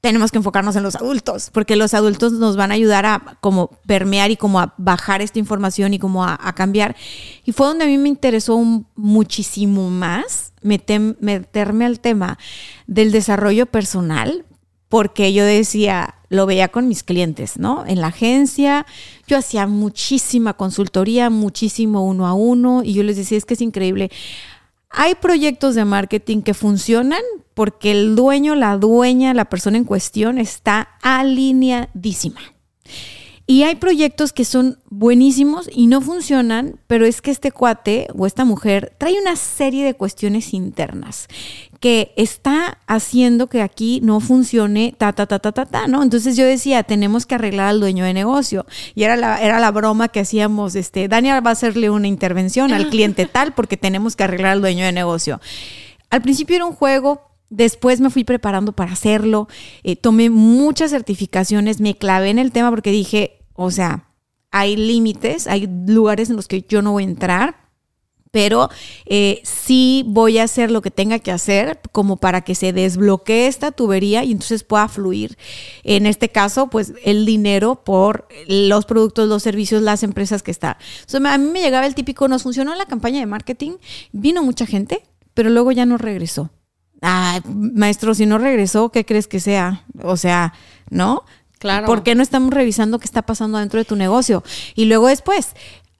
tenemos 0.00 0.30
que 0.30 0.38
enfocarnos 0.38 0.76
en 0.76 0.84
los 0.84 0.94
adultos, 0.94 1.50
porque 1.52 1.74
los 1.74 1.92
adultos 1.92 2.32
nos 2.32 2.56
van 2.56 2.70
a 2.70 2.74
ayudar 2.74 3.04
a 3.04 3.36
como 3.40 3.68
permear 3.86 4.30
y 4.30 4.36
como 4.36 4.60
a 4.60 4.74
bajar 4.76 5.22
esta 5.22 5.38
información 5.38 5.92
y 5.92 5.98
como 5.98 6.24
a, 6.24 6.38
cambiar. 6.54 6.96
Y 7.44 7.52
fue 7.52 7.66
donde 7.66 7.84
a 7.84 7.88
mí 7.88 7.98
me 7.98 8.08
interesó 8.08 8.58
muchísimo 8.94 9.90
más 9.90 10.52
meterme 10.62 11.84
al 11.84 12.00
tema 12.00 12.38
del 12.86 13.10
desarrollo 13.10 13.66
personal, 13.66 14.44
porque 14.88 15.32
yo 15.32 15.44
decía, 15.44 16.14
lo 16.28 16.46
veía 16.46 16.68
con 16.68 16.88
mis 16.88 17.02
clientes, 17.02 17.58
¿no? 17.58 17.84
En 17.86 18.00
la 18.00 18.08
agencia, 18.08 18.86
yo 19.26 19.36
hacía 19.36 19.66
muchísima 19.66 20.54
consultoría, 20.54 21.28
muchísimo 21.28 22.06
uno 22.06 22.26
a 22.26 22.34
uno, 22.34 22.82
y 22.84 22.94
yo 22.94 23.02
les 23.02 23.16
decía, 23.16 23.36
es 23.36 23.44
que 23.44 23.54
es 23.54 23.60
increíble. 23.60 24.10
Hay 24.90 25.14
proyectos 25.16 25.74
de 25.74 25.84
marketing 25.84 26.42
que 26.42 26.54
funcionan 26.54 27.22
porque 27.54 27.90
el 27.90 28.16
dueño, 28.16 28.54
la 28.54 28.76
dueña, 28.76 29.34
la 29.34 29.46
persona 29.46 29.76
en 29.76 29.84
cuestión 29.84 30.38
está 30.38 30.96
alineadísima. 31.02 32.40
Y 33.50 33.62
hay 33.62 33.76
proyectos 33.76 34.34
que 34.34 34.44
son 34.44 34.78
buenísimos 34.90 35.70
y 35.72 35.86
no 35.86 36.02
funcionan, 36.02 36.78
pero 36.86 37.06
es 37.06 37.22
que 37.22 37.30
este 37.30 37.50
cuate 37.50 38.06
o 38.14 38.26
esta 38.26 38.44
mujer 38.44 38.92
trae 38.98 39.18
una 39.18 39.36
serie 39.36 39.86
de 39.86 39.94
cuestiones 39.94 40.52
internas 40.52 41.28
que 41.80 42.12
está 42.16 42.76
haciendo 42.86 43.46
que 43.46 43.62
aquí 43.62 44.00
no 44.02 44.20
funcione 44.20 44.94
ta, 44.98 45.14
ta, 45.14 45.24
ta, 45.24 45.38
ta, 45.38 45.52
ta, 45.52 45.64
ta, 45.64 45.86
¿no? 45.86 46.02
Entonces 46.02 46.36
yo 46.36 46.44
decía, 46.44 46.82
tenemos 46.82 47.24
que 47.24 47.36
arreglar 47.36 47.68
al 47.68 47.80
dueño 47.80 48.04
de 48.04 48.12
negocio. 48.12 48.66
Y 48.94 49.04
era 49.04 49.16
la, 49.16 49.40
era 49.40 49.58
la 49.60 49.70
broma 49.70 50.08
que 50.08 50.20
hacíamos, 50.20 50.74
este, 50.74 51.08
Daniel 51.08 51.42
va 51.42 51.48
a 51.48 51.52
hacerle 51.54 51.88
una 51.88 52.06
intervención 52.06 52.74
al 52.74 52.90
cliente 52.90 53.24
tal 53.32 53.54
porque 53.54 53.78
tenemos 53.78 54.14
que 54.14 54.24
arreglar 54.24 54.52
al 54.52 54.60
dueño 54.60 54.84
de 54.84 54.92
negocio. 54.92 55.40
Al 56.10 56.20
principio 56.20 56.56
era 56.56 56.66
un 56.66 56.74
juego, 56.74 57.22
Después 57.50 57.98
me 58.00 58.10
fui 58.10 58.24
preparando 58.24 58.72
para 58.72 58.92
hacerlo, 58.92 59.48
eh, 59.82 59.96
tomé 59.96 60.28
muchas 60.28 60.90
certificaciones, 60.90 61.80
me 61.80 61.94
clavé 61.94 62.28
en 62.28 62.38
el 62.38 62.52
tema 62.52 62.68
porque 62.68 62.90
dije, 62.90 63.37
o 63.60 63.72
sea, 63.72 64.04
hay 64.52 64.76
límites, 64.76 65.48
hay 65.48 65.68
lugares 65.86 66.30
en 66.30 66.36
los 66.36 66.46
que 66.46 66.62
yo 66.62 66.80
no 66.80 66.92
voy 66.92 67.02
a 67.02 67.06
entrar, 67.06 67.56
pero 68.30 68.70
eh, 69.06 69.40
sí 69.42 70.04
voy 70.06 70.38
a 70.38 70.44
hacer 70.44 70.70
lo 70.70 70.80
que 70.80 70.92
tenga 70.92 71.18
que 71.18 71.32
hacer 71.32 71.80
como 71.90 72.18
para 72.18 72.42
que 72.42 72.54
se 72.54 72.72
desbloquee 72.72 73.48
esta 73.48 73.72
tubería 73.72 74.22
y 74.22 74.30
entonces 74.30 74.62
pueda 74.62 74.86
fluir. 74.86 75.36
En 75.82 76.06
este 76.06 76.28
caso, 76.28 76.68
pues 76.68 76.92
el 77.02 77.26
dinero 77.26 77.82
por 77.82 78.28
los 78.46 78.86
productos, 78.86 79.28
los 79.28 79.42
servicios, 79.42 79.82
las 79.82 80.04
empresas 80.04 80.44
que 80.44 80.52
está. 80.52 80.78
a 81.12 81.38
mí 81.38 81.50
me 81.50 81.60
llegaba 81.60 81.84
el 81.84 81.96
típico, 81.96 82.28
nos 82.28 82.44
funcionó 82.44 82.76
la 82.76 82.86
campaña 82.86 83.18
de 83.18 83.26
marketing, 83.26 83.72
vino 84.12 84.44
mucha 84.44 84.66
gente, 84.66 85.02
pero 85.34 85.50
luego 85.50 85.72
ya 85.72 85.84
no 85.84 85.98
regresó. 85.98 86.50
Ay, 87.00 87.40
maestro, 87.48 88.14
si 88.14 88.24
no 88.24 88.38
regresó, 88.38 88.90
¿qué 88.90 89.04
crees 89.04 89.26
que 89.26 89.40
sea? 89.40 89.84
O 90.02 90.16
sea, 90.16 90.54
¿no? 90.90 91.24
Claro. 91.58 91.86
¿Por 91.86 92.02
qué 92.02 92.14
no 92.14 92.22
estamos 92.22 92.52
revisando 92.52 92.98
qué 92.98 93.04
está 93.04 93.22
pasando 93.22 93.58
dentro 93.58 93.78
de 93.78 93.84
tu 93.84 93.96
negocio? 93.96 94.42
Y 94.74 94.84
luego 94.86 95.08
después, 95.08 95.54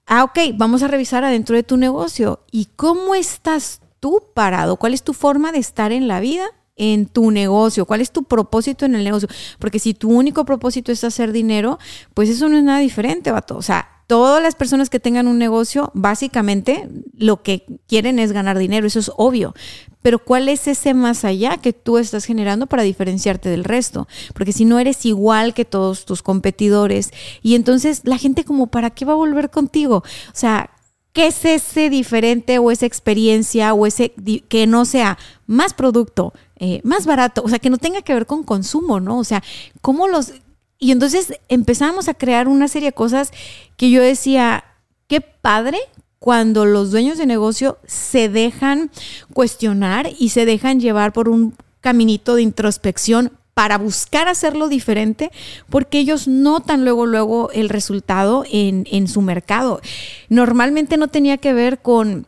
ah, 0.05 0.23
ok, 0.23 0.39
vamos 0.55 0.83
a 0.83 0.87
revisar 0.87 1.23
adentro 1.23 1.55
de 1.55 1.63
tu 1.63 1.77
negocio. 1.77 2.41
¿Y 2.51 2.65
cómo 2.75 3.15
estás 3.15 3.81
tú 3.99 4.23
parado? 4.33 4.77
¿Cuál 4.77 4.93
es 4.93 5.03
tu 5.03 5.13
forma 5.13 5.51
de 5.51 5.59
estar 5.59 5.91
en 5.91 6.07
la 6.07 6.19
vida? 6.19 6.45
en 6.81 7.07
tu 7.07 7.29
negocio, 7.29 7.85
cuál 7.85 7.99
es 7.99 8.09
tu 8.09 8.23
propósito 8.23 8.85
en 8.85 8.95
el 8.95 9.03
negocio, 9.03 9.27
porque 9.59 9.79
si 9.79 9.93
tu 9.93 10.09
único 10.09 10.45
propósito 10.45 10.93
es 10.93 11.03
hacer 11.03 11.33
dinero, 11.33 11.77
pues 12.13 12.29
eso 12.29 12.47
no 12.47 12.55
es 12.57 12.63
nada 12.63 12.79
diferente, 12.79 13.33
vato. 13.33 13.57
O 13.57 13.61
sea, 13.61 13.98
todas 14.09 14.41
las 14.41 14.55
personas 14.55 14.89
que 14.89 14.99
tengan 14.99 15.27
un 15.27 15.37
negocio, 15.37 15.91
básicamente 15.93 16.89
lo 17.15 17.43
que 17.43 17.67
quieren 17.87 18.17
es 18.17 18.31
ganar 18.31 18.57
dinero, 18.57 18.87
eso 18.87 18.97
es 18.97 19.11
obvio. 19.17 19.53
Pero 20.01 20.17
¿cuál 20.17 20.49
es 20.49 20.67
ese 20.67 20.95
más 20.95 21.25
allá 21.25 21.57
que 21.57 21.73
tú 21.73 21.99
estás 21.99 22.25
generando 22.25 22.65
para 22.65 22.81
diferenciarte 22.81 23.49
del 23.49 23.63
resto? 23.63 24.07
Porque 24.33 24.51
si 24.51 24.65
no 24.65 24.79
eres 24.79 25.05
igual 25.05 25.53
que 25.53 25.63
todos 25.63 26.05
tus 26.05 26.23
competidores, 26.23 27.11
y 27.43 27.53
entonces 27.53 28.01
la 28.03 28.17
gente 28.17 28.45
como, 28.45 28.65
¿para 28.65 28.89
qué 28.89 29.05
va 29.05 29.13
a 29.13 29.15
volver 29.15 29.51
contigo? 29.51 29.97
O 29.97 30.33
sea, 30.33 30.71
¿qué 31.13 31.27
es 31.27 31.45
ese 31.45 31.91
diferente 31.91 32.57
o 32.57 32.71
esa 32.71 32.87
experiencia 32.87 33.75
o 33.75 33.85
ese 33.85 34.15
que 34.49 34.65
no 34.65 34.85
sea 34.85 35.19
más 35.45 35.75
producto, 35.75 36.33
eh, 36.55 36.81
más 36.83 37.05
barato, 37.05 37.43
o 37.43 37.49
sea, 37.49 37.59
que 37.59 37.69
no 37.69 37.77
tenga 37.77 38.01
que 38.01 38.15
ver 38.15 38.25
con 38.25 38.43
consumo, 38.43 38.99
¿no? 38.99 39.19
O 39.19 39.23
sea, 39.23 39.43
¿cómo 39.81 40.07
los 40.07 40.33
y 40.79 40.91
entonces 40.91 41.33
empezamos 41.49 42.07
a 42.07 42.13
crear 42.13 42.47
una 42.47 42.69
serie 42.69 42.89
de 42.89 42.93
cosas 42.93 43.31
que 43.75 43.89
yo 43.91 44.01
decía, 44.01 44.63
qué 45.07 45.19
padre 45.19 45.77
cuando 46.19 46.65
los 46.65 46.91
dueños 46.91 47.17
de 47.17 47.25
negocio 47.25 47.77
se 47.85 48.29
dejan 48.29 48.89
cuestionar 49.33 50.09
y 50.17 50.29
se 50.29 50.45
dejan 50.45 50.79
llevar 50.79 51.11
por 51.11 51.27
un 51.27 51.55
caminito 51.81 52.35
de 52.35 52.43
introspección 52.43 53.31
para 53.53 53.77
buscar 53.77 54.29
hacerlo 54.29 54.69
diferente, 54.69 55.31
porque 55.69 55.99
ellos 55.99 56.29
notan 56.29 56.85
luego, 56.85 57.05
luego 57.05 57.51
el 57.51 57.67
resultado 57.67 58.45
en, 58.49 58.87
en 58.89 59.09
su 59.09 59.21
mercado. 59.21 59.81
Normalmente 60.29 60.95
no 60.95 61.09
tenía 61.09 61.37
que 61.37 61.51
ver 61.51 61.79
con, 61.81 62.25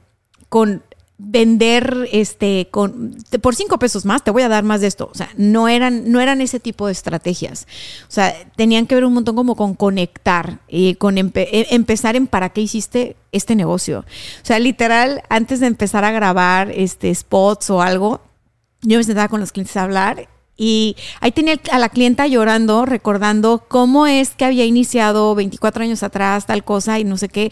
con 0.50 0.84
vender 1.24 2.10
este 2.12 2.68
con 2.72 3.16
por 3.42 3.56
cinco 3.56 3.78
pesos 3.78 4.06
más 4.06 4.24
te 4.24 4.32
voy 4.32 4.42
a 4.42 4.50
dar 4.50 4.64
más 4.64 4.82
de 4.82 4.88
esto. 4.88 5.10
O 5.12 5.16
sea 5.16 5.30
no 5.38 5.68
eran 5.68 6.12
no 6.12 6.20
eran 6.20 6.42
ese 6.42 6.60
tipo 6.60 6.88
de 6.88 6.94
estrategias. 6.94 7.68
O 8.08 8.12
sea 8.12 8.36
tenían 8.56 8.88
que 8.88 8.96
ver 8.96 9.06
un 9.06 9.14
montón 9.14 9.36
como 9.36 9.56
con 9.56 9.76
conectar 9.76 10.60
y 10.68 10.96
con 10.96 11.18
e, 11.18 11.32
empezar 11.70 12.16
en 12.16 12.28
para 12.28 12.50
qué 12.50 12.62
hiciste 12.62 13.16
este 13.32 13.56
negocio. 13.56 14.00
O 14.00 14.46
sea 14.46 14.60
literal 14.60 15.22
antes 15.30 15.60
de 15.60 15.68
empezar 15.68 16.04
a 16.04 16.12
grabar 16.12 16.72
este 16.72 17.14
spots 17.14 17.70
o 17.70 17.82
algo 17.82 18.22
yo 18.82 18.98
me 18.98 19.04
sentaba 19.04 19.28
con 19.28 19.40
los 19.40 19.52
clientes 19.52 19.78
a 19.78 19.84
hablar 19.84 20.28
y 20.58 20.96
ahí 21.22 21.32
tenía 21.32 21.60
a 21.72 21.80
la 21.80 21.90
clienta 21.90 22.28
llorando, 22.28 22.86
recordando 22.86 23.66
cómo 23.68 24.06
es 24.06 24.32
que 24.32 24.46
había 24.46 24.66
iniciado 24.66 25.34
24 25.36 25.84
años 25.84 26.04
atrás 26.04 26.46
tal 26.46 26.64
cosa 26.64 27.00
y 27.00 27.04
no 27.04 27.18
sé 27.18 27.30
qué. 27.30 27.52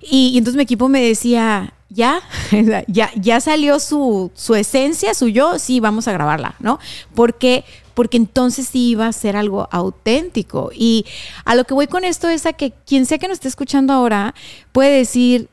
Y 0.00 0.36
entonces 0.38 0.56
mi 0.56 0.62
equipo 0.62 0.88
me 0.88 1.02
decía, 1.02 1.74
ya, 1.90 2.22
ya, 2.86 3.10
ya 3.14 3.40
salió 3.40 3.78
su, 3.80 4.30
su, 4.34 4.54
esencia, 4.54 5.12
su 5.12 5.28
yo, 5.28 5.58
sí, 5.58 5.80
vamos 5.80 6.08
a 6.08 6.12
grabarla, 6.12 6.54
¿no? 6.60 6.78
Porque, 7.14 7.64
porque 7.94 8.16
entonces 8.16 8.68
sí 8.68 8.90
iba 8.90 9.06
a 9.06 9.12
ser 9.12 9.36
algo 9.36 9.68
auténtico. 9.70 10.70
Y 10.74 11.04
a 11.44 11.54
lo 11.54 11.64
que 11.64 11.74
voy 11.74 11.88
con 11.88 12.04
esto 12.04 12.28
es 12.28 12.46
a 12.46 12.52
que 12.52 12.72
quien 12.86 13.06
sea 13.06 13.18
que 13.18 13.28
nos 13.28 13.36
esté 13.36 13.48
escuchando 13.48 13.92
ahora 13.92 14.34
puede 14.72 14.96
decir, 14.96 15.48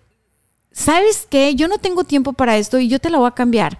¿sabes 0.71 1.27
qué? 1.29 1.55
Yo 1.55 1.67
no 1.67 1.79
tengo 1.79 2.03
tiempo 2.03 2.33
para 2.33 2.57
esto 2.57 2.79
y 2.79 2.87
yo 2.87 2.99
te 2.99 3.09
la 3.09 3.17
voy 3.17 3.27
a 3.27 3.31
cambiar. 3.31 3.79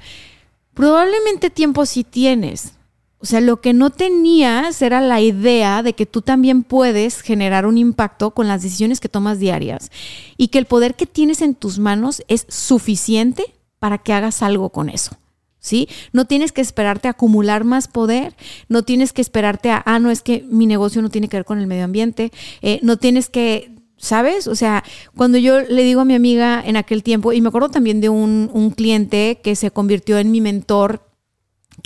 Probablemente 0.74 1.50
tiempo 1.50 1.86
sí 1.86 2.04
tienes, 2.04 2.74
o 3.20 3.26
sea, 3.26 3.42
lo 3.42 3.62
que 3.62 3.74
no 3.74 3.90
tenías 3.90 4.82
era 4.82 5.02
la 5.02 5.20
idea 5.22 5.82
de 5.82 5.94
que 5.94 6.06
tú 6.06 6.22
también 6.22 6.64
puedes 6.64 7.22
generar 7.22 7.66
un 7.66 7.78
impacto 7.78 8.32
con 8.32 8.48
las 8.48 8.62
decisiones 8.62 9.00
que 9.00 9.10
tomas 9.10 9.40
diarias 9.40 9.92
y 10.38 10.50
que 10.50 10.60
el 10.60 10.66
poder 10.66 10.96
que 10.96 11.08
tienes 11.08 11.42
en 11.42 11.56
tus 11.56 11.80
manos 11.80 12.24
es 12.28 12.46
suficiente 12.48 13.56
para 13.80 13.98
que 13.98 14.14
hagas 14.14 14.44
algo 14.44 14.70
con 14.70 14.90
eso. 14.90 15.18
¿Sí? 15.60 15.90
No 16.14 16.26
tienes 16.26 16.52
que 16.52 16.62
esperarte 16.62 17.08
a 17.08 17.12
acumular 17.12 17.64
más 17.64 17.88
poder, 17.88 18.36
no 18.70 18.84
tienes 18.84 19.12
que 19.12 19.22
esperarte 19.22 19.72
a, 19.72 19.82
ah, 19.86 20.00
no, 20.00 20.12
es 20.12 20.22
que 20.22 20.46
mi 20.50 20.66
negocio 20.66 21.02
no 21.02 21.10
tiene 21.10 21.28
que 21.28 21.38
ver 21.38 21.46
con 21.46 21.60
el 21.60 21.68
medio 21.68 21.84
ambiente, 21.84 22.32
eh, 22.62 22.80
no 22.84 22.98
tienes 22.98 23.28
que 23.28 23.72
¿sabes? 23.98 24.48
O 24.48 24.56
sea, 24.56 24.84
cuando 25.16 25.40
yo 25.40 25.60
le 25.62 25.84
digo 25.84 26.02
a 26.02 26.06
mi 26.06 26.14
amiga 26.14 26.62
en 26.64 26.78
aquel 26.78 27.02
tiempo, 27.02 27.34
y 27.34 27.42
me 27.42 27.50
acuerdo 27.50 27.70
también 27.70 28.00
de 28.00 28.10
un, 28.10 28.50
un, 28.54 28.70
cliente 28.70 29.42
que 29.44 29.56
se 29.56 29.72
convirtió 29.72 30.20
en 30.20 30.30
mi 30.30 30.40
mentor 30.40 31.07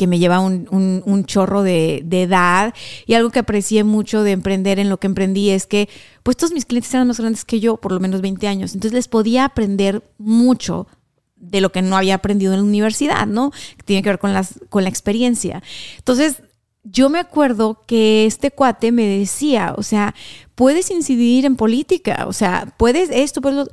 que 0.01 0.07
me 0.07 0.17
lleva 0.17 0.39
un, 0.39 0.67
un, 1.05 1.25
chorro 1.25 1.61
de, 1.61 2.01
de, 2.03 2.23
edad 2.23 2.73
y 3.05 3.13
algo 3.13 3.29
que 3.29 3.37
aprecié 3.37 3.83
mucho 3.83 4.23
de 4.23 4.31
emprender 4.31 4.79
en 4.79 4.89
lo 4.89 4.99
que 4.99 5.05
emprendí 5.05 5.51
es 5.51 5.67
que 5.67 5.89
pues 6.23 6.35
todos 6.37 6.53
mis 6.53 6.65
clientes 6.65 6.91
eran 6.91 7.07
más 7.07 7.19
grandes 7.19 7.45
que 7.45 7.59
yo, 7.59 7.77
por 7.77 7.91
lo 7.91 7.99
menos 7.99 8.21
20 8.21 8.47
años, 8.47 8.73
entonces 8.73 8.93
les 8.93 9.07
podía 9.07 9.45
aprender 9.45 10.01
mucho 10.17 10.87
de 11.35 11.61
lo 11.61 11.71
que 11.71 11.83
no 11.83 11.95
había 11.95 12.15
aprendido 12.15 12.51
en 12.53 12.61
la 12.61 12.65
universidad, 12.65 13.27
¿no? 13.27 13.51
Tiene 13.85 14.01
que 14.01 14.09
ver 14.09 14.17
con, 14.17 14.33
las, 14.33 14.59
con 14.69 14.81
la 14.81 14.89
experiencia. 14.89 15.61
Entonces, 15.99 16.41
yo 16.83 17.11
me 17.11 17.19
acuerdo 17.19 17.83
que 17.85 18.25
este 18.25 18.49
cuate 18.49 18.91
me 18.91 19.05
decía, 19.05 19.75
o 19.77 19.83
sea, 19.83 20.15
puedes 20.55 20.89
incidir 20.89 21.45
en 21.45 21.57
política, 21.57 22.25
o 22.27 22.33
sea, 22.33 22.73
puedes 22.77 23.11
esto, 23.11 23.39
puedes 23.39 23.55
lo... 23.55 23.67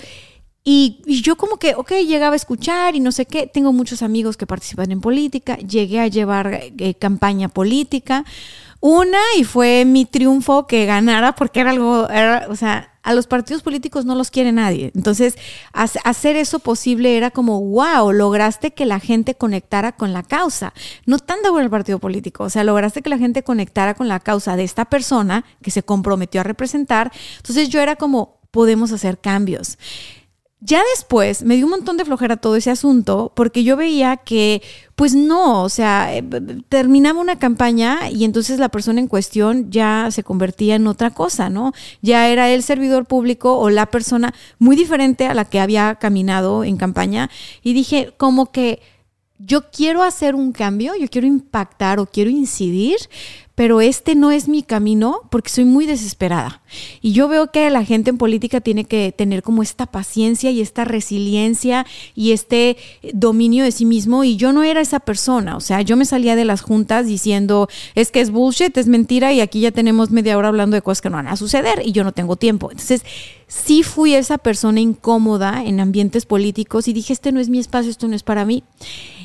Y, 0.65 1.01
yo 1.23 1.37
como 1.37 1.57
que, 1.57 1.75
ok, 1.75 1.93
llegaba 2.07 2.35
a 2.35 2.37
escuchar 2.37 2.95
y 2.95 3.01
no 3.01 3.13
sé 3.13 3.27
qué, 3.27 3.47
tengo 3.47 3.73
muchos 3.73 4.03
amigos 4.03 4.37
que 4.37 4.47
participan 4.47 4.91
en 4.93 5.01
política, 5.01 5.57
llegué 5.57 6.01
a 6.01 6.09
llevar 6.09 6.61
eh, 6.63 6.95
campaña 6.95 7.49
política, 7.49 8.25
una 8.81 9.19
y 9.37 9.45
fue 9.45 9.85
mi 9.85 10.05
triunfo 10.05 10.67
que 10.67 10.87
ganara 10.87 11.35
porque 11.35 11.61
era 11.61 11.71
algo, 11.71 12.07
o 12.49 12.57
sea, 12.57 12.93
a 13.03 13.15
los 13.15 13.27
partidos 13.27 13.63
políticos 13.63 14.05
no 14.05 14.15
los 14.15 14.31
quiere 14.31 14.53
nadie. 14.53 14.93
Entonces, 14.95 15.37
hacer 15.73 16.37
eso 16.37 16.59
posible 16.59 17.17
era 17.17 17.31
como, 17.31 17.61
wow, 17.61 18.13
lograste 18.13 18.73
que 18.73 18.85
la 18.85 19.01
gente 19.01 19.35
conectara 19.35 19.93
con 19.93 20.13
la 20.13 20.23
causa. 20.23 20.75
No 21.07 21.19
tanto 21.19 21.51
con 21.51 21.63
el 21.63 21.71
partido 21.71 21.99
político, 21.99 22.45
o 22.45 22.51
sea, 22.51 22.65
lograste 22.65 23.01
que 23.01 23.11
la 23.11 23.19
gente 23.19 23.43
conectara 23.43 23.95
con 23.95 24.09
la 24.09 24.21
causa 24.21 24.57
de 24.57 24.65
esta 24.65 24.85
persona 24.85 25.45
que 25.63 25.71
se 25.71 25.83
comprometió 25.83 26.43
a 26.43 26.45
representar. 26.45 27.11
Entonces 27.39 27.71
yo 27.71 27.81
era 27.81 27.97
como, 27.97 28.39
podemos 28.51 28.93
hacer 28.93 29.19
cambios. 29.19 29.79
Ya 30.61 30.83
después 30.93 31.45
me 31.45 31.55
dio 31.55 31.67
un 31.67 31.71
montón 31.71 31.97
de 31.97 32.05
flojera 32.05 32.37
todo 32.37 32.57
ese 32.57 32.73
asunto 32.73 33.31
porque 33.37 33.63
yo 33.63 33.77
veía 33.77 34.17
que, 34.17 34.61
pues 34.97 35.15
no, 35.15 35.63
o 35.63 35.69
sea, 35.69 36.17
eh, 36.17 36.25
terminaba 36.69 37.21
una 37.21 37.39
campaña 37.39 38.11
y 38.11 38.25
entonces 38.25 38.59
la 38.59 38.69
persona 38.69 38.99
en 38.99 39.07
cuestión 39.07 39.71
ya 39.71 40.09
se 40.11 40.25
convertía 40.25 40.75
en 40.75 40.89
otra 40.89 41.11
cosa, 41.11 41.49
¿no? 41.49 41.73
Ya 42.03 42.29
era 42.29 42.51
el 42.51 42.65
servidor 42.65 43.07
público 43.07 43.57
o 43.57 43.71
la 43.71 43.87
persona 43.87 44.35
muy 44.59 44.75
diferente 44.75 45.27
a 45.27 45.35
la 45.35 45.45
que 45.45 45.61
había 45.61 45.95
caminado 45.95 46.65
en 46.65 46.77
campaña 46.77 47.31
y 47.63 47.73
dije 47.73 48.13
como 48.17 48.51
que 48.51 48.81
yo 49.39 49.71
quiero 49.71 50.03
hacer 50.03 50.35
un 50.35 50.51
cambio, 50.51 50.97
yo 50.97 51.07
quiero 51.09 51.29
impactar 51.29 52.01
o 52.01 52.07
quiero 52.07 52.31
incidir, 52.31 52.97
pero 53.59 53.81
este 53.81 54.15
no 54.15 54.31
es 54.31 54.47
mi 54.47 54.63
camino 54.63 55.23
porque 55.31 55.51
soy 55.51 55.65
muy 55.65 55.85
desesperada. 55.85 56.63
Y 57.01 57.11
yo 57.11 57.27
veo 57.27 57.51
que 57.51 57.69
la 57.71 57.85
gente 57.85 58.11
en 58.11 58.17
política 58.17 58.61
tiene 58.61 58.85
que 58.85 59.11
tener 59.11 59.43
como 59.43 59.65
esta 59.65 59.87
paciencia 59.87 60.53
y 60.53 60.61
esta 60.61 60.85
resiliencia 60.85 61.85
y 62.15 62.31
este 62.31 62.77
dominio 63.15 63.65
de 63.65 63.73
sí 63.73 63.85
mismo 63.85 64.23
y 64.23 64.37
yo 64.37 64.53
no 64.53 64.63
era 64.63 64.81
esa 64.81 65.01
persona, 65.01 65.57
o 65.57 65.61
sea, 65.61 65.83
yo 65.83 65.97
me 65.97 66.05
salía 66.05 66.37
de 66.37 66.45
las 66.45 66.61
juntas 66.61 67.09
diciendo, 67.09 67.69
es 67.97 68.13
que 68.13 68.21
es 68.21 68.31
bullshit, 68.31 68.77
es 68.79 68.87
mentira 68.87 69.33
y 69.33 69.41
aquí 69.41 69.59
ya 69.59 69.73
tenemos 69.73 70.13
media 70.13 70.39
hora 70.39 70.47
hablando 70.47 70.77
de 70.77 70.83
cosas 70.83 71.03
que 71.03 71.11
no 71.11 71.17
van 71.17 71.27
a 71.27 71.37
suceder 71.37 71.83
y 71.85 71.91
yo 71.91 72.05
no 72.05 72.13
tengo 72.13 72.37
tiempo. 72.37 72.71
Entonces, 72.71 73.03
sí 73.49 73.83
fui 73.83 74.15
esa 74.15 74.39
persona 74.39 74.79
incómoda 74.79 75.65
en 75.65 75.81
ambientes 75.81 76.27
políticos 76.27 76.87
y 76.87 76.93
dije, 76.93 77.13
este 77.13 77.33
no 77.33 77.41
es 77.41 77.49
mi 77.49 77.59
espacio, 77.59 77.91
esto 77.91 78.07
no 78.07 78.15
es 78.15 78.23
para 78.23 78.45
mí. 78.45 78.63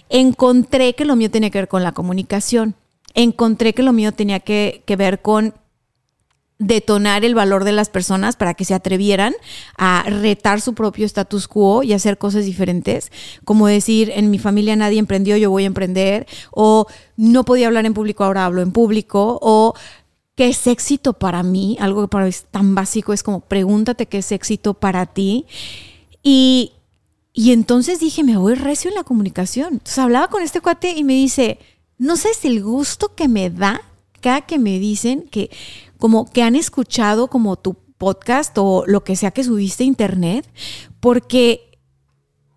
Encontré 0.09 0.95
que 0.95 1.05
lo 1.05 1.15
mío 1.15 1.29
tenía 1.29 1.51
que 1.51 1.59
ver 1.59 1.67
con 1.67 1.83
la 1.83 1.91
comunicación 1.91 2.73
encontré 3.13 3.73
que 3.73 3.83
lo 3.83 3.93
mío 3.93 4.11
tenía 4.11 4.39
que, 4.39 4.83
ver 4.97 5.21
con 5.21 5.53
detonar 6.59 7.25
el 7.25 7.35
valor 7.35 7.63
de 7.63 7.73
las 7.73 7.89
personas 7.89 8.35
para 8.35 8.53
que 8.53 8.63
se 8.63 8.73
atrevieran 8.73 9.33
a 9.77 10.03
retar 10.07 10.61
su 10.61 10.73
propio 10.73 11.05
status 11.05 11.47
quo 11.47 11.83
y 11.83 11.93
hacer 11.93 12.17
cosas 12.17 12.45
diferentes, 12.45 13.11
como 13.43 13.67
decir, 13.67 14.11
en 14.15 14.29
mi 14.29 14.39
familia 14.39 14.75
nadie 14.75 14.99
emprendió, 14.99 15.35
yo 15.35 15.49
voy 15.49 15.63
a 15.63 15.67
emprender, 15.67 16.25
o 16.51 16.87
no 17.17 17.43
podía 17.43 17.67
hablar 17.67 17.85
en 17.85 17.93
público, 17.93 18.23
ahora 18.23 18.45
hablo 18.45 18.61
en 18.61 18.71
público, 18.71 19.39
o 19.41 19.73
qué 20.35 20.49
es 20.49 20.67
éxito 20.67 21.13
para 21.13 21.43
mí, 21.43 21.77
algo 21.79 22.03
que 22.03 22.07
para 22.07 22.25
mí 22.25 22.29
es 22.29 22.45
tan 22.45 22.75
básico, 22.75 23.13
es 23.13 23.23
como 23.23 23.41
pregúntate 23.41 24.05
qué 24.05 24.19
es 24.19 24.31
éxito 24.31 24.73
para 24.73 25.05
ti. 25.05 25.45
Y, 26.21 26.73
y 27.33 27.51
entonces 27.51 27.99
dije, 27.99 28.23
me 28.23 28.37
voy 28.37 28.55
recio 28.55 28.89
en 28.89 28.95
la 28.95 29.03
comunicación. 29.03 29.73
Entonces 29.73 29.99
hablaba 29.99 30.29
con 30.29 30.41
este 30.41 30.61
cuate 30.61 30.91
y 30.91 31.03
me 31.03 31.13
dice, 31.13 31.59
no 31.97 32.15
si 32.17 32.47
el 32.47 32.63
gusto 32.63 33.15
que 33.15 33.27
me 33.27 33.49
da 33.49 33.81
cada 34.21 34.41
que 34.41 34.57
me 34.57 34.79
dicen 34.79 35.27
que 35.29 35.49
como 35.97 36.25
que 36.25 36.43
han 36.43 36.55
escuchado 36.55 37.27
como 37.27 37.57
tu 37.57 37.75
podcast 37.97 38.57
o 38.57 38.83
lo 38.87 39.03
que 39.03 39.15
sea 39.15 39.31
que 39.31 39.43
subiste 39.43 39.83
a 39.83 39.87
internet, 39.87 40.49
porque 40.99 41.79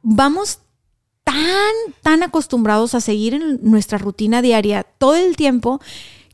vamos 0.03 0.61
tan, 1.25 1.75
tan 2.03 2.23
acostumbrados 2.23 2.95
a 2.95 3.01
seguir 3.01 3.35
en 3.35 3.59
nuestra 3.63 3.99
rutina 3.99 4.43
diaria 4.43 4.85
todo 4.85 5.17
el 5.17 5.37
tiempo 5.37 5.81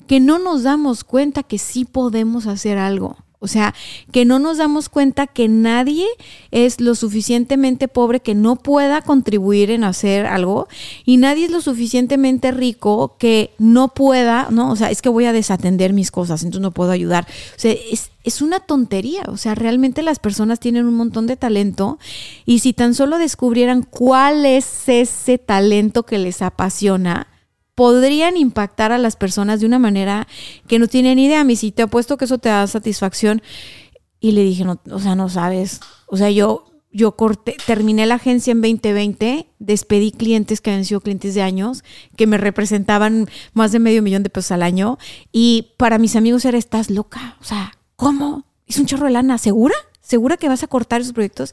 que 0.07 0.21
no 0.21 0.39
nos 0.39 0.63
damos 0.63 1.05
cuenta 1.05 1.43
que 1.43 1.59
sí 1.59 1.85
podemos 1.85 2.47
hacer 2.47 2.79
algo. 2.79 3.17
O 3.43 3.49
sea, 3.49 3.75
que 4.13 4.25
no 4.25 4.39
nos 4.39 4.59
damos 4.59 4.89
cuenta 4.89 5.27
que 5.27 5.49
nadie 5.49 6.07
es 6.53 6.81
lo 6.81 6.95
suficientemente 6.95 7.89
pobre 7.89 8.21
que 8.21 8.35
no 8.35 8.57
pueda 8.57 9.03
contribuir 9.03 9.71
en 9.71 9.85
hacer 9.85 10.27
algo 10.27 10.69
y 11.05 11.17
nadie 11.17 11.47
es 11.47 11.51
lo 11.51 11.61
suficientemente 11.61 12.53
rico 12.53 13.17
que 13.19 13.51
no 13.59 13.89
pueda, 13.89 14.49
¿no? 14.51 14.71
O 14.71 14.77
sea, 14.77 14.91
es 14.91 15.03
que 15.03 15.09
voy 15.09 15.25
a 15.25 15.33
desatender 15.33 15.93
mis 15.93 16.11
cosas, 16.11 16.43
entonces 16.43 16.63
no 16.63 16.71
puedo 16.71 16.93
ayudar. 16.93 17.27
O 17.57 17.59
sea, 17.59 17.73
es, 17.73 18.13
es 18.25 18.43
una 18.43 18.61
tontería. 18.61 19.23
O 19.27 19.37
sea, 19.37 19.55
realmente 19.55 20.03
las 20.03 20.19
personas 20.19 20.61
tienen 20.61 20.87
un 20.87 20.95
montón 20.95 21.27
de 21.27 21.37
talento 21.37 21.99
y 22.47 22.61
si 22.61 22.73
tan 22.73 22.95
solo 22.95 23.19
descubrieran 23.19 23.83
cuál 23.83 24.47
es 24.47 24.89
ese 24.89 25.39
talento 25.39 26.05
que 26.05 26.19
les 26.19 26.43
apasiona, 26.43 27.32
podrían 27.75 28.37
impactar 28.37 28.93
a 28.93 28.99
las 28.99 29.17
personas 29.17 29.61
de 29.61 29.67
una 29.67 29.79
manera 29.79 30.27
que 30.67 30.79
no 30.79 30.89
tienen 30.89 31.19
idea. 31.19 31.45
Mi 31.45 31.57
si 31.57 31.73
te 31.73 31.83
apuesto 31.83 32.17
que 32.17 32.27
eso 32.27 32.39
te 32.39 32.49
da 32.49 32.67
satisfacción. 32.67 33.43
Y 34.21 34.33
le 34.33 34.43
dije, 34.43 34.65
no, 34.65 34.81
o 34.91 34.99
sea, 35.01 35.15
no 35.15 35.29
sabes. 35.29 35.81
O 36.07 36.17
sea, 36.17 36.31
yo, 36.31 36.67
yo 36.93 37.17
corté, 37.17 37.57
terminé 37.67 38.07
la 38.07 38.17
agencia 38.17 38.53
en 38.53 38.61
2020, 38.61 39.49
despedí 39.59 40.13
clientes 40.13 40.61
que 40.61 40.71
habían 40.71 40.85
sido 40.85 41.01
clientes 41.01 41.35
de 41.35 41.43
años, 41.43 41.83
que 42.17 42.29
me 42.29 42.39
representaban 42.39 43.29
más 43.53 43.73
de 43.73 43.81
medio 43.81 44.03
millón 44.03 44.23
de 44.23 44.31
pesos 44.31 44.53
al 44.53 44.63
año. 44.63 44.99
Y 45.33 45.73
para 45.77 45.99
mis 45.99 46.15
amigos 46.15 46.45
era, 46.45 46.59
estás 46.59 46.91
loca. 46.91 47.37
O 47.41 47.45
sea, 47.45 47.73
¿cómo? 47.97 48.45
Es 48.67 48.79
un 48.79 48.87
chorro 48.87 49.07
de 49.07 49.13
lana. 49.13 49.39
¿Segura? 49.39 49.75
¿Segura 50.01 50.37
que 50.37 50.49
vas 50.49 50.63
a 50.63 50.69
cortar 50.69 51.01
esos 51.01 51.15
proyectos? 51.15 51.53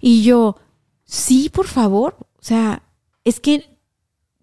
Y 0.00 0.24
yo, 0.24 0.56
sí, 1.04 1.48
por 1.48 1.68
favor. 1.68 2.16
O 2.20 2.42
sea, 2.42 2.82
es 3.24 3.40
que 3.40 3.73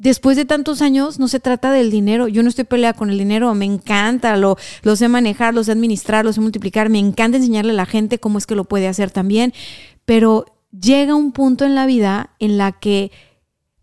después 0.02 0.36
de 0.36 0.46
tantos 0.46 0.82
años 0.82 1.20
no 1.20 1.28
se 1.28 1.40
trata 1.40 1.72
del 1.72 1.92
dinero. 1.92 2.28
Yo 2.28 2.42
no 2.42 2.50
estoy 2.50 2.66
peleada 2.66 2.98
con 2.98 3.12
el 3.12 3.20
dinero, 3.20 3.54
me 3.54 3.66
encanta, 3.66 4.36
lo, 4.36 4.58
lo 4.82 4.96
sé 4.96 5.08
manejar, 5.08 5.54
lo 5.54 5.64
sé 5.64 5.72
administrar, 5.72 6.26
lo 6.26 6.34
sé 6.34 6.42
multiplicar, 6.42 6.90
me 6.90 6.98
encanta 6.98 7.38
enseñarle 7.38 7.72
a 7.72 7.76
la 7.76 7.86
gente 7.86 8.20
cómo 8.20 8.40
es 8.40 8.48
que 8.48 8.56
lo 8.56 8.66
puede 8.66 8.88
hacer 8.88 9.12
también, 9.12 9.54
pero 10.06 10.46
llega 10.72 11.14
un 11.14 11.32
punto 11.32 11.66
en 11.66 11.76
la 11.76 11.86
vida 11.86 12.32
en 12.40 12.58
la 12.58 12.72
que 12.72 13.12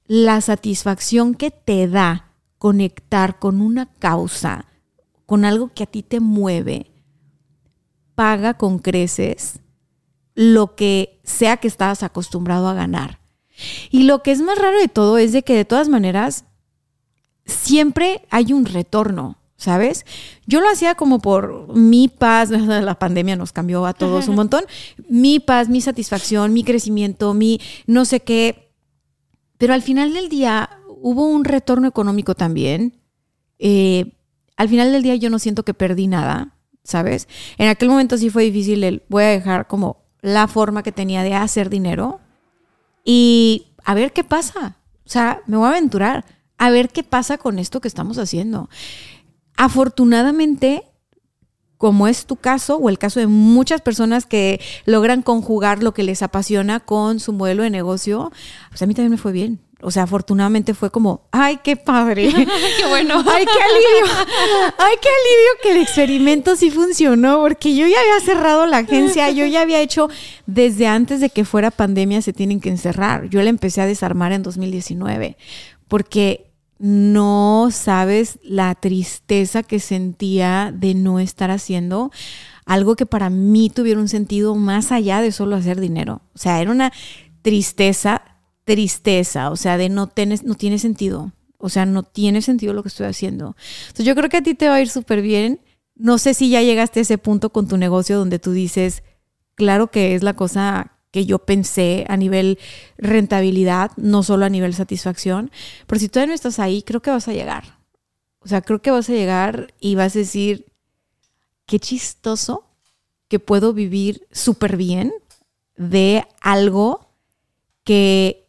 la 0.07 0.41
satisfacción 0.41 1.35
que 1.35 1.53
te 1.53 1.87
da 1.87 2.33
conectar 2.59 3.39
con 3.39 3.61
una 3.61 3.87
causa, 3.87 4.67
con 5.25 5.45
algo 5.45 5.71
que 5.73 5.85
a 5.85 5.87
ti 5.87 6.03
te 6.03 6.19
mueve, 6.19 6.91
paga 8.17 8.55
con 8.55 8.81
creces 8.81 9.61
lo 10.35 10.75
que 10.75 11.21
sea 11.23 11.59
que 11.59 11.69
estabas 11.69 12.03
acostumbrado 12.03 12.69
a 12.69 12.75
ganar. 12.75 13.18
Y 13.91 14.05
lo 14.05 14.23
que 14.23 14.31
es 14.31 14.41
más 14.41 14.59
raro 14.59 14.79
de 14.79 14.89
todo 14.89 15.19
es 15.19 15.33
de 15.33 15.43
que 15.43 15.55
de 15.55 15.65
todas 15.65 15.89
maneras 15.89 16.45
siempre 17.45 18.23
hay 18.31 18.53
un 18.53 18.67
retorno, 18.67 19.39
¿sabes? 19.57 20.05
Yo 20.47 20.61
lo 20.61 20.69
hacía 20.69 20.95
como 20.95 21.19
por 21.19 21.75
mi 21.77 22.09
paz, 22.09 22.51
la 22.51 22.99
pandemia 22.99 23.37
nos 23.37 23.53
cambió 23.53 23.87
a 23.87 23.95
todos 23.95 24.29
un 24.29 24.35
montón, 24.37 24.65
mi 25.09 25.41
paz, 25.41 25.69
mi 25.69 25.81
satisfacción, 25.81 26.53
mi 26.53 26.65
crecimiento, 26.65 27.35
mi 27.35 27.61
no 27.87 28.05
sé 28.05 28.21
qué, 28.21 28.73
pero 29.57 29.75
al 29.75 29.83
final 29.83 30.15
del 30.15 30.29
día 30.29 30.71
hubo 31.01 31.27
un 31.27 31.45
retorno 31.45 31.89
económico 31.89 32.35
también. 32.35 33.01
Eh, 33.59 34.13
al 34.57 34.69
final 34.69 34.93
del 34.93 35.03
día 35.03 35.17
yo 35.17 35.31
no 35.31 35.39
siento 35.39 35.65
que 35.65 35.75
perdí 35.75 36.07
nada, 36.07 36.57
¿sabes? 36.85 37.29
En 37.59 37.69
aquel 37.69 37.89
momento 37.89 38.17
sí 38.17 38.31
fue 38.31 38.45
difícil 38.45 38.85
el 38.85 39.03
voy 39.09 39.25
a 39.25 39.29
dejar 39.29 39.67
como 39.67 40.05
la 40.21 40.49
forma 40.49 40.83
que 40.83 40.93
tenía 40.93 41.23
de 41.23 41.35
hacer 41.35 41.71
dinero 41.71 42.21
y 43.11 43.69
a 43.87 43.95
ver 43.95 44.13
qué 44.13 44.23
pasa. 44.23 44.77
O 45.07 45.09
sea, 45.09 45.41
me 45.47 45.57
voy 45.57 45.65
a 45.65 45.71
aventurar 45.71 46.27
a 46.59 46.69
ver 46.69 46.91
qué 46.91 47.03
pasa 47.03 47.39
con 47.39 47.59
esto 47.59 47.81
que 47.81 47.89
estamos 47.89 48.19
haciendo. 48.19 48.69
Afortunadamente, 49.57 50.85
como 51.79 52.07
es 52.07 52.27
tu 52.27 52.37
caso 52.37 52.77
o 52.77 52.91
el 52.91 52.99
caso 52.99 53.19
de 53.19 53.27
muchas 53.27 53.81
personas 53.81 54.27
que 54.27 54.61
logran 54.85 55.23
conjugar 55.23 55.83
lo 55.83 55.95
que 55.95 56.03
les 56.03 56.21
apasiona 56.21 56.81
con 56.81 57.19
su 57.19 57.33
modelo 57.33 57.63
de 57.63 57.71
negocio, 57.71 58.31
pues 58.69 58.83
a 58.83 58.87
mí 58.87 58.93
también 58.93 59.13
me 59.13 59.17
fue 59.17 59.33
bien. 59.33 59.59
O 59.81 59.93
sea, 59.93 60.03
afortunadamente 60.05 60.75
fue 60.75 60.91
como, 60.91 61.23
ay, 61.31 61.61
qué 61.63 61.77
padre. 61.77 62.33
qué 62.79 62.87
bueno. 62.89 63.15
Ay, 63.27 63.45
qué 63.45 63.63
alivio. 63.63 64.15
Ay, 64.79 64.97
qué 65.01 65.09
alivio 65.09 65.51
que 65.63 65.71
el 65.73 65.77
experimento 65.79 66.57
sí 66.57 66.71
funcionó, 66.71 67.41
porque 67.41 67.77
yo 67.77 67.87
ya 67.87 68.01
había 68.01 68.21
cerrado 68.25 68.67
la 68.67 68.79
agencia, 68.79 69.31
yo 69.31 69.47
ya 69.47 69.61
había 69.61 69.81
hecho, 69.81 70.09
desde 70.47 70.89
antes 70.89 71.21
de 71.21 71.31
que 71.31 71.45
fuera 71.45 71.71
pandemia, 71.71 72.23
se 72.23 72.33
tienen 72.33 72.61
que 72.61 72.71
encerrar. 72.71 73.29
Yo 73.29 73.41
la 73.43 73.51
empecé 73.51 73.81
a 73.81 73.87
desarmar 73.87 74.33
en 74.33 74.43
2019, 74.43 75.37
porque 75.87 76.51
no 76.79 77.69
sabes 77.73 78.39
la 78.43 78.75
tristeza 78.75 79.63
que 79.63 79.81
sentía 79.81 80.73
de 80.75 80.95
no 80.95 81.21
estar 81.21 81.51
haciendo 81.51 82.11
algo 82.67 82.97
que 82.97 83.07
para 83.07 83.31
mí 83.31 83.71
tuviera 83.71 83.99
un 84.01 84.09
sentido 84.09 84.55
más 84.55 84.93
allá 84.93 85.21
de 85.21 85.33
solo 85.33 85.57
hacer 85.57 85.81
dinero. 85.81 86.21
O 86.35 86.39
sea, 86.39 86.61
era 86.61 86.71
una 86.71 86.93
tristeza 87.43 88.23
tristeza, 88.69 89.51
o 89.51 89.57
sea, 89.57 89.79
de 89.79 89.89
no, 89.89 90.09
tienes, 90.09 90.43
no 90.45 90.55
tiene 90.55 90.79
sentido. 90.79 91.33
O 91.57 91.71
sea, 91.71 91.87
no 91.87 92.03
tiene 92.03 92.43
sentido 92.43 92.75
lo 92.75 92.83
que 92.83 92.91
estoy 92.91 93.07
haciendo. 93.07 93.57
Entonces 93.87 94.05
yo 94.05 94.15
creo 94.15 94.29
que 94.29 94.37
a 94.37 94.43
ti 94.43 94.55
te 94.55 94.69
va 94.69 94.75
a 94.75 94.81
ir 94.83 94.91
súper 94.91 95.23
bien. 95.23 95.63
No 95.95 96.19
sé 96.19 96.35
si 96.35 96.51
ya 96.51 96.61
llegaste 96.61 97.01
a 97.01 97.03
ese 97.03 97.17
punto 97.17 97.49
con 97.49 97.67
tu 97.67 97.79
negocio 97.79 98.19
donde 98.19 98.39
tú 98.39 98.53
dices, 98.53 99.03
claro 99.55 99.91
que 99.91 100.15
es 100.15 100.23
la 100.23 100.35
cosa 100.35 100.93
que 101.11 101.25
yo 101.25 101.39
pensé 101.39 102.05
a 102.11 102.19
nivel 102.19 102.59
rentabilidad, 102.99 103.93
no 103.97 104.23
solo 104.23 104.45
a 104.45 104.51
nivel 104.51 104.75
satisfacción, 104.75 105.51
pero 105.87 105.99
si 105.99 106.11
todavía 106.11 106.29
no 106.29 106.35
estás 106.35 106.59
ahí, 106.59 106.83
creo 106.83 107.01
que 107.01 107.11
vas 107.11 107.27
a 107.27 107.33
llegar. 107.33 107.79
O 108.41 108.49
sea, 108.49 108.61
creo 108.61 108.83
que 108.83 108.91
vas 108.91 109.09
a 109.09 109.15
llegar 109.15 109.73
y 109.81 109.95
vas 109.95 110.15
a 110.15 110.19
decir, 110.19 110.67
qué 111.65 111.81
chistoso 111.81 112.67
que 113.29 113.39
puedo 113.39 113.73
vivir 113.73 114.27
súper 114.31 114.77
bien 114.77 115.11
de 115.79 116.27
algo 116.43 117.09
que 117.83 118.48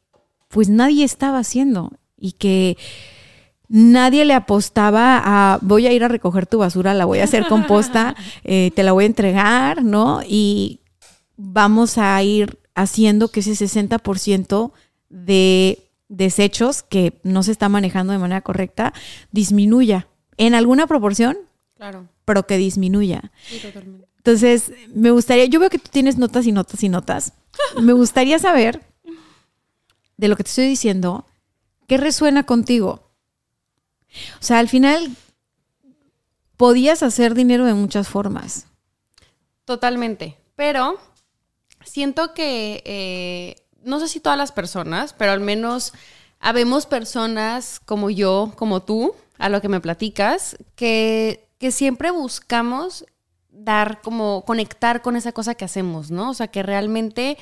pues 0.50 0.70
nadie 0.70 1.04
estaba 1.06 1.40
haciendo 1.40 1.92
y 2.18 2.34
que 2.34 2.78
nadie 3.68 4.26
le 4.26 4.34
apostaba 4.34 5.22
a 5.24 5.60
voy 5.62 5.88
a 5.88 5.94
ir 5.94 6.04
a 6.04 6.08
recoger 6.08 6.48
tu 6.48 6.58
basura, 6.60 6.94
la 6.94 7.06
voy 7.06 7.20
a 7.20 7.24
hacer 7.24 7.48
composta, 7.48 8.16
eh, 8.44 8.72
te 8.76 8.84
la 8.84 8.92
voy 8.92 9.04
a 9.06 9.08
entregar, 9.08 9.84
¿no? 9.84 10.22
Y 10.28 10.82
vamos 11.38 11.98
a 11.98 12.22
ir 12.24 12.60
haciendo 12.76 13.30
que 13.30 13.40
ese 13.42 13.52
60% 13.52 14.72
de 15.10 15.80
desechos 16.08 16.82
que 16.84 17.20
no 17.24 17.44
se 17.44 17.52
está 17.52 17.70
manejando 17.70 18.14
de 18.14 18.20
manera 18.20 18.42
correcta 18.42 18.94
disminuya 19.32 20.08
en 20.38 20.56
alguna 20.56 20.88
proporción, 20.88 21.38
Claro. 21.78 22.08
pero 22.26 22.48
que 22.48 22.58
disminuya. 22.58 23.32
Sí, 23.48 23.60
totalmente. 23.60 24.08
Entonces, 24.18 24.72
me 24.94 25.12
gustaría, 25.12 25.46
yo 25.46 25.60
veo 25.60 25.70
que 25.70 25.80
tú 25.80 25.90
tienes 25.92 26.18
notas 26.18 26.46
y 26.46 26.52
notas 26.52 26.84
y 26.84 26.90
notas. 26.90 27.34
Me 27.82 27.94
gustaría 27.94 28.38
saber 28.40 28.82
de 30.20 30.28
lo 30.28 30.36
que 30.36 30.44
te 30.44 30.50
estoy 30.50 30.68
diciendo, 30.68 31.26
¿qué 31.88 31.96
resuena 31.96 32.46
contigo? 32.46 33.10
O 34.38 34.44
sea, 34.44 34.60
al 34.60 34.68
final 34.68 35.16
podías 36.58 37.04
hacer 37.04 37.36
dinero 37.36 37.64
de 37.64 37.74
muchas 37.74 38.10
formas. 38.10 38.66
Totalmente. 39.64 40.36
Pero 40.58 41.00
siento 41.86 42.34
que, 42.34 42.84
eh, 42.86 43.66
no 43.82 44.02
sé 44.02 44.10
si 44.10 44.20
todas 44.20 44.38
las 44.38 44.52
personas, 44.52 45.14
pero 45.14 45.32
al 45.32 45.40
menos 45.40 45.94
habemos 46.42 46.86
personas 46.86 47.80
como 47.80 48.10
yo, 48.10 48.52
como 48.58 48.82
tú, 48.82 49.16
a 49.38 49.48
lo 49.48 49.62
que 49.62 49.70
me 49.70 49.80
platicas, 49.80 50.58
que, 50.76 51.48
que 51.60 51.72
siempre 51.72 52.12
buscamos 52.12 53.06
dar 53.52 54.02
como 54.02 54.44
conectar 54.46 55.02
con 55.02 55.16
esa 55.16 55.32
cosa 55.32 55.56
que 55.56 55.64
hacemos, 55.64 56.12
¿no? 56.12 56.32
O 56.32 56.34
sea, 56.34 56.48
que 56.48 56.62
realmente 56.62 57.38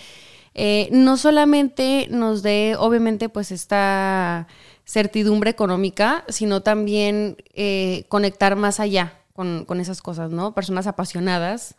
eh, 0.59 0.89
no 0.91 1.17
solamente 1.17 2.07
nos 2.09 2.41
dé, 2.41 2.75
obviamente, 2.79 3.29
pues 3.29 3.51
esta 3.51 4.47
certidumbre 4.85 5.51
económica, 5.51 6.23
sino 6.29 6.63
también 6.63 7.37
eh, 7.53 8.05
conectar 8.09 8.55
más 8.55 8.79
allá 8.79 9.21
con, 9.33 9.65
con 9.65 9.79
esas 9.79 10.01
cosas, 10.01 10.31
¿no? 10.31 10.55
Personas 10.55 10.87
apasionadas 10.87 11.75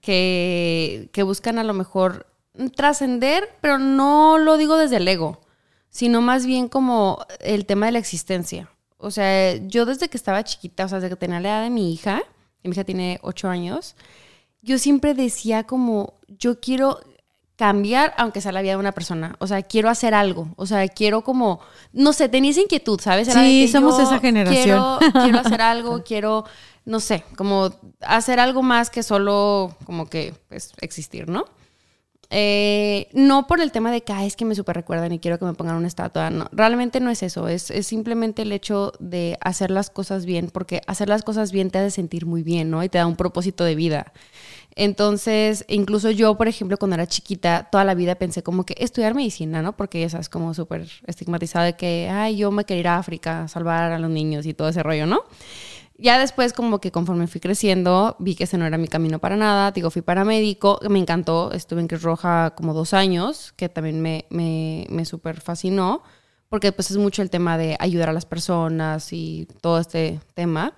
que, 0.00 1.08
que 1.12 1.22
buscan 1.22 1.60
a 1.60 1.64
lo 1.64 1.72
mejor 1.72 2.26
trascender, 2.74 3.48
pero 3.60 3.78
no 3.78 4.38
lo 4.38 4.56
digo 4.56 4.76
desde 4.76 4.96
el 4.96 5.06
ego, 5.06 5.40
sino 5.88 6.20
más 6.20 6.46
bien 6.46 6.68
como 6.68 7.24
el 7.38 7.64
tema 7.64 7.86
de 7.86 7.92
la 7.92 8.00
existencia. 8.00 8.68
O 8.98 9.12
sea, 9.12 9.54
yo 9.54 9.86
desde 9.86 10.08
que 10.08 10.16
estaba 10.16 10.42
chiquita, 10.42 10.86
o 10.86 10.88
sea, 10.88 10.98
desde 10.98 11.10
que 11.10 11.20
tenía 11.20 11.38
la 11.38 11.48
edad 11.48 11.62
de 11.62 11.70
mi 11.70 11.92
hija, 11.92 12.24
mi 12.64 12.72
hija 12.72 12.82
tiene 12.82 13.20
ocho 13.22 13.48
años, 13.48 13.94
yo 14.62 14.78
siempre 14.78 15.14
decía 15.14 15.62
como, 15.62 16.14
yo 16.26 16.58
quiero 16.58 16.98
cambiar, 17.56 18.14
aunque 18.18 18.40
sea 18.40 18.52
la 18.52 18.62
vida 18.62 18.72
de 18.72 18.76
una 18.76 18.92
persona. 18.92 19.34
O 19.38 19.46
sea, 19.46 19.62
quiero 19.62 19.88
hacer 19.88 20.14
algo. 20.14 20.48
O 20.56 20.66
sea, 20.66 20.86
quiero 20.88 21.22
como, 21.22 21.60
no 21.92 22.12
sé, 22.12 22.28
tenía 22.28 22.50
esa 22.50 22.60
inquietud, 22.60 23.00
¿sabes? 23.00 23.28
Era 23.28 23.42
Sí, 23.42 23.66
somos 23.68 23.98
esa 23.98 24.18
generación. 24.18 24.98
Quiero, 24.98 25.22
quiero 25.22 25.38
hacer 25.40 25.60
algo, 25.62 26.02
quiero, 26.04 26.44
no 26.84 27.00
sé, 27.00 27.24
como 27.36 27.70
hacer 28.00 28.40
algo 28.40 28.62
más 28.62 28.90
que 28.90 29.02
solo 29.02 29.74
como 29.84 30.08
que, 30.08 30.34
pues, 30.48 30.72
existir, 30.80 31.28
¿no? 31.28 31.46
Eh, 32.30 33.08
no 33.12 33.46
por 33.46 33.60
el 33.60 33.70
tema 33.70 33.92
de 33.92 34.02
que 34.02 34.12
"Ay, 34.12 34.26
es 34.26 34.34
que 34.36 34.44
me 34.44 34.54
super 34.56 34.74
recuerdan 34.74 35.12
y 35.12 35.18
quiero 35.20 35.38
que 35.38 35.44
me 35.44 35.54
pongan 35.54 35.76
una 35.76 35.86
estatua. 35.86 36.30
No, 36.30 36.48
realmente 36.52 37.00
no 37.00 37.10
es 37.10 37.22
eso. 37.22 37.48
Es, 37.48 37.70
es 37.70 37.86
simplemente 37.86 38.42
el 38.42 38.52
hecho 38.52 38.92
de 38.98 39.38
hacer 39.40 39.70
las 39.70 39.90
cosas 39.90 40.26
bien, 40.26 40.50
porque 40.52 40.82
hacer 40.86 41.08
las 41.08 41.22
cosas 41.22 41.52
bien 41.52 41.70
te 41.70 41.78
hace 41.78 41.90
sentir 41.92 42.26
muy 42.26 42.42
bien, 42.42 42.70
¿no? 42.70 42.82
Y 42.82 42.88
te 42.88 42.98
da 42.98 43.06
un 43.06 43.16
propósito 43.16 43.64
de 43.64 43.74
vida. 43.76 44.12
Entonces, 44.78 45.64
incluso 45.68 46.10
yo, 46.10 46.36
por 46.36 46.48
ejemplo, 46.48 46.76
cuando 46.76 46.94
era 46.96 47.06
chiquita, 47.06 47.68
toda 47.72 47.84
la 47.84 47.94
vida 47.94 48.14
pensé 48.16 48.42
como 48.42 48.64
que 48.66 48.74
estudiar 48.78 49.14
medicina, 49.14 49.62
¿no? 49.62 49.74
Porque 49.76 50.00
ya 50.00 50.10
sabes, 50.10 50.28
como 50.28 50.52
súper 50.52 50.86
estigmatizado 51.06 51.64
de 51.64 51.76
que, 51.76 52.10
ay, 52.12 52.36
yo 52.36 52.50
me 52.50 52.64
quería 52.64 52.80
ir 52.80 52.88
a 52.88 52.98
África 52.98 53.48
salvar 53.48 53.92
a 53.92 53.98
los 53.98 54.10
niños 54.10 54.44
y 54.46 54.52
todo 54.52 54.68
ese 54.68 54.82
rollo, 54.82 55.06
¿no? 55.06 55.22
Ya 55.98 56.18
después, 56.18 56.52
como 56.52 56.78
que 56.78 56.92
conforme 56.92 57.26
fui 57.26 57.40
creciendo, 57.40 58.16
vi 58.18 58.34
que 58.34 58.44
ese 58.44 58.58
no 58.58 58.66
era 58.66 58.76
mi 58.76 58.88
camino 58.88 59.18
para 59.18 59.36
nada. 59.36 59.70
Digo, 59.72 59.90
fui 59.90 60.02
paramédico, 60.02 60.78
me 60.88 60.98
encantó. 60.98 61.52
Estuve 61.52 61.80
en 61.80 61.88
Cruz 61.88 62.02
Roja 62.02 62.54
como 62.54 62.74
dos 62.74 62.92
años, 62.92 63.52
que 63.56 63.68
también 63.70 64.02
me, 64.02 64.26
me, 64.28 64.86
me 64.90 65.06
súper 65.06 65.40
fascinó, 65.40 66.02
porque 66.50 66.72
pues 66.72 66.90
es 66.90 66.98
mucho 66.98 67.22
el 67.22 67.30
tema 67.30 67.56
de 67.56 67.76
ayudar 67.80 68.10
a 68.10 68.12
las 68.12 68.26
personas 68.26 69.12
y 69.12 69.48
todo 69.62 69.78
este 69.80 70.20
tema. 70.34 70.74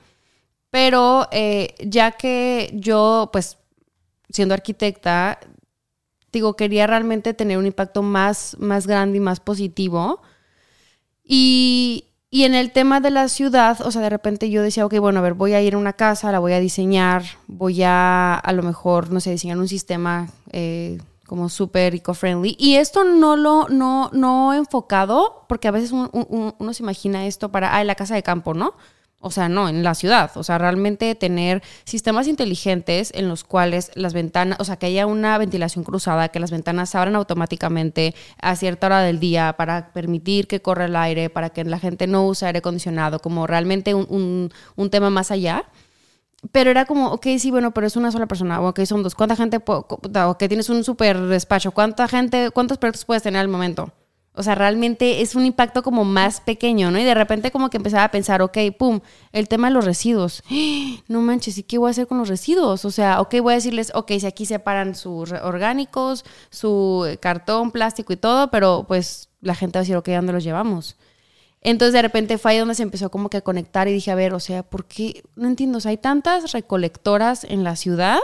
Pero 0.71 1.29
eh, 1.33 1.75
ya 1.81 2.13
que 2.13 2.71
yo, 2.75 3.31
pues, 3.33 3.59
siendo 4.31 4.55
arquitecta, 4.55 5.41
digo, 6.33 6.57
quería 6.57 6.87
realmente 6.87 7.35
tener 7.35 7.59
un 7.59 7.67
impacto 7.67 8.03
más, 8.03 8.57
más 8.61 8.87
grande 8.87 9.19
y 9.19 9.21
más 9.21 9.41
positivo. 9.41 10.21
Y, 11.25 12.08
y 12.31 12.45
en 12.45 12.55
el 12.55 12.73
tema 12.73 13.01
de 13.01 13.11
la 13.11 13.29
ciudad, 13.29 13.81
o 13.83 13.91
sea, 13.91 14.03
de 14.03 14.11
repente 14.11 14.51
yo 14.51 14.63
decía, 14.63 14.85
ok, 14.85 14.99
bueno, 14.99 15.21
a 15.21 15.23
ver, 15.23 15.35
voy 15.35 15.55
a 15.55 15.63
ir 15.63 15.75
a 15.75 15.79
una 15.79 15.95
casa, 15.95 16.31
la 16.33 16.39
voy 16.39 16.53
a 16.53 16.61
diseñar, 16.61 17.23
voy 17.47 17.83
a 17.83 18.35
a 18.35 18.53
lo 18.53 18.63
mejor, 18.63 19.11
no 19.11 19.21
sé, 19.21 19.31
diseñar 19.31 19.57
un 19.59 19.69
sistema 19.69 20.29
eh, 20.53 20.99
como 21.27 21.49
súper 21.49 21.95
eco-friendly. 21.95 22.57
Y 22.59 22.77
esto 22.77 23.05
no 23.05 23.37
lo, 23.37 23.69
no, 23.69 24.11
no 24.13 24.53
enfocado, 24.55 25.45
porque 25.49 25.69
a 25.69 25.71
veces 25.71 25.93
un- 25.93 26.11
un- 26.13 26.55
uno 26.59 26.73
se 26.75 26.83
imagina 26.83 27.27
esto 27.27 27.51
para, 27.51 27.75
ah, 27.77 27.85
la 27.85 27.95
casa 27.95 28.15
de 28.15 28.23
campo, 28.23 28.53
¿no? 28.55 28.75
O 29.21 29.33
sea, 29.33 29.49
no, 29.49 29.69
en 29.69 29.83
la 29.83 29.95
ciudad. 29.97 30.31
O 30.37 30.45
sea, 30.45 30.59
realmente 30.59 31.13
tener 31.17 31.61
sistemas 31.85 32.29
inteligentes 32.29 33.11
en 33.15 33.29
los 33.29 33.43
cuales 33.43 33.91
las 33.95 34.13
ventanas, 34.15 34.61
o 34.61 34.65
sea, 34.65 34.77
que 34.77 34.87
haya 34.87 35.07
una 35.07 35.37
ventilación 35.39 35.85
cruzada, 35.85 36.29
que 36.29 36.39
las 36.39 36.53
ventanas 36.53 36.95
abran 36.95 37.17
automáticamente 37.17 38.15
a 38.41 38.55
cierta 38.55 38.87
hora 38.87 39.01
del 39.01 39.19
día 39.19 39.55
para 39.57 39.93
permitir 39.93 40.47
que 40.47 40.63
corra 40.63 40.85
el 40.85 40.95
aire, 40.95 41.31
para 41.31 41.51
que 41.51 41.65
la 41.65 41.81
gente 41.81 42.07
no 42.07 42.27
use 42.27 42.47
aire 42.47 42.59
acondicionado, 42.61 43.19
como 43.19 43.47
realmente 43.49 43.93
un, 43.95 44.07
un- 44.09 44.53
un 44.77 44.91
tema 44.91 45.11
más 45.11 45.33
allá. 45.33 45.65
Pero 46.53 46.71
era 46.71 46.85
como, 46.87 47.09
ok, 47.13 47.27
sí, 47.39 47.51
bueno, 47.51 47.73
pero 47.75 47.87
es 47.89 47.97
una 47.97 48.13
sola 48.13 48.27
persona, 48.27 48.61
o 48.61 48.69
ok, 48.69 48.81
son 48.85 49.03
dos. 49.03 49.15
¿Cuánta 49.17 49.37
gente, 49.37 49.61
o 49.67 50.37
que 50.39 50.49
tienes 50.49 50.69
un 50.71 50.85
súper 50.85 51.19
despacho? 51.21 51.73
¿Cuánta 51.73 52.07
gente, 52.09 52.51
cuántos 52.53 52.79
proyectos 52.79 53.05
puedes 53.05 53.23
tener 53.25 53.41
al 53.41 53.49
momento? 53.49 53.93
O 54.39 54.43
sea, 54.43 54.55
realmente 54.55 55.21
es 55.21 55.35
un 55.35 55.45
impacto 55.45 55.83
como 55.83 56.05
más 56.05 56.41
pequeño, 56.41 56.91
¿no? 56.91 56.99
Y 56.99 57.05
de 57.05 57.15
repente 57.15 57.51
como 57.51 57.71
que 57.71 57.77
empezaba 57.77 58.05
a 58.05 58.11
pensar, 58.11 58.41
ok, 58.41 58.57
pum, 58.79 59.01
el 59.33 59.49
tema 59.49 59.69
de 59.69 59.75
los 59.75 59.85
residuos. 59.85 60.43
No 61.09 61.23
manches, 61.23 61.59
¿y 61.59 61.63
qué 61.63 61.79
voy 61.79 61.89
a 61.89 61.91
hacer 61.91 62.07
con 62.07 62.19
los 62.19 62.29
residuos? 62.29 62.85
O 62.85 62.91
sea, 62.91 63.21
ok, 63.21 63.41
voy 63.41 63.53
a 63.53 63.57
decirles, 63.57 63.91
ok, 63.95 64.13
si 64.21 64.27
aquí 64.27 64.47
separan 64.47 64.95
sus 64.95 65.33
orgánicos, 65.33 66.25
su 66.51 67.07
eh, 67.09 67.17
cartón, 67.17 67.71
plástico 67.71 68.13
y 68.13 68.17
todo, 68.17 68.51
pero 68.51 68.85
pues 68.87 69.31
la 69.41 69.55
gente 69.55 69.79
va 69.79 69.81
a 69.81 69.83
decir, 69.85 69.97
ok, 69.97 70.09
¿a 70.11 70.17
dónde 70.17 70.33
los 70.33 70.45
llevamos? 70.45 70.97
Entonces 71.61 71.93
de 71.93 72.03
repente 72.03 72.39
fue 72.39 72.53
ahí 72.53 72.59
donde 72.59 72.75
se 72.75 72.83
empezó 72.83 73.11
como 73.11 73.31
que 73.31 73.39
a 73.39 73.41
conectar 73.41 73.89
y 73.89 73.93
dije, 73.93 74.11
a 74.11 74.15
ver, 74.15 74.35
o 74.35 74.41
sea, 74.41 74.63
¿por 74.63 74.85
qué? 74.85 75.23
No 75.35 75.49
entiendo, 75.49 75.79
o 75.79 75.81
sea, 75.81 75.91
hay 75.91 75.97
tantas 75.97 76.53
recolectoras 76.53 77.45
en 77.45 77.65
la 77.65 77.75
ciudad, 77.77 78.21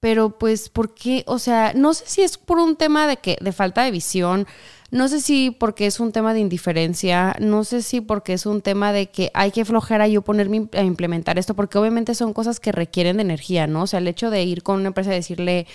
pero 0.00 0.36
pues, 0.38 0.68
¿por 0.68 0.94
qué? 0.94 1.24
O 1.26 1.38
sea, 1.38 1.72
no 1.74 1.94
sé 1.94 2.04
si 2.06 2.22
es 2.22 2.38
por 2.38 2.58
un 2.58 2.76
tema 2.76 3.06
de 3.06 3.18
que, 3.18 3.36
de 3.40 3.52
falta 3.52 3.84
de 3.84 3.90
visión, 3.90 4.46
no 4.92 5.08
sé 5.08 5.22
si 5.22 5.50
porque 5.50 5.86
es 5.86 6.00
un 6.00 6.12
tema 6.12 6.34
de 6.34 6.40
indiferencia, 6.40 7.34
no 7.40 7.64
sé 7.64 7.80
si 7.80 8.02
porque 8.02 8.34
es 8.34 8.44
un 8.44 8.60
tema 8.60 8.92
de 8.92 9.10
que 9.10 9.30
hay 9.32 9.50
que 9.50 9.64
flojera 9.64 10.06
yo 10.06 10.20
ponerme 10.20 10.68
a 10.74 10.82
implementar 10.82 11.38
esto, 11.38 11.54
porque 11.54 11.78
obviamente 11.78 12.14
son 12.14 12.34
cosas 12.34 12.60
que 12.60 12.72
requieren 12.72 13.16
de 13.16 13.22
energía, 13.22 13.66
¿no? 13.66 13.84
O 13.84 13.86
sea, 13.86 14.00
el 14.00 14.08
hecho 14.08 14.28
de 14.28 14.42
ir 14.42 14.62
con 14.62 14.80
una 14.80 14.88
empresa 14.88 15.10
y 15.12 15.14
decirle, 15.14 15.66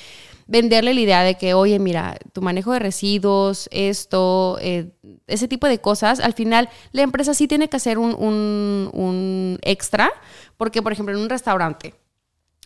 venderle 0.45 0.93
la 0.93 1.01
idea 1.01 1.23
de 1.23 1.33
que, 1.33 1.55
oye, 1.55 1.79
mira, 1.79 2.19
tu 2.31 2.43
manejo 2.43 2.71
de 2.73 2.77
residuos, 2.77 3.69
esto, 3.71 4.59
eh, 4.61 4.91
ese 5.25 5.47
tipo 5.47 5.67
de 5.67 5.79
cosas, 5.79 6.19
al 6.19 6.33
final 6.33 6.69
la 6.91 7.01
empresa 7.01 7.33
sí 7.33 7.47
tiene 7.47 7.69
que 7.69 7.77
hacer 7.77 7.97
un, 7.97 8.13
un, 8.13 8.91
un 8.93 9.59
extra, 9.63 10.11
porque 10.57 10.83
por 10.83 10.91
ejemplo 10.91 11.15
en 11.15 11.21
un 11.23 11.29
restaurante 11.29 11.95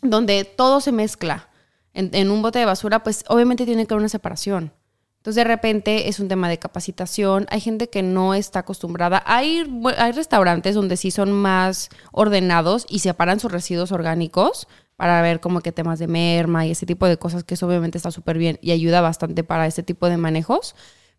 donde 0.01 0.43
todo 0.43 0.81
se 0.81 0.91
mezcla 0.91 1.47
en, 1.93 2.09
en 2.11 2.29
un 2.29 2.41
bote 2.41 2.59
de 2.59 2.65
basura, 2.65 3.03
pues 3.03 3.23
obviamente 3.29 3.65
tiene 3.65 3.87
que 3.87 3.93
haber 3.93 4.01
una 4.01 4.09
separación. 4.09 4.73
Entonces 5.21 5.35
de 5.35 5.43
repente 5.43 6.09
es 6.09 6.19
un 6.19 6.27
tema 6.27 6.49
de 6.49 6.57
capacitación, 6.57 7.45
hay 7.51 7.61
gente 7.61 7.91
que 7.91 8.01
no 8.01 8.33
está 8.33 8.59
acostumbrada, 8.59 9.21
hay, 9.27 9.63
hay 9.99 10.13
restaurantes 10.13 10.73
donde 10.73 10.97
sí 10.97 11.11
son 11.11 11.31
más 11.31 11.89
ordenados 12.11 12.87
y 12.89 12.99
separan 12.99 13.39
sus 13.39 13.51
residuos 13.51 13.91
orgánicos 13.91 14.67
para 14.95 15.21
ver 15.21 15.39
como 15.39 15.61
que 15.61 15.71
temas 15.71 15.99
de 15.99 16.07
merma 16.07 16.65
y 16.65 16.71
ese 16.71 16.87
tipo 16.87 17.05
de 17.05 17.17
cosas 17.17 17.43
que 17.43 17.53
eso 17.53 17.67
obviamente 17.67 17.99
está 17.99 18.09
súper 18.09 18.39
bien 18.39 18.57
y 18.63 18.71
ayuda 18.71 18.99
bastante 19.01 19.43
para 19.43 19.67
este 19.67 19.83
tipo 19.83 20.09
de 20.09 20.17
manejos. 20.17 20.73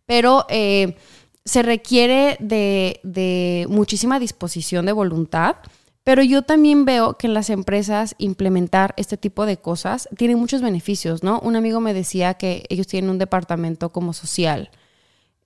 pero 0.04 0.46
eh, 0.48 0.96
se 1.44 1.62
requiere 1.62 2.36
de 2.40 3.66
muchísima 3.68 4.18
disposición 4.18 4.84
de 4.84 4.92
voluntad. 4.92 5.58
Pero 6.04 6.22
yo 6.22 6.42
también 6.42 6.84
veo 6.84 7.16
que 7.16 7.28
en 7.28 7.34
las 7.34 7.48
empresas 7.48 8.14
implementar 8.18 8.92
este 8.96 9.16
tipo 9.16 9.46
de 9.46 9.56
cosas 9.56 10.08
tiene 10.16 10.34
muchos 10.34 10.60
beneficios, 10.60 11.22
¿no? 11.22 11.38
Un 11.40 11.54
amigo 11.54 11.80
me 11.80 11.94
decía 11.94 12.34
que 12.34 12.64
ellos 12.68 12.88
tienen 12.88 13.10
un 13.10 13.18
departamento 13.18 13.90
como 13.90 14.12
social 14.12 14.70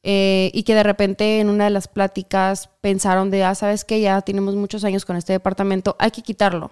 eh, 0.02 0.50
y 0.54 0.62
que 0.62 0.74
de 0.74 0.82
repente 0.82 1.40
en 1.40 1.50
una 1.50 1.64
de 1.64 1.70
las 1.70 1.88
pláticas 1.88 2.70
pensaron 2.80 3.30
de, 3.30 3.44
ah, 3.44 3.54
sabes 3.54 3.84
que 3.84 4.00
ya 4.00 4.22
tenemos 4.22 4.54
muchos 4.54 4.84
años 4.84 5.04
con 5.04 5.16
este 5.16 5.32
departamento, 5.32 5.94
hay 5.98 6.10
que 6.10 6.22
quitarlo. 6.22 6.70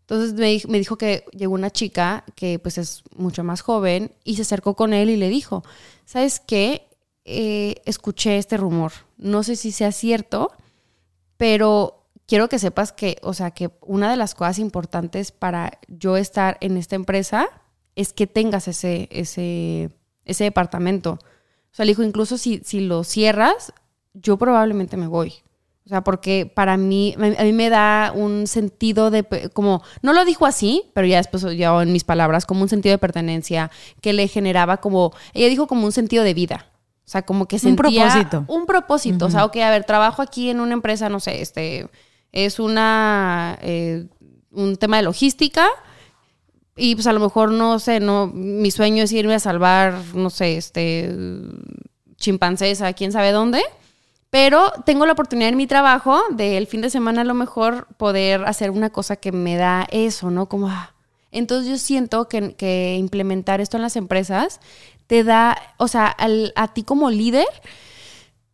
Entonces 0.00 0.66
me, 0.66 0.78
dijo 0.78 0.98
que 0.98 1.24
llegó 1.30 1.54
una 1.54 1.70
chica 1.70 2.24
que 2.34 2.58
pues 2.58 2.78
es 2.78 3.04
mucho 3.14 3.44
más 3.44 3.60
joven 3.60 4.12
y 4.24 4.34
se 4.34 4.42
acercó 4.42 4.74
con 4.74 4.92
él 4.92 5.08
y 5.08 5.16
le 5.16 5.28
dijo, 5.28 5.62
¿sabes 6.04 6.40
qué? 6.40 6.88
Eh, 7.24 7.76
escuché 7.84 8.38
este 8.38 8.56
rumor, 8.56 8.92
no 9.18 9.44
sé 9.44 9.54
si 9.54 9.70
sea 9.70 9.92
cierto, 9.92 10.50
pero 11.36 11.99
quiero 12.30 12.48
que 12.48 12.60
sepas 12.60 12.92
que, 12.92 13.18
o 13.22 13.34
sea, 13.34 13.50
que 13.50 13.72
una 13.80 14.08
de 14.08 14.16
las 14.16 14.36
cosas 14.36 14.60
importantes 14.60 15.32
para 15.32 15.80
yo 15.88 16.16
estar 16.16 16.58
en 16.60 16.76
esta 16.76 16.94
empresa 16.94 17.48
es 17.96 18.12
que 18.12 18.28
tengas 18.28 18.68
ese, 18.68 19.08
ese, 19.10 19.90
ese 20.24 20.44
departamento. 20.44 21.14
O 21.14 21.72
sea, 21.72 21.84
le 21.84 21.90
dijo, 21.90 22.04
incluso 22.04 22.38
si, 22.38 22.62
si 22.64 22.82
lo 22.82 23.02
cierras, 23.02 23.72
yo 24.14 24.38
probablemente 24.38 24.96
me 24.96 25.08
voy. 25.08 25.34
O 25.84 25.88
sea, 25.88 26.04
porque 26.04 26.46
para 26.46 26.76
mí, 26.76 27.16
a 27.18 27.42
mí 27.42 27.52
me 27.52 27.68
da 27.68 28.12
un 28.14 28.46
sentido 28.46 29.10
de, 29.10 29.50
como, 29.52 29.82
no 30.02 30.12
lo 30.12 30.24
dijo 30.24 30.46
así, 30.46 30.84
pero 30.94 31.08
ya 31.08 31.16
después, 31.16 31.44
ya 31.56 31.82
en 31.82 31.92
mis 31.92 32.04
palabras, 32.04 32.46
como 32.46 32.62
un 32.62 32.68
sentido 32.68 32.92
de 32.92 32.98
pertenencia 32.98 33.72
que 34.00 34.12
le 34.12 34.28
generaba 34.28 34.76
como, 34.76 35.12
ella 35.34 35.48
dijo 35.48 35.66
como 35.66 35.84
un 35.84 35.90
sentido 35.90 36.22
de 36.22 36.34
vida. 36.34 36.66
O 37.04 37.10
sea, 37.10 37.22
como 37.22 37.48
que 37.48 37.58
sentía... 37.58 38.04
Un 38.04 38.12
propósito. 38.12 38.44
Un 38.46 38.66
propósito. 38.66 39.26
O 39.26 39.30
sea, 39.30 39.44
ok, 39.46 39.56
a 39.56 39.70
ver, 39.70 39.82
trabajo 39.82 40.22
aquí 40.22 40.48
en 40.48 40.60
una 40.60 40.74
empresa, 40.74 41.08
no 41.08 41.18
sé, 41.18 41.42
este, 41.42 41.88
es 42.32 42.58
una, 42.58 43.58
eh, 43.62 44.06
un 44.50 44.76
tema 44.76 44.98
de 44.98 45.02
logística 45.02 45.68
y 46.76 46.94
pues 46.94 47.06
a 47.06 47.12
lo 47.12 47.20
mejor 47.20 47.52
no 47.52 47.78
sé, 47.78 48.00
no, 48.00 48.28
mi 48.28 48.70
sueño 48.70 49.04
es 49.04 49.12
irme 49.12 49.34
a 49.34 49.40
salvar, 49.40 49.94
no 50.14 50.30
sé, 50.30 50.56
este, 50.56 51.14
chimpancés 52.16 52.80
a 52.82 52.92
quién 52.92 53.12
sabe 53.12 53.32
dónde. 53.32 53.62
Pero 54.30 54.70
tengo 54.86 55.06
la 55.06 55.12
oportunidad 55.12 55.48
en 55.48 55.56
mi 55.56 55.66
trabajo 55.66 56.22
de 56.30 56.56
el 56.56 56.68
fin 56.68 56.80
de 56.80 56.90
semana 56.90 57.22
a 57.22 57.24
lo 57.24 57.34
mejor 57.34 57.88
poder 57.96 58.44
hacer 58.44 58.70
una 58.70 58.90
cosa 58.90 59.16
que 59.16 59.32
me 59.32 59.56
da 59.56 59.88
eso, 59.90 60.30
¿no? 60.30 60.48
Como, 60.48 60.68
ah. 60.68 60.94
entonces 61.32 61.68
yo 61.68 61.76
siento 61.78 62.28
que, 62.28 62.54
que, 62.54 62.94
implementar 62.96 63.60
esto 63.60 63.76
en 63.76 63.82
las 63.82 63.96
empresas 63.96 64.60
te 65.08 65.24
da, 65.24 65.56
o 65.78 65.88
sea, 65.88 66.16
a 66.54 66.68
ti 66.72 66.84
como 66.84 67.10
líder, 67.10 67.48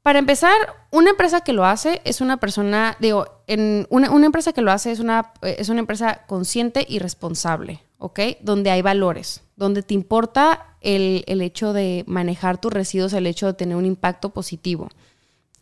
para 0.03 0.19
empezar, 0.19 0.55
una 0.91 1.11
empresa 1.11 1.43
que 1.43 1.53
lo 1.53 1.67
hace 1.67 2.01
es 2.05 2.23
una 2.23 2.39
persona, 2.39 2.97
digo, 3.01 3.27
en 3.47 3.87
una, 3.91 4.27
empresa 4.27 4.53
que 4.53 4.63
lo 4.63 4.73
hace 4.73 4.91
es 4.91 4.99
una, 4.99 5.33
es 5.43 5.69
una 5.69 5.81
empresa 5.81 6.23
consciente 6.27 6.85
y 6.89 6.99
responsable, 6.99 7.83
¿ok? 7.99 8.21
Donde 8.41 8.71
hay 8.71 8.83
valores, 8.83 9.43
donde 9.57 9.83
te 9.83 9.95
importa 9.95 10.77
el, 10.81 11.25
el 11.27 11.41
hecho 11.41 11.73
de 11.73 12.05
manejar 12.07 12.61
tus 12.61 12.73
residuos, 12.73 13.13
el 13.13 13.27
hecho 13.27 13.47
de 13.47 13.55
tener 13.55 13.77
un 13.77 13.87
impacto 13.87 14.31
positivo. 14.31 14.89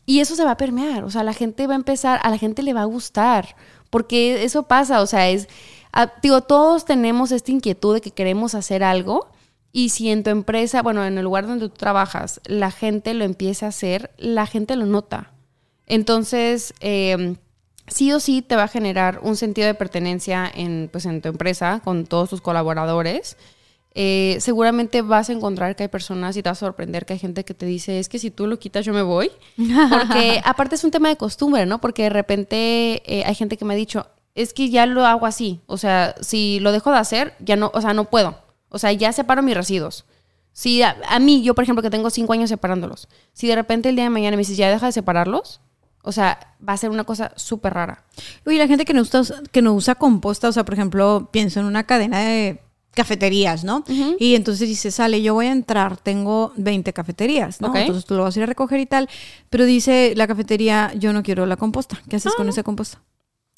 Y 0.06 0.20
eso 0.20 0.36
se 0.36 0.44
va 0.44 0.52
a 0.52 0.56
permear, 0.56 1.04
o 1.04 1.10
sea, 1.10 1.24
la 1.24 1.32
gente 1.32 1.66
va 1.66 1.74
a 1.74 1.76
empezar, 1.76 2.20
a 2.22 2.30
la 2.30 2.38
gente 2.38 2.62
le 2.62 2.74
va 2.74 2.82
a 2.82 2.86
gustar, 2.86 3.56
porque 3.90 4.44
eso 4.44 4.64
pasa, 4.64 5.00
o 5.00 5.06
sea, 5.06 5.30
es, 5.30 5.48
digo, 6.22 6.42
todos 6.42 6.84
tenemos 6.84 7.32
esta 7.32 7.52
inquietud 7.52 7.94
de 7.94 8.00
que 8.00 8.10
queremos 8.10 8.54
hacer 8.54 8.82
algo 8.82 9.28
y 9.72 9.88
si 9.88 10.10
en 10.10 10.22
tu 10.22 10.30
empresa, 10.30 10.82
bueno, 10.82 11.04
en 11.04 11.18
el 11.18 11.24
lugar 11.24 11.46
donde 11.46 11.68
tú 11.68 11.74
trabajas, 11.74 12.40
la 12.44 12.70
gente 12.70 13.12
lo 13.14 13.24
empieza 13.24 13.66
a 13.66 13.70
hacer, 13.70 14.12
la 14.18 14.46
gente 14.46 14.76
lo 14.76 14.86
nota. 14.86 15.32
Entonces, 15.86 16.74
em, 16.80 17.36
sí 17.86 18.12
o 18.12 18.20
sí 18.20 18.42
te 18.42 18.56
va 18.56 18.64
a 18.64 18.68
generar 18.68 19.20
un 19.22 19.36
sentido 19.36 19.66
de 19.66 19.74
pertenencia 19.74 20.50
en, 20.52 20.88
pues, 20.90 21.06
en 21.06 21.20
tu 21.22 21.28
empresa 21.28 21.80
con 21.84 22.06
todos 22.06 22.30
tus 22.30 22.40
colaboradores. 22.40 23.36
Eh, 23.96 24.38
seguramente 24.40 25.02
vas 25.02 25.30
a 25.30 25.32
encontrar 25.32 25.76
que 25.76 25.84
hay 25.84 25.88
personas 25.88 26.36
y 26.36 26.42
te 26.42 26.48
vas 26.48 26.58
a 26.58 26.66
sorprender 26.66 27.06
que 27.06 27.12
hay 27.12 27.18
gente 27.20 27.44
que 27.44 27.54
te 27.54 27.64
dice, 27.64 28.00
es 28.00 28.08
que 28.08 28.18
si 28.18 28.32
tú 28.32 28.48
lo 28.48 28.58
quitas 28.58 28.84
yo 28.84 28.92
me 28.92 29.02
voy. 29.02 29.30
Porque 29.56 30.40
aparte 30.44 30.74
es 30.74 30.84
un 30.84 30.90
tema 30.90 31.08
de 31.08 31.16
costumbre, 31.16 31.66
¿no? 31.66 31.80
Porque 31.80 32.04
de 32.04 32.10
repente 32.10 33.02
eh, 33.06 33.24
hay 33.24 33.34
gente 33.34 33.56
que 33.56 33.64
me 33.64 33.74
ha 33.74 33.76
dicho, 33.76 34.06
es 34.34 34.52
que 34.52 34.70
ya 34.70 34.86
lo 34.86 35.06
hago 35.06 35.26
así. 35.26 35.60
O 35.66 35.76
sea, 35.76 36.14
si 36.20 36.58
lo 36.60 36.72
dejo 36.72 36.90
de 36.90 36.98
hacer, 36.98 37.34
ya 37.38 37.56
no, 37.56 37.70
o 37.72 37.80
sea, 37.80 37.94
no 37.94 38.10
puedo. 38.10 38.38
O 38.68 38.78
sea, 38.78 38.90
ya 38.92 39.12
separo 39.12 39.42
mis 39.42 39.54
residuos. 39.54 40.04
Si 40.52 40.82
a, 40.82 40.96
mí, 41.20 41.42
yo 41.42 41.54
por 41.54 41.64
ejemplo, 41.64 41.82
que 41.82 41.90
tengo 41.90 42.10
cinco 42.10 42.32
años 42.32 42.48
separándolos, 42.48 43.08
si 43.32 43.48
de 43.48 43.56
repente 43.56 43.88
el 43.88 43.96
día 43.96 44.04
de 44.04 44.10
mañana 44.10 44.36
me 44.36 44.42
dices, 44.42 44.56
ya 44.56 44.70
deja 44.70 44.86
de 44.86 44.92
separarlos, 44.92 45.60
o 46.04 46.12
sea, 46.12 46.54
va 46.66 46.74
a 46.74 46.76
ser 46.76 46.90
una 46.90 47.04
cosa 47.04 47.32
súper 47.36 47.74
rara. 47.74 48.04
Uy, 48.46 48.58
la 48.58 48.66
gente 48.66 48.84
que 48.84 48.92
no, 48.94 49.02
usa, 49.02 49.22
que 49.50 49.62
no 49.62 49.72
usa 49.74 49.94
composta, 49.94 50.48
o 50.48 50.52
sea, 50.52 50.64
por 50.64 50.74
ejemplo, 50.74 51.28
pienso 51.32 51.60
en 51.60 51.66
una 51.66 51.84
cadena 51.84 52.20
de 52.20 52.60
cafeterías, 52.94 53.64
¿no? 53.64 53.84
Y 54.18 54.34
entonces 54.34 54.68
dice, 54.68 54.90
sale, 54.90 55.20
yo 55.20 55.34
voy 55.34 55.46
a 55.46 55.52
entrar, 55.52 55.96
tengo 55.96 56.52
20 56.56 56.92
cafeterías, 56.92 57.60
¿no? 57.60 57.74
Entonces 57.74 58.04
tú 58.04 58.14
lo 58.14 58.22
vas 58.22 58.36
a 58.36 58.38
ir 58.38 58.42
a 58.44 58.46
recoger 58.46 58.80
y 58.80 58.86
tal, 58.86 59.08
pero 59.50 59.64
dice 59.64 60.14
la 60.16 60.26
cafetería, 60.26 60.92
yo 60.94 61.12
no 61.12 61.22
quiero 61.22 61.46
la 61.46 61.56
composta. 61.56 62.00
¿Qué 62.08 62.16
haces 62.16 62.34
con 62.34 62.46
ah. 62.46 62.50
esa 62.50 62.62
composta? 62.62 63.00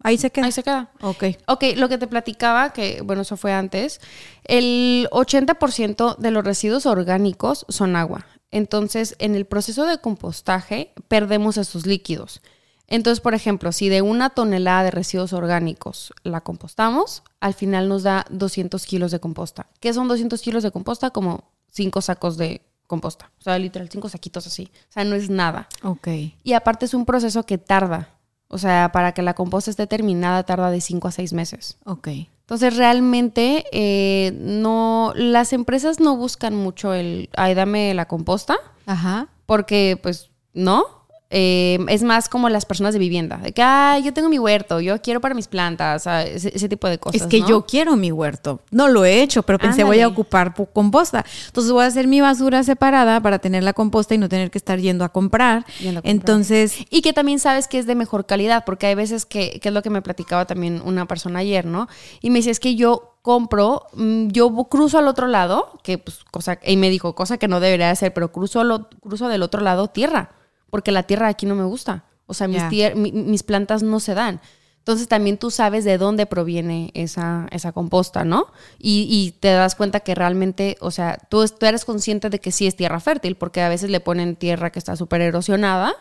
Ahí 0.02 0.18
se 0.18 0.30
queda. 0.30 0.46
Ahí 0.46 0.52
se 0.52 0.62
queda. 0.62 0.90
Ok. 1.00 1.24
Ok, 1.46 1.64
lo 1.76 1.88
que 1.88 1.98
te 1.98 2.06
platicaba, 2.06 2.72
que 2.72 3.00
bueno, 3.02 3.22
eso 3.22 3.36
fue 3.36 3.52
antes, 3.52 4.00
el 4.44 5.08
80% 5.10 6.16
de 6.16 6.30
los 6.30 6.44
residuos 6.44 6.86
orgánicos 6.86 7.66
son 7.68 7.96
agua. 7.96 8.26
Entonces, 8.50 9.16
en 9.18 9.34
el 9.34 9.44
proceso 9.44 9.84
de 9.86 9.98
compostaje, 9.98 10.92
perdemos 11.08 11.56
esos 11.56 11.86
líquidos. 11.86 12.40
Entonces, 12.88 13.20
por 13.20 13.34
ejemplo, 13.34 13.72
si 13.72 13.88
de 13.88 14.02
una 14.02 14.30
tonelada 14.30 14.84
de 14.84 14.90
residuos 14.92 15.32
orgánicos 15.32 16.12
la 16.22 16.40
compostamos, 16.40 17.22
al 17.40 17.54
final 17.54 17.88
nos 17.88 18.04
da 18.04 18.24
200 18.30 18.84
kilos 18.86 19.10
de 19.10 19.18
composta. 19.18 19.66
¿Qué 19.80 19.92
son 19.92 20.06
200 20.08 20.40
kilos 20.40 20.62
de 20.62 20.70
composta? 20.70 21.10
Como 21.10 21.50
cinco 21.68 22.00
sacos 22.00 22.36
de 22.36 22.62
composta. 22.86 23.32
O 23.40 23.42
sea, 23.42 23.58
literal, 23.58 23.88
cinco 23.90 24.08
saquitos 24.08 24.46
así. 24.46 24.70
O 24.88 24.92
sea, 24.92 25.04
no 25.04 25.16
es 25.16 25.28
nada. 25.28 25.68
Ok. 25.82 26.08
Y 26.44 26.52
aparte 26.52 26.86
es 26.86 26.94
un 26.94 27.04
proceso 27.04 27.42
que 27.44 27.58
tarda. 27.58 28.10
O 28.48 28.58
sea, 28.58 28.92
para 28.92 29.12
que 29.12 29.22
la 29.22 29.34
composta 29.34 29.70
esté 29.70 29.88
terminada 29.88 30.44
tarda 30.44 30.70
de 30.70 30.80
5 30.80 31.08
a 31.08 31.12
6 31.12 31.32
meses. 31.32 31.78
Ok. 31.84 32.08
Entonces, 32.46 32.76
realmente, 32.76 33.64
eh, 33.72 34.32
no, 34.38 35.12
las 35.16 35.52
empresas 35.52 35.98
no 35.98 36.16
buscan 36.16 36.54
mucho 36.54 36.94
el, 36.94 37.28
ay, 37.36 37.54
dame 37.54 37.92
la 37.92 38.06
composta. 38.06 38.56
Ajá. 38.86 39.26
Porque, 39.46 39.98
pues, 40.00 40.30
no. 40.54 41.05
Eh, 41.28 41.78
es 41.88 42.04
más 42.04 42.28
como 42.28 42.48
las 42.48 42.64
personas 42.64 42.92
de 42.92 43.00
vivienda, 43.00 43.38
de 43.38 43.52
que, 43.52 43.60
ay, 43.60 44.04
yo 44.04 44.12
tengo 44.12 44.28
mi 44.28 44.38
huerto, 44.38 44.80
yo 44.80 45.02
quiero 45.02 45.20
para 45.20 45.34
mis 45.34 45.48
plantas, 45.48 46.06
ese, 46.06 46.68
tipo 46.68 46.88
de 46.88 46.98
cosas. 46.98 47.22
Es 47.22 47.26
que 47.26 47.42
yo 47.42 47.66
quiero 47.66 47.96
mi 47.96 48.12
huerto. 48.12 48.60
No 48.70 48.86
lo 48.86 49.04
he 49.04 49.22
hecho, 49.22 49.42
pero 49.42 49.58
pensé 49.58 49.82
voy 49.82 50.00
a 50.00 50.08
ocupar 50.08 50.54
composta. 50.72 51.24
Entonces 51.46 51.72
voy 51.72 51.82
a 51.82 51.88
hacer 51.88 52.06
mi 52.06 52.20
basura 52.20 52.62
separada 52.62 53.20
para 53.20 53.40
tener 53.40 53.64
la 53.64 53.72
composta 53.72 54.14
y 54.14 54.18
no 54.18 54.28
tener 54.28 54.52
que 54.52 54.58
estar 54.58 54.78
yendo 54.78 55.04
a 55.04 55.08
comprar. 55.08 55.66
Entonces. 56.04 56.76
Y 56.90 57.02
que 57.02 57.12
también 57.12 57.40
sabes 57.40 57.66
que 57.66 57.80
es 57.80 57.86
de 57.86 57.96
mejor 57.96 58.26
calidad, 58.26 58.64
porque 58.64 58.86
hay 58.86 58.94
veces 58.94 59.26
que, 59.26 59.58
que 59.60 59.68
es 59.68 59.74
lo 59.74 59.82
que 59.82 59.90
me 59.90 60.02
platicaba 60.02 60.44
también 60.44 60.80
una 60.84 61.06
persona 61.06 61.40
ayer, 61.40 61.66
¿no? 61.66 61.88
Y 62.20 62.30
me 62.30 62.38
dice, 62.38 62.50
es 62.50 62.60
que 62.60 62.76
yo 62.76 63.16
compro, 63.22 63.86
mm, 63.94 64.28
yo 64.28 64.54
cruzo 64.70 64.98
al 64.98 65.08
otro 65.08 65.26
lado, 65.26 65.80
que 65.82 65.98
pues 65.98 66.20
cosa, 66.30 66.60
y 66.64 66.76
me 66.76 66.88
dijo, 66.88 67.16
cosa 67.16 67.38
que 67.38 67.48
no 67.48 67.58
debería 67.58 67.90
hacer, 67.90 68.14
pero 68.14 68.30
cruzo, 68.30 68.62
lo, 68.62 68.88
cruzo 69.00 69.26
del 69.28 69.42
otro 69.42 69.60
lado 69.60 69.88
tierra 69.88 70.30
porque 70.76 70.92
la 70.92 71.04
tierra 71.04 71.28
aquí 71.28 71.46
no 71.46 71.54
me 71.54 71.64
gusta. 71.64 72.04
O 72.26 72.34
sea, 72.34 72.48
mis, 72.48 72.62
mis 72.94 73.42
plantas 73.42 73.82
no 73.82 73.98
se 73.98 74.12
dan. 74.12 74.42
Entonces 74.76 75.08
también 75.08 75.38
tú 75.38 75.50
sabes 75.50 75.86
de 75.86 75.96
dónde 75.96 76.26
proviene 76.26 76.90
esa, 76.92 77.46
esa 77.50 77.72
composta, 77.72 78.26
¿no? 78.26 78.48
Y, 78.78 79.36
te 79.40 79.48
das 79.48 79.74
cuenta 79.74 80.00
que 80.00 80.14
realmente, 80.14 80.76
o 80.82 80.90
sea, 80.90 81.16
tú, 81.30 81.42
eres 81.62 81.86
consciente 81.86 82.28
de 82.28 82.40
que 82.40 82.52
sí 82.52 82.66
es 82.66 82.76
tierra 82.76 83.00
fértil, 83.00 83.36
porque 83.36 83.62
a 83.62 83.70
veces 83.70 83.88
le 83.88 84.00
ponen 84.00 84.36
tierra 84.36 84.70
que 84.70 84.78
está 84.78 84.96
súper 84.96 85.22
erosionada 85.22 85.94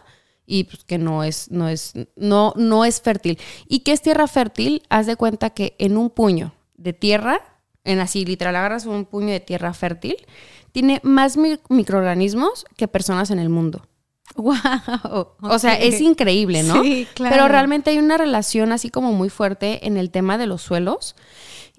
y 0.45 0.65
pues 0.65 0.83
que 0.83 0.97
no 0.97 1.23
es, 1.23 1.49
no 1.51 1.69
es, 1.69 1.93
no, 2.17 2.51
no 2.57 2.83
es 2.83 2.99
fértil. 2.99 3.39
¿Y 3.69 3.79
qué 3.79 3.93
es 3.93 4.01
tierra 4.01 4.27
fértil? 4.27 4.83
Haz 4.89 5.05
de 5.05 5.15
cuenta 5.15 5.51
que 5.51 5.77
en 5.79 5.95
un 5.95 6.09
puño 6.09 6.53
de 6.75 6.91
tierra, 6.91 7.39
en 7.85 7.99
así 7.99 8.25
literal 8.25 8.57
agarras 8.57 8.85
un 8.87 9.05
puño 9.05 9.31
de 9.31 9.39
tierra 9.39 9.73
fértil, 9.73 10.17
tiene 10.73 10.99
más 11.01 11.37
microorganismos 11.69 12.65
que 12.75 12.89
personas 12.89 13.31
en 13.31 13.39
el 13.39 13.47
mundo. 13.47 13.87
Wow. 14.35 15.27
O 15.41 15.59
sea, 15.59 15.75
es 15.75 16.01
increíble, 16.01 16.63
¿no? 16.63 16.83
Sí, 16.83 17.07
claro. 17.13 17.35
Pero 17.35 17.47
realmente 17.47 17.91
hay 17.91 17.99
una 17.99 18.17
relación 18.17 18.71
así 18.71 18.89
como 18.89 19.13
muy 19.13 19.29
fuerte 19.29 19.87
en 19.87 19.95
el 19.95 20.11
tema 20.11 20.37
de 20.37 20.45
los 20.45 20.61
suelos. 20.61 21.15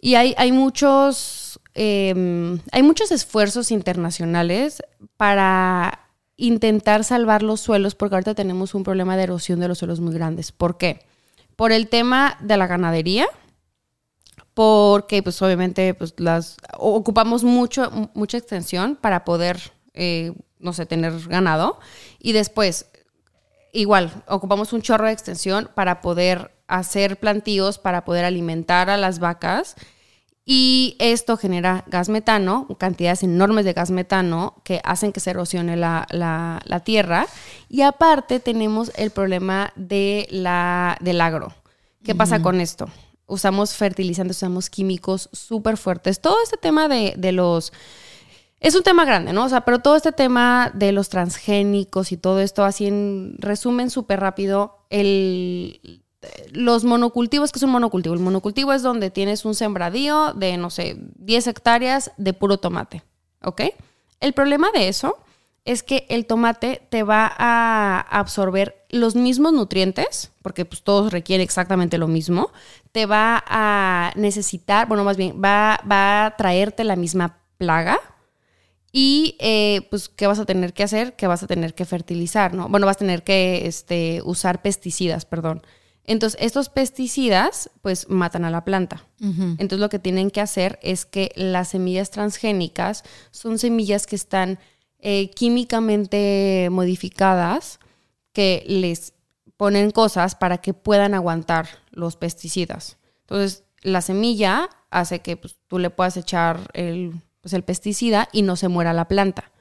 Y 0.00 0.15
hay, 0.15 0.34
hay 0.39 0.52
muchos. 0.52 1.60
Em, 1.75 2.60
hay 2.73 2.83
muchos 2.83 3.12
esfuerzos 3.12 3.70
internacionales 3.70 4.83
para 5.16 6.07
intentar 6.36 7.05
salvar 7.05 7.42
los 7.42 7.60
suelos, 7.60 7.94
porque 7.94 8.15
ahorita 8.15 8.34
tenemos 8.34 8.75
un 8.75 8.84
problema 8.84 9.16
de 9.16 9.25
erosión 9.25 9.60
de 9.60 9.68
los 9.68 9.78
suelos 9.78 10.00
muy 10.00 10.15
grandes. 10.15 10.52
¿Por 10.52 10.78
qué? 10.78 11.00
Por 11.57 11.73
el 11.73 11.89
tema 11.89 12.36
de 12.41 12.57
la 12.57 12.66
ganadería, 12.66 13.26
porque 14.55 15.23
pues 15.23 15.41
obviamente 15.42 15.92
pues 15.94 16.15
las 16.18 16.57
ocupamos 16.78 17.44
mucho, 17.44 18.10
mucha 18.15 18.39
extensión 18.39 18.97
para 18.97 19.25
poder 19.25 19.73
eh, 19.94 20.33
no 20.59 20.73
sé, 20.73 20.86
tener 20.86 21.12
ganado. 21.28 21.78
Y 22.18 22.33
después, 22.33 22.86
igual, 23.73 24.10
ocupamos 24.26 24.73
un 24.73 24.83
chorro 24.83 25.07
de 25.07 25.12
extensión 25.12 25.70
para 25.75 26.01
poder 26.01 26.52
hacer 26.68 27.18
plantíos, 27.18 27.78
para 27.78 28.05
poder 28.05 28.25
alimentar 28.25 28.91
a 28.91 28.97
las 28.97 29.18
vacas. 29.18 29.76
Y 30.49 30.97
esto 31.01 31.36
genera 31.36 31.83
gas 31.89 32.09
metano, 32.09 32.68
cantidades 32.78 33.25
enormes 33.25 33.65
de 33.65 33.73
gas 33.73 33.91
metano 33.91 34.55
que 34.65 34.81
hacen 34.85 35.12
que 35.12 35.18
se 35.18 35.31
erosione 35.31 35.76
la, 35.76 36.07
la, 36.10 36.81
tierra. 36.85 37.26
Y 37.68 37.83
aparte 37.83 38.39
tenemos 38.39 38.93
el 38.94 39.10
problema 39.10 39.73
de 39.75 40.28
la, 40.31 40.97
del 41.01 41.20
agro. 41.20 41.52
¿Qué 42.05 42.15
pasa 42.15 42.41
con 42.43 42.60
esto? 42.60 42.89
Usamos 43.26 43.75
fertilizantes, 43.75 44.36
usamos 44.36 44.70
químicos 44.70 45.28
súper 45.33 45.76
fuertes. 45.76 46.20
Todo 46.20 46.36
este 46.44 46.57
tema 46.57 46.86
de, 46.86 47.15
de 47.17 47.33
los 47.33 47.73
es 48.60 48.75
un 48.75 48.83
tema 48.83 49.05
grande, 49.05 49.33
¿no? 49.33 49.44
O 49.44 49.49
sea, 49.49 49.62
pero 49.62 49.81
todo 49.81 49.97
este 49.97 50.12
tema 50.12 50.70
de 50.75 50.93
los 50.93 51.09
transgénicos 51.09 52.12
y 52.12 52.17
todo 52.17 52.41
esto, 52.41 52.65
así 52.65 52.86
en 52.86 53.36
resumen 53.39 53.91
súper 53.91 54.20
rápido, 54.20 54.78
el, 54.91 56.02
los 56.52 56.85
monocultivos, 56.85 57.52
que 57.52 57.59
es 57.59 57.62
un 57.62 57.70
monocultivo? 57.70 58.15
El 58.15 58.20
monocultivo 58.20 58.73
es 58.73 58.83
donde 58.83 59.10
tienes 59.10 59.44
un 59.44 59.55
sembradío 59.55 60.33
de, 60.35 60.57
no 60.57 60.70
sé, 60.70 60.97
10 61.17 61.47
hectáreas 61.49 62.12
de 62.17 62.33
puro 62.33 62.59
tomate, 62.59 63.02
¿ok? 63.43 63.62
El 64.20 64.33
problema 64.33 64.70
de 64.73 64.89
eso 64.89 65.18
es 65.65 65.83
que 65.83 66.07
el 66.09 66.26
tomate 66.26 66.86
te 66.91 67.02
va 67.02 67.31
a 67.36 68.01
absorber 68.01 68.86
los 68.89 69.17
mismos 69.17 69.52
nutrientes, 69.52 70.31
porque 70.43 70.65
pues 70.65 70.83
todos 70.83 71.12
requieren 71.12 71.44
exactamente 71.44 71.99
lo 71.99 72.07
mismo, 72.07 72.51
te 72.93 73.05
va 73.05 73.44
a 73.47 74.12
necesitar, 74.15 74.86
bueno, 74.86 75.05
más 75.05 75.17
bien, 75.17 75.43
va, 75.44 75.81
va 75.91 76.26
a 76.26 76.36
traerte 76.36 76.85
la 76.85 76.97
misma 76.97 77.41
plaga, 77.59 77.99
y 78.99 79.36
eh, 79.41 79.86
pues, 79.91 80.08
¿qué 80.08 80.26
vas 80.26 80.39
a 80.39 80.47
tener 80.47 80.73
que 80.73 80.83
hacer? 80.83 81.16
Que 81.16 81.26
vas 81.26 81.42
a 81.42 81.47
tener 81.47 81.75
que 81.75 81.84
fertilizar, 81.84 82.55
¿no? 82.55 82.70
Bueno, 82.70 82.86
vas 82.86 82.97
a 82.97 83.00
tener 83.00 83.25
que 83.25 83.66
este, 83.66 84.23
usar 84.25 84.62
pesticidas, 84.62 85.26
perdón. 85.26 85.60
Entonces, 86.05 86.41
estos 86.41 86.70
pesticidas, 86.70 87.68
pues, 87.83 88.08
matan 88.08 88.47
a 88.47 88.50
la 88.50 88.65
planta. 88.65 89.07
Entonces, 89.20 89.81
lo 89.81 89.91
que 89.91 89.99
tienen 89.99 90.31
que 90.31 90.41
hacer 90.41 90.78
es 90.81 91.05
que 91.05 91.31
las 91.34 91.68
semillas 91.68 92.10
transgénicas 92.10 93.05
son 93.33 93.58
semillas 93.58 94.07
que 94.07 94.16
están 94.16 94.58
eh, 95.00 95.28
químicamente 95.28 96.68
modificadas, 96.70 97.81
que 98.33 98.65
les 98.66 99.12
ponen 99.58 99.91
cosas 99.91 100.36
para 100.36 100.57
que 100.57 100.73
puedan 100.73 101.12
aguantar 101.12 101.68
los 101.91 102.16
pesticidas. 102.16 102.97
Entonces, 103.25 103.65
la 103.83 104.00
semilla 104.00 104.70
hace 104.89 105.18
que 105.18 105.36
pues, 105.36 105.57
tú 105.66 105.78
le 105.78 105.91
puedas 105.91 106.16
echar 106.16 106.70
el 106.73 107.20
pues 107.47 107.52
el 107.52 107.62
pesticida 107.62 108.28
y 108.33 108.42
no 108.42 108.57
se 108.57 108.66
muera 108.66 108.92
la 108.92 109.07
planta. 109.07 109.52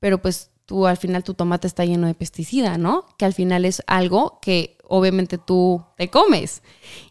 Pero 0.00 0.22
pues 0.22 0.48
tú 0.64 0.86
al 0.86 0.96
final 0.96 1.22
tu 1.22 1.34
tomate 1.34 1.66
está 1.66 1.84
lleno 1.84 2.06
de 2.06 2.14
pesticida, 2.14 2.78
¿no? 2.78 3.04
Que 3.18 3.26
al 3.26 3.34
final 3.34 3.66
es 3.66 3.82
algo 3.86 4.38
que 4.40 4.78
obviamente 4.84 5.36
tú 5.36 5.84
te 5.98 6.08
comes. 6.08 6.62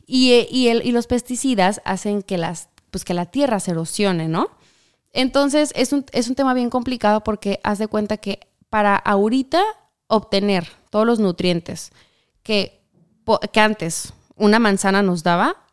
Y, 0.08 0.48
y, 0.50 0.70
el, 0.70 0.84
y 0.84 0.94
los 0.94 1.06
pesticidas 1.06 1.80
hacen 1.86 2.24
que, 2.24 2.40
las, 2.40 2.70
pues 2.90 3.06
que 3.06 3.14
la 3.14 3.28
tierra 3.28 3.60
se 3.60 3.70
erosione, 3.70 4.28
¿no? 4.28 4.50
Entonces 5.14 5.72
es 5.76 5.94
un, 5.94 6.04
es 6.12 6.28
un 6.28 6.34
tema 6.34 6.56
bien 6.56 6.72
complicado 6.72 7.24
porque 7.24 7.60
haz 7.64 7.78
de 7.78 7.88
cuenta 7.88 8.18
que 8.18 8.40
para 8.72 8.96
ahorita 8.96 9.62
obtener 10.08 10.68
todos 10.90 11.06
los 11.06 11.20
nutrientes 11.20 11.92
que, 12.42 12.82
que 13.54 13.60
antes 13.60 14.12
una 14.36 14.58
manzana 14.58 15.04
nos 15.04 15.22
daba, 15.22 15.68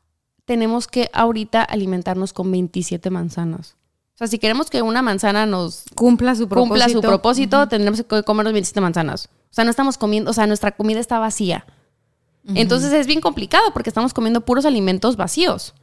tenemos 0.44 0.89
que 0.89 1.08
ahorita 1.14 1.62
alimentarnos 1.62 2.34
con 2.34 2.52
27 2.52 3.08
manzanas. 3.08 3.76
Sea, 4.23 4.28
si 4.28 4.39
queremos 4.39 4.70
que 4.70 4.83
una 4.83 5.02
manzana 5.02 5.47
nos 5.47 5.83
cumpla 5.97 6.36
su 6.36 6.49
propósito, 6.49 6.68
cumpla 6.68 6.89
su 6.89 7.01
propósito 7.01 7.67
tendremos 7.67 8.05
que 8.05 8.23
comer 8.23 8.52
27 8.52 8.81
manzanas. 8.81 9.26
O 9.26 9.55
sea, 9.55 9.65
no 9.65 9.70
estamos 9.70 9.99
comiendo, 9.99 10.31
o 10.31 10.33
sea, 10.33 10.47
nuestra 10.47 10.70
comida 10.70 11.01
está 11.01 11.18
vacía. 11.18 11.67
Entonces 12.55 12.92
es 12.92 13.09
bien 13.09 13.20
complicado 13.20 13.73
porque 13.73 13.91
estamos 13.91 14.15
comiendo 14.15 14.42
puros 14.42 14.65
alimentos 14.65 15.17
vacíos. 15.17 15.75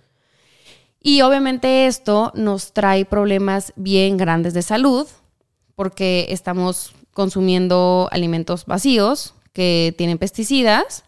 Y 1.01 1.21
obviamente 1.21 1.87
esto 1.87 2.31
nos 2.33 2.71
trae 2.71 3.03
problemas 3.03 3.73
bien 3.75 4.15
grandes 4.15 4.53
de 4.53 4.61
salud 4.61 5.05
porque 5.75 6.27
estamos 6.29 6.93
consumiendo 7.11 8.07
alimentos 8.09 8.65
vacíos 8.65 9.33
que 9.51 9.93
tienen 9.97 10.17
pesticidas 10.17 11.03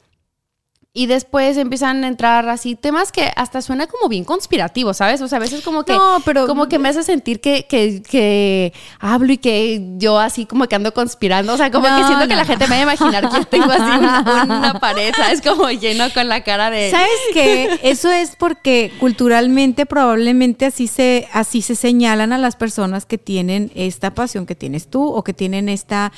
y 0.93 1.05
después 1.05 1.55
empiezan 1.55 2.03
a 2.03 2.07
entrar 2.09 2.49
así 2.49 2.75
temas 2.75 3.13
que 3.13 3.31
hasta 3.37 3.61
suena 3.61 3.87
como 3.87 4.09
bien 4.09 4.25
conspirativo, 4.25 4.93
¿sabes? 4.93 5.21
O 5.21 5.29
sea, 5.29 5.37
a 5.37 5.39
veces 5.39 5.61
como 5.61 5.85
que, 5.85 5.97
pero, 6.25 6.47
como 6.47 6.67
que 6.67 6.79
me 6.79 6.89
hace 6.89 7.03
sentir 7.03 7.39
que, 7.39 7.65
que, 7.65 8.01
que, 8.01 8.73
hablo 8.99 9.31
y 9.31 9.37
que 9.37 9.81
yo 9.95 10.19
así 10.19 10.45
como 10.45 10.67
que 10.67 10.75
ando 10.75 10.93
conspirando. 10.93 11.53
O 11.53 11.57
sea, 11.57 11.71
como 11.71 11.87
que 11.87 12.03
siento 12.03 12.27
que 12.27 12.35
la 12.35 12.43
gente 12.43 12.67
me 12.67 12.75
va 12.75 12.91
a 12.91 12.95
imaginar 12.95 13.29
que 13.29 13.45
tengo 13.45 13.71
así 13.71 13.83
una, 13.83 14.43
una 14.43 14.79
pared, 14.81 15.13
¿sabes? 15.15 15.41
Como 15.41 15.69
lleno 15.69 16.11
con 16.13 16.27
la 16.27 16.43
cara 16.43 16.69
de... 16.69 16.91
¿Sabes 16.91 17.09
qué? 17.33 17.79
Eso 17.83 18.11
es 18.11 18.35
porque 18.35 18.91
culturalmente 18.99 19.85
probablemente 19.85 20.65
así 20.65 20.87
se, 20.87 21.29
así 21.31 21.61
se 21.61 21.75
señalan 21.75 22.33
a 22.33 22.37
las 22.37 22.57
personas 22.57 23.05
que 23.05 23.17
tienen 23.17 23.71
esta 23.75 24.13
pasión 24.13 24.45
que 24.45 24.55
tienes 24.55 24.89
tú 24.89 25.07
o 25.07 25.23
que 25.23 25.33
tienen 25.33 25.69
esta, 25.69 26.11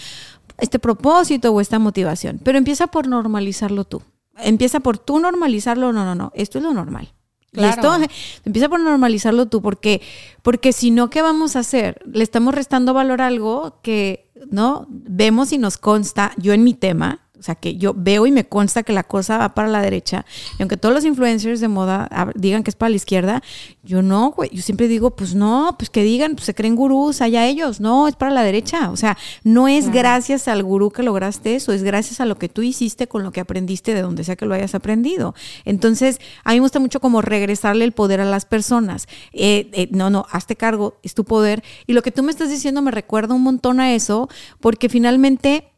este 0.58 0.80
propósito 0.80 1.52
o 1.52 1.62
esta 1.62 1.78
motivación. 1.78 2.40
Pero 2.44 2.58
empieza 2.58 2.88
por 2.88 3.08
normalizarlo 3.08 3.84
tú 3.84 4.02
empieza 4.38 4.80
por 4.80 4.98
tú 4.98 5.20
normalizarlo, 5.20 5.94
no, 5.94 6.06
no, 6.06 6.16
no, 6.16 6.32
esto 6.36 6.58
es 6.58 6.64
lo 6.64 6.74
normal. 6.74 7.14
Claro. 7.52 7.98
empieza 8.46 8.68
por 8.68 8.80
normalizarlo 8.80 9.48
tú, 9.48 9.62
porque, 9.62 10.02
porque 10.42 10.74
si 10.74 10.92
no, 10.92 11.10
¿qué 11.10 11.22
vamos 11.22 11.56
a 11.56 11.60
hacer? 11.60 12.02
Le 12.06 12.24
estamos 12.24 12.54
restando 12.54 12.94
valor 12.94 13.22
a 13.22 13.28
algo 13.28 13.80
que, 13.84 14.32
¿no? 14.50 14.88
Vemos 14.90 15.54
y 15.54 15.58
nos 15.58 15.78
consta, 15.78 16.34
yo 16.38 16.54
en 16.54 16.64
mi 16.64 16.74
tema, 16.74 17.23
o 17.44 17.46
sea, 17.46 17.56
que 17.56 17.76
yo 17.76 17.94
veo 17.94 18.26
y 18.26 18.32
me 18.32 18.46
consta 18.46 18.84
que 18.84 18.94
la 18.94 19.04
cosa 19.04 19.38
va 19.38 19.54
para 19.54 19.68
la 19.68 19.82
derecha. 19.82 20.26
Y 20.58 20.62
aunque 20.62 20.78
todos 20.78 20.96
los 20.96 21.04
influencers 21.04 21.60
de 21.60 21.68
moda 21.68 22.08
digan 22.36 22.64
que 22.64 22.70
es 22.70 22.76
para 22.78 22.92
la 22.92 22.96
izquierda, 22.96 23.44
yo 23.84 24.02
no, 24.02 24.32
güey. 24.32 24.50
Yo 24.54 24.62
siempre 24.62 24.88
digo, 24.88 25.12
pues 25.12 25.36
no, 25.36 25.76
pues 25.78 25.90
que 25.90 26.04
digan, 26.04 26.36
pues 26.36 26.46
se 26.46 26.56
creen 26.56 26.78
gurús, 26.78 27.20
allá 27.20 27.46
ellos. 27.46 27.82
No, 27.82 28.08
es 28.08 28.16
para 28.16 28.32
la 28.32 28.44
derecha. 28.44 28.92
O 28.92 28.96
sea, 28.96 29.18
no 29.44 29.68
es 29.68 29.92
gracias 29.92 30.48
al 30.48 30.64
gurú 30.64 30.90
que 30.90 31.04
lograste 31.04 31.56
eso, 31.56 31.74
es 31.74 31.84
gracias 31.84 32.22
a 32.22 32.26
lo 32.26 32.38
que 32.38 32.48
tú 32.48 32.62
hiciste 32.62 33.10
con 33.10 33.24
lo 33.24 33.34
que 33.34 33.42
aprendiste 33.42 33.94
de 33.94 34.02
donde 34.02 34.24
sea 34.24 34.38
que 34.38 34.46
lo 34.46 34.54
hayas 34.54 34.74
aprendido. 34.74 35.36
Entonces, 35.66 36.22
a 36.46 36.52
mí 36.52 36.56
me 36.56 36.62
gusta 36.62 36.80
mucho 36.80 37.02
como 37.02 37.22
regresarle 37.22 37.84
el 37.84 37.92
poder 37.92 38.22
a 38.22 38.26
las 38.26 38.46
personas. 38.46 39.08
Eh, 39.34 39.70
eh, 39.74 39.90
no, 39.92 40.10
no, 40.10 40.28
hazte 40.32 40.56
cargo, 40.56 40.96
es 41.04 41.14
tu 41.14 41.26
poder. 41.26 41.62
Y 41.88 41.92
lo 41.92 42.04
que 42.04 42.12
tú 42.12 42.24
me 42.24 42.32
estás 42.32 42.50
diciendo 42.50 42.82
me 42.82 42.92
recuerda 42.92 43.34
un 43.34 43.44
montón 43.44 43.82
a 43.82 43.94
eso, 43.94 44.30
porque 44.62 44.88
finalmente 44.88 45.73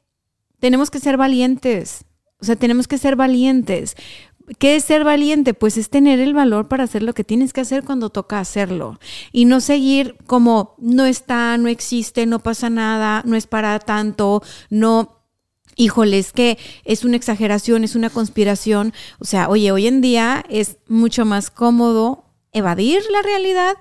tenemos 0.66 0.90
que 0.90 1.00
ser 1.00 1.16
valientes. 1.16 2.06
O 2.40 2.44
sea, 2.44 2.56
tenemos 2.56 2.88
que 2.88 2.98
ser 2.98 3.16
valientes. 3.16 3.96
¿Qué 4.58 4.76
es 4.76 4.84
ser 4.84 5.04
valiente? 5.04 5.54
Pues 5.54 5.78
es 5.78 5.92
tener 5.92 6.20
el 6.20 6.34
valor 6.34 6.68
para 6.68 6.86
hacer 6.86 7.04
lo 7.04 7.14
que 7.14 7.24
tienes 7.24 7.54
que 7.54 7.62
hacer 7.62 7.84
cuando 7.84 8.10
toca 8.10 8.40
hacerlo. 8.40 9.00
Y 9.32 9.46
no 9.46 9.62
seguir 9.62 10.18
como 10.26 10.74
no 10.80 11.06
está, 11.06 11.56
no 11.60 11.68
existe, 11.68 12.26
no 12.26 12.40
pasa 12.40 12.72
nada, 12.72 13.22
no 13.28 13.36
es 13.36 13.46
para 13.46 13.78
tanto, 13.78 14.42
no 14.72 15.22
híjole, 15.76 16.18
es 16.18 16.34
que 16.34 16.58
es 16.84 17.06
una 17.06 17.18
exageración, 17.18 17.84
es 17.84 17.94
una 17.94 18.10
conspiración. 18.10 18.92
O 19.20 19.26
sea, 19.26 19.50
oye, 19.50 19.72
hoy 19.72 19.86
en 19.86 20.02
día 20.02 20.44
es 20.50 20.78
mucho 20.88 21.26
más 21.26 21.52
cómodo 21.52 22.26
evadir 22.54 23.04
la 23.12 23.22
realidad 23.22 23.76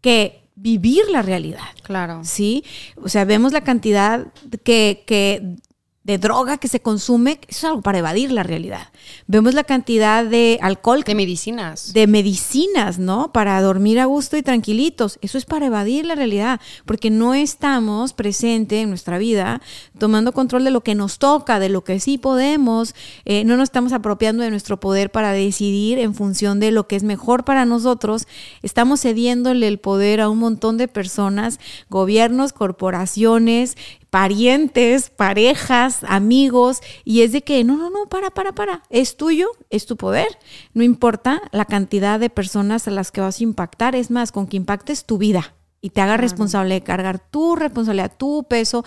que 0.00 0.48
vivir 0.54 1.08
la 1.10 1.22
realidad. 1.22 1.74
Claro. 1.82 2.20
Sí. 2.22 2.62
O 3.02 3.08
sea, 3.08 3.24
vemos 3.24 3.50
la 3.50 3.62
cantidad 3.62 4.32
que, 4.62 5.02
que 5.08 5.56
de 6.02 6.16
droga 6.16 6.56
que 6.56 6.66
se 6.66 6.80
consume, 6.80 7.40
eso 7.46 7.58
es 7.58 7.64
algo 7.64 7.82
para 7.82 7.98
evadir 7.98 8.32
la 8.32 8.42
realidad. 8.42 8.88
Vemos 9.26 9.52
la 9.52 9.64
cantidad 9.64 10.24
de 10.24 10.58
alcohol. 10.62 11.02
De 11.04 11.14
medicinas. 11.14 11.92
De 11.92 12.06
medicinas, 12.06 12.98
¿no? 12.98 13.32
Para 13.32 13.60
dormir 13.60 14.00
a 14.00 14.06
gusto 14.06 14.38
y 14.38 14.42
tranquilitos. 14.42 15.18
Eso 15.20 15.36
es 15.36 15.44
para 15.44 15.66
evadir 15.66 16.06
la 16.06 16.14
realidad, 16.14 16.58
porque 16.86 17.10
no 17.10 17.34
estamos 17.34 18.14
presentes 18.14 18.82
en 18.82 18.88
nuestra 18.88 19.18
vida 19.18 19.60
tomando 19.98 20.32
control 20.32 20.64
de 20.64 20.70
lo 20.70 20.80
que 20.80 20.94
nos 20.94 21.18
toca, 21.18 21.60
de 21.60 21.68
lo 21.68 21.84
que 21.84 22.00
sí 22.00 22.16
podemos. 22.16 22.94
Eh, 23.26 23.44
no 23.44 23.58
nos 23.58 23.64
estamos 23.64 23.92
apropiando 23.92 24.42
de 24.42 24.50
nuestro 24.50 24.80
poder 24.80 25.10
para 25.10 25.32
decidir 25.32 25.98
en 25.98 26.14
función 26.14 26.60
de 26.60 26.70
lo 26.70 26.88
que 26.88 26.96
es 26.96 27.02
mejor 27.02 27.44
para 27.44 27.66
nosotros. 27.66 28.26
Estamos 28.62 29.02
cediéndole 29.02 29.68
el 29.68 29.78
poder 29.78 30.22
a 30.22 30.30
un 30.30 30.38
montón 30.38 30.78
de 30.78 30.88
personas, 30.88 31.60
gobiernos, 31.90 32.54
corporaciones, 32.54 33.76
parientes, 34.10 35.10
parejas, 35.10 36.04
amigos, 36.06 36.80
y 37.04 37.22
es 37.22 37.32
de 37.32 37.42
que, 37.42 37.62
no, 37.64 37.76
no, 37.76 37.90
no, 37.90 38.06
para, 38.06 38.30
para, 38.30 38.52
para, 38.52 38.82
es 38.90 39.16
tuyo, 39.16 39.48
es 39.70 39.86
tu 39.86 39.96
poder, 39.96 40.26
no 40.74 40.82
importa 40.82 41.40
la 41.52 41.64
cantidad 41.64 42.18
de 42.18 42.28
personas 42.28 42.88
a 42.88 42.90
las 42.90 43.12
que 43.12 43.20
vas 43.20 43.40
a 43.40 43.44
impactar, 43.44 43.94
es 43.94 44.10
más, 44.10 44.32
con 44.32 44.46
que 44.46 44.56
impactes 44.56 45.04
tu 45.04 45.18
vida 45.18 45.54
y 45.80 45.90
te 45.90 46.00
haga 46.00 46.16
responsable 46.16 46.74
de 46.74 46.82
cargar 46.82 47.18
tu 47.18 47.56
responsabilidad, 47.56 48.12
tu 48.16 48.44
peso, 48.44 48.84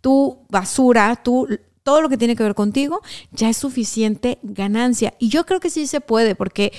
tu 0.00 0.38
basura, 0.50 1.16
tu 1.16 1.48
todo 1.84 2.00
lo 2.00 2.08
que 2.08 2.16
tiene 2.16 2.34
que 2.34 2.42
ver 2.42 2.54
contigo, 2.54 3.02
ya 3.30 3.50
es 3.50 3.58
suficiente 3.58 4.38
ganancia. 4.42 5.14
Y 5.18 5.28
yo 5.28 5.44
creo 5.44 5.60
que 5.60 5.68
sí 5.68 5.86
se 5.86 6.00
puede, 6.00 6.34
porque 6.34 6.72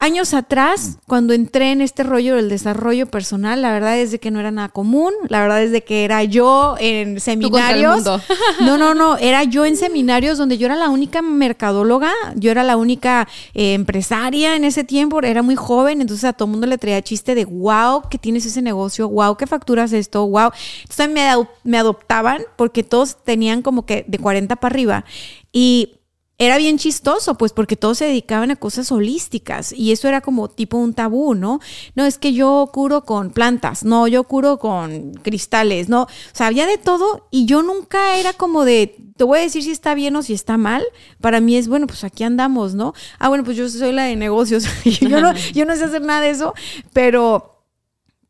años 0.00 0.32
atrás, 0.32 0.98
cuando 1.08 1.34
entré 1.34 1.72
en 1.72 1.80
este 1.80 2.04
rollo 2.04 2.36
del 2.36 2.48
desarrollo 2.48 3.06
personal, 3.06 3.62
la 3.62 3.72
verdad 3.72 3.98
es 3.98 4.12
de 4.12 4.20
que 4.20 4.30
no 4.30 4.38
era 4.38 4.52
nada 4.52 4.68
común, 4.68 5.12
la 5.28 5.40
verdad 5.40 5.60
es 5.60 5.72
de 5.72 5.82
que 5.82 6.04
era 6.04 6.22
yo 6.22 6.76
en 6.78 7.18
seminarios. 7.18 8.04
no, 8.60 8.78
no, 8.78 8.94
no, 8.94 9.16
era 9.16 9.42
yo 9.42 9.66
en 9.66 9.76
seminarios 9.76 10.38
donde 10.38 10.56
yo 10.56 10.66
era 10.66 10.76
la 10.76 10.88
única 10.88 11.20
mercadóloga, 11.20 12.12
yo 12.36 12.52
era 12.52 12.62
la 12.62 12.76
única 12.76 13.26
eh, 13.54 13.74
empresaria 13.74 14.54
en 14.54 14.64
ese 14.64 14.84
tiempo, 14.84 15.20
era 15.20 15.42
muy 15.42 15.56
joven, 15.56 16.00
entonces 16.00 16.24
a 16.24 16.32
todo 16.32 16.46
el 16.46 16.52
mundo 16.52 16.68
le 16.68 16.78
traía 16.78 17.02
chiste 17.02 17.34
de 17.34 17.44
wow, 17.44 18.02
que 18.08 18.18
tienes 18.18 18.46
ese 18.46 18.62
negocio, 18.62 19.08
wow, 19.08 19.36
que 19.36 19.48
facturas 19.48 19.92
esto, 19.92 20.24
wow. 20.28 20.52
Entonces 20.82 21.10
me, 21.10 21.28
me 21.64 21.76
adoptaban 21.76 22.42
porque 22.54 22.84
todos 22.84 23.16
tenían 23.24 23.62
como 23.62 23.84
que 23.84 24.04
de 24.06 24.18
40 24.18 24.54
para 24.56 24.72
arriba. 24.72 25.04
Y 25.52 25.97
era 26.38 26.56
bien 26.56 26.78
chistoso, 26.78 27.36
pues 27.36 27.52
porque 27.52 27.76
todos 27.76 27.98
se 27.98 28.04
dedicaban 28.04 28.52
a 28.52 28.56
cosas 28.56 28.92
holísticas 28.92 29.72
y 29.72 29.90
eso 29.90 30.06
era 30.06 30.20
como 30.20 30.48
tipo 30.48 30.76
un 30.76 30.94
tabú, 30.94 31.34
¿no? 31.34 31.60
No, 31.96 32.06
es 32.06 32.16
que 32.16 32.32
yo 32.32 32.70
curo 32.72 33.04
con 33.04 33.30
plantas, 33.30 33.82
no, 33.84 34.06
yo 34.06 34.22
curo 34.22 34.60
con 34.60 35.14
cristales, 35.14 35.88
no, 35.88 36.02
o 36.02 36.08
sea, 36.32 36.46
había 36.46 36.66
de 36.68 36.78
todo 36.78 37.26
y 37.32 37.46
yo 37.46 37.62
nunca 37.62 38.16
era 38.16 38.32
como 38.32 38.64
de, 38.64 38.94
te 39.16 39.24
voy 39.24 39.40
a 39.40 39.42
decir 39.42 39.64
si 39.64 39.72
está 39.72 39.94
bien 39.94 40.14
o 40.14 40.22
si 40.22 40.32
está 40.32 40.56
mal. 40.56 40.84
Para 41.20 41.40
mí 41.40 41.56
es, 41.56 41.66
bueno, 41.66 41.88
pues 41.88 42.04
aquí 42.04 42.22
andamos, 42.22 42.74
¿no? 42.74 42.94
Ah, 43.18 43.28
bueno, 43.28 43.42
pues 43.42 43.56
yo 43.56 43.68
soy 43.68 43.90
la 43.90 44.04
de 44.04 44.14
negocios, 44.14 44.64
yo, 45.00 45.20
no, 45.20 45.34
yo 45.34 45.64
no 45.64 45.74
sé 45.74 45.84
hacer 45.84 46.02
nada 46.02 46.20
de 46.20 46.30
eso, 46.30 46.54
pero 46.92 47.57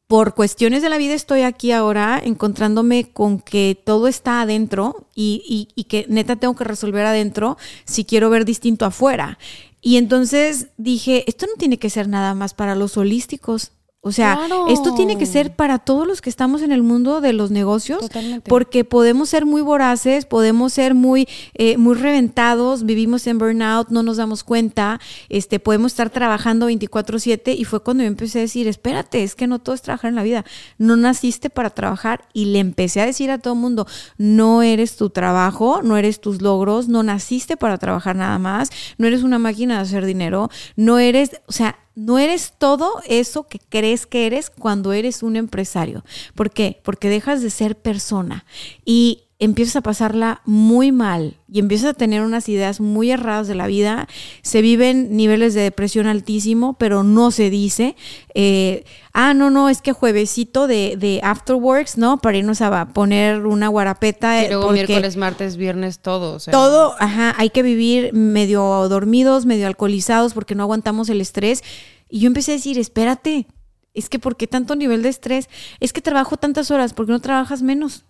por 0.09 0.35
cuestiones 0.35 0.83
de 0.83 0.89
la 0.89 0.97
vida 0.97 1.13
estoy 1.13 1.43
aquí 1.43 1.71
ahora 1.71 2.21
encontrándome 2.25 3.11
con 3.13 3.39
que 3.39 3.79
todo 3.85 4.09
está 4.09 4.41
adentro 4.41 5.07
y, 5.15 5.69
y, 5.75 5.85
que 5.85 6.07
neta 6.09 6.37
tengo 6.37 6.57
que 6.57 6.65
resolver 6.65 7.05
adentro 7.05 7.59
si 7.85 8.07
quiero 8.07 8.31
ver 8.31 8.47
distinto 8.47 8.87
afuera. 8.87 9.39
Y 9.83 9.99
entonces 9.99 10.69
dije, 10.79 11.25
esto 11.29 11.47
no 11.47 11.53
tiene 11.59 11.79
que 11.79 11.91
ser 11.91 12.09
nada 12.09 12.35
más 12.35 12.55
para 12.55 12.75
los 12.75 12.97
holísticos. 12.97 13.73
O 14.01 14.13
sea, 14.13 14.39
esto 14.69 14.95
tiene 14.95 15.19
que 15.19 15.27
ser 15.27 15.57
para 15.57 15.81
todos 15.81 16.07
los 16.07 16.21
que 16.21 16.31
estamos 16.31 16.63
en 16.63 16.71
el 16.71 16.85
mundo 16.85 17.21
de 17.21 17.33
los 17.33 17.51
negocios, 17.51 18.09
porque 18.45 18.85
podemos 18.85 19.29
ser 19.29 19.45
muy 19.45 19.61
voraces, 19.61 20.25
podemos 20.25 20.73
ser 20.73 20.95
muy, 20.95 21.27
eh, 21.55 21.77
muy 21.79 21.97
reventados, 21.97 22.87
vivimos 22.87 23.27
en 23.27 23.39
burnout, 23.39 23.89
no 23.89 24.05
nos 24.05 24.17
damos 24.17 24.45
cuenta, 24.45 25.01
este, 25.29 25.59
podemos 25.59 25.93
estar 25.93 26.11
trabajando 26.11 26.67
24/7 26.67 27.53
y 27.55 27.65
fue 27.65 27.81
cuando 27.83 28.05
yo 28.05 28.07
empecé 28.07 28.39
a 28.39 28.43
decir, 28.43 28.69
espérate, 28.69 29.25
es 29.25 29.35
que 29.35 29.49
no 29.49 29.59
todo 29.59 29.75
es 29.75 29.83
trabajar 29.83 30.11
en 30.11 30.15
la 30.15 30.23
vida, 30.23 30.45
no 30.79 30.95
naciste 30.97 31.51
para 31.51 31.71
trabajar 31.71 32.23
y 32.33 32.45
le 32.47 32.61
empecé 32.61 33.01
a 33.01 33.07
decir 33.07 33.33
a 33.33 33.39
todo 33.39 33.55
el 33.55 33.61
mundo, 33.61 33.89
no 34.17 34.63
eres 34.63 34.97
tu 34.97 35.11
trabajo, 35.11 35.83
no 35.83 35.97
eres 35.97 36.21
tus 36.21 36.41
logros, 36.41 36.87
no 36.87 37.03
naciste 37.03 37.57
para 37.57 37.79
trabajar 37.79 38.15
nada 38.15 38.39
más, 38.39 38.71
no 38.97 39.09
eres 39.09 39.25
una 39.25 39.41
máquina 39.41 39.75
de 39.75 39.81
hacer 39.81 40.07
dinero, 40.07 40.51
no 40.77 41.01
eres, 41.01 41.41
o 41.47 41.53
sea, 41.53 41.79
no 41.99 42.19
eres 42.19 42.55
todo 42.57 43.03
eso 43.09 43.49
que 43.49 43.59
crees 43.59 44.07
que 44.07 44.27
eres 44.27 44.51
cuando 44.51 44.93
eres 44.93 45.25
un 45.25 45.35
empresario. 45.35 46.05
¿Por 46.37 46.53
qué? 46.53 46.81
Porque 46.85 47.09
dejas 47.09 47.43
de 47.43 47.51
ser 47.51 47.77
persona 47.77 48.45
y 48.85 49.25
empiezas 49.41 49.77
a 49.77 49.83
pasarla 49.83 50.43
muy 50.45 50.91
mal 50.91 51.37
y 51.51 51.61
empiezas 51.61 51.91
a 51.91 51.95
tener 51.95 52.23
unas 52.23 52.49
ideas 52.49 52.81
muy 52.81 53.11
erradas 53.11 53.47
de 53.47 53.55
la 53.55 53.69
vida. 53.69 54.09
Se 54.43 54.63
viven 54.63 55.17
niveles 55.17 55.55
de 55.55 55.61
depresión 55.61 56.07
altísimo, 56.07 56.75
pero 56.75 57.05
no 57.05 57.31
se 57.31 57.49
dice. 57.49 57.95
Eh, 58.35 58.85
ah, 59.13 59.35
no, 59.35 59.51
no, 59.51 59.69
es 59.69 59.81
que 59.81 59.93
juevesito 59.93 60.67
de, 60.67 60.97
de 60.99 61.21
afterworks, 61.23 61.97
¿no? 61.99 62.19
Para 62.19 62.39
irnos 62.39 62.61
a 62.61 62.89
poner 62.89 63.47
una 63.47 63.69
guarapeta. 63.69 64.45
Y 64.45 64.49
luego 64.49 64.73
miércoles, 64.73 65.17
martes, 65.17 65.57
viernes, 65.57 66.01
todo. 66.01 66.39
Todo, 66.51 66.95
ajá, 66.99 67.35
hay 67.39 67.51
que 67.51 67.63
vivir 67.63 68.13
medio 68.13 68.89
dormidos, 68.89 69.47
medio 69.47 69.69
alcoholizados 69.69 70.35
porque 70.35 70.57
no 70.57 70.65
aguantamos 70.65 71.09
el 71.11 71.21
estrés. 71.21 71.63
Y 72.11 72.21
yo 72.21 72.27
empecé 72.27 72.53
a 72.53 72.55
decir, 72.57 72.79
espérate, 72.79 73.47
es 73.95 74.09
que 74.09 74.19
¿por 74.19 74.37
qué 74.37 74.49
tanto 74.49 74.75
nivel 74.75 75.03
de 75.03 75.11
estrés? 75.11 75.49
Es 75.79 75.93
que 75.93 76.01
trabajo 76.01 76.37
tantas 76.37 76.71
horas, 76.73 76.93
¿por 76.93 77.07
qué 77.07 77.13
no 77.13 77.21
trabajas 77.21 77.63
menos? 77.63 78.05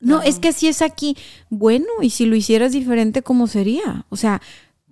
No, 0.00 0.22
es 0.22 0.38
que 0.38 0.48
así 0.48 0.68
es 0.68 0.82
aquí. 0.82 1.16
Bueno, 1.48 1.86
y 2.02 2.10
si 2.10 2.26
lo 2.26 2.36
hicieras 2.36 2.72
diferente, 2.72 3.22
¿cómo 3.22 3.46
sería? 3.46 4.04
O 4.08 4.16
sea, 4.16 4.40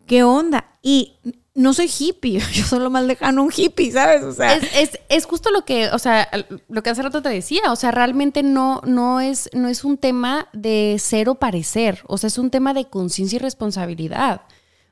¿qué 0.07 0.23
onda? 0.23 0.79
Y 0.83 1.15
no 1.55 1.73
soy 1.73 1.91
hippie, 1.99 2.41
yo 2.53 2.65
solo 2.65 2.91
más 2.91 3.05
lejano 3.05 3.43
un 3.43 3.53
hippie, 3.55 3.93
¿sabes? 3.93 4.23
O 4.23 4.33
sea, 4.33 4.55
es, 4.55 4.99
es, 5.09 5.25
justo 5.27 5.51
lo 5.51 5.65
que, 5.65 5.89
o 5.91 5.99
sea, 5.99 6.29
lo 6.69 6.83
que 6.83 6.91
hace 6.91 7.03
rato 7.03 7.23
te 7.23 7.29
decía, 7.29 7.71
o 7.71 7.77
sea, 7.77 7.91
realmente 7.91 8.43
no, 8.43 8.81
no, 8.85 9.21
es, 9.21 9.51
no 9.53 9.69
es 9.69 9.85
un 9.85 9.97
tema 9.97 10.49
de 10.53 10.97
ser 10.99 11.29
o 11.29 11.37
parecer, 11.37 12.03
o 12.07 12.19
sea, 12.19 12.29
es 12.29 12.39
un 12.39 12.51
tema 12.51 12.75
de 12.75 12.87
conciencia 12.87 13.37
y 13.37 13.41
responsabilidad. 13.41 14.43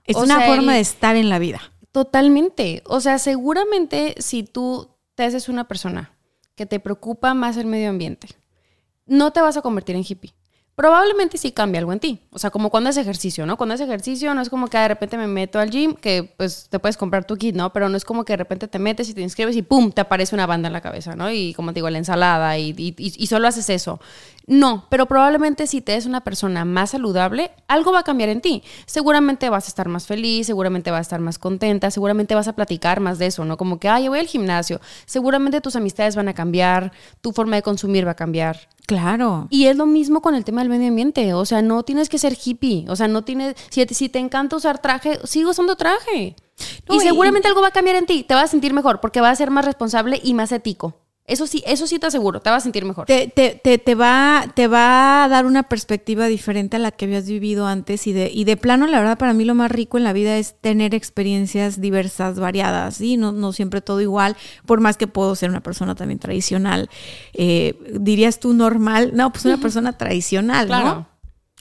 Es 0.04 0.16
una 0.16 0.40
forma 0.40 0.74
de 0.74 0.80
estar 0.80 1.14
en 1.14 1.28
la 1.28 1.38
vida. 1.38 1.60
Totalmente. 1.92 2.82
O 2.86 3.00
sea, 3.00 3.18
seguramente 3.18 4.14
si 4.18 4.42
tú 4.42 4.88
te 5.14 5.24
haces 5.24 5.48
una 5.48 5.68
persona 5.68 6.12
que 6.56 6.66
te 6.66 6.80
preocupa 6.80 7.34
más 7.34 7.56
el 7.56 7.66
medio 7.66 7.90
ambiente, 7.90 8.28
no 9.06 9.32
te 9.32 9.40
vas 9.40 9.56
a 9.56 9.62
convertir 9.62 9.96
en 9.96 10.04
hippie. 10.06 10.34
Probablemente 10.74 11.36
sí 11.36 11.52
cambia 11.52 11.80
algo 11.80 11.92
en 11.92 12.00
ti. 12.00 12.20
O 12.30 12.38
sea, 12.38 12.50
como 12.50 12.70
cuando 12.70 12.88
es 12.88 12.96
ejercicio, 12.96 13.44
¿no? 13.44 13.58
Cuando 13.58 13.74
es 13.74 13.80
ejercicio 13.82 14.34
no 14.34 14.40
es 14.40 14.48
como 14.48 14.68
que 14.68 14.78
de 14.78 14.88
repente 14.88 15.18
me 15.18 15.26
meto 15.26 15.58
al 15.58 15.70
gym, 15.70 15.94
que 15.94 16.32
pues 16.38 16.68
te 16.70 16.78
puedes 16.78 16.96
comprar 16.96 17.26
tu 17.26 17.36
kit, 17.36 17.54
¿no? 17.54 17.74
Pero 17.74 17.90
no 17.90 17.96
es 17.98 18.06
como 18.06 18.24
que 18.24 18.32
de 18.32 18.38
repente 18.38 18.68
te 18.68 18.78
metes 18.78 19.06
y 19.10 19.14
te 19.14 19.20
inscribes 19.20 19.54
y 19.54 19.60
¡pum! 19.60 19.92
te 19.92 20.00
aparece 20.00 20.34
una 20.34 20.46
banda 20.46 20.68
en 20.68 20.72
la 20.72 20.80
cabeza, 20.80 21.14
¿no? 21.14 21.30
Y 21.30 21.52
como 21.52 21.72
te 21.72 21.76
digo, 21.76 21.90
la 21.90 21.98
ensalada 21.98 22.56
y, 22.58 22.74
y, 22.96 23.26
solo 23.26 23.48
haces 23.48 23.68
eso. 23.68 24.00
No, 24.46 24.86
pero 24.88 25.06
probablemente 25.06 25.66
si 25.66 25.80
te 25.80 25.96
es 25.96 26.06
una 26.06 26.22
persona 26.22 26.64
más 26.64 26.90
saludable, 26.90 27.52
algo 27.68 27.92
va 27.92 28.00
a 28.00 28.04
cambiar 28.04 28.28
en 28.28 28.40
ti. 28.40 28.62
Seguramente 28.86 29.48
vas 29.50 29.66
a 29.66 29.68
estar 29.68 29.88
más 29.88 30.06
feliz, 30.06 30.46
seguramente 30.46 30.90
vas 30.90 30.98
a 30.98 31.02
estar 31.02 31.20
más 31.20 31.38
contenta, 31.38 31.90
seguramente 31.90 32.34
vas 32.34 32.48
a 32.48 32.54
platicar 32.54 33.00
más 33.00 33.18
de 33.18 33.26
eso, 33.26 33.44
¿no? 33.44 33.56
Como 33.56 33.78
que, 33.78 33.88
ay, 33.88 34.08
voy 34.08 34.18
al 34.18 34.26
gimnasio. 34.26 34.80
Seguramente 35.06 35.60
tus 35.60 35.76
amistades 35.76 36.16
van 36.16 36.28
a 36.28 36.34
cambiar, 36.34 36.92
tu 37.20 37.32
forma 37.32 37.56
de 37.56 37.62
consumir 37.62 38.06
va 38.06 38.12
a 38.12 38.16
cambiar. 38.16 38.68
Claro. 38.86 39.46
Y 39.48 39.66
es 39.66 39.76
lo 39.76 39.86
mismo 39.86 40.20
con 40.20 40.34
el 40.34 40.44
tema 40.44 40.60
del 40.60 40.68
medio 40.68 40.88
ambiente. 40.88 41.34
O 41.34 41.44
sea, 41.44 41.62
no 41.62 41.82
tienes 41.82 42.08
que 42.08 42.18
ser 42.18 42.36
hippie. 42.42 42.84
O 42.88 42.96
sea, 42.96 43.08
no 43.08 43.22
tienes. 43.22 43.54
Si, 43.70 43.84
si 43.86 44.08
te 44.08 44.18
encanta 44.18 44.56
usar 44.56 44.80
traje, 44.80 45.20
sigo 45.24 45.50
usando 45.50 45.76
traje. 45.76 46.36
y 46.90 47.00
seguramente 47.00 47.48
algo 47.48 47.62
va 47.62 47.68
a 47.68 47.72
cambiar 47.72 47.96
en 47.96 48.06
ti. 48.06 48.24
Te 48.24 48.34
vas 48.34 48.44
a 48.44 48.48
sentir 48.48 48.74
mejor 48.74 49.00
porque 49.00 49.20
vas 49.20 49.32
a 49.32 49.36
ser 49.36 49.50
más 49.50 49.64
responsable 49.64 50.20
y 50.22 50.34
más 50.34 50.52
ético. 50.52 51.01
Eso 51.24 51.46
sí, 51.46 51.62
eso 51.66 51.86
sí 51.86 52.00
te 52.00 52.06
aseguro, 52.06 52.40
te 52.40 52.50
vas 52.50 52.58
a 52.58 52.64
sentir 52.64 52.84
mejor. 52.84 53.06
Te, 53.06 53.28
te, 53.28 53.60
te, 53.62 53.78
te, 53.78 53.94
va, 53.94 54.44
te 54.56 54.66
va 54.66 55.22
a 55.22 55.28
dar 55.28 55.46
una 55.46 55.62
perspectiva 55.62 56.26
diferente 56.26 56.76
a 56.76 56.78
la 56.80 56.90
que 56.90 57.04
habías 57.04 57.26
vivido 57.26 57.68
antes 57.68 58.08
y 58.08 58.12
de, 58.12 58.28
y 58.32 58.42
de 58.42 58.56
plano, 58.56 58.88
la 58.88 58.98
verdad, 58.98 59.18
para 59.18 59.32
mí 59.32 59.44
lo 59.44 59.54
más 59.54 59.70
rico 59.70 59.98
en 59.98 60.04
la 60.04 60.12
vida 60.12 60.36
es 60.36 60.56
tener 60.60 60.96
experiencias 60.96 61.80
diversas, 61.80 62.40
variadas, 62.40 63.00
y 63.00 63.16
no, 63.16 63.30
no 63.30 63.52
siempre 63.52 63.80
todo 63.80 64.00
igual, 64.00 64.36
por 64.66 64.80
más 64.80 64.96
que 64.96 65.06
puedo 65.06 65.36
ser 65.36 65.50
una 65.50 65.62
persona 65.62 65.94
también 65.94 66.18
tradicional. 66.18 66.90
Eh, 67.34 67.78
¿Dirías 68.00 68.40
tú 68.40 68.52
normal? 68.52 69.12
No, 69.14 69.30
pues 69.30 69.44
una 69.44 69.58
persona 69.58 69.96
tradicional, 69.96 70.68
¿no? 70.68 71.11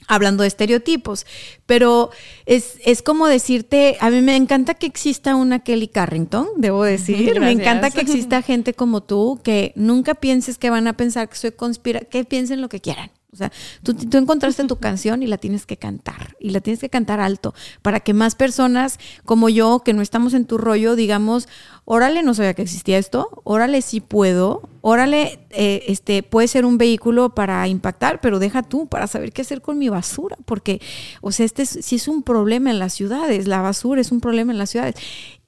Hablando 0.08 0.42
de 0.42 0.48
estereotipos, 0.48 1.26
pero 1.66 2.10
es, 2.46 2.78
es, 2.84 3.02
como 3.02 3.26
decirte, 3.26 3.96
a 4.00 4.10
mí 4.10 4.20
me 4.20 4.36
encanta 4.36 4.74
que 4.74 4.86
exista 4.86 5.36
una 5.36 5.60
Kelly 5.60 5.88
Carrington, 5.88 6.48
debo 6.56 6.84
decir, 6.84 7.38
me 7.40 7.50
encanta 7.50 7.90
que 7.90 8.00
exista 8.00 8.42
gente 8.42 8.74
como 8.74 9.02
tú, 9.02 9.40
que 9.42 9.72
nunca 9.76 10.14
pienses 10.14 10.58
que 10.58 10.70
van 10.70 10.86
a 10.86 10.96
pensar 10.96 11.28
que 11.28 11.36
soy 11.36 11.52
conspira, 11.52 12.00
que 12.00 12.24
piensen 12.24 12.60
lo 12.60 12.68
que 12.68 12.80
quieran. 12.80 13.10
O 13.32 13.36
sea, 13.36 13.50
tú, 13.82 13.94
tú, 13.94 14.18
encontraste 14.18 14.62
tu 14.66 14.76
canción 14.76 15.22
y 15.22 15.26
la 15.26 15.38
tienes 15.38 15.64
que 15.64 15.78
cantar. 15.78 16.36
Y 16.38 16.50
la 16.50 16.60
tienes 16.60 16.80
que 16.80 16.90
cantar 16.90 17.18
alto 17.18 17.54
para 17.80 18.00
que 18.00 18.12
más 18.12 18.34
personas 18.34 18.98
como 19.24 19.48
yo, 19.48 19.80
que 19.82 19.94
no 19.94 20.02
estamos 20.02 20.34
en 20.34 20.44
tu 20.44 20.58
rollo, 20.58 20.96
digamos, 20.96 21.48
órale, 21.86 22.22
no 22.22 22.34
sabía 22.34 22.52
que 22.52 22.60
existía 22.60 22.98
esto, 22.98 23.40
órale, 23.44 23.80
sí 23.80 24.00
puedo, 24.00 24.68
órale, 24.82 25.46
eh, 25.48 25.84
este, 25.88 26.22
puede 26.22 26.46
ser 26.46 26.66
un 26.66 26.76
vehículo 26.76 27.34
para 27.34 27.66
impactar, 27.68 28.20
pero 28.20 28.38
deja 28.38 28.62
tú 28.62 28.86
para 28.86 29.06
saber 29.06 29.32
qué 29.32 29.40
hacer 29.40 29.62
con 29.62 29.78
mi 29.78 29.88
basura. 29.88 30.36
Porque, 30.44 30.82
o 31.22 31.32
sea, 31.32 31.46
este 31.46 31.64
sí 31.64 31.96
es 31.96 32.08
un 32.08 32.22
problema 32.22 32.70
en 32.70 32.78
las 32.78 32.92
ciudades, 32.92 33.48
la 33.48 33.62
basura 33.62 34.02
es 34.02 34.12
un 34.12 34.20
problema 34.20 34.52
en 34.52 34.58
las 34.58 34.68
ciudades. 34.68 34.96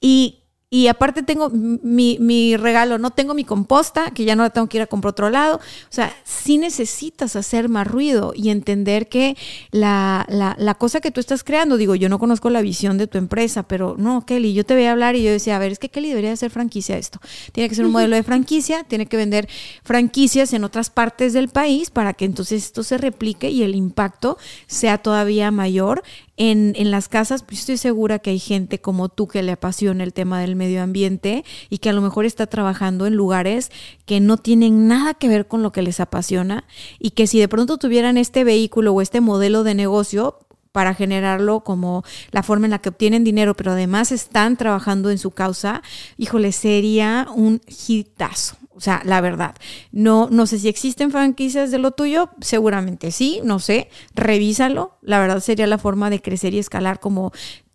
Y 0.01 0.44
y 0.75 0.89
aparte 0.89 1.23
tengo 1.23 1.51
mi, 1.53 2.57
regalo, 2.57 2.99
no 2.99 3.13
tengo 3.13 3.33
mi 3.33 3.45
composta, 3.45 4.11
que 4.11 4.25
ya 4.25 4.35
no 4.35 4.43
la 4.43 4.51
tengo 4.51 4.67
que 4.67 4.79
ir 4.79 4.83
a 4.83 4.89
comprar 4.89 5.13
otro 5.13 5.31
lado. 5.31 5.59
O 5.59 5.95
sea, 5.95 6.13
sí 6.25 6.59
necesitas 6.59 7.37
hacer 7.37 7.69
más 7.69 7.87
ruido 7.87 8.33
y 8.35 8.51
entender 8.51 9.09
que 9.09 9.37
la, 9.71 10.27
la, 10.29 10.75
cosa 10.75 11.01
que 11.01 11.13
tú 11.13 11.21
estás 11.21 11.45
creando, 11.45 11.77
digo, 11.77 11.95
yo 11.95 12.09
no 12.09 12.19
conozco 12.19 12.51
la 12.51 12.61
visión 12.61 12.99
de 12.99 13.07
tu 13.07 13.19
empresa, 13.19 13.63
pero 13.63 13.95
no, 13.97 14.27
Kelly, 14.27 14.53
yo 14.53 14.67
te 14.67 14.75
voy 14.75 14.83
a 14.87 14.91
hablar 14.91 15.15
y 15.15 15.23
yo 15.23 15.31
decía, 15.31 15.55
a 15.55 15.61
ver, 15.61 15.71
es 15.71 15.79
que 15.79 15.91
Kelly 15.91 16.09
debería 16.09 16.33
hacer 16.33 16.51
franquicia 16.51 16.99
esto. 16.99 17.21
Tiene 17.53 17.69
que 17.69 17.77
ser 17.77 17.87
un 17.87 17.93
modelo 17.93 18.17
de 18.17 18.25
franquicia, 18.25 18.83
tiene 18.83 19.07
que 19.07 19.17
vender 19.17 19.49
franquicias 19.85 20.53
en 20.55 20.65
otras 20.65 20.91
partes 20.91 21.35
del 21.35 21.51
país 21.51 21.91
para 21.91 22.15
que 22.15 22.25
entonces 22.25 22.65
esto 22.65 22.83
se 22.83 22.99
replique 22.99 23.49
y 23.49 23.63
el 23.63 23.77
impacto 23.77 24.39
sea 24.67 24.99
todavía 24.99 25.53
mayor 25.53 26.03
en, 26.37 26.75
en, 26.77 26.91
las 26.91 27.09
casas, 27.09 27.43
pues 27.43 27.61
estoy 27.61 27.77
segura 27.77 28.19
que 28.19 28.31
hay 28.31 28.39
gente 28.39 28.81
como 28.81 29.09
tú 29.09 29.29
que 29.29 29.43
le 29.43 29.53
apasiona 29.53 30.05
el 30.05 30.13
tema 30.13 30.41
del 30.41 30.57
medio 30.57 30.83
ambiente 30.83 31.45
y 31.71 31.79
que 31.79 31.91
a 31.91 31.93
lo 31.93 32.01
mejor 32.01 32.25
está 32.25 32.47
trabajando 32.47 33.07
en 33.07 33.15
lugares 33.15 33.71
que 34.05 34.21
no 34.21 34.37
tienen 34.37 34.89
nada 34.89 35.15
que 35.15 35.29
ver 35.29 35.47
con 35.47 35.63
lo 35.63 35.73
que 35.73 35.83
les 35.83 36.01
apasiona 36.01 36.65
y 36.99 37.11
que 37.11 37.27
si 37.27 37.39
de 37.39 37.49
pronto 37.49 37.79
tuvieran 37.79 38.17
este 38.17 38.45
vehículo 38.45 38.93
o 38.93 39.01
este 39.01 39.21
modelo 39.21 39.63
de 39.63 39.75
negocio, 39.75 40.39
para 40.75 40.93
generarlo 40.93 41.61
como 41.61 42.03
la 42.33 42.43
forma 42.43 42.67
en 42.67 42.73
la 42.73 42.81
que 42.81 42.89
obtienen 42.89 43.23
dinero, 43.23 43.55
pero 43.55 43.71
además 43.71 44.11
están 44.11 44.57
trabajando 44.57 45.09
en 45.13 45.19
su 45.19 45.31
causa, 45.31 45.83
híjole, 46.17 46.51
sería 46.51 47.29
un 47.33 47.61
hitazo. 47.69 48.57
O 48.77 48.81
sea, 48.81 49.03
la 49.05 49.21
verdad, 49.21 49.55
no, 49.93 50.29
no 50.31 50.47
sé 50.47 50.59
si 50.59 50.69
existen 50.69 51.11
franquicias 51.11 51.71
de 51.71 51.79
lo 51.79 51.93
tuyo, 51.93 52.31
seguramente 52.41 53.13
sí, 53.13 53.41
no 53.45 53.61
sé, 53.61 53.89
revísalo. 54.15 54.99
La 55.01 55.21
verdad 55.21 55.41
sería 55.41 55.67
la 55.67 55.79
forma 55.79 56.11
de 56.11 56.21
crecer 56.21 56.55
y 56.55 56.59
escalar 56.59 56.99
como 56.99 57.33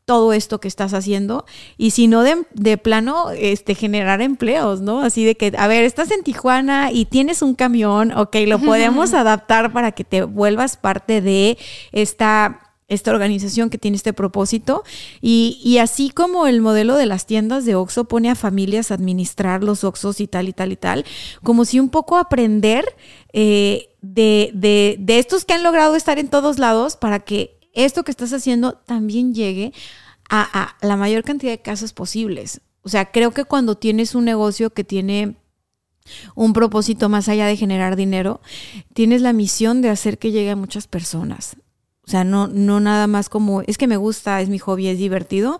todo 0.10 0.34
esto 0.34 0.60
que 0.60 0.68
estás 0.68 0.96
haciendo 0.96 1.46
y 1.78 1.92
si 1.92 2.08
no 2.08 2.24
de, 2.24 2.78
plano 2.80 3.30
este 3.30 3.76
generar 3.76 4.24
empleos, 4.24 4.82
¿no? 4.82 5.02
Así 5.02 5.24
de 5.24 5.36
que, 5.36 5.54
a 5.56 5.68
ver, 5.68 5.84
estás 5.84 6.10
en 6.10 6.24
Tijuana 6.24 6.92
y 6.92 7.06
tienes 7.06 7.44
un 7.44 7.54
camión, 7.54 8.12
ok, 8.18 8.36
lo 8.48 8.58
podemos 8.58 9.14
adaptar 9.14 9.72
para 9.72 9.92
que 9.92 10.04
te 10.04 10.24
vuelvas 10.24 10.78
parte 10.78 11.22
de 11.22 11.60
esta 11.92 12.69
esta 12.90 13.12
organización 13.12 13.70
que 13.70 13.78
tiene 13.78 13.98
este 13.98 14.14
propósito. 14.14 14.84
Y, 15.22 15.78
así 15.80 16.10
como 16.10 16.48
el 16.48 16.62
modelo 16.62 16.96
de 16.96 17.06
las 17.06 17.26
tiendas 17.26 17.66
de 17.66 17.76
Oxxo 17.76 18.06
pone 18.06 18.30
a 18.30 18.36
familias 18.36 18.92
a 18.92 18.96
administrar 18.96 19.64
los 19.64 19.84
Oxxos 19.84 20.20
y 20.20 20.28
tal 20.28 20.50
y 20.50 20.54
tal 20.54 20.72
y 20.72 20.76
tal, 20.76 21.06
como 21.44 21.64
si 21.64 21.80
un 21.80 21.90
poco 21.90 22.18
aprender 22.18 22.86
eh, 23.32 23.90
de, 24.02 24.52
de 25.00 25.20
estos 25.20 25.46
que 25.46 25.54
han 25.54 25.64
logrado 25.64 25.96
estar 25.96 26.20
en 26.20 26.28
todos 26.28 26.60
lados 26.60 26.98
para 26.98 27.20
que 27.20 27.60
esto 27.74 28.04
que 28.04 28.12
estás 28.12 28.34
haciendo 28.34 28.74
también 28.74 29.34
llegue 29.34 29.74
a, 30.30 30.78
la 30.82 30.96
mayor 30.96 31.24
cantidad 31.24 31.52
de 31.52 31.62
casas 31.62 31.94
posibles. 31.94 32.62
O 32.84 32.90
sea, 32.90 33.12
creo 33.12 33.32
que 33.32 33.46
cuando 33.46 33.78
tienes 33.78 34.16
un 34.16 34.26
negocio 34.26 34.72
que 34.72 34.84
tiene 34.84 35.36
un 36.36 36.54
propósito 36.54 37.10
más 37.10 37.30
allá 37.30 37.46
de 37.46 37.58
generar 37.58 37.96
dinero, 37.96 38.42
tienes 38.94 39.22
la 39.22 39.34
misión 39.34 39.82
de 39.82 39.90
hacer 39.90 40.18
que 40.18 40.32
llegue 40.32 40.52
a 40.52 40.56
muchas 40.56 40.88
personas. 40.88 41.58
O 42.10 42.12
sea, 42.12 42.24
no, 42.24 42.48
no 42.48 42.80
nada 42.80 43.06
más 43.06 43.30
como, 43.30 43.62
es 43.62 43.78
que 43.78 43.86
me 43.86 43.96
gusta, 43.96 44.42
es 44.42 44.50
mi 44.50 44.58
hobby, 44.58 44.88
es 44.88 44.98
divertido. 44.98 45.60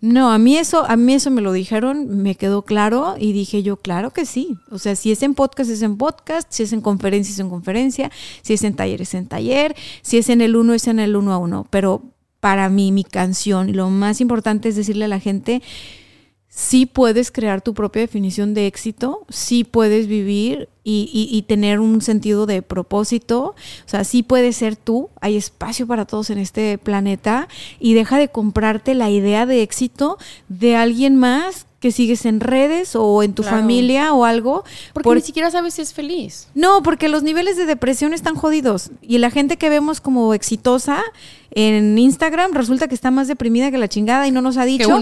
No, 0.00 0.32
a 0.32 0.38
mí 0.38 0.56
eso, 0.56 0.86
a 0.88 0.96
mí 0.96 1.12
eso 1.12 1.30
me 1.30 1.42
lo 1.42 1.52
dijeron, 1.52 2.22
me 2.22 2.36
quedó 2.36 2.62
claro 2.62 3.16
y 3.18 3.34
dije 3.34 3.62
yo, 3.62 3.76
claro 3.76 4.10
que 4.10 4.24
sí. 4.24 4.56
O 4.70 4.78
sea, 4.78 4.96
si 4.96 5.12
es 5.12 5.22
en 5.22 5.34
podcast, 5.34 5.68
es 5.68 5.82
en 5.82 5.98
podcast, 5.98 6.50
si 6.50 6.62
es 6.62 6.72
en 6.72 6.80
conferencia, 6.80 7.34
es 7.34 7.38
en 7.38 7.50
conferencia, 7.50 8.10
si 8.40 8.54
es 8.54 8.64
en 8.64 8.76
taller, 8.76 9.02
es 9.02 9.12
en 9.12 9.26
taller, 9.26 9.76
si 10.00 10.16
es 10.16 10.30
en 10.30 10.40
el 10.40 10.56
uno, 10.56 10.72
es 10.72 10.86
en 10.86 11.00
el 11.00 11.16
uno 11.16 11.34
a 11.34 11.36
uno. 11.36 11.66
Pero 11.68 12.00
para 12.40 12.70
mí, 12.70 12.92
mi 12.92 13.04
canción, 13.04 13.76
lo 13.76 13.90
más 13.90 14.22
importante 14.22 14.70
es 14.70 14.76
decirle 14.76 15.04
a 15.04 15.08
la 15.08 15.20
gente, 15.20 15.60
sí 16.50 16.84
puedes 16.84 17.30
crear 17.30 17.62
tu 17.62 17.72
propia 17.72 18.02
definición 18.02 18.52
de 18.54 18.66
éxito, 18.66 19.24
sí 19.28 19.64
puedes 19.64 20.08
vivir 20.08 20.68
y, 20.82 21.44
tener 21.46 21.78
un 21.78 22.02
sentido 22.02 22.46
de 22.46 22.62
propósito, 22.62 23.54
o 23.86 23.88
sea, 23.88 24.02
sí 24.02 24.24
puedes 24.24 24.56
ser 24.56 24.74
tú, 24.74 25.08
hay 25.20 25.36
espacio 25.36 25.86
para 25.86 26.04
todos 26.04 26.30
en 26.30 26.38
este 26.38 26.78
planeta. 26.78 27.46
Y 27.78 27.94
deja 27.94 28.18
de 28.18 28.28
comprarte 28.28 28.94
la 28.94 29.08
idea 29.08 29.46
de 29.46 29.62
éxito 29.62 30.18
de 30.48 30.74
alguien 30.74 31.16
más 31.16 31.66
que 31.78 31.92
sigues 31.92 32.26
en 32.26 32.40
redes 32.40 32.94
o 32.94 33.22
en 33.22 33.32
tu 33.34 33.42
familia 33.42 34.12
o 34.12 34.24
algo. 34.24 34.64
Porque 34.92 35.14
ni 35.14 35.20
siquiera 35.22 35.50
sabes 35.50 35.74
si 35.74 35.82
es 35.82 35.94
feliz. 35.94 36.48
No, 36.54 36.82
porque 36.82 37.08
los 37.08 37.22
niveles 37.22 37.56
de 37.56 37.66
depresión 37.66 38.12
están 38.12 38.34
jodidos. 38.34 38.90
Y 39.00 39.18
la 39.18 39.30
gente 39.30 39.56
que 39.56 39.70
vemos 39.70 40.00
como 40.00 40.34
exitosa 40.34 41.02
en 41.52 41.98
Instagram 41.98 42.52
resulta 42.52 42.86
que 42.86 42.94
está 42.94 43.10
más 43.10 43.26
deprimida 43.26 43.70
que 43.70 43.78
la 43.78 43.88
chingada 43.88 44.28
y 44.28 44.30
no 44.30 44.40
nos 44.40 44.56
ha 44.56 44.64
dicho. 44.64 45.00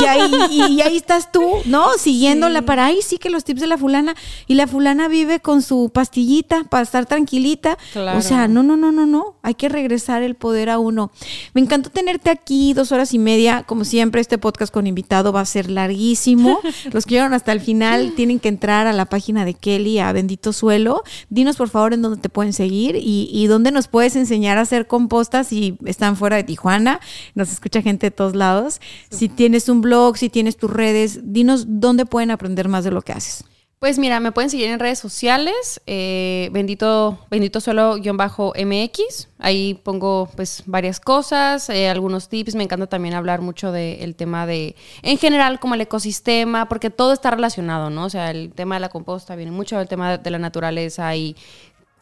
Y, 0.00 0.04
ahí, 0.04 0.30
y, 0.50 0.80
ahí 0.82 0.96
estás 0.96 1.32
tú, 1.32 1.42
¿no? 1.64 1.92
Siguiéndola 1.98 2.62
para 2.62 2.86
ahí 2.86 3.00
sí 3.02 3.18
que 3.18 3.30
los 3.30 3.44
tips 3.44 3.62
de 3.62 3.66
la 3.66 3.78
fulana. 3.78 4.14
Y 4.46 4.54
la 4.54 4.66
fulana 4.66 5.08
vive 5.08 5.40
con 5.40 5.62
su 5.62 5.90
pastillita 5.92 6.64
para 6.64 6.82
estar 6.82 7.06
tranquilita. 7.06 7.78
O 8.16 8.20
sea, 8.20 8.48
no, 8.48 8.62
no, 8.62 8.76
no, 8.76 8.92
no, 8.92 9.06
no. 9.06 9.36
Hay 9.42 9.54
que 9.54 9.68
regresar 9.68 10.22
el 10.22 10.34
poder 10.34 10.68
a 10.68 10.78
uno. 10.78 11.10
Me 11.54 11.60
encantó 11.60 11.90
tenerte 11.90 12.30
aquí 12.30 12.74
dos 12.74 12.92
horas 12.92 13.14
y 13.14 13.18
media. 13.18 13.62
Como 13.62 13.84
siempre, 13.84 14.20
este 14.20 14.38
podcast 14.38 14.72
con 14.72 14.86
invitado 14.86 15.32
va 15.32 15.40
a 15.40 15.46
ser 15.46 15.70
larguísimo. 15.70 16.60
Los 16.92 17.06
que 17.06 17.14
llegaron 17.14 17.32
hasta 17.32 17.52
el 17.52 17.60
final 17.60 18.12
tienen 18.14 18.38
que 18.38 18.48
entrar 18.48 18.86
a 18.86 18.92
la 18.92 19.06
página 19.06 19.44
de 19.44 19.54
Kelly, 19.54 19.98
a 19.98 20.12
Bendito 20.12 20.52
Suelo. 20.52 21.02
Dinos 21.30 21.56
por 21.56 21.70
favor 21.70 21.94
en 21.94 22.02
dónde 22.02 22.20
te 22.20 22.28
pueden 22.28 22.52
seguir 22.52 22.96
y, 22.96 23.30
y 23.32 23.46
dónde 23.46 23.70
nos 23.70 23.88
puedes 23.88 24.14
enseñar 24.16 24.58
a 24.58 24.62
hacer 24.62 24.86
compostas 24.86 25.52
y 25.52 25.78
están 25.86 26.16
fuera 26.16 26.36
de 26.36 26.44
Tijuana, 26.44 27.00
nos 27.34 27.52
escucha 27.52 27.82
gente 27.82 28.06
de 28.06 28.10
todos 28.10 28.34
lados. 28.34 28.80
Si 29.10 29.28
tienes 29.28 29.68
un 29.68 29.80
blog, 29.80 30.16
si 30.16 30.28
tienes 30.28 30.56
tus 30.56 30.70
redes, 30.70 31.20
dinos 31.32 31.64
dónde 31.66 32.06
pueden 32.06 32.30
aprender 32.30 32.68
más 32.68 32.84
de 32.84 32.90
lo 32.90 33.02
que 33.02 33.12
haces. 33.12 33.44
Pues 33.78 33.98
mira, 33.98 34.20
me 34.20 34.32
pueden 34.32 34.48
seguir 34.48 34.68
en 34.68 34.80
redes 34.80 34.98
sociales, 34.98 35.82
eh, 35.86 36.48
bendito, 36.50 37.18
bendito 37.30 37.60
suelo-mx. 37.60 39.28
Ahí 39.38 39.74
pongo 39.74 40.30
pues 40.34 40.62
varias 40.64 40.98
cosas, 40.98 41.68
eh, 41.68 41.90
algunos 41.90 42.30
tips. 42.30 42.54
Me 42.54 42.64
encanta 42.64 42.86
también 42.86 43.14
hablar 43.14 43.42
mucho 43.42 43.72
del 43.72 44.16
tema 44.16 44.46
de, 44.46 44.76
en 45.02 45.18
general, 45.18 45.60
como 45.60 45.74
el 45.74 45.82
ecosistema, 45.82 46.70
porque 46.70 46.88
todo 46.88 47.12
está 47.12 47.30
relacionado, 47.30 47.90
¿no? 47.90 48.06
O 48.06 48.10
sea, 48.10 48.30
el 48.30 48.50
tema 48.54 48.76
de 48.76 48.80
la 48.80 48.88
composta 48.88 49.36
viene 49.36 49.52
mucho 49.52 49.76
del 49.76 49.88
tema 49.88 50.16
de 50.16 50.30
la 50.30 50.38
naturaleza 50.38 51.14
y 51.14 51.36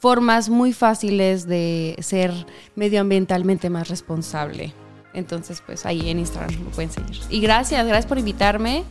formas 0.04 0.50
muy 0.50 0.74
fáciles 0.74 1.46
de 1.46 1.96
ser 2.00 2.30
medioambientalmente 2.76 3.70
más 3.70 3.88
responsable. 3.88 4.74
Entonces, 5.14 5.62
pues 5.64 5.86
ahí 5.86 6.10
en 6.10 6.18
Instagram 6.18 6.62
me 6.62 6.70
pueden 6.72 6.90
seguir. 6.90 7.16
Y 7.30 7.40
gracias, 7.40 7.86
gracias 7.86 8.04
por 8.04 8.18
invitarme. 8.18 8.84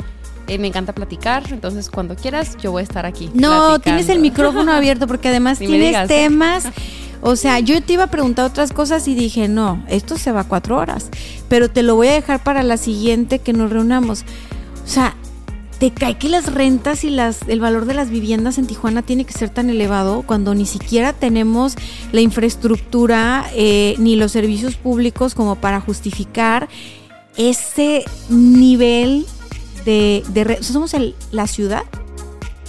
Eh, 0.48 0.58
me 0.58 0.70
encanta 0.70 0.92
platicar, 0.92 1.44
entonces 1.52 1.92
cuando 1.92 2.16
quieras 2.16 2.58
yo 2.58 2.72
voy 2.72 2.80
a 2.80 2.84
estar 2.84 3.06
aquí. 3.06 3.30
No, 3.36 3.78
tienes 3.78 4.10
el 4.10 4.22
micrófono 4.22 4.72
abierto 4.74 5.06
porque 5.06 5.28
además 5.28 5.60
tienes 5.60 6.08
temas. 6.08 6.70
O 7.26 7.38
sea, 7.38 7.62
yo 7.62 7.82
te 7.82 7.94
iba 7.94 8.04
a 8.04 8.08
preguntar 8.08 8.44
otras 8.44 8.74
cosas 8.74 9.08
y 9.08 9.16
dije, 9.16 9.48
no, 9.48 9.82
esto 9.88 10.18
se 10.18 10.34
va 10.34 10.44
cuatro 10.44 10.76
horas, 10.76 11.10
pero 11.48 11.70
te 11.70 11.82
lo 11.82 11.96
voy 11.96 12.10
a 12.10 12.14
dejar 12.16 12.44
para 12.44 12.64
la 12.64 12.76
siguiente 12.76 13.40
que 13.40 13.54
nos 13.54 13.72
reunamos. 13.72 14.26
O 14.84 14.88
sea, 14.90 15.16
te 15.90 16.16
que 16.16 16.30
las 16.30 16.54
rentas 16.54 17.04
y 17.04 17.10
las, 17.10 17.42
el 17.48 17.60
valor 17.60 17.86
de 17.86 17.94
las 17.94 18.10
viviendas 18.10 18.58
en 18.58 18.68
Tijuana 18.68 19.02
tiene 19.02 19.26
que 19.26 19.34
ser 19.34 19.50
tan 19.50 19.70
elevado 19.70 20.22
cuando 20.22 20.56
ni 20.56 20.66
siquiera 20.66 21.12
tenemos 21.12 21.76
la 22.12 22.22
infraestructura 22.22 23.46
eh, 23.54 23.96
ni 23.98 24.16
los 24.16 24.32
servicios 24.32 24.76
públicos 24.76 25.36
como 25.36 25.56
para 25.56 25.82
justificar 25.82 26.70
ese 27.36 28.06
nivel 28.30 29.26
de... 29.84 30.24
de 30.30 30.60
somos 30.62 30.96
la 31.32 31.48
ciudad 31.48 31.84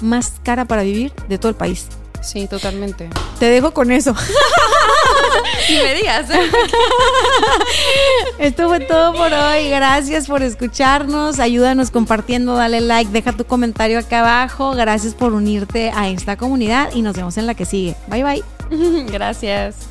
más 0.01 0.35
cara 0.43 0.65
para 0.65 0.83
vivir 0.83 1.13
de 1.29 1.39
todo 1.39 1.51
el 1.51 1.57
país. 1.57 1.87
Sí, 2.25 2.49
totalmente. 2.49 3.11
Te 3.39 3.47
dejo 3.47 3.73
con 3.73 3.93
eso. 3.93 4.15
y 5.69 5.75
me 5.75 5.95
digas. 5.95 6.27
Esto 8.39 8.69
fue 8.69 8.81
todo 8.81 9.13
por 9.13 9.33
hoy. 9.33 9.69
Gracias 9.69 10.27
por 10.27 10.43
escucharnos. 10.43 11.39
Ayúdanos 11.39 11.91
compartiendo, 11.91 12.55
dale 12.55 12.81
like, 12.81 13.13
deja 13.13 13.33
tu 13.33 13.45
comentario 13.45 13.99
acá 13.99 14.21
abajo. 14.21 14.73
Gracias 14.73 15.15
por 15.15 15.35
unirte 15.35 15.93
a 15.95 16.09
esta 16.09 16.37
comunidad 16.37 16.91
y 16.95 17.03
nos 17.03 17.15
vemos 17.15 17.37
en 17.37 17.47
la 17.47 17.55
que 17.55 17.67
sigue. 17.67 17.95
Bye 18.09 18.25
bye. 18.25 18.45
Gracias. 19.13 19.89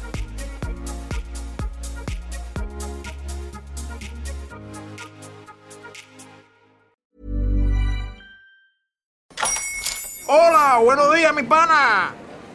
Hola, 10.26 10.80
buenos 10.84 11.14
días, 11.14 11.34
mi 11.36 11.44
pana. 11.44 12.23